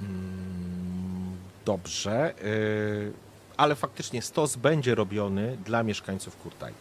Mm, 0.00 1.36
Dobrze, 1.64 2.34
y, 2.44 3.12
ale 3.56 3.74
faktycznie 3.74 4.22
stos 4.22 4.56
będzie 4.56 4.94
robiony 4.94 5.56
dla 5.64 5.82
mieszkańców 5.82 6.36
Kurtaj. 6.36 6.72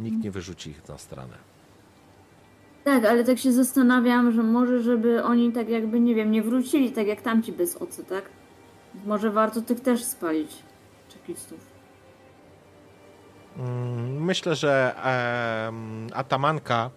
Nikt 0.00 0.24
nie 0.24 0.30
wyrzuci 0.30 0.70
ich 0.70 0.88
na 0.88 0.98
stronę. 0.98 1.36
Tak, 2.86 3.04
ale 3.04 3.24
tak 3.24 3.38
się 3.38 3.52
zastanawiam, 3.52 4.32
że 4.32 4.42
może 4.42 4.82
żeby 4.82 5.24
oni 5.24 5.52
tak 5.52 5.68
jakby, 5.68 6.00
nie 6.00 6.14
wiem, 6.14 6.30
nie 6.30 6.42
wrócili 6.42 6.92
tak 6.92 7.06
jak 7.06 7.22
tamci 7.22 7.52
bez 7.52 7.76
ocy, 7.76 8.04
tak? 8.04 8.24
Może 9.06 9.30
warto 9.30 9.62
tych 9.62 9.80
też 9.80 10.04
spalić. 10.04 10.50
Czekistów. 11.08 11.58
Mm, 13.58 14.24
Myślę, 14.24 14.54
że 14.56 14.94
atamanka 16.12 16.90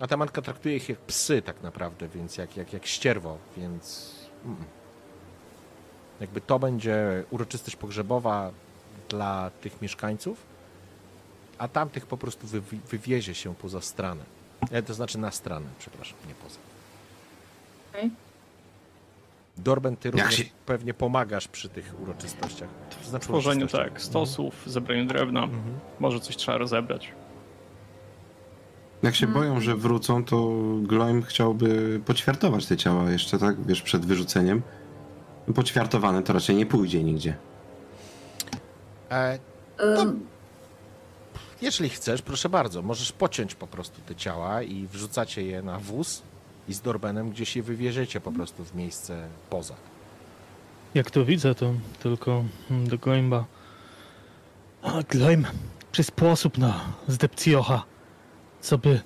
atamanka 0.00 0.42
traktuje 0.42 0.76
ich 0.76 0.88
jak 0.88 0.98
psy 0.98 1.42
tak 1.42 1.62
naprawdę, 1.62 2.08
więc 2.08 2.36
jak, 2.36 2.56
jak, 2.56 2.72
jak 2.72 2.86
ścierwo, 2.86 3.38
więc 3.56 4.14
mm. 4.44 4.56
jakby 6.20 6.40
to 6.40 6.58
będzie 6.58 7.24
uroczystość 7.30 7.76
pogrzebowa 7.76 8.50
dla 9.08 9.50
tych 9.60 9.82
mieszkańców, 9.82 10.38
a 11.58 11.68
tamtych 11.68 12.06
po 12.06 12.16
prostu 12.16 12.46
wy, 12.46 12.62
wywiezie 12.90 13.34
się 13.34 13.54
poza 13.54 13.80
stranę. 13.80 14.33
E, 14.70 14.82
To 14.82 14.94
znaczy 14.94 15.18
na 15.18 15.30
stronę, 15.30 15.66
przepraszam, 15.78 16.16
nie 16.28 16.34
poza. 16.34 16.56
Okej. 17.92 18.10
Dorben, 19.58 19.96
ty 19.96 20.10
również 20.10 20.34
się- 20.34 20.44
pewnie 20.66 20.94
pomagasz 20.94 21.48
przy 21.48 21.68
tych 21.68 21.94
uroczystościach. 22.02 22.68
To 22.90 22.96
W 23.04 23.06
znaczy 23.06 23.24
tworzeniu 23.26 23.66
tak, 23.68 24.00
stosów, 24.02 24.62
zebraniu 24.66 25.06
drewna. 25.06 25.42
Mhm. 25.42 25.62
Może 26.00 26.20
coś 26.20 26.36
trzeba 26.36 26.58
rozebrać. 26.58 27.12
Jak 29.02 29.14
się 29.14 29.26
Mhm. 29.26 29.44
boją, 29.44 29.60
że 29.60 29.76
wrócą, 29.76 30.24
to 30.24 30.52
Gloim 30.82 31.22
chciałby 31.22 32.00
poćwiartować 32.06 32.66
te 32.66 32.76
ciała 32.76 33.10
jeszcze, 33.10 33.38
tak? 33.38 33.66
Wiesz, 33.66 33.82
przed 33.82 34.06
wyrzuceniem. 34.06 34.62
Poćwiartowane 35.54 36.22
to 36.22 36.32
raczej 36.32 36.56
nie 36.56 36.66
pójdzie 36.66 37.04
nigdzie. 37.04 37.36
E, 39.10 39.38
Ym, 40.00 40.26
Jeżeli 41.62 41.90
chcesz, 41.90 42.22
proszę 42.22 42.48
bardzo, 42.48 42.82
możesz 42.82 43.12
pociąć 43.12 43.54
po 43.54 43.66
prostu 43.66 44.00
te 44.06 44.14
ciała 44.14 44.62
i 44.62 44.86
wrzucacie 44.86 45.42
je 45.42 45.62
na 45.62 45.78
wóz 45.78 46.22
i 46.68 46.74
z 46.74 46.80
Dorbenem 46.80 47.30
gdzieś 47.30 47.56
je 47.56 47.62
wywieziecie 47.62 48.20
po 48.20 48.32
prostu 48.32 48.64
w 48.64 48.74
miejsce 48.74 49.28
poza. 49.50 49.74
Jak 50.94 51.10
to 51.10 51.24
widzę, 51.24 51.54
to 51.54 51.74
tylko 52.02 52.44
mm, 52.70 52.88
do 52.88 52.98
Gloimba. 52.98 53.44
A 54.82 55.02
Gloim, 55.02 55.46
czy 55.92 56.02
sposób 56.02 56.58
na 56.58 56.80
zdepciocha, 57.08 57.82
co 58.60 58.78
by 58.78 59.00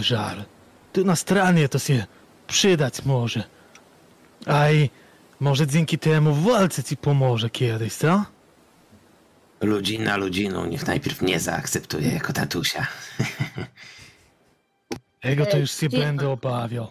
żal. 0.00 0.44
Tu 0.92 1.04
na 1.04 1.16
stronie 1.16 1.68
to 1.68 1.78
się 1.78 2.06
przydać 2.46 3.04
może. 3.04 3.44
A 4.46 4.70
i 4.70 4.90
może 5.40 5.66
dzięki 5.66 5.98
temu 5.98 6.34
w 6.34 6.42
walce 6.42 6.82
ci 6.82 6.96
pomoże 6.96 7.50
kiedyś, 7.50 7.94
co? 7.94 8.24
Ludzina 9.60 10.16
ludziną, 10.16 10.66
niech 10.66 10.86
najpierw 10.86 11.22
mnie 11.22 11.40
zaakceptuje 11.40 12.08
jako 12.08 12.32
tatusia. 12.32 12.86
Tego 15.20 15.46
to 15.46 15.58
już 15.58 15.70
się 15.70 15.88
będę 15.88 16.30
obawiał. 16.30 16.86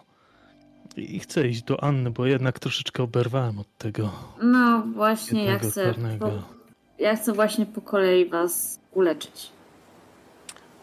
I 0.98 1.20
chcę 1.20 1.48
iść 1.48 1.64
do 1.64 1.84
Anny, 1.84 2.12
bo 2.12 2.26
jednak 2.26 2.60
troszeczkę 2.60 3.04
oberwałem 3.04 3.60
od 3.60 3.78
tego 3.78 4.12
no 4.42 4.84
właśnie, 4.94 5.46
ja 5.46 5.60
chcę, 5.60 5.94
po, 6.20 6.32
ja 7.00 7.16
chcę 7.16 7.34
właśnie 7.34 7.66
po 7.66 7.82
kolei 7.82 8.30
was 8.30 8.80
uleczyć. 8.92 9.50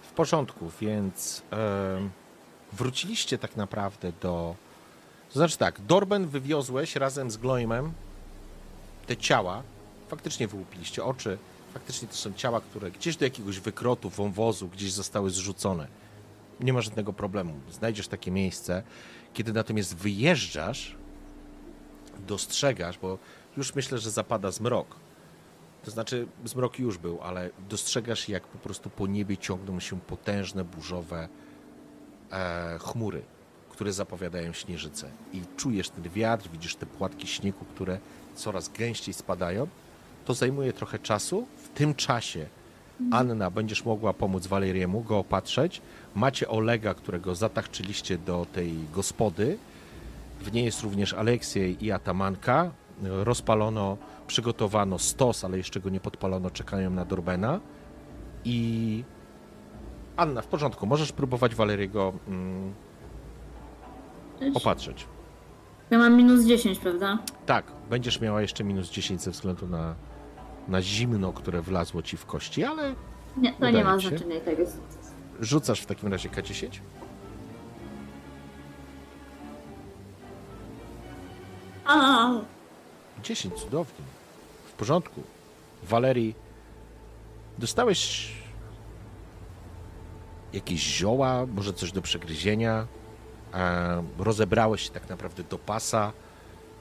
W 0.02 0.12
porządku, 0.12 0.70
więc 0.80 1.42
em, 1.50 2.10
wróciliście 2.72 3.38
tak 3.38 3.56
naprawdę 3.56 4.12
do. 4.20 4.54
To 5.28 5.38
znaczy 5.38 5.58
tak, 5.58 5.80
Dorben 5.80 6.26
wywiozłeś 6.26 6.96
razem 6.96 7.30
z 7.30 7.36
Gloimem 7.36 7.92
te 9.06 9.16
ciała. 9.16 9.62
Faktycznie 10.08 10.48
wyłupiliście 10.48 11.04
oczy. 11.04 11.38
Faktycznie 11.72 12.08
to 12.08 12.14
są 12.14 12.32
ciała, 12.32 12.60
które 12.60 12.90
gdzieś 12.90 13.16
do 13.16 13.24
jakiegoś 13.24 13.60
wykrotu, 13.60 14.10
wąwozu, 14.10 14.68
gdzieś 14.68 14.92
zostały 14.92 15.30
zrzucone. 15.30 15.88
Nie 16.60 16.72
ma 16.72 16.80
żadnego 16.80 17.12
problemu. 17.12 17.54
Znajdziesz 17.70 18.08
takie 18.08 18.30
miejsce. 18.30 18.82
Kiedy 19.34 19.52
natomiast 19.52 19.96
wyjeżdżasz, 19.96 20.96
dostrzegasz, 22.26 22.98
bo 22.98 23.18
już 23.56 23.74
myślę, 23.74 23.98
że 23.98 24.10
zapada 24.10 24.50
zmrok. 24.50 24.96
To 25.84 25.90
znaczy, 25.90 26.26
zmrok 26.44 26.78
już 26.78 26.98
był, 26.98 27.20
ale 27.22 27.50
dostrzegasz, 27.68 28.28
jak 28.28 28.46
po 28.46 28.58
prostu 28.58 28.90
po 28.90 29.06
niebie 29.06 29.36
ciągną 29.36 29.80
się 29.80 30.00
potężne, 30.00 30.64
burzowe 30.64 31.28
e, 32.32 32.78
chmury, 32.78 33.22
które 33.70 33.92
zapowiadają 33.92 34.52
śnieżycę. 34.52 35.10
I 35.32 35.42
czujesz 35.56 35.90
ten 35.90 36.08
wiatr, 36.08 36.48
widzisz 36.52 36.74
te 36.74 36.86
płatki 36.86 37.26
śniegu, 37.26 37.64
które 37.64 37.98
coraz 38.34 38.68
gęściej 38.68 39.14
spadają. 39.14 39.68
To 40.24 40.34
zajmuje 40.34 40.72
trochę 40.72 40.98
czasu. 40.98 41.46
W 41.74 41.78
tym 41.78 41.94
czasie 41.94 42.46
Anna 43.10 43.50
będziesz 43.50 43.84
mogła 43.84 44.12
pomóc 44.12 44.46
Waleriemu 44.46 45.00
go 45.00 45.18
opatrzeć. 45.18 45.82
Macie 46.14 46.48
Olega, 46.48 46.94
którego 46.94 47.34
zatachczyliście 47.34 48.18
do 48.18 48.46
tej 48.52 48.74
gospody. 48.94 49.58
W 50.40 50.52
niej 50.52 50.64
jest 50.64 50.82
również 50.82 51.14
Aleksiej 51.14 51.84
i 51.84 51.92
Atamanka. 51.92 52.70
Rozpalono, 53.02 53.96
przygotowano 54.26 54.98
stos, 54.98 55.44
ale 55.44 55.56
jeszcze 55.56 55.80
go 55.80 55.90
nie 55.90 56.00
podpalono, 56.00 56.50
czekają 56.50 56.90
na 56.90 57.04
Dorbena. 57.04 57.60
I 58.44 59.04
Anna, 60.16 60.42
w 60.42 60.46
porządku, 60.46 60.86
możesz 60.86 61.12
próbować 61.12 61.54
Waleriego 61.54 62.12
mm, 62.28 62.74
opatrzeć. 64.54 65.06
Ja 65.90 65.98
mam 65.98 66.16
minus 66.16 66.44
10, 66.44 66.78
prawda? 66.78 67.18
Tak, 67.46 67.64
będziesz 67.90 68.20
miała 68.20 68.42
jeszcze 68.42 68.64
minus 68.64 68.90
10 68.90 69.22
ze 69.22 69.30
względu 69.30 69.66
na, 69.66 69.94
na 70.68 70.82
zimno, 70.82 71.32
które 71.32 71.62
wlazło 71.62 72.02
ci 72.02 72.16
w 72.16 72.26
kości, 72.26 72.64
ale 72.64 72.94
Nie, 73.36 73.52
to 73.52 73.70
nie 73.70 73.84
ma 73.84 73.98
znaczenia 73.98 74.36
i 74.36 74.40
tak 74.40 74.58
jest. 74.58 74.80
rzucasz 75.40 75.80
w 75.80 75.86
takim 75.86 76.12
razie 76.12 76.28
K10. 76.28 76.68
A, 81.86 82.30
10, 83.22 83.54
cudownie. 83.54 84.04
W 84.68 84.72
porządku. 84.72 85.22
Walerii, 85.82 86.34
dostałeś 87.58 88.32
jakieś 90.52 90.80
zioła, 90.80 91.46
może 91.46 91.72
coś 91.72 91.92
do 91.92 92.02
przegryzienia. 92.02 92.86
Rozebrałeś 94.18 94.82
się 94.82 94.90
tak 94.90 95.08
naprawdę 95.08 95.42
do 95.44 95.58
pasa. 95.58 96.12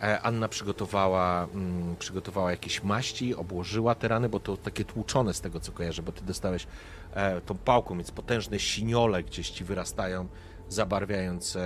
E, 0.01 0.21
Anna 0.21 0.47
przygotowała, 0.47 1.47
mm, 1.53 1.95
przygotowała 1.95 2.51
jakieś 2.51 2.83
maści, 2.83 3.35
obłożyła 3.35 3.95
te 3.95 4.07
rany, 4.07 4.29
bo 4.29 4.39
to 4.39 4.57
takie 4.57 4.85
tłuczone 4.85 5.33
z 5.33 5.41
tego, 5.41 5.59
co 5.59 5.71
kojarzę, 5.71 6.01
bo 6.01 6.11
ty 6.11 6.25
dostałeś 6.25 6.67
e, 7.13 7.41
tą 7.41 7.57
pałką, 7.57 7.95
więc 7.95 8.11
potężne 8.11 8.59
siniole 8.59 9.23
gdzieś 9.23 9.49
ci 9.49 9.63
wyrastają, 9.63 10.27
zabarwiając 10.69 11.55
e, 11.55 11.61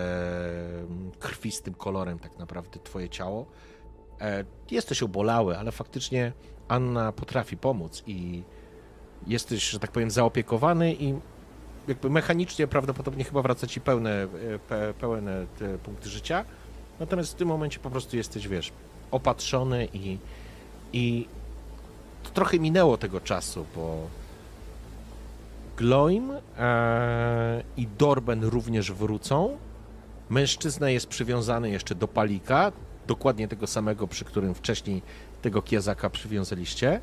krwistym 1.20 1.74
kolorem 1.74 2.20
tak 2.20 2.38
naprawdę 2.38 2.80
twoje 2.80 3.10
ciało. 3.10 3.46
E, 4.22 4.44
jesteś 4.72 5.04
obolały, 5.04 5.58
ale 5.58 5.72
faktycznie 5.72 6.34
Anna 6.68 7.12
potrafi 7.12 7.58
pomóc 7.58 8.04
i 8.08 8.44
jesteś, 9.28 9.70
że 9.70 9.80
tak 9.80 9.92
powiem, 9.92 10.12
zaopiekowany 10.12 10.94
i 10.94 11.16
jakby 11.88 12.10
mechanicznie 12.10 12.68
prawdopodobnie 12.68 13.24
chyba 13.24 13.42
wraca 13.42 13.68
ci 13.68 13.82
pełne, 13.82 14.12
e, 14.24 14.60
pe, 14.60 14.94
pełne 14.94 15.46
punkty 15.84 16.10
życia. 16.10 16.46
Natomiast 17.00 17.32
w 17.32 17.36
tym 17.36 17.48
momencie 17.48 17.80
po 17.80 17.90
prostu 17.90 18.18
jesteś, 18.18 18.48
wiesz, 18.48 18.72
opatrzony 19.12 19.88
i, 19.94 20.18
i 20.94 21.28
trochę 22.34 22.60
minęło 22.60 22.98
tego 22.98 23.22
czasu, 23.22 23.66
bo 23.76 23.98
Gloim 25.78 26.32
e, 26.60 27.64
i 27.78 27.88
Dorben 27.98 28.44
również 28.44 28.92
wrócą. 28.92 29.58
Mężczyzna 30.30 30.90
jest 30.90 31.08
przywiązany 31.08 31.70
jeszcze 31.70 31.96
do 31.96 32.08
palika, 32.08 32.72
dokładnie 33.08 33.48
tego 33.48 33.68
samego, 33.68 34.08
przy 34.08 34.26
którym 34.26 34.54
wcześniej 34.54 35.02
tego 35.42 35.62
kiezaka 35.62 36.10
przywiązaliście. 36.10 37.00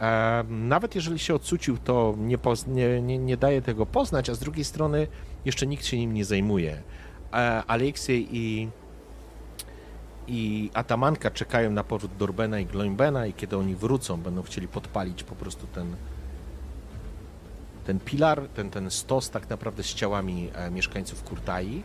E, 0.00 0.44
nawet 0.48 0.94
jeżeli 0.94 1.18
się 1.18 1.34
odsucił, 1.34 1.78
to 1.78 2.14
nie, 2.18 2.38
poz- 2.38 2.68
nie, 2.68 3.02
nie, 3.02 3.18
nie 3.18 3.36
daje 3.36 3.62
tego 3.62 3.86
poznać, 3.86 4.30
a 4.30 4.34
z 4.34 4.38
drugiej 4.38 4.64
strony 4.64 5.06
jeszcze 5.44 5.66
nikt 5.66 5.86
się 5.86 5.98
nim 5.98 6.14
nie 6.14 6.24
zajmuje. 6.24 6.82
E, 7.32 7.62
Aleksiej 7.66 8.28
i, 8.36 8.68
i 10.28 10.70
Atamanka 10.74 11.30
czekają 11.30 11.70
na 11.70 11.84
powrót 11.84 12.16
Dorbena 12.18 12.60
i 12.60 12.66
Gloimbena 12.66 13.26
i 13.26 13.32
kiedy 13.32 13.56
oni 13.56 13.74
wrócą, 13.74 14.16
będą 14.16 14.42
chcieli 14.42 14.68
podpalić 14.68 15.22
po 15.22 15.34
prostu 15.34 15.66
ten, 15.66 15.96
ten 17.86 18.00
pilar, 18.00 18.48
ten, 18.54 18.70
ten 18.70 18.90
stos 18.90 19.30
tak 19.30 19.50
naprawdę 19.50 19.82
z 19.82 19.94
ciałami 19.94 20.50
e, 20.54 20.70
mieszkańców 20.70 21.22
Kurtai. 21.22 21.82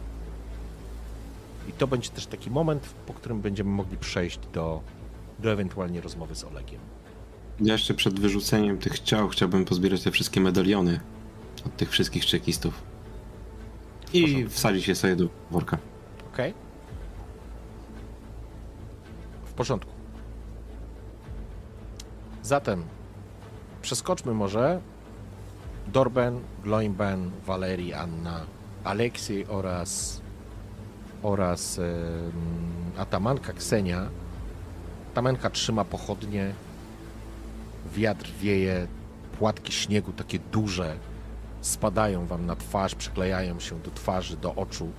I 1.69 1.71
to 1.71 1.87
będzie 1.87 2.09
też 2.09 2.25
taki 2.25 2.51
moment, 2.51 2.93
po 3.07 3.13
którym 3.13 3.41
będziemy 3.41 3.69
mogli 3.69 3.97
przejść 3.97 4.39
do, 4.53 4.81
do 5.39 5.51
ewentualnie 5.51 6.01
rozmowy 6.01 6.35
z 6.35 6.43
Olegiem. 6.43 6.79
Ja 7.59 7.73
jeszcze 7.73 7.93
przed 7.93 8.19
wyrzuceniem 8.19 8.77
tych 8.77 8.99
ciał 8.99 9.29
chciałbym 9.29 9.65
pozbierać 9.65 10.03
te 10.03 10.11
wszystkie 10.11 10.41
medaliony 10.41 10.99
od 11.65 11.77
tych 11.77 11.89
wszystkich 11.89 12.25
czekistów. 12.25 12.73
I 14.13 14.45
wsadzić 14.49 14.87
je 14.87 14.95
sobie 14.95 15.15
do 15.15 15.27
worka. 15.51 15.77
Ok? 16.33 16.37
W 19.51 19.53
porządku. 19.53 19.91
Zatem 22.43 22.83
przeskoczmy 23.81 24.33
może 24.33 24.81
Dorben, 25.87 26.39
Gloimben, 26.63 27.31
Valerii, 27.45 27.93
Anna, 27.93 28.45
Aleksiej 28.83 29.47
oraz 29.47 30.21
oraz 31.23 31.79
em, 31.79 31.85
Atamanka 32.97 33.53
Ksenia. 33.53 34.09
Atamanka 35.11 35.49
trzyma 35.49 35.85
pochodnie, 35.85 36.53
wiatr 37.93 38.31
wieje, 38.41 38.87
płatki 39.39 39.71
śniegu 39.71 40.11
takie 40.11 40.39
duże 40.39 40.95
spadają 41.61 42.25
wam 42.25 42.45
na 42.45 42.55
twarz, 42.55 42.95
przyklejają 42.95 43.59
się 43.59 43.79
do 43.79 43.91
twarzy, 43.91 44.37
do 44.37 44.55
oczu. 44.55 44.91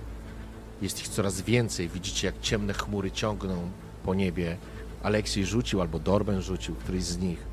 Jest 0.81 0.99
ich 0.99 1.07
coraz 1.07 1.41
więcej. 1.41 1.89
Widzicie, 1.89 2.27
jak 2.27 2.39
ciemne 2.41 2.73
chmury 2.73 3.11
ciągną 3.11 3.69
po 4.03 4.13
niebie. 4.13 4.57
Aleksiej 5.03 5.45
rzucił, 5.45 5.81
albo 5.81 5.99
Dorben 5.99 6.41
rzucił, 6.41 6.75
któryś 6.75 7.03
z 7.03 7.17
nich. 7.17 7.45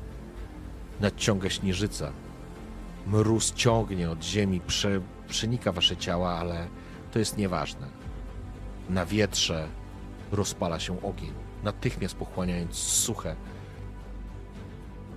Nadciąga 0.99 1.49
śnieżyca. 1.49 2.11
Mróz 3.07 3.53
ciągnie 3.53 4.09
od 4.09 4.23
ziemi, 4.23 4.61
prze, 4.67 5.01
przenika 5.27 5.71
wasze 5.71 5.97
ciała, 5.97 6.29
ale 6.39 6.67
to 7.11 7.19
jest 7.19 7.37
nieważne. 7.37 7.87
Na 8.89 9.05
wietrze 9.05 9.67
rozpala 10.31 10.79
się 10.79 11.01
ogień, 11.01 11.33
natychmiast 11.63 12.15
pochłaniając 12.15 12.75
suche 12.75 13.35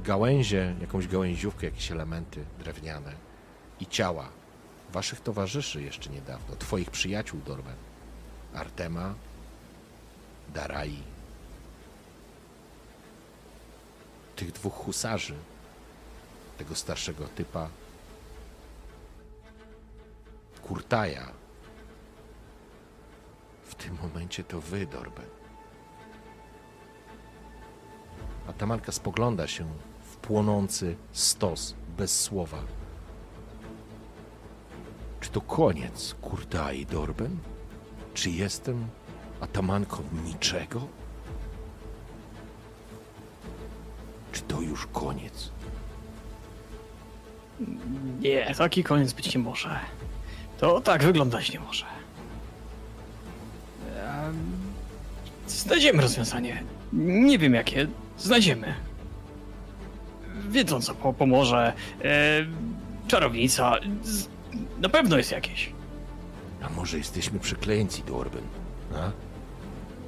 gałęzie, 0.05 0.75
jakąś 0.81 1.09
gałęziówkę, 1.09 1.67
jakieś 1.67 1.93
elementy 1.93 2.45
drewniane 2.59 3.13
i 3.81 3.87
ciała 3.87 4.29
waszych 4.93 5.21
towarzyszy 5.21 5.83
jeszcze 5.83 6.11
niedawno, 6.11 6.57
twoich 6.57 6.91
przyjaciół, 6.91 7.41
Dorben. 7.47 7.77
Artema, 8.55 9.15
Darai, 10.55 11.03
tych 14.37 14.53
dwóch 14.53 14.75
husarzy, 14.75 15.35
tego 16.59 16.75
starszego 16.75 17.29
typa, 17.29 17.69
Kurtaja. 20.63 21.33
W 23.65 23.75
tym 23.75 23.99
momencie 24.03 24.45
to 24.45 24.61
wy, 24.61 24.87
Dorben. 24.87 25.27
Atamanka 28.49 28.93
spogląda 28.93 29.47
się 29.47 29.67
w 30.03 30.17
płonący 30.17 30.97
stos 31.13 31.75
bez 31.97 32.21
słowa. 32.21 32.59
Czy 35.21 35.31
to 35.31 35.41
koniec, 35.41 36.15
Kurtai 36.21 36.87
Dorben? 36.87 37.39
Czy 38.15 38.31
jestem 38.31 38.87
atamanką 39.41 40.03
niczego? 40.25 40.89
Już 44.75 44.87
koniec? 44.93 45.51
Nie, 48.21 48.55
taki 48.59 48.85
koniec 48.85 49.13
być 49.13 49.35
nie 49.35 49.41
może. 49.43 49.79
To 50.59 50.81
tak 50.81 51.05
wyglądać 51.05 51.53
nie 51.53 51.61
może. 51.61 51.85
Em, 53.97 54.35
Znajdziemy 55.49 56.03
rozwiązanie. 56.03 56.63
Nie 56.93 57.39
wiem 57.39 57.55
jakie. 57.55 57.87
Znajdziemy. 58.19 58.75
Wiedzą 60.49 60.81
co 60.81 60.95
po 60.95 61.13
pomoże. 61.13 61.73
E, 62.05 62.47
czarownica. 63.09 63.75
Z, 64.03 64.29
na 64.81 64.89
pewno 64.89 65.17
jest 65.17 65.33
jakieś. 65.33 65.73
A 66.63 66.69
może 66.71 66.99
jesteśmy 66.99 67.39
przekleńci, 67.41 68.03
Dorben? 68.03 68.43
A? 68.95 69.11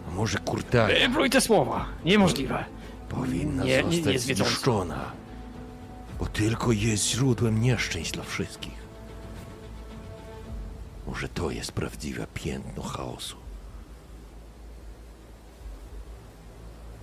A 0.09 0.15
może 0.15 0.39
Kurtai 0.39 1.03
E, 1.03 1.09
Pluj 1.11 1.31
te 1.31 1.41
słowa. 1.41 1.87
Niemożliwe. 2.05 2.65
Powinna 3.09 3.65
nie- 3.65 3.83
nie 3.85 3.97
zostać 3.97 4.27
wiedząca. 4.27 4.51
zniszczona? 4.51 5.13
Bo 6.19 6.27
tylko 6.27 6.73
jest 6.73 7.05
źródłem 7.09 7.61
nieszczęść 7.61 8.13
dla 8.13 8.25
wszystkich. 8.25 8.87
Może 11.07 11.29
to 11.29 11.51
jest 11.51 11.73
prawdziwe 11.73 12.27
piętno 12.35 12.83
chaosu. 12.83 13.37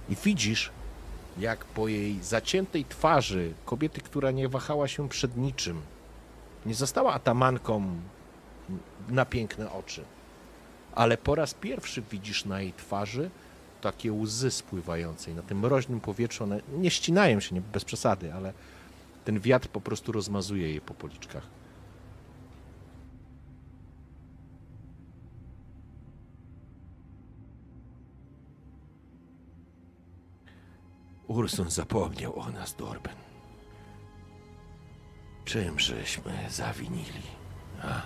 I 0.10 0.16
widzisz, 0.16 0.72
jak 1.38 1.66
po 1.66 1.88
jej 1.88 2.24
zaciętej 2.24 2.86
twarzy 2.86 3.54
kobiety, 3.66 4.02
która 4.02 4.32
nie 4.32 4.50
wahała 4.50 4.88
się 4.88 5.10
przed 5.10 5.38
niczym, 5.38 5.82
nie 6.66 6.76
została 6.76 7.14
atamanką 7.14 7.86
na 9.10 9.26
piękne 9.26 9.72
oczy, 9.72 10.04
ale 10.96 11.18
po 11.18 11.36
raz 11.36 11.54
pierwszy 11.54 12.02
widzisz 12.12 12.46
na 12.46 12.62
jej 12.62 12.74
twarzy 12.74 13.30
takie 13.84 14.14
łzy 14.14 14.52
spływające 14.52 15.32
i 15.32 15.34
na 15.34 15.42
tym 15.42 15.60
mroźnym 15.60 16.00
powietrzu 16.00 16.44
one 16.44 16.62
nie 16.78 16.92
ścinają 16.92 17.40
się, 17.40 17.56
nie, 17.56 17.62
bez 17.62 17.86
przesady, 17.86 18.34
ale 18.34 18.54
ten 19.26 19.40
wiatr 19.40 19.68
po 19.68 19.82
prostu 19.82 20.12
rozmazuje 20.12 20.74
je 20.74 20.82
po 20.82 20.94
policzkach. 20.94 21.48
Ursun 31.28 31.70
zapomniał 31.70 32.40
o 32.40 32.50
nas, 32.50 32.76
Dorben. 32.76 33.16
Czym 35.46 35.80
żeśmy 35.80 36.34
zawinili? 36.50 37.24
A? 37.82 38.02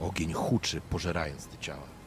Ogień 0.00 0.32
huczy, 0.32 0.80
pożerając 0.80 1.46
te 1.46 1.58
ciała. 1.58 1.99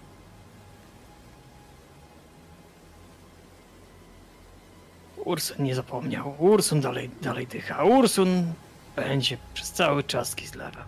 Ursun 5.18 5.66
nie 5.66 5.76
zapomniał. 5.76 6.36
Ursun 6.40 6.82
dalej, 6.82 7.10
dalej 7.22 7.48
dycha. 7.48 7.84
Ursun 7.84 8.54
będzie 8.96 9.38
przez 9.54 9.72
cały 9.72 10.04
czas 10.04 10.36
Kislewem. 10.36 10.84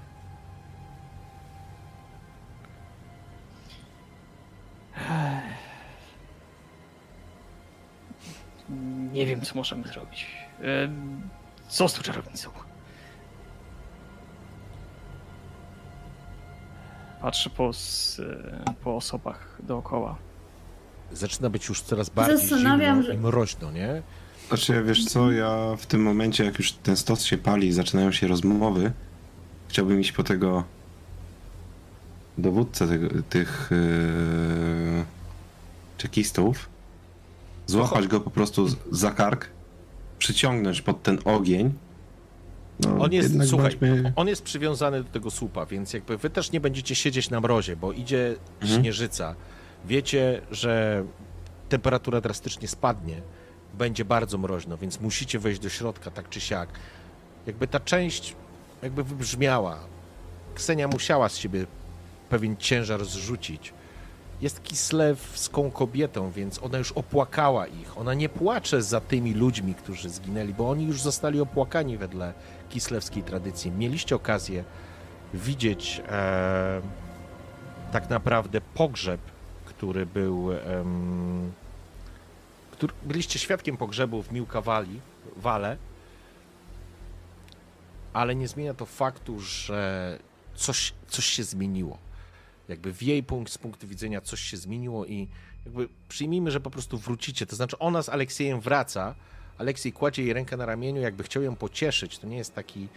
Nie 9.11 9.25
wiem, 9.25 9.41
co 9.41 9.55
możemy 9.55 9.87
zrobić. 9.87 10.27
Co 11.67 11.87
z 11.87 11.93
tą 11.93 12.01
czarownicą? 12.01 12.49
Patrzę 17.21 17.49
po, 17.49 17.71
po 18.83 18.95
osobach 18.95 19.57
dookoła. 19.63 20.15
Zaczyna 21.15 21.49
być 21.49 21.67
już 21.69 21.81
coraz 21.81 22.09
bardziej 22.09 22.37
Zastanawiam, 22.47 22.95
zimno 22.95 23.07
że- 23.07 23.15
i 23.15 23.17
mroźno, 23.17 23.71
nie? 23.71 24.01
Znaczy, 24.47 24.83
wiesz 24.83 25.05
co, 25.05 25.31
ja 25.31 25.75
w 25.77 25.85
tym 25.85 26.01
momencie, 26.03 26.45
jak 26.45 26.57
już 26.59 26.71
ten 26.71 26.97
stos 26.97 27.23
się 27.23 27.37
pali 27.37 27.67
i 27.67 27.71
zaczynają 27.71 28.11
się 28.11 28.27
rozmowy, 28.27 28.91
chciałbym 29.69 29.99
iść 30.01 30.11
po 30.11 30.23
tego 30.23 30.63
dowódcę 32.37 32.87
tego, 32.87 33.07
tych 33.29 33.69
yy, 33.71 35.05
czekistów 35.97 36.69
złapać 37.67 38.07
go 38.07 38.19
po 38.19 38.29
prostu 38.29 38.67
z- 38.67 38.75
za 38.91 39.11
kark, 39.11 39.47
przyciągnąć 40.19 40.81
pod 40.81 41.03
ten 41.03 41.19
ogień. 41.25 41.73
No, 42.79 42.97
On 42.99 43.11
jest, 43.13 43.33
słuchaj, 43.49 43.71
bądźmy- 43.71 44.13
on 44.15 44.27
jest 44.27 44.43
przywiązany 44.43 45.03
do 45.03 45.09
tego 45.09 45.31
słupa, 45.31 45.65
więc 45.65 45.93
jakby 45.93 46.17
wy 46.17 46.29
też 46.29 46.51
nie 46.51 46.59
będziecie 46.59 46.95
siedzieć 46.95 47.29
na 47.29 47.41
mrozie, 47.41 47.75
bo 47.75 47.91
idzie 47.91 48.35
Mhm. 48.61 48.81
śnieżyca. 48.81 49.35
Wiecie, 49.87 50.41
że 50.51 51.03
temperatura 51.69 52.21
drastycznie 52.21 52.67
spadnie, 52.67 53.21
będzie 53.73 54.05
bardzo 54.05 54.37
mroźno, 54.37 54.77
więc 54.77 54.99
musicie 54.99 55.39
wejść 55.39 55.59
do 55.59 55.69
środka, 55.69 56.11
tak 56.11 56.29
czy 56.29 56.41
siak. 56.41 56.69
Jakby 57.47 57.67
ta 57.67 57.79
część 57.79 58.35
jakby 58.81 59.03
wybrzmiała. 59.03 59.79
Ksenia 60.55 60.87
musiała 60.87 61.29
z 61.29 61.37
siebie 61.37 61.65
pewien 62.29 62.57
ciężar 62.57 63.05
zrzucić. 63.05 63.73
Jest 64.41 64.63
kislewską 64.63 65.71
kobietą, 65.71 66.31
więc 66.31 66.63
ona 66.63 66.77
już 66.77 66.91
opłakała 66.91 67.67
ich. 67.67 67.97
Ona 67.97 68.13
nie 68.13 68.29
płacze 68.29 68.81
za 68.81 69.01
tymi 69.01 69.33
ludźmi, 69.33 69.75
którzy 69.75 70.09
zginęli, 70.09 70.53
bo 70.53 70.69
oni 70.69 70.85
już 70.85 71.01
zostali 71.01 71.41
opłakani 71.41 71.97
wedle 71.97 72.33
kislewskiej 72.69 73.23
tradycji. 73.23 73.71
Mieliście 73.71 74.15
okazję 74.15 74.63
widzieć 75.33 76.01
e, 76.09 76.81
tak 77.91 78.09
naprawdę 78.09 78.61
pogrzeb, 78.61 79.21
który 79.77 80.05
był. 80.05 80.51
em, 80.53 81.51
który, 82.71 82.93
byliście 83.03 83.39
świadkiem 83.39 83.77
pogrzebu 83.77 84.23
w 84.23 84.31
Miłkawali, 84.31 84.99
Wale, 85.37 85.77
ale 88.13 88.35
nie 88.35 88.47
zmienia 88.47 88.73
to 88.73 88.85
faktu, 88.85 89.39
że 89.39 90.19
coś, 90.55 90.93
coś 91.07 91.25
się 91.25 91.43
zmieniło. 91.43 91.97
Jakby 92.69 92.93
w 92.93 93.03
jej 93.03 93.23
punkt, 93.23 93.51
z 93.51 93.57
punktu 93.57 93.87
widzenia 93.87 94.21
coś 94.21 94.39
się 94.39 94.57
zmieniło 94.57 95.05
i 95.05 95.27
jakby 95.65 95.89
przyjmijmy, 96.09 96.51
że 96.51 96.59
po 96.59 96.69
prostu 96.71 96.97
wrócicie. 96.97 97.45
To 97.45 97.55
znaczy 97.55 97.79
ona 97.79 98.03
z 98.03 98.09
Aleksiejem 98.09 98.61
wraca, 98.61 99.15
Aleksiej 99.57 99.93
kładzie 99.93 100.23
jej 100.23 100.33
rękę 100.33 100.57
na 100.57 100.65
ramieniu, 100.65 101.01
jakby 101.01 101.23
chciał 101.23 101.43
ją 101.43 101.55
pocieszyć. 101.55 102.19
To 102.19 102.27
nie 102.27 102.37
jest 102.37 102.55
taki, 102.55 102.87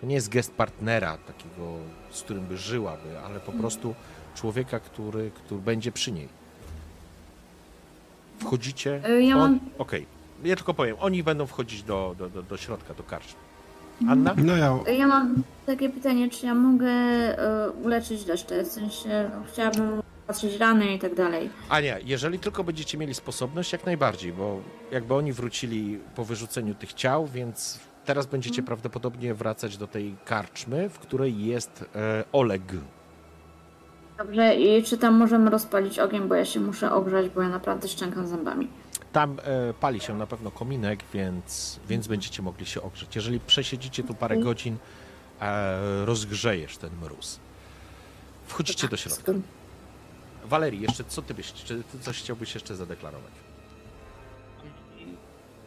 to 0.00 0.06
nie 0.06 0.14
jest 0.14 0.28
gest 0.28 0.52
partnera, 0.52 1.18
takiego, 1.18 1.78
z 2.10 2.22
którym 2.22 2.46
by 2.46 2.56
żyłaby, 2.56 3.18
ale 3.20 3.40
po 3.40 3.52
prostu 3.52 3.94
człowieka, 4.40 4.80
który, 4.80 5.30
który 5.30 5.60
będzie 5.60 5.92
przy 5.92 6.12
niej. 6.12 6.28
Wchodzicie. 8.38 9.00
Y, 9.08 9.22
ja 9.22 9.36
on- 9.36 9.40
mam- 9.52 9.60
Okej, 9.78 10.06
ja 10.44 10.56
tylko 10.56 10.74
powiem, 10.74 10.96
oni 11.00 11.22
będą 11.22 11.46
wchodzić 11.46 11.82
do, 11.82 12.14
do, 12.18 12.28
do, 12.28 12.42
do 12.42 12.56
środka, 12.56 12.94
do 12.94 13.02
karczmy. 13.02 13.40
Anna? 14.08 14.34
No 14.36 14.56
ja 14.56 14.78
Ja 14.98 15.06
mam 15.06 15.42
takie 15.66 15.88
pytanie, 15.88 16.30
czy 16.30 16.46
ja 16.46 16.54
mogę 16.54 16.88
e, 16.88 17.70
uleczyć 17.70 18.26
resztę? 18.26 18.64
W 18.64 18.68
sensie, 18.68 19.30
no, 19.34 19.42
chciałabym 19.52 20.02
patrzeć 20.26 20.56
rany 20.56 20.94
i 20.94 20.98
tak 20.98 21.14
dalej. 21.14 21.50
Ania, 21.68 21.98
jeżeli 21.98 22.38
tylko 22.38 22.64
będziecie 22.64 22.98
mieli 22.98 23.14
sposobność, 23.14 23.72
jak 23.72 23.86
najbardziej, 23.86 24.32
bo 24.32 24.60
jakby 24.92 25.14
oni 25.14 25.32
wrócili 25.32 25.98
po 26.14 26.24
wyrzuceniu 26.24 26.74
tych 26.74 26.92
ciał, 26.92 27.26
więc 27.26 27.78
teraz 28.04 28.26
będziecie 28.26 28.62
prawdopodobnie 28.62 29.34
wracać 29.34 29.76
do 29.76 29.86
tej 29.86 30.14
karczmy, 30.24 30.88
w 30.88 30.98
której 30.98 31.44
jest 31.46 31.84
e, 31.94 32.24
Oleg. 32.32 32.62
Dobrze, 34.18 34.54
i 34.54 34.82
czy 34.82 34.98
tam 34.98 35.14
możemy 35.14 35.50
rozpalić 35.50 35.98
ogień, 35.98 36.28
bo 36.28 36.34
ja 36.34 36.44
się 36.44 36.60
muszę 36.60 36.92
ogrzać, 36.92 37.28
bo 37.28 37.42
ja 37.42 37.48
naprawdę 37.48 37.88
szczękam 37.88 38.26
zębami. 38.26 38.68
Tam 39.12 39.36
e, 39.42 39.74
pali 39.74 40.00
się 40.00 40.14
na 40.14 40.26
pewno 40.26 40.50
kominek, 40.50 41.00
więc, 41.14 41.80
więc 41.88 42.08
będziecie 42.08 42.42
mogli 42.42 42.66
się 42.66 42.82
ogrzeć. 42.82 43.16
Jeżeli 43.16 43.40
przesiedzicie 43.40 44.04
tu 44.04 44.14
parę 44.14 44.36
godzin, 44.36 44.76
e, 45.40 46.04
rozgrzejesz 46.04 46.76
ten 46.76 46.90
mróz. 47.02 47.40
Wchodzicie 48.46 48.88
do 48.88 48.96
środka. 48.96 49.32
Walerii, 50.44 50.80
jeszcze 50.80 51.04
co 51.04 51.22
ty 51.22 51.34
byś, 51.34 51.52
czy 51.52 51.82
ty 51.92 51.98
coś 51.98 52.18
chciałbyś 52.18 52.54
jeszcze 52.54 52.76
zadeklarować? 52.76 53.32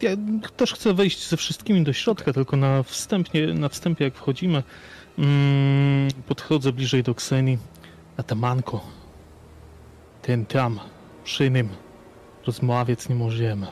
Ja 0.00 0.10
też 0.56 0.74
chcę 0.74 0.94
wejść 0.94 1.28
ze 1.28 1.36
wszystkimi 1.36 1.84
do 1.84 1.92
środka, 1.92 2.32
tylko 2.32 2.56
na 2.56 2.82
wstępie, 2.82 3.54
na 3.54 3.68
wstępie 3.68 4.04
jak 4.04 4.14
wchodzimy, 4.14 4.62
mm, 5.18 6.08
podchodzę 6.26 6.72
bliżej 6.72 7.02
do 7.02 7.14
Kseni. 7.14 7.58
Atamanko, 8.16 8.80
ten 10.22 10.46
tam, 10.46 10.80
przy 11.24 11.50
nim, 11.50 11.68
rozmawiać 12.46 13.08
nie 13.08 13.14
możemy. 13.14 13.66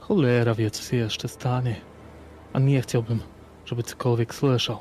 Cholera 0.00 0.54
wie, 0.54 0.70
co 0.70 0.82
się 0.82 0.96
jeszcze 0.96 1.28
stanie. 1.28 1.80
A 2.52 2.58
nie 2.58 2.82
chciałbym, 2.82 3.20
żeby 3.66 3.82
cokolwiek 3.82 4.34
słyszał. 4.34 4.78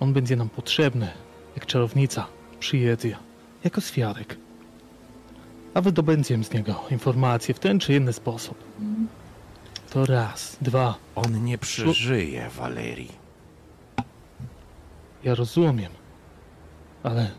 On 0.00 0.12
będzie 0.12 0.36
nam 0.36 0.48
potrzebny, 0.48 1.08
jak 1.56 1.66
czarownica 1.66 2.26
przyjedzie, 2.60 3.16
jako 3.64 3.80
świadek. 3.80 4.36
A 5.74 5.80
wydobędziemy 5.80 6.44
z 6.44 6.52
niego 6.52 6.84
informacje 6.90 7.54
w 7.54 7.58
ten 7.58 7.80
czy 7.80 7.94
inny 7.94 8.12
sposób. 8.12 8.64
To 9.90 10.06
raz, 10.06 10.56
dwa. 10.60 10.94
On 11.14 11.44
nie 11.44 11.58
przeżyje, 11.58 12.48
Walerii. 12.48 13.12
Ja 15.24 15.34
rozumiem, 15.34 15.92
ale 17.02 17.30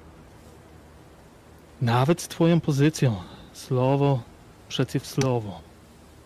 nawet 1.82 2.22
z 2.22 2.28
twoją 2.28 2.60
pozycją, 2.60 3.16
słowo 3.54 4.22
przeciw 4.68 5.08
słowu, 5.08 5.52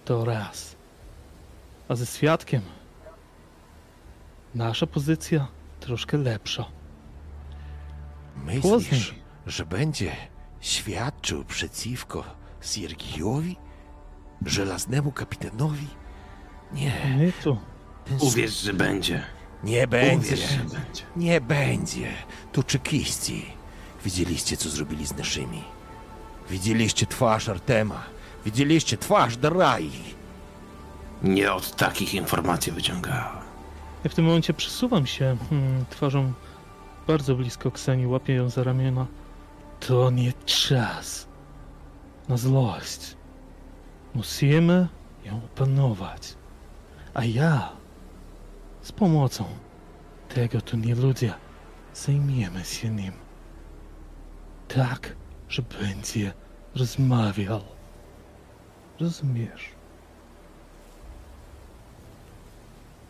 to 0.06 0.26
raz. 0.26 0.76
A 1.90 1.96
ze 1.96 2.06
świadkiem, 2.06 2.62
nasza 4.56 4.88
pozycja 4.88 5.48
troszkę 5.80 6.18
lepsza. 6.18 6.66
Myślisz, 8.46 9.16
że 9.48 9.66
będzie 9.66 10.12
świadczył 10.62 11.46
przeciwko 11.46 12.24
Siergijowi? 12.62 13.56
Żelaznemu 14.46 15.12
kapitanowi? 15.12 15.88
Nie, 16.72 17.16
Nie 17.18 17.32
tu. 17.44 17.58
ten 18.06 18.18
uwierz, 18.22 18.60
że 18.62 18.74
będzie. 18.74 19.24
Nie 19.64 19.88
będzie. 19.88 20.34
Uwierz, 20.34 20.50
że 20.50 20.58
będzie. 20.58 21.04
Nie 21.16 21.42
będzie. 21.42 22.08
To 22.52 22.64
czekiści. 22.64 23.46
Widzieliście, 24.06 24.58
co 24.58 24.70
zrobili 24.70 25.06
z 25.06 25.18
naszymi. 25.18 25.64
Widzieliście 26.50 27.06
twarz 27.06 27.50
Artema. 27.50 28.04
Widzieliście 28.46 28.98
twarz 28.98 29.38
Darai. 29.38 29.92
Nie 31.24 31.54
od 31.54 31.76
takich 31.76 32.14
informacji 32.14 32.72
wyciągałem. 32.72 33.44
Ja 34.04 34.10
w 34.10 34.16
tym 34.16 34.26
momencie 34.26 34.54
przesuwam 34.54 35.08
się 35.08 35.38
hmm, 35.50 35.86
twarzą 35.90 36.34
bardzo 37.08 37.36
blisko 37.36 37.72
Kseni, 37.72 38.08
łapię 38.08 38.34
ją 38.34 38.50
za 38.50 38.64
ramiona. 38.64 39.06
To 39.80 40.12
nie 40.12 40.34
czas 40.46 41.28
na 42.30 42.38
złość. 42.38 43.16
Musimy 44.16 44.88
ją 45.26 45.38
opanować. 45.38 46.34
A 47.14 47.26
ja 47.26 47.70
z 48.82 48.92
pomocą 48.92 49.46
tego 50.36 50.62
tu 50.62 50.78
nie 50.78 50.96
ludzie 50.96 51.34
zajmiemy 51.94 52.66
się 52.66 52.90
nim. 52.90 53.23
Tak, 54.76 55.16
że 55.50 55.62
będzie 55.62 56.34
rozmawiał. 56.76 57.62
Rozumiesz? 59.00 59.70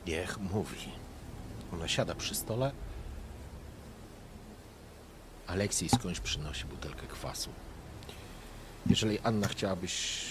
Niech 0.07 0.40
mówi. 0.40 0.90
Ona 1.73 1.88
siada 1.88 2.15
przy 2.15 2.35
stole. 2.35 2.72
Aleksiej 5.48 5.90
skądś 5.90 6.19
przynosi 6.19 6.65
butelkę 6.65 7.07
kwasu. 7.07 7.49
Jeżeli 8.85 9.19
Anna 9.19 9.48
chciałabyś, 9.48 10.26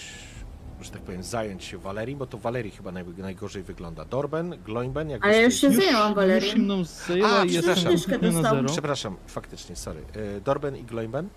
że 0.81 0.91
tak 0.91 1.01
powiem, 1.01 1.23
zająć 1.23 1.63
się 1.63 1.77
Walerii, 1.77 2.15
bo 2.15 2.25
to 2.27 2.37
Walerii 2.37 2.71
chyba 2.71 2.91
naj, 2.91 3.03
najgorzej 3.17 3.63
wygląda. 3.63 4.05
Dorben, 4.05 4.55
Gloinben, 4.65 5.09
jak 5.09 5.25
Ale 5.25 5.41
już 5.43 5.53
się 5.55 5.71
zajęłam 5.71 6.13
Walerią. 6.13 6.45
Już 6.47 6.55
mną 6.55 6.83
zajęła 6.83 7.39
A, 7.39 7.45
i 7.45 7.49
przepraszam. 7.49 7.93
kompletnie 7.93 8.27
na 8.27 8.33
Dostałam. 8.33 8.57
zero. 8.57 8.69
Przepraszam, 8.73 9.15
faktycznie, 9.27 9.75
sorry. 9.75 9.99
Y, 10.37 10.41
Dorben 10.41 10.77
i 10.77 10.83
Gloinben? 10.83 11.29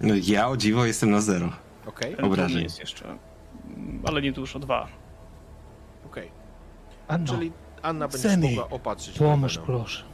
No 0.00 0.14
ja 0.22 0.48
o 0.48 0.56
dziwo 0.56 0.84
jestem 0.86 1.10
na 1.10 1.20
zero. 1.20 1.52
Okej, 1.86 2.16
Ten 2.16 2.24
Obrażeń. 2.24 2.56
nie 2.56 2.62
jest 2.62 2.78
jeszcze, 2.80 3.04
mm, 3.04 4.02
ale 4.04 4.22
nie 4.22 4.32
dużo, 4.32 4.58
dwa. 4.58 4.88
okej. 6.06 6.30
Anno, 7.08 7.32
Czyli 7.34 7.52
Anna 7.82 8.08
będziesz 8.08 8.30
Zeni, 8.30 8.48
mogła 8.48 8.70
opatrzyć 8.70 9.18
pomóż 9.18 9.58
proszę. 9.58 10.04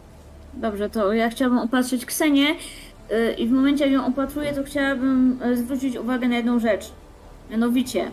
Dobrze, 0.54 0.90
to 0.90 1.12
ja 1.12 1.30
chciałabym 1.30 1.58
opatrzyć 1.58 2.06
Ksenię 2.06 2.54
y, 3.12 3.32
i 3.38 3.46
w 3.46 3.50
momencie 3.50 3.84
jak 3.84 3.92
ją 3.92 4.06
opatruję, 4.06 4.52
to 4.54 4.62
chciałabym 4.64 5.42
y, 5.42 5.56
zwrócić 5.56 5.96
uwagę 5.96 6.28
na 6.28 6.36
jedną 6.36 6.58
rzecz. 6.58 6.92
Mianowicie, 7.50 8.10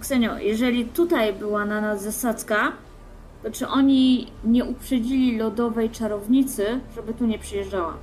Ksenio, 0.00 0.38
jeżeli 0.38 0.84
tutaj 0.84 1.32
była 1.32 1.64
na 1.64 1.80
nas 1.80 2.02
zasadzka, 2.02 2.72
to 3.42 3.50
czy 3.50 3.68
oni 3.68 4.26
nie 4.44 4.64
uprzedzili 4.64 5.38
lodowej 5.38 5.90
czarownicy, 5.90 6.80
żeby 6.94 7.14
tu 7.14 7.26
nie 7.26 7.38
przyjeżdżała? 7.38 7.94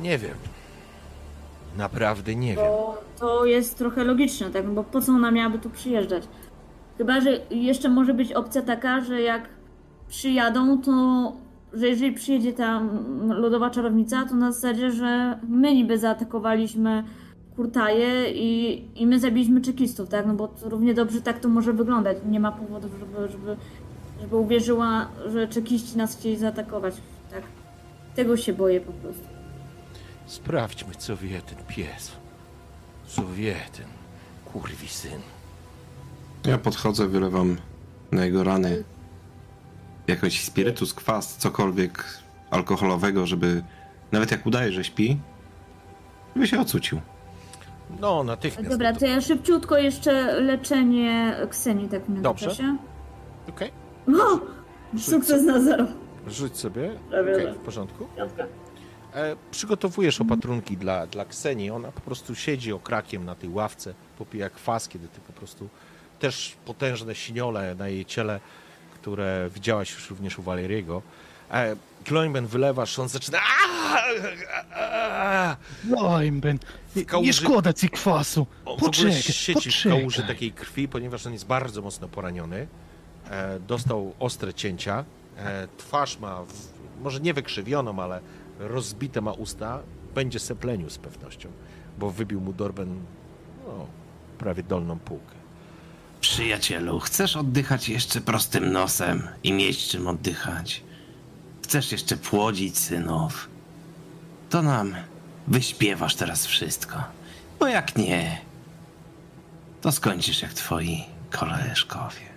Nie 0.00 0.18
wiem. 0.18 0.34
Naprawdę 1.76 2.34
nie 2.34 2.56
wiem. 2.56 2.64
Bo 2.66 3.02
to 3.18 3.44
jest 3.44 3.78
trochę 3.78 4.04
logiczne, 4.04 4.50
tak? 4.50 4.64
No 4.66 4.72
Bo 4.72 4.84
po 4.84 5.00
co 5.00 5.12
ona 5.12 5.30
miałaby 5.30 5.58
tu 5.58 5.70
przyjeżdżać? 5.70 6.22
Chyba, 6.98 7.20
że 7.20 7.40
jeszcze 7.50 7.88
może 7.88 8.14
być 8.14 8.32
opcja 8.32 8.62
taka, 8.62 9.00
że 9.00 9.20
jak 9.22 9.48
przyjadą, 10.08 10.82
to 10.82 10.92
że 11.74 11.88
jeżeli 11.88 12.12
przyjedzie 12.12 12.52
ta 12.52 12.78
mm, 12.78 13.32
lodowa 13.32 13.70
czarownica, 13.70 14.26
to 14.26 14.34
na 14.34 14.52
zasadzie, 14.52 14.90
że 14.90 15.38
my 15.48 15.74
niby 15.74 15.98
zaatakowaliśmy 15.98 17.04
kurtaje 17.56 18.32
i, 18.32 18.82
i 19.02 19.06
my 19.06 19.20
zabiliśmy 19.20 19.60
czekistów, 19.60 20.08
tak? 20.08 20.26
No 20.26 20.34
bo 20.34 20.48
to 20.48 20.68
równie 20.68 20.94
dobrze 20.94 21.20
tak 21.20 21.40
to 21.40 21.48
może 21.48 21.72
wyglądać. 21.72 22.16
Nie 22.28 22.40
ma 22.40 22.52
powodów, 22.52 22.90
żeby, 23.00 23.32
żeby, 23.32 23.56
żeby 24.20 24.36
uwierzyła, 24.36 25.08
że 25.32 25.48
czekiści 25.48 25.98
nas 25.98 26.16
chcieli 26.16 26.36
zaatakować, 26.36 26.94
tak? 27.30 27.42
Tego 28.14 28.36
się 28.36 28.52
boję 28.52 28.80
po 28.80 28.92
prostu. 28.92 29.24
Sprawdźmy, 30.26 30.94
co 30.94 31.16
wie 31.16 31.42
ten 31.42 31.58
pies. 31.68 32.12
Co 33.06 33.22
wie 33.26 33.54
ten 33.76 33.86
kurwi 34.52 34.88
syn. 34.88 35.20
Ja 36.46 36.58
podchodzę, 36.58 37.08
wylewam 37.08 37.56
na 38.12 38.24
jego 38.24 38.44
rany 38.44 38.84
jakoś 40.08 40.40
spirytus, 40.44 40.94
kwas, 40.94 41.36
cokolwiek 41.36 42.04
alkoholowego, 42.50 43.26
żeby 43.26 43.62
nawet 44.12 44.30
jak 44.30 44.46
udaje, 44.46 44.72
że 44.72 44.84
śpi, 44.84 45.18
żeby 46.36 46.46
się 46.46 46.60
ocucił. 46.60 47.00
No, 48.00 48.24
natychmiast. 48.24 48.70
Dobra, 48.70 48.92
to 48.92 49.06
ja 49.06 49.20
szybciutko 49.20 49.78
jeszcze 49.78 50.40
leczenie 50.40 51.36
Kseni, 51.50 51.88
tak 51.88 52.02
w 52.02 52.20
Dobrze. 52.20 52.76
Okej, 53.48 53.70
O! 54.08 54.40
Sukces 54.98 55.42
na 55.42 55.60
zero. 55.60 55.86
rzuć 56.26 56.56
sobie. 56.56 56.90
Okej, 57.08 57.46
tak. 57.46 57.54
w 57.54 57.58
porządku. 57.58 58.06
Piątka. 58.16 58.44
E, 59.14 59.36
przygotowujesz 59.50 60.20
opatrunki 60.20 60.76
dla, 60.76 61.06
dla 61.06 61.24
Ksenii. 61.24 61.70
Ona 61.70 61.92
po 61.92 62.00
prostu 62.00 62.34
siedzi 62.34 62.72
okrakiem 62.72 63.24
na 63.24 63.34
tej 63.34 63.50
ławce, 63.50 63.94
popija 64.18 64.50
kwas, 64.50 64.88
kiedy 64.88 65.08
ty 65.08 65.20
po 65.20 65.32
prostu 65.32 65.68
też 66.18 66.56
potężne 66.64 67.14
siniole 67.14 67.74
na 67.74 67.88
jej 67.88 68.04
ciele, 68.04 68.40
które 69.02 69.50
widziałaś 69.54 69.92
już 69.94 70.10
również 70.10 70.38
u 70.38 70.42
Waleriego. 70.42 71.02
E, 71.50 71.76
Gloimben 72.04 72.46
wylewasz, 72.46 72.98
on 72.98 73.08
zaczyna. 73.08 73.38
Imben, 76.24 76.58
W 76.92 76.96
nie, 76.96 77.04
kałuży- 77.04 77.26
nie 77.26 77.32
szkoda 77.32 77.72
ci 77.72 77.88
kwasu. 77.88 78.46
Poczekaj, 78.64 79.22
siedzi 79.22 79.70
w 79.70 79.82
kałuży 79.88 80.22
takiej 80.22 80.52
krwi, 80.52 80.88
ponieważ 80.88 81.26
on 81.26 81.32
jest 81.32 81.46
bardzo 81.46 81.82
mocno 81.82 82.08
poraniony. 82.08 82.66
E, 83.30 83.60
dostał 83.60 84.14
ostre 84.18 84.54
cięcia. 84.54 85.04
E, 85.38 85.68
twarz 85.76 86.18
ma, 86.18 86.42
w, 86.44 86.52
może 87.02 87.20
nie 87.20 87.34
wykrzywioną, 87.34 88.02
ale 88.02 88.20
rozbite 88.58 89.20
ma 89.20 89.32
usta. 89.32 89.78
Będzie 90.14 90.38
seplenił 90.38 90.90
z 90.90 90.98
pewnością, 90.98 91.48
bo 91.98 92.10
wybił 92.10 92.40
mu 92.40 92.52
Dorben 92.52 93.00
no, 93.66 93.86
prawie 94.38 94.62
dolną 94.62 94.98
półkę. 94.98 95.41
Przyjacielu, 96.22 97.00
chcesz 97.00 97.36
oddychać 97.36 97.88
jeszcze 97.88 98.20
prostym 98.20 98.72
nosem 98.72 99.28
i 99.42 99.52
mieć 99.52 99.88
czym 99.88 100.06
oddychać? 100.08 100.82
Chcesz 101.64 101.92
jeszcze 101.92 102.16
płodzić 102.16 102.78
synów? 102.78 103.48
To 104.50 104.62
nam 104.62 104.94
wyśpiewasz 105.48 106.14
teraz 106.14 106.46
wszystko. 106.46 107.04
Bo 107.60 107.66
jak 107.66 107.96
nie, 107.96 108.40
to 109.80 109.92
skończysz 109.92 110.42
jak 110.42 110.52
twoi 110.52 111.04
koleżkowie. 111.30 112.32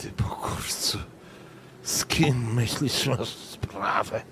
Ty 0.00 0.08
pokurcu, 0.10 0.98
z 1.82 2.04
kim 2.04 2.54
myślisz 2.54 3.06
masz 3.06 3.28
sprawę? 3.28 4.22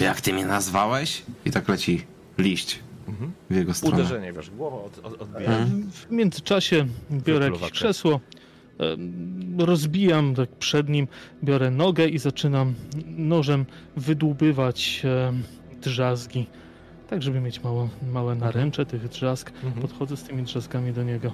Jak 0.00 0.20
ty 0.20 0.32
mnie 0.32 0.46
nazwałeś? 0.46 1.22
I 1.44 1.50
tak 1.50 1.68
leci 1.68 2.06
liść 2.38 2.78
w 3.50 3.54
jego 3.54 3.74
stronę. 3.74 3.96
Uderzenie, 3.96 4.32
wiesz, 4.32 4.50
głowa 4.50 4.76
od, 4.76 4.98
od, 4.98 5.22
odbija. 5.22 5.50
Mhm. 5.50 5.90
W 5.90 6.10
międzyczasie 6.10 6.86
biorę 7.10 7.46
jakieś 7.50 7.70
krzesło, 7.70 8.20
rozbijam 9.58 10.34
tak 10.34 10.50
przed 10.50 10.88
nim, 10.88 11.08
biorę 11.44 11.70
nogę 11.70 12.06
i 12.08 12.18
zaczynam 12.18 12.74
nożem 13.06 13.66
wydłubywać 13.96 15.02
drzazgi, 15.82 16.46
tak 17.10 17.22
żeby 17.22 17.40
mieć 17.40 17.62
mało, 17.62 17.88
małe 18.12 18.34
naręcze 18.34 18.86
tych 18.86 19.08
drzazg. 19.08 19.50
Mhm. 19.50 19.72
Podchodzę 19.82 20.16
z 20.16 20.22
tymi 20.22 20.42
drzazgami 20.42 20.92
do 20.92 21.02
niego. 21.02 21.32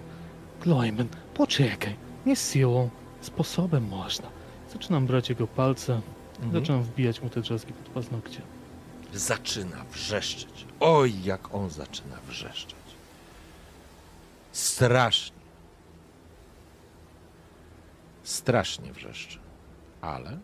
Gloimen, 0.63 1.07
poczekaj, 1.35 1.95
nie 2.27 2.37
siłą, 2.37 2.91
sposobem 3.21 3.89
można. 3.89 4.29
Zaczynam 4.73 5.07
brać 5.07 5.29
jego 5.29 5.47
palce, 5.47 6.01
Mhm. 6.43 6.53
zaczynam 6.61 6.83
wbijać 6.83 7.23
mu 7.23 7.29
te 7.31 7.41
drzazgi 7.41 7.73
pod 7.73 7.89
paznokcie. 7.89 8.41
zaczyna 9.15 9.77
wrzeszczeć. 9.93 10.65
Oj, 10.81 11.23
jak 11.25 11.55
on 11.55 11.71
zaczyna 11.71 12.17
wrzeszczeć. 12.29 12.75
Strasznie. 14.53 15.41
Strasznie 18.23 18.93
wrzeszczy. 18.93 19.39
Ale 20.01 20.39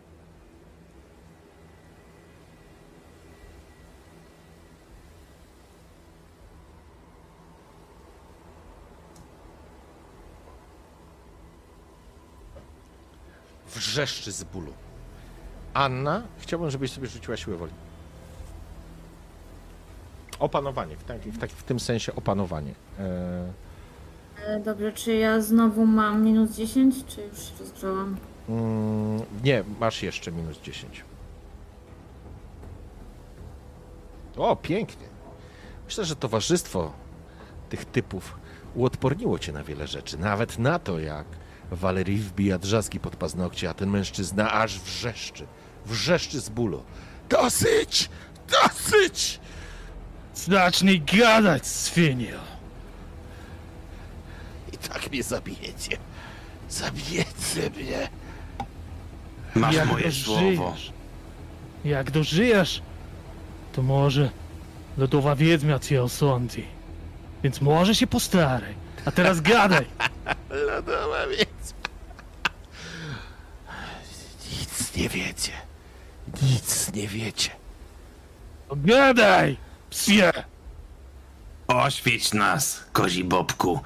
wrzeszczy 13.75 14.31
z 14.31 14.43
bólu. 14.43 14.73
Anna, 15.73 16.23
chciałbym, 16.37 16.69
żebyś 16.69 16.91
sobie 16.91 17.07
rzuciła 17.07 17.37
siłę 17.37 17.57
woli. 17.57 17.86
Opanowanie, 20.39 20.95
w, 20.97 21.03
taki, 21.03 21.31
w, 21.31 21.37
w 21.37 21.63
tym 21.63 21.79
sensie 21.79 22.15
opanowanie. 22.15 22.73
E, 22.99 23.67
E, 24.45 24.59
Dobrze, 24.59 24.91
czy 24.93 25.13
ja 25.15 25.41
znowu 25.41 25.85
mam 25.85 26.23
minus 26.23 26.51
10, 26.55 26.95
czy 27.07 27.21
już 27.21 27.37
się 27.39 27.51
rozgrzałam? 27.59 28.17
mm, 28.49 29.21
nie, 29.43 29.63
masz 29.79 30.03
jeszcze 30.03 30.31
minus 30.31 30.61
10. 30.61 31.03
O, 34.37 34.55
pięknie. 34.55 35.07
Myślę, 35.85 36.05
że 36.05 36.15
towarzystwo 36.15 36.93
tych 37.69 37.85
typów 37.85 38.37
uodporniło 38.75 39.39
cię 39.39 39.51
na 39.51 39.63
wiele 39.63 39.87
rzeczy. 39.87 40.17
Nawet 40.17 40.59
na 40.59 40.79
to, 40.79 40.99
jak 40.99 41.25
Valerie 41.71 42.17
wbija 42.17 42.57
drzazgi 42.57 42.99
pod 42.99 43.15
paznokcie, 43.15 43.69
a 43.69 43.73
ten 43.73 43.89
mężczyzna 43.89 44.51
aż 44.51 44.79
wrzeszczy. 44.79 45.45
Wrzeszczy 45.85 46.39
z 46.39 46.49
bólu. 46.49 46.83
Dosyć! 47.29 48.09
Dosyć! 48.49 49.39
Zacznij 50.45 51.01
gadać, 51.01 51.63
świnio! 51.67 52.39
I 54.73 54.77
tak 54.77 55.11
mnie 55.11 55.23
zabijecie. 55.23 55.97
Zabijecie 56.69 57.69
mnie. 57.77 58.09
Masz 59.55 59.75
Jak 59.75 59.87
moje 59.87 60.03
dożyjesz, 60.03 60.25
słowo. 60.25 60.75
Jak 61.85 62.11
dożyjesz, 62.11 62.81
to 63.73 63.81
może 63.81 64.29
lodowa 64.97 65.35
wiedźma 65.35 65.79
cię 65.79 66.03
osądzi. 66.03 66.65
Więc 67.43 67.61
może 67.61 67.95
się 67.95 68.07
postaraj. 68.07 68.73
A 69.05 69.11
teraz 69.11 69.41
gadaj. 69.41 69.85
Lodowa 70.67 71.27
więc. 71.27 71.73
Nic 74.51 74.95
nie 74.95 75.09
wiecie. 75.09 75.51
Nic 76.41 76.93
nie 76.93 77.07
wiecie. 77.07 77.49
To 78.69 78.75
gadaj, 78.75 79.57
psie! 79.97 80.31
Oświeć 81.67 82.33
nas, 82.33 82.83
kozi 82.91 83.23
bobku, 83.23 83.79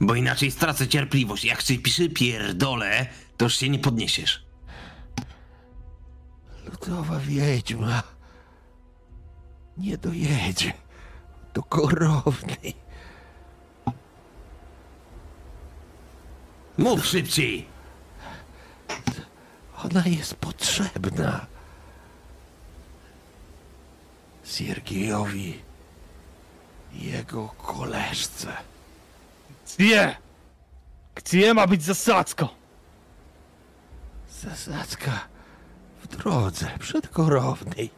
bo 0.00 0.14
inaczej 0.14 0.50
stracę 0.50 0.88
cierpliwość. 0.88 1.44
Jak 1.44 1.60
się 1.60 1.78
pisze 1.78 2.08
pierdolę, 2.08 3.06
to 3.36 3.44
już 3.44 3.56
się 3.56 3.68
nie 3.68 3.78
podniesiesz. 3.78 4.44
Lodowa 6.64 7.18
wiedźma 7.18 8.02
nie 9.76 9.98
dojedzie 9.98 10.72
do 11.54 11.62
korownej. 11.62 12.74
Mów 16.78 17.06
szybciej! 17.06 17.66
Ona 19.84 20.04
jest 20.06 20.34
potrzebna. 20.34 21.46
Siergiejowi 24.48 25.60
i 26.92 27.04
jego 27.10 27.48
koleżce. 27.48 28.52
Gdzie? 29.66 30.16
Gdzie 31.14 31.54
ma 31.54 31.66
być 31.66 31.82
zasadzko? 31.82 32.54
Zasadzka 34.30 35.28
w 36.02 36.06
drodze 36.06 36.66
przed 36.78 37.08
korownej. 37.08 37.90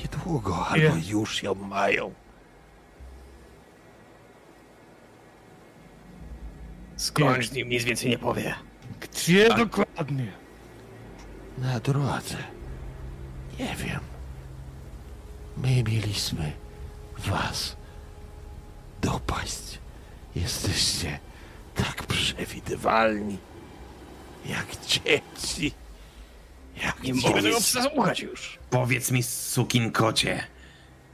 Niedługo, 0.00 0.66
albo 0.66 0.96
Nie. 0.96 1.08
już 1.10 1.42
ją 1.42 1.54
mają. 1.54 2.14
Skończ 6.96 7.48
z 7.48 7.52
nim, 7.52 7.68
nic 7.68 7.84
więcej 7.84 8.10
nie 8.10 8.18
powie. 8.18 8.54
Gdzie 9.00 9.48
dokładnie? 9.54 10.32
Na 11.58 11.80
drodze. 11.80 12.55
Nie 13.58 13.74
wiem. 13.76 14.00
My 15.56 15.82
mieliśmy 15.82 16.52
was 17.18 17.76
dopaść. 19.02 19.78
Jesteście 20.36 21.18
tak 21.74 22.02
przewidywalni. 22.06 23.38
Jak 24.46 24.66
dzieci. 24.86 25.72
Jak 26.84 27.02
Nie 27.02 27.12
dzieci. 27.12 27.26
mogę 27.28 27.42
tego 27.42 27.60
psa 27.60 27.82
słuchać 27.90 28.20
już. 28.20 28.58
Powiedz 28.70 29.10
mi, 29.10 29.22
sukin 29.22 29.92
kocie, 29.92 30.44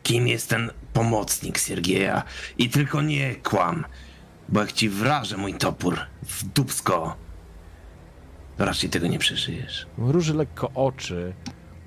kim 0.03 0.29
jest 0.29 0.49
ten 0.49 0.71
pomocnik 0.93 1.59
Siergieja? 1.59 2.23
I 2.59 2.69
tylko 2.71 3.03
nie 3.03 3.35
kłam, 3.35 3.85
bo 4.49 4.61
jak 4.61 4.73
ci 4.73 4.89
wrażę 4.89 5.37
mój 5.37 5.55
topór 5.55 5.99
w 6.23 6.45
dubsko, 6.45 7.17
to 8.59 8.65
raczej 8.65 8.91
tego 8.91 9.07
nie 9.07 9.19
przeżyjesz. 9.19 9.87
Mruży 9.99 10.35
lekko 10.35 10.71
oczy. 10.75 11.33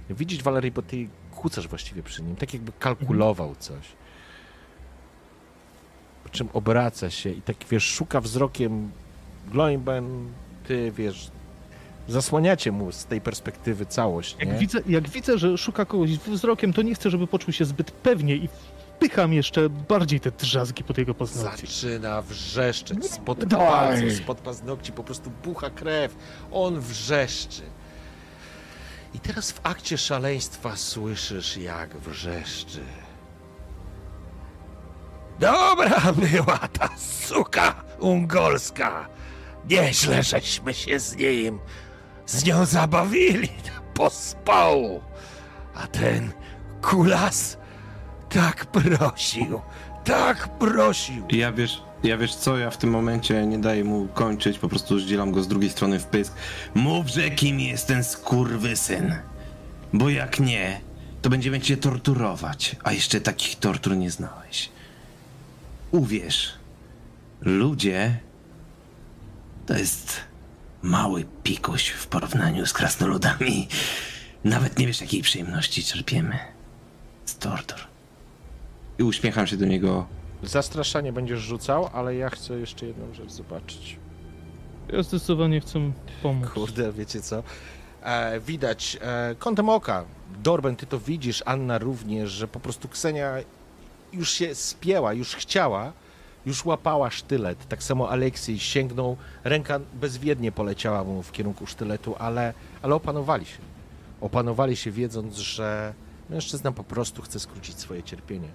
Widzisz, 0.10 0.44
Valerii, 0.44 0.72
bo 0.72 0.82
ty 0.82 1.08
kłócasz 1.36 1.68
właściwie 1.68 2.04
przy 2.04 2.24
nim, 2.24 2.36
tak 2.36 2.54
jakby 2.54 2.72
kalkulował 2.80 3.56
coś. 3.56 3.86
Po 6.24 6.30
czym 6.30 6.50
obraca 6.54 7.10
się 7.10 7.30
i 7.30 7.42
tak, 7.42 7.56
wiesz, 7.72 7.84
szuka 7.84 8.22
wzrokiem 8.22 8.92
Gloimben, 9.52 10.28
ty, 10.68 10.92
wiesz, 10.92 11.32
zasłaniacie 12.08 12.72
mu 12.72 12.92
z 12.92 13.06
tej 13.06 13.22
perspektywy 13.22 13.86
całość, 13.86 14.38
nie? 14.38 14.46
Jak 14.46 14.58
widzę, 14.58 14.80
jak 14.88 15.10
widzę, 15.10 15.38
że 15.38 15.58
szuka 15.58 15.86
kogoś 15.86 16.18
wzrokiem, 16.18 16.74
to 16.74 16.82
nie 16.82 16.96
chcę, 16.96 17.10
żeby 17.10 17.28
poczuł 17.28 17.54
się 17.54 17.66
zbyt 17.66 17.92
pewnie 17.92 18.36
i 18.36 18.50
wpycham 18.96 19.34
jeszcze 19.34 19.70
bardziej 19.70 20.20
te 20.20 20.32
drzazgi 20.32 20.84
pod 20.84 20.98
jego 20.98 21.14
paznokcie. 21.14 21.68
Zaczyna 21.68 22.22
wrzeszczeć 22.22 23.06
spod 23.06 23.46
palców, 23.50 24.14
spod 24.14 24.38
paznokci, 24.38 24.92
po 24.92 25.04
prostu 25.04 25.32
bucha 25.44 25.70
krew. 25.70 26.16
On 26.52 26.80
wrzeszczy. 26.80 27.62
I 29.16 29.20
teraz 29.20 29.52
w 29.52 29.60
akcie 29.64 29.98
szaleństwa 29.98 30.76
słyszysz, 30.76 31.58
jak 31.58 31.98
wrzeszczy. 31.98 32.84
Dobra 35.40 36.14
była 36.32 36.58
ta 36.58 36.90
suka 36.98 37.84
ungolska. 38.00 39.10
Nieźle 39.70 40.24
żeśmy 40.24 40.74
się 40.74 41.00
z 41.00 41.16
nim, 41.16 41.60
z 42.26 42.46
nią 42.46 42.66
zabawili 42.66 43.50
pospału. 43.94 45.02
A 45.76 45.88
ten 45.88 46.32
kulas 46.82 47.58
tak 48.30 48.66
prosił, 48.66 49.62
tak 50.04 50.58
prosił. 50.58 51.28
Ja 51.30 51.52
wiesz, 51.52 51.84
ja 52.04 52.18
wiesz 52.18 52.36
co, 52.36 52.58
ja 52.58 52.70
w 52.70 52.78
tym 52.78 52.90
momencie 52.90 53.46
nie 53.46 53.60
daję 53.60 53.84
mu 53.84 54.08
kończyć, 54.08 54.60
po 54.60 54.70
prostu 54.70 55.00
zdzielam 55.00 55.32
go 55.32 55.44
z 55.44 55.48
drugiej 55.48 55.70
strony 55.70 56.00
w 56.00 56.06
pysk. 56.06 56.34
Mówże, 56.76 57.30
kim 57.30 57.60
jest 57.60 57.88
ten 57.88 58.04
skurwysyn. 58.04 59.16
Bo 59.94 60.10
jak 60.10 60.40
nie, 60.40 60.82
to 61.22 61.30
będziemy 61.30 61.62
cię 61.62 61.78
torturować, 61.78 62.76
a 62.84 62.92
jeszcze 62.92 63.22
takich 63.22 63.56
tortur 63.56 63.98
nie 63.98 64.12
znałeś. 64.12 64.70
Uwierz, 65.92 66.54
ludzie 67.42 68.18
to 69.66 69.78
jest 69.78 70.22
mały 70.82 71.26
pikuś 71.44 71.88
w 71.88 72.08
porównaniu 72.08 72.66
z 72.66 72.74
krasnoludami. 72.74 73.68
Nawet 74.44 74.80
nie 74.80 74.88
wiesz, 74.88 75.02
jakiej 75.02 75.22
przyjemności 75.22 75.84
czerpiemy 75.84 76.40
z 77.26 77.38
tortur. 77.38 77.80
I 79.00 79.04
uśmiecham 79.04 79.48
się 79.48 79.58
do 79.58 79.66
niego 79.66 80.08
Zastraszanie 80.46 81.14
będziesz 81.14 81.40
rzucał, 81.40 81.90
ale 81.94 82.16
ja 82.16 82.30
chcę 82.30 82.60
jeszcze 82.60 82.86
jedną 82.86 83.14
rzecz 83.14 83.32
zobaczyć. 83.32 84.00
Ja 84.94 85.04
zdecydowanie 85.04 85.62
chcę 85.62 85.92
pomóc. 86.24 86.50
Kurde, 86.50 86.92
wiecie 86.92 87.22
co? 87.22 87.44
E, 88.04 88.40
widać 88.40 88.98
e, 89.02 89.36
kątem 89.40 89.70
oka. 89.70 90.06
Dorben, 90.44 90.76
ty 90.76 90.86
to 90.86 91.00
widzisz, 91.00 91.44
Anna 91.46 91.78
również, 91.78 92.32
że 92.32 92.48
po 92.48 92.60
prostu 92.60 92.88
Ksenia 92.88 93.34
już 94.14 94.32
się 94.32 94.56
spięła, 94.56 95.14
już 95.14 95.36
chciała, 95.36 95.94
już 96.46 96.66
łapała 96.66 97.10
sztylet. 97.10 97.68
Tak 97.68 97.84
samo 97.84 98.10
Aleksiej 98.10 98.60
sięgnął, 98.60 99.18
ręka 99.44 99.80
bezwiednie 99.94 100.52
poleciała 100.52 101.04
mu 101.04 101.24
w 101.24 101.32
kierunku 101.32 101.68
sztyletu, 101.68 102.16
ale, 102.20 102.54
ale 102.82 102.96
opanowali 102.96 103.46
się. 103.46 103.58
Opanowali 104.22 104.76
się 104.76 104.92
wiedząc, 104.92 105.38
że 105.38 105.94
mężczyzna 106.30 106.72
po 106.72 106.84
prostu 106.84 107.22
chce 107.22 107.40
skrócić 107.40 107.80
swoje 107.80 108.04
cierpienie. 108.04 108.48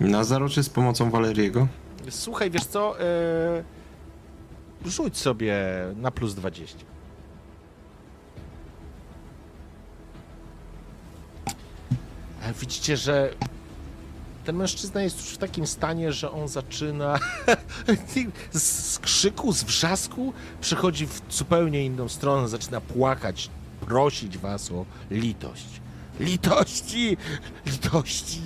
Na 0.00 0.24
zaroczy 0.24 0.62
z 0.62 0.68
pomocą 0.68 1.10
Waleriego. 1.10 1.66
Słuchaj, 2.10 2.50
wiesz 2.50 2.64
co? 2.64 3.00
E, 3.00 3.64
rzuć 4.86 5.18
sobie 5.18 5.56
na 5.96 6.10
plus 6.10 6.34
20. 6.34 6.78
Ale 12.44 12.52
widzicie, 12.54 12.96
że 12.96 13.34
ten 14.44 14.56
mężczyzna 14.56 15.02
jest 15.02 15.16
już 15.16 15.28
w 15.28 15.38
takim 15.38 15.66
stanie, 15.66 16.12
że 16.12 16.30
on 16.30 16.48
zaczyna 16.48 17.18
z 18.52 18.98
krzyku, 18.98 19.52
z 19.52 19.62
wrzasku 19.64 20.32
przechodzi 20.60 21.06
w 21.06 21.22
zupełnie 21.30 21.84
inną 21.84 22.08
stronę, 22.08 22.48
zaczyna 22.48 22.80
płakać, 22.80 23.50
prosić 23.80 24.38
was 24.38 24.70
o 24.70 24.84
litość. 25.10 25.66
Litości! 26.20 27.16
Litości! 27.66 28.40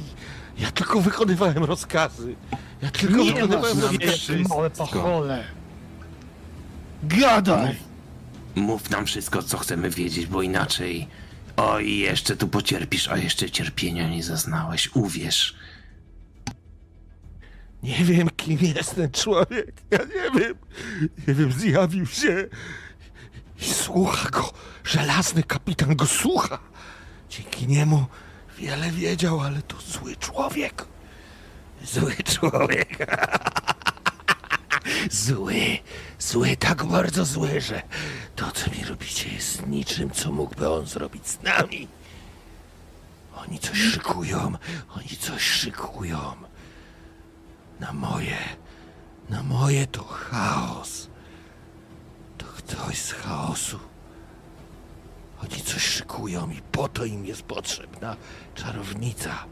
Ja 0.59 0.71
tylko 0.71 1.01
wykonywałem 1.01 1.65
rozkazy. 1.65 2.35
Ja 2.83 2.91
tylko 2.91 3.17
Nie 3.17 3.33
wykonywałem 3.33 3.77
masz 3.77 3.85
rozkazy. 3.93 3.99
wielkie 3.99 4.49
małe 4.49 4.71
pachole. 4.71 5.45
Gadaj! 7.03 7.77
Mów 8.55 8.91
nam 8.91 9.07
wszystko, 9.07 9.43
co 9.43 9.59
chcemy 9.59 9.91
wiedzieć, 9.91 10.27
bo 10.27 10.43
inaczej. 10.43 11.09
Oj, 11.57 11.99
jeszcze 11.99 12.37
tu 12.37 12.49
pocierpisz, 12.49 13.09
a 13.09 13.17
jeszcze 13.17 13.51
cierpienia 13.51 14.09
nie 14.09 14.23
zaznałeś. 14.23 14.91
Uwierz. 14.95 15.55
Nie 17.83 18.05
wiem, 18.05 18.29
kim 18.37 18.59
jest 18.61 18.95
ten 18.95 19.11
człowiek. 19.11 19.73
Ja 19.91 19.99
nie 19.99 20.41
wiem. 20.41 20.55
Nie 21.29 21.35
wiem, 21.35 21.53
zjawił 21.53 22.07
się 22.07 22.49
i 23.61 23.65
słucha 23.65 24.31
go. 24.31 24.53
Żelazny 24.85 25.43
kapitan 25.43 25.97
go 25.97 26.07
słucha. 26.07 26.59
Dzięki 27.31 27.67
niemu 27.67 28.07
wiele 28.59 28.91
wiedział, 28.91 29.41
ale 29.41 29.63
to 29.63 29.77
zły 29.81 30.17
człowiek. 30.17 30.85
Zły 31.85 32.15
człowiek. 32.17 32.99
Zły, 35.11 35.79
zły, 36.19 36.57
tak 36.57 36.85
bardzo 36.85 37.25
zły, 37.25 37.61
że 37.61 37.83
to, 38.37 38.51
co 38.53 38.71
mi 38.71 38.85
robicie, 38.85 39.29
jest 39.31 39.67
niczym, 39.67 40.11
co 40.11 40.33
mógłby 40.33 40.71
on 40.71 40.87
zrobić 40.87 41.29
z 41.29 41.43
nami. 41.43 41.89
Oni 43.37 43.59
coś 43.59 43.79
szykują, 43.79 44.53
oni 44.97 45.09
coś 45.09 45.43
szykują. 45.43 46.19
Na 47.81 47.93
moje, 47.93 48.39
na 49.31 49.43
moje 49.43 49.87
to 49.87 50.05
chaos. 50.05 51.09
To 52.39 52.47
ktoś 52.47 52.99
z 52.99 53.13
chaosu. 53.13 53.79
Oni 55.43 55.63
coś 55.63 55.83
szykują 55.83 56.51
i 56.51 56.61
po 56.73 56.89
to 56.89 57.05
im 57.05 57.27
jest 57.27 57.43
potrzebna 57.43 58.17
czarownica. 58.55 59.45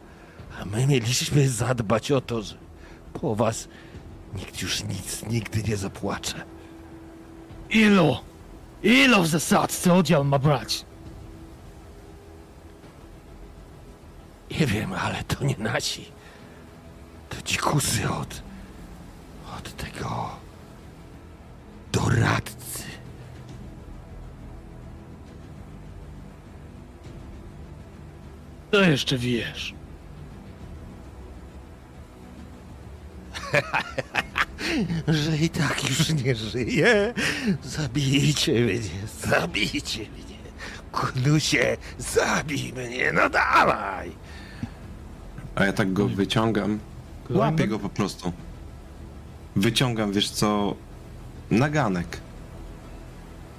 A 0.60 0.64
my 0.64 0.86
mieliśmy 0.86 1.48
zadbać 1.48 2.12
o 2.12 2.20
to, 2.20 2.42
że 2.42 2.54
po 3.12 3.36
was 3.36 3.68
nikt 4.34 4.62
już 4.62 4.84
nic 4.84 5.26
nigdy 5.26 5.62
nie 5.62 5.76
zapłacze. 5.76 6.44
Ilu? 7.70 8.16
Ilu 8.82 9.22
w 9.22 9.26
zasadzce 9.26 9.94
oddział 9.94 10.24
ma 10.24 10.38
brać? 10.38 10.84
Nie 14.50 14.66
wiem, 14.66 14.92
ale 14.92 15.24
to 15.24 15.44
nie 15.44 15.56
nasi. 15.58 16.04
To 17.30 17.36
dzikusy 17.44 18.10
od. 18.10 18.42
od 19.58 19.76
tego. 19.76 20.30
doradcy. 21.92 22.65
To 28.70 28.80
jeszcze 28.80 29.18
wiesz. 29.18 29.74
że 35.08 35.36
i 35.36 35.48
tak 35.48 35.88
już 35.88 36.08
nie 36.24 36.34
żyje. 36.34 37.14
Zabijcie 37.64 38.52
mnie, 38.52 38.80
zabijcie 39.20 40.00
mnie. 40.00 40.36
Knusie, 40.92 41.76
zabij 41.98 42.72
mnie, 42.72 43.12
no 43.12 43.30
dawaj. 43.30 44.12
A 45.54 45.64
ja 45.64 45.72
tak 45.72 45.92
go 45.92 46.08
wyciągam. 46.08 46.78
Łapię 47.30 47.68
go 47.68 47.78
po 47.78 47.88
prostu. 47.88 48.32
Wyciągam, 49.56 50.12
wiesz 50.12 50.30
co, 50.30 50.74
naganek. 51.50 52.20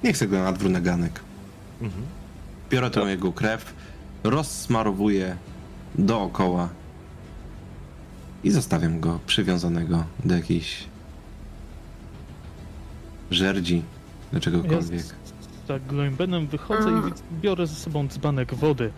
Nie 0.04 0.12
chcę 0.12 0.26
go 0.26 0.38
na 0.38 0.52
dwór 0.52 0.70
naganek. 0.70 1.20
Biorę 2.70 2.90
tą 2.90 3.06
jego 3.06 3.32
krew, 3.32 3.74
rozsmarowuję 4.24 5.36
dookoła 5.94 6.68
i 8.44 8.50
zostawiam 8.50 9.00
go 9.00 9.18
przywiązanego 9.26 10.04
do 10.24 10.34
jakiejś 10.34 10.84
żerdzi, 13.30 13.82
do 14.32 14.40
czegokolwiek. 14.40 14.92
Ja 14.92 15.02
z, 15.02 15.14
tak 15.68 15.86
Gloimbenem 15.86 16.46
wychodzę 16.46 16.90
i 16.90 17.12
biorę 17.40 17.66
ze 17.66 17.74
sobą 17.74 18.08
dzbanek 18.08 18.54
wody. 18.54 18.90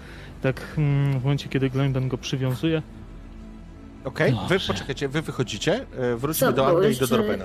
Tak 0.43 0.75
mm, 0.79 1.21
w 1.21 1.23
momencie, 1.23 1.49
kiedy 1.49 1.71
Gloimben 1.71 2.09
go 2.09 2.19
przywiązuje, 2.19 2.83
Okej, 4.05 4.33
wy 4.33 4.39
Dobrze. 4.55 4.73
poczekajcie, 4.73 5.09
wy 5.09 5.23
wychodzicie, 5.23 5.87
e, 5.97 6.17
wróćmy 6.17 6.47
Co, 6.47 6.53
do 6.53 6.63
bo 6.63 6.69
Anny 6.69 6.93
i 6.93 6.97
do 6.97 7.07
Dorbena. 7.07 7.45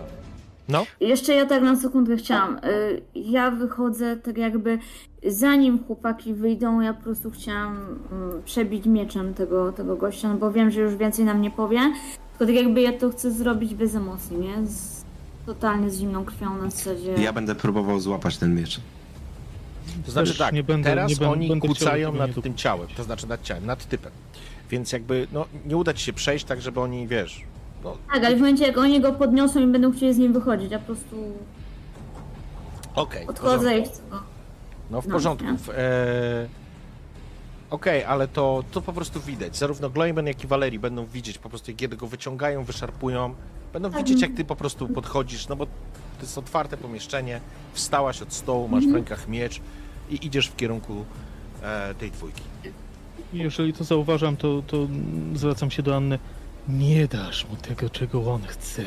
No, 0.69 0.85
Jeszcze 1.00 1.34
ja 1.34 1.45
tak 1.45 1.61
na 1.64 1.76
sekundkę 1.76 2.18
chciałam. 2.18 2.58
y, 2.58 3.02
Ja 3.16 3.52
wychodzę 3.52 4.18
tak 4.18 4.38
jakby 4.38 4.80
zanim 5.27 5.84
chłopaki 5.84 6.34
wyjdą, 6.34 6.82
ja 6.82 6.94
po 6.94 7.03
prostu 7.03 7.32
chciałam 7.32 7.77
mm, 8.11 8.44
przebić 8.45 8.85
mieczem 8.85 9.34
tego, 9.34 9.72
tego 9.72 9.95
gościa, 9.95 10.30
no 10.30 10.35
bo 10.35 10.52
wiem, 10.52 10.72
że 10.72 10.82
już 10.82 10.95
więcej 10.95 11.26
nam 11.26 11.42
nie 11.42 11.52
powie. 11.52 11.80
Tylko 12.38 12.45
tak 12.53 12.64
jakby 12.64 12.82
ja 12.82 12.94
to 12.94 13.10
chcę 13.10 13.32
zrobić 13.32 13.76
bez 13.76 13.95
emocji, 13.95 14.38
nie? 14.38 14.68
Z, 14.68 15.06
totalnie 15.45 15.90
z 15.90 16.00
zimną 16.00 16.26
krwią 16.26 16.58
na 16.58 16.69
zasadzie. 16.69 17.14
Ja 17.14 17.34
będę 17.34 17.56
próbował 17.56 18.00
złapać 18.00 18.38
ten 18.38 18.56
miecz. 18.56 18.80
to 20.06 20.11
znaczy 20.11 20.30
Też 20.30 20.38
tak, 20.38 20.53
nie 20.53 20.64
będę- 20.64 20.90
teraz 20.90 21.10
nie 21.10 21.16
będę- 21.16 21.32
oni 21.32 21.50
będę 21.50 21.68
tego 21.76 22.11
nad 22.11 22.44
tym 22.44 22.56
ciałem, 22.56 22.88
to 22.98 23.03
znaczy 23.03 23.27
nad 23.27 23.42
ciałem, 23.44 23.66
nad 23.66 23.85
typem. 23.85 24.11
Więc 24.69 24.92
jakby, 24.92 25.27
no, 25.34 25.45
nie 25.66 25.77
uda 25.77 25.94
ci 25.94 26.03
się 26.06 26.14
przejść 26.14 26.45
tak, 26.45 26.61
żeby 26.61 26.80
oni, 26.80 27.08
wiesz, 27.08 27.44
no, 27.85 27.97
Tak, 28.14 28.23
ale 28.23 28.35
w 28.35 28.39
momencie 28.39 28.67
jak 28.67 28.77
oni 28.77 29.01
go 29.01 29.14
podniosą 29.14 29.59
i 29.59 29.67
będą 29.67 29.91
chcieli 29.91 30.14
z 30.14 30.17
nim 30.17 30.33
wychodzić, 30.33 30.72
ja 30.72 30.80
po 30.80 30.85
prostu 30.85 31.15
okej. 32.95 33.25
w 33.25 33.30
odchodzę 33.30 33.57
porządku. 33.57 33.89
i 33.89 33.93
chcę 33.93 34.01
go. 34.09 34.19
No 34.91 35.01
w 35.01 35.07
No, 35.07 35.14
porządku. 35.14 35.45
nie? 35.45 35.73
E... 35.73 36.47
Okej, 37.69 38.03
ale 38.03 38.27
to, 38.27 38.64
to 38.72 38.81
po 38.81 38.93
prostu 38.93 39.22
widać. 39.22 39.57
Zarówno 39.57 39.89
Gloimen, 39.89 40.27
jak 40.27 40.43
i 40.43 40.47
Valerii 40.47 40.80
będą 40.80 41.05
widzieć 41.05 41.38
po 41.38 41.49
prostu, 41.49 41.72
kiedy 41.75 41.97
go 41.97 42.07
wyciągają, 42.07 42.64
wyszarpują. 42.64 43.33
Będą 43.73 43.89
Tak. 43.91 43.97
widzieć, 43.99 44.22
jak 44.22 44.33
ty 44.33 44.45
po 44.45 44.55
prostu 44.55 44.88
podchodzisz, 44.88 45.47
no 45.47 45.55
bo 45.55 45.65
to 45.65 45.72
jest 46.22 46.38
otwarte 46.38 46.77
pomieszczenie. 46.77 47.39
Wstałaś 47.73 48.22
od 48.22 48.33
stołu, 48.33 48.67
masz 48.67 48.83
w 48.83 48.88
Mhm. 48.88 48.95
rękach 48.95 49.27
miecz 49.27 49.61
i 50.09 50.25
idziesz 50.27 50.47
w 50.47 50.55
kierunku 50.55 51.05
e, 51.64 51.93
tej 51.95 52.11
dwójki. 52.11 52.41
Jeżeli 53.33 53.73
to 53.73 53.83
zauważam, 53.83 54.38
to, 54.38 54.61
to 54.67 54.77
mm, 54.77 55.38
zwracam 55.38 55.72
się 55.72 55.83
do 55.83 55.95
Anny. 55.95 56.19
Nie 56.69 57.08
dasz 57.08 57.45
mu 57.50 57.56
tego, 57.56 57.90
czego 57.90 58.34
on 58.34 58.42
chce. 58.48 58.84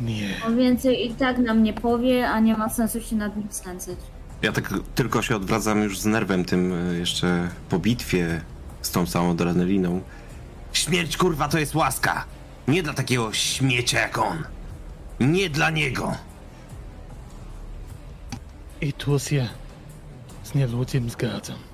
Nie. 0.00 0.28
On 0.46 0.56
więcej 0.56 1.06
i 1.06 1.14
tak 1.14 1.38
nam 1.38 1.62
nie 1.62 1.72
powie, 1.72 2.28
a 2.28 2.40
nie 2.40 2.56
ma 2.56 2.68
sensu 2.68 3.00
się 3.00 3.16
nad 3.16 3.36
nim 3.36 3.48
znęcać. 3.50 3.98
Ja 4.42 4.52
tak 4.52 4.72
tylko 4.94 5.22
się 5.22 5.36
odwracam 5.36 5.82
już 5.82 5.98
z 5.98 6.06
nerwem 6.06 6.44
tym 6.44 6.72
e, 6.72 6.94
jeszcze 6.94 7.48
po 7.68 7.78
bitwie 7.78 8.40
z 8.82 8.90
tą 8.90 9.06
całą 9.06 9.30
adrenaliną. 9.30 10.00
Śmierć 10.72 11.16
kurwa 11.16 11.48
to 11.48 11.58
jest 11.58 11.74
łaska. 11.74 12.24
Nie 12.68 12.82
dla 12.82 12.94
takiego 12.94 13.32
śmiecia 13.32 14.00
jak 14.00 14.18
on. 14.18 14.44
Nie 15.20 15.50
dla 15.50 15.70
niego. 15.70 16.16
I 18.80 18.92
tu 18.92 19.18
się 19.18 19.48
z 20.44 20.54
nieludziem 20.54 21.10
zgadzam. 21.10 21.69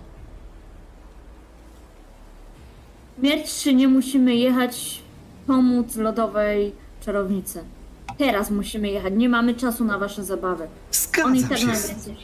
Śmierć 3.18 3.62
czy 3.62 3.74
nie 3.74 3.88
musimy 3.88 4.34
jechać 4.34 5.02
pomóc 5.46 5.96
lodowej 5.96 6.72
czarownicy? 7.04 7.64
Teraz 8.18 8.50
musimy 8.50 8.88
jechać, 8.88 9.12
nie 9.16 9.28
mamy 9.28 9.54
czasu 9.54 9.84
na 9.84 9.98
wasze 9.98 10.24
zabawy. 10.24 10.68
On 11.24 11.36
i 11.36 11.40
Zgadzam 11.40 11.48
tak 11.48 11.58
się, 11.58 11.76
z, 11.76 11.88
najwięcej. 11.88 12.16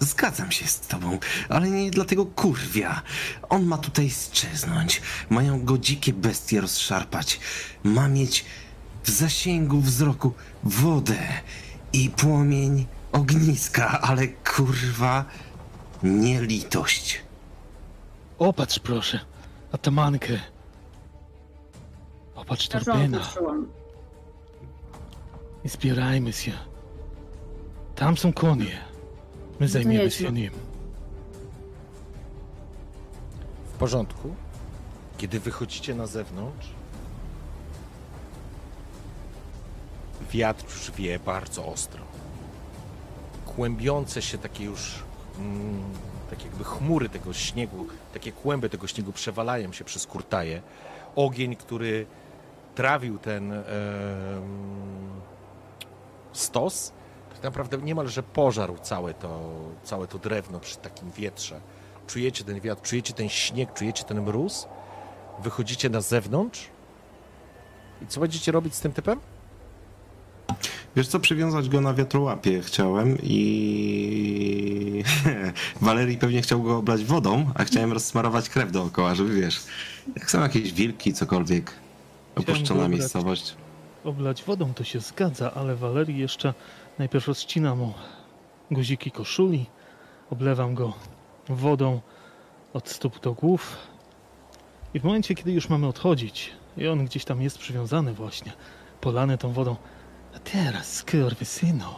zgadzam 0.00 0.50
się 0.52 0.66
z 0.66 0.80
tobą, 0.80 1.18
ale 1.48 1.70
nie 1.70 1.90
dlatego 1.90 2.26
kurwia. 2.26 3.02
On 3.48 3.64
ma 3.64 3.78
tutaj 3.78 4.10
strzeznąć. 4.10 5.02
Mają 5.30 5.64
go 5.64 5.78
dzikie 5.78 6.12
bestie 6.12 6.60
rozszarpać. 6.60 7.40
Ma 7.84 8.08
mieć 8.08 8.44
w 9.02 9.10
zasięgu 9.10 9.80
wzroku 9.80 10.32
wodę 10.64 11.18
i 11.92 12.10
płomień 12.10 12.86
ogniska, 13.12 14.00
ale 14.00 14.28
kurwa 14.28 15.24
nie 16.02 16.42
litość. 16.42 17.22
Opatrz 18.38 18.78
proszę, 18.78 19.20
atamankę. 19.74 20.38
Opatrz 22.34 22.68
Ja 22.74 22.80
żonę 22.80 22.84
Torbena 22.98 23.18
patrzyłam. 23.18 23.66
i 25.64 25.68
zbierajmy 25.68 26.32
się. 26.32 26.52
Tam 27.94 28.16
są 28.16 28.32
konie. 28.32 28.78
My 29.60 29.68
zajmiemy 29.68 30.04
jedźmy. 30.04 30.26
się 30.26 30.32
nim. 30.32 30.50
W 33.66 33.76
porządku. 33.78 34.34
Kiedy 35.18 35.40
wychodzicie 35.40 35.94
na 35.94 36.06
zewnątrz, 36.06 36.68
wiatr 40.30 40.64
już 40.64 40.90
wie 40.90 41.18
bardzo 41.18 41.66
ostro. 41.66 42.00
Kłębiące 43.46 44.22
się 44.22 44.38
takie 44.38 44.64
już, 44.64 45.02
mm, 45.38 45.82
tak 46.34 46.44
jakby 46.44 46.64
chmury 46.64 47.08
tego 47.08 47.32
śniegu, 47.32 47.86
takie 48.14 48.32
kłęby 48.32 48.70
tego 48.70 48.86
śniegu 48.86 49.12
przewalają 49.12 49.72
się 49.72 49.84
przez 49.84 50.06
kurtaje. 50.06 50.62
Ogień, 51.16 51.56
który 51.56 52.06
trawił 52.74 53.18
ten 53.18 53.52
em, 53.52 53.62
stos, 56.32 56.92
tak 57.34 57.42
naprawdę 57.42 57.78
niemalże 57.78 58.22
pożarł 58.22 58.78
całe 58.82 59.14
to, 59.14 59.40
całe 59.82 60.06
to 60.06 60.18
drewno 60.18 60.60
przy 60.60 60.76
takim 60.76 61.10
wietrze. 61.10 61.60
Czujecie 62.06 62.44
ten 62.44 62.60
wiatr, 62.60 62.82
czujecie 62.82 63.12
ten 63.12 63.28
śnieg, 63.28 63.72
czujecie 63.72 64.04
ten 64.04 64.22
mróz, 64.22 64.68
wychodzicie 65.38 65.90
na 65.90 66.00
zewnątrz 66.00 66.68
i 68.02 68.06
co 68.06 68.20
będziecie 68.20 68.52
robić 68.52 68.74
z 68.74 68.80
tym 68.80 68.92
typem? 68.92 69.20
Wiesz 70.96 71.08
co, 71.08 71.20
przywiązać 71.20 71.68
go 71.68 71.80
na 71.80 71.94
wiatrołapie 71.94 72.62
chciałem 72.62 73.18
i... 73.22 75.04
Walerii 75.80 76.18
pewnie 76.18 76.42
chciał 76.42 76.62
go 76.62 76.76
oblać 76.76 77.04
wodą, 77.04 77.50
a 77.54 77.64
chciałem 77.64 77.92
rozsmarować 77.92 78.48
krew 78.48 78.72
dookoła, 78.72 79.14
żeby 79.14 79.34
wiesz, 79.40 79.60
jak 80.16 80.30
są 80.30 80.42
jakieś 80.42 80.72
wilki, 80.72 81.12
cokolwiek, 81.12 81.72
opuszczona 82.36 82.84
oblać. 82.84 82.98
miejscowość. 82.98 83.54
Oblać 84.04 84.44
wodą 84.44 84.74
to 84.74 84.84
się 84.84 85.00
zgadza, 85.00 85.54
ale 85.54 85.76
Walerii 85.76 86.18
jeszcze 86.18 86.54
najpierw 86.98 87.28
rozcina 87.28 87.74
mu 87.74 87.94
guziki 88.70 89.10
koszuli, 89.10 89.66
oblewam 90.30 90.74
go 90.74 90.92
wodą 91.48 92.00
od 92.72 92.88
stóp 92.88 93.20
do 93.20 93.32
głów 93.32 93.76
i 94.94 95.00
w 95.00 95.04
momencie, 95.04 95.34
kiedy 95.34 95.52
już 95.52 95.68
mamy 95.68 95.86
odchodzić 95.86 96.52
i 96.76 96.88
on 96.88 97.04
gdzieś 97.04 97.24
tam 97.24 97.42
jest 97.42 97.58
przywiązany 97.58 98.14
właśnie, 98.14 98.52
polany 99.00 99.38
tą 99.38 99.52
wodą, 99.52 99.76
teraz, 100.44 100.94
skurwysynu, 100.94 101.94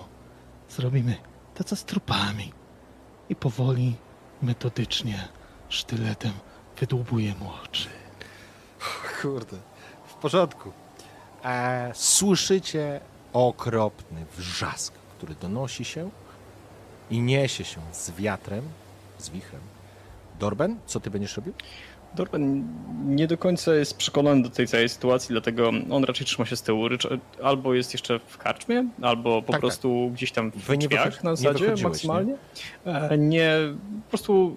zrobimy 0.69 1.17
to, 1.55 1.65
co 1.65 1.77
z 1.77 1.85
trupami 1.85 2.53
i 3.29 3.37
powoli, 3.37 3.95
metodycznie, 4.43 5.29
sztyletem 5.69 6.33
wydłubuję 6.81 7.35
mu 7.35 7.51
oczy. 7.65 7.89
Kurde, 9.23 9.57
w 10.07 10.15
porządku. 10.15 10.73
E, 11.45 11.93
słyszycie 11.95 13.01
okropny 13.33 14.27
wrzask, 14.37 14.95
który 15.19 15.35
donosi 15.35 15.85
się 15.85 16.11
i 17.11 17.21
niesie 17.21 17.65
się 17.65 17.81
z 17.93 18.11
wiatrem, 18.11 18.69
z 19.19 19.29
wichrem. 19.29 19.61
Dorben, 20.39 20.79
co 20.87 21.01
ty 21.01 21.11
będziesz 21.11 21.37
robił? 21.37 21.53
Dorben 22.17 22.69
nie 23.07 23.27
do 23.27 23.39
końca 23.39 23.75
jest 23.75 23.97
przekonany 23.97 24.43
do 24.43 24.51
tej 24.51 24.67
całej 24.67 24.89
sytuacji, 24.89 25.29
dlatego 25.33 25.71
on 25.91 26.05
raczej 26.05 26.27
trzyma 26.27 26.47
się 26.47 26.57
z 26.57 26.63
tyłu. 26.63 26.85
Albo 27.43 27.75
jest 27.75 27.93
jeszcze 27.93 28.19
w 28.19 28.39
karczmie, 28.39 28.85
albo 29.03 29.43
po 29.43 29.53
Tak, 29.53 29.61
prostu 29.61 30.11
gdzieś 30.13 30.33
tam 30.33 30.51
w 30.51 30.77
drzwiach 30.77 31.25
na 31.25 31.37
zasadzie 31.37 31.75
maksymalnie. 31.83 32.37
Nie? 33.11 33.19
nie, 33.19 33.51
po 34.05 34.09
prostu 34.09 34.57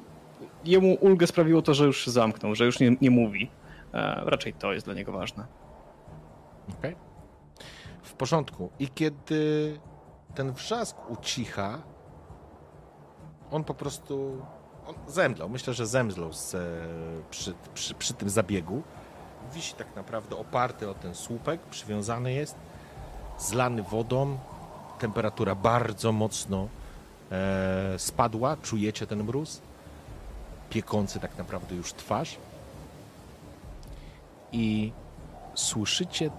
jemu 0.66 0.94
ulgę 0.94 1.28
sprawiło 1.28 1.62
to, 1.62 1.74
że 1.74 1.86
już 1.86 2.06
się 2.06 2.12
zamknął, 2.12 2.56
że 2.56 2.66
już 2.66 2.80
nie, 2.80 2.96
nie 3.02 3.12
mówi. 3.12 3.52
E, 3.94 4.22
raczej 4.26 4.54
to 4.54 4.74
jest 4.74 4.86
dla 4.86 4.94
niego 4.96 5.12
ważne. 5.12 5.46
Okej. 6.80 6.96
W 8.04 8.14
porządku. 8.14 8.70
I 8.80 8.88
kiedy 8.88 9.80
ten 10.36 10.52
wrzask 10.54 10.98
ucicha, 11.10 11.82
on 13.52 13.64
po 13.64 13.74
prostu 13.74 14.42
on 14.90 14.95
zemdlał. 15.08 15.50
Myślę, 15.50 15.74
że 15.74 15.88
zemdlał 15.88 16.34
z, 16.34 16.56
e, 16.56 16.59
przy, 17.32 17.53
przy, 17.74 17.93
przy 17.93 18.14
tym 18.14 18.30
zabiegu. 18.30 18.82
Wisi 19.53 19.74
tak 19.74 19.95
naprawdę 19.95 20.35
oparty 20.38 20.90
o 20.90 20.93
ten 20.93 21.16
słupek, 21.16 21.61
przywiązany 21.61 22.34
jest, 22.34 22.56
zlany 23.40 23.84
wodą. 23.84 24.38
Temperatura 25.00 25.56
bardzo 25.56 26.11
mocno 26.11 26.68
e, 27.32 28.00
spadła. 28.00 28.58
Czujecie 28.58 29.08
ten 29.08 29.24
mróz? 29.24 29.61
Piekący 30.69 31.19
tak 31.19 31.38
naprawdę 31.38 31.76
już 31.76 31.93
twarz. 31.93 32.38
I 34.51 34.92
słyszycie 35.56 36.30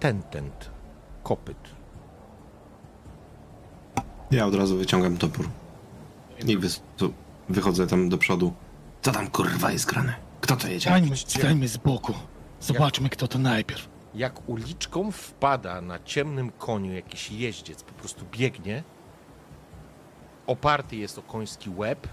tentent, 0.00 0.70
kopyt. 1.22 1.56
Ja 4.30 4.46
od 4.46 4.54
razu 4.54 4.76
wyciągam 4.76 5.16
topór 5.16 5.48
i 6.46 6.58
wys- 6.58 6.80
tu 6.96 7.12
wychodzę 7.52 7.86
tam 7.86 8.08
do 8.08 8.18
przodu. 8.18 8.52
Co 9.02 9.12
tam 9.12 9.30
kurwa 9.30 9.72
jest 9.72 9.86
grane? 9.86 10.14
Kto 10.40 10.56
to 10.56 10.68
jedzie? 10.68 10.90
Stańmy, 10.90 11.16
stańmy 11.16 11.68
z 11.68 11.76
boku. 11.76 12.14
Zobaczmy, 12.60 13.08
kto 13.08 13.28
to 13.28 13.38
najpierw. 13.38 13.88
Jak 14.14 14.48
uliczką 14.48 15.12
wpada 15.12 15.80
na 15.80 15.98
ciemnym 16.04 16.50
koniu 16.58 16.92
jakiś 16.92 17.30
jeździec, 17.30 17.82
po 17.82 17.92
prostu 17.92 18.24
biegnie. 18.32 18.82
Oparty 20.46 20.96
jest 20.96 21.18
o 21.18 21.22
koński 21.22 21.70
łeb. 21.70 22.08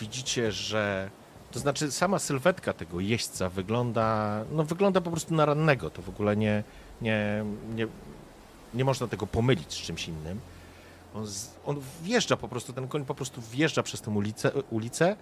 Widzicie, 0.00 0.52
że 0.52 1.10
To 1.50 1.58
znaczy 1.58 1.92
sama 1.92 2.18
sylwetka 2.18 2.72
tego 2.72 3.00
jeźdźca 3.00 3.48
wygląda, 3.48 4.44
no 4.52 4.64
wygląda 4.64 5.00
po 5.00 5.10
prostu 5.10 5.34
na 5.34 5.44
rannego. 5.46 5.90
To 5.90 6.02
w 6.02 6.08
ogóle 6.08 6.36
nie, 6.36 6.64
nie, 7.02 7.44
nie, 7.74 7.86
nie 8.74 8.84
można 8.84 9.06
tego 9.06 9.26
pomylić 9.26 9.72
z 9.72 9.76
czymś 9.76 10.08
innym. 10.08 10.40
On, 11.18 11.26
z, 11.26 11.50
on 11.66 11.80
wjeżdża 12.02 12.36
po 12.36 12.48
prostu, 12.48 12.72
ten 12.72 12.88
koń 12.88 13.04
po 13.04 13.14
prostu 13.14 13.40
wjeżdża 13.40 13.82
przez 13.82 14.00
tę 14.00 14.10
ulicę, 14.10 14.50
ulicę. 14.70 15.16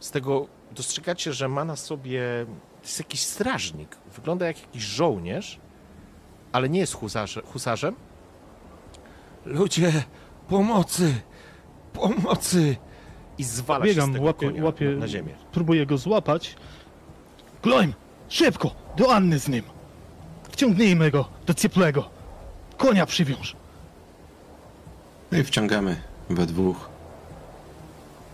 Z 0.00 0.10
tego 0.10 0.46
dostrzegacie, 0.72 1.32
że 1.32 1.48
ma 1.48 1.64
na 1.64 1.76
sobie, 1.76 2.46
to 2.76 2.82
jest 2.82 2.98
jakiś 2.98 3.20
strażnik. 3.20 3.96
Wygląda 4.14 4.46
jak 4.46 4.60
jakiś 4.60 4.82
żołnierz, 4.82 5.60
ale 6.52 6.68
nie 6.68 6.80
jest 6.80 6.94
husarze, 6.94 7.42
husarzem. 7.42 7.94
Ludzie, 9.44 9.92
pomocy! 10.48 11.14
Pomocy! 11.92 12.76
I 13.38 13.44
zwala 13.44 13.86
się 13.86 13.92
z 13.92 13.94
Biegam, 13.94 14.12
tego 14.12 14.24
łapię, 14.24 14.46
konia 14.46 14.64
łapię, 14.64 14.88
na, 14.90 15.08
ziemię. 15.08 15.34
próbuję 15.52 15.86
go 15.86 15.98
złapać. 15.98 16.56
Gloim, 17.62 17.94
szybko, 18.28 18.70
do 18.96 19.14
Anny 19.14 19.38
z 19.38 19.48
nim. 19.48 19.62
Wciągnijmy 20.50 21.10
go 21.10 21.28
do 21.46 21.54
cieplego. 21.54 22.10
Konia 22.76 23.06
przywiąż. 23.06 23.56
No 25.32 25.38
i 25.38 25.44
wciągamy 25.44 25.96
we 26.30 26.46
dwóch. 26.46 26.88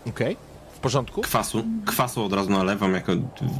Okej, 0.09 0.37
w 0.73 0.79
porządku? 0.79 1.21
Kwasu, 1.21 1.63
kwasu 1.85 2.23
od 2.25 2.33
razu 2.33 2.49
nalewam, 2.49 2.93
jako 2.93 3.11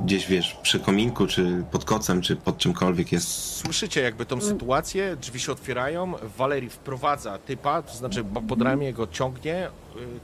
gdzieś 0.05 0.27
wiesz, 0.27 0.57
przy 0.61 0.79
kominku, 0.79 1.27
czy 1.27 1.63
pod 1.71 1.85
kocem, 1.85 2.21
czy 2.21 2.35
pod 2.35 2.57
czymkolwiek 2.57 3.11
jest. 3.11 3.55
Słyszycie 3.55 4.01
jakby 4.01 4.25
tą 4.25 4.41
sytuację, 4.41 5.15
drzwi 5.21 5.39
się 5.39 5.51
otwierają, 5.51 6.13
Walerii 6.37 6.69
wprowadza 6.69 7.37
typa, 7.37 7.81
to 7.81 7.93
znaczy 7.95 8.23
pod 8.47 8.61
ramię 8.61 8.93
go 8.93 9.07
ciągnie. 9.07 9.67
Y, 9.67 9.69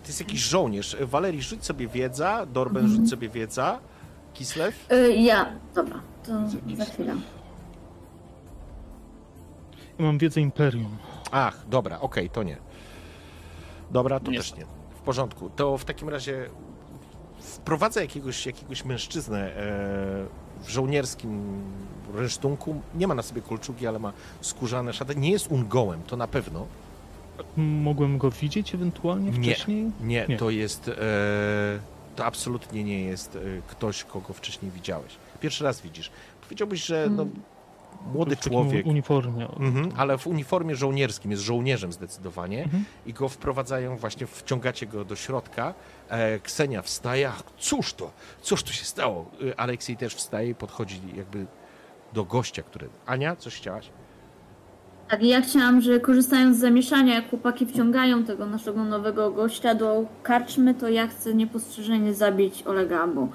To 0.01 0.07
jest 0.07 0.19
jakiś 0.19 0.39
żołnierz. 0.41 0.97
Walerii, 1.01 1.41
rzuć 1.41 1.65
sobie 1.65 1.87
wiedza, 1.87 2.45
Dorben, 2.45 2.87
rzuć 2.89 3.09
sobie 3.09 3.29
wiedza. 3.29 3.79
Kislew? 4.33 4.91
Y, 4.91 5.13
ja, 5.13 5.45
dobra, 5.75 5.99
to 6.25 6.31
za 6.77 6.85
chwilę. 6.85 7.15
Ja 9.99 10.05
mam 10.05 10.17
wiedzę 10.17 10.41
Imperium. 10.41 10.97
Ach, 11.31 11.57
dobra, 11.69 11.99
okej, 11.99 12.29
to 12.29 12.43
nie. 12.43 12.57
Dobra, 13.91 14.19
to 14.19 14.31
Nie. 14.31 14.37
też 14.37 14.55
nie. 14.55 14.65
W 14.95 15.01
porządku. 15.01 15.49
To 15.55 15.77
w 15.77 15.85
takim 15.85 16.09
razie 16.09 16.49
wprowadza 17.39 18.01
jakiegoś, 18.01 18.45
jakiegoś 18.45 18.85
mężczyznę 18.85 19.55
e, 19.55 20.61
w 20.63 20.69
żołnierskim 20.69 21.61
rynsztunku. 22.13 22.81
Nie 22.95 23.07
ma 23.07 23.15
na 23.15 23.21
sobie 23.21 23.41
kolczugi, 23.41 23.87
ale 23.87 23.99
ma 23.99 24.13
skórzane 24.41 24.93
szaty. 24.93 25.15
Nie 25.15 25.31
jest 25.31 25.51
ungołem, 25.51 26.01
to 26.07 26.17
na 26.17 26.27
pewno. 26.27 26.65
Mogłem 27.57 28.17
go 28.17 28.31
widzieć 28.31 28.75
ewentualnie 28.75 29.31
Nie. 29.31 29.53
wcześniej? 29.55 29.91
Nie, 30.01 30.25
Nie. 30.29 30.37
to 30.37 30.49
jest. 30.49 30.87
E, 30.87 30.93
to 32.15 32.25
absolutnie 32.25 32.83
nie 32.83 33.03
jest 33.03 33.35
e, 33.35 33.39
ktoś, 33.67 34.03
kogo 34.03 34.33
wcześniej 34.33 34.71
widziałeś. 34.71 35.15
Pierwszy 35.39 35.63
raz 35.63 35.81
widzisz. 35.81 36.11
Powiedziałbyś, 36.41 36.85
że 36.85 37.07
no, 37.11 37.25
młody 38.13 38.35
W 38.35 38.39
człowiek. 38.39 38.85
uniformie. 38.85 39.47
Mhm, 39.59 39.89
ale 39.97 40.17
w 40.17 40.27
uniformie 40.27 40.75
żołnierskim, 40.75 41.31
jest 41.31 41.43
żołnierzem 41.43 41.91
zdecydowanie 41.93 42.63
Mhm. 42.63 42.83
i 43.05 43.13
go 43.13 43.29
wprowadzają, 43.29 43.97
właśnie 43.97 44.27
wciągacie 44.27 44.87
go 44.87 45.05
do 45.05 45.15
środka. 45.15 45.73
E, 46.09 46.39
Ksenia 46.39 46.81
wstaje, 46.81 47.29
ach, 47.29 47.43
cóż 47.57 47.93
to, 47.93 48.11
cóż 48.41 48.63
tu 48.63 48.73
się 48.73 48.85
stało? 48.85 49.25
E, 49.51 49.59
Aleksiej 49.59 49.97
też 49.97 50.15
wstaje 50.15 50.49
i 50.49 50.55
podchodzi 50.55 51.01
jakby 51.15 51.45
do 52.13 52.23
gościa, 52.25 52.63
który... 52.63 52.89
Ania, 53.05 53.35
coś 53.35 53.55
chciałaś? 53.55 53.89
Tak, 55.09 55.23
i 55.23 55.27
ja 55.27 55.41
chciałam, 55.41 55.81
że 55.81 55.99
korzystając 55.99 56.57
z 56.57 56.59
zamieszania, 56.59 57.15
jak 57.15 57.29
chłopaki 57.29 57.65
wciągają 57.65 58.23
tego 58.23 58.45
naszego 58.45 58.83
nowego 58.83 59.31
gościa 59.31 59.75
do 59.75 60.05
karczmy, 60.23 60.73
to 60.73 60.89
ja 60.89 61.07
chcę 61.07 61.33
niepostrzeżenie 61.33 62.13
zabić 62.13 62.63
Olega, 62.63 63.07
bo 63.07 63.27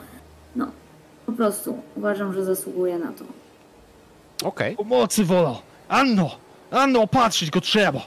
no, 0.57 0.67
po 1.27 1.33
prostu 1.33 1.79
uważam, 1.97 2.33
że 2.33 2.45
zasługuje 2.45 2.99
na 2.99 3.13
to. 3.13 3.25
Okej, 4.45 4.77
Pomocy 4.77 5.25
wola! 5.25 5.55
Anno! 5.89 6.31
Anno, 6.71 7.01
opatrzyć 7.03 7.51
go 7.51 7.61
trzeba! 7.61 8.01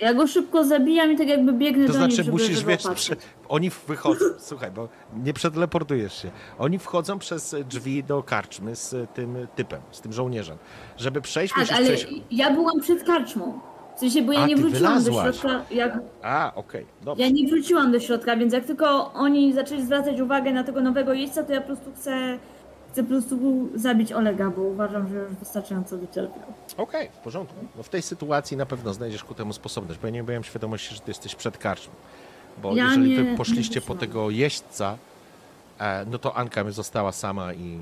Ja 0.00 0.14
go 0.14 0.26
szybko 0.26 0.64
zabijam 0.64 1.12
i 1.12 1.16
tak 1.18 1.28
jakby 1.28 1.52
biegnę 1.52 1.86
to 1.86 1.92
do 1.92 1.98
nich, 1.98 2.06
znaczy 2.08 2.16
żeby 2.24 2.30
musisz, 2.30 2.58
żeby 2.58 2.70
wiesz, 2.70 2.86
opatrzyć. 2.86 3.18
prze... 3.18 3.28
oni 3.48 3.70
wychodzą, 3.88 4.24
słuchaj, 4.48 4.70
bo 4.70 4.88
nie 5.24 5.32
przeteleportujesz 5.32 6.22
się. 6.22 6.30
Oni 6.58 6.78
wchodzą 6.78 7.18
przez 7.18 7.56
drzwi 7.68 8.04
do 8.04 8.22
karczmy 8.22 8.76
z 8.76 9.10
tym 9.14 9.46
typem, 9.56 9.80
z 9.90 10.00
tym 10.00 10.12
żołnierzem. 10.12 10.56
Żeby 10.96 11.20
przejść, 11.20 11.54
Tak, 11.54 11.60
musisz 11.62 11.76
ale 11.76 11.86
przejść... 11.86 12.06
ja 12.30 12.50
byłam 12.50 12.80
przed 12.80 13.04
karczmą. 13.04 13.60
W 13.96 14.00
sensie, 14.00 14.22
bo 14.22 14.32
ja 14.32 14.40
A, 14.40 14.46
nie 14.46 14.54
ty 14.56 14.60
wróciłam 14.62 14.94
do 15.04 15.10
wylazłaś. 15.10 15.36
środka. 15.40 15.64
Jak, 15.74 15.98
A, 16.22 16.52
okej, 16.54 16.86
dobrze. 17.02 17.24
ja 17.24 17.30
nie 17.30 17.48
wróciłam 17.48 17.92
do 17.92 18.00
środka, 18.00 18.36
więc 18.36 18.52
jak 18.52 18.64
tylko 18.64 19.12
oni 19.12 19.52
zaczęli 19.52 19.82
zwracać 19.82 20.20
uwagę 20.20 20.52
na 20.52 20.64
tego 20.64 20.80
nowego 20.80 21.12
jeźdźca, 21.14 21.42
to 21.42 21.52
ja 21.52 21.60
po 21.60 21.66
prostu 21.66 21.92
chcę, 21.96 22.38
chcę 22.92 23.02
po 23.02 23.08
prostu 23.08 23.68
zabić 23.74 24.12
Olega, 24.12 24.50
bo 24.50 24.62
uważam, 24.62 25.08
że 25.08 25.14
już 25.14 25.32
wystarczająco 25.34 25.98
wycierpiał. 25.98 26.42
Okej, 26.76 27.08
w 27.12 27.16
porządku. 27.18 27.54
No 27.76 27.82
w 27.82 27.88
tej 27.88 28.02
sytuacji 28.02 28.56
na 28.56 28.66
pewno 28.66 28.94
znajdziesz 28.94 29.24
ku 29.24 29.34
temu 29.34 29.52
sposobność, 29.52 30.00
bo 30.00 30.06
ja 30.06 30.12
nie 30.12 30.22
miałem 30.22 30.44
świadomości, 30.44 30.94
że 30.94 31.00
ty 31.00 31.10
jesteś 31.10 31.34
przed 31.34 31.58
karczmą. 31.58 31.92
Bo 32.62 32.74
Ja 32.74 32.84
jeżeli 32.84 33.10
nie- 33.10 33.24
wy 33.24 33.36
poszliście 33.36 33.80
po 33.80 33.94
tego 33.94 34.30
jeźdźca, 34.30 34.96
e, 35.78 36.04
no 36.10 36.18
to 36.18 36.36
Anka 36.36 36.70
została 36.70 37.12
sama 37.12 37.54
i 37.54 37.78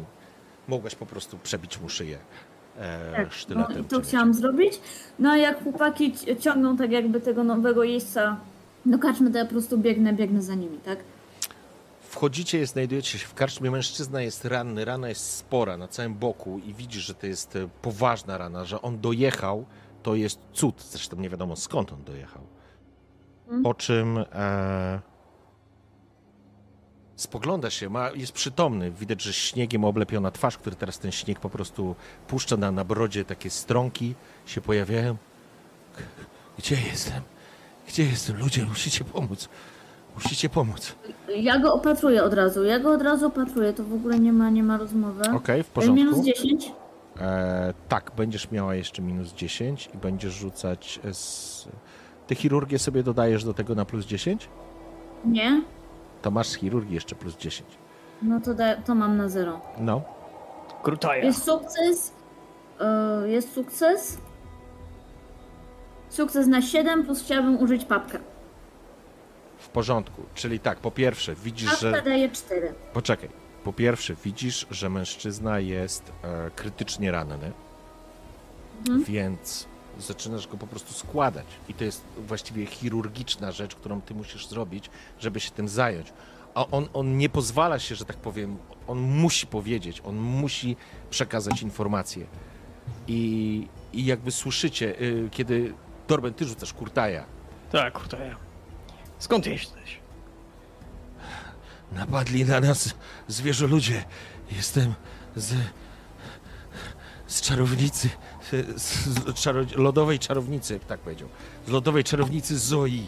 mogłaś 0.68 0.94
po 0.94 1.06
prostu 1.06 1.38
przebić 1.42 1.80
mu 1.80 1.88
szyję 1.88 2.18
e, 2.78 3.12
Tak, 3.16 3.26
no 3.26 3.32
sztyletem. 3.32 3.80
i 3.82 3.84
to 3.84 4.00
chciałam 4.00 4.34
zrobić. 4.34 4.80
No 5.18 5.30
a 5.30 5.36
jak 5.36 5.62
chłopaki 5.62 6.12
ci- 6.12 6.36
ciągną 6.36 6.76
tak 6.76 6.90
jakby 6.90 7.20
tego 7.20 7.44
nowego 7.44 7.84
jeźdźca 7.84 8.36
do 8.86 8.98
karczmy, 8.98 9.30
to 9.30 9.38
ja 9.38 9.44
po 9.44 9.50
prostu 9.50 9.78
biegnę, 9.78 10.12
biegnę 10.12 10.42
za 10.42 10.54
nimi, 10.54 10.78
tak? 10.78 10.98
Wchodzicie, 12.08 12.66
znajdujecie 12.66 13.18
się 13.18 13.26
w 13.26 13.34
karczmie, 13.34 13.70
mężczyzna 13.70 14.22
jest 14.22 14.44
ranny, 14.44 14.84
rana 14.84 15.08
jest 15.08 15.36
spora 15.36 15.76
na 15.76 15.88
całym 15.88 16.14
boku 16.14 16.58
i 16.58 16.74
widzisz, 16.74 17.04
że 17.04 17.14
to 17.14 17.26
jest 17.26 17.56
e, 17.56 17.68
poważna 17.82 18.38
rana, 18.38 18.64
że 18.64 18.82
on 18.82 19.00
dojechał, 19.00 19.66
to 20.02 20.14
jest 20.14 20.40
cud, 20.52 20.82
zresztą 20.82 21.16
nie 21.16 21.30
wiadomo 21.30 21.56
skąd 21.56 21.92
on 21.92 22.04
dojechał. 22.04 22.42
Mhm. 23.44 23.62
Po 23.62 23.74
czym 23.74 24.24
e, 24.32 25.00
spogląda 27.16 27.70
się, 27.70 27.90
ma, 27.90 28.10
jest 28.10 28.32
przytomny, 28.32 28.90
widać, 28.90 29.22
że 29.22 29.32
śniegiem 29.32 29.84
oblepiona 29.84 30.30
twarz, 30.30 30.58
który 30.58 30.76
teraz 30.76 30.98
ten 30.98 31.12
śnieg 31.12 31.40
po 31.40 31.50
prostu 31.50 31.94
puszcza 32.28 32.56
na, 32.56 32.70
na 32.70 32.84
brodzie, 32.84 33.24
takie 33.24 33.50
strąki 33.50 34.14
się 34.46 34.60
pojawiają. 34.60 35.16
Gdzie 36.58 36.76
jestem? 36.80 37.22
Gdzie 37.88 38.04
jestem? 38.04 38.38
Ludzie, 38.38 38.64
musicie 38.64 39.04
pomóc. 39.04 39.48
Musicie 40.24 40.48
pomóc. 40.48 40.94
Ja 41.36 41.58
go 41.58 41.74
opatruję 41.74 42.24
od 42.24 42.34
razu, 42.34 42.64
ja 42.64 42.78
go 42.78 42.92
od 42.92 43.02
razu 43.02 43.26
opatruję, 43.26 43.72
to 43.72 43.84
w 43.84 43.94
ogóle 43.94 44.18
nie 44.18 44.32
ma, 44.32 44.50
nie 44.50 44.62
ma 44.62 44.76
rozmowy. 44.76 45.22
Okej, 45.34 45.62
w 45.62 45.76
Minus 45.76 46.14
porządku. 46.14 46.22
10? 46.24 46.72
E, 47.20 47.74
tak, 47.88 48.12
będziesz 48.16 48.50
miała 48.50 48.74
jeszcze 48.74 49.02
minus 49.02 49.32
10 49.32 49.90
i 49.94 49.98
będziesz 49.98 50.32
rzucać 50.32 51.00
z... 51.12 51.68
Ty 52.26 52.34
chirurgię 52.34 52.78
sobie 52.78 53.02
dodajesz 53.02 53.44
do 53.44 53.54
tego 53.54 53.74
na 53.74 53.84
plus 53.84 54.06
10? 54.06 54.48
Nie? 55.24 55.62
To 56.22 56.30
masz 56.30 56.46
z 56.48 56.54
chirurgii 56.54 56.94
jeszcze 56.94 57.14
plus 57.14 57.36
10. 57.36 57.68
No 58.22 58.40
to, 58.40 58.54
da, 58.54 58.76
to 58.76 58.94
mam 58.94 59.16
na 59.16 59.28
0. 59.28 59.60
No. 59.78 60.02
Krutaja. 60.82 61.24
Jest 61.24 61.44
sukces. 61.44 62.12
e, 62.80 63.28
jest 63.28 63.52
sukces. 63.54 64.18
Sukces 66.08 66.46
na 66.46 66.62
7 66.62 67.04
plus 67.04 67.22
chciałabym 67.22 67.58
użyć 67.62 67.84
papkę. 67.84 68.18
W 69.68 69.70
porządku. 69.70 70.22
Czyli 70.34 70.60
tak, 70.60 70.78
po 70.78 70.90
pierwsze 70.90 71.34
widzisz, 71.34 71.80
że... 71.80 72.02
daje 72.02 72.30
4. 72.30 72.74
Poczekaj. 72.92 73.28
Po 73.64 73.72
pierwsze 73.72 74.14
widzisz, 74.24 74.66
że 74.70 74.90
mężczyzna 74.90 75.58
jest 75.60 76.12
e, 76.22 76.50
krytycznie 76.56 77.10
ranny, 77.12 77.52
Mhm. 78.80 79.04
więc 79.04 79.66
zaczynasz 79.98 80.46
go 80.48 80.56
po 80.56 80.66
prostu 80.66 80.94
składać. 80.94 81.46
I 81.68 81.74
to 81.74 81.84
jest 81.84 82.02
właściwie 82.18 82.66
chirurgiczna 82.66 83.52
rzecz, 83.52 83.74
którą 83.74 84.00
ty 84.00 84.14
musisz 84.14 84.46
zrobić, 84.48 84.90
żeby 85.20 85.40
się 85.40 85.50
tym 85.50 85.68
zająć. 85.68 86.12
A 86.54 86.66
on, 86.66 86.88
on 86.94 87.18
nie 87.18 87.28
pozwala 87.28 87.78
się, 87.78 87.94
że 87.94 88.04
tak 88.04 88.16
powiem, 88.16 88.56
on 88.86 88.98
musi 88.98 89.46
powiedzieć, 89.46 90.02
on 90.04 90.16
musi 90.16 90.76
przekazać 91.10 91.62
informacje. 91.62 92.26
I, 93.08 93.66
i 93.92 94.04
jakby 94.06 94.30
słyszycie, 94.30 95.00
y, 95.00 95.28
kiedy 95.30 95.74
Dorben, 96.08 96.34
ty 96.34 96.44
rzucasz 96.44 96.72
kurtaja, 96.72 97.24
Tak, 97.72 97.92
krutaja. 97.94 98.36
Skąd 99.18 99.46
jesteś? 99.46 99.98
Napadli 101.92 102.44
na 102.44 102.60
nas 102.60 102.94
zwierzoludzie. 103.28 104.04
Jestem 104.52 104.94
z. 105.36 105.54
z 107.26 107.40
czarownicy. 107.40 108.10
Z, 108.76 108.82
z 108.82 109.34
czaro, 109.34 109.60
lodowej 109.76 110.18
czarownicy, 110.18 110.72
jak 110.74 110.84
tak 110.84 111.00
powiedział. 111.00 111.28
Z 111.66 111.70
lodowej 111.70 112.04
czarownicy 112.04 112.58
Zoi. 112.58 113.06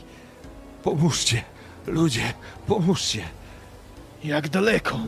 Pomóżcie, 0.82 1.44
ludzie, 1.86 2.32
pomóżcie. 2.66 3.24
Jak 4.24 4.48
daleko? 4.48 4.98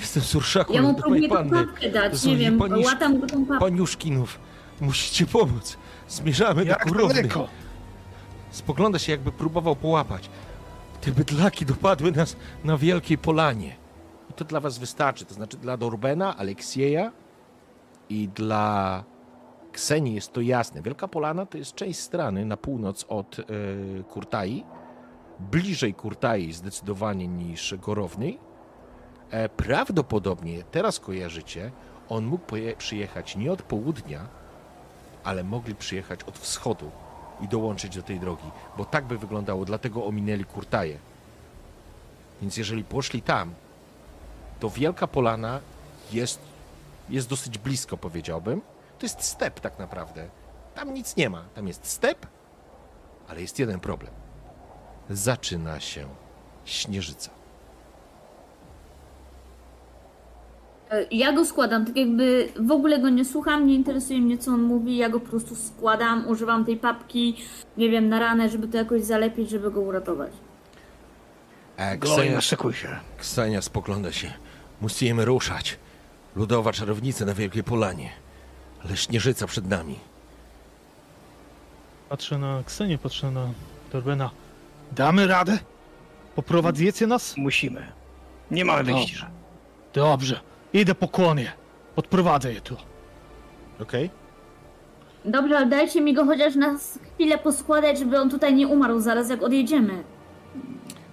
Jestem 0.00 0.22
z 0.22 0.34
Urszaku 0.34 0.72
Ja 0.72 0.82
mu 0.82 0.88
lodowej 0.92 1.28
panny. 1.28 1.66
papkę 1.66 1.90
dać, 1.90 2.16
Zoi, 2.16 2.30
nie 2.32 2.38
wiem, 2.38 2.58
panisz- 2.58 2.84
łatam 2.86 3.20
go 3.20 3.26
tą 3.26 3.46
papkę. 3.46 3.60
Paniuszkinów, 3.60 4.38
musicie 4.80 5.26
pomóc. 5.26 5.76
Zmierzamy 6.08 6.64
do 6.64 6.70
Jak 6.70 6.82
kurowny. 6.84 7.14
daleko? 7.14 7.48
Spogląda 8.50 8.98
się, 8.98 9.12
jakby 9.12 9.32
próbował 9.32 9.76
połapać. 9.76 10.30
Te 11.00 11.12
bydlaki 11.12 11.66
dopadły 11.66 12.12
nas 12.12 12.36
na 12.64 12.76
wielkiej 12.76 13.18
polanie. 13.18 13.76
I 14.30 14.32
to 14.32 14.44
dla 14.44 14.60
was 14.60 14.78
wystarczy. 14.78 15.24
To 15.24 15.34
znaczy 15.34 15.56
dla 15.56 15.76
Dorbena, 15.76 16.36
Aleksieja 16.36 17.12
i 18.08 18.28
dla 18.28 19.04
Ksenii 19.72 20.14
jest 20.14 20.32
to 20.32 20.40
jasne. 20.40 20.82
Wielka 20.82 21.08
Polana 21.08 21.46
to 21.46 21.58
jest 21.58 21.74
część 21.74 21.98
strony 21.98 22.44
na 22.44 22.56
północ 22.56 23.04
od 23.08 23.38
e, 23.38 23.42
Kurtai. 24.02 24.64
Bliżej 25.40 25.94
Kurtai 25.94 26.52
zdecydowanie 26.52 27.28
niż 27.28 27.74
Gorownej. 27.74 28.38
E, 29.30 29.48
prawdopodobnie, 29.48 30.62
teraz 30.62 31.00
kojarzycie, 31.00 31.70
on 32.08 32.24
mógł 32.24 32.44
przyjechać 32.78 33.36
nie 33.36 33.52
od 33.52 33.62
południa, 33.62 34.28
ale 35.24 35.44
mogli 35.44 35.74
przyjechać 35.74 36.22
od 36.22 36.38
wschodu 36.38 36.90
i 37.40 37.48
dołączyć 37.48 37.96
do 37.96 38.02
tej 38.02 38.20
drogi, 38.20 38.50
bo 38.76 38.84
tak 38.84 39.04
by 39.04 39.18
wyglądało, 39.18 39.64
dlatego 39.64 40.06
ominęli 40.06 40.44
Kurtaje. 40.44 40.98
Więc 42.40 42.56
jeżeli 42.56 42.84
poszli 42.84 43.22
tam, 43.22 43.54
to 44.60 44.70
Wielka 44.70 45.06
Polana 45.06 45.60
jest, 46.12 46.40
jest 47.08 47.28
dosyć 47.28 47.58
blisko, 47.58 47.96
powiedziałbym. 47.96 48.60
To 48.98 49.06
jest 49.06 49.22
step 49.22 49.60
tak 49.60 49.78
naprawdę. 49.78 50.28
Tam 50.74 50.94
nic 50.94 51.16
nie 51.16 51.30
ma. 51.30 51.44
Tam 51.54 51.68
jest 51.68 51.86
step, 51.86 52.26
ale 53.28 53.40
jest 53.40 53.58
jeden 53.58 53.80
problem. 53.80 54.12
Zaczyna 55.10 55.80
się 55.80 56.08
śnieżyca. 56.64 57.35
Ja 61.10 61.32
go 61.32 61.44
składam, 61.44 61.86
tak 61.86 61.96
jakby 61.96 62.48
w 62.60 62.70
ogóle 62.70 62.98
go 62.98 63.08
nie 63.08 63.24
słucham, 63.24 63.66
nie 63.66 63.74
interesuje 63.74 64.20
mnie 64.20 64.38
co 64.38 64.50
on 64.50 64.62
mówi, 64.62 64.96
ja 64.96 65.08
go 65.08 65.20
po 65.20 65.28
prostu 65.28 65.56
składam, 65.56 66.28
używam 66.28 66.64
tej 66.64 66.76
papki, 66.76 67.36
nie 67.76 67.90
wiem, 67.90 68.08
na 68.08 68.18
ranę, 68.18 68.48
żeby 68.48 68.68
to 68.68 68.76
jakoś 68.76 69.02
zalepić, 69.02 69.50
żeby 69.50 69.70
go 69.70 69.80
uratować. 69.80 70.32
E, 71.76 71.98
Gloria, 71.98 72.22
Ksenia, 72.24 72.40
szykuj 72.40 72.74
się. 72.74 72.88
Ksenia 73.18 73.62
spogląda 73.62 74.12
się. 74.12 74.32
Musimy 74.80 75.24
ruszać. 75.24 75.78
Ludowa 76.36 76.72
czarownica 76.72 77.24
na 77.24 77.34
Wielkiej 77.34 77.64
Polanie. 77.64 78.10
Ale 78.84 78.96
śnieżyca 78.96 79.46
przed 79.46 79.68
nami. 79.68 79.98
Patrzę 82.08 82.38
na 82.38 82.62
Ksenię, 82.66 82.98
patrzę 82.98 83.30
na 83.30 83.48
Dorbena. 83.92 84.30
Damy 84.92 85.26
radę? 85.26 85.58
Poprowadzicie 86.34 87.06
nas? 87.06 87.36
Musimy. 87.36 87.86
Nie 88.50 88.64
mamy 88.64 88.84
wyjścia. 88.84 89.30
Dobrze. 89.94 90.40
Idę 90.76 90.94
po 90.94 91.08
konie. 91.08 91.52
Odprowadzę 91.96 92.52
je 92.52 92.60
tu. 92.60 92.76
Okej? 93.80 94.10
Dobrze, 95.24 95.56
ale 95.56 95.66
dajcie 95.66 96.00
mi 96.00 96.14
go 96.14 96.24
chociaż 96.24 96.54
na 96.54 96.78
chwilę 97.14 97.38
poskładać, 97.38 97.98
żeby 97.98 98.20
on 98.20 98.30
tutaj 98.30 98.54
nie 98.54 98.68
umarł 98.68 99.00
zaraz 99.00 99.30
jak 99.30 99.42
odjedziemy. 99.42 100.04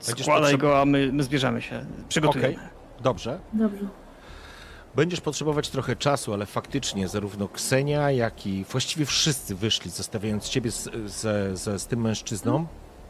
Będziesz 0.07 0.25
Składaj 0.25 0.53
potrzeb- 0.53 0.61
go, 0.61 0.81
a 0.81 0.85
my, 0.85 1.09
my 1.13 1.23
zbierzemy 1.23 1.61
się. 1.61 1.85
Przygotujemy. 2.09 2.69
Dobrze. 3.01 3.39
Dobrze. 3.53 3.85
Będziesz 4.95 5.21
potrzebować 5.21 5.69
trochę 5.69 5.95
czasu, 5.95 6.33
ale 6.33 6.45
faktycznie 6.45 7.07
zarówno 7.07 7.47
Ksenia, 7.47 8.11
jak 8.11 8.47
i 8.47 8.63
właściwie 8.63 9.05
wszyscy 9.05 9.55
wyszli, 9.55 9.91
zostawiając 9.91 10.49
ciebie 10.49 10.71
z, 10.71 10.83
z, 11.05 11.59
z, 11.59 11.81
z 11.81 11.87
tym 11.87 12.01
mężczyzną, 12.01 12.67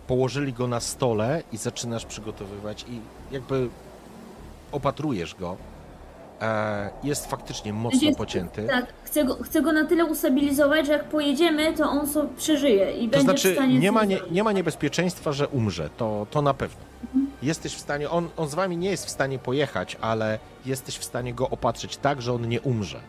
położyli 0.08 0.54
go 0.54 0.68
na 0.68 0.80
stole 0.80 1.44
i 1.52 1.58
zaczynasz 1.58 2.06
przygotowywać 2.06 2.86
i 2.90 3.00
jakby 3.34 3.70
opatrujesz 4.72 5.36
go. 5.36 5.58
E, 6.42 6.90
jest 7.04 7.26
faktycznie 7.30 7.74
mocno 7.74 8.16
pocięty. 8.18 8.68
Tak, 8.70 8.86
chcę 9.04 9.26
go, 9.26 9.36
chcę 9.44 9.62
go 9.62 9.72
na 9.72 9.86
tyle 9.86 10.06
ustabilizować, 10.06 10.86
że 10.88 10.94
jak 10.94 11.04
pojedziemy, 11.04 11.74
to 11.74 11.90
on 11.90 12.08
sobie 12.08 12.30
przeżyje 12.38 12.92
i 12.92 12.96
To 12.96 13.00
będzie 13.00 13.18
w 13.20 13.24
znaczy, 13.24 13.54
stanie... 13.54 13.80
nie 13.80 13.92
ma, 13.92 14.00
coś 14.00 14.10
nie, 14.10 14.18
zrobić. 14.18 14.36
nie 14.36 14.44
ma 14.44 14.52
niebezpieczeństwa, 14.52 15.32
że 15.32 15.48
umrze, 15.48 15.90
to, 15.98 16.28
to 16.32 16.42
na 16.42 16.54
pewno. 16.54 16.82
Mhm. 17.04 17.28
Jesteś 17.44 17.74
w 17.76 17.80
stanie, 17.80 18.10
on, 18.10 18.30
on 18.38 18.48
z 18.50 18.56
wami 18.56 18.78
nie 18.78 18.90
jest 18.92 19.06
w 19.06 19.10
stanie 19.10 19.40
pojechać, 19.40 19.98
ale 20.02 20.40
jesteś 20.66 20.98
w 20.98 21.04
stanie 21.04 21.34
go 21.34 21.50
opatrzyć 21.50 21.98
tak, 21.98 22.22
że 22.22 22.34
on 22.34 22.50
nie 22.50 22.62
umrze. 22.62 23.00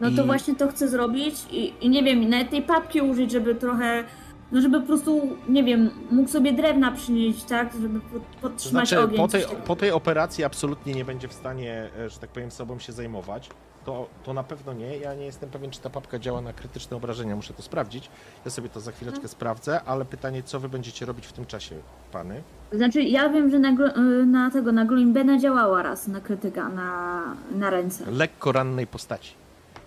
No 0.00 0.10
to 0.16 0.22
I- 0.22 0.26
właśnie 0.26 0.54
to 0.54 0.68
chcę 0.68 0.88
zrobić 0.88 1.34
i, 1.50 1.72
i 1.80 1.88
nie 1.88 2.02
wiem, 2.02 2.28
nawet 2.28 2.50
tej 2.50 2.62
papki 2.62 3.00
użyć, 3.00 3.30
żeby 3.30 3.54
trochę, 3.54 4.04
no 4.52 4.60
żeby 4.60 4.80
po 4.80 4.86
prostu, 4.86 5.36
nie 5.48 5.64
wiem, 5.64 5.90
mógł 6.10 6.28
sobie 6.28 6.52
drewna 6.52 6.92
przynieść, 6.92 7.44
tak, 7.44 7.72
żeby 7.82 8.00
podtrzymać 8.40 8.88
znaczy, 8.88 9.04
ogień. 9.04 9.16
po 9.16 9.28
tej, 9.28 9.44
po 9.66 9.76
tej 9.76 9.90
operacji 9.90 10.44
absolutnie 10.44 10.94
nie 10.94 11.04
będzie 11.04 11.28
w 11.28 11.32
stanie, 11.32 11.88
e, 11.98 12.10
że 12.10 12.18
tak 12.18 12.30
powiem, 12.30 12.50
sobą 12.50 12.78
się 12.78 12.92
zajmować. 12.92 13.50
To, 13.84 14.08
to 14.24 14.34
na 14.34 14.42
pewno 14.42 14.72
nie. 14.72 14.96
Ja 14.98 15.14
nie 15.14 15.24
jestem 15.24 15.50
pewien, 15.50 15.70
czy 15.70 15.80
ta 15.80 15.90
papka 15.90 16.18
działa 16.18 16.40
na 16.40 16.52
krytyczne 16.52 16.96
obrażenia. 16.96 17.36
Muszę 17.36 17.54
to 17.54 17.62
sprawdzić. 17.62 18.10
Ja 18.44 18.50
sobie 18.50 18.68
to 18.68 18.80
za 18.80 18.92
chwileczkę 18.92 19.16
Mhm. 19.16 19.28
sprawdzę, 19.28 19.82
ale 19.82 20.04
pytanie, 20.04 20.42
co 20.42 20.60
wy 20.60 20.68
będziecie 20.68 21.06
robić 21.06 21.26
w 21.26 21.32
tym 21.32 21.46
czasie, 21.46 21.76
pany? 22.12 22.42
Znaczy, 22.72 23.02
ja 23.02 23.28
wiem, 23.28 23.50
że 23.50 23.58
na, 23.58 23.70
y, 23.70 24.26
na 24.26 24.50
tego, 24.50 24.72
na 24.72 24.84
Gloimbena 24.84 25.38
działała 25.38 25.82
raz, 25.82 26.08
na 26.08 26.20
krytyka, 26.20 26.68
na, 26.68 27.22
na 27.54 27.70
ręce. 27.70 28.10
Lekko 28.10 28.52
rannej 28.52 28.86
postaci. 28.86 29.34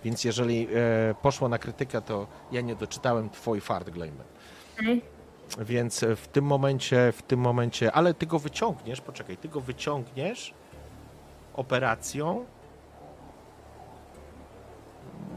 Więc 0.04 0.24
jeżeli 0.24 0.68
e, 0.74 1.14
poszło 1.22 1.48
na 1.48 1.58
krytykę, 1.58 2.02
to 2.02 2.26
ja 2.52 2.60
nie 2.60 2.76
doczytałem 2.76 3.30
twój 3.30 3.60
fart, 3.60 3.90
Glejman. 3.90 4.26
Okay? 4.80 5.00
Więc 5.58 6.04
w 6.16 6.28
tym 6.28 6.44
momencie, 6.44 7.12
w 7.12 7.22
tym 7.22 7.40
momencie, 7.40 7.92
ale 7.92 8.14
ty 8.14 8.26
go 8.26 8.38
wyciągniesz, 8.38 9.00
poczekaj, 9.00 9.36
ty 9.36 9.48
go 9.48 9.60
wyciągniesz 9.60 10.54
operacją. 11.54 12.44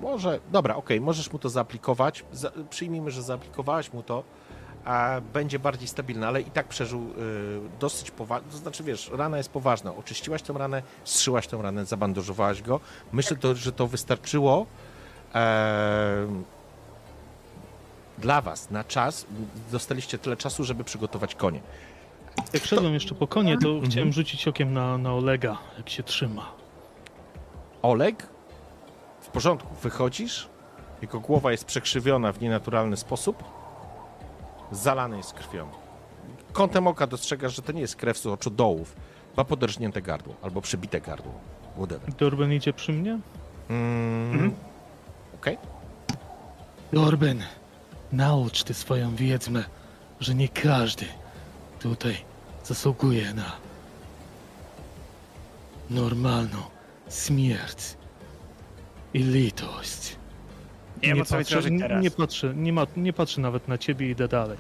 Może, 0.02 0.40
dobra, 0.52 0.76
okej, 0.76 1.02
możesz 1.02 1.34
mu 1.34 1.40
to 1.40 1.50
zaaplikować. 1.50 2.26
Za, 2.32 2.52
przyjmijmy, 2.70 3.12
że 3.12 3.22
zaaplikowałeś 3.22 3.94
mu 3.94 4.04
to, 4.04 4.24
a 4.86 5.22
będzie 5.34 5.60
bardziej 5.60 5.88
stabilny, 5.88 6.28
ale 6.28 6.42
i 6.42 6.52
tak 6.52 6.68
przeżył 6.68 7.02
y, 7.02 7.80
dosyć 7.80 8.12
poważnie. 8.12 8.52
To 8.52 8.58
znaczy, 8.58 8.84
wiesz, 8.84 9.12
rana 9.14 9.38
jest 9.38 9.50
poważna. 9.50 9.96
Oczyściłaś 9.96 10.42
tą 10.42 10.58
ranę, 10.58 10.82
strzyłaś 11.04 11.48
tą 11.48 11.62
ranę, 11.62 11.86
zabandażowałaś 11.86 12.62
go. 12.62 12.80
Myślę, 13.12 13.38
to, 13.38 13.56
że 13.56 13.72
to 13.72 13.88
wystarczyło. 13.88 14.66
em, 15.34 16.44
dla 18.24 18.42
was 18.42 18.72
na 18.72 18.84
czas 18.84 19.26
dostaliście 19.72 20.18
tyle 20.18 20.38
czasu, 20.38 20.64
żeby 20.64 20.84
przygotować 20.84 21.36
konie. 21.36 21.60
Jak 22.54 22.66
szedłem 22.66 22.94
jeszcze 22.94 23.16
po 23.16 23.28
konie, 23.28 23.58
to 23.58 23.68
Mhm. 23.70 23.92
chciałem 23.92 24.14
rzucić 24.14 24.48
okiem 24.48 24.74
na, 24.74 24.98
na 24.98 25.14
Olega, 25.14 25.58
jak 25.78 25.90
się 25.90 26.04
trzyma. 26.04 26.52
Oleg, 27.82 28.28
w 29.22 29.28
porządku, 29.28 29.76
wychodzisz, 29.82 30.50
jego 31.02 31.20
głowa 31.20 31.52
jest 31.52 31.66
przekrzywiona 31.66 32.32
w 32.32 32.42
nienaturalny 32.42 32.98
sposób, 32.98 33.44
zalany 34.72 35.18
jest 35.18 35.34
krwią. 35.34 35.68
Kątem 36.54 36.88
oka 36.88 37.08
dostrzegasz, 37.08 37.56
że 37.56 37.62
to 37.62 37.72
nie 37.72 37.82
jest 37.82 37.96
krew 37.96 38.18
z 38.18 38.26
oczu 38.28 38.50
dołów, 38.50 38.96
ma 39.38 39.44
poderżnięte 39.44 40.02
gardło 40.02 40.36
albo 40.42 40.62
przebite 40.62 41.02
gardło. 41.02 41.34
Whatever. 41.78 42.14
Dorben 42.14 42.54
idzie 42.54 42.74
przy 42.74 42.94
mnie? 42.94 43.20
Mm, 43.70 44.32
Mhm. 44.32 44.54
Okej. 45.36 45.58
Dorben, 46.94 47.44
naucz 48.14 48.64
ty 48.64 48.74
swoją 48.74 49.16
wiedźmę, 49.16 49.64
że 50.20 50.36
nie 50.36 50.50
każdy 50.50 51.06
tutaj 51.80 52.18
zasługuje 52.64 53.34
na 53.34 53.52
normalną 55.90 56.58
śmierć 57.10 57.78
i 59.14 59.20
litość. 59.20 60.16
Nie 61.04 61.16
patrzy, 61.26 61.62
teraz. 61.80 62.04
nie, 62.04 62.12
patrzy, 62.12 62.54
nie, 62.56 62.74
ma, 62.74 62.88
nie 62.98 63.14
patrzy 63.14 63.42
nawet 63.42 63.68
na 63.68 63.78
ciebie 63.78 64.08
i 64.08 64.10
idę 64.10 64.28
dalej. 64.28 64.58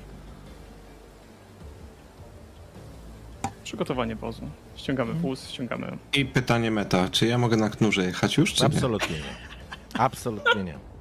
Przygotowanie 3.63 4.15
wozu. 4.15 4.49
Ściągamy 4.75 5.13
wóz, 5.13 5.49
ściągamy... 5.49 5.97
I 6.13 6.25
pytanie 6.25 6.71
meta, 6.71 7.09
czy 7.09 7.27
ja 7.27 7.37
mogę 7.37 7.57
na 7.57 7.69
knurze 7.69 8.05
jechać 8.05 8.37
już, 8.37 8.53
czy 8.53 8.61
nie? 8.61 8.67
Absolutnie 8.67 9.15
nie. 9.15 9.99
Absolutnie 9.99 10.63
nie. 10.63 10.92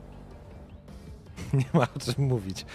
Nie 1.52 1.64
ma 1.72 1.86
o 1.96 1.98
czym 2.00 2.24
mówić. 2.24 2.66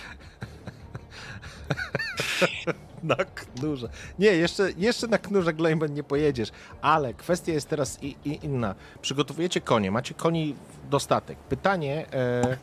Na 3.03 3.15
knurze. 3.15 3.89
Nie, 4.19 4.27
jeszcze, 4.27 4.71
jeszcze 4.77 5.07
na 5.07 5.17
knurze 5.17 5.53
Glejben 5.53 5.93
nie 5.93 6.03
pojedziesz, 6.03 6.49
ale 6.81 7.13
kwestia 7.13 7.53
jest 7.53 7.69
teraz 7.69 8.03
i, 8.03 8.15
i 8.25 8.39
inna. 8.45 8.75
Przygotowujecie 9.01 9.61
konie, 9.61 9.91
macie 9.91 10.13
koni 10.13 10.55
dostatek. 10.89 11.37
Pytanie, 11.37 12.05
e, 12.13 12.57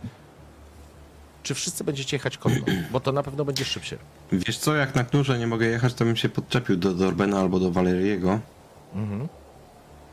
czy 1.43 1.55
wszyscy 1.55 1.85
będziecie 1.85 2.17
jechać 2.17 2.39
konno, 2.39 2.59
bo 2.91 3.01
to 3.01 3.13
na 3.13 3.23
pewno 3.23 3.45
będzie 3.45 3.65
szybciej. 3.65 3.99
Wiesz 4.33 4.59
co, 4.59 4.75
jak 4.75 4.95
na 4.95 5.05
knurze 5.05 5.39
nie 5.39 5.47
mogę 5.47 5.67
jechać, 5.67 5.95
to 5.95 6.05
bym 6.05 6.17
się 6.17 6.29
podczepił 6.29 6.77
do 6.77 6.95
Dorbena 6.95 7.41
albo 7.41 7.61
do 7.61 7.71
Valeriego 7.71 8.41
Mhm. 8.95 9.29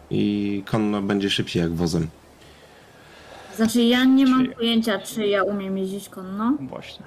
i 0.10 0.64
konno 0.66 1.02
będzie 1.02 1.30
szybciej 1.30 1.62
jak 1.64 1.76
wozem. 1.76 2.08
Znaczy, 3.56 3.82
ja 3.84 4.04
nie 4.04 4.26
mam 4.26 4.44
Czyli- 4.44 4.56
pojęcia, 4.56 5.00
czy 5.00 5.28
ja 5.28 5.44
umiem 5.44 5.78
jeździć 5.78 6.10
konno. 6.10 6.54
Właśnie. 6.60 7.06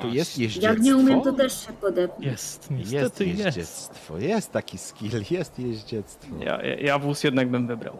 Tu 0.00 0.08
jest 0.08 0.38
jeździectwo. 0.38 0.72
Jak 0.72 0.80
nie 0.82 0.96
umiem, 0.96 1.20
to 1.22 1.32
też 1.32 1.66
się 1.66 1.72
podepnę. 1.72 2.26
Jest, 2.26 2.70
Jest 2.70 2.92
niestety 2.92 3.24
jest. 3.26 3.38
jeździectwo, 3.44 4.18
jest 4.18 4.52
taki 4.52 4.78
skill, 4.78 5.10
jest 5.30 5.58
jeździectwo. 5.58 6.34
Ja, 6.40 6.62
ja, 6.62 6.74
ja 6.76 6.98
wóz 6.98 7.24
jednak 7.24 7.48
bym 7.48 7.66
wybrał. 7.66 7.96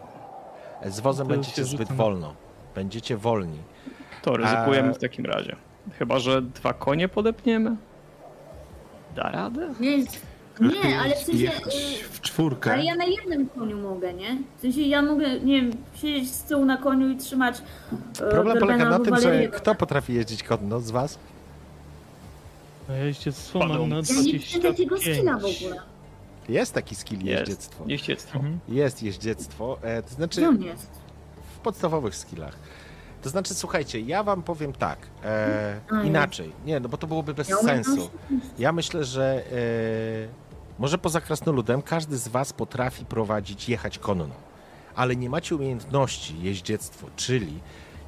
Z 0.85 0.99
wozem 0.99 1.27
To 1.27 1.33
będziecie 1.33 1.55
się 1.55 1.63
zbyt 1.63 1.79
rzuca 1.79 1.93
na- 1.93 1.97
wolno. 1.97 2.33
Będziecie 2.75 3.17
wolni. 3.17 3.59
To 4.21 4.37
ryzykujemy 4.37 4.89
A- 4.89 4.93
w 4.93 4.97
takim 4.97 5.25
razie. 5.25 5.55
Chyba, 5.99 6.19
że 6.19 6.41
dwa 6.41 6.73
konie 6.73 7.07
podepniemy? 7.07 7.75
Da 9.15 9.23
radę? 9.31 9.73
Nie 9.79 9.97
jest, 9.97 10.21
Nie, 10.61 10.99
ale 10.99 11.15
w 11.15 11.19
sensie... 11.19 11.43
Jechać 11.43 11.75
y, 11.75 12.03
w 12.11 12.21
czwórkę. 12.21 12.73
Ale 12.73 12.83
ja 12.83 12.95
na 12.95 13.05
jednym 13.05 13.49
koniu 13.49 13.77
mogę, 13.77 14.13
nie? 14.13 14.37
W 14.57 14.61
sensie 14.61 14.81
ja 14.81 15.01
mogę, 15.01 15.39
nie 15.39 15.61
wiem, 15.61 15.71
siedzieć 15.95 16.31
z 16.31 16.43
tyłu 16.43 16.65
na 16.65 16.77
koniu 16.77 17.09
i 17.09 17.17
trzymać 17.17 17.57
e, 17.57 18.29
Problem 18.29 18.57
polega 18.59 18.59
Dorbena 18.59 18.89
na 18.89 18.95
albo 18.95 19.05
tym, 19.05 19.15
że 19.15 19.21
Waleriego. 19.21 19.57
kto 19.57 19.75
potrafi 19.75 20.13
jeździć 20.13 20.43
konno 20.43 20.79
z 20.79 20.91
was? 20.91 21.17
A 22.89 22.93
ja 22.93 23.13
Padł. 23.53 23.67
mam 23.67 23.89
na 23.89 23.95
Ja 23.95 24.01
nie 24.21 24.33
widzę 24.33 24.59
takiego 24.59 24.95
25. 24.95 25.01
skilla 25.17 25.33
w 25.37 25.45
ogóle. 25.45 25.81
Jest 26.49 26.73
taki 26.73 26.95
skill 26.95 27.25
jeździectwo. 27.25 27.83
Jeździectwo. 27.87 28.35
Mhm. 28.35 28.59
Jest 28.69 29.03
jeździectwo, 29.03 29.77
e, 29.81 30.03
to 30.03 30.09
znaczy 30.09 30.41
Gdzie 30.41 30.49
on 30.49 30.61
jest? 30.61 30.87
w 31.55 31.59
podstawowych 31.59 32.15
skillach. 32.15 32.55
To 33.21 33.29
znaczy, 33.29 33.53
słuchajcie, 33.53 33.99
ja 33.99 34.23
wam 34.23 34.43
powiem 34.43 34.73
tak, 34.73 34.97
e, 35.23 35.79
A, 35.91 36.03
inaczej. 36.03 36.51
Nie, 36.65 36.79
no 36.79 36.89
bo 36.89 36.97
to 36.97 37.07
byłoby 37.07 37.33
bez 37.33 37.49
Ja 37.49 37.57
umiem 37.57 37.83
sensu. 37.83 38.09
Ja 38.59 38.71
myślę, 38.71 39.03
że 39.03 39.43
e, 39.51 40.40
może 40.81 40.97
poza 40.97 41.21
krasnoludem 41.21 41.81
każdy 41.81 42.17
z 42.17 42.27
was 42.27 42.53
potrafi 42.53 43.05
prowadzić, 43.05 43.69
jechać 43.69 43.99
konno, 43.99 44.35
ale 44.95 45.15
nie 45.15 45.29
macie 45.29 45.55
umiejętności 45.55 46.41
jeździectwo, 46.41 47.07
czyli 47.15 47.59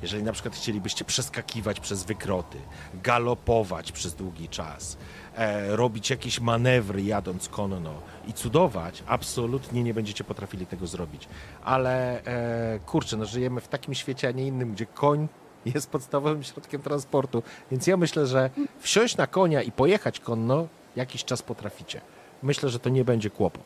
jeżeli 0.02 0.24
na 0.24 0.32
przykład 0.32 0.56
chcielibyście 0.56 1.06
przeskakiwać 1.06 1.80
przez 1.80 2.04
wykroty, 2.04 2.58
galopować 3.04 3.92
przez 3.92 4.14
długi 4.14 4.50
czas, 4.50 4.98
e, 5.36 5.76
robić 5.76 6.10
jakieś 6.10 6.40
manewry 6.40 7.02
jadąc 7.02 7.50
konno 7.50 7.94
i 8.28 8.34
cudować, 8.34 9.04
absolutnie 9.08 9.84
nie 9.84 9.94
będziecie 9.94 10.24
potrafili 10.24 10.66
tego 10.66 10.88
zrobić. 10.88 11.28
Ale 11.64 12.24
e, 12.26 12.80
kurczę, 12.80 13.18
no 13.18 13.26
żyjemy 13.26 13.62
w 13.62 13.68
takim 13.68 13.94
świecie, 13.94 14.28
a 14.28 14.32
nie 14.32 14.48
innym, 14.48 14.74
gdzie 14.74 14.86
koń 14.86 15.28
jest 15.76 15.90
podstawowym 15.90 16.44
środkiem 16.44 16.82
transportu, 16.82 17.44
więc 17.72 17.88
ja 17.88 17.98
myślę, 17.98 18.28
że 18.28 18.50
wsiąść 18.80 19.18
na 19.18 19.28
konia 19.28 19.62
i 19.62 19.72
pojechać 19.72 20.20
konno 20.20 20.68
jakiś 20.96 21.24
czas 21.24 21.42
potraficie. 21.42 22.02
Myślę, 22.44 22.70
że 22.70 22.80
to 22.80 22.90
nie 22.90 23.06
będzie 23.06 23.30
kłopot. 23.30 23.64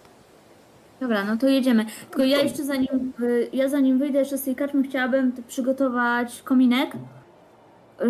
Dobra, 1.00 1.24
no 1.24 1.38
to 1.38 1.48
jedziemy. 1.48 1.86
Tylko 2.10 2.24
ja 2.24 2.42
jeszcze 2.42 2.64
zanim, 2.64 3.14
y, 3.20 3.50
ja 3.54 3.70
zanim 3.70 4.00
wyjdę 4.00 4.20
jeszcze 4.20 4.38
z 4.38 4.44
tej 4.44 4.56
karczmy, 4.56 4.84
chciałabym 4.84 5.32
przygotować 5.48 6.42
kominek, 6.42 6.92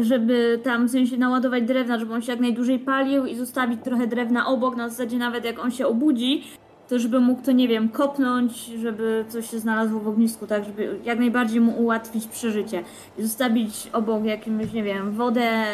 żeby 0.02 0.60
tam 0.64 0.88
w 0.88 0.92
sensie 0.92 1.18
naładować 1.18 1.64
drewna, 1.64 2.00
żeby 2.00 2.14
on 2.14 2.22
się 2.22 2.32
jak 2.32 2.42
najdłużej 2.42 2.80
palił 2.80 3.26
i 3.26 3.36
zostawić 3.36 3.80
trochę 3.84 4.08
drewna 4.08 4.48
obok, 4.48 4.76
na 4.76 4.90
zasadzie 4.90 5.18
nawet 5.18 5.46
jak 5.46 5.60
on 5.60 5.72
się 5.72 5.88
obudzi, 5.88 6.44
to 6.90 7.00
żeby 7.00 7.20
mógł 7.20 7.42
to, 7.42 7.52
nie 7.52 7.68
wiem, 7.68 7.90
kopnąć, 7.90 8.66
żeby 8.66 9.26
coś 9.28 9.52
się 9.52 9.60
znalazło 9.60 10.00
w 10.00 10.08
ognisku, 10.08 10.48
tak, 10.48 10.66
żeby 10.66 11.00
jak 11.04 11.20
najbardziej 11.20 11.62
mu 11.62 11.82
ułatwić 11.82 12.28
przeżycie. 12.28 12.84
I 13.18 13.24
zostawić 13.24 13.90
obok 13.94 14.24
jakimś, 14.24 14.74
nie 14.74 14.84
wiem, 14.84 15.12
wodę, 15.12 15.66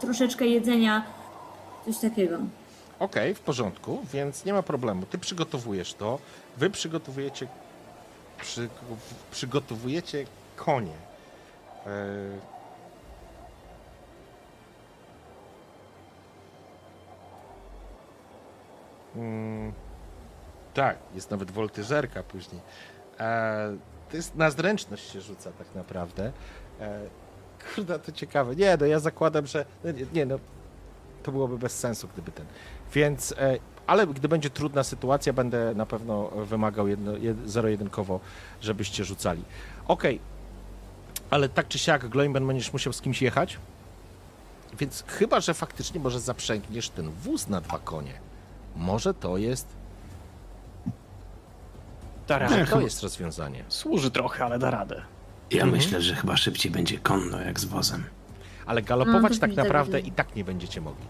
troszeczkę 0.00 0.46
jedzenia, 0.46 1.02
coś 1.84 1.98
takiego. 1.98 2.38
Okej, 3.04 3.34
w 3.34 3.40
porządku, 3.40 4.02
więc 4.12 4.44
nie 4.44 4.52
ma 4.52 4.62
problemu. 4.62 5.06
Ty 5.06 5.18
przygotowujesz 5.18 5.94
to, 5.94 6.18
wy 6.56 6.70
przygotowujecie 6.70 7.46
przy, 8.40 8.68
przygotowujecie 9.30 10.26
konie. 10.56 10.96
E, 11.86 12.54
Mm, 19.16 19.72
tak, 20.74 20.98
jest 21.14 21.30
nawet 21.30 21.50
woltyżerka 21.50 22.22
później. 22.22 22.60
E, 23.20 23.76
to 24.10 24.16
jest 24.16 24.34
na 24.34 24.50
zręczność 24.50 25.12
się 25.12 25.20
rzuca 25.20 25.52
tak 25.52 25.66
naprawdę. 25.74 26.32
E, 26.80 27.00
kurde, 27.74 27.98
to 27.98 28.12
ciekawe. 28.12 28.56
Nie, 28.56 28.76
no 28.80 28.86
ja 28.86 28.98
zakładam, 29.00 29.46
że... 29.46 29.64
no 29.84 29.90
nie 30.12 30.26
no, 30.26 30.38
to 31.22 31.32
byłoby 31.32 31.58
bez 31.58 31.78
sensu, 31.78 32.08
gdyby 32.12 32.32
ten. 32.32 32.46
Więc, 32.94 33.32
e, 33.38 33.58
ale 33.86 34.06
gdy 34.06 34.28
będzie 34.28 34.50
trudna 34.50 34.84
sytuacja, 34.84 35.32
będę 35.32 35.74
na 35.74 35.86
pewno 35.86 36.28
wymagał 36.28 36.88
jedno, 36.88 37.16
jed, 37.16 37.50
zero-jedynkowo, 37.50 38.20
żebyście 38.62 39.04
rzucali. 39.04 39.42
Okej, 39.88 40.20
ale 41.30 41.48
tak 41.48 41.68
czy 41.68 41.78
siak, 41.78 42.08
Gloimben 42.08 42.46
będziesz 42.46 42.72
musiał 42.72 42.92
z 42.92 43.00
kimś 43.00 43.22
jechać, 43.22 43.58
więc 44.78 45.04
chyba, 45.06 45.40
że 45.40 45.54
faktycznie 45.54 46.00
może 46.00 46.20
zaprzęgniesz 46.20 46.88
ten 46.88 47.10
wóz 47.10 47.48
na 47.48 47.60
dwa 47.60 47.78
konie. 47.78 48.12
Może 48.76 49.14
to 49.14 49.36
jest, 49.38 49.66
Da 52.28 52.38
radę. 52.38 52.66
to 52.66 52.80
jest 52.80 53.02
rozwiązanie. 53.02 53.64
Służy 53.68 54.10
trochę, 54.10 54.44
ale 54.44 54.58
da 54.58 54.70
radę. 54.70 55.02
Ja 55.50 55.62
Mhm. 55.62 55.70
myślę, 55.72 56.02
że 56.02 56.14
chyba 56.14 56.36
szybciej 56.36 56.72
będzie 56.72 56.98
konno 56.98 57.40
jak 57.40 57.60
z 57.60 57.64
wozem. 57.64 58.04
Ale 58.66 58.80
No, 58.80 58.86
galopować 58.86 59.32
to 59.34 59.40
tak 59.40 59.56
naprawdę 59.56 59.96
widzę. 59.98 60.08
i 60.08 60.12
tak 60.12 60.36
nie 60.36 60.44
będziecie 60.44 60.80
mogli. 60.80 61.04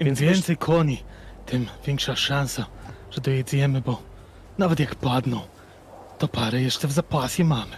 Im 0.00 0.06
Więc 0.06 0.20
więcej 0.20 0.56
koni, 0.56 1.02
tym 1.46 1.66
większa 1.86 2.16
szansa, 2.16 2.66
że 3.10 3.20
dojedziemy, 3.20 3.80
bo 3.80 4.02
nawet 4.58 4.80
jak 4.80 4.94
padną, 4.94 5.40
to 6.18 6.28
parę 6.28 6.62
jeszcze 6.62 6.88
w 6.88 6.92
zapasie 6.92 7.44
mamy. 7.44 7.76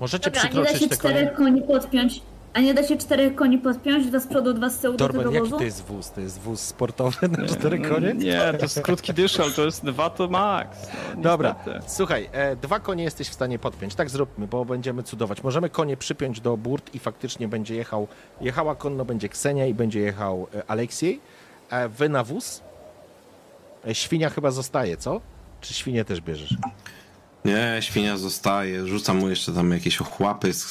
Możecie 0.00 0.30
Dobra, 0.30 0.42
a 0.42 0.54
nie 0.54 0.62
da 0.62 0.72
się 0.72 0.78
konie. 0.78 0.88
czterech 0.96 1.32
koni 1.34 1.62
podpiąć. 1.62 2.20
A 2.54 2.60
nie 2.60 2.74
da 2.74 2.82
się 2.82 2.96
czterech 2.96 3.34
koni 3.34 3.58
podpiąć, 3.58 4.06
dwa 4.06 4.20
z 4.20 4.26
przodu, 4.26 4.54
dwa 4.54 4.70
z 4.70 4.78
tyłu 4.78 4.92
do 4.92 4.98
Torben, 4.98 5.20
tego 5.20 5.32
jaki 5.34 5.44
wozu? 5.44 5.58
to 5.58 5.64
jest 5.64 5.84
wóz? 5.84 6.10
To 6.10 6.20
jest 6.20 6.40
wóz 6.40 6.60
sportowy 6.60 7.28
na 7.28 7.46
cztery 7.46 7.78
konie? 7.78 8.14
Nie, 8.14 8.40
to 8.58 8.62
jest 8.62 8.80
krótki 8.80 9.14
dyszal, 9.14 9.52
to 9.52 9.64
jest 9.64 9.84
dwa 9.84 10.10
to 10.10 10.28
max. 10.28 10.78
No, 11.16 11.22
Dobra, 11.22 11.54
słuchaj, 11.86 12.28
e, 12.32 12.56
dwa 12.56 12.80
konie 12.80 13.04
jesteś 13.04 13.28
w 13.28 13.34
stanie 13.34 13.58
podpiąć. 13.58 13.94
Tak 13.94 14.10
zróbmy, 14.10 14.46
bo 14.46 14.64
będziemy 14.64 15.02
cudować. 15.02 15.42
Możemy 15.42 15.70
konie 15.70 15.96
przypiąć 15.96 16.40
do 16.40 16.56
burt 16.56 16.94
i 16.94 16.98
faktycznie 16.98 17.48
będzie 17.48 17.74
jechał, 17.74 18.08
jechała 18.40 18.74
konno 18.74 19.04
będzie 19.04 19.28
Ksenia 19.28 19.66
i 19.66 19.74
będzie 19.74 20.00
jechał 20.00 20.46
e, 20.54 20.62
Aleksiej. 20.70 21.20
E, 21.74 21.88
wy 21.88 22.08
na 22.08 22.24
wóz. 22.24 22.62
E, 23.86 23.94
świnia 23.94 24.30
chyba 24.30 24.50
zostaje, 24.50 24.96
co? 24.96 25.20
Czy 25.60 25.74
świnię 25.74 26.04
też 26.04 26.20
bierzesz? 26.20 26.56
Nie, 27.44 27.78
świnia 27.80 28.16
zostaje. 28.16 28.86
Rzucam 28.86 29.16
mu 29.16 29.28
jeszcze 29.28 29.52
tam 29.52 29.70
jakieś 29.70 30.00
ochłapy 30.00 30.52
z, 30.52 30.62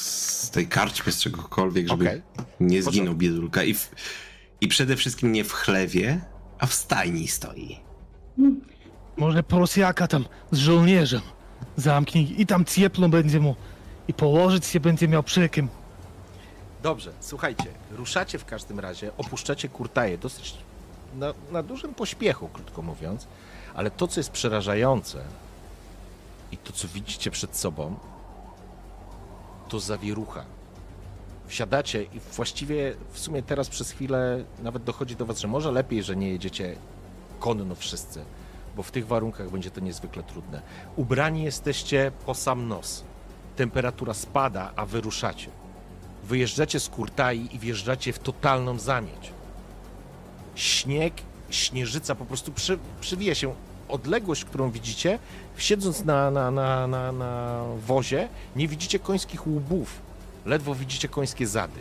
z 0.42 0.50
tej 0.50 0.66
karczmy, 0.66 1.12
z 1.12 1.20
czegokolwiek, 1.20 1.88
żeby 1.88 2.04
Okej. 2.04 2.22
nie 2.60 2.82
zginął 2.82 3.14
biedulka. 3.14 3.62
I, 3.62 3.74
w, 3.74 3.90
I 4.60 4.68
przede 4.68 4.96
wszystkim 4.96 5.32
nie 5.32 5.44
w 5.44 5.52
chlewie, 5.52 6.20
a 6.58 6.66
w 6.66 6.74
stajni 6.74 7.28
stoi. 7.28 7.80
Może 9.16 9.42
Prosiaka 9.42 10.06
tam 10.06 10.24
z 10.50 10.58
żołnierzem 10.58 11.20
zamknij 11.76 12.34
i 12.40 12.46
tam 12.46 12.64
ciepło 12.64 13.08
będzie 13.08 13.40
mu 13.40 13.56
i 14.08 14.14
położyć 14.14 14.66
się 14.66 14.80
będzie 14.80 15.08
miał 15.08 15.22
przy 15.22 15.48
kim. 15.48 15.68
Dobrze, 16.82 17.12
słuchajcie, 17.20 17.66
ruszacie 17.90 18.38
w 18.38 18.44
każdym 18.44 18.80
razie, 18.80 19.10
opuszczacie 19.16 19.68
kurtaję 19.68 20.18
dosyć 20.18 20.54
na, 21.14 21.34
na 21.52 21.62
dużym 21.62 21.94
pośpiechu, 21.94 22.48
krótko 22.48 22.82
mówiąc, 22.82 23.26
ale 23.74 23.90
to, 23.90 24.08
co 24.08 24.20
jest 24.20 24.30
przerażające 24.30 25.22
i 26.52 26.56
to, 26.56 26.72
co 26.72 26.88
widzicie 26.88 27.30
przed 27.30 27.56
sobą, 27.56 27.94
to 29.68 29.80
zawierucha. 29.80 30.44
Wsiadacie 31.46 32.02
i 32.02 32.20
właściwie 32.20 32.94
w 33.12 33.18
sumie 33.18 33.42
teraz 33.42 33.68
przez 33.68 33.90
chwilę 33.90 34.44
nawet 34.62 34.84
dochodzi 34.84 35.16
do 35.16 35.26
was, 35.26 35.38
że 35.38 35.48
może 35.48 35.72
lepiej, 35.72 36.02
że 36.02 36.16
nie 36.16 36.28
jedziecie 36.28 36.76
konno 37.40 37.74
wszyscy, 37.74 38.24
bo 38.76 38.82
w 38.82 38.90
tych 38.90 39.06
warunkach 39.06 39.50
będzie 39.50 39.70
to 39.70 39.80
niezwykle 39.80 40.22
trudne. 40.22 40.62
Ubrani 40.96 41.42
jesteście 41.42 42.12
po 42.26 42.34
sam 42.34 42.68
nos. 42.68 43.04
Temperatura 43.56 44.14
spada, 44.14 44.72
a 44.76 44.86
wy 44.86 45.00
ruszacie 45.00 45.50
wyjeżdżacie 46.24 46.80
z 46.80 46.88
Kurtai 46.88 47.48
i 47.52 47.58
wjeżdżacie 47.58 48.12
w 48.12 48.18
totalną 48.18 48.78
zamieć. 48.78 49.32
Śnieg, 50.54 51.14
śnieżyca 51.50 52.14
po 52.14 52.24
prostu 52.24 52.52
przy, 52.52 52.78
przywija 53.00 53.34
się. 53.34 53.54
Odległość, 53.88 54.44
którą 54.44 54.70
widzicie, 54.70 55.18
siedząc 55.56 56.04
na, 56.04 56.30
na, 56.30 56.50
na, 56.50 56.86
na, 56.86 57.12
na 57.12 57.64
wozie, 57.86 58.28
nie 58.56 58.68
widzicie 58.68 58.98
końskich 58.98 59.46
łbów. 59.46 60.00
Ledwo 60.46 60.74
widzicie 60.74 61.08
końskie 61.08 61.46
zady. 61.46 61.80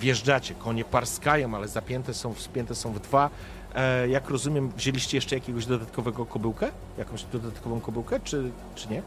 Wjeżdżacie, 0.00 0.54
konie 0.54 0.84
parskają, 0.84 1.54
ale 1.54 1.68
zapięte 1.68 2.14
są, 2.14 2.34
wspięte 2.34 2.74
są 2.74 2.92
w 2.92 3.00
dwa. 3.00 3.30
E, 3.74 4.08
jak 4.08 4.30
rozumiem, 4.30 4.70
wzięliście 4.76 5.16
jeszcze 5.16 5.34
jakiegoś 5.34 5.66
dodatkowego 5.66 6.26
kobyłkę? 6.26 6.70
Jakąś 6.98 7.24
dodatkową 7.24 7.80
kobyłkę, 7.80 8.20
czy, 8.20 8.50
czy 8.74 8.88
nie? 8.88 9.02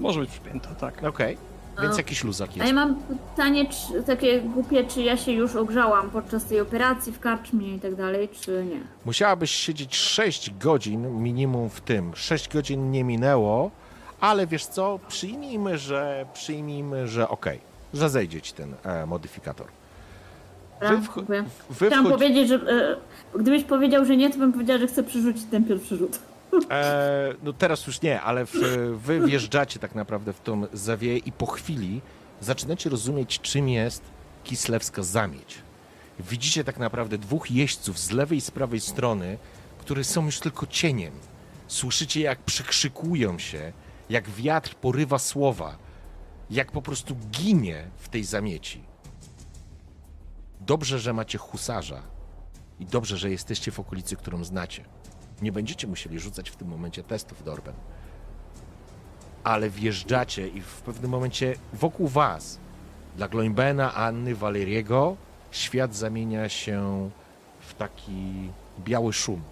Może 0.00 0.20
być 0.20 0.30
przypięta, 0.30 0.74
tak. 0.74 1.04
Okej, 1.04 1.38
więc 1.82 1.94
A- 1.94 1.96
jakiś 1.96 2.24
luzak 2.24 2.50
A 2.50 2.54
jest. 2.56 2.66
ja 2.68 2.74
mam 2.74 2.94
pytanie 3.30 3.66
czy, 3.68 4.02
takie 4.02 4.40
głupie, 4.40 4.84
czy 4.84 5.02
ja 5.02 5.16
się 5.16 5.32
już 5.32 5.56
ogrzałam 5.56 6.10
podczas 6.10 6.44
tej 6.44 6.60
operacji 6.60 7.12
w 7.12 7.20
karczmie 7.20 7.74
i 7.74 7.80
tak 7.80 7.94
dalej, 7.94 8.28
czy 8.40 8.64
nie? 8.70 8.80
Musiałabyś 9.04 9.50
siedzieć 9.50 9.96
6 9.96 10.50
godzin 10.60 11.22
minimum 11.22 11.70
w 11.70 11.80
tym. 11.80 12.12
6 12.14 12.48
godzin 12.48 12.90
nie 12.90 13.04
minęło, 13.04 13.70
ale 14.20 14.46
wiesz 14.46 14.66
co, 14.66 14.98
przyjmijmy, 15.08 15.78
że 15.78 16.26
przyjmijmy, 16.34 17.08
że 17.08 17.28
okej, 17.28 17.60
że 17.94 18.10
zejdzie 18.10 18.40
ci 18.42 18.52
ten 18.52 18.74
e, 18.84 19.06
modyfikator. 19.06 19.66
Dobra, 20.80 20.96
wcho- 20.96 21.14
dziękuję. 21.16 21.44
wy 21.70 21.86
Chciałam 21.86 22.04
wchodzi- 22.06 22.12
powiedzieć, 22.18 22.48
że 22.48 22.54
e, 22.54 22.96
gdybyś 23.38 23.64
powiedział, 23.64 24.04
że 24.04 24.16
nie, 24.16 24.30
to 24.30 24.38
bym 24.38 24.52
powiedziała, 24.52 24.78
że 24.80 24.86
chcę 24.86 25.02
przerzucić 25.02 25.44
ten 25.50 25.64
pierwszy 25.64 25.96
rzut. 25.96 26.18
E, 26.70 27.34
no 27.42 27.52
teraz 27.52 27.86
już 27.86 28.02
nie, 28.02 28.20
ale 28.20 28.46
w, 28.46 28.52
wy 28.96 29.26
wjeżdżacie 29.26 29.78
tak 29.78 29.94
naprawdę 29.94 30.32
w 30.32 30.40
tą 30.40 30.66
zawieję 30.72 31.18
i 31.18 31.32
po 31.32 31.46
chwili 31.46 32.00
zaczynacie 32.40 32.90
rozumieć, 32.90 33.40
czym 33.40 33.68
jest 33.68 34.02
kislewska 34.44 35.02
zamieć. 35.02 35.58
Widzicie 36.20 36.64
tak 36.64 36.78
naprawdę 36.78 37.18
dwóch 37.18 37.50
jeźdźców 37.50 37.98
z 37.98 38.10
lewej 38.10 38.38
i 38.38 38.40
z 38.40 38.50
prawej 38.50 38.80
strony, 38.80 39.38
które 39.78 40.04
są 40.04 40.24
już 40.24 40.40
tylko 40.40 40.66
cieniem. 40.66 41.12
Słyszycie, 41.66 42.20
jak 42.20 42.38
przekrzykują 42.38 43.38
się, 43.38 43.72
jak 44.10 44.30
wiatr 44.30 44.74
porywa 44.74 45.18
słowa, 45.18 45.76
jak 46.50 46.72
po 46.72 46.82
prostu 46.82 47.16
ginie 47.30 47.90
w 47.96 48.08
tej 48.08 48.24
zamieci. 48.24 48.84
Dobrze, 50.60 50.98
że 50.98 51.12
macie 51.12 51.38
husarza 51.38 52.02
i 52.80 52.86
dobrze, 52.86 53.16
że 53.16 53.30
jesteście 53.30 53.72
w 53.72 53.80
okolicy, 53.80 54.16
którą 54.16 54.44
znacie. 54.44 54.84
Nie 55.42 55.52
będziecie 55.52 55.86
musieli 55.86 56.20
rzucać 56.20 56.50
w 56.50 56.56
tym 56.56 56.68
momencie 56.68 57.02
testów 57.02 57.44
Dorben. 57.44 57.74
Ale 59.44 59.70
wjeżdżacie 59.70 60.48
i 60.48 60.60
w 60.60 60.80
pewnym 60.80 61.10
momencie 61.10 61.54
wokół 61.72 62.08
was, 62.08 62.58
dla 63.16 63.28
Gloinbena, 63.28 63.94
Anny, 63.94 64.34
Waleriego, 64.34 65.16
świat 65.50 65.94
zamienia 65.94 66.48
się 66.48 67.10
w 67.60 67.74
taki 67.74 68.50
biały 68.78 69.12
szum. 69.12 69.42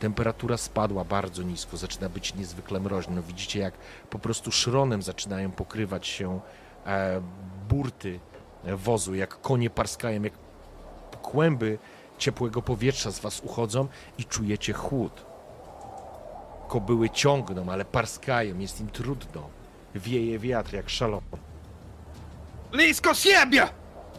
Temperatura 0.00 0.56
spadła 0.56 1.04
bardzo 1.04 1.42
nisko, 1.42 1.76
zaczyna 1.76 2.08
być 2.08 2.34
niezwykle 2.34 2.80
mroźno. 2.80 3.22
Widzicie, 3.22 3.60
jak 3.60 3.74
po 4.10 4.18
prostu 4.18 4.52
szronem 4.52 5.02
zaczynają 5.02 5.50
pokrywać 5.50 6.06
się 6.06 6.40
e, 6.86 7.20
burty 7.68 8.20
wozu, 8.64 9.14
jak 9.14 9.40
konie 9.40 9.70
parskają, 9.70 10.22
jak 10.22 10.32
kłęby 11.22 11.78
ciepłego 12.18 12.62
powietrza 12.62 13.10
z 13.10 13.18
was 13.20 13.40
uchodzą 13.40 13.88
i 14.18 14.24
czujecie 14.24 14.72
chłód. 14.72 15.12
Kobyły 16.68 17.10
ciągną, 17.10 17.72
ale 17.72 17.84
parskają, 17.84 18.58
jest 18.58 18.80
im 18.80 18.88
trudno. 18.88 19.48
Wieje 19.94 20.38
wiatr 20.38 20.72
jak 20.74 20.90
szalony. 20.90 21.22
Blisko 22.72 23.14
siebie! 23.14 23.68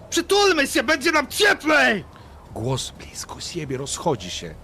Przytulmy 0.09 0.67
się, 0.67 0.84
będzie 0.84 1.11
nam 1.11 1.27
cieplej! 1.27 2.03
Głos 2.53 2.92
blisko 2.92 3.40
siebie 3.42 3.77
rozchodzi 3.77 4.30
się, 4.30 4.56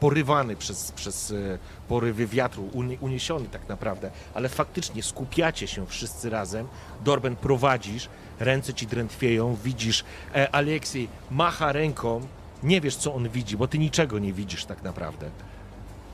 porywany 0.00 0.56
przez, 0.56 0.92
przez 0.92 1.30
e, 1.30 1.58
porywy 1.88 2.26
wiatru, 2.26 2.62
uni- 2.72 2.98
uniesiony 3.00 3.48
tak 3.48 3.68
naprawdę, 3.68 4.10
ale 4.34 4.48
faktycznie 4.48 5.02
skupiacie 5.02 5.66
się 5.68 5.86
wszyscy 5.86 6.30
razem. 6.30 6.68
Dorben 7.04 7.36
prowadzisz, 7.36 8.08
ręce 8.40 8.74
ci 8.74 8.86
drętwieją, 8.86 9.56
widzisz, 9.64 10.04
e, 10.34 10.54
Aleksiej 10.54 11.08
macha 11.30 11.72
ręką, 11.72 12.26
nie 12.62 12.80
wiesz 12.80 12.96
co 12.96 13.14
on 13.14 13.28
widzi, 13.28 13.56
bo 13.56 13.68
ty 13.68 13.78
niczego 13.78 14.18
nie 14.18 14.32
widzisz 14.32 14.64
tak 14.64 14.82
naprawdę, 14.82 15.30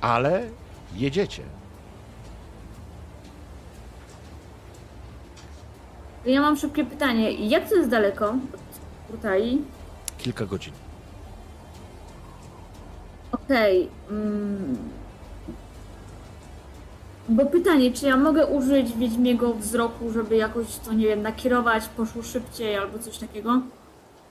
ale 0.00 0.42
jedziecie. 0.94 1.42
Ja 6.26 6.40
mam 6.40 6.56
szybkie 6.56 6.84
pytanie. 6.84 7.30
Jak 7.48 7.68
to 7.68 7.74
jest 7.74 7.90
daleko 7.90 8.28
od 8.28 9.14
Urtai? 9.14 9.62
Kilka 10.18 10.46
godzin. 10.46 10.72
Okej. 13.32 13.88
mm. 14.10 14.76
Bo 17.28 17.46
pytanie, 17.46 17.92
czy 17.92 18.06
ja 18.06 18.16
mogę 18.16 18.46
użyć 18.46 18.92
Wiedźmiego 18.96 19.54
wzroku, 19.54 20.10
żeby 20.12 20.36
jakoś 20.36 20.66
to, 20.76 20.92
nie 20.92 21.06
wiem, 21.06 21.22
nakierować, 21.22 21.88
poszło 21.88 22.22
szybciej 22.22 22.76
albo 22.76 22.98
coś 22.98 23.18
takiego? 23.18 23.60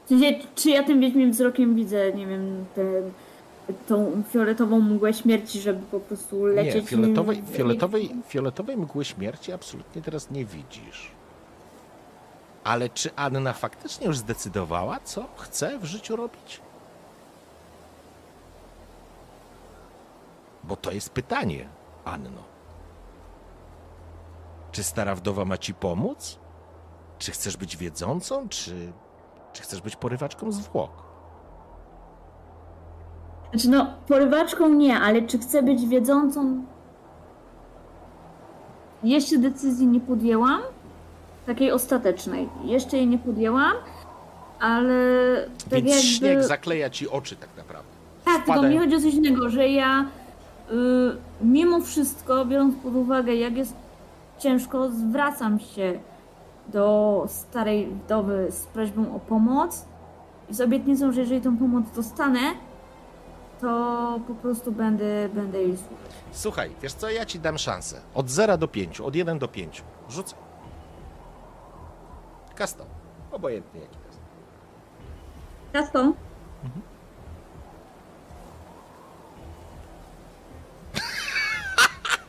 W 0.06 0.08
sensie, 0.10 0.40
czy 0.56 0.70
ja 0.70 0.84
tym 0.84 1.00
Wiedźmim 1.02 1.32
wzrokiem 1.32 1.76
widzę, 1.76 2.14
nie 2.14 2.28
wiem, 2.28 2.66
tę 2.76 2.84
tą 3.88 4.24
fioletową 4.30 4.80
mgłę 4.80 5.14
śmierci, 5.14 5.62
żeby 5.62 5.86
po 5.92 6.00
prostu 6.00 6.46
lecieć... 6.46 6.76
Nie, 6.76 6.82
fioletowej, 6.82 7.38
nim- 7.38 7.54
fioletowej, 7.54 8.16
fioletowej 8.28 8.78
mgły 8.78 9.06
śmierci 9.06 9.52
absolutnie 9.52 10.02
teraz 10.02 10.32
nie 10.32 10.46
widzisz. 10.46 11.12
Ale 12.64 12.90
czy 12.90 13.16
Anna 13.16 13.54
faktycznie 13.54 14.08
już 14.08 14.18
zdecydowała, 14.18 15.00
co 15.00 15.26
chce 15.38 15.80
w 15.80 15.86
życiu 15.86 16.16
robić? 16.16 16.62
Bo 20.64 20.76
to 20.76 20.92
jest 20.92 21.10
pytanie, 21.10 21.68
Anno. 22.06 22.44
Czy 24.72 24.84
stara 24.84 25.16
wdowa 25.16 25.46
ma 25.46 25.58
ci 25.58 25.74
pomóc? 25.74 26.38
Czy 27.20 27.32
chcesz 27.32 27.58
być 27.58 27.78
wiedzącą, 27.78 28.50
czy, 28.50 28.92
czy 29.56 29.64
chcesz 29.64 29.82
być 29.82 29.96
porywaczką 29.96 30.52
zwłok? 30.52 30.92
Znaczy 33.52 33.70
no, 33.70 33.88
porywaczką 34.08 34.70
nie, 34.70 35.00
ale 35.00 35.22
czy 35.22 35.38
chcę 35.40 35.64
być 35.64 35.88
wiedzącą? 35.88 36.64
Jeszcze 39.04 39.38
decyzji 39.38 39.88
nie 39.88 40.00
podjęłam. 40.00 40.62
Takiej 41.46 41.72
ostatecznej. 41.72 42.50
Jeszcze 42.64 42.98
jej 42.98 43.08
nie 43.08 43.18
podjęłam, 43.18 43.74
ale 44.60 44.96
tak 45.70 45.84
Więc 45.84 45.90
jakby... 45.90 46.02
śnieg 46.02 46.44
zakleja 46.44 46.90
ci 46.90 47.10
oczy 47.10 47.36
tak 47.36 47.50
naprawdę. 47.58 47.90
Tak, 48.26 48.36
tylko 48.36 48.52
wpadają- 48.52 48.70
mi 48.70 48.80
chodzi 48.80 48.96
o 48.96 49.00
coś 49.00 49.14
innego, 49.14 49.50
że 49.50 49.68
ja 49.68 50.06
y, 50.72 50.76
mimo 51.42 51.82
wszystko, 51.82 52.46
biorąc 52.46 52.76
pod 52.84 52.96
uwagę, 52.96 53.36
jak 53.36 53.58
jest 53.58 53.74
ciężko, 54.40 54.90
zwracam 54.90 55.60
się 55.60 56.00
do 56.68 57.26
starej 57.28 57.88
wdowy 57.88 58.48
z 58.52 58.66
prośbą 58.66 59.16
o 59.16 59.20
pomoc 59.20 59.86
i 60.50 60.54
z 60.54 60.62
obietnicą, 60.62 61.12
że 61.12 61.22
jeżeli 61.22 61.42
tą 61.42 61.58
pomoc 61.58 61.86
dostanę, 61.96 62.40
to 63.62 64.20
po 64.28 64.36
prostu 64.36 64.72
będę, 64.72 65.30
będę 65.30 65.62
jej 65.62 65.78
słuchać. 65.78 66.12
Słuchaj, 66.32 66.72
wiesz 66.82 66.94
co, 66.94 67.10
ja 67.10 67.26
ci 67.26 67.40
dam 67.40 67.58
szansę. 67.58 68.02
Od 68.14 68.30
0 68.30 68.58
do 68.58 68.68
5, 68.68 69.02
od 69.02 69.16
1 69.16 69.40
do 69.40 69.48
5. 69.48 69.84
Rzucę. 70.10 70.36
Custom. 72.58 72.88
Obojętnie 73.32 73.82
jaki 73.82 73.96
to 73.96 74.06
jest. 74.08 74.20
Kasto? 75.74 76.14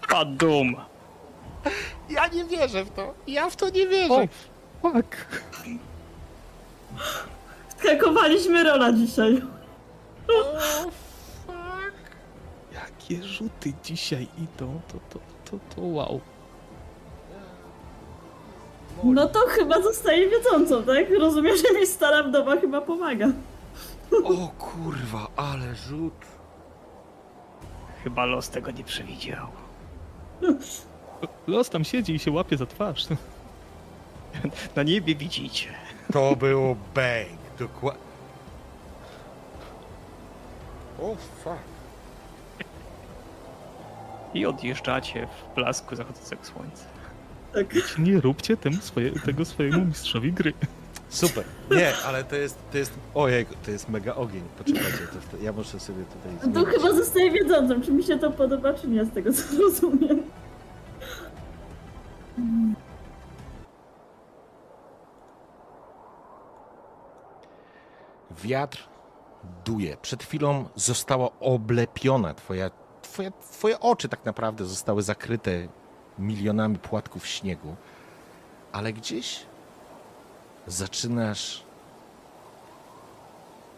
Padum. 0.09 0.77
Ja 2.11 2.27
nie 2.27 2.45
wierzę 2.45 2.85
w 2.85 2.91
to. 2.91 3.15
Ja 3.27 3.51
w 3.51 3.57
to 3.57 3.69
nie 3.71 3.87
wierzę. 3.87 4.29
O, 4.83 4.93
fuck. 4.93 5.17
Skakowaliśmy 7.79 8.65
rola 8.65 8.93
dzisiaj. 8.93 9.43
O, 10.29 10.61
fuck. 11.47 11.97
Jakie 12.73 13.25
rzuty 13.25 13.73
dzisiaj 13.85 14.29
idą, 14.39 14.81
to, 14.89 14.99
to, 15.11 15.19
to, 15.45 15.59
to 15.75 15.81
wow. 15.83 16.21
No 19.05 19.27
to 19.27 19.39
chyba 19.49 19.83
zostaje 19.83 20.29
wiedzącą, 20.29 20.83
tak? 20.83 21.11
Rozumiem, 21.19 21.57
że 21.57 21.81
mi 21.81 21.87
stara 21.87 22.23
wdowa 22.23 22.57
chyba 22.57 22.81
pomaga. 22.81 23.29
O 24.25 24.49
kurwa, 24.59 25.29
ale 25.37 25.75
rzut. 25.75 26.27
Chyba 28.05 28.25
los 28.25 28.51
tego 28.51 28.71
nie 28.71 28.85
przewidział. 28.85 29.47
Los 31.47 31.71
tam 31.71 31.85
siedzi 31.85 32.15
i 32.15 32.19
się 32.19 32.31
łapie 32.31 32.57
za 32.57 32.67
twarz. 32.67 33.07
Na 34.77 34.83
niebie 34.83 35.15
widzicie. 35.15 35.69
To 36.13 36.37
było 36.37 36.77
bang. 36.95 37.29
Dokładnie. 37.59 38.01
O 41.01 41.17
fuck. 41.45 41.57
I 44.35 44.47
odjeżdżacie 44.47 45.27
w 45.27 45.55
blasku 45.55 45.97
zachodzącego 45.97 46.45
słońca. 46.45 46.85
Tak. 47.55 47.99
Nie 47.99 48.21
róbcie 48.21 48.57
tym 48.57 48.75
swoje, 48.75 49.11
tego 49.13 49.45
swojemu 49.45 49.85
mistrzowi 49.85 50.33
gry. 50.33 50.53
Super. 51.09 51.45
Nie, 51.71 51.97
ale 52.07 52.25
to 52.25 52.37
jest, 52.37 52.59
to 52.73 52.79
jest, 52.79 52.93
ojej, 53.15 53.47
to 53.65 53.71
jest 53.71 53.89
mega 53.89 54.15
ogień. 54.15 54.43
Poczekajcie, 54.59 54.99
to, 54.99 55.37
to, 55.37 55.43
ja 55.45 55.53
muszę 55.53 55.81
sobie 55.81 56.05
tutaj 56.05 56.33
No 56.33 56.53
to 56.53 56.61
zmienić. 56.61 56.83
chyba 56.83 56.95
zostaje 56.97 57.31
wiedzącą, 57.31 57.83
czy 57.83 57.93
mi 57.93 58.03
się 58.03 58.19
to 58.19 58.31
podoba, 58.31 58.75
czy 58.75 58.89
nie, 58.89 59.05
z 59.05 59.11
tego 59.11 59.33
co 59.33 59.43
rozumiem. 59.63 60.23
Wiatr 68.31 68.89
duje. 69.65 69.97
Przed 69.97 70.23
chwilą 70.23 70.69
została 70.75 71.31
oblepiona 71.41 72.35
twoja, 72.35 72.71
twoja, 73.03 73.31
twoje 73.31 73.81
oczy 73.81 74.09
tak 74.09 74.25
naprawdę 74.25 74.65
zostały 74.65 75.03
zakryte 75.03 75.51
milionami 76.19 76.79
płatków 76.79 77.27
śniegu. 77.27 77.77
Ale 78.73 78.93
gdzieś 78.93 79.47
zaczynasz 80.67 81.63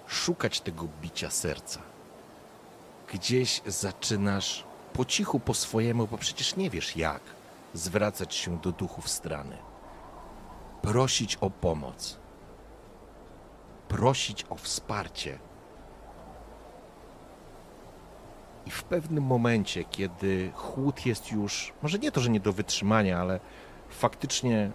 szukać 0.07 0.61
tego 0.61 0.89
bicia 1.03 1.31
serca. 1.31 1.81
Gdzieś 3.13 3.63
zaczynasz 3.67 4.65
po 4.93 5.05
cichu, 5.05 5.41
po 5.41 5.55
swojemu, 5.55 6.07
bo 6.07 6.19
przecież 6.19 6.57
nie 6.57 6.71
wiesz 6.71 6.97
jak 6.97 7.21
zwracać 7.75 8.35
się 8.35 8.59
do 8.59 8.73
duchów 8.73 9.09
strany. 9.09 9.57
Prosić 10.83 11.37
o 11.37 11.51
pomoc 11.51 12.19
prosić 13.89 14.45
o 14.51 14.55
wsparcie. 14.55 15.39
I 18.67 18.71
w 18.71 18.85
pewnym 18.85 19.25
momencie, 19.25 19.85
kiedy 19.85 20.53
chłód 20.55 21.07
jest 21.07 21.33
już, 21.33 21.73
może 21.83 21.99
nie 21.99 22.13
to, 22.13 22.21
że 22.21 22.31
nie 22.31 22.41
do 22.41 22.53
wytrzymania, 22.53 23.21
ale 23.21 23.41
faktycznie 23.89 24.71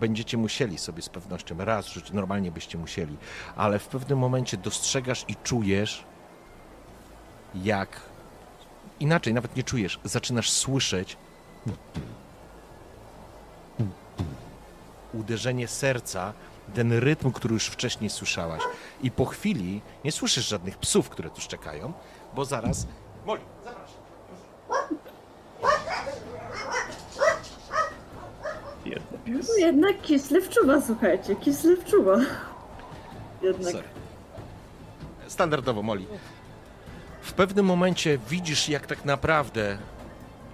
będziecie 0.00 0.36
musieli 0.36 0.78
sobie 0.78 1.02
z 1.02 1.08
pewnością 1.08 1.56
raz 1.58 1.86
rzucić, 1.86 2.12
normalnie 2.12 2.50
byście 2.50 2.78
musieli, 2.78 3.16
ale 3.56 3.78
w 3.78 3.88
pewnym 3.88 4.18
momencie 4.18 4.56
dostrzegasz 4.56 5.24
i 5.28 5.36
czujesz, 5.36 6.04
jak 7.54 8.00
inaczej, 9.00 9.34
nawet 9.34 9.56
nie 9.56 9.62
czujesz, 9.62 10.00
zaczynasz 10.04 10.50
słyszeć 10.50 11.16
uderzenie 15.14 15.68
serca, 15.68 16.32
ten 16.74 16.92
rytm, 16.92 17.32
który 17.32 17.54
już 17.54 17.66
wcześniej 17.66 18.10
słyszałaś. 18.10 18.62
I 19.02 19.10
po 19.10 19.24
chwili 19.24 19.80
nie 20.04 20.12
słyszysz 20.12 20.48
żadnych 20.48 20.78
psów, 20.78 21.08
które 21.08 21.30
tu 21.30 21.40
szczekają, 21.40 21.92
bo 22.34 22.44
zaraz. 22.44 22.86
Moli, 23.26 23.42
zapraszam. 23.64 23.94
Biedny 28.84 29.18
pies. 29.24 29.48
No 29.48 29.66
jednak 29.66 30.00
Kislew 30.02 30.48
czuwa, 30.48 30.80
słuchajcie, 30.86 31.36
Kislew 31.36 31.84
czuwa. 31.84 32.16
Jednak. 33.42 33.72
Sorry. 33.72 33.88
Standardowo, 35.28 35.82
Moli. 35.82 36.06
W 37.22 37.32
pewnym 37.32 37.66
momencie 37.66 38.18
widzisz, 38.28 38.68
jak 38.68 38.86
tak 38.86 39.04
naprawdę 39.04 39.78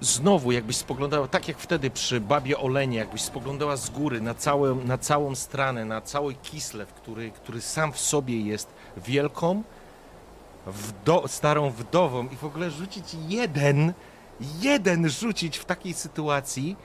znowu, 0.00 0.52
jakbyś 0.52 0.76
spoglądała, 0.76 1.28
tak 1.28 1.48
jak 1.48 1.58
wtedy 1.58 1.90
przy 1.90 2.20
babie 2.20 2.58
Olenie, 2.58 2.98
jakbyś 2.98 3.22
spoglądała 3.22 3.76
z 3.76 3.90
góry 3.90 4.20
na, 4.20 4.34
całe, 4.34 4.74
na 4.74 4.98
całą 4.98 5.34
stranę, 5.34 5.84
na 5.84 6.00
cały 6.00 6.34
Kislew, 6.34 6.92
który, 6.92 7.30
który 7.30 7.60
sam 7.60 7.92
w 7.92 7.98
sobie 7.98 8.40
jest 8.40 8.68
wielką, 8.96 9.62
wdo, 10.66 11.28
starą 11.28 11.70
wdową 11.70 12.28
i 12.28 12.36
w 12.36 12.44
ogóle 12.44 12.70
rzucić 12.70 13.04
jeden, 13.28 13.92
jeden 14.60 15.08
rzucić 15.08 15.58
w 15.58 15.64
takiej 15.64 15.94
sytuacji, 15.94 16.76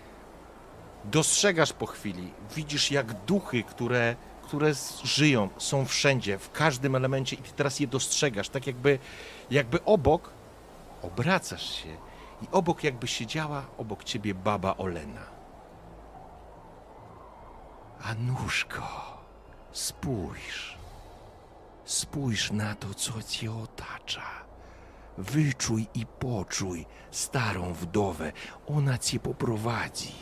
dostrzegasz 1.06 1.74
po 1.74 1.86
chwili, 1.86 2.32
widzisz 2.56 2.92
jak 2.92 3.26
duchy, 3.26 3.64
które, 3.64 4.16
które 4.44 4.72
żyją, 5.04 5.50
są 5.58 5.86
wszędzie, 5.86 6.38
w 6.38 6.52
każdym 6.52 6.96
elemencie 6.96 7.36
i 7.36 7.40
ty 7.40 7.52
teraz 7.56 7.80
je 7.80 7.88
dostrzegasz, 7.88 8.50
tak 8.50 8.68
jakby, 8.68 9.00
jakby 9.52 9.86
obok 9.86 10.30
obracasz 11.02 11.84
się 11.84 12.05
i 12.46 12.48
obok 12.52 12.84
jakby 12.84 13.08
siedziała 13.08 13.66
obok 13.78 14.04
ciebie 14.04 14.34
baba 14.34 14.78
Olena. 14.78 15.26
Anuszko, 18.04 18.84
spójrz. 19.72 20.78
Spójrz 21.86 22.52
na 22.52 22.76
to, 22.76 22.94
co 22.94 23.24
cię 23.24 23.52
otacza. 23.52 24.22
Wyczuj 25.18 25.88
i 25.94 26.06
poczuj 26.06 26.86
starą 27.12 27.74
wdowę. 27.74 28.32
Ona 28.68 28.98
cię 28.98 29.20
poprowadzi. 29.20 30.16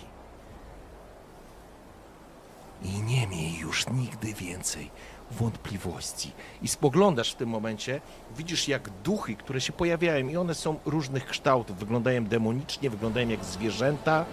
I 2.81 3.01
nie 3.01 3.27
miej 3.27 3.57
już 3.57 3.89
nigdy 3.89 4.33
więcej 4.33 4.91
wątpliwości. 5.33 6.31
I 6.61 6.67
spoglądasz 6.67 7.31
w 7.31 7.35
tym 7.35 7.49
momencie, 7.49 8.01
widzisz 8.37 8.67
jak 8.67 8.89
duchy, 9.03 9.35
które 9.35 9.61
się 9.61 9.73
pojawiają, 9.73 10.27
i 10.27 10.37
one 10.37 10.55
są 10.55 10.79
różnych 10.85 11.25
kształtów. 11.25 11.77
Wyglądają 11.77 12.25
demonicznie, 12.25 12.89
wyglądają 12.89 13.29
jak 13.29 13.45
zwierzęta, 13.45 14.25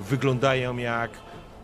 wyglądają 0.00 0.76
jak, 0.76 1.10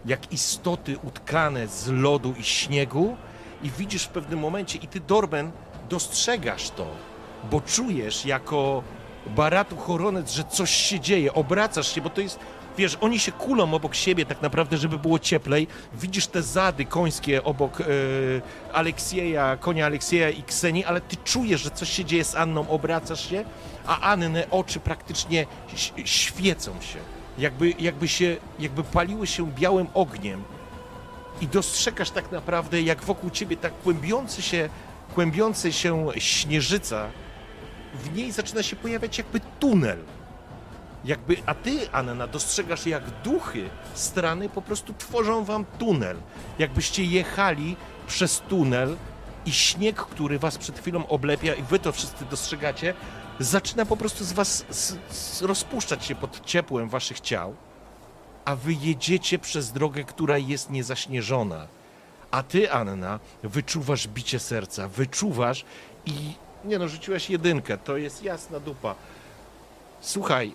jak 0.05 0.33
istoty 0.33 0.99
utkane 1.03 1.69
z 1.69 1.89
lodu 1.89 2.35
i 2.39 2.45
śniegu. 2.45 3.17
I 3.63 3.71
widzisz 3.71 4.05
w 4.05 4.09
pewnym 4.09 4.39
momencie, 4.39 4.79
i 4.79 4.89
ty, 4.89 5.01
Dorben, 5.01 5.51
dostrzegasz 5.89 6.71
to, 6.71 6.87
bo 7.51 7.61
czujesz 7.61 8.27
jako 8.27 8.83
Baratu 9.27 9.77
Choronec, 9.77 10.33
że 10.33 10.45
coś 10.45 10.71
się 10.71 11.01
dzieje, 11.01 11.35
obracasz 11.35 11.95
się, 11.95 12.01
bo 12.01 12.11
to 12.11 12.21
jest, 12.21 12.39
wiesz, 12.77 12.99
oni 13.01 13.19
się 13.19 13.33
kulą 13.33 13.75
obok 13.75 13.95
siebie 13.95 14.27
tak 14.27 14.43
naprawdę, 14.43 14.77
żeby 14.77 14.99
było 14.99 15.19
cieplej. 15.19 15.67
Widzisz 15.95 16.27
te 16.27 16.43
zady 16.43 16.85
końskie 16.85 17.45
obok 17.45 17.81
e, 17.81 17.85
Aleksieja, 18.73 19.57
konia 19.57 19.87
Aleksieja 19.87 20.31
i 20.31 20.43
Ksenii, 20.43 20.85
ale 20.85 21.01
ty 21.01 21.17
czujesz, 21.25 21.61
że 21.61 21.71
coś 21.71 21.91
się 21.91 22.05
dzieje 22.05 22.25
z 22.25 22.35
Anną, 22.35 22.69
obracasz 22.69 23.31
się, 23.31 23.45
a 23.87 24.01
Anny 24.01 24.51
oczy 24.51 24.81
praktycznie 24.81 25.47
świecą 26.05 26.73
się. 26.81 26.99
Jakby, 27.39 27.75
jakby 27.79 28.09
się, 28.09 28.37
jakby 28.59 28.85
paliły 28.85 29.27
się 29.27 29.53
białym 29.53 29.87
ogniem 29.95 30.43
i 31.41 31.47
dostrzegasz 31.49 32.11
tak 32.11 32.33
naprawdę, 32.33 32.83
jak 32.83 33.03
wokół 33.03 33.31
ciebie 33.31 33.57
tak 33.57 33.73
kłębiący 33.83 34.43
się, 34.43 34.69
kłębiący 35.15 35.73
się 35.73 36.07
śnieżyca, 36.19 37.07
w 37.95 38.17
niej 38.17 38.33
zaczyna 38.33 38.63
się 38.63 38.77
pojawiać 38.77 39.19
jakby 39.19 39.41
tunel. 39.61 39.99
Jakby, 41.07 41.37
a 41.47 41.55
ty, 41.55 41.91
Anna, 41.93 42.27
dostrzegasz, 42.27 42.87
jak 42.87 43.11
duchy 43.11 43.69
strany 43.95 44.49
po 44.49 44.63
prostu 44.63 44.95
tworzą 44.99 45.45
wam 45.45 45.65
tunel. 45.79 46.17
Jakbyście 46.59 47.05
jechali 47.05 47.77
przez 48.07 48.41
tunel 48.49 48.97
i 49.47 49.53
śnieg, 49.53 49.97
który 49.97 50.39
was 50.39 50.59
przed 50.59 50.79
chwilą 50.79 51.07
oblepia 51.07 51.55
i 51.55 51.63
wy 51.63 51.79
to 51.79 51.93
wszyscy 51.93 52.25
dostrzegacie, 52.25 52.95
zaczyna 53.41 53.87
po 53.87 53.97
prostu 53.97 54.25
z 54.25 54.33
was 54.33 54.65
s- 54.71 54.97
s- 55.11 55.43
rozpuszczać 55.43 56.05
się 56.05 56.15
pod 56.15 56.45
ciepłem 56.47 56.89
waszych 56.89 57.21
ciał, 57.21 57.55
a 58.45 58.57
wy 58.57 58.73
jedziecie 58.73 59.39
przez 59.39 59.73
drogę, 59.73 60.05
która 60.05 60.39
jest 60.39 60.71
niezaśnieżona. 60.71 61.67
A 62.31 62.43
ty, 62.43 62.73
Anna, 62.73 63.21
wyczuwasz 63.43 64.09
bicie 64.09 64.39
serca, 64.39 64.89
wyczuwasz 64.89 65.65
i... 66.07 66.13
Nie 66.65 66.79
no, 66.79 66.89
rzuciłaś 66.89 67.31
jedynkę, 67.31 67.79
to 67.79 67.97
jest 67.97 68.23
jasna 68.23 68.61
dupa. 68.61 68.95
Słuchaj, 70.01 70.55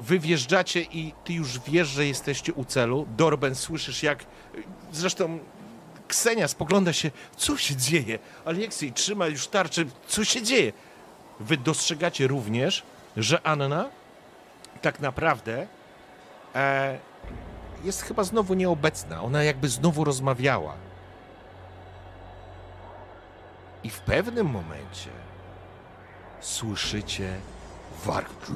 wy 0.00 0.18
wjeżdżacie 0.18 0.82
i 0.82 1.14
ty 1.24 1.32
już 1.32 1.58
wiesz, 1.58 1.88
że 1.88 2.06
jesteście 2.06 2.52
u 2.52 2.64
celu. 2.64 3.06
Dorben, 3.16 3.54
słyszysz 3.54 4.02
jak... 4.02 4.24
Zresztą 4.92 5.38
Ksenia 6.08 6.48
spogląda 6.48 6.92
się, 6.92 7.10
co 7.36 7.56
się 7.56 7.76
dzieje? 7.76 8.18
Aleksiej 8.44 8.92
trzyma 8.92 9.26
już 9.26 9.48
tarczę, 9.48 9.84
co 10.06 10.24
się 10.24 10.42
dzieje? 10.42 10.72
Wy 11.40 11.56
dostrzegacie 11.56 12.26
również, 12.26 12.82
że 13.16 13.46
Anna 13.46 13.90
tak 14.82 15.00
naprawdę 15.00 15.66
e, 16.54 16.98
jest 17.84 18.02
chyba 18.02 18.24
znowu 18.24 18.54
nieobecna. 18.54 19.22
Ona 19.22 19.42
jakby 19.42 19.68
znowu 19.68 20.04
rozmawiała. 20.04 20.74
I 23.84 23.90
w 23.90 24.00
pewnym 24.00 24.46
momencie 24.46 25.10
słyszycie 26.40 27.36
wark. 28.04 28.46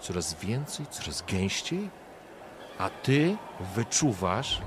Coraz 0.00 0.34
więcej, 0.34 0.86
coraz 0.90 1.22
gęściej, 1.22 1.90
a 2.78 2.90
ty 2.90 3.36
wyczuwasz, 3.74 4.60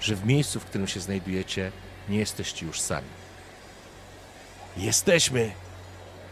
że 0.00 0.14
w 0.16 0.26
miejscu, 0.26 0.60
w 0.60 0.64
którym 0.64 0.86
się 0.88 1.00
znajdujecie, 1.00 1.72
nie 2.08 2.18
jesteście 2.18 2.66
już 2.66 2.80
sami. 2.80 3.08
Jesteśmy! 4.76 5.52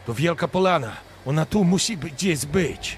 To 0.07 0.15
wielka 0.15 0.49
polana. 0.49 0.97
Ona 1.27 1.47
tu 1.47 1.65
musi 1.65 1.97
być, 1.97 2.13
gdzieś 2.13 2.47
być. 2.47 2.97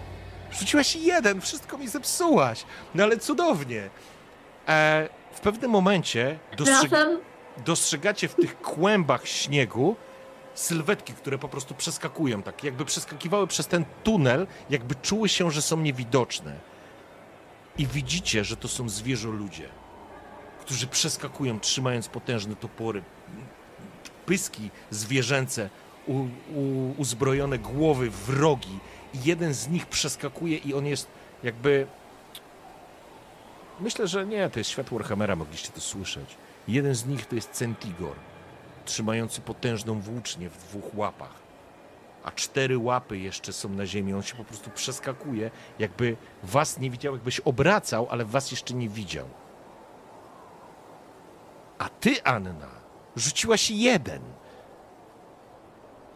Rzuciłaś 0.53 0.97
jeden, 0.97 1.41
wszystko 1.41 1.79
mi 1.79 1.89
zepsułaś. 1.89 2.65
No 2.95 3.05
ale 3.05 3.19
cudownie. 3.19 3.91
E, 4.69 5.09
w 5.33 5.41
pewnym 5.41 5.71
momencie 5.71 6.39
dostrzeg 6.57 6.91
dostrzegacie 7.57 8.29
w 8.29 8.35
tych 8.35 8.61
kłębach 8.61 9.29
śniegu 9.29 9.97
sylwetki, 10.55 11.13
które 11.13 11.39
po 11.39 11.49
prostu 11.49 11.75
przeskakują, 11.75 12.43
tak 12.43 12.65
jakby 12.65 12.85
przeskakiwały 12.85 13.47
przez 13.47 13.67
ten 13.67 13.85
tunel, 14.05 14.47
jakby 14.71 14.95
czuły 14.95 15.29
się, 15.29 15.51
że 15.51 15.63
są 15.63 15.77
niewidoczne. 15.77 16.57
I 17.79 17.87
widzicie, 17.87 18.45
że 18.45 18.57
to 18.57 18.69
są 18.69 18.89
zwierzoludzie, 18.89 19.69
którzy 20.61 20.87
przeskakują, 20.87 21.61
trzymając 21.61 22.09
potężne 22.09 22.57
topory, 22.57 23.03
pyski 24.27 24.71
zwierzęce, 24.91 25.71
u, 26.07 26.13
u, 26.55 26.95
uzbrojone 26.97 27.59
głowy, 27.59 28.11
wrogi. 28.11 28.79
I 29.15 29.19
jeden 29.25 29.55
z 29.55 29.69
nich 29.69 29.87
przeskakuje 29.87 30.57
i 30.57 30.75
on 30.75 30.87
jest 30.87 31.07
jakby... 31.43 31.87
Myślę, 33.81 34.09
że 34.09 34.27
nie, 34.27 34.51
to 34.51 34.61
jest 34.61 34.71
światło 34.71 34.99
Warhammera, 34.99 35.37
mogliście 35.37 35.73
to 35.73 35.81
słyszeć. 35.81 36.37
Jeden 36.69 36.95
z 36.95 37.07
nich 37.07 37.27
to 37.27 37.35
jest 37.35 37.51
Centigor, 37.51 38.17
trzymający 38.83 39.41
potężną 39.41 40.01
włócznię 40.01 40.51
w 40.51 40.59
dwóch 40.59 40.95
łapach. 40.95 41.43
A 42.25 42.31
cztery 42.31 42.79
łapy 42.79 43.19
jeszcze 43.19 43.53
są 43.53 43.69
na 43.69 43.87
ziemi. 43.87 44.15
On 44.15 44.23
się 44.23 44.35
po 44.35 44.45
prostu 44.45 44.71
przeskakuje, 44.71 45.51
jakby 45.79 46.17
was 46.43 46.79
nie 46.79 46.91
widział, 46.91 47.15
jakbyś 47.15 47.41
obracał, 47.41 48.07
ale 48.11 48.25
was 48.25 48.51
jeszcze 48.51 48.75
nie 48.75 48.89
widział. 48.89 49.29
A 51.79 51.89
ty, 51.89 52.23
Anna, 52.25 52.69
rzuciłaś 53.17 53.71
jeden. 53.71 54.21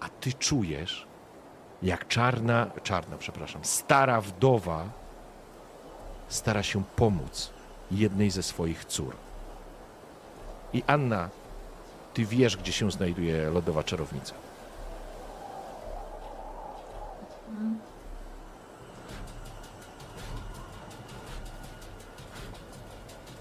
A 0.01 0.09
ty 0.09 0.33
czujesz, 0.33 1.07
jak 1.83 2.09
czarna, 2.09 2.71
czarna, 2.83 3.17
przepraszam, 3.19 3.65
stara 3.65 4.21
wdowa 4.21 4.85
stara 6.29 6.63
się 6.63 6.85
pomóc 6.97 7.51
jednej 7.91 8.31
ze 8.31 8.43
swoich 8.43 8.85
cór. 8.85 9.17
I 10.73 10.83
Anna, 10.87 11.31
ty 12.17 12.27
wiesz, 12.27 12.57
gdzie 12.57 12.73
się 12.73 12.91
znajduje 12.91 13.51
lodowa 13.51 13.83
czarownica. 13.83 14.35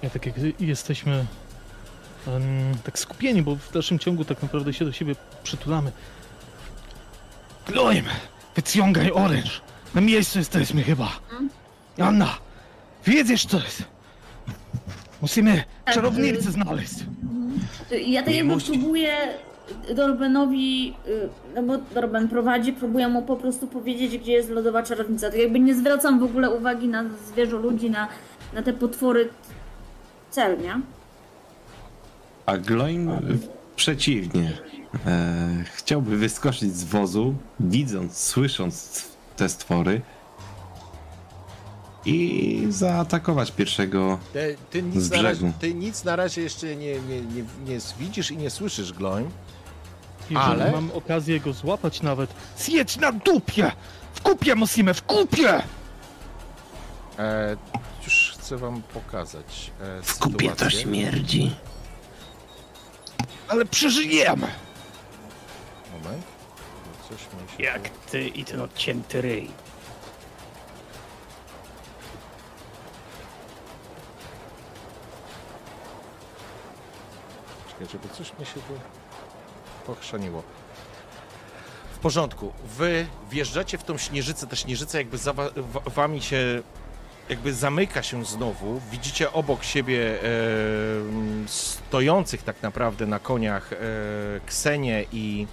Ja 0.02 0.10
tak 0.10 0.26
jak 0.26 0.36
jesteśmy 0.60 1.26
um, 2.28 2.44
tak 2.84 3.00
skupieni, 3.00 3.42
bo 3.42 3.56
w 3.56 3.72
dalszym 3.72 4.00
ciągu 4.00 4.26
tak 4.26 4.42
naprawdę 4.42 4.74
się 4.74 4.86
do 4.86 4.92
siebie 4.92 5.16
przytulamy. 5.44 5.92
Kloim, 7.66 8.06
wyciągaj 8.56 9.12
oręż. 9.12 9.62
Na 9.94 10.02
miejscu 10.02 10.40
jesteśmy 10.40 10.84
chyba. 10.84 11.10
Anna, 12.00 12.38
wiedziesz 13.06 13.46
co 13.46 13.58
jest? 13.58 13.84
Musimy 15.22 15.64
tak. 15.86 15.96
czarownicę 15.96 16.52
znaleźć. 16.52 16.96
Ja 17.92 18.24
tak 18.24 18.36
jakby 18.36 18.54
musi. 18.54 18.72
próbuję 18.72 19.14
Dorbenowi, 19.96 20.94
y, 21.08 21.30
no 21.56 21.64
bo 21.64 21.78
Dorben 21.78 22.28
prowadzi, 22.28 22.74
próbuję 22.74 23.08
mu 23.08 23.22
po 23.22 23.36
prostu 23.36 23.68
powiedzieć, 23.68 24.18
gdzie 24.18 24.32
jest 24.32 24.50
lodowa 24.50 24.84
czarownica. 24.84 25.30
Tak 25.30 25.40
jakby 25.40 25.60
nie 25.60 25.76
zwracam 25.76 26.20
w 26.20 26.24
ogóle 26.24 26.50
uwagi 26.50 26.88
na 26.88 27.04
zwierzę 27.28 27.58
ludzi, 27.58 27.90
na, 27.90 28.08
na 28.54 28.64
te 28.64 28.74
potwory 28.74 29.30
cel, 30.32 30.62
nie? 30.62 30.80
A 32.46 32.58
Gloin 32.58 33.12
przeciwnie. 33.76 34.52
E, 35.06 35.64
chciałby 35.74 36.18
wyskoczyć 36.18 36.76
z 36.76 36.84
wozu, 36.84 37.36
widząc, 37.60 38.18
słysząc 38.18 39.06
te 39.36 39.50
stwory 39.50 40.02
i 42.06 42.66
zaatakować 42.70 43.52
pierwszego. 43.52 44.20
Ty, 44.34 44.58
ty, 44.70 44.82
Z 44.82 44.96
nic 44.96 45.10
na 45.12 45.22
razie, 45.22 45.42
brzegu. 45.42 45.54
ty 45.60 45.74
nic 45.74 46.04
na 46.04 46.16
razie 46.16 46.42
jeszcze 46.42 46.76
nie, 46.76 47.00
nie, 47.00 47.22
nie, 47.22 47.44
nie 47.66 47.78
widzisz 48.00 48.32
i 48.32 48.38
nie 48.38 48.50
słyszysz, 48.50 48.94
Gloin. 48.94 49.30
Jeżeli 50.30 50.46
Ale- 50.52 50.72
mam 50.72 50.92
okazję 50.92 51.40
go 51.40 51.54
złapać 51.54 52.02
nawet, 52.02 52.34
Zjedź 52.58 52.98
na 52.98 53.12
dupie! 53.12 53.72
W 54.14 54.22
kupie 54.22 54.56
musimy, 54.56 54.94
w 54.94 55.04
kupie! 55.04 55.64
E, 57.20 57.58
już 58.04 58.34
chcę 58.40 58.58
wam 58.58 58.82
pokazać 58.82 59.72
e, 59.82 60.02
W 60.02 60.20
kupie 60.20 60.52
to 60.52 60.70
śmierdzi. 60.70 61.56
Ale 63.48 63.66
przeżyjemy! 63.66 64.48
Moment. 65.92 66.24
Coś 67.10 67.18
mi 67.20 67.58
się 67.58 67.64
Jak 67.64 67.90
ty 67.90 68.28
i 68.28 68.46
ten 68.46 68.62
odcięty 68.62 69.22
ryj. 69.22 69.52
Czekajcie, 77.80 77.98
bo 78.08 78.16
coś 78.16 78.40
mi 78.40 78.46
się 78.46 78.54
tu 78.54 78.74
pochrzaniło. 79.86 80.44
W 81.96 81.98
porządku. 82.00 82.54
Wy 82.78 83.08
wjeżdżacie 83.32 83.78
w 83.78 83.84
tą 83.84 83.98
śnieżycę, 83.98 84.48
ta 84.48 84.56
śnieżyca 84.56 84.98
jakby 84.98 85.18
za 85.18 85.34
wa- 85.34 85.50
wa- 85.58 85.80
wami 85.96 86.22
się 86.22 86.62
jakby 87.30 87.54
zamyka 87.54 88.04
się 88.04 88.26
znowu. 88.26 88.82
Widzicie 88.92 89.32
obok 89.34 89.64
siebie 89.64 90.20
e, 90.24 90.26
stojących 91.48 92.44
tak 92.44 92.64
naprawdę 92.64 93.06
na 93.06 93.20
koniach 93.20 93.74
e, 93.74 93.78
Ksenię 94.46 95.06
i 95.12 95.48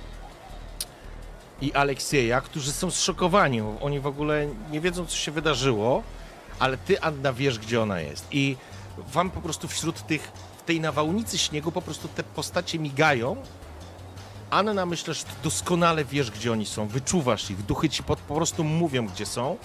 i 1.60 1.73
Aleksieja, 1.73 2.41
którzy 2.41 2.73
są 2.73 2.91
zszokowani. 2.91 3.60
Oni 3.81 4.01
w 4.01 4.07
ogóle 4.07 4.47
nie 4.70 4.81
wiedzą, 4.81 5.07
co 5.07 5.17
się 5.17 5.33
wydarzyło, 5.33 6.02
ale 6.59 6.76
ty, 6.76 7.01
Anna, 7.01 7.33
wiesz, 7.33 7.59
gdzie 7.59 7.83
ona 7.83 8.01
jest. 8.01 8.26
I 8.31 8.57
wam 8.99 9.31
po 9.31 9.41
prostu 9.41 9.68
wśród 9.68 10.07
tych, 10.07 10.33
tej 10.66 10.81
nawałnicy 10.81 11.39
śniegu 11.39 11.73
po 11.73 11.82
prostu 11.82 12.08
te 12.08 12.23
postacie 12.23 12.78
migają. 12.78 13.36
Anna, 14.50 14.86
myślę, 14.86 15.15
że 15.15 15.24
doskonale 15.42 16.05
wiesz, 16.05 16.31
gdzie 16.31 16.52
oni 16.52 16.66
są. 16.66 16.86
Wyczuwasz 16.86 17.50
ich. 17.50 17.62
Duchy 17.62 17.89
ci 17.89 18.02
po, 18.02 18.16
po 18.16 18.34
prostu 18.34 18.65
mówią, 18.65 19.07
gdzie 19.07 19.26
są. 19.26 19.57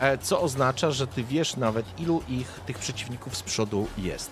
E, 0.00 0.18
co 0.18 0.40
oznacza, 0.40 0.90
że 0.90 1.06
ty 1.06 1.24
wiesz 1.24 1.56
nawet, 1.56 2.00
ilu 2.00 2.22
ich, 2.28 2.60
tych 2.66 2.78
przeciwników 2.78 3.36
z 3.36 3.42
przodu 3.42 3.86
jest. 3.98 4.30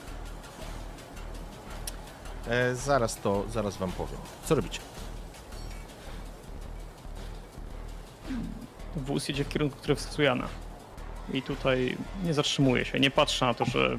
E, 2.48 2.74
zaraz 2.74 3.16
to, 3.16 3.44
zaraz 3.52 3.76
wam 3.76 3.92
powiem. 3.92 4.18
Co 4.44 4.54
robicie? 4.54 4.80
Wóz 8.96 9.28
jedzie 9.28 9.44
w 9.44 9.48
kierunku, 9.48 9.76
który 9.76 9.96
wskazuje 9.96 10.28
Jana. 10.28 10.48
I 11.32 11.42
tutaj 11.42 11.96
nie 12.24 12.34
zatrzymuje 12.34 12.84
się, 12.84 13.00
nie 13.00 13.10
patrzy 13.10 13.44
na 13.44 13.54
to, 13.54 13.64
że 13.64 13.98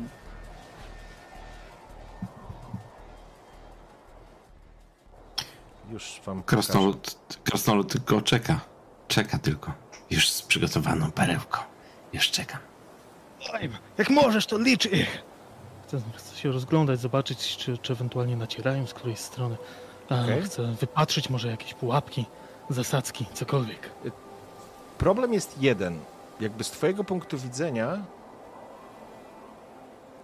Już 5.90 6.22
wam. 6.26 6.44
Krasnolud, 6.44 7.18
krasnolud 7.44 7.92
tylko 7.92 8.22
czeka. 8.22 8.60
Czeka 9.08 9.40
tylko. 9.40 9.74
Już 10.12 10.30
z 10.30 10.42
przygotowaną 10.42 11.12
perełką. 11.12 11.60
Już 12.14 12.32
czekam. 12.32 12.60
Jak 13.98 14.10
możesz, 14.10 14.46
to 14.46 14.58
licz 14.58 14.86
ich! 14.86 15.24
chcę, 15.88 16.02
chcę 16.16 16.36
się 16.36 16.52
rozglądać, 16.52 17.00
zobaczyć, 17.00 17.58
czy, 17.58 17.78
czy 17.78 17.94
ewentualnie 17.94 18.38
nacierają 18.38 18.88
z 18.88 18.94
którejś 18.94 19.20
strony. 19.20 19.58
A, 20.10 20.24
Okej. 20.24 20.42
Chcę 20.42 20.64
wypatrzyć 20.64 21.30
może 21.30 21.48
jakieś 21.48 21.74
pułapki, 21.74 22.26
zasadzki, 22.70 23.26
cokolwiek. 23.34 23.90
Problem 24.98 25.34
jest 25.34 25.62
jeden. 25.62 26.00
Jakby 26.40 26.64
z 26.64 26.72
twojego 26.72 27.04
punktu 27.04 27.38
widzenia... 27.38 27.98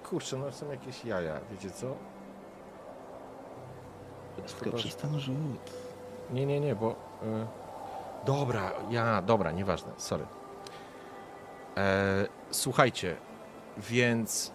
Kurczę, 0.10 0.38
no 0.38 0.52
są 0.52 0.72
jakieś 0.72 1.06
jaja, 1.06 1.40
wiecie 1.52 1.72
co? 1.72 1.96
Chyba, 4.64 4.78
że- 4.78 4.84
przez 4.84 4.96
ten 4.96 5.20
rzut. 5.20 5.36
Nie, 6.32 6.46
nie, 6.46 6.60
nie, 6.60 6.76
bo... 6.76 6.92
Y... 6.92 6.96
Dobra, 8.26 8.72
ja, 8.90 9.22
dobra, 9.22 9.52
nieważne, 9.52 9.92
sorry. 9.98 10.26
E, 11.78 12.26
słuchajcie, 12.52 13.16
więc... 13.78 14.52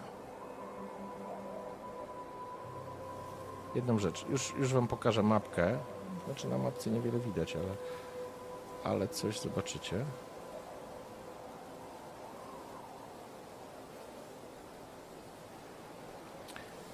Jedną 3.75 3.99
rzecz, 3.99 4.25
już, 4.29 4.53
już 4.57 4.73
wam 4.73 4.87
pokażę 4.87 5.23
mapkę. 5.23 5.77
Znaczy 6.25 6.47
na 6.47 6.57
mapce 6.57 6.89
niewiele 6.89 7.19
widać, 7.19 7.55
ale... 7.55 7.65
Ale 8.83 9.07
coś 9.07 9.39
zobaczycie. 9.39 10.05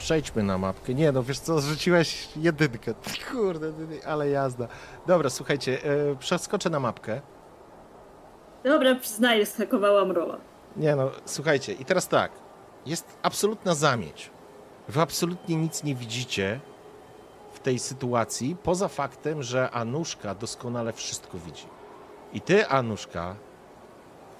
Przejdźmy 0.06 0.44
na 0.44 0.58
mapkę. 0.58 0.94
Nie 0.94 1.12
no, 1.12 1.24
wiesz 1.24 1.40
co, 1.40 1.60
zrzuciłeś 1.60 2.28
jedynkę. 2.36 2.94
Kurde, 3.32 3.74
ale 4.08 4.30
jazda. 4.30 4.68
Dobra, 5.08 5.30
słuchajcie, 5.30 5.84
e, 5.84 6.16
przeskoczę 6.16 6.70
na 6.70 6.80
mapkę. 6.80 7.22
Dobra, 8.64 8.96
przyznaję, 8.96 9.46
schakowałam 9.46 10.12
rola. 10.12 10.38
Nie 10.78 10.96
no, 10.96 11.12
słuchajcie, 11.26 11.74
i 11.74 11.86
teraz 11.86 12.08
tak. 12.08 12.32
Jest 12.86 13.18
absolutna 13.24 13.76
zamieć. 13.76 14.30
Wy 14.88 15.02
absolutnie 15.02 15.56
nic 15.56 15.84
nie 15.84 15.96
widzicie 15.96 16.60
w 17.54 17.60
tej 17.60 17.80
sytuacji, 17.80 18.56
poza 18.64 18.88
faktem, 18.88 19.44
że 19.44 19.72
Anuszka 19.72 20.36
doskonale 20.36 20.94
wszystko 20.94 21.38
widzi. 21.38 21.66
I 22.34 22.42
ty, 22.42 22.68
Anuszka, 22.68 23.36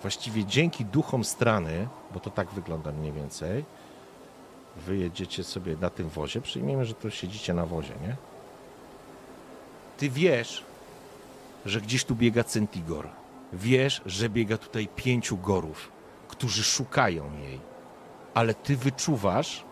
właściwie 0.02 0.46
dzięki 0.46 0.86
duchom 0.86 1.24
strany, 1.24 1.88
bo 2.12 2.20
to 2.20 2.30
tak 2.30 2.50
wygląda 2.50 2.92
mniej 2.92 3.12
więcej, 3.12 3.66
wy 4.76 4.98
jedziecie 4.98 5.44
sobie 5.44 5.78
na 5.82 5.90
tym 5.90 6.10
wozie, 6.10 6.42
przyjmijmy, 6.42 6.86
że 6.86 6.94
to 6.94 7.10
siedzicie 7.10 7.54
na 7.54 7.66
wozie, 7.66 7.94
nie? 8.02 8.16
Ty 9.98 10.10
wiesz, 10.10 10.64
że 11.66 11.82
gdzieś 11.82 12.06
tu 12.06 12.16
biega 12.16 12.44
Centigor. 12.44 13.08
Wiesz, 13.54 14.02
że 14.06 14.30
biega 14.30 14.58
tutaj 14.58 14.88
pięciu 14.96 15.38
gorów, 15.38 15.92
którzy 16.28 16.64
szukają 16.64 17.38
jej. 17.38 17.60
Ale 18.34 18.54
ty 18.54 18.78
wyczuwasz 18.78 19.64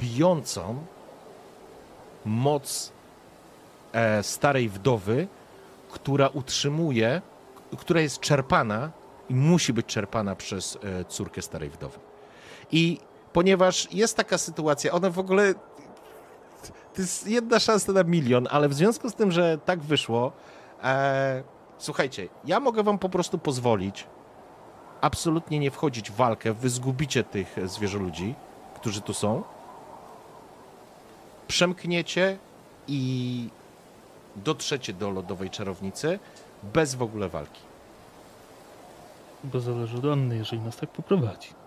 bijącą 0.00 0.84
moc 2.24 2.92
e, 3.92 4.22
starej 4.22 4.68
wdowy, 4.68 5.28
która 5.90 6.28
utrzymuje, 6.28 7.22
która 7.78 8.00
jest 8.00 8.20
czerpana 8.20 8.90
i 9.28 9.34
musi 9.34 9.72
być 9.72 9.86
czerpana 9.86 10.36
przez 10.36 10.78
e, 10.82 11.04
córkę 11.04 11.42
starej 11.42 11.70
wdowy. 11.70 11.98
I 12.72 12.98
ponieważ 13.32 13.92
jest 13.92 14.16
taka 14.16 14.38
sytuacja, 14.38 14.92
ona 14.92 15.10
w 15.10 15.18
ogóle 15.18 15.54
to 16.94 17.02
jest 17.02 17.28
jedna 17.28 17.60
szansa 17.60 17.92
na 17.92 18.04
milion, 18.04 18.48
ale 18.50 18.68
w 18.68 18.74
związku 18.74 19.10
z 19.10 19.14
tym, 19.14 19.32
że 19.32 19.58
tak 19.64 19.80
wyszło, 19.80 20.32
e, 20.82 21.42
słuchajcie, 21.78 22.28
ja 22.44 22.60
mogę 22.60 22.82
wam 22.82 22.98
po 22.98 23.08
prostu 23.08 23.38
pozwolić 23.38 24.06
absolutnie 25.00 25.58
nie 25.58 25.70
wchodzić 25.70 26.10
w 26.10 26.14
walkę, 26.14 26.52
wy 26.52 26.70
zgubicie 26.70 27.24
tych 27.24 27.56
zwierzoludzi, 27.64 28.34
którzy 28.74 29.00
tu 29.00 29.14
są, 29.14 29.42
przemkniecie 31.48 32.38
i 32.88 33.48
dotrzecie 34.36 34.92
do 34.92 35.10
lodowej 35.10 35.50
czarownicy 35.50 36.18
bez 36.62 36.94
w 36.94 37.02
ogóle 37.02 37.28
walki. 37.28 37.60
Bo 39.44 39.60
zależy 39.60 39.96
od 39.98 40.04
Anny, 40.04 40.36
jeżeli 40.36 40.62
nas 40.62 40.76
tak 40.76 40.90
poprowadzi. 40.90 41.61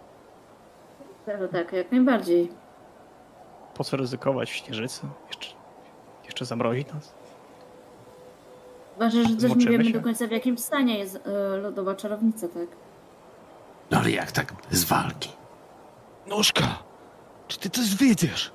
Że 1.27 1.47
tak, 1.47 1.73
jak 1.73 1.91
najbardziej. 1.91 2.51
po 3.73 3.83
co 3.83 3.97
ryzykować 3.97 4.51
w 4.51 4.55
śnieżycy? 4.55 5.01
Jeszcze, 5.27 5.55
jeszcze 6.25 6.45
zamrozi 6.45 6.85
nas? 6.93 7.13
Ważne, 8.99 9.23
że 9.25 9.35
też 9.35 9.55
nie 9.55 9.65
wiemy 9.65 9.85
się? 9.85 9.91
do 9.93 10.01
końca 10.01 10.27
w 10.27 10.31
jakim 10.31 10.57
stanie 10.57 10.99
jest 10.99 11.15
e, 11.27 11.57
lodowa 11.57 11.95
czarownica, 11.95 12.47
tak? 12.47 12.67
No 13.91 13.97
ale 13.97 14.11
jak 14.11 14.31
tak 14.31 14.53
bez 14.71 14.83
walki? 14.83 15.29
Nóżka! 16.27 16.63
Czy 17.47 17.59
ty 17.59 17.69
coś 17.69 17.95
wiedziesz? 17.95 18.51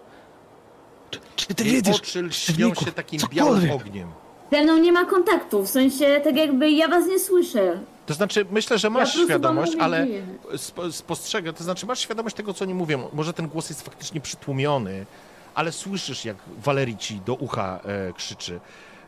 Czy, 1.11 1.21
czy 1.37 1.55
ty 1.55 1.65
Jej 1.65 1.73
wiedziesz? 1.73 1.97
oczy 1.97 2.23
lśnią 2.23 2.75
się 2.75 2.93
takim 2.93 3.21
Cokolwiek. 3.21 3.45
białym 3.45 3.71
ogniem. 3.71 4.09
Ze 4.53 4.63
mną 4.63 4.77
nie 4.79 4.93
ma 4.93 5.05
kontaktu, 5.05 5.63
w 5.63 5.69
sensie 5.69 6.21
tak 6.25 6.37
jakby 6.37 6.71
ja 6.71 6.89
was 6.89 7.07
nie 7.07 7.19
słyszę. 7.19 7.79
To 8.11 8.15
znaczy, 8.15 8.47
myślę, 8.51 8.79
że 8.79 8.89
Ja 8.89 8.91
masz 8.91 9.17
wam 9.17 9.27
świadomość, 9.27 9.73
mówię, 9.73 9.85
ale 9.85 10.07
gdzie 10.07 10.23
jest. 10.53 10.65
spo, 10.65 10.93
spostrzegę, 10.93 11.53
to 11.53 11.65
znaczy 11.65 11.87
masz 11.87 11.99
świadomość 11.99 12.37
tego, 12.37 12.55
co 12.55 12.65
oni 12.65 12.75
mówią. 12.75 13.09
Może 13.13 13.33
ten 13.33 13.49
głos 13.49 13.69
jest 13.69 13.83
faktycznie 13.83 14.21
przytłumiony, 14.21 15.07
ale 15.55 15.73
słyszysz, 15.73 16.25
jak 16.25 16.37
Walerii 16.59 16.97
ci 16.97 17.21
do 17.21 17.35
ucha 17.35 17.81
e, 17.85 18.13
krzyczy. 18.13 18.61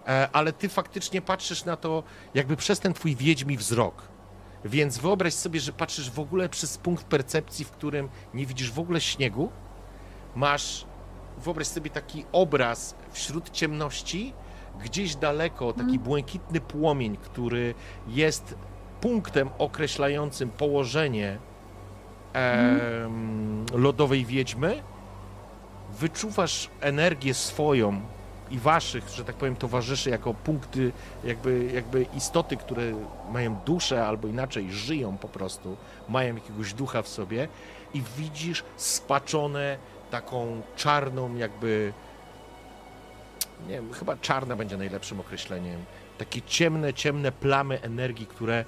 E, 0.06 0.28
ale 0.32 0.52
ty 0.52 0.68
faktycznie 0.68 1.22
patrzysz 1.22 1.64
na 1.64 1.76
to 1.76 2.02
jakby 2.34 2.56
przez 2.56 2.80
ten 2.80 2.94
twój 2.94 3.16
wiedźmi 3.16 3.56
wzrok. 3.56 4.02
Więc 4.64 4.98
wyobraź 4.98 5.34
sobie, 5.34 5.60
że 5.60 5.72
patrzysz 5.72 6.10
w 6.10 6.20
ogóle 6.20 6.48
przez 6.48 6.78
punkt 6.78 7.04
percepcji, 7.04 7.64
w 7.64 7.70
którym 7.70 8.08
nie 8.34 8.46
widzisz 8.46 8.70
w 8.70 8.78
ogóle 8.78 9.00
śniegu. 9.00 9.50
Masz, 10.36 10.84
wyobraź 11.38 11.66
sobie 11.66 11.90
taki 11.90 12.24
obraz 12.32 12.94
wśród 13.12 13.50
ciemności, 13.50 14.32
gdzieś 14.84 15.16
daleko, 15.16 15.72
taki 15.72 15.98
błękitny 15.98 16.60
płomień, 16.60 17.16
który 17.16 17.74
jest 18.08 18.54
punktem 19.02 19.50
określającym 19.58 20.50
położenie 20.50 21.38
em, 22.32 23.66
lodowej 23.74 24.24
wiedźmy. 24.24 24.82
Wyczuwasz 25.98 26.70
energię 26.80 27.34
swoją 27.34 28.00
i 28.50 28.58
waszych, 28.58 29.08
że 29.08 29.24
tak 29.24 29.36
powiem, 29.36 29.56
towarzyszy 29.56 30.10
jako 30.10 30.34
punkty, 30.34 30.92
jakby, 31.24 31.70
jakby 31.74 32.06
istoty, 32.16 32.56
które 32.56 32.82
mają 33.32 33.56
duszę 33.66 34.06
albo 34.06 34.28
inaczej 34.28 34.72
żyją 34.72 35.18
po 35.18 35.28
prostu, 35.28 35.76
mają 36.08 36.34
jakiegoś 36.34 36.74
ducha 36.74 37.02
w 37.02 37.08
sobie 37.08 37.48
i 37.94 38.02
widzisz 38.16 38.64
spaczone 38.76 39.78
taką 40.10 40.62
czarną 40.76 41.34
jakby 41.34 41.92
nie 43.68 43.74
wiem, 43.74 43.92
chyba 43.92 44.16
czarna 44.16 44.56
będzie 44.56 44.76
najlepszym 44.76 45.20
określeniem. 45.20 45.84
Takie 46.18 46.42
ciemne, 46.42 46.94
ciemne 46.94 47.32
plamy 47.32 47.80
energii, 47.80 48.26
które, 48.26 48.64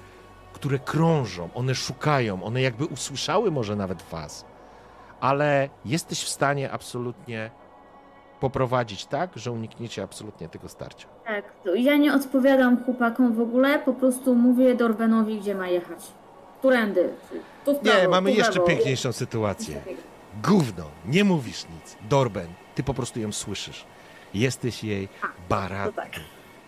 które 0.55 0.79
krążą, 0.79 1.49
one 1.53 1.75
szukają, 1.75 2.43
one 2.43 2.61
jakby 2.61 2.85
usłyszały 2.85 3.51
może 3.51 3.75
nawet 3.75 4.01
was, 4.01 4.45
ale 5.19 5.69
jesteś 5.85 6.23
w 6.23 6.29
stanie 6.29 6.71
absolutnie 6.71 7.51
poprowadzić 8.39 9.05
tak, 9.05 9.29
że 9.35 9.51
unikniecie 9.51 10.03
absolutnie 10.03 10.49
tego 10.49 10.69
starcia. 10.69 11.07
Tak, 11.25 11.45
to 11.63 11.75
ja 11.75 11.95
nie 11.95 12.13
odpowiadam 12.13 12.83
chłopakom 12.83 13.33
w 13.33 13.39
ogóle, 13.41 13.79
po 13.79 13.93
prostu 13.93 14.35
mówię 14.35 14.75
Dorbenowi, 14.75 15.39
gdzie 15.39 15.55
ma 15.55 15.67
jechać. 15.67 15.99
Którędy? 16.59 17.09
Tu 17.65 17.75
w 17.75 17.79
prawo, 17.79 17.99
Nie, 17.99 18.07
mamy 18.07 18.31
tu 18.31 18.37
jeszcze 18.37 18.53
lewo. 18.53 18.67
piękniejszą 18.67 19.11
sytuację. 19.13 19.81
Gówno, 20.43 20.83
nie 21.05 21.23
mówisz 21.23 21.65
nic. 21.75 21.97
Dorben, 22.09 22.47
ty 22.75 22.83
po 22.83 22.93
prostu 22.93 23.19
ją 23.19 23.31
słyszysz. 23.31 23.85
Jesteś 24.33 24.83
jej 24.83 25.09
barat, 25.49 25.95
tak. 25.95 26.11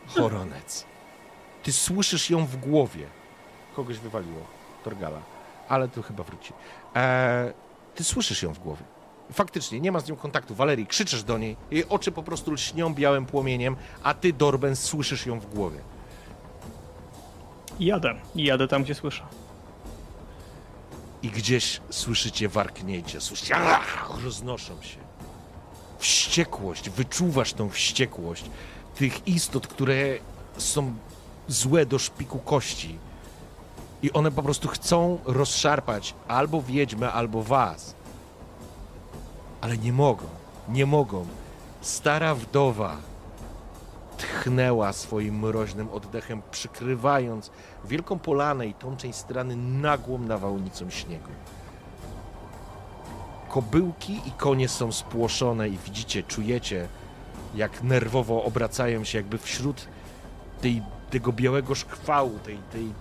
choronec. 0.07 0.85
Ty 1.63 1.71
słyszysz 1.71 2.29
ją 2.29 2.45
w 2.45 2.57
głowie. 2.57 3.07
Kogoś 3.77 3.97
wywaliło, 3.99 4.39
Torgala, 4.83 5.19
ale 5.69 5.87
to 5.87 6.01
chyba 6.01 6.23
wróci. 6.23 6.53
E, 6.95 7.53
ty 7.95 8.03
słyszysz 8.03 8.43
ją 8.43 8.53
w 8.53 8.59
głowie. 8.59 8.83
Faktycznie, 9.33 9.79
nie 9.79 9.91
ma 9.91 9.99
z 9.99 10.09
nią 10.09 10.15
kontaktu. 10.15 10.55
Walerii, 10.55 10.87
krzyczysz 10.87 11.23
do 11.23 11.37
niej, 11.37 11.57
jej 11.71 11.89
oczy 11.89 12.11
po 12.11 12.23
prostu 12.23 12.51
lśnią 12.51 12.93
białym 12.93 13.25
płomieniem, 13.25 13.75
a 14.03 14.13
ty, 14.13 14.33
Dorben, 14.33 14.75
słyszysz 14.75 15.25
ją 15.25 15.39
w 15.39 15.45
głowie. 15.55 15.79
Jadę. 17.79 18.15
Jadę 18.35 18.67
tam, 18.67 18.83
gdzie 18.83 18.95
słyszę. 18.95 19.23
i 21.21 21.29
gdzieś 21.29 21.81
słyszycie 21.89 22.49
warknięcie, 22.49 23.21
słyszycie, 23.21 23.55
"Ach!" 23.57 24.09
roznoszą 24.23 24.81
się. 24.81 24.97
Wściekłość, 25.99 26.89
wyczuwasz 26.89 27.53
tą 27.53 27.69
wściekłość 27.69 28.45
tych 28.95 29.27
istot, 29.27 29.67
które 29.67 29.95
są 30.57 30.95
złe 31.47 31.85
do 31.85 31.99
szpiku 31.99 32.39
kości. 32.39 32.99
I 34.01 34.11
one 34.13 34.31
po 34.31 34.43
prostu 34.43 34.67
chcą 34.67 35.19
rozszarpać 35.25 36.13
albo 36.27 36.61
wiedźmę, 36.61 37.11
albo 37.11 37.43
was. 37.43 37.95
Ale 39.61 39.77
nie 39.77 39.93
mogą, 39.93 40.25
nie 40.69 40.85
mogą. 40.85 41.25
Stara 41.81 42.35
wdowa 42.35 42.97
tchnęła 44.17 44.93
swoim 44.93 45.39
mroźnym 45.39 45.89
oddechem, 45.89 46.41
przykrywając 46.51 47.51
wielką 47.85 48.19
polanę 48.19 48.67
i 48.67 48.73
tą 48.73 48.97
część 48.97 49.17
strony 49.17 49.55
nagłą 49.55 50.17
nawałnicą 50.17 50.89
śniegu. 50.89 51.31
Kobyłki 53.49 54.21
i 54.25 54.31
konie 54.31 54.69
są 54.69 54.91
spłoszone 54.91 55.69
i 55.69 55.77
widzicie, 55.77 56.23
czujecie, 56.23 56.87
jak 57.55 57.83
nerwowo 57.83 58.43
obracają 58.43 59.03
się 59.03 59.17
jakby 59.17 59.37
wśród 59.37 59.87
tej, 60.61 60.81
tego 61.09 61.33
białego 61.33 61.75
szkwału, 61.75 62.39
tej, 62.39 62.57
tej 62.57 62.93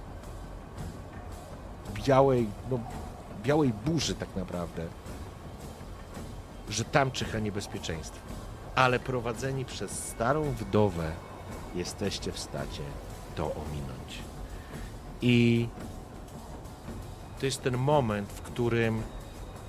białej, 2.04 2.48
no, 2.70 2.78
białej 3.42 3.72
burzy 3.86 4.14
tak 4.14 4.36
naprawdę, 4.36 4.86
że 6.68 6.84
tam 6.84 7.10
czyha 7.10 7.38
niebezpieczeństwo. 7.38 8.20
Ale 8.74 8.98
prowadzeni 9.00 9.64
przez 9.64 9.90
starą 9.90 10.42
wdowę 10.42 11.12
jesteście 11.74 12.32
w 12.32 12.38
stanie 12.38 12.86
to 13.36 13.44
ominąć. 13.44 14.18
I 15.22 15.68
to 17.40 17.46
jest 17.46 17.62
ten 17.62 17.76
moment, 17.76 18.32
w 18.32 18.40
którym 18.40 19.02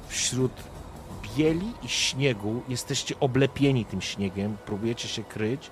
wśród 0.08 0.52
bieli 1.38 1.74
i 1.84 1.88
śniegu 1.88 2.62
jesteście 2.68 3.20
oblepieni 3.20 3.86
tym 3.86 4.02
śniegiem, 4.02 4.58
próbujecie 4.66 5.08
się 5.08 5.24
kryć. 5.24 5.72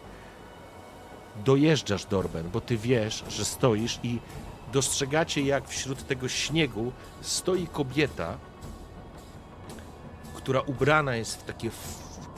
Dojeżdżasz, 1.46 2.06
Dorben, 2.06 2.50
bo 2.50 2.62
ty 2.62 2.78
wiesz, 2.78 3.24
że 3.30 3.46
stoisz 3.46 4.00
i 4.04 4.20
dostrzegacie, 4.76 5.42
jak 5.42 5.68
wśród 5.68 6.08
tego 6.08 6.28
śniegu 6.28 6.92
stoi 7.22 7.68
kobieta, 7.68 8.38
która 10.34 10.62
ubrana 10.62 11.16
jest 11.16 11.42
w 11.42 11.44
takie 11.44 11.70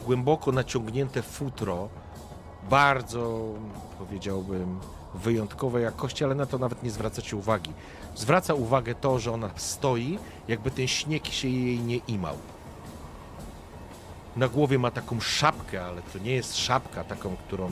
głęboko 0.06 0.52
naciągnięte 0.52 1.22
futro, 1.22 1.90
bardzo, 2.70 3.54
powiedziałbym, 3.98 4.80
wyjątkowej 5.14 5.84
jakości, 5.84 6.24
ale 6.24 6.36
na 6.36 6.46
to 6.46 6.58
nawet 6.58 6.84
nie 6.84 6.92
zwracacie 6.92 7.36
uwagi. 7.36 7.74
Zwraca 8.16 8.54
uwagę 8.54 8.96
to, 8.96 9.20
że 9.20 9.32
ona 9.32 9.50
stoi, 9.56 10.20
jakby 10.48 10.72
ten 10.72 10.88
śnieg 10.88 11.26
się 11.26 11.48
jej 11.48 11.80
nie 11.80 11.98
imał. 11.98 12.38
Na 14.36 14.48
głowie 14.48 14.80
ma 14.80 14.92
taką 14.92 15.20
szapkę, 15.20 15.86
ale 15.86 16.02
to 16.02 16.20
nie 16.20 16.32
jest 16.32 16.58
szapka 16.58 17.04
taką, 17.04 17.36
którą 17.48 17.72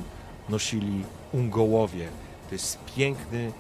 nosili 0.49 1.03
ungołowie. 1.33 2.07
To 2.49 2.55
jest 2.55 2.79
piękny, 2.95 3.51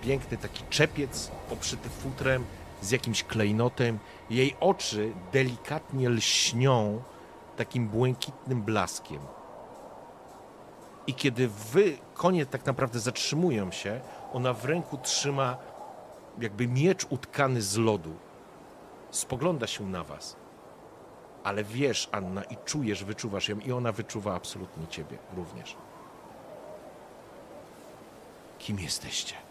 piękny 0.00 0.36
taki 0.36 0.64
czepiec 0.70 1.30
obszyty 1.50 1.88
futrem 1.88 2.44
z 2.82 2.90
jakimś 2.90 3.24
klejnotem. 3.24 3.98
Jej 4.30 4.56
oczy 4.60 5.12
delikatnie 5.32 6.08
lśnią 6.08 7.02
takim 7.56 7.88
błękitnym 7.88 8.62
blaskiem. 8.62 9.20
I 11.06 11.14
kiedy 11.14 11.48
wy, 11.48 11.98
konie 12.14 12.46
tak 12.46 12.66
naprawdę 12.66 13.00
zatrzymują 13.00 13.70
się, 13.70 14.00
ona 14.32 14.52
w 14.52 14.64
ręku 14.64 14.98
trzyma 14.98 15.56
jakby 16.40 16.68
miecz 16.68 17.06
utkany 17.10 17.62
z 17.62 17.76
lodu. 17.76 18.14
Spogląda 19.10 19.66
się 19.66 19.86
na 19.86 20.04
was. 20.04 20.36
Ale 21.44 21.64
wiesz, 21.64 22.08
Anna, 22.12 22.42
i 22.42 22.56
czujesz, 22.64 23.04
wyczuwasz 23.04 23.48
ją, 23.48 23.58
i 23.58 23.72
ona 23.72 23.92
wyczuwa 23.92 24.34
absolutnie 24.34 24.86
ciebie 24.86 25.18
również. 25.36 25.76
Kim 28.58 28.78
jesteście? 28.78 29.47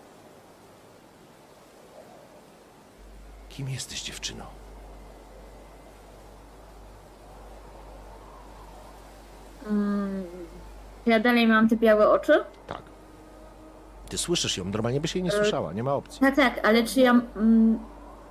Kim 3.58 3.70
jesteś, 3.70 4.02
dziewczyno? 4.04 4.44
Mm, 9.70 10.24
ja 11.06 11.20
dalej 11.20 11.48
mam 11.48 11.70
te 11.70 11.76
białe 11.76 12.10
oczy? 12.10 12.34
Tak. 12.68 12.82
Ty 14.10 14.18
słyszysz 14.18 14.58
ją, 14.58 14.66
normalnie 14.66 15.02
byś 15.02 15.16
jej 15.16 15.24
nie 15.24 15.32
słyszała, 15.32 15.74
nie 15.74 15.84
ma 15.84 15.94
opcji. 15.94 16.22
Tak, 16.22 16.36
tak, 16.36 16.68
ale 16.68 16.84
czy 16.84 17.00
ja 17.00 17.12
mm, 17.36 17.80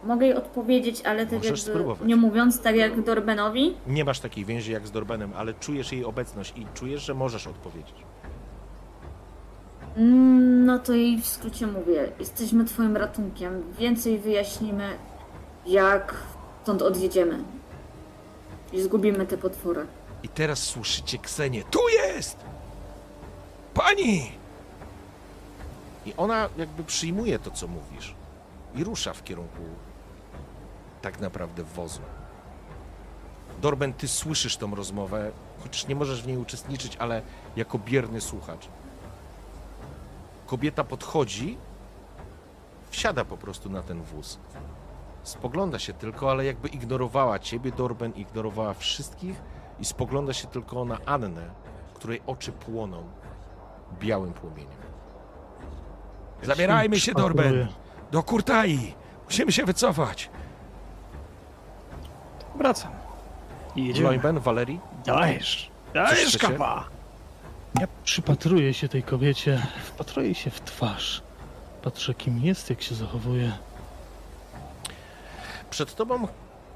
mogę 0.05 0.27
jej 0.27 0.35
odpowiedzieć, 0.35 1.03
ale 1.05 1.27
tak 1.27 1.35
Możesz 1.39 1.51
jakby 1.51 1.73
spróbować. 1.73 2.09
nie 2.09 2.17
mówiąc, 2.17 2.61
tak 2.61 2.77
jak 2.77 3.03
Dorbenowi? 3.03 3.75
Nie 3.87 4.05
masz 4.05 4.21
takiej 4.21 4.45
więzi 4.45 4.73
jak 4.73 4.87
z 4.87 4.91
Dorbenem, 4.91 5.33
ale 5.37 5.55
czujesz 5.55 5.93
jej 5.93 6.05
obecność 6.05 6.53
i 6.57 6.67
czujesz, 6.75 7.03
że 7.03 7.15
możesz 7.15 7.47
odpowiedzieć. 7.47 7.95
Mm, 9.97 10.67
No 10.67 10.79
to 10.79 10.93
jej 10.93 11.19
w 11.21 11.27
skrócie 11.27 11.67
mówię. 11.67 12.09
Jesteśmy 12.19 12.65
twoim 12.65 12.97
ratunkiem. 12.97 13.63
Więcej 13.79 14.19
wyjaśnimy, 14.19 14.89
jak 15.67 16.15
stąd 16.63 16.83
odjedziemy. 16.83 17.45
I 18.73 18.83
zgubimy 18.83 19.27
te 19.27 19.39
potwory. 19.39 19.87
I 20.23 20.29
teraz 20.29 20.59
słyszycie 20.59 21.19
Ksenię. 21.19 21.65
Tu 21.65 21.79
jest! 21.89 22.37
Pani! 23.75 24.33
I 26.07 26.15
ona 26.17 26.49
jakby 26.57 26.85
przyjmuje 26.85 27.39
to, 27.39 27.51
co 27.51 27.67
mówisz. 27.69 28.15
I 28.75 28.85
rusza 28.85 29.13
w 29.13 29.25
kierunku 29.25 29.63
tak 31.03 31.21
naprawdę 31.21 31.63
wozu. 31.63 32.01
Dorben, 33.63 33.93
ty 33.93 34.09
słyszysz 34.09 34.57
tą 34.57 34.75
rozmowę, 34.75 35.31
chociaż 35.63 35.87
nie 35.87 35.95
możesz 35.95 36.23
w 36.23 36.27
niej 36.27 36.37
uczestniczyć, 36.37 36.97
ale 36.97 37.23
jako 37.57 37.79
bierny 37.79 38.21
słuchacz. 38.21 38.69
Kobieta 40.47 40.85
podchodzi, 40.85 41.59
wsiada 42.91 43.25
po 43.25 43.37
prostu 43.37 43.71
na 43.71 43.83
ten 43.83 44.03
wóz. 44.03 44.39
Spogląda 45.27 45.79
się 45.79 45.93
tylko, 45.93 46.31
ale 46.31 46.45
jakby 46.45 46.69
ignorowała 46.69 47.39
ciebie, 47.39 47.73
Dorben, 47.73 48.13
ignorowała 48.13 48.75
wszystkich 48.75 49.43
i 49.81 49.85
spogląda 49.85 50.33
się 50.33 50.49
tylko 50.49 50.85
na 50.85 50.99
Annę, 51.07 51.51
której 51.95 52.21
oczy 52.27 52.53
płoną 52.53 53.03
białym 54.01 54.33
płomieniem. 54.33 54.79
Zabierajmy 56.43 57.01
się, 57.01 57.13
Dorben. 57.15 57.69
Do 58.13 58.23
Kurtai. 58.23 58.95
Musimy 59.25 59.53
się 59.53 59.65
wycofać. 59.65 60.31
Wracam. 62.55 62.93
I 63.77 63.87
jedziemy. 63.87 64.09
Gloimben, 64.09 64.39
Valerii? 64.39 64.81
Dajesz. 65.07 65.71
Dajesz, 65.95 66.39
kapa. 66.39 66.85
Ja 67.81 67.89
przypatruję 68.05 68.75
się 68.75 68.89
tej 68.89 69.03
kobiecie, 69.03 69.67
wpatruję 69.85 70.35
się 70.35 70.51
w 70.51 70.61
twarz. 70.61 71.23
Patrzę, 71.83 72.15
kim 72.15 72.39
jest, 72.39 72.71
jak 72.71 72.83
się 72.83 72.95
zachowuje. 72.95 73.53
Przed 75.77 75.95
tobą 75.95 76.29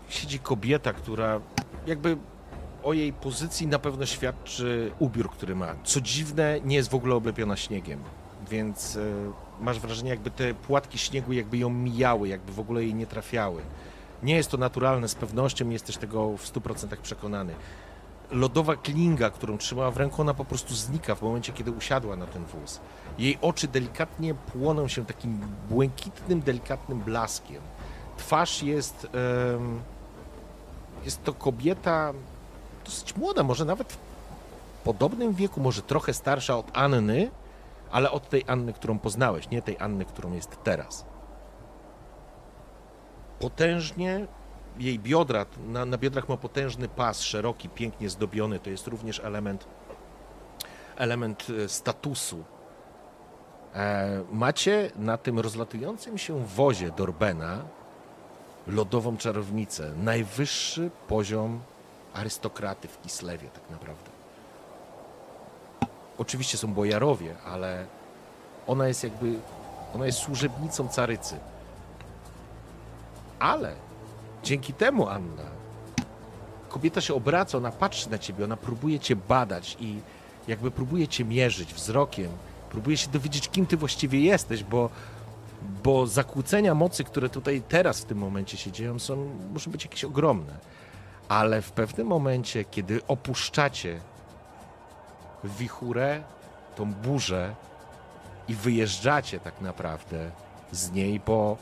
siedzi 0.09 0.39
kobieta, 0.39 0.93
która 0.93 1.41
jakby 1.87 2.17
o 2.83 2.93
jej 2.93 3.12
pozycji 3.12 3.67
na 3.67 3.79
pewno 3.79 4.07
świadczy 4.07 4.93
ubiór, 4.99 5.31
który 5.31 5.55
ma. 5.55 5.75
Co 5.85 6.01
dziwne, 6.01 6.61
nie 6.65 6.77
jest 6.77 6.91
w 6.91 6.95
ogóle 6.95 7.15
oblepiona 7.15 7.57
śniegiem, 7.57 8.01
więc 8.51 8.97
e, 8.97 9.01
masz 9.61 9.81
wrażenie, 9.81 10.11
jakby 10.11 10.31
te 10.31 10.55
płatki 10.55 10.99
śniegu 10.99 11.33
jakby 11.33 11.59
ją 11.59 11.70
mijały, 11.70 12.29
jakby 12.29 12.53
w 12.53 12.61
ogóle 12.61 12.83
jej 12.83 12.95
nie 12.95 13.07
trafiały. 13.07 13.62
Nie 14.23 14.37
jest 14.37 14.51
to 14.51 14.57
naturalne 14.57 15.09
z 15.09 15.15
pewnością, 15.15 15.69
jesteś 15.69 15.97
tego 15.97 16.37
w 16.37 16.53
100% 16.53 16.97
przekonany. 16.97 17.55
Lodowa 18.31 18.77
klinga, 18.77 19.31
którą 19.31 19.59
trzymała 19.59 19.91
w 19.91 19.97
ręku, 19.97 20.23
ona 20.23 20.35
po 20.35 20.45
prostu 20.45 20.75
znika 20.75 21.15
w 21.15 21.23
momencie, 21.23 21.53
kiedy 21.53 21.70
usiadła 21.73 22.17
na 22.17 22.27
ten 22.27 22.45
wóz. 22.45 22.81
Jej 23.19 23.39
oczy 23.41 23.69
delikatnie 23.69 24.35
płoną 24.35 24.89
się 24.89 25.07
takim 25.07 25.41
błękitnym, 25.70 26.41
delikatnym 26.41 26.99
blaskiem. 26.99 27.62
Twarz 28.20 28.62
jest. 28.62 29.07
jest 31.05 31.24
to 31.24 31.32
kobieta 31.32 32.12
dosyć 32.84 33.16
młoda, 33.16 33.42
może 33.42 33.65
nawet 33.65 33.92
w 33.92 33.99
podobnym 34.84 35.34
wieku, 35.34 35.60
może 35.60 35.82
trochę 35.82 36.15
starsza 36.15 36.57
od 36.57 36.76
Anny, 36.76 37.31
ale 37.90 38.10
od 38.10 38.28
tej 38.28 38.44
Anny, 38.47 38.73
którą 38.73 38.99
poznałeś, 38.99 39.50
nie 39.50 39.62
tej 39.62 39.76
Anny, 39.78 40.05
którą 40.05 40.32
jest 40.32 40.62
teraz. 40.65 41.05
Potężnie 43.39 44.26
jej 44.78 44.99
biodra, 44.99 45.47
na, 45.66 45.84
na 45.84 45.99
biodrach 45.99 46.28
ma 46.28 46.36
potężny 46.36 46.89
pas, 46.89 47.20
szeroki, 47.20 47.68
pięknie 47.68 48.10
zdobiony. 48.10 48.58
To 48.58 48.70
jest 48.70 48.86
również 48.86 49.20
element, 49.20 49.66
element 50.97 51.47
e, 51.65 51.68
statusu. 51.68 52.44
E, 53.74 54.24
macie 54.32 54.90
na 54.97 55.16
tym 55.16 55.39
rozlatującym 55.39 56.18
się 56.18 56.44
wozie 56.47 56.90
Dorbena 56.90 57.80
lodową 58.67 59.17
czarownicę. 59.17 59.93
Najwyższy 60.03 60.91
poziom 61.09 61.61
arystokraty 62.15 62.89
w 62.89 63.03
Kislewie 63.03 63.49
tak 63.49 63.71
naprawdę. 63.71 64.11
Oczywiście 66.19 66.59
są 66.59 66.75
bojarowie, 66.75 67.35
ale 67.47 67.87
ona 68.67 68.89
jest 68.89 69.05
jakby, 69.05 69.39
ona 69.95 70.07
jest 70.07 70.19
służebnicą 70.19 70.89
carycy. 70.89 71.37
Ale 73.39 73.75
dzięki 74.43 74.73
temu, 74.73 75.09
Anna, 75.09 75.43
kobieta 76.69 77.01
się 77.01 77.15
obraca, 77.15 77.59
ona 77.59 77.71
patrzy 77.73 78.11
na 78.11 78.19
ciebie, 78.19 78.45
ona 78.45 78.57
próbuje 78.57 79.01
cię 79.01 79.17
badać 79.17 79.77
i 79.81 80.01
jakby 80.49 80.71
próbuje 80.71 81.09
cię 81.09 81.25
mierzyć 81.25 81.75
wzrokiem, 81.75 82.31
próbuje 82.71 82.97
się 82.97 83.11
dowiedzieć, 83.11 83.49
kim 83.49 83.67
ty 83.67 83.77
właściwie 83.77 84.21
jesteś, 84.21 84.65
bo, 84.65 84.91
bo 85.85 86.07
zakłócenia 86.07 86.75
mocy, 86.75 87.05
które 87.05 87.29
tutaj 87.29 87.63
teraz 87.69 88.01
w 88.01 88.05
tym 88.05 88.19
momencie 88.19 88.57
się 88.57 88.73
dzieją, 88.73 88.99
są, 88.99 89.31
muszą 89.53 89.71
być 89.71 89.85
jakieś 89.85 90.05
ogromne. 90.05 90.59
Ale 91.29 91.63
w 91.63 91.73
pewnym 91.73 92.07
momencie, 92.07 92.65
kiedy 92.65 93.01
opuszczacie 93.07 94.01
wichurę, 95.45 96.23
tą 96.77 96.93
burzę 96.93 97.55
i 98.49 98.55
wyjeżdżacie 98.55 99.41
tak 99.41 99.61
naprawdę 99.61 100.31
z 100.73 100.91
niej, 100.93 101.21
bo 101.21 101.57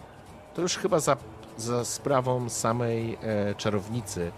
to 0.54 0.62
już 0.62 0.76
chyba 0.76 1.00
za, 1.00 1.16
za 1.56 1.84
sprawą 1.84 2.48
samej 2.48 3.18
e, 3.22 3.54
czarownicy, 3.54 4.32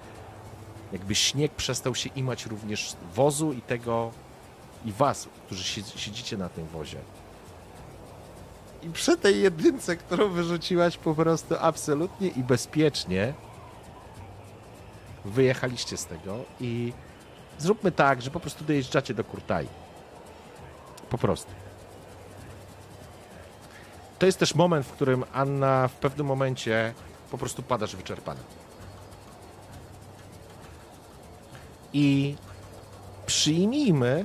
jakby 0.92 1.14
śnieg 1.14 1.52
przestał 1.52 1.94
się 1.94 2.10
imać 2.16 2.46
również 2.46 2.96
wozu 3.14 3.52
i 3.52 3.62
tego, 3.62 4.10
i 4.84 4.92
was, 4.92 5.28
którzy 5.46 5.64
si- 5.64 5.98
siedzicie 5.98 6.36
na 6.36 6.48
tym 6.48 6.66
wozie. 6.66 6.98
I 8.82 8.90
przy 8.90 9.16
tej 9.16 9.42
jedynce, 9.42 9.96
którą 9.96 10.28
wyrzuciłaś 10.28 10.96
po 10.96 11.14
prostu 11.14 11.54
absolutnie 11.60 12.28
i 12.28 12.42
bezpiecznie, 12.42 13.34
wyjechaliście 15.24 15.96
z 15.96 16.06
tego 16.06 16.38
i 16.60 16.92
zróbmy 17.58 17.92
tak, 17.92 18.22
że 18.22 18.30
po 18.30 18.40
prostu 18.40 18.64
dojeżdżacie 18.64 19.14
do 19.14 19.24
Kurtai. 19.24 19.66
Po 21.10 21.18
prostu. 21.18 21.50
To 24.18 24.26
jest 24.26 24.38
też 24.38 24.54
moment, 24.54 24.86
w 24.86 24.92
którym 24.92 25.24
Anna 25.32 25.88
w 25.88 25.92
pewnym 25.92 26.26
momencie 26.26 26.94
po 27.30 27.38
prostu 27.38 27.62
padasz 27.62 27.96
wyczerpana. 27.96 28.40
I 31.92 32.36
przyjmijmy, 33.26 34.24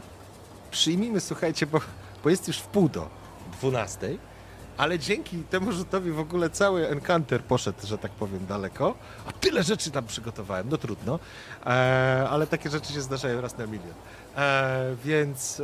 przyjmijmy, 0.71 1.19
słuchajcie, 1.19 1.67
bo, 1.67 1.79
bo 2.23 2.29
jest 2.29 2.47
już 2.47 2.57
w 2.57 2.67
pół 2.67 2.89
do 2.89 3.09
12, 3.59 4.17
ale 4.77 4.99
dzięki 4.99 5.37
temu 5.43 5.71
rzutowi 5.71 6.11
w 6.11 6.19
ogóle 6.19 6.49
cały 6.49 6.87
Encounter 6.87 7.43
poszedł, 7.43 7.87
że 7.87 7.97
tak 7.97 8.11
powiem, 8.11 8.45
daleko. 8.45 8.95
A 9.27 9.31
tyle 9.31 9.63
rzeczy 9.63 9.91
tam 9.91 10.05
przygotowałem, 10.05 10.67
no 10.69 10.77
trudno. 10.77 11.19
E, 11.65 12.27
ale 12.29 12.47
takie 12.47 12.69
rzeczy 12.69 12.93
się 12.93 13.01
zdarzają 13.01 13.41
raz 13.41 13.57
na 13.57 13.65
milion. 13.65 13.93
E, 14.37 14.95
więc 15.03 15.59
e, 15.59 15.63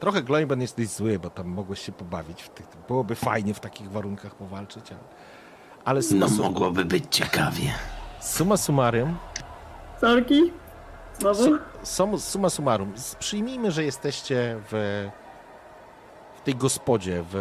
trochę 0.00 0.22
Gloimben 0.22 0.60
jesteś 0.60 0.88
zły, 0.88 1.18
bo 1.18 1.30
tam 1.30 1.46
mogłeś 1.46 1.80
się 1.80 1.92
pobawić. 1.92 2.42
W 2.42 2.48
tych, 2.48 2.66
byłoby 2.88 3.14
fajnie 3.14 3.54
w 3.54 3.60
takich 3.60 3.90
warunkach 3.90 4.34
powalczyć, 4.34 4.90
ale, 4.90 5.00
ale 5.84 6.02
suma, 6.02 6.20
No 6.20 6.28
sum, 6.28 6.38
mogłoby 6.44 6.84
być 6.84 7.04
ciekawie. 7.10 7.74
suma 8.20 8.56
summarum, 8.56 9.16
Sorki? 10.00 10.52
Znowu? 11.18 11.42
Sum, 11.82 12.18
suma 12.20 12.50
summarum, 12.50 12.92
przyjmijmy, 13.18 13.70
że 13.70 13.84
jesteście 13.84 14.56
w 14.70 15.08
tej 16.46 16.54
gospodzie 16.54 17.24
w, 17.30 17.34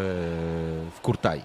w 0.96 1.02
Kurtai. 1.02 1.42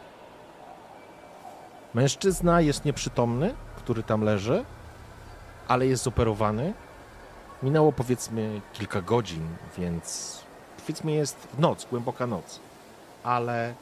Mężczyzna 1.94 2.60
jest 2.60 2.84
nieprzytomny, 2.84 3.55
który 3.76 4.02
tam 4.02 4.22
leży, 4.22 4.64
ale 5.68 5.86
jest 5.86 6.02
zoperowany. 6.02 6.74
Minęło 7.62 7.92
powiedzmy 7.92 8.60
kilka 8.72 9.02
godzin, 9.02 9.48
więc 9.78 10.39
powiedzmy 10.80 11.12
jest 11.12 11.48
noc, 11.58 11.86
głęboka 11.90 12.26
noc. 12.26 12.60
Ale 13.22 13.74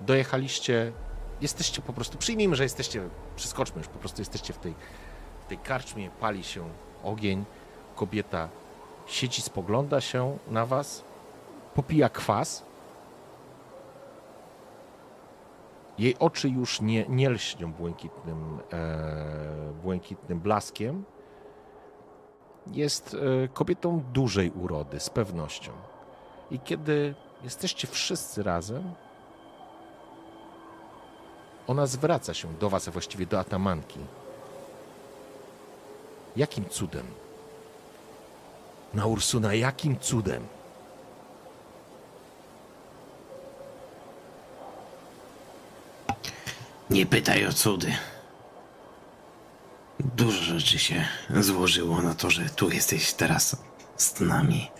dojechaliście, 0.00 0.92
jesteście 1.40 1.82
po 1.82 1.92
prostu, 1.92 2.18
przyjmijmy, 2.18 2.56
że 2.56 2.62
jesteście, 2.62 3.08
przeskoczmy 3.36 3.78
już, 3.78 3.88
po 3.88 3.98
prostu 3.98 4.20
jesteście 4.20 4.52
w 4.52 4.58
tej, 4.58 4.74
w 5.44 5.48
tej 5.48 5.58
karczmie, 5.58 6.10
pali 6.20 6.44
się 6.44 6.68
ogień, 7.04 7.44
kobieta 7.96 8.48
siedzi, 9.06 9.42
spogląda 9.42 10.00
się 10.00 10.38
na 10.48 10.66
was, 10.66 11.04
popija 11.74 12.08
kwas. 12.08 12.64
Jej 15.98 16.18
oczy 16.18 16.48
już 16.48 16.80
nie, 16.80 17.06
nie 17.08 17.30
lśnią 17.30 17.72
błękitnym, 17.72 18.58
e, 18.72 19.72
błękitnym 19.82 20.40
blaskiem. 20.40 21.04
Jest 22.66 23.16
e, 23.44 23.48
kobietą 23.48 24.02
dużej 24.12 24.50
urody, 24.50 25.00
z 25.00 25.10
pewnością. 25.10 25.72
I 26.50 26.60
kiedy 26.60 27.14
jesteście 27.44 27.88
wszyscy 27.88 28.42
razem, 28.42 28.94
ona 31.66 31.86
zwraca 31.86 32.34
się 32.34 32.54
do 32.54 32.70
was, 32.70 32.88
a 32.88 32.90
właściwie 32.90 33.26
do 33.26 33.38
atamanki. 33.38 34.00
Jakim 36.36 36.64
cudem? 36.68 37.06
Na 38.94 39.06
Ursuna, 39.06 39.54
jakim 39.54 39.98
cudem? 39.98 40.46
Nie 46.92 47.06
pytaj 47.06 47.46
o 47.46 47.52
cudy. 47.52 47.92
Dużo 50.00 50.42
rzeczy 50.42 50.78
się 50.78 51.04
złożyło 51.30 52.02
na 52.02 52.14
to, 52.14 52.30
że 52.30 52.44
tu 52.44 52.70
jesteś 52.70 53.12
teraz 53.12 53.56
z 53.96 54.20
nami. 54.20 54.70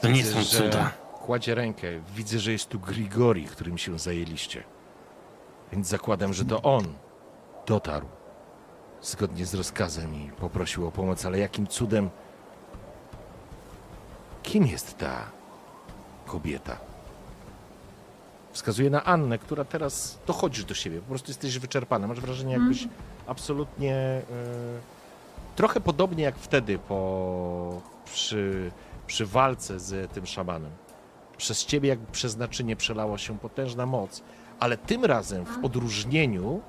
To 0.00 0.08
nie 0.08 0.24
są 0.24 0.42
że 0.42 0.44
cuda. 0.44 0.92
Kładzie 1.14 1.54
rękę. 1.54 1.86
Widzę, 2.14 2.38
że 2.38 2.52
jest 2.52 2.68
tu 2.68 2.80
Grigori, 2.80 3.44
którym 3.44 3.78
się 3.78 3.98
zajęliście. 3.98 4.64
Więc 5.72 5.88
zakładam, 5.88 6.34
że 6.34 6.44
to 6.44 6.62
on 6.62 6.84
dotarł 7.66 8.06
zgodnie 9.02 9.46
z 9.46 9.54
rozkazem 9.54 10.14
i 10.14 10.30
poprosił 10.30 10.86
o 10.86 10.92
pomoc, 10.92 11.26
ale 11.26 11.38
jakim 11.38 11.66
cudem. 11.66 12.10
Kim 14.42 14.66
jest 14.66 14.98
ta 14.98 15.30
kobieta? 16.26 16.95
Wskazuje 18.56 18.90
na 18.90 19.04
Annę, 19.04 19.38
która 19.38 19.64
teraz 19.64 20.18
dochodzisz 20.26 20.64
do 20.64 20.74
siebie. 20.74 21.00
Po 21.00 21.08
prostu 21.08 21.30
jesteś 21.30 21.58
wyczerpana. 21.58 22.06
Masz 22.06 22.20
wrażenie, 22.20 22.52
jakbyś 22.52 22.88
absolutnie. 23.26 23.94
e, 23.94 24.22
trochę 25.56 25.80
podobnie 25.80 26.24
jak 26.24 26.36
wtedy 26.36 26.78
po, 26.78 27.80
przy, 28.04 28.70
przy 29.06 29.26
walce 29.26 29.80
z 29.80 30.12
tym 30.12 30.26
szamanem. 30.26 30.70
Przez 31.36 31.64
ciebie, 31.64 31.88
jak 31.88 31.98
przez 31.98 32.36
naczynie 32.36 32.76
przelała 32.76 33.18
się 33.18 33.38
potężna 33.38 33.86
moc, 33.86 34.22
ale 34.60 34.76
tym 34.76 35.04
razem 35.04 35.44
w 35.44 35.64
odróżnieniu 35.64 36.60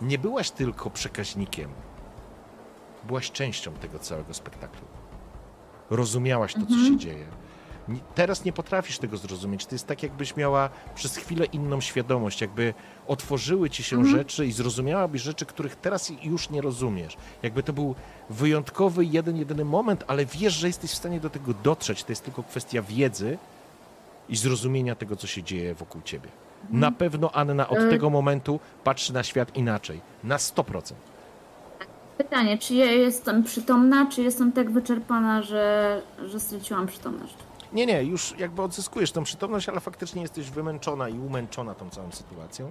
nie 0.00 0.18
byłaś 0.18 0.50
tylko 0.50 0.90
przekaźnikiem. 0.90 1.70
Byłaś 3.04 3.30
częścią 3.30 3.72
tego 3.72 3.98
całego 3.98 4.34
spektaklu. 4.34 4.86
Rozumiałaś 5.90 6.54
to, 6.54 6.60
co 6.60 6.88
się 6.88 6.96
dzieje. 6.96 7.26
Teraz 8.14 8.44
nie 8.44 8.52
potrafisz 8.52 8.98
tego 8.98 9.16
zrozumieć. 9.16 9.66
To 9.66 9.74
jest 9.74 9.86
tak, 9.86 10.02
jakbyś 10.02 10.36
miała 10.36 10.70
przez 10.94 11.16
chwilę 11.16 11.44
inną 11.44 11.80
świadomość, 11.80 12.40
jakby 12.40 12.74
otworzyły 13.06 13.70
ci 13.70 13.82
się 13.82 14.04
rzeczy 14.04 14.46
i 14.46 14.52
zrozumiałabyś 14.52 15.22
rzeczy, 15.22 15.46
których 15.46 15.76
teraz 15.76 16.12
już 16.22 16.50
nie 16.50 16.60
rozumiesz. 16.60 17.16
Jakby 17.42 17.62
to 17.62 17.72
był 17.72 17.94
wyjątkowy, 18.30 19.04
jeden, 19.04 19.36
jedyny 19.36 19.64
moment, 19.64 20.04
ale 20.06 20.26
wiesz, 20.26 20.52
że 20.54 20.66
jesteś 20.66 20.90
w 20.90 20.94
stanie 20.94 21.20
do 21.20 21.30
tego 21.30 21.54
dotrzeć. 21.62 22.04
To 22.04 22.12
jest 22.12 22.24
tylko 22.24 22.42
kwestia 22.42 22.82
wiedzy 22.82 23.38
i 24.28 24.36
zrozumienia 24.36 24.94
tego, 24.94 25.16
co 25.16 25.26
się 25.26 25.42
dzieje 25.42 25.74
wokół 25.74 26.02
ciebie. 26.02 26.28
Na 26.70 26.92
pewno 26.92 27.30
Anna 27.32 27.68
od 27.68 27.78
Y- 27.78 27.90
tego 27.90 28.10
momentu 28.10 28.60
patrzy 28.84 29.12
na 29.12 29.22
świat 29.22 29.56
inaczej. 29.56 30.00
Na 30.24 30.36
100%. 30.36 30.94
Pytanie, 32.18 32.58
czy 32.58 32.74
ja 32.74 32.84
jestem 32.92 33.44
przytomna, 33.44 34.06
czy 34.06 34.22
jestem 34.22 34.52
tak 34.52 34.70
wyczerpana, 34.70 35.42
że, 35.42 36.02
że 36.26 36.40
straciłam 36.40 36.86
przytomność? 36.86 37.34
Nie, 37.72 37.86
nie, 37.86 38.02
już 38.02 38.38
jakby 38.38 38.62
odzyskujesz 38.62 39.12
tą 39.12 39.22
przytomność, 39.24 39.68
ale 39.68 39.80
faktycznie 39.80 40.22
jesteś 40.22 40.50
wymęczona 40.50 41.08
i 41.08 41.18
umęczona 41.18 41.74
tą 41.74 41.90
całą 41.90 42.12
sytuacją. 42.12 42.70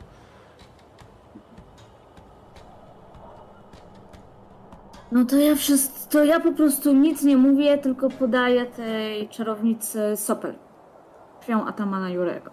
No 5.12 5.26
to 5.26 5.36
ja 5.36 5.56
wszystko, 5.56 6.12
to 6.12 6.24
ja 6.24 6.40
po 6.40 6.52
prostu 6.52 6.94
nic 6.94 7.24
nie 7.24 7.38
mówię, 7.38 7.78
tylko 7.78 8.10
podaję 8.10 8.66
tej 8.66 9.30
czarownicy 9.30 10.18
sopel. 10.18 10.56
Krwią 11.42 11.66
Atamana 11.66 12.10
Jurego. 12.10 12.52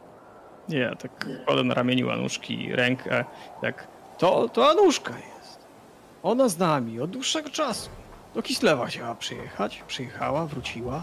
Ja 0.68 0.94
tak 0.96 1.26
kładę 1.46 1.64
na 1.64 1.74
ramieniu 1.74 2.10
Anuszki 2.10 2.72
rękę, 2.72 3.24
tak. 3.60 3.88
To, 4.18 4.48
to 4.48 4.70
Anuszka 4.70 5.14
jest. 5.14 5.66
Ona 6.22 6.48
z 6.48 6.58
nami 6.58 7.00
od 7.00 7.10
dłuższego 7.10 7.50
czasu. 7.50 7.90
Do 8.34 8.42
Kislewa 8.42 8.86
chciała 8.86 9.14
przyjechać, 9.14 9.84
przyjechała, 9.86 10.46
wróciła. 10.46 11.02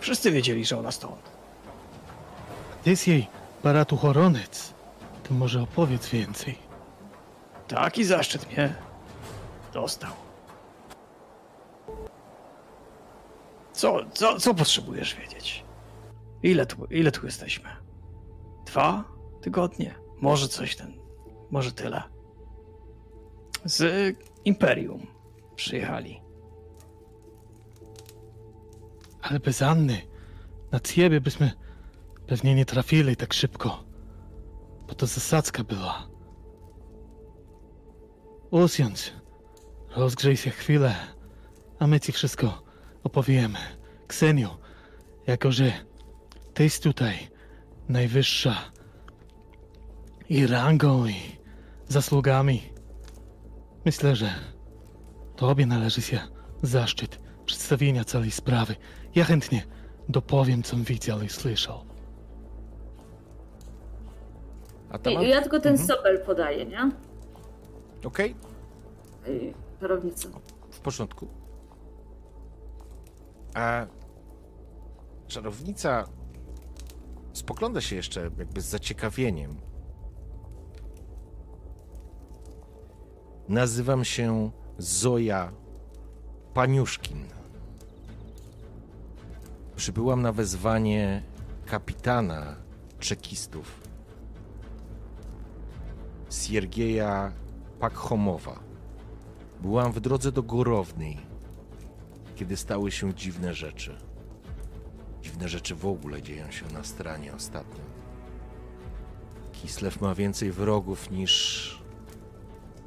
Wszyscy 0.00 0.30
wiedzieli, 0.30 0.64
że 0.64 0.78
ona 0.78 0.90
stąd. 0.92 1.30
Gdzie 2.82 2.90
jest 2.90 3.08
jej 3.08 3.26
baratuchoroniec? 3.64 4.74
To 5.28 5.34
może 5.34 5.62
opowiedz 5.62 6.08
więcej. 6.08 6.58
Taki 7.68 8.04
zaszczyt 8.04 8.52
mnie 8.52 8.74
dostał. 9.72 10.10
Co, 13.72 14.00
co, 14.12 14.40
co 14.40 14.54
potrzebujesz 14.54 15.14
wiedzieć? 15.14 15.64
Ile 16.42 16.66
tu, 16.66 16.84
ile 16.90 17.12
tu 17.12 17.26
jesteśmy? 17.26 17.68
Dwa 18.66 19.04
tygodnie? 19.40 19.94
Może 20.20 20.48
coś 20.48 20.76
ten, 20.76 20.92
może 21.50 21.72
tyle. 21.72 22.02
Z 23.64 24.16
Imperium 24.44 25.06
przyjechali. 25.56 26.19
Ale 29.22 29.40
bez 29.40 29.62
Anny, 29.62 30.02
na 30.72 30.80
ciebie 30.80 31.20
byśmy 31.20 31.52
pewnie 32.26 32.54
nie 32.54 32.64
trafili 32.64 33.16
tak 33.16 33.34
szybko. 33.34 33.84
Bo 34.88 34.94
to 34.94 35.06
zasadzka 35.06 35.64
była. 35.64 36.08
Usiądź, 38.50 39.12
rozgrzej 39.96 40.36
się 40.36 40.50
chwilę, 40.50 40.94
a 41.78 41.86
my 41.86 42.00
ci 42.00 42.12
wszystko 42.12 42.62
opowiemy. 43.04 43.58
Kseniu, 44.06 44.48
jako 45.26 45.52
że 45.52 45.72
tyś 46.54 46.80
tutaj 46.80 47.28
najwyższa 47.88 48.56
i 50.28 50.46
rangą 50.46 51.06
i 51.06 51.16
zasługami, 51.88 52.62
myślę, 53.84 54.16
że 54.16 54.34
tobie 55.36 55.66
należy 55.66 56.02
się 56.02 56.20
zaszczyt 56.62 57.20
przedstawienia 57.46 58.04
całej 58.04 58.30
sprawy. 58.30 58.76
Ja 59.14 59.24
chętnie 59.24 59.62
dopowiem, 60.08 60.62
co 60.62 60.76
widział 60.76 61.22
i 61.22 61.28
słyszał. 61.28 61.80
A. 64.90 65.10
I, 65.10 65.28
ja 65.28 65.42
tylko 65.42 65.60
ten 65.60 65.78
sopel 65.78 66.20
podaję, 66.26 66.66
nie? 66.66 66.90
Okej, 68.04 68.34
Tej 69.24 69.54
czarownicy. 69.80 70.28
w 70.70 70.80
porządku. 70.80 71.26
A 73.54 73.86
czarownica 75.26 76.08
spogląda 77.32 77.80
się 77.80 77.96
jeszcze 77.96 78.20
jakby 78.38 78.60
z 78.60 78.64
zaciekawieniem. 78.64 79.56
Nazywam 83.48 84.04
się 84.04 84.50
Zoja 84.78 85.52
Paniuszkin. 86.54 87.39
Przybyłam 89.80 90.22
na 90.22 90.32
wezwanie 90.32 91.22
kapitana 91.66 92.56
czekistów 92.98 93.80
Siergieja 96.30 97.32
Pakhomowa. 97.78 98.60
Byłam 99.60 99.92
w 99.92 100.00
drodze 100.00 100.32
do 100.32 100.42
Gorownej, 100.42 101.18
kiedy 102.36 102.56
stały 102.56 102.90
się 102.90 103.14
dziwne 103.14 103.54
rzeczy. 103.54 103.96
Dziwne 105.22 105.48
rzeczy 105.48 105.74
w 105.74 105.86
ogóle 105.86 106.22
dzieją 106.22 106.50
się 106.50 106.66
na 106.74 106.84
stronie 106.84 107.34
ostatnio. 107.34 107.84
Kislev 109.52 109.96
ma 110.00 110.14
więcej 110.14 110.52
wrogów 110.52 111.10
niż. 111.10 111.82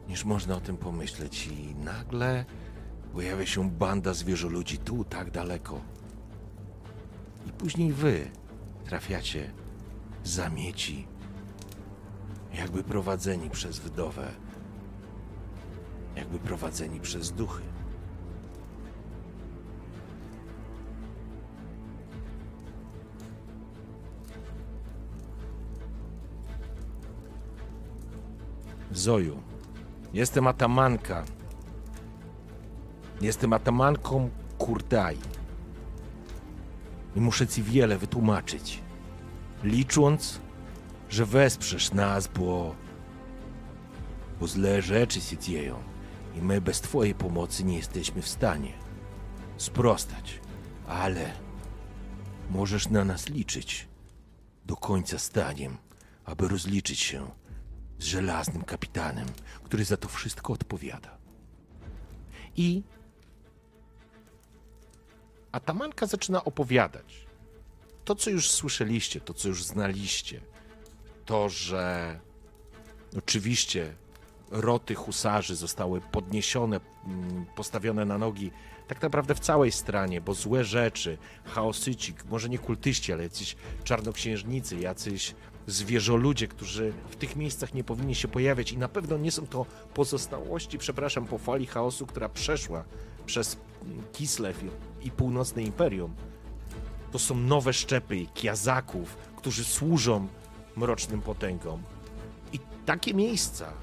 niż 0.08 0.26
można 0.26 0.56
o 0.56 0.62
tym 0.62 0.78
pomyśleć, 0.78 1.48
i 1.48 1.76
nagle 1.76 2.46
pojawia 3.14 3.46
się 3.46 3.70
banda 3.70 4.14
zwierzoludzi 4.14 4.78
tu, 4.78 5.04
tak 5.04 5.32
daleko. 5.32 5.93
I 7.48 7.52
później 7.52 7.94
wy 7.94 8.32
trafiacie 8.86 9.52
zamieci, 10.24 11.08
jakby 12.54 12.84
prowadzeni 12.84 13.50
przez 13.50 13.80
wdowę 13.80 14.32
jakby 16.16 16.40
prowadzeni 16.40 17.00
przez 17.00 17.32
duchy. 17.32 17.64
Zoju, 28.92 29.42
jestem 30.14 30.48
atamanka. 30.48 31.24
Jestem 33.22 33.54
atamanką 33.54 34.30
Kurdai. 34.58 35.18
I 37.16 37.22
muszę 37.22 37.48
ci 37.48 37.64
wiele 37.64 37.98
wytłumaczyć. 37.98 38.80
Licząc, 39.64 40.40
że 41.09 41.25
wesprzesz 41.25 41.92
nas, 41.92 42.27
bo 42.27 42.75
bo 44.40 44.48
złe 44.48 44.82
rzeczy 44.82 45.22
się 45.22 45.38
dzieją 45.38 45.83
i 46.35 46.42
my 46.42 46.61
bez 46.61 46.82
Twojej 46.82 47.16
pomocy 47.16 47.64
nie 47.64 47.77
jesteśmy 47.77 48.22
w 48.22 48.27
stanie 48.27 48.74
sprostać. 49.58 50.40
Ale 50.88 51.32
możesz 52.50 52.90
na 52.90 53.06
nas 53.06 53.30
liczyć 53.30 53.88
do 54.66 54.75
końca 54.75 55.19
staniem, 55.19 55.77
aby 56.25 56.48
rozliczyć 56.48 57.00
się 57.00 57.32
z 58.00 58.06
żelaznym 58.06 58.64
kapitanem, 58.64 59.27
który 59.64 59.85
za 59.85 59.98
to 59.98 60.08
wszystko 60.08 60.53
odpowiada. 60.53 61.17
I 62.56 62.83
Atamanka 65.54 66.06
zaczyna 66.06 66.44
opowiadać 66.44 67.26
to, 68.06 68.16
co 68.16 68.30
już 68.30 68.52
słyszeliście, 68.52 69.22
to, 69.22 69.34
co 69.34 69.48
już 69.48 69.64
znaliście. 69.64 70.42
To, 71.26 71.50
że 71.50 72.20
oczywiście 73.18 73.96
roty 74.52 74.96
husarzy 74.96 75.56
zostały 75.56 76.02
podniesione, 76.02 76.80
mm, 77.06 77.46
postawione 77.56 78.06
na 78.06 78.18
nogi 78.18 78.52
tak 78.88 79.02
naprawdę 79.02 79.36
w 79.36 79.40
całej 79.40 79.72
stranie, 79.72 80.22
bo 80.22 80.34
złe 80.34 80.64
rzeczy, 80.64 81.18
chaosyci, 81.46 82.14
może 82.30 82.50
nie 82.50 82.60
kultyści, 82.60 83.14
ale 83.14 83.24
jacyś 83.24 83.56
czarnoksiężnicy, 83.84 84.80
jacyś 84.80 85.36
zwierzoludzie, 85.68 86.48
którzy 86.48 86.94
w 87.10 87.16
tych 87.16 87.36
miejscach 87.36 87.74
nie 87.74 87.84
powinni 87.84 88.16
się 88.16 88.28
pojawiać 88.28 88.72
i 88.72 88.78
na 88.78 88.88
pewno 88.88 89.18
nie 89.18 89.32
są 89.32 89.48
to 89.48 89.66
pozostałości, 89.94 90.78
przepraszam, 90.78 91.26
po 91.26 91.38
fali 91.38 91.66
chaosu, 91.66 92.06
która 92.06 92.30
przeszła 92.30 92.84
przez 93.26 93.58
Kislev 94.14 94.60
i, 95.02 95.11
północne 95.11 95.64
imperium. 95.64 96.14
To 97.11 97.19
są 97.19 97.35
nowe 97.35 97.74
szczepy 97.74 98.26
kiazaków, 98.34 99.18
którzy 99.35 99.64
służą 99.64 100.27
mrocznym 100.76 101.22
potęgom. 101.22 101.82
I 102.53 102.60
takie 102.85 103.14
miejsca 103.14 103.74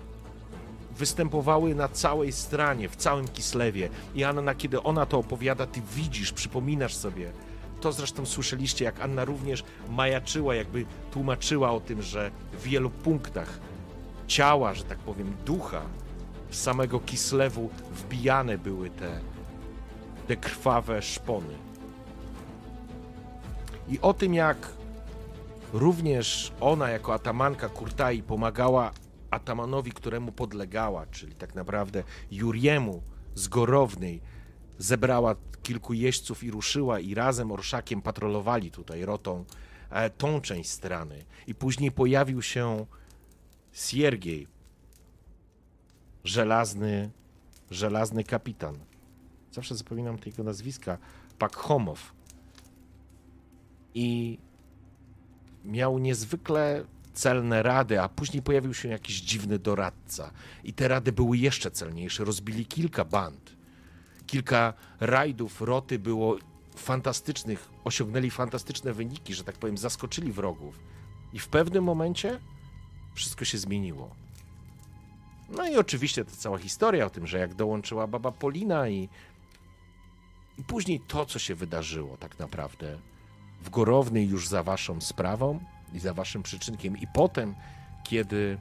występowały 0.98 1.74
na 1.74 1.88
całej 1.88 2.32
stronie, 2.32 2.88
w 2.88 2.96
całym 2.96 3.28
Kislewie. 3.28 3.88
I 4.14 4.24
Anna, 4.24 4.54
kiedy 4.54 4.82
ona 4.82 5.06
to 5.06 5.18
opowiada, 5.18 5.66
ty 5.66 5.82
widzisz, 5.94 6.32
przypominasz 6.32 6.94
sobie. 6.94 7.32
To 7.80 7.92
zresztą 7.92 8.26
słyszeliście, 8.26 8.84
jak 8.84 9.00
Anna 9.00 9.24
również 9.24 9.64
majaczyła, 9.88 10.54
jakby 10.54 10.84
tłumaczyła 11.12 11.70
o 11.70 11.80
tym, 11.80 12.02
że 12.02 12.30
w 12.52 12.62
wielu 12.62 12.90
punktach 12.90 13.60
ciała, 14.26 14.74
że 14.74 14.84
tak 14.84 14.98
powiem, 14.98 15.36
ducha 15.46 15.82
samego 16.50 17.00
Kislewu 17.00 17.70
wbijane 17.92 18.58
były 18.58 18.90
te, 18.90 19.20
te 20.30 20.36
krwawe 20.36 21.02
szpony. 21.02 21.54
I 23.88 24.00
o 24.00 24.14
tym, 24.14 24.34
jak 24.34 24.68
również 25.72 26.52
ona 26.60 26.90
jako 26.90 27.14
atamanka 27.14 27.68
Kurtai 27.68 28.22
pomagała 28.22 28.92
atamanowi, 29.30 29.92
któremu 29.92 30.32
podlegała, 30.32 31.06
czyli 31.06 31.34
tak 31.34 31.54
naprawdę 31.54 32.02
Juriemu 32.30 33.02
z 33.34 33.48
Gorownej, 33.48 34.20
zebrała 34.78 35.34
kilku 35.62 35.94
jeźdźców 35.94 36.44
i 36.44 36.50
ruszyła 36.50 37.00
i 37.00 37.14
razem 37.14 37.52
orszakiem 37.52 38.02
patrolowali 38.02 38.70
tutaj 38.70 39.04
rotą 39.04 39.44
e, 39.90 40.10
tą 40.10 40.40
część 40.40 40.70
strony. 40.70 41.24
I 41.46 41.54
później 41.54 41.92
pojawił 41.92 42.42
się 42.42 42.86
Siergiej, 43.72 44.46
żelazny, 46.24 47.10
żelazny 47.70 48.24
kapitan. 48.24 48.89
Zawsze 49.52 49.74
zapominam 49.74 50.18
tego 50.18 50.42
nazwiska. 50.42 50.98
Pakhomow. 51.38 52.12
I 53.94 54.38
miał 55.64 55.98
niezwykle 55.98 56.84
celne 57.14 57.62
rady, 57.62 58.00
a 58.00 58.08
później 58.08 58.42
pojawił 58.42 58.74
się 58.74 58.88
jakiś 58.88 59.20
dziwny 59.20 59.58
doradca. 59.58 60.30
I 60.64 60.72
te 60.72 60.88
rady 60.88 61.12
były 61.12 61.38
jeszcze 61.38 61.70
celniejsze. 61.70 62.24
Rozbili 62.24 62.66
kilka 62.66 63.04
band. 63.04 63.56
Kilka 64.26 64.74
rajdów 65.00 65.60
roty 65.60 65.98
było 65.98 66.38
fantastycznych, 66.76 67.70
osiągnęli 67.84 68.30
fantastyczne 68.30 68.92
wyniki, 68.92 69.34
że 69.34 69.44
tak 69.44 69.58
powiem, 69.58 69.78
zaskoczyli 69.78 70.32
wrogów. 70.32 70.80
I 71.32 71.38
w 71.38 71.48
pewnym 71.48 71.84
momencie 71.84 72.40
wszystko 73.14 73.44
się 73.44 73.58
zmieniło. 73.58 74.10
No 75.56 75.68
i 75.68 75.76
oczywiście 75.76 76.24
ta 76.24 76.30
cała 76.30 76.58
historia 76.58 77.06
o 77.06 77.10
tym, 77.10 77.26
że 77.26 77.38
jak 77.38 77.54
dołączyła 77.54 78.06
baba 78.06 78.32
Polina 78.32 78.88
i, 78.88 79.08
i 80.60 80.64
później 80.64 81.00
to, 81.00 81.26
co 81.26 81.38
się 81.38 81.54
wydarzyło 81.54 82.16
tak 82.16 82.38
naprawdę 82.38 82.98
w 83.62 83.70
Gorownej 83.70 84.28
już 84.28 84.48
za 84.48 84.62
waszą 84.62 85.00
sprawą 85.00 85.60
i 85.92 85.98
za 85.98 86.14
waszym 86.14 86.42
przyczynkiem. 86.42 86.96
I 86.96 87.06
potem, 87.14 87.54
kiedy 88.04 88.58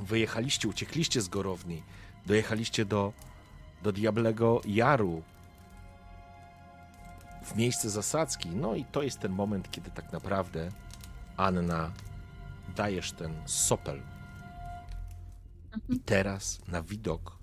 wyjechaliście, 0.00 0.68
uciekliście 0.68 1.20
z 1.20 1.28
Gorowni, 1.28 1.82
dojechaliście 2.26 2.84
do, 2.84 3.12
do 3.82 3.92
Diablego 3.92 4.60
Jaru, 4.64 5.22
w 7.44 7.56
miejsce 7.56 7.90
zasadzki, 7.90 8.48
no 8.48 8.74
i 8.74 8.84
to 8.84 9.02
jest 9.02 9.18
ten 9.18 9.32
moment, 9.32 9.70
kiedy 9.70 9.90
tak 9.90 10.12
naprawdę 10.12 10.68
Anna 11.36 11.92
dajesz 12.76 13.12
ten 13.12 13.42
sopel. 13.46 14.02
I 15.88 16.00
teraz 16.00 16.60
na 16.68 16.82
widok 16.82 17.38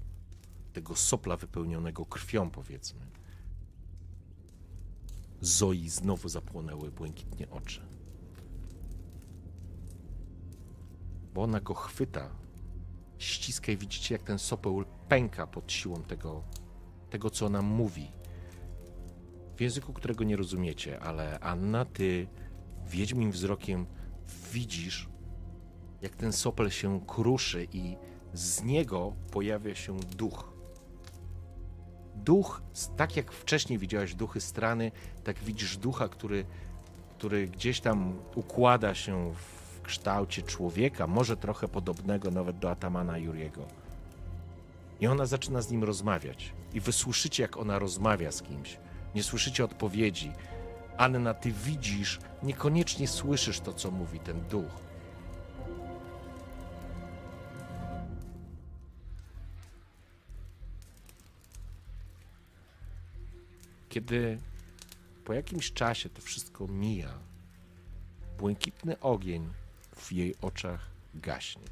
tego 0.74 0.96
sopla 0.96 1.38
wypełnionego 1.38 2.06
krwią, 2.06 2.50
powiedzmy, 2.50 3.17
Zoi 5.42 5.90
znowu 5.90 6.30
zapłonęły 6.30 6.92
błękitnie 6.92 7.50
oczy. 7.50 7.82
Bo 11.34 11.44
ona 11.44 11.60
go 11.60 11.74
chwyta, 11.74 12.30
ściska 13.18 13.72
i 13.72 13.78
widzicie, 13.78 14.16
jak 14.16 14.24
ten 14.24 14.40
sopeł 14.40 14.84
pęka 15.08 15.48
pod 15.48 15.72
siłą 15.72 16.04
tego, 16.04 16.44
tego 17.10 17.30
co 17.30 17.46
ona 17.46 17.62
mówi. 17.62 18.12
W 19.56 19.62
języku, 19.62 19.94
którego 19.94 20.24
nie 20.24 20.36
rozumiecie, 20.36 21.00
ale 21.00 21.40
Anna, 21.40 21.86
ty 21.86 22.28
wiedźmim 22.86 23.32
wzrokiem 23.32 23.86
widzisz, 24.54 25.10
jak 26.02 26.16
ten 26.16 26.34
sopel 26.34 26.70
się 26.70 27.02
kruszy 27.08 27.68
i 27.72 27.98
z 28.34 28.64
niego 28.64 29.14
pojawia 29.32 29.76
się 29.76 30.00
duch 30.00 30.57
duch, 32.24 32.62
tak 32.98 33.16
jak 33.16 33.32
wcześniej 33.32 33.80
widziałeś 33.80 34.16
duchy 34.16 34.42
strany, 34.42 34.92
tak 35.24 35.40
widzisz 35.40 35.78
ducha, 35.78 36.10
który, 36.10 36.46
który 37.18 37.48
gdzieś 37.48 37.80
tam 37.80 38.14
układa 38.36 38.96
się 38.96 39.34
w 39.34 39.82
kształcie 39.82 40.42
człowieka, 40.42 41.08
może 41.08 41.38
trochę 41.38 41.68
podobnego 41.68 42.32
nawet 42.32 42.60
do 42.60 42.72
Atamana 42.72 43.18
Juriego. 43.18 43.62
I 45.00 45.08
ona 45.08 45.26
zaczyna 45.26 45.62
z 45.62 45.72
nim 45.72 45.84
rozmawiać. 45.84 46.54
I 46.74 46.80
wy 46.80 46.92
słyszycie, 46.92 47.44
jak 47.44 47.58
ona 47.58 47.80
rozmawia 47.80 48.32
z 48.32 48.42
kimś. 48.42 48.78
Nie 49.16 49.24
słyszycie 49.24 49.66
odpowiedzi. 49.66 50.32
Anna, 50.98 51.34
ty 51.34 51.52
widzisz, 51.52 52.20
niekoniecznie 52.44 53.08
słyszysz 53.08 53.60
to, 53.60 53.74
co 53.74 53.92
mówi 53.92 54.20
ten 54.20 54.42
duch. 54.42 54.87
Kiedy 63.98 64.40
po 65.26 65.34
jakimś 65.34 65.74
czasie 65.74 66.10
to 66.10 66.22
wszystko 66.22 66.68
mija, 66.68 67.20
błękitny 68.38 69.00
ogień 69.00 69.54
w 69.96 70.12
jej 70.12 70.36
oczach 70.42 70.90
gaśnie. 71.14 71.68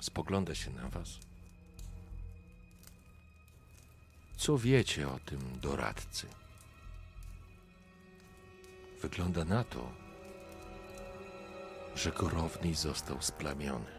Spogląda 0.00 0.54
się 0.54 0.70
na 0.70 0.88
was. 0.88 1.18
Co 4.36 4.58
wiecie 4.58 5.08
o 5.08 5.18
tym 5.18 5.60
doradcy? 5.60 6.26
Wygląda 9.02 9.44
na 9.44 9.64
to, 9.64 9.92
że 11.94 12.12
Gorowny 12.12 12.74
został 12.74 13.22
splamiony 13.22 13.98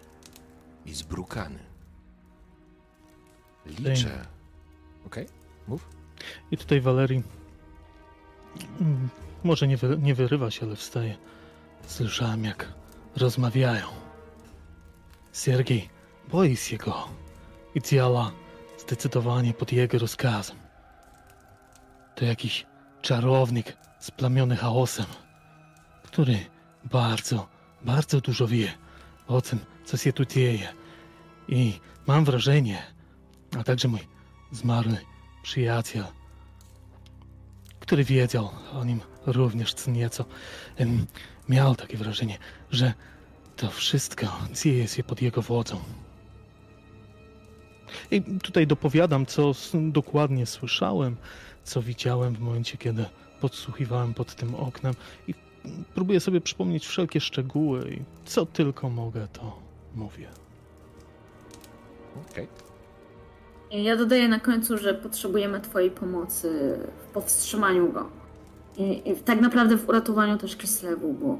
i 0.85 0.93
zbrukany. 0.93 1.59
Liczę, 3.65 4.36
Okej, 5.07 5.25
okay. 5.25 5.37
mów. 5.67 5.89
I 6.51 6.57
tutaj 6.57 6.81
Walerii 6.81 7.23
mm, 8.81 9.09
może 9.43 9.67
nie, 9.67 9.77
wy, 9.77 9.97
nie 9.97 10.15
wyrywa 10.15 10.51
się, 10.51 10.65
ale 10.65 10.75
wstaje. 10.75 11.17
Słyszałem, 11.87 12.43
jak 12.43 12.73
rozmawiają. 13.15 13.85
Siergiej 15.33 15.89
boi 16.31 16.55
się 16.55 16.77
go 16.77 17.07
i 17.75 17.81
działa 17.81 18.31
zdecydowanie 18.77 19.53
pod 19.53 19.71
jego 19.71 19.99
rozkazem. 19.99 20.57
To 22.15 22.25
jakiś 22.25 22.65
czarownik 23.01 23.77
splamiony 23.99 24.55
chaosem, 24.55 25.05
który 26.03 26.37
bardzo, 26.83 27.47
bardzo 27.81 28.21
dużo 28.21 28.47
wie 28.47 28.71
o 29.27 29.41
tym, 29.41 29.59
co 29.85 29.97
się 29.97 30.13
tu 30.13 30.25
dzieje. 30.25 30.73
I 31.47 31.79
mam 32.07 32.25
wrażenie, 32.25 32.83
a 33.59 33.63
także 33.63 33.87
mój 33.87 34.16
zmarły 34.51 34.97
przyjaciel, 35.43 36.03
który 37.79 38.03
wiedział 38.03 38.49
o 38.73 38.85
nim 38.85 39.01
również 39.25 39.73
co 39.73 39.91
nieco, 39.91 40.25
miał 41.49 41.75
takie 41.75 41.97
wrażenie, 41.97 42.37
że 42.71 42.93
to 43.55 43.69
wszystko 43.69 44.27
dzieje 44.63 44.87
się 44.87 45.03
pod 45.03 45.21
jego 45.21 45.41
wodzą. 45.41 45.79
I 48.11 48.21
tutaj 48.21 48.67
dopowiadam, 48.67 49.25
co 49.25 49.51
dokładnie 49.73 50.45
słyszałem, 50.45 51.15
co 51.63 51.81
widziałem 51.81 52.35
w 52.35 52.39
momencie, 52.39 52.77
kiedy 52.77 53.05
podsłuchiwałem 53.41 54.13
pod 54.13 54.35
tym 54.35 54.55
oknem 54.55 54.93
i 55.27 55.33
próbuję 55.95 56.19
sobie 56.19 56.41
przypomnieć 56.41 56.87
wszelkie 56.87 57.21
szczegóły 57.21 57.95
i 57.95 58.01
co 58.25 58.45
tylko 58.45 58.89
mogę, 58.89 59.27
to 59.27 59.59
mówię. 59.95 60.27
Okej. 62.31 62.43
Okay. 62.43 62.66
Ja 63.71 63.95
dodaję 63.95 64.27
na 64.27 64.39
końcu, 64.39 64.77
że 64.77 64.93
potrzebujemy 64.93 65.61
Twojej 65.61 65.91
pomocy 65.91 66.77
w 67.03 67.13
powstrzymaniu 67.13 67.91
go. 67.91 68.09
I, 68.77 69.11
i 69.11 69.15
tak 69.15 69.41
naprawdę 69.41 69.77
w 69.77 69.89
uratowaniu 69.89 70.37
też 70.37 70.55
Kislewu, 70.55 71.13
bo 71.13 71.39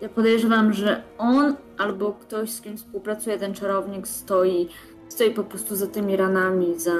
ja 0.00 0.08
podejrzewam, 0.08 0.72
że 0.72 1.02
on 1.18 1.56
albo 1.78 2.12
ktoś, 2.12 2.50
z 2.50 2.60
kim 2.60 2.76
współpracuje 2.76 3.38
ten 3.38 3.54
czarownik, 3.54 4.08
stoi, 4.08 4.68
stoi 5.08 5.30
po 5.30 5.44
prostu 5.44 5.76
za 5.76 5.86
tymi 5.86 6.16
ranami, 6.16 6.80
za, 6.80 6.92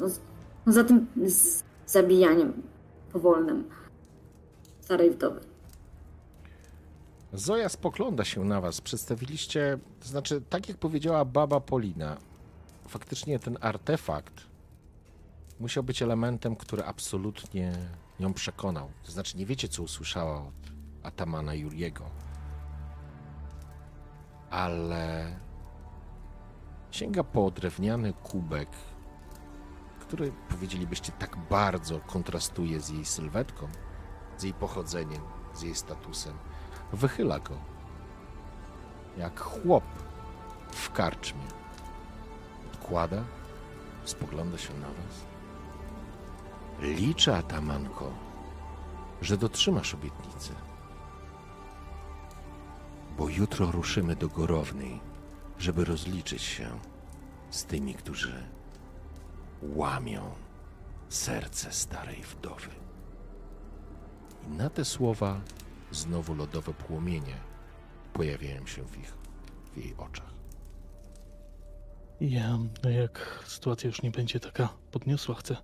no, 0.00 0.06
no 0.66 0.72
za 0.72 0.84
tym 0.84 1.06
zabijaniem 1.86 2.52
powolnym 3.12 3.64
starej 4.80 5.10
wdowy. 5.10 5.40
Zoja 7.32 7.68
spogląda 7.68 8.24
się 8.24 8.44
na 8.44 8.60
was. 8.60 8.80
Przedstawiliście, 8.80 9.78
to 10.00 10.08
znaczy, 10.08 10.42
tak 10.50 10.68
jak 10.68 10.78
powiedziała 10.78 11.24
baba 11.24 11.60
Polina, 11.60 12.16
faktycznie 12.88 13.38
ten 13.38 13.58
artefakt 13.60 14.46
musiał 15.60 15.82
być 15.84 16.02
elementem, 16.02 16.56
który 16.56 16.84
absolutnie 16.84 17.72
ją 18.20 18.34
przekonał. 18.34 18.90
To 19.02 19.12
znaczy, 19.12 19.38
nie 19.38 19.46
wiecie, 19.46 19.68
co 19.68 19.82
usłyszała 19.82 20.38
od 20.38 20.72
Atamana 21.02 21.54
Juliego. 21.54 22.04
Ale 24.50 25.36
sięga 26.90 27.24
po 27.24 27.50
drewniany 27.50 28.12
kubek, 28.12 28.68
który 30.00 30.32
powiedzielibyście 30.48 31.12
tak 31.12 31.36
bardzo 31.50 32.00
kontrastuje 32.00 32.80
z 32.80 32.88
jej 32.88 33.04
sylwetką, 33.04 33.68
z 34.38 34.42
jej 34.42 34.54
pochodzeniem, 34.54 35.22
z 35.54 35.62
jej 35.62 35.74
statusem. 35.74 36.34
Wychyla 36.92 37.38
go. 37.38 37.58
Jak 39.16 39.40
chłop 39.40 39.84
w 40.70 40.92
karczmie. 40.92 41.61
Odkłada, 42.82 43.24
spogląda 44.04 44.58
się 44.58 44.74
na 44.74 44.86
was. 44.86 45.24
Liczę, 46.80 47.36
Atamanko, 47.36 48.12
że 49.20 49.36
dotrzymasz 49.36 49.94
obietnicy. 49.94 50.52
Bo 53.18 53.28
jutro 53.28 53.70
ruszymy 53.70 54.16
do 54.16 54.28
Gorownej, 54.28 55.00
żeby 55.58 55.84
rozliczyć 55.84 56.42
się 56.42 56.70
z 57.50 57.64
tymi, 57.64 57.94
którzy 57.94 58.42
łamią 59.62 60.30
serce 61.08 61.72
starej 61.72 62.22
wdowy. 62.22 62.70
I 64.46 64.50
na 64.50 64.70
te 64.70 64.84
słowa 64.84 65.40
znowu 65.90 66.34
lodowe 66.34 66.74
płomienie 66.74 67.36
pojawiają 68.12 68.66
się 68.66 68.82
w 68.84 68.98
ich, 68.98 69.14
w 69.74 69.76
jej 69.76 69.94
oczach. 69.96 70.41
Ja, 72.22 72.58
no 72.84 72.90
jak 72.90 73.44
sytuacja 73.46 73.88
już 73.88 74.02
nie 74.02 74.10
będzie 74.10 74.40
taka 74.40 74.68
podniosła, 74.90 75.34
chcę 75.34 75.56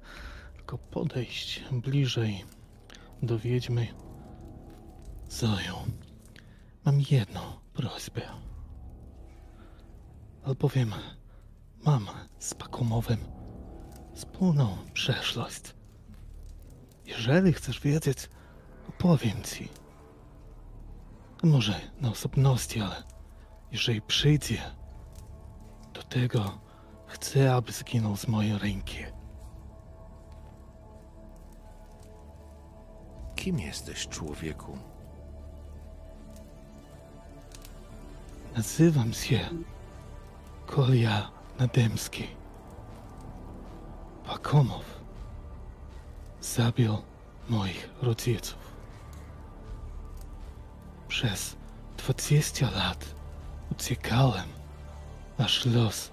tylko 0.56 0.78
podejść 0.78 1.64
bliżej 1.72 2.44
do 3.22 3.38
wiedźmy. 3.38 3.86
Zoją, 5.28 5.74
mam 6.84 7.00
jedną 7.10 7.40
prośbę. 7.72 8.22
Albowiem 10.44 10.92
mam 11.84 12.06
z 12.38 12.54
Pakomowem 12.54 13.18
wspólną 14.14 14.76
przeszłość. 14.92 15.62
Jeżeli 17.06 17.52
chcesz 17.52 17.80
wiedzieć, 17.80 18.18
opowiem 18.88 19.42
ci. 19.42 19.68
Może 21.42 21.80
na 22.00 22.10
osobności, 22.10 22.80
ale 22.80 23.02
jeżeli 23.72 24.02
przyjdzie 24.02 24.77
do 25.99 26.05
tego, 26.05 26.59
chcę, 27.07 27.55
aby 27.55 27.73
zginął 27.73 28.17
z 28.17 28.28
mojej 28.28 28.59
ręki. 28.59 28.99
Kim 33.36 33.59
jesteś, 33.59 34.09
człowieku? 34.09 34.78
Nazywam 38.57 39.12
się 39.12 39.49
Kolia 40.67 41.31
Nademski. 41.59 42.27
Pakomow 44.27 44.85
zabił 46.41 46.97
moich 47.49 47.89
rodziców. 48.02 48.73
Przez 51.09 51.57
20 51.97 52.70
lat 52.70 53.15
uciekałem, 53.73 54.57
aż 55.39 55.67
los 55.67 56.10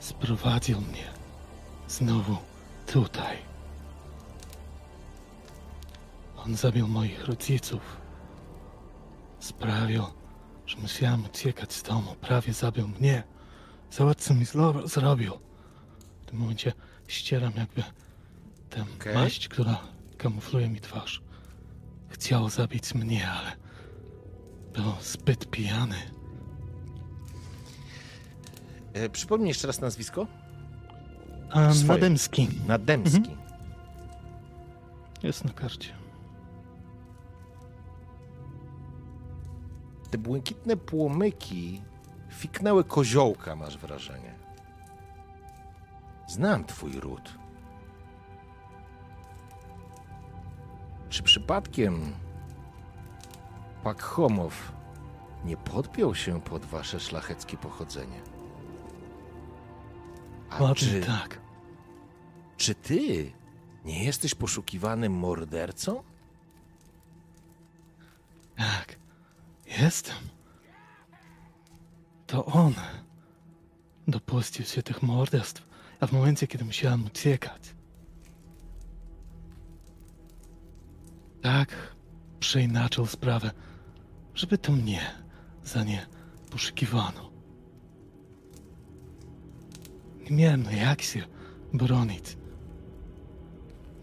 sprowadził 0.00 0.80
mnie 0.80 1.04
znowu 1.88 2.36
tutaj. 2.86 3.36
On 6.36 6.56
zabił 6.56 6.88
moich 6.88 7.24
rodziców. 7.24 7.96
Sprawił, 9.38 10.02
że 10.66 10.76
musiałem 10.78 11.24
uciekać 11.24 11.72
z 11.72 11.82
domu. 11.82 12.14
Prawie 12.20 12.52
zabił 12.52 12.88
mnie. 12.88 13.22
Co 14.18 14.34
mi 14.34 14.44
zlo- 14.46 14.88
zrobił. 14.88 15.32
W 16.22 16.26
tym 16.26 16.38
momencie 16.38 16.72
ścieram 17.08 17.52
jakby 17.56 17.82
tę 18.70 18.84
Okej. 19.00 19.14
maść, 19.14 19.48
która 19.48 19.78
kamufluje 20.18 20.68
mi 20.68 20.80
twarz. 20.80 21.22
Chciał 22.08 22.48
zabić 22.48 22.94
mnie, 22.94 23.30
ale 23.30 23.52
był 24.72 24.92
zbyt 25.00 25.50
pijany. 25.50 26.13
E, 28.94 29.08
przypomnij 29.08 29.48
jeszcze 29.48 29.66
raz 29.66 29.80
nazwisko? 29.80 30.26
Swoje. 31.72 31.88
Nademski 31.88 32.48
Nademski. 32.66 33.36
jest 35.22 35.44
na 35.44 35.52
karcie. 35.52 35.94
Te 40.10 40.18
błękitne 40.18 40.76
płomyki 40.76 41.82
fiknęły 42.28 42.84
koziołka, 42.84 43.56
masz 43.56 43.78
wrażenie. 43.78 44.34
Znam 46.28 46.64
twój 46.64 46.92
ród. 47.00 47.38
Czy 51.08 51.22
przypadkiem 51.22 52.12
Pakhomow 53.84 54.72
nie 55.44 55.56
podpiął 55.56 56.14
się 56.14 56.40
pod 56.40 56.64
wasze 56.64 57.00
szlacheckie 57.00 57.56
pochodzenie? 57.56 58.33
A 60.50 60.62
Ładnie 60.62 60.74
czy, 60.88 61.00
tak. 61.00 61.40
czy 62.56 62.74
ty 62.74 63.32
nie 63.84 64.04
jesteś 64.04 64.34
poszukiwanym 64.34 65.12
mordercą? 65.12 66.02
Tak, 68.56 68.98
jestem. 69.66 70.16
To 72.26 72.44
on 72.44 72.74
dopuścił 74.08 74.64
się 74.64 74.82
tych 74.82 75.02
morderstw, 75.02 75.66
a 76.00 76.06
w 76.06 76.12
momencie, 76.12 76.46
kiedy 76.46 76.64
musiałem 76.64 77.06
uciekać. 77.06 77.74
Tak 81.42 81.94
przeinaczył 82.40 83.06
sprawę, 83.06 83.50
żeby 84.34 84.58
to 84.58 84.72
mnie 84.72 85.00
za 85.64 85.84
nie 85.84 86.06
poszukiwano. 86.50 87.33
Miałem 90.30 90.64
się 91.00 91.22
bronić. 91.72 92.36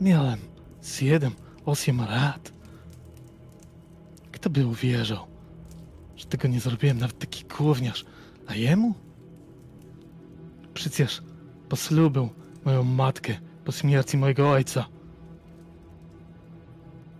Miałem 0.01 0.40
7-8 0.82 2.09
lat. 2.09 2.51
Kto 4.32 4.50
by 4.50 4.67
uwierzył, 4.67 5.17
że 6.16 6.25
tego 6.25 6.48
nie 6.48 6.59
zrobiłem 6.59 6.98
nawet 6.98 7.19
taki 7.19 7.45
gówniarz, 7.45 8.06
a 8.48 8.56
jemu? 8.56 8.93
Przecież 10.74 11.22
poslubił 11.69 12.30
moją 12.66 12.83
matkę 12.83 13.38
po 13.66 13.72
śmierci 13.72 14.17
mojego 14.17 14.51
ojca. 14.51 14.85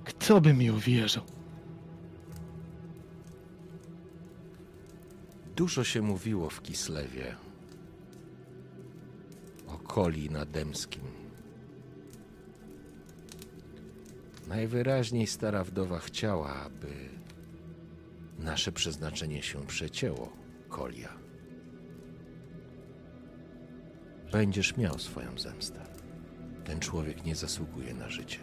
Kto 0.04 0.42
by 0.42 0.54
mi 0.54 0.72
uwierzył? 0.72 1.24
Dużo 5.56 5.84
się 5.84 6.02
mówiło 6.02 6.50
w 6.50 6.62
Kislewie 6.62 7.36
o 9.76 9.78
Koli 9.78 10.30
Nademskim. 10.30 11.04
Najwyraźniej 14.48 15.28
stara 15.28 15.64
wdowa 15.64 16.00
chciała, 16.00 16.54
aby 16.54 17.10
nasze 18.40 18.72
przeznaczenie 18.72 19.44
się 19.44 19.66
przecięło, 19.66 20.30
Kolia. 20.70 21.14
Będziesz 24.32 24.78
miał 24.78 25.00
swoją 25.00 25.40
zemstę. 25.40 25.80
Ten 26.66 26.80
człowiek 26.80 27.26
nie 27.26 27.36
zasługuje 27.36 27.94
na 27.94 28.10
życie. 28.10 28.40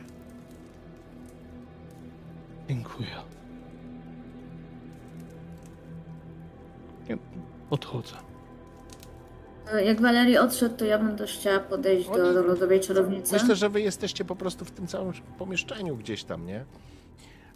Dziękuję. 2.69 3.17
Odchodzę. 7.71 8.28
Jak 9.85 10.01
Walerii 10.01 10.39
odszedł, 10.39 10.77
to 10.77 10.85
ja 10.85 10.99
bym 10.99 11.17
też 11.17 11.39
chciała 11.39 11.61
podejść 11.61 12.09
do, 12.09 12.35
do 12.35 12.43
lodowej 12.43 12.81
czarownicy. 12.81 13.33
Myślę, 13.35 13.57
że 13.57 13.69
wy 13.69 13.81
jesteście 13.81 14.25
po 14.25 14.37
prostu 14.37 14.65
w 14.65 14.71
tym 14.71 14.87
całym 14.87 15.13
pomieszczeniu 15.39 15.97
gdzieś 15.97 16.25
tam, 16.25 16.47
nie? 16.47 16.65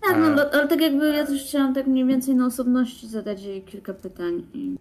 Tak, 0.02 0.16
no, 0.18 0.42
ale 0.52 0.68
tak 0.68 0.80
jakby 0.80 1.08
ja 1.08 1.26
też 1.26 1.42
chciałam 1.42 1.74
tak 1.74 1.86
mniej 1.86 2.04
więcej 2.06 2.34
na 2.34 2.46
osobności 2.46 3.08
zadać 3.08 3.42
jej 3.42 3.62
kilka 3.62 3.94
pytań. 3.94 4.46
I... 4.54 4.76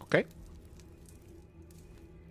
Okej? 0.00 0.24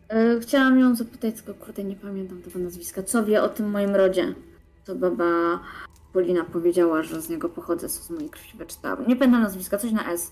E, 0.09 0.39
Chciałam 0.39 0.79
ją 0.79 0.95
zapytać, 0.95 1.35
tylko 1.35 1.65
kurde 1.65 1.83
nie 1.83 1.95
pamiętam 1.95 2.41
tego 2.41 2.59
nazwiska. 2.59 3.03
Co 3.03 3.23
wie 3.25 3.43
o 3.43 3.49
tym 3.49 3.69
moim 3.69 3.95
rodzie? 3.95 4.33
To 4.85 4.95
baba 4.95 5.59
Polina 6.13 6.43
powiedziała, 6.43 7.03
że 7.03 7.21
z 7.21 7.29
niego 7.29 7.49
pochodzę, 7.49 7.89
co 7.89 8.03
z 8.03 8.09
mojej 8.09 8.29
krwi 8.29 8.57
wyczytałam. 8.57 9.07
Nie 9.07 9.15
pamiętam 9.15 9.41
nazwiska, 9.41 9.77
coś 9.77 9.91
na 9.91 10.11
S. 10.11 10.31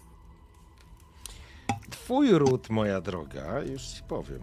Twój 2.11 2.31
ród, 2.31 2.69
moja 2.69 3.01
droga, 3.01 3.59
już 3.59 3.81
ci 3.83 4.03
powiem. 4.03 4.39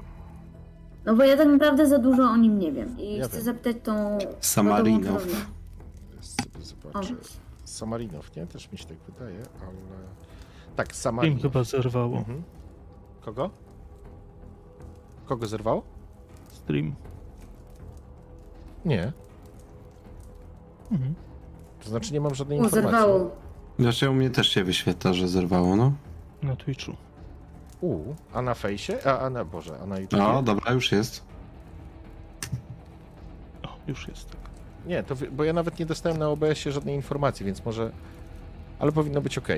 No 1.04 1.14
bo 1.16 1.24
ja 1.24 1.36
tak 1.36 1.48
naprawdę 1.48 1.86
za 1.86 1.98
dużo 1.98 2.22
o 2.22 2.36
nim 2.36 2.58
nie 2.58 2.72
wiem. 2.72 2.98
I 2.98 3.16
Ja 3.16 3.24
chcę 3.24 3.36
wiem. 3.36 3.44
zapytać 3.44 3.76
tą... 3.82 4.18
Rodową 4.66 5.18
sobie 6.20 6.64
zobaczę. 6.64 7.14
O. 7.14 7.16
Samarinów, 7.64 8.36
nie? 8.36 8.46
Też 8.46 8.72
mi 8.72 8.78
się 8.78 8.84
tak 8.84 8.96
wydaje, 9.08 9.36
ale... 9.62 9.76
Tak, 10.76 10.88
Im 10.88 10.94
Samarinów. 10.94 11.42
chyba 11.42 11.64
zerwało. 11.64 12.18
Mhm. 12.18 12.42
Kogo? 13.20 13.50
Kogo 15.26 15.46
zerwało? 15.46 15.82
Stream. 16.48 16.94
Nie. 18.84 19.12
Mhm. 20.92 21.14
To 21.84 21.90
znaczy 21.90 22.12
nie 22.12 22.20
mam 22.20 22.34
żadnej 22.34 22.58
O, 22.60 22.62
informacji. 22.62 22.98
zerwało. 22.98 23.30
Zresztą 23.78 24.10
u 24.10 24.14
mnie 24.14 24.30
też 24.30 24.48
się 24.48 24.64
wyświetla, 24.64 25.12
że 25.12 25.28
zerwało, 25.28 25.76
no. 25.76 25.92
Na 26.42 26.56
Twitchu. 26.56 26.92
U, 27.80 28.14
a 28.34 28.42
na 28.42 28.54
fejsie? 28.54 28.98
A, 29.04 29.18
a 29.18 29.30
na, 29.30 29.44
Boże, 29.44 29.78
a 29.82 29.86
na 29.86 29.98
YouTube? 29.98 30.20
O, 30.20 30.42
dobra, 30.42 30.72
już 30.72 30.92
jest. 30.92 31.22
O, 33.62 33.68
już 33.88 34.08
jest 34.08 34.30
tak. 34.30 34.40
Nie, 34.86 35.02
to 35.02 35.14
bo 35.32 35.44
ja 35.44 35.52
nawet 35.52 35.78
nie 35.78 35.86
dostałem 35.86 36.18
na 36.18 36.28
OBS-ie 36.28 36.72
żadnej 36.72 36.94
informacji, 36.94 37.46
więc 37.46 37.64
może... 37.64 37.90
Ale 38.78 38.92
powinno 38.92 39.20
być 39.20 39.38
ok. 39.38 39.48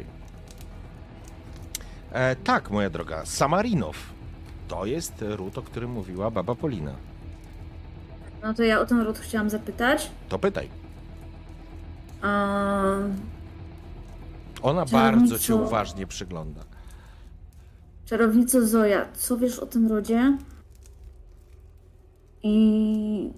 E, 2.12 2.36
tak, 2.36 2.70
moja 2.70 2.90
droga, 2.90 3.26
Samarinow. 3.26 3.96
To 4.68 4.86
jest 4.86 5.14
ród, 5.28 5.58
o 5.58 5.62
którym 5.62 5.90
mówiła 5.90 6.30
baba 6.30 6.54
Polina. 6.54 6.92
No 8.42 8.54
to 8.54 8.62
ja 8.62 8.80
o 8.80 8.86
ten 8.86 9.00
ród 9.00 9.18
chciałam 9.18 9.50
zapytać. 9.50 10.10
To 10.28 10.38
pytaj. 10.38 10.68
A... 12.22 12.82
Ona 14.62 14.84
Czarownico- 14.84 14.92
bardzo 14.92 15.38
cię 15.38 15.54
uważnie 15.54 16.06
przygląda. 16.06 16.60
Czarownico 18.10 18.66
Zoja, 18.66 19.12
co 19.12 19.36
wiesz 19.36 19.58
o 19.58 19.66
tym 19.66 19.88
rodzie? 19.88 20.38
I 22.42 23.32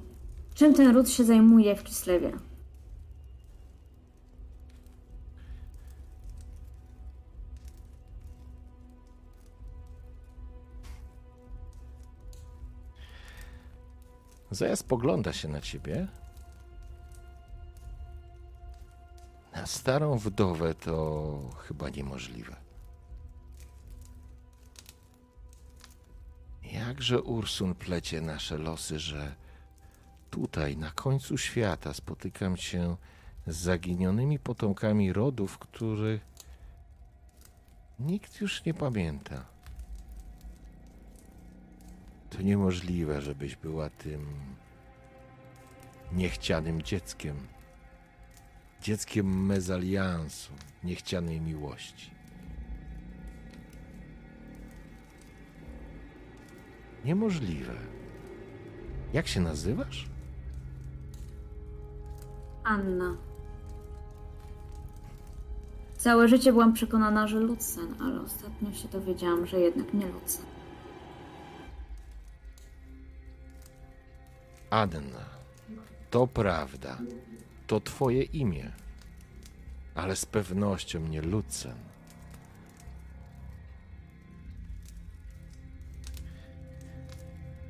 czym 0.54 0.74
ten 0.74 0.94
ród 0.94 1.10
się 1.10 1.24
zajmuje 1.24 1.76
w 1.76 1.84
Kislewie? 1.84 2.32
Zoja 14.50 14.76
spogląda 14.76 15.32
się 15.32 15.48
na 15.48 15.60
ciebie. 15.60 16.08
Na 19.54 19.66
starą 19.66 20.18
wdowę 20.18 20.74
to 20.74 21.38
chyba 21.58 21.88
niemożliwe. 21.88 22.61
Jakże 26.72 27.22
Ursun 27.22 27.74
plecie 27.74 28.20
nasze 28.20 28.58
losy, 28.58 28.98
że 28.98 29.34
tutaj, 30.30 30.76
na 30.76 30.90
końcu 30.90 31.38
świata, 31.38 31.94
spotykam 31.94 32.56
się 32.56 32.96
z 33.46 33.56
zaginionymi 33.56 34.38
potomkami 34.38 35.12
rodów, 35.12 35.58
których 35.58 36.26
nikt 38.00 38.40
już 38.40 38.64
nie 38.64 38.74
pamięta. 38.74 39.44
To 42.30 42.42
niemożliwe, 42.42 43.22
żebyś 43.22 43.56
była 43.56 43.90
tym 43.90 44.26
niechcianym 46.12 46.82
dzieckiem. 46.82 47.36
Dzieckiem 48.82 49.46
mezaliansu, 49.46 50.52
niechcianej 50.84 51.40
miłości. 51.40 52.21
Niemożliwe. 57.04 57.74
Jak 59.12 59.28
się 59.28 59.40
nazywasz? 59.40 60.06
Anna. 62.64 63.16
Całe 65.96 66.28
życie 66.28 66.52
byłam 66.52 66.72
przekonana, 66.72 67.26
że 67.26 67.40
Lucen, 67.40 67.94
ale 68.00 68.20
ostatnio 68.20 68.72
się 68.72 68.88
dowiedziałam, 68.88 69.46
że 69.46 69.60
jednak 69.60 69.94
nie 69.94 70.06
Lucen. 70.06 70.44
Anna. 74.70 75.24
To 76.10 76.26
prawda. 76.26 76.98
To 77.66 77.80
twoje 77.80 78.22
imię. 78.22 78.70
Ale 79.94 80.16
z 80.16 80.26
pewnością 80.26 81.00
nie 81.00 81.22
Lucen. 81.22 81.91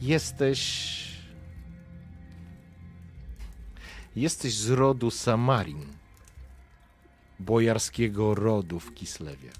Jesteś. 0.02 1.02
Jesteś 4.16 4.54
z 4.54 4.70
rodu 4.70 5.10
Samarin, 5.10 5.86
bojarskiego 7.38 8.34
rodu 8.34 8.80
w 8.80 8.94
Kislewie, 8.94 9.50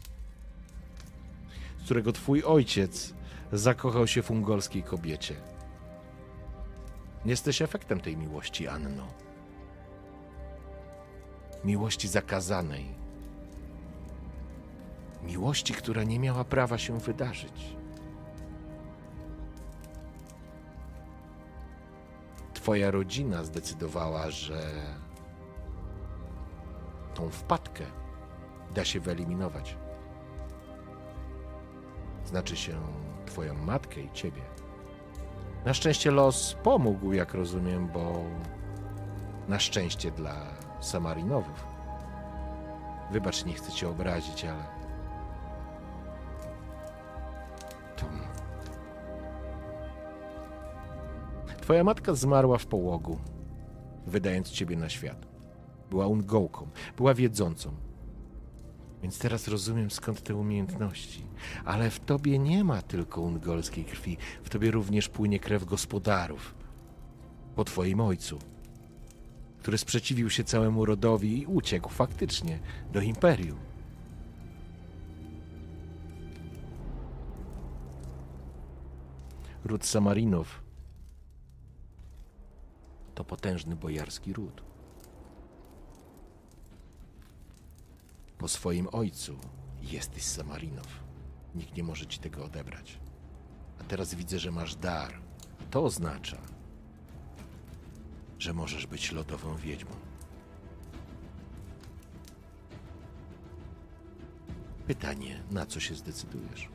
z 1.79 1.85
którego 1.85 2.13
twój 2.13 2.43
ojciec 2.43 3.15
zakochał 3.53 4.07
się 4.07 4.23
w 4.23 4.31
ungolskiej 4.31 4.83
kobiecie. 4.83 5.37
Jesteś 7.25 7.63
efektem 7.63 8.01
tej 8.01 8.17
miłości, 8.17 8.69
Anno. 8.69 9.07
Miłości 11.65 12.09
zakazanej. 12.09 12.85
Miłości, 15.23 15.75
która 15.75 16.05
nie 16.05 16.19
miała 16.19 16.45
prawa 16.45 16.79
się 16.79 16.99
wydarzyć. 16.99 17.82
Twoja 22.63 22.91
rodzina 22.91 23.45
zdecydowała, 23.45 24.31
że 24.31 24.61
tą 27.15 27.31
wpadkę 27.31 27.85
da 28.75 28.85
się 28.85 29.01
wyeliminować. 29.01 29.77
Znaczy 32.25 32.57
się 32.57 32.73
Twoją 33.27 33.55
matkę 33.55 34.01
i 34.01 34.11
Ciebie. 34.13 34.43
Na 35.65 35.75
szczęście 35.75 36.11
los 36.11 36.57
pomógł, 36.63 37.13
jak 37.13 37.35
rozumiem, 37.35 37.89
bo 37.89 38.25
na 39.49 39.59
szczęście 39.59 40.11
dla 40.11 40.37
Samarinowów. 40.81 41.67
Wybacz, 43.11 43.45
nie 43.45 43.55
chcę 43.55 43.73
cię 43.73 43.89
obrazić, 43.89 44.45
ale. 44.45 44.65
To. 47.97 48.32
Twoja 51.63 51.85
matka 51.85 52.15
zmarła 52.15 52.59
w 52.59 52.67
połogu, 52.67 53.19
wydając 54.07 54.51
ciebie 54.51 54.77
na 54.77 54.89
świat. 54.89 55.27
Była 55.91 56.07
ungołką, 56.07 56.69
była 56.97 57.15
wiedzącą. 57.15 57.75
Więc 59.03 59.19
teraz 59.19 59.49
rozumiem 59.49 59.91
skąd 59.91 60.23
te 60.23 60.35
umiejętności. 60.35 61.27
Ale 61.65 61.91
w 61.91 62.01
tobie 62.01 62.39
nie 62.39 62.65
ma 62.65 62.83
tylko 62.83 63.21
ungolskiej 63.21 63.85
krwi, 63.85 64.17
w 64.43 64.49
tobie 64.49 64.71
również 64.71 65.09
płynie 65.09 65.41
krew 65.41 65.65
gospodarów. 65.65 66.55
Po 67.57 67.65
twoim 67.65 68.01
ojcu, 68.01 68.39
który 69.59 69.79
sprzeciwił 69.79 70.31
się 70.31 70.45
całemu 70.45 70.85
rodowi 70.85 71.43
i 71.43 71.47
uciekł 71.47 71.91
faktycznie 71.91 72.59
do 72.93 73.01
imperium. 73.01 73.59
Ród 79.65 79.85
Samarinów 79.85 80.63
to 83.23 83.27
potężny 83.27 83.77
bojarski 83.77 84.33
ród. 84.33 84.63
Po 88.39 88.49
swoim 88.49 88.89
ojcu 88.93 89.37
jesteś 89.83 90.23
Samarinow. 90.23 90.87
Nikt 91.55 91.77
nie 91.77 91.83
może 91.83 92.07
ci 92.07 92.19
tego 92.19 92.45
odebrać. 92.45 92.99
A 93.81 93.85
teraz 93.85 94.15
widzę, 94.15 94.39
że 94.39 94.51
masz 94.51 94.75
dar. 94.75 95.21
To 95.71 95.85
oznacza, 95.85 96.37
że 98.39 98.55
możesz 98.55 98.87
być 98.87 99.13
lodową 99.13 99.57
wiedźmą. 99.57 99.91
Pytanie, 104.87 105.43
na 105.51 105.67
co 105.67 105.81
się 105.81 105.95
zdecydujesz? 105.95 106.69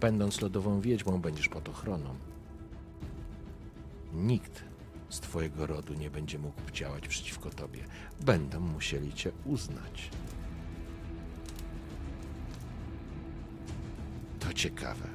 Będąc 0.00 0.40
lodową 0.40 0.80
wiedźmą, 0.80 1.20
będziesz 1.20 1.48
pod 1.48 1.68
ochroną. 1.68 2.33
Nikt 4.14 4.64
z 5.08 5.20
twojego 5.20 5.66
rodu 5.66 5.94
nie 5.94 6.10
będzie 6.10 6.38
mógł 6.38 6.70
działać 6.72 7.08
przeciwko 7.08 7.50
tobie. 7.50 7.84
Będą 8.20 8.60
musieli 8.60 9.12
cię 9.12 9.32
uznać. 9.44 10.10
To 14.40 14.52
ciekawe. 14.52 15.08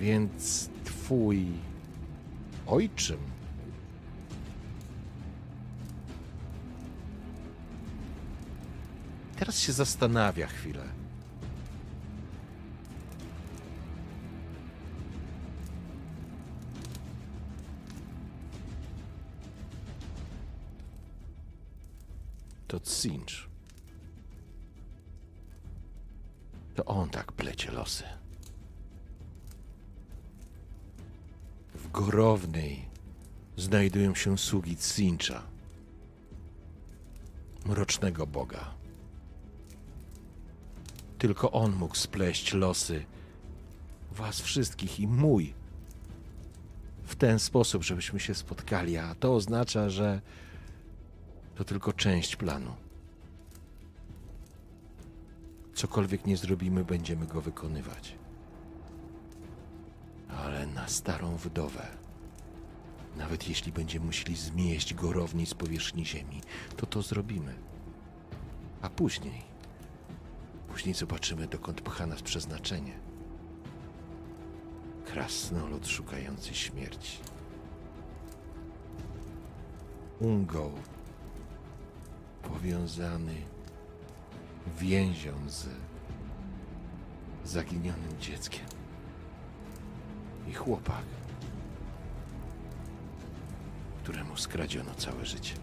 Więc 0.00 0.70
twój 0.84 1.46
ojczym 2.66 3.18
Teraz 9.38 9.58
się 9.58 9.72
zastanawia 9.72 10.46
chwilę. 10.46 10.97
To 22.68 22.80
Cinch. 22.80 23.48
To 26.74 26.84
on 26.84 27.10
tak 27.10 27.32
plecie 27.32 27.72
losy. 27.72 28.04
W 31.74 31.90
Gorownej 31.90 32.84
znajdują 33.56 34.14
się 34.14 34.38
sługi 34.38 34.76
Cincha, 34.76 35.42
mrocznego 37.66 38.26
boga. 38.26 38.74
Tylko 41.18 41.52
on 41.52 41.72
mógł 41.72 41.94
spleść 41.94 42.52
losy 42.54 43.04
was 44.12 44.40
wszystkich 44.40 45.00
i 45.00 45.06
mój 45.06 45.54
w 47.04 47.16
ten 47.16 47.38
sposób, 47.38 47.82
żebyśmy 47.82 48.20
się 48.20 48.34
spotkali, 48.34 48.96
a 48.96 49.14
to 49.14 49.34
oznacza, 49.34 49.90
że 49.90 50.20
to 51.58 51.64
tylko 51.64 51.92
część 51.92 52.36
planu. 52.36 52.74
Cokolwiek 55.74 56.26
nie 56.26 56.36
zrobimy, 56.36 56.84
będziemy 56.84 57.26
go 57.26 57.40
wykonywać. 57.40 58.14
Ale 60.28 60.66
na 60.66 60.88
starą 60.88 61.36
wdowę. 61.36 61.86
Nawet 63.16 63.48
jeśli 63.48 63.72
będziemy 63.72 64.06
musieli 64.06 64.36
zmieść 64.36 64.94
gorowni 64.94 65.46
z 65.46 65.54
powierzchni 65.54 66.06
ziemi, 66.06 66.40
to 66.76 66.86
to 66.86 67.02
zrobimy. 67.02 67.54
A 68.82 68.90
później, 68.90 69.42
później 70.68 70.94
zobaczymy, 70.94 71.46
dokąd 71.46 71.80
pcha 71.80 72.06
nas 72.06 72.22
przeznaczenie. 72.22 72.98
Krasnolud 75.04 75.88
szukający 75.88 76.54
śmierci. 76.54 77.18
Ungo 80.20 80.72
powiązany 82.52 83.34
więzią 84.78 85.32
z 85.48 85.66
zaginionym 87.44 88.20
dzieckiem. 88.20 88.66
I 90.48 90.54
chłopak, 90.54 91.04
któremu 94.02 94.36
skradziono 94.36 94.94
całe 94.94 95.26
życie. 95.26 95.54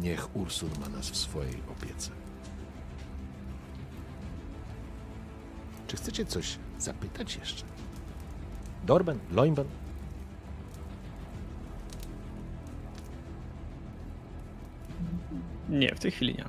Niech 0.00 0.36
Ursul 0.36 0.70
ma 0.80 0.88
nas 0.88 1.10
w 1.10 1.16
swojej 1.16 1.62
opiece. 1.70 2.10
Czy 5.86 5.96
chcecie 5.96 6.24
coś 6.24 6.58
zapytać 6.78 7.36
jeszcze? 7.36 7.64
Dorben? 8.84 9.18
Loinben? 9.30 9.85
Nie, 15.68 15.94
w 15.94 16.00
tej 16.00 16.10
chwili 16.10 16.34
nie. 16.34 16.44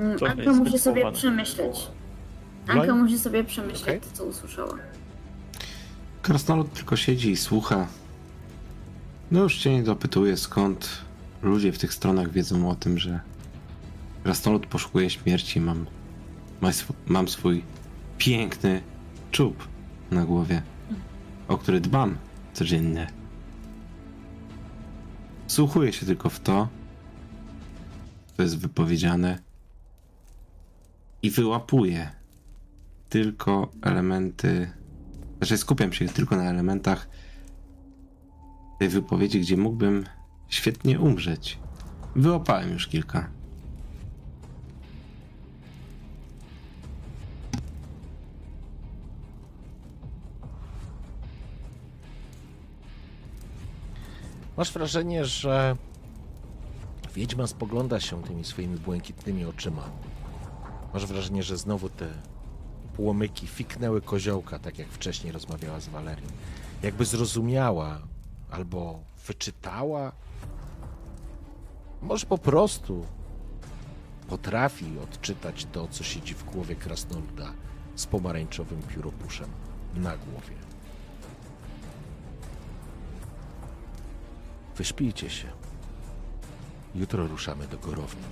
Mm, 0.00 0.18
To 0.18 0.26
Anka 0.28 0.42
jest 0.42 0.58
musi 0.58 0.78
sobie 0.78 1.12
przemyśleć. 1.12 1.86
Anka 2.68 2.94
musi 2.94 3.18
sobie 3.18 3.44
przemyśleć 3.44 3.82
Okej. 3.82 4.00
to, 4.00 4.06
co 4.12 4.24
usłyszała. 4.24 4.74
Krasnolud 6.22 6.72
tylko 6.72 6.96
siedzi 6.96 7.30
i 7.30 7.36
słucha. 7.36 7.86
No 9.30 9.42
już 9.42 9.58
cię 9.58 9.72
nie 9.72 9.82
dopytuje, 9.82 10.36
skąd 10.36 10.88
ludzie 11.42 11.72
w 11.72 11.78
tych 11.78 11.94
stronach 11.94 12.30
wiedzą 12.32 12.70
o 12.70 12.74
tym, 12.74 12.98
że 12.98 13.20
Krasnolud 14.24 14.66
poszukuje 14.66 15.10
śmierci. 15.10 15.60
Mam, 15.60 15.86
ma 16.60 16.68
sw- 16.68 16.96
mam 17.06 17.28
swój 17.28 17.62
piękny 18.18 18.80
czub 19.30 19.68
na 20.10 20.24
głowie, 20.24 20.62
o 21.48 21.58
który 21.58 21.80
dbam 21.80 22.16
codziennie. 22.52 23.06
Słuchuję 25.52 25.92
się 25.92 26.06
tylko 26.06 26.30
w 26.30 26.40
to, 26.40 26.68
co 28.36 28.42
jest 28.42 28.58
wypowiedziane 28.58 29.38
i 31.22 31.30
wyłapuję 31.30 32.10
tylko 33.08 33.72
elementy 33.82 34.70
znaczy 35.38 35.58
skupiam 35.58 35.92
się 35.92 36.08
tylko 36.08 36.36
na 36.36 36.50
elementach 36.50 37.08
tej 38.78 38.88
wypowiedzi, 38.88 39.40
gdzie 39.40 39.56
mógłbym 39.56 40.04
świetnie 40.48 41.00
umrzeć. 41.00 41.58
Wyłapałem 42.16 42.72
już 42.72 42.88
kilka. 42.88 43.30
Masz 54.56 54.72
wrażenie, 54.72 55.24
że 55.24 55.76
wiedźma 57.14 57.46
spogląda 57.46 58.00
się 58.00 58.22
tymi 58.22 58.44
swoimi 58.44 58.78
błękitnymi 58.78 59.44
oczyma. 59.44 59.82
Masz 60.94 61.06
wrażenie, 61.06 61.42
że 61.42 61.56
znowu 61.56 61.88
te 61.88 62.08
płomyki 62.96 63.46
fiknęły 63.46 64.00
koziołka, 64.00 64.58
tak 64.58 64.78
jak 64.78 64.88
wcześniej 64.88 65.32
rozmawiała 65.32 65.80
z 65.80 65.88
Walerią. 65.88 66.26
Jakby 66.82 67.04
zrozumiała 67.04 68.02
albo 68.50 69.00
wyczytała. 69.26 70.12
Może 72.02 72.26
po 72.26 72.38
prostu 72.38 73.06
potrafi 74.28 74.98
odczytać 74.98 75.66
to, 75.72 75.88
co 75.88 76.04
siedzi 76.04 76.34
w 76.34 76.44
głowie 76.44 76.76
krasnoluda 76.76 77.52
z 77.96 78.06
pomarańczowym 78.06 78.82
pióropuszem 78.82 79.48
na 79.94 80.16
głowie. 80.16 80.71
Wyśpijcie 84.82 85.30
się. 85.30 85.48
Jutro 86.94 87.26
ruszamy 87.26 87.66
do 87.66 87.78
Gorowni. 87.78 88.22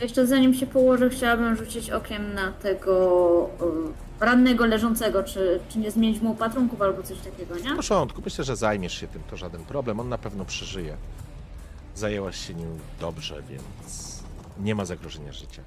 Jeszcze 0.00 0.26
zanim 0.26 0.54
się 0.54 0.66
położę, 0.66 1.10
chciałabym 1.10 1.56
rzucić 1.56 1.90
okiem 1.90 2.34
na 2.34 2.52
tego 2.52 3.50
y, 4.20 4.24
rannego 4.24 4.66
leżącego, 4.66 5.22
czy, 5.24 5.60
czy 5.68 5.78
nie 5.78 5.90
zmienić 5.90 6.22
mu 6.22 6.32
opatrunków 6.32 6.82
albo 6.82 7.02
coś 7.02 7.18
takiego, 7.18 7.56
nie? 7.56 7.72
W 7.72 7.76
porządku, 7.76 8.22
myślę, 8.24 8.44
że 8.44 8.56
zajmiesz 8.56 9.00
się 9.00 9.08
tym, 9.08 9.22
to 9.30 9.36
żaden 9.36 9.64
problem. 9.64 10.00
On 10.00 10.08
na 10.08 10.18
pewno 10.18 10.44
przeżyje. 10.44 10.96
Zajęłaś 11.94 12.46
się 12.46 12.54
nim 12.54 12.78
dobrze, 13.00 13.42
więc 13.42 14.22
nie 14.60 14.74
ma 14.74 14.84
zagrożenia 14.84 15.32
życia. 15.32 15.62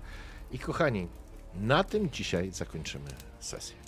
I 0.51 0.59
kochani, 0.59 1.07
na 1.55 1.83
tym 1.83 2.09
dzisiaj 2.09 2.51
zakończymy 2.51 3.09
sesję. 3.39 3.80